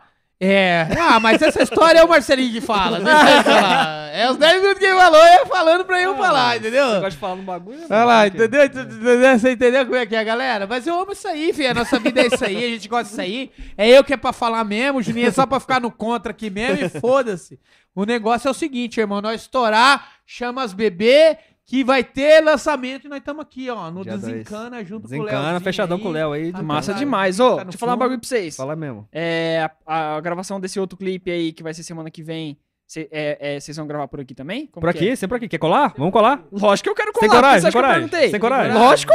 É. 0.46 0.88
Ah, 1.00 1.20
mas 1.20 1.42
essa 1.42 1.64
história 1.64 2.00
é 2.00 2.04
o 2.04 2.10
Marcelinho 2.10 2.52
que 2.52 2.62
fala. 2.62 3.00
É 4.16 4.30
os 4.30 4.38
10 4.38 4.62
minutos 4.62 4.78
que 4.80 4.86
ele 4.86 4.96
falou, 4.96 5.24
é 5.24 5.44
falando 5.48 5.86
pra 5.86 6.00
eu 6.00 6.16
falar, 6.16 6.58
entendeu? 6.58 6.86
Você 6.86 6.94
gosta 6.96 7.10
de 7.10 7.18
falar 7.18 7.36
no 7.36 7.42
bagulho? 7.42 7.80
né, 7.80 7.86
Olha 7.90 8.04
lá, 8.04 8.28
entendeu? 8.28 8.70
Tu- 8.70 9.40
Você 9.40 9.52
entendeu 9.54 9.86
como 9.86 9.96
é 9.98 10.06
que 10.06 10.16
é, 10.16 10.24
galera? 10.24 10.68
Mas 10.68 10.86
eu 10.86 11.00
amo 11.00 11.14
isso 11.14 11.28
aí, 11.28 11.52
filho. 11.52 11.72
A 11.72 11.74
nossa 11.74 11.98
vida 11.98 12.22
é 12.22 12.28
isso 12.28 12.46
aí, 12.46 12.58
a 12.64 12.70
gente 12.70 12.88
gosta 12.88 13.06
disso 13.10 13.22
aí. 13.22 13.52
É 13.76 13.90
eu 13.90 14.04
que 14.04 14.14
é 14.14 14.18
pra 14.18 14.32
falar 14.32 14.64
mesmo, 14.66 15.00
o 15.00 15.02
Juninho 15.02 15.28
é 15.30 15.32
só 15.32 15.48
pra 15.48 15.60
ficar 15.60 15.82
no 15.82 15.90
contra 15.90 16.30
aqui 16.32 16.52
mesmo 16.52 16.86
e 16.86 16.90
foda-se. 17.02 17.60
O 17.96 18.06
negócio 18.06 18.48
é 18.48 18.52
o 18.52 18.54
seguinte, 18.54 19.00
irmão, 19.00 19.20
nós 19.20 19.42
estourar, 19.42 20.08
chama 20.28 20.62
as 20.64 20.74
bebê, 20.74 21.36
que 21.66 21.84
vai 21.84 22.04
ter 22.04 22.42
lançamento 22.44 23.06
e 23.06 23.10
nós 23.10 23.20
estamos 23.20 23.42
aqui, 23.42 23.70
ó, 23.70 23.90
no 23.90 24.04
Dia 24.04 24.18
dois. 24.18 24.24
Desencana 24.34 24.84
junto 24.84 25.08
com 25.08 25.16
o 25.16 25.18
Léo. 25.18 25.26
Desencana, 25.30 25.60
fechadão 25.60 25.98
com 26.00 26.10
o 26.10 26.12
Léo 26.12 26.32
aí. 26.34 26.52
Tá 26.52 26.62
Massa 26.62 26.94
Tá 26.94 27.00
demais. 27.00 27.40
Ô, 27.40 27.52
fundo. 27.52 27.64
deixa 27.64 27.76
eu 27.76 27.80
falar 27.80 27.94
um 27.94 27.98
bagulho 27.98 28.20
pra 28.20 28.28
vocês. 28.28 28.56
Fala 28.56 28.76
mesmo. 28.76 29.08
É, 29.12 29.70
a, 29.86 30.16
a 30.16 30.22
gravação 30.22 30.60
desse 30.60 30.80
outro 30.80 30.98
clipe 30.98 31.32
aí, 31.32 31.54
que 31.54 31.64
vai 31.64 31.74
ser 31.74 31.84
semana 31.84 32.12
que 32.12 32.22
vem, 32.22 32.58
cê- 32.86 33.08
é, 33.12 33.56
é, 33.56 33.60
vocês 33.60 33.78
vão 33.78 33.88
gravar 33.88 34.08
por 34.10 34.20
aqui 34.20 34.36
também? 34.36 34.68
Como 34.68 34.82
Por 34.82 34.90
aqui, 34.90 35.16
sempre 35.16 35.30
por 35.30 35.36
aqui. 35.38 35.48
Quer 35.48 35.58
colar? 35.58 35.94
Vamos 35.98 36.12
colar? 36.12 36.40
é? 36.40 36.60
Lógico 36.60 36.84
que 36.84 36.90
eu 36.90 36.96
quero 36.96 37.14
colar. 37.14 37.30
Por 37.30 37.36
coragem, 37.36 37.68
eu 37.68 37.74
coragem. 37.74 38.08
Tem 38.10 38.40
coragem? 38.40 38.74
Lógico. 38.74 39.14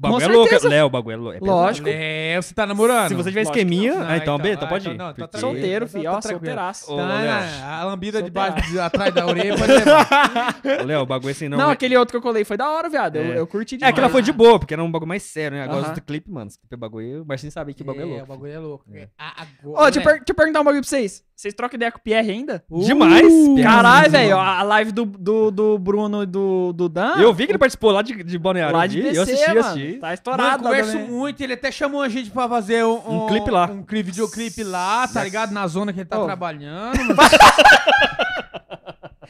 O 0.00 0.02
bagulho 0.02 0.24
é 0.24 0.28
louco. 0.28 0.48
certeza. 0.48 0.68
Léo, 0.70 0.86
o 0.86 0.90
bagulho 0.90 1.12
é 1.12 1.16
louco. 1.16 1.36
é. 1.36 1.40
Lógico. 1.46 1.88
É, 1.90 2.36
você 2.40 2.54
tá 2.54 2.66
namorando? 2.66 3.08
Se 3.08 3.14
você 3.14 3.28
tiver 3.28 3.40
Lógico 3.40 3.58
esqueminha, 3.58 3.94
não. 3.96 4.08
ah, 4.08 4.16
então, 4.16 4.34
Ah, 4.34 4.38
B, 4.38 4.42
então, 4.48 4.52
então 4.54 4.66
ah, 4.66 4.70
pode 4.70 4.88
então 4.88 4.94
ir. 5.10 5.18
não, 5.20 5.28
tá 5.28 5.38
Solteiro, 5.38 5.84
Tá- 5.86 5.92
fi, 5.98 6.02
tá 6.04 6.12
ó, 6.12 6.20
solteiraço. 6.22 6.86
Tá, 6.96 7.04
Léo. 7.20 7.64
a 7.64 7.84
lambida 7.84 8.22
debaixo, 8.22 8.70
de- 8.70 8.80
atrás 8.80 9.12
da 9.14 9.26
orelha 9.26 9.56
pode 9.58 9.72
levar. 9.72 10.60
Léo, 10.86 11.00
o 11.02 11.06
bagulho 11.06 11.30
assim 11.32 11.48
não. 11.50 11.58
Não, 11.58 11.68
é- 11.68 11.72
aquele 11.74 11.96
outro 11.98 12.12
que 12.12 12.16
eu 12.16 12.22
colei 12.22 12.44
foi 12.44 12.56
da 12.56 12.70
hora, 12.70 12.88
viado. 12.88 13.16
Eu, 13.16 13.42
É. 13.42 13.46
curti 13.46 13.74
É, 13.74 13.78
demais. 13.78 13.92
aquela 13.92 14.08
foi 14.08 14.22
de 14.22 14.32
boa, 14.32 14.58
porque 14.58 14.72
era 14.72 14.82
um 14.82 14.90
bagulho 14.90 15.08
mais 15.08 15.22
sério, 15.22 15.58
né? 15.58 15.64
Agora 15.64 15.92
os 15.92 15.98
clipe, 16.00 16.30
mano, 16.30 16.46
esse 16.48 16.58
clipe 16.58 16.74
é 16.74 16.78
bagulho, 16.78 17.22
o 17.22 17.26
Marcinho 17.26 17.52
sabe 17.52 17.74
que 17.74 17.82
o 17.82 17.84
bagulho 17.84 18.04
é 18.04 18.06
É, 18.06 18.06
o 18.06 18.16
louco. 18.16 18.26
bagulho 18.32 18.52
é 18.52 18.58
louco. 18.58 18.84
É. 18.94 19.08
Ô, 19.62 19.76
eu 19.78 19.84
né? 19.84 19.90
deixa 19.90 20.22
eu 20.28 20.34
perguntar 20.34 20.60
um 20.60 20.64
bagulho 20.64 20.80
pra 20.82 20.88
vocês. 20.88 21.22
Vocês 21.40 21.54
trocam 21.54 21.76
ideia 21.78 21.90
com 21.90 21.96
o 21.96 22.02
Pierre 22.02 22.30
ainda? 22.32 22.62
Demais, 22.70 23.26
Pierre. 23.26 23.62
Caralho, 23.62 24.10
velho, 24.10 24.36
a 24.38 24.62
live 24.62 24.92
do, 24.92 25.06
do, 25.06 25.50
do 25.50 25.78
Bruno 25.78 26.22
e 26.22 26.26
do, 26.26 26.70
do 26.74 26.86
Dan. 26.86 27.14
Eu 27.16 27.32
vi 27.32 27.46
que 27.46 27.52
ele 27.52 27.58
participou 27.58 27.90
lá 27.92 28.02
de, 28.02 28.22
de 28.22 28.38
Balneário. 28.38 28.76
lá 28.76 28.84
eu 28.84 28.88
de 28.90 29.00
DC, 29.00 29.16
eu 29.16 29.22
assisti, 29.22 29.46
mano. 29.48 29.60
assisti. 29.60 29.92
Tá 29.94 30.06
Mano, 30.08 30.14
estourado. 30.14 30.62
converso 30.64 30.92
também. 30.92 31.08
muito, 31.08 31.42
ele 31.42 31.54
até 31.54 31.72
chamou 31.72 32.02
a 32.02 32.10
gente 32.10 32.30
pra 32.30 32.46
fazer 32.46 32.84
um, 32.84 33.24
Um 33.24 33.26
clipe 33.26 33.50
lá. 33.50 33.70
Um 33.72 33.82
clipe, 33.82 34.10
videoclipe 34.10 34.62
lá, 34.62 35.08
tá 35.08 35.24
ligado? 35.24 35.50
Na 35.52 35.66
zona 35.66 35.94
que 35.94 36.00
ele 36.00 36.08
tá 36.10 36.20
Ô. 36.20 36.26
trabalhando. 36.26 36.98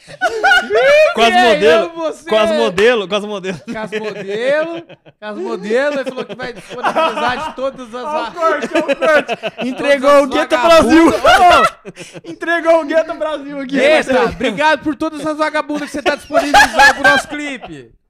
Com 1.13 1.21
as 1.21 1.33
aí, 1.33 1.53
modelos. 1.53 2.21
Com 2.21 2.37
as 2.37 2.51
modelos, 2.51 3.07
com 3.07 3.15
as 3.15 3.25
modelos. 3.25 3.61
Com 3.61 3.77
as 3.77 3.91
modelos. 3.91 4.83
Com 5.19 5.25
as 5.25 5.37
modelos. 5.37 5.99
Ele 5.99 6.09
falou 6.09 6.25
que 6.25 6.35
vai 6.35 6.53
disponibilizar 6.53 7.49
de 7.49 7.55
todas 7.55 7.95
as... 7.95 8.03
Ó 8.03 8.27
o 8.27 8.31
corte, 8.31 8.69
ó 8.75 8.79
o 8.79 8.95
corte. 8.95 9.67
Entregou 9.67 10.23
o 10.23 10.27
vagabundas. 10.27 10.57
Brasil. 10.57 11.13
Entregou 12.23 12.81
o 12.81 12.85
Gueto 12.85 13.13
Brasil 13.13 13.59
aqui. 13.59 13.79
Eita, 13.79 14.23
obrigado 14.23 14.83
por 14.83 14.95
todas 14.95 15.25
as 15.25 15.37
vagabundas 15.37 15.89
que 15.89 15.91
você 15.91 16.01
tá 16.01 16.15
disponibilizando 16.15 16.93
pro 16.95 17.03
nosso 17.03 17.27
clipe. 17.27 18.00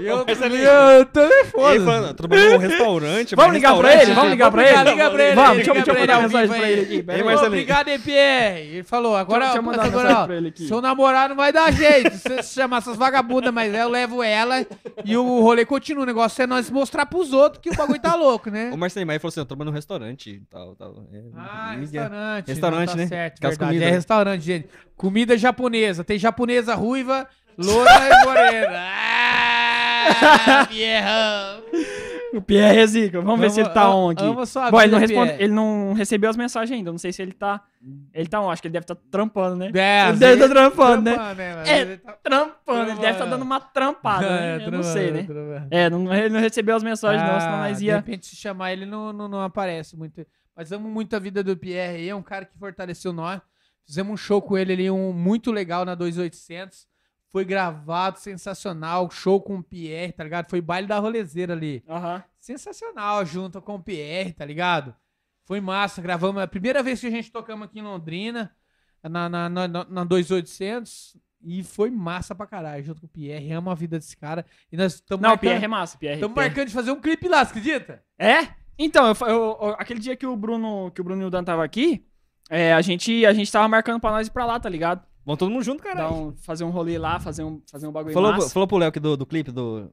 Eu, 0.00 0.24
Mas 0.26 0.40
ali- 0.42 0.62
eu 0.62 1.04
tô 1.06 1.20
Ele 1.20 1.28
nervoso. 1.42 1.84
falando, 1.84 2.14
trabalhando 2.14 2.52
num 2.52 2.58
restaurante. 2.58 3.34
Vamos 3.34 3.52
ligar 3.54 3.76
pra 3.76 3.88
restaurante, 3.88 4.02
ele? 4.06 4.14
Vamos 4.14 4.30
ligar 4.30 4.50
pra 4.52 4.62
ele? 4.62 4.90
liga 4.90 5.10
pra 5.10 5.24
ele. 5.24 5.34
Vamos, 5.34 5.54
deixa 5.56 5.70
eu- 5.70 5.74
deixa 5.74 5.90
eu 5.90 5.94
pra 5.94 6.00
mandar 6.02 6.22
mensagem 6.22 6.48
pra 6.60 6.70
ele 6.70 6.80
aqui. 6.82 6.94
Ei. 6.94 7.02
Marcelinho. 7.24 7.46
Obrigado, 7.46 7.88
EPR. 7.88 8.58
Ele 8.58 8.82
falou, 8.84 9.16
agora, 9.16 9.44
Deixa 9.46 9.58
eu 9.58 9.62
mandar 9.62 9.84
agora, 9.86 10.26
pra 10.26 10.36
ele 10.36 10.48
aqui. 10.48 10.68
seu 10.68 10.80
namorado 10.80 11.30
não 11.30 11.36
vai 11.36 11.52
dar 11.52 11.72
jeito. 11.72 12.10
Se 12.16 12.28
você 12.28 12.42
chamar 12.60 12.78
essas 12.78 12.96
vagabundas, 12.96 13.52
mas 13.52 13.74
eu 13.74 13.88
levo 13.88 14.22
ela 14.22 14.64
e 15.04 15.16
o 15.16 15.40
rolê 15.40 15.64
continua. 15.64 16.04
O 16.04 16.06
negócio 16.06 16.40
é 16.42 16.46
nós 16.46 16.70
mostrar 16.70 17.06
pros 17.06 17.32
outros 17.32 17.60
que 17.60 17.70
o 17.70 17.74
bagulho 17.74 18.00
tá 18.00 18.14
louco, 18.14 18.50
né? 18.50 18.70
O 18.72 18.76
Marcelinho 18.76 19.06
Maia 19.06 19.18
falou 19.18 19.30
assim: 19.30 19.40
eu 19.40 19.46
trabalho 19.46 19.70
num 19.70 19.74
restaurante 19.74 20.30
e 20.30 20.40
tal, 20.50 20.76
tal. 20.76 20.94
É, 21.12 21.18
Ah, 21.36 21.74
restaurante. 21.76 22.46
Restaurante, 22.48 22.88
tá 22.90 22.96
né? 22.96 23.06
Certo, 23.08 23.40
verdade. 23.40 23.58
comidas, 23.58 23.88
é 23.88 23.90
restaurante, 23.90 24.42
gente. 24.44 24.68
Comida 24.96 25.36
japonesa. 25.36 26.04
Tem 26.04 26.18
japonesa 26.18 26.74
ruiva, 26.74 27.26
loura 27.56 27.90
e 27.90 28.24
morena. 28.26 28.78
Ah, 28.78 29.47
Pierrão. 30.68 31.62
O 32.34 32.42
Pierre 32.42 32.78
é 32.80 32.86
zica. 32.86 33.20
Vamos, 33.22 33.40
ver 33.40 33.50
se 33.50 33.60
ele 33.60 33.70
tá 33.70 33.88
on 33.94 34.10
aqui. 34.10 34.22
amo 34.22 34.44
sua 34.44 34.70
Bom, 34.70 34.80
ele 34.82 34.92
não, 34.92 34.98
responde, 34.98 35.32
ele 35.38 35.52
não 35.52 35.92
recebeu 35.94 36.28
as 36.28 36.36
mensagens 36.36 36.76
ainda. 36.76 36.90
Não 36.90 36.98
sei 36.98 37.10
se 37.10 37.22
ele 37.22 37.32
tá. 37.32 37.62
Ele 38.12 38.28
tá 38.28 38.38
on. 38.40 38.50
Acho 38.50 38.60
que 38.60 38.68
ele 38.68 38.72
deve 38.74 38.84
estar 38.84 38.96
trampando, 39.10 39.56
né? 39.56 39.70
É, 39.74 40.08
ele 40.10 40.18
deve 40.18 40.34
estar 40.34 40.46
vezes- 40.46 40.50
trampando, 40.50 41.02
né? 41.02 41.14
Trampando, 41.14 41.36
né, 41.38 41.54
mas 41.56 41.68
É, 41.68 41.80
ele 41.80 41.96
tá- 41.96 42.12
Trampando. 42.22 42.80
Ele 42.80 42.84
deve 42.86 42.92
estar 42.92 43.08
Trampando. 43.14 43.30
dando 43.30 43.42
uma 43.42 43.60
trampada. 43.60 44.26
É, 44.26 44.58
né? 44.58 44.66
Eu 44.66 44.70
não 44.70 44.82
sei, 44.82 45.10
né? 45.10 45.26
É, 45.70 45.88
não, 45.88 46.12
ele 46.14 46.28
não 46.28 46.40
recebeu 46.40 46.76
as 46.76 46.82
mensagens, 46.82 47.22
não, 47.22 47.40
senão 47.40 47.54
Ah, 47.54 47.68
nós 47.68 47.78
De 47.78 47.86
ia. 47.86 47.96
repente, 47.96 48.26
se 48.26 48.36
chamar 48.36 48.72
ele, 48.74 48.84
não, 48.84 49.10
não, 49.12 49.26
não 49.28 49.40
aparece 49.40 49.96
muito. 49.96 50.24
Mas 50.54 50.70
amo 50.70 50.88
muito 50.88 51.16
a 51.16 51.18
vida 51.18 51.42
do 51.42 51.56
Pierre 51.56 51.96
aí. 51.96 52.08
É 52.10 52.14
um 52.14 52.22
cara 52.22 52.44
que 52.44 52.58
fortaleceu 52.58 53.12
nós. 53.12 53.40
Fizemos 53.86 54.12
um 54.12 54.16
show 54.18 54.42
com 54.42 54.58
ele 54.58 54.74
ali, 54.74 54.90
um 54.90 55.14
muito 55.14 55.50
legal 55.50 55.86
na 55.86 55.94
2800. 55.94 56.86
Foi 57.30 57.44
gravado, 57.44 58.18
sensacional. 58.18 59.10
Show 59.10 59.40
com 59.40 59.56
o 59.58 59.62
Pierre, 59.62 60.12
tá 60.12 60.24
ligado? 60.24 60.48
Foi 60.48 60.60
baile 60.60 60.86
da 60.86 60.98
rolezeira 60.98 61.52
ali. 61.52 61.82
Aham. 61.88 62.22
Sensacional, 62.38 63.24
junto 63.26 63.60
com 63.60 63.74
o 63.74 63.82
Pierre, 63.82 64.32
tá 64.32 64.44
ligado? 64.44 64.94
Foi 65.44 65.60
massa. 65.60 66.00
Gravamos. 66.00 66.40
É 66.40 66.44
a 66.44 66.48
primeira 66.48 66.82
vez 66.82 67.00
que 67.00 67.06
a 67.06 67.10
gente 67.10 67.30
tocamos 67.30 67.66
aqui 67.66 67.78
em 67.78 67.82
Londrina, 67.82 68.50
na, 69.02 69.28
na, 69.28 69.48
na, 69.48 69.68
na, 69.68 69.84
na 69.84 70.04
2800. 70.04 71.16
E 71.40 71.62
foi 71.62 71.88
massa 71.88 72.34
pra 72.34 72.46
caralho, 72.46 72.82
junto 72.82 73.00
com 73.00 73.06
o 73.06 73.10
Pierre. 73.10 73.52
Amo 73.52 73.70
a 73.70 73.74
vida 73.74 73.96
desse 73.98 74.16
cara. 74.16 74.44
E 74.72 74.76
nós 74.76 74.94
estamos 74.94 75.22
Não, 75.22 75.34
o 75.34 75.38
Pierre 75.38 75.64
é 75.64 75.68
massa. 75.68 75.96
Pierre, 75.96 76.16
Estamos 76.16 76.34
Pierre. 76.34 76.48
marcando 76.50 76.66
de 76.68 76.74
fazer 76.74 76.90
um 76.90 77.00
clipe 77.00 77.28
lá, 77.28 77.44
você 77.44 77.50
acredita? 77.50 78.02
É? 78.18 78.48
Então, 78.78 79.06
eu, 79.06 79.26
eu- 79.28 79.76
aquele 79.78 80.00
dia 80.00 80.16
que 80.16 80.26
o 80.26 80.34
Bruno, 80.36 80.90
que 80.92 81.00
o 81.00 81.04
Bruno 81.04 81.22
e 81.22 81.24
o 81.26 81.30
Dan 81.30 81.44
tava 81.44 81.62
aqui, 81.64 82.04
é, 82.50 82.72
a, 82.74 82.80
gente, 82.80 83.24
a 83.24 83.32
gente 83.32 83.52
tava 83.52 83.68
marcando 83.68 84.00
pra 84.00 84.10
nós 84.10 84.26
ir 84.26 84.30
pra 84.30 84.44
lá, 84.46 84.58
tá 84.58 84.68
ligado? 84.68 85.06
Vamos 85.28 85.38
todo 85.38 85.50
mundo 85.50 85.62
junto, 85.62 85.82
caralho. 85.82 86.10
um- 86.14 86.34
fazer 86.40 86.64
um 86.64 86.70
rolê 86.70 86.96
lá, 86.98 87.20
fazer 87.20 87.44
um, 87.44 87.60
fazer 87.70 87.86
um 87.86 87.92
bagulho 87.92 88.14
Falou, 88.14 88.32
massa. 88.32 88.48
falou 88.48 88.66
pro 88.66 88.78
Léo 88.78 88.88
aqui 88.88 88.98
do, 88.98 89.14
do 89.14 89.26
clipe 89.26 89.52
do. 89.52 89.90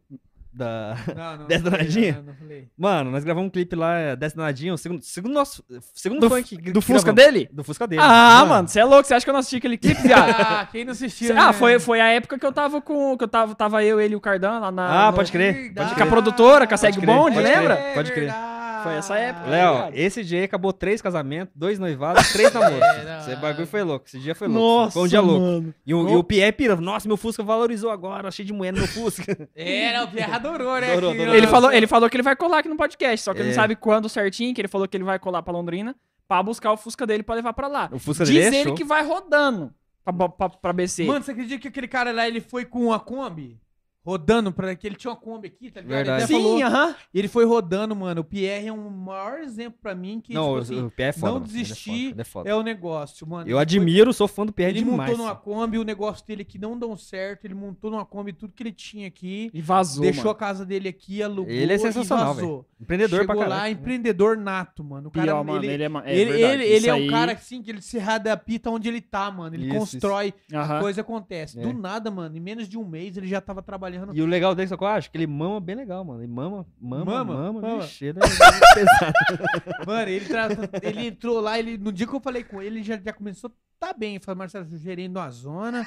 Da. 0.53 0.95
Não, 1.13 1.15
não. 1.15 1.37
Não 1.43 1.45
falei, 1.45 1.59
danadinha? 1.59 2.13
Não, 2.13 2.23
não 2.23 2.33
falei. 2.35 2.69
Mano, 2.77 3.11
nós 3.11 3.25
gravamos 3.25 3.47
um 3.47 3.51
clipe 3.51 3.75
lá, 3.75 3.97
é, 3.97 4.15
Dez 4.15 4.31
Danadinho, 4.31 4.73
o 4.73 4.77
segundo, 4.77 5.01
segundo 5.03 5.33
nosso. 5.33 5.61
Segundo 5.93 6.21
Do, 6.21 6.29
funk. 6.29 6.55
que 6.55 6.71
do 6.71 6.81
Fusca 6.81 7.11
gravamos. 7.11 7.33
dele? 7.33 7.49
Do 7.51 7.61
Fusca 7.65 7.85
dele. 7.85 8.01
Ah, 8.01 8.45
mano, 8.47 8.65
você 8.69 8.79
é 8.79 8.85
louco, 8.85 9.03
você 9.05 9.13
acha 9.13 9.25
que 9.25 9.29
eu 9.29 9.33
não 9.33 9.41
assisti 9.41 9.57
aquele 9.57 9.77
clipe, 9.77 10.01
viado? 10.01 10.29
Ah, 10.39 10.65
quem 10.71 10.85
não 10.85 10.93
assistiu? 10.93 11.33
ah, 11.37 11.47
né? 11.47 11.51
foi, 11.53 11.77
foi 11.77 11.99
a 11.99 12.07
época 12.07 12.39
que 12.39 12.45
eu 12.45 12.53
tava 12.53 12.81
com. 12.81 13.17
Que 13.17 13.25
eu 13.25 13.27
tava, 13.27 13.53
tava 13.53 13.83
eu, 13.83 13.99
ele 13.99 14.13
e 14.13 14.15
o 14.15 14.21
Cardan 14.21 14.59
lá 14.59 14.71
na. 14.71 15.07
Ah, 15.07 15.11
no- 15.11 15.17
pode 15.17 15.29
crer. 15.29 15.73
Pode 15.73 15.89
Com 15.89 15.93
a 15.93 15.95
crer. 15.97 16.07
produtora, 16.09 16.65
com 16.65 16.73
a 16.73 16.77
Segue 16.77 17.01
crer, 17.01 17.05
pode 17.17 17.35
lembra? 17.37 17.75
crer. 17.75 17.93
Pode 17.93 18.11
crer. 18.13 18.23
verdade. 18.31 18.64
Foi 18.85 18.93
essa 18.95 19.17
época. 19.17 19.49
Léo, 19.49 19.89
esse 19.93 20.23
dia 20.23 20.39
aí 20.39 20.45
acabou 20.45 20.71
três 20.71 21.01
casamentos, 21.01 21.53
dois 21.55 21.77
noivados, 21.79 22.31
três 22.31 22.53
namoros. 22.53 22.79
É, 23.05 23.19
Esse 23.31 23.35
bagulho 23.37 23.67
foi 23.67 23.83
louco. 23.83 24.05
Esse 24.07 24.19
dia 24.19 24.33
foi 24.35 24.47
louco. 24.47 24.61
Nossa, 24.61 24.91
foi 24.93 25.03
um 25.03 25.07
dia 25.07 25.21
louco. 25.21 25.41
mano. 25.41 25.73
E 25.85 25.93
o, 25.93 26.09
e 26.09 26.15
o 26.15 26.23
Pierre 26.23 26.51
pira, 26.51 26.75
nossa, 26.75 27.07
meu 27.07 27.17
Fusca 27.17 27.43
valorizou 27.43 27.89
agora, 27.91 28.29
cheio 28.31 28.45
de 28.45 28.53
mulher 28.53 28.71
no 28.71 28.79
meu 28.79 28.87
Fusca. 28.87 29.25
É, 29.55 29.93
não, 29.97 30.05
o 30.05 30.07
Pierre 30.09 30.31
adorou, 30.31 30.79
né? 30.79 30.91
Adorou, 30.91 31.11
que- 31.11 31.17
adorou. 31.21 31.35
Ele 31.35 31.47
falou, 31.47 31.71
ele 31.71 31.87
falou 31.87 32.09
que 32.09 32.15
ele 32.15 32.23
vai 32.23 32.35
colar 32.35 32.59
aqui 32.59 32.69
no 32.69 32.77
podcast, 32.77 33.23
só 33.23 33.33
que 33.33 33.39
ele 33.39 33.49
É. 33.49 33.51
não 33.51 33.55
sabe 33.55 33.75
quando 33.75 34.07
certinho, 34.09 34.53
que 34.53 34.61
ele 34.61 34.67
falou 34.67 34.87
que 34.87 34.95
ele 34.95 35.03
vai 35.03 35.17
colar 35.19 35.41
pra 35.41 35.51
Londrina 35.53 35.95
pra 36.27 36.41
buscar 36.43 36.71
o 36.71 36.77
Fusca 36.77 37.05
dele 37.05 37.23
pra 37.23 37.35
levar 37.35 37.53
pra 37.53 37.67
lá. 37.67 37.89
O 37.91 37.99
Fusca 37.99 38.23
Diz 38.25 38.33
dele 38.35 38.55
é 38.55 38.61
ele 38.61 38.71
que 38.73 38.83
vai 38.83 39.03
rodando 39.05 39.71
pra, 40.03 40.29
pra, 40.29 40.49
pra 40.49 40.73
BC. 40.73 41.03
Mano, 41.05 41.23
você 41.23 41.31
acredita 41.31 41.59
que 41.61 41.67
aquele 41.67 41.87
cara 41.87 42.11
lá, 42.11 42.27
ele 42.27 42.41
foi 42.41 42.65
com 42.65 42.91
a 42.93 42.99
Kombi? 42.99 43.57
Rodando 44.05 44.51
pra 44.51 44.75
que 44.75 44.85
ele 44.85 44.95
tinha 44.95 45.09
uma 45.11 45.17
Kombi 45.17 45.47
aqui, 45.47 45.71
tá 45.71 45.81
ligado? 45.81 45.95
Verdade. 45.97 46.31
Ele 46.33 46.35
até. 46.41 46.47
Sim, 46.57 46.61
aham. 46.63 46.95
E 47.13 47.19
ele 47.19 47.27
foi 47.27 47.43
rodando, 47.45 47.95
mano. 47.95 48.21
O 48.21 48.23
Pierre 48.23 48.67
é 48.67 48.71
um 48.73 48.89
maior 48.89 49.39
exemplo 49.39 49.79
pra 49.81 49.95
mim 49.95 50.21
que, 50.21 50.33
Não, 50.33 50.43
tipo 50.43 50.53
o- 50.55 50.57
assim, 50.61 50.83
o 50.85 50.91
Pierre 50.91 51.09
é 51.09 51.13
foda. 51.13 51.31
não. 51.31 51.37
Ele 51.37 51.45
é 51.45 51.47
desistir 51.47 51.91
foda, 51.91 52.11
ele 52.13 52.21
é 52.21 52.23
foda. 52.23 52.49
é 52.49 52.55
o 52.55 52.61
negócio, 52.61 53.27
mano. 53.27 53.41
Eu 53.43 53.45
Ele 53.47 53.53
foi- 53.55 53.61
admiro, 53.61 54.13
sou 54.13 54.27
fã 54.27 54.45
do 54.45 54.53
Pierre 54.53 54.71
Ele 54.73 54.83
demais. 54.83 55.09
montou 55.09 55.25
numa 55.25 55.35
Kombi, 55.35 55.77
o 55.79 55.83
negócio 55.83 56.25
dele 56.27 56.43
aqui 56.43 56.59
não 56.59 56.77
deu 56.77 56.95
certo. 56.95 57.45
Ele 57.45 57.55
montou 57.55 57.89
numa 57.89 58.05
Kombi 58.05 58.31
tudo 58.31 58.53
que 58.53 58.61
ele 58.61 58.71
tinha 58.71 59.07
aqui. 59.07 59.49
E 59.53 59.61
vazou, 59.61 60.03
deixou 60.03 60.25
mano. 60.25 60.31
a 60.31 60.35
casa 60.35 60.63
dele 60.65 60.87
aqui, 60.87 61.23
alugou 61.23 61.51
Ele 61.51 61.73
é 61.73 61.75
e 61.75 61.79
sensacional, 61.79 62.33
vazou. 62.35 62.65
Empreendedor 62.79 63.21
Chegou 63.21 63.35
pra 63.37 63.47
lá, 63.47 63.69
empreendedor 63.69 64.37
nato, 64.37 64.83
mano. 64.83 65.07
O 65.07 65.11
cara, 65.11 65.27
Pior, 65.27 65.43
mano, 65.43 65.63
ele, 65.63 65.73
ele 65.73 65.83
é, 65.83 65.87
é 65.87 66.15
ele, 66.15 66.31
ele, 66.43 66.63
ele 66.63 66.75
isso 66.77 66.89
é 66.89 66.93
um 66.93 66.97
aí- 66.97 67.09
cara 67.09 67.31
assim 67.31 67.61
que 67.63 67.71
ele 67.71 67.81
se 67.81 67.97
readapta 67.97 68.69
onde 68.69 68.87
ele 68.87 69.01
tá, 69.01 69.31
mano. 69.31 69.55
Ele 69.55 69.67
Isso, 69.67 69.77
constrói, 69.79 70.33
Aham. 70.53 70.79
coisa 70.81 71.01
acontece. 71.01 71.57
É. 71.59 71.61
Do 71.63 71.73
nada, 71.73 72.11
mano, 72.11 72.35
em 72.37 72.39
menos 72.39 72.67
de 72.69 72.77
um 72.77 72.85
mês 72.85 73.17
ele 73.17 73.27
já 73.27 73.41
tava 73.41 73.61
trabalhando. 73.63 73.94
E 74.13 74.21
o 74.21 74.25
legal 74.25 74.53
dele, 74.55 74.67
só 74.67 74.77
que 74.77 74.83
eu 74.83 74.87
acho? 74.87 75.11
Que 75.11 75.17
ele 75.17 75.27
mama 75.27 75.59
bem 75.59 75.75
legal, 75.75 76.03
mano. 76.03 76.21
Ele 76.21 76.31
mama, 76.31 76.65
mama, 76.79 77.05
Mama, 77.05 77.33
mama, 77.33 77.61
mama. 77.61 77.81
vixe, 77.81 78.05
ele 78.05 78.19
é 78.19 78.21
pesado. 78.75 79.85
Mano, 79.87 80.09
ele, 80.09 80.25
tra- 80.25 80.47
ele 80.81 81.07
entrou 81.07 81.39
lá, 81.39 81.57
ele, 81.59 81.77
no 81.77 81.91
dia 81.91 82.05
que 82.07 82.13
eu 82.13 82.19
falei 82.21 82.43
com 82.43 82.61
ele, 82.61 82.77
ele 82.77 82.83
já, 82.83 82.97
já 82.97 83.13
começou 83.13 83.51
tá 83.79 83.93
bem. 83.93 84.15
Eu 84.15 84.21
falei, 84.21 84.37
Marcelo, 84.39 84.65
eu 84.71 84.77
gerendo 84.77 85.17
uma 85.17 85.29
zona. 85.29 85.85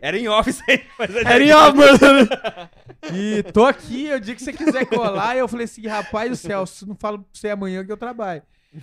Era 0.00 0.18
em 0.18 0.28
office 0.28 0.60
aí, 0.68 0.82
mas 0.98 1.14
é 1.14 1.20
Era 1.20 1.44
em 1.44 1.52
off, 1.52 1.76
mano. 1.76 2.28
E 3.14 3.42
tô 3.52 3.64
aqui, 3.64 4.12
o 4.12 4.20
dia 4.20 4.34
que 4.34 4.42
você 4.42 4.52
quiser 4.52 4.86
colar. 4.86 5.36
eu 5.36 5.48
falei 5.48 5.64
assim, 5.64 5.86
rapaz 5.86 6.30
do 6.30 6.36
céu, 6.36 6.66
se 6.66 6.86
não 6.86 6.96
falo 6.96 7.18
pra 7.18 7.28
você 7.32 7.48
amanhã 7.50 7.84
que 7.84 7.92
eu 7.92 7.96
trabalho. 7.96 8.42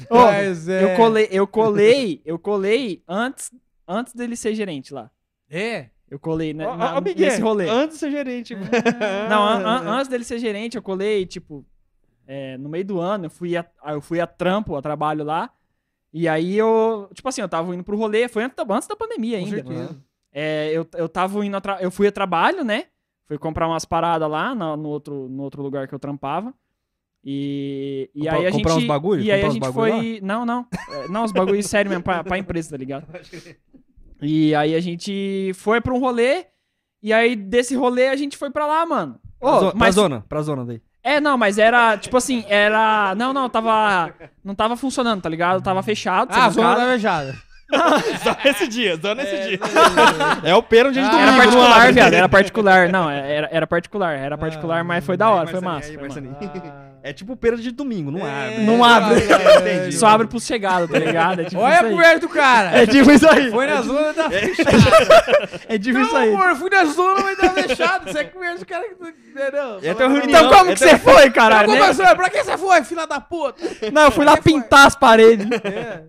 Ô, 0.10 0.18
Mas, 0.18 0.68
é... 0.68 0.94
Eu 0.94 0.98
colei, 0.98 1.28
eu 1.32 1.48
colei, 1.48 2.22
eu 2.26 2.40
colei 2.40 3.04
antes, 3.08 3.52
antes 3.88 4.14
dele 4.14 4.36
ser 4.36 4.56
gerente 4.56 4.94
lá. 4.94 5.10
É. 5.50 5.90
Eu 6.14 6.20
colei 6.20 6.54
né, 6.54 6.64
na- 6.64 6.96
ó, 6.98 7.02
Miguel, 7.02 7.26
nesse 7.28 7.42
rolê. 7.42 7.68
Antes 7.68 7.96
de 7.96 8.00
ser 8.02 8.12
gerente. 8.12 8.54
Não, 9.30 9.42
an- 9.44 9.66
an- 9.66 9.90
antes 9.96 10.08
dele 10.08 10.24
ser 10.24 10.38
gerente, 10.38 10.76
eu 10.78 10.82
colei, 10.84 11.26
tipo, 11.26 11.66
é, 12.28 12.56
no 12.60 12.70
meio 12.70 12.86
do 12.86 13.00
ano, 13.00 13.26
eu 13.26 13.30
fui, 13.32 13.58
a, 13.58 13.66
eu 13.88 14.00
fui 14.00 14.20
a 14.20 14.28
trampo, 14.28 14.76
a 14.76 14.82
trabalho 14.82 15.24
lá. 15.24 15.50
E 16.14 16.28
aí 16.28 16.56
eu, 16.56 17.10
tipo 17.16 17.28
assim, 17.28 17.42
eu 17.42 17.50
tava 17.50 17.74
indo 17.74 17.84
pro 17.84 17.98
rolê, 17.98 18.28
foi 18.28 18.44
antes 18.44 18.56
da, 18.56 18.76
antes 18.76 18.88
da 18.88 18.96
pandemia 18.96 19.40
Com 19.40 19.46
ainda. 19.46 19.56
certeza. 19.58 19.98
É, 20.32 20.70
eu, 20.72 20.88
eu 20.94 21.10
tava 21.10 21.44
indo, 21.44 21.58
eu 21.82 21.90
fui 21.90 22.06
a 22.06 22.12
trabalho, 22.12 22.64
né? 22.64 22.86
Fui 23.26 23.40
comprar 23.40 23.68
umas 23.68 23.84
paradas 23.84 24.30
lá 24.30 24.54
no, 24.54 24.78
no 24.78 24.90
outro, 24.90 25.28
no 25.28 25.42
outro 25.42 25.64
lugar 25.64 25.88
que 25.88 25.96
eu 25.96 26.00
trampava. 26.00 26.54
E, 27.26 28.12
e 28.14 28.20
Comprar- 28.20 28.36
aí 28.38 28.46
a 28.46 28.52
gente. 28.52 28.62
comprar 28.62 28.76
uns 28.76 28.86
bagulho? 28.86 29.22
E 29.24 29.32
aí 29.32 29.42
a 29.44 29.50
gente 29.50 29.72
foi. 29.72 30.20
Não, 30.22 30.46
não. 30.46 30.68
É, 30.92 31.08
não, 31.08 31.24
os 31.24 31.32
bagulhos 31.32 31.66
sérios 31.66 31.90
mesmo 31.90 32.04
pra, 32.04 32.24
pra 32.24 32.38
empresa, 32.38 32.70
tá 32.72 32.78
ligado? 32.78 33.08
E 34.24 34.56
aí 34.56 34.76
a 34.76 34.80
gente 34.80 35.52
foi 35.56 35.82
pra 35.82 35.94
um 35.94 36.00
rolê. 36.00 36.46
E 37.02 37.12
aí 37.12 37.36
desse 37.36 37.76
rolê 37.76 38.08
a 38.08 38.16
gente 38.16 38.38
foi 38.38 38.50
pra 38.50 38.66
lá, 38.66 38.86
mano. 38.86 39.20
Ô, 39.42 39.46
Pra, 39.50 39.60
zo- 39.60 39.70
pra 39.72 39.80
mas, 39.80 39.96
zona, 39.96 40.26
pra 40.30 40.42
zona 40.42 40.66
daí. 40.66 40.82
é, 41.04 41.20
não, 41.20 41.38
mas 41.38 41.58
era, 41.58 41.98
tipo 41.98 42.16
assim, 42.16 42.46
era. 42.48 43.14
Não, 43.16 43.34
não, 43.34 43.50
tava. 43.50 44.14
Não 44.44 44.56
tava 44.56 44.78
funcionando, 44.78 45.22
tá 45.22 45.28
ligado? 45.30 45.62
Tava 45.62 45.84
fechado. 45.84 46.30
Ah, 46.32 46.44
sendo 46.44 46.54
zona 46.54 46.70
casa. 46.70 46.82
da 46.82 46.92
vejada. 46.92 47.36
Só 48.24 48.38
esse 48.50 48.68
dia, 48.68 49.00
só 49.02 49.16
nesse 49.16 49.36
dia. 49.50 49.60
É 50.44 50.54
o 50.54 50.62
pênalti 50.62 50.94
de 50.96 51.00
Ah, 51.00 51.10
domingo. 51.10 51.28
Era 51.28 51.38
particular, 51.38 51.94
viado, 51.94 52.14
era 52.14 52.30
particular. 52.30 52.90
Não, 52.90 53.10
era, 53.10 53.50
era 53.52 53.66
particular, 53.68 54.14
era 54.18 54.38
particular, 54.38 54.84
mas 54.84 55.04
foi 55.04 55.18
da 55.18 55.30
hora, 55.32 55.48
foi 55.48 55.60
massa. 55.60 55.90
Aí, 55.90 55.98
foi 55.98 56.08
massa. 56.08 56.22
É 57.06 57.12
tipo 57.12 57.36
pênalti 57.36 57.64
de 57.64 57.72
domingo, 57.72 58.10
não 58.10 58.26
É, 58.26 58.48
abre. 58.48 58.64
Não 58.64 58.82
abre. 58.84 59.20
É, 59.24 59.80
entendi. 59.82 59.98
Só 59.98 60.08
abre 60.08 60.26
pros 60.26 60.46
chegados, 60.46 60.90
tá 60.90 60.98
ligado? 60.98 61.42
É 61.42 61.46
tipo 61.46 61.60
Olha 61.62 61.74
a 61.74 61.76
isso 61.80 61.86
aí. 61.88 61.94
mulher 61.94 62.20
do 62.20 62.30
cara. 62.30 62.70
É 62.82 62.88
tipo 62.88 63.12
isso 63.12 63.28
aí. 63.30 63.52
Foi 63.52 63.68
na 63.68 63.82
zona 63.82 64.14
da 64.14 64.30
É 65.68 65.78
tipo 65.78 66.00
isso 66.00 66.14
Não, 66.14 66.16
aí. 66.18 66.34
amor, 66.34 66.56
fui 66.56 66.70
na 66.70 66.86
zona, 66.86 67.22
mas 67.22 67.38
tá 67.38 67.50
fechado. 67.50 68.10
Você 68.12 68.24
conhece 68.26 68.64
o 68.64 68.66
cara 68.66 68.84
que. 68.88 68.96
Não, 69.02 69.80
E 69.82 69.90
até 69.90 70.06
o 70.06 70.10
reunião- 70.10 70.30
Então 70.30 70.50
como 70.50 70.72
que 70.72 70.80
você 70.80 70.98
foi, 70.98 71.30
caralho? 71.30 71.68
Como 71.70 71.80
né? 71.84 72.16
Pra 72.16 72.30
que 72.30 72.44
você 72.44 72.58
foi, 72.58 72.84
filha 72.84 73.06
da 73.06 73.20
puta? 73.20 73.60
Não, 73.92 74.04
eu 74.04 74.12
fui 74.12 74.24
lá 74.26 74.38
que 74.38 74.44
pintar 74.44 74.88
as 74.88 74.96
paredes. 74.96 75.46
É. 75.64 76.04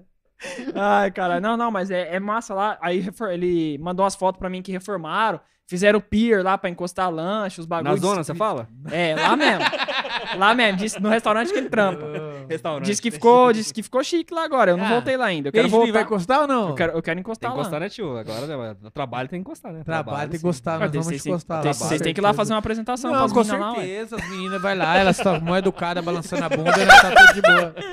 Ai, 0.74 1.10
cara, 1.10 1.40
não, 1.40 1.56
não, 1.56 1.70
mas 1.70 1.90
é, 1.90 2.14
é 2.16 2.20
massa 2.20 2.52
lá. 2.52 2.76
Aí 2.82 3.08
ele 3.30 3.78
mandou 3.78 4.04
umas 4.04 4.14
fotos 4.14 4.38
pra 4.38 4.50
mim 4.50 4.60
que 4.60 4.70
reformaram. 4.72 5.40
Fizeram 5.66 5.98
pier 5.98 6.44
lá 6.44 6.58
pra 6.58 6.68
encostar 6.68 7.10
lanche, 7.10 7.58
os 7.58 7.66
Na 7.66 7.76
bagulhos. 7.82 8.00
zona, 8.00 8.22
você 8.22 8.34
fala? 8.34 8.68
É, 8.92 9.14
lá 9.14 9.34
mesmo. 9.34 9.64
lá 10.36 10.54
mesmo, 10.54 10.78
disse, 10.78 11.00
no 11.00 11.08
restaurante 11.08 11.50
que 11.52 11.58
ele 11.58 11.70
trampa. 11.70 12.04
Restaurante. 12.48 12.84
Disse 12.84 13.00
que 13.00 13.10
ficou, 13.10 13.50
disse 13.50 13.72
que 13.72 13.82
ficou 13.82 14.04
chique 14.04 14.34
lá 14.34 14.44
agora. 14.44 14.72
Eu 14.72 14.76
não 14.76 14.84
Ah, 14.84 14.88
voltei 14.90 15.16
lá 15.16 15.24
ainda. 15.24 15.48
Eu 15.48 15.52
quero 15.52 15.64
Quem 15.68 15.78
vai 15.78 15.86
voltar. 15.86 16.02
encostar 16.02 16.40
ou 16.42 16.46
não? 16.46 16.68
Eu 16.68 16.74
quero, 16.74 16.92
eu 16.92 17.00
quero 17.02 17.16
Tem 17.16 17.20
encostar 17.20 17.50
que 17.50 17.56
lá. 17.56 17.60
encostar, 17.62 17.80
né, 17.80 17.88
tio? 17.88 18.14
Agora, 18.18 18.46
né, 18.46 18.76
no 18.82 18.90
trabalho 18.90 19.26
tem 19.28 19.38
que 19.42 19.48
encostar, 19.48 19.72
né? 19.72 19.82
Trabalho, 19.82 20.30
tem 20.30 20.38
que 20.38 20.60
Cara, 20.62 20.78
nós 20.80 20.90
vamos 20.90 21.06
vocês 21.06 21.26
encostar 21.26 21.64
lá. 21.64 21.72
vocês- 21.72 22.00
têm 22.02 22.12
que 22.12 22.20
ir 22.20 22.22
lá 22.22 22.28
certeza. 22.28 22.36
fazer 22.36 22.52
uma 22.52 22.58
apresentação 22.58 23.10
Não, 23.10 23.28
com 23.30 23.38
meninas 23.40 23.60
lá, 23.60 23.74
certeza. 23.74 24.16
As 24.16 24.28
meninas 24.28 24.60
vai 24.62 24.74
lá, 24.76 24.96
elas 24.98 25.16
estão 25.18 25.40
mó 25.40 25.56
educadas, 25.56 26.04
balançando 26.04 26.44
a 26.44 26.48
bunda, 26.50 26.76
né? 26.76 26.86
Tá 26.86 27.10
tudo 27.26 27.34
de 27.34 27.40
boa. 27.42 27.74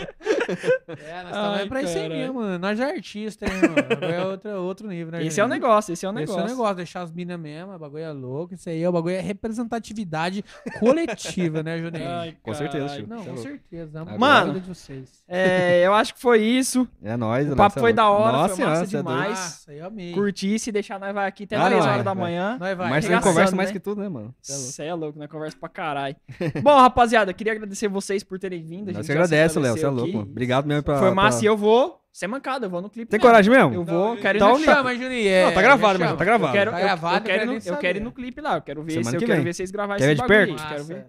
É, 0.52 1.24
nós 1.24 1.28
estamos 1.32 1.66
pra 1.70 1.82
isso 1.82 1.98
aí 1.98 2.10
mesmo, 2.10 2.34
mano. 2.42 2.60
Nós 2.60 2.78
já 2.78 2.90
é 2.90 2.96
artista, 2.96 3.46
hein, 3.46 3.54
mano. 3.62 3.76
Agora 3.90 4.14
é 4.14 4.26
outro, 4.26 4.50
outro 4.64 4.88
nível, 4.88 5.12
né? 5.14 5.24
Esse 5.24 5.40
é 5.40 5.46
o 5.46 5.48
negócio, 5.48 5.94
esse 5.94 6.06
é 6.06 6.10
o 6.10 6.12
Esse 6.12 6.20
negócio. 6.20 6.42
é 6.42 6.44
o 6.44 6.48
negócio, 6.48 6.76
deixar 6.76 7.02
as 7.04 7.12
minas 7.12 7.40
mesmo, 7.40 7.61
o 7.66 7.80
bagulho 7.80 8.04
é 8.04 8.12
louco. 8.12 8.54
Isso 8.54 8.70
aí, 8.70 8.86
o 8.88 8.92
bagulho 8.92 9.16
é 9.16 9.20
representatividade 9.20 10.44
coletiva, 10.80 11.64
né, 11.64 11.78
Juninho? 11.80 12.08
Ai, 12.10 12.38
Com 12.42 12.54
certeza, 12.54 12.96
tio. 12.96 13.08
Não, 13.08 13.22
é 13.22 13.26
com 13.26 13.38
certeza. 13.38 14.06
Mano, 14.18 14.60
de 14.60 14.68
vocês. 14.68 15.24
É, 15.28 15.86
eu 15.86 15.94
acho 15.94 16.14
que 16.14 16.20
foi 16.22 16.42
isso. 16.42 16.88
É 17.02 17.16
nóis, 17.16 17.52
O 17.52 17.56
papo 17.56 17.80
é 17.80 17.82
foi 17.82 17.94
da 17.94 18.10
hora, 18.10 18.32
Nossa 18.38 18.56
foi 18.56 18.66
massa 18.66 18.84
é 18.84 18.86
demais. 18.88 19.30
Nossa, 19.30 19.74
eu 19.74 19.86
amei. 19.86 20.14
Curtir, 20.14 20.60
se 20.60 20.72
deixar, 20.72 21.00
nós 21.00 21.14
vai 21.14 21.28
aqui 21.28 21.44
até 21.44 21.56
Ah, 21.56 21.66
3 21.66 21.72
não, 21.72 21.80
horas 21.80 21.96
vai, 21.96 22.04
da 22.04 22.16
manhã. 22.16 22.58
Nós 22.60 22.78
vai. 22.78 22.90
Mas 22.90 23.06
você 23.06 23.20
conversa 23.22 23.56
mais 23.56 23.70
né? 23.70 23.74
que 23.74 23.80
tudo, 23.80 24.02
né, 24.02 24.10
mano? 24.10 24.34
É. 24.48 24.54
Você 24.54 24.84
é 24.84 24.94
louco, 24.94 25.20
né? 25.20 25.28
Conversa 25.28 25.58
pra 25.60 25.70
caralho. 25.70 26.16
Bom, 26.62 26.76
rapaziada, 26.78 27.34
queria 27.34 27.54
agradecer 27.54 27.88
vocês 27.88 28.24
por 28.24 28.40
terem 28.40 28.64
vindo. 28.64 28.90
A 28.90 28.94
gente 28.94 29.12
agradece, 29.12 29.60
Léo. 29.60 29.78
Você 29.78 29.86
é 29.86 29.90
louco. 29.90 30.20
Obrigado 30.20 30.66
mesmo 30.66 30.84
pra. 30.84 31.00
Foi 31.00 31.12
massa 31.12 31.44
e 31.44 31.48
eu 31.48 31.58
vou. 31.58 32.01
Sem 32.14 32.28
mancada, 32.28 32.66
eu 32.66 32.70
vou 32.70 32.82
no 32.82 32.90
clipe. 32.90 33.10
Tem 33.10 33.18
mesmo. 33.18 33.30
coragem 33.30 33.52
mesmo? 33.54 33.74
Eu 33.74 33.84
vou, 33.86 34.18
quero 34.18 34.38
ir 34.38 34.40
Então 34.40 34.48
no 34.50 34.54
Não 34.56 34.62
clipe. 34.64 34.74
chama, 34.76 34.96
Juninho. 34.96 35.46
Não, 35.46 35.54
tá 35.54 35.62
gravado, 35.62 36.00
mas 36.00 36.14
tá 36.18 36.26
gravado. 36.26 36.50
Eu 36.50 36.60
quero, 36.60 36.72
Tá 36.72 36.78
eu- 36.80 36.84
gravado, 36.84 37.16
eu, 37.16 37.22
quero, 37.22 37.40
quero 37.40 37.52
no, 37.52 37.58
eu 37.66 37.78
quero 37.78 37.98
ir 37.98 38.02
no 38.02 38.12
clipe 38.12 38.42
lá. 38.42 38.56
Eu 38.58 38.62
quero 38.62 38.84
ver, 38.84 38.92
se, 39.04 39.16
eu 39.16 39.20
que 39.20 39.26
quero 39.26 39.44
ver 39.44 39.54
vocês 39.54 39.72
gravarem 39.72 40.00
Quer 40.02 40.08
ver 40.08 40.14
esse 40.14 40.22
de 40.22 40.28
bagulho. 40.28 40.56
perto? 40.58 40.70
Quero 40.70 40.84
ver. 40.84 41.06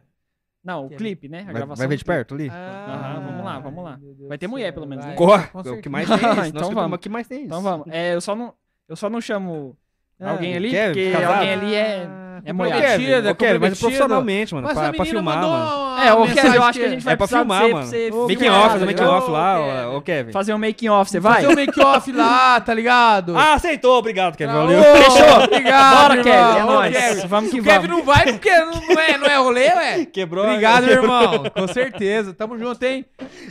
Não, 0.64 0.86
o 0.86 0.88
Quer 0.90 0.96
clipe, 0.96 1.28
né? 1.28 1.40
A 1.40 1.44
Vai, 1.46 1.54
gravação 1.54 1.76
vai 1.76 1.88
ver 1.88 1.96
de 1.96 2.04
perto 2.04 2.34
ali? 2.34 2.48
Aham, 2.48 3.22
vamos 3.26 3.44
lá, 3.44 3.58
vamos 3.58 3.84
lá. 3.84 3.98
Vai 4.28 4.38
ter 4.38 4.46
mulher, 4.46 4.72
pelo 4.72 4.86
menos, 4.86 5.04
né? 5.04 5.14
Corre. 5.14 5.48
Com 5.48 5.58
O 5.58 5.82
que 5.82 5.88
mais 5.88 6.06
tem 6.08 6.14
é 6.16 6.18
isso. 6.32 6.40
Então 6.46 6.62
Nós 6.62 6.72
vamos. 6.74 6.94
aqui 6.94 7.08
mais 7.08 7.26
tem 7.26 7.38
isso. 7.38 7.46
Então 7.46 7.62
vamos. 7.62 7.86
É, 7.90 8.14
eu, 8.14 8.20
só 8.20 8.36
não, 8.36 8.54
eu 8.88 8.94
só 8.94 9.10
não 9.10 9.20
chamo 9.20 9.76
Ah, 10.20 10.30
alguém 10.30 10.54
ali, 10.54 10.70
porque 10.70 11.12
alguém 11.16 11.52
ali 11.52 11.74
é, 11.74 12.06
é 12.44 12.52
Comprometida, 12.52 13.30
ô, 13.30 13.34
Kevin, 13.34 13.58
mas 13.58 13.78
profissionalmente, 13.78 14.54
mano. 14.54 14.66
Mas 14.66 14.76
Pra, 14.76 14.88
a 14.88 14.92
pra 14.92 15.04
filmar, 15.04 15.42
mano. 15.42 16.00
É, 16.02 16.12
ô 16.12 16.20
mensagem 16.20 16.42
Kevin, 16.42 16.56
eu 16.56 16.62
acho 16.62 16.78
que 16.78 16.84
a 16.84 16.88
gente 16.88 17.04
vai 17.04 17.14
É 17.14 17.16
pra 17.16 17.26
precisar 17.26 17.38
filmar, 17.40 17.68
mano. 17.70 18.28
Making 18.28 18.48
off, 18.48 18.68
fazer 18.70 18.86
making 18.86 19.04
off 19.04 19.30
lá, 19.30 19.56
Kevin. 19.56 19.96
ô, 19.96 20.00
Kevin. 20.02 20.32
Fazer 20.32 20.54
um 20.54 20.58
making 20.58 20.88
off, 20.88 21.10
você 21.10 21.20
vai? 21.20 21.34
Fazer 21.42 21.46
o 21.52 21.56
make-off 21.56 22.12
lá, 22.12 22.60
tá 22.60 22.74
ligado? 22.74 23.36
Ah, 23.36 23.54
aceitou, 23.54 23.98
obrigado, 23.98 24.36
Kevin. 24.36 24.52
Valeu. 24.52 24.82
Fechou. 24.82 25.44
Obrigado, 25.44 25.96
Bora, 26.02 26.18
irmão. 26.18 26.24
Kevin, 26.24 26.58
é 26.58 26.62
nóis. 26.64 27.24
Vamos 27.24 27.50
que 27.50 27.60
o 27.60 27.62
Kevin 27.64 27.86
vamos. 27.86 27.96
não 27.96 28.04
vai 28.04 28.24
porque 28.32 28.50
não 28.50 29.00
é, 29.00 29.18
não 29.18 29.26
é 29.26 29.36
rolê, 29.36 29.66
ué. 29.68 30.04
Quebrou. 30.04 30.44
Obrigado, 30.44 30.88
irmão. 30.90 31.44
Com 31.54 31.68
certeza. 31.68 32.32
Tamo 32.34 32.58
junto, 32.58 32.82
hein? 32.82 33.04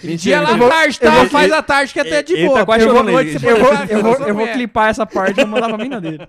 Mentira, 0.03 0.17
Dia 0.17 0.41
lá 0.41 0.69
tarde, 0.69 0.99
tá? 0.99 1.25
Faz 1.29 1.51
a 1.51 1.61
tarde 1.61 1.93
que 1.93 1.99
até 1.99 2.19
é 2.19 2.23
de 2.23 2.45
boa. 2.45 2.65
chorando 2.79 3.23
de 3.23 3.39
você 3.39 3.51
Eu 4.27 4.35
vou, 4.35 4.47
clipar 4.47 4.89
essa 4.89 5.05
parte 5.05 5.39
e 5.39 5.43
vou 5.45 5.53
mandar 5.53 5.69
pra 5.69 5.77
mina 5.77 6.01
dele. 6.01 6.27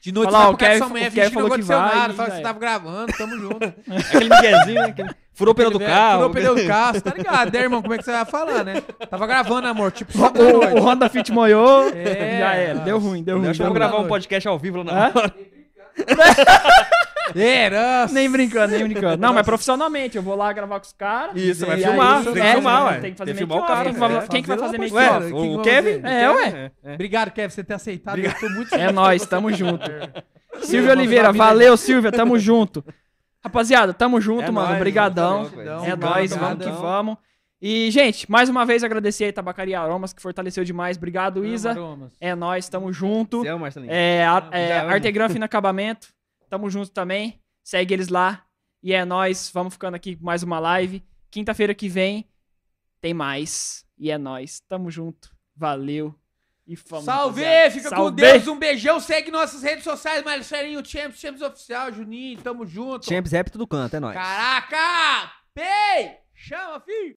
De 0.00 0.12
noite 0.12 0.30
Falar, 0.32 0.46
você 0.46 0.46
vai 0.46 0.54
o 0.54 0.56
Kevin- 0.56 0.84
o 0.84 0.94
Kevin 0.94 1.10
finge 1.10 1.30
que 1.30 1.36
não 1.36 1.46
aconteceu 1.46 1.78
vai, 1.78 1.94
nada. 1.94 2.14
Fala 2.14 2.28
já 2.28 2.30
que 2.34 2.36
você 2.38 2.42
tava 2.42 2.58
gravando, 2.58 3.12
tamo 3.18 3.36
junto. 3.38 3.64
Aquele 3.98 4.28
miguezinho, 4.34 4.80
né? 4.80 4.88
Aquele... 4.88 5.10
Furou 5.34 5.52
o 5.52 5.54
pneu 5.54 5.70
do 5.70 5.78
carro. 5.80 6.14
Furou 6.16 6.30
o 6.30 6.32
pneu 6.32 6.54
do 6.54 6.66
carro, 6.66 6.94
você 6.94 7.00
tá 7.02 7.12
ligado, 7.16 7.52
né, 7.52 7.60
irmão? 7.60 7.82
Como 7.82 7.92
é 7.94 7.98
que 7.98 8.04
você 8.04 8.12
vai 8.12 8.24
falar, 8.24 8.64
né? 8.64 8.82
Tava 9.10 9.26
gravando, 9.26 9.68
amor, 9.68 9.92
tipo, 9.92 10.10
O, 10.16 10.18
só 10.20 10.28
o 10.30 10.32
noite. 10.32 10.80
Honda 10.80 11.08
Fit 11.10 11.30
moiou, 11.32 11.88
É, 11.94 12.38
já 12.38 12.54
era. 12.54 12.78
Deu 12.80 12.98
ruim, 12.98 13.22
deu 13.22 13.36
ruim. 13.38 13.48
Acho 13.48 13.58
que 13.58 13.64
deu 13.64 13.72
vamos 13.72 13.78
ruim. 13.80 13.88
gravar 13.90 14.04
um 14.04 14.08
podcast 14.08 14.48
ao 14.48 14.58
vivo 14.58 14.78
lá 14.78 14.84
na 14.84 15.20
hora. 15.20 15.34
Herança. 17.38 18.14
Nem 18.14 18.30
brincando, 18.30 18.72
nem 18.74 18.84
brincando. 18.84 19.16
Não, 19.20 19.32
mas 19.32 19.44
profissionalmente, 19.44 20.16
eu 20.16 20.22
vou 20.22 20.34
lá 20.34 20.52
gravar 20.52 20.78
com 20.80 20.86
os 20.86 20.92
caras. 20.92 21.36
Isso, 21.36 21.64
vai 21.66 21.78
filmar. 21.78 22.22
Tem 22.24 22.32
que 22.32 22.40
é, 22.40 22.52
filmar, 22.52 22.84
ué. 22.86 22.98
Tem 23.00 23.12
que 23.12 23.18
fazer 23.18 23.34
make-off. 23.34 23.82
Quem 23.82 23.92
que 23.94 23.98
vai- 24.00 24.14
é. 24.16 24.26
Quem 24.28 24.42
que 24.42 24.48
vai 24.48 24.58
fazer 24.58 24.76
Fazer 24.76 24.78
make 24.78 24.92
uma 24.94 25.16
off? 25.16 25.24
Ué, 25.24 25.30
Quem 25.32 25.50
que 25.52 25.56
o 25.58 25.62
Kevin? 25.62 26.00
É, 26.04 26.30
o 26.30 26.34
ué. 26.34 26.70
É. 26.84 26.94
Obrigado, 26.94 27.30
Kevin, 27.30 27.48
você 27.50 27.64
ter 27.64 27.74
aceitado. 27.74 28.18
Eu 28.18 28.34
tô 28.38 28.48
muito 28.50 28.74
É 28.74 28.90
nóis, 28.92 29.24
tamo 29.26 29.52
junto. 29.52 29.84
Silvia 30.62 30.92
Oliveira, 30.92 31.32
valeu, 31.32 31.76
Silvia, 31.76 32.10
tamo 32.10 32.38
junto. 32.38 32.84
Rapaziada, 33.42 33.94
tamo 33.94 34.20
junto, 34.20 34.42
É 34.42 34.50
mano. 34.50 34.66
nóis, 34.68 34.76
Obrigadão. 34.76 35.50
É 35.84 35.90
É 35.90 35.96
nóis, 35.96 36.34
vamos 36.36 36.64
que 36.64 36.70
vamos. 36.72 37.16
E, 37.62 37.90
gente, 37.90 38.30
mais 38.30 38.48
uma 38.48 38.64
vez 38.64 38.82
agradecer 38.82 39.24
aí 39.24 39.32
Tabacaria 39.32 39.78
Aromas, 39.78 40.12
que 40.14 40.22
fortaleceu 40.22 40.64
demais. 40.64 40.96
Obrigado, 40.96 41.44
Isa. 41.44 41.72
Aromas. 41.72 42.10
É 42.20 42.34
nóis, 42.34 42.68
tamo 42.70 42.90
junto. 42.92 43.46
Ama, 43.46 43.58
Marcelinho? 43.58 43.92
É, 43.92 44.24
a- 44.26 44.48
é. 44.50 44.78
Artegran 44.78 45.28
Fino 45.28 45.44
Acabamento. 45.44 46.08
Tamo 46.50 46.68
junto 46.68 46.90
também. 46.90 47.40
Segue 47.62 47.94
eles 47.94 48.08
lá. 48.08 48.44
E 48.82 48.92
é 48.92 49.04
nóis. 49.04 49.50
Vamos 49.54 49.74
ficando 49.74 49.94
aqui 49.94 50.16
com 50.16 50.24
mais 50.24 50.42
uma 50.42 50.58
live. 50.58 51.02
Quinta-feira 51.30 51.72
que 51.74 51.88
vem 51.88 52.28
tem 53.00 53.14
mais. 53.14 53.86
E 53.96 54.10
é 54.10 54.18
nóis. 54.18 54.60
Tamo 54.68 54.90
junto. 54.90 55.30
Valeu. 55.54 56.12
E 56.66 56.74
vamos. 56.74 57.04
Salve, 57.04 57.42
rapaziada. 57.42 57.70
fica 57.70 57.90
com 57.90 57.96
Salve. 57.96 58.16
Deus, 58.16 58.48
um 58.48 58.58
beijão, 58.58 59.00
segue 59.00 59.30
nossas 59.30 59.62
redes 59.62 59.84
sociais, 59.84 60.24
Marcelinho, 60.24 60.84
Champs, 60.84 61.18
Champs 61.18 61.42
Oficial, 61.42 61.92
Juninho, 61.92 62.40
tamo 62.42 62.64
junto. 62.64 63.06
Champs 63.06 63.32
Rap 63.32 63.50
tudo 63.50 63.66
canto, 63.66 63.96
é 63.96 64.00
nóis. 64.00 64.14
Caraca! 64.14 65.32
Pei! 65.52 66.18
Chama, 66.32 66.80
filho! 66.80 67.08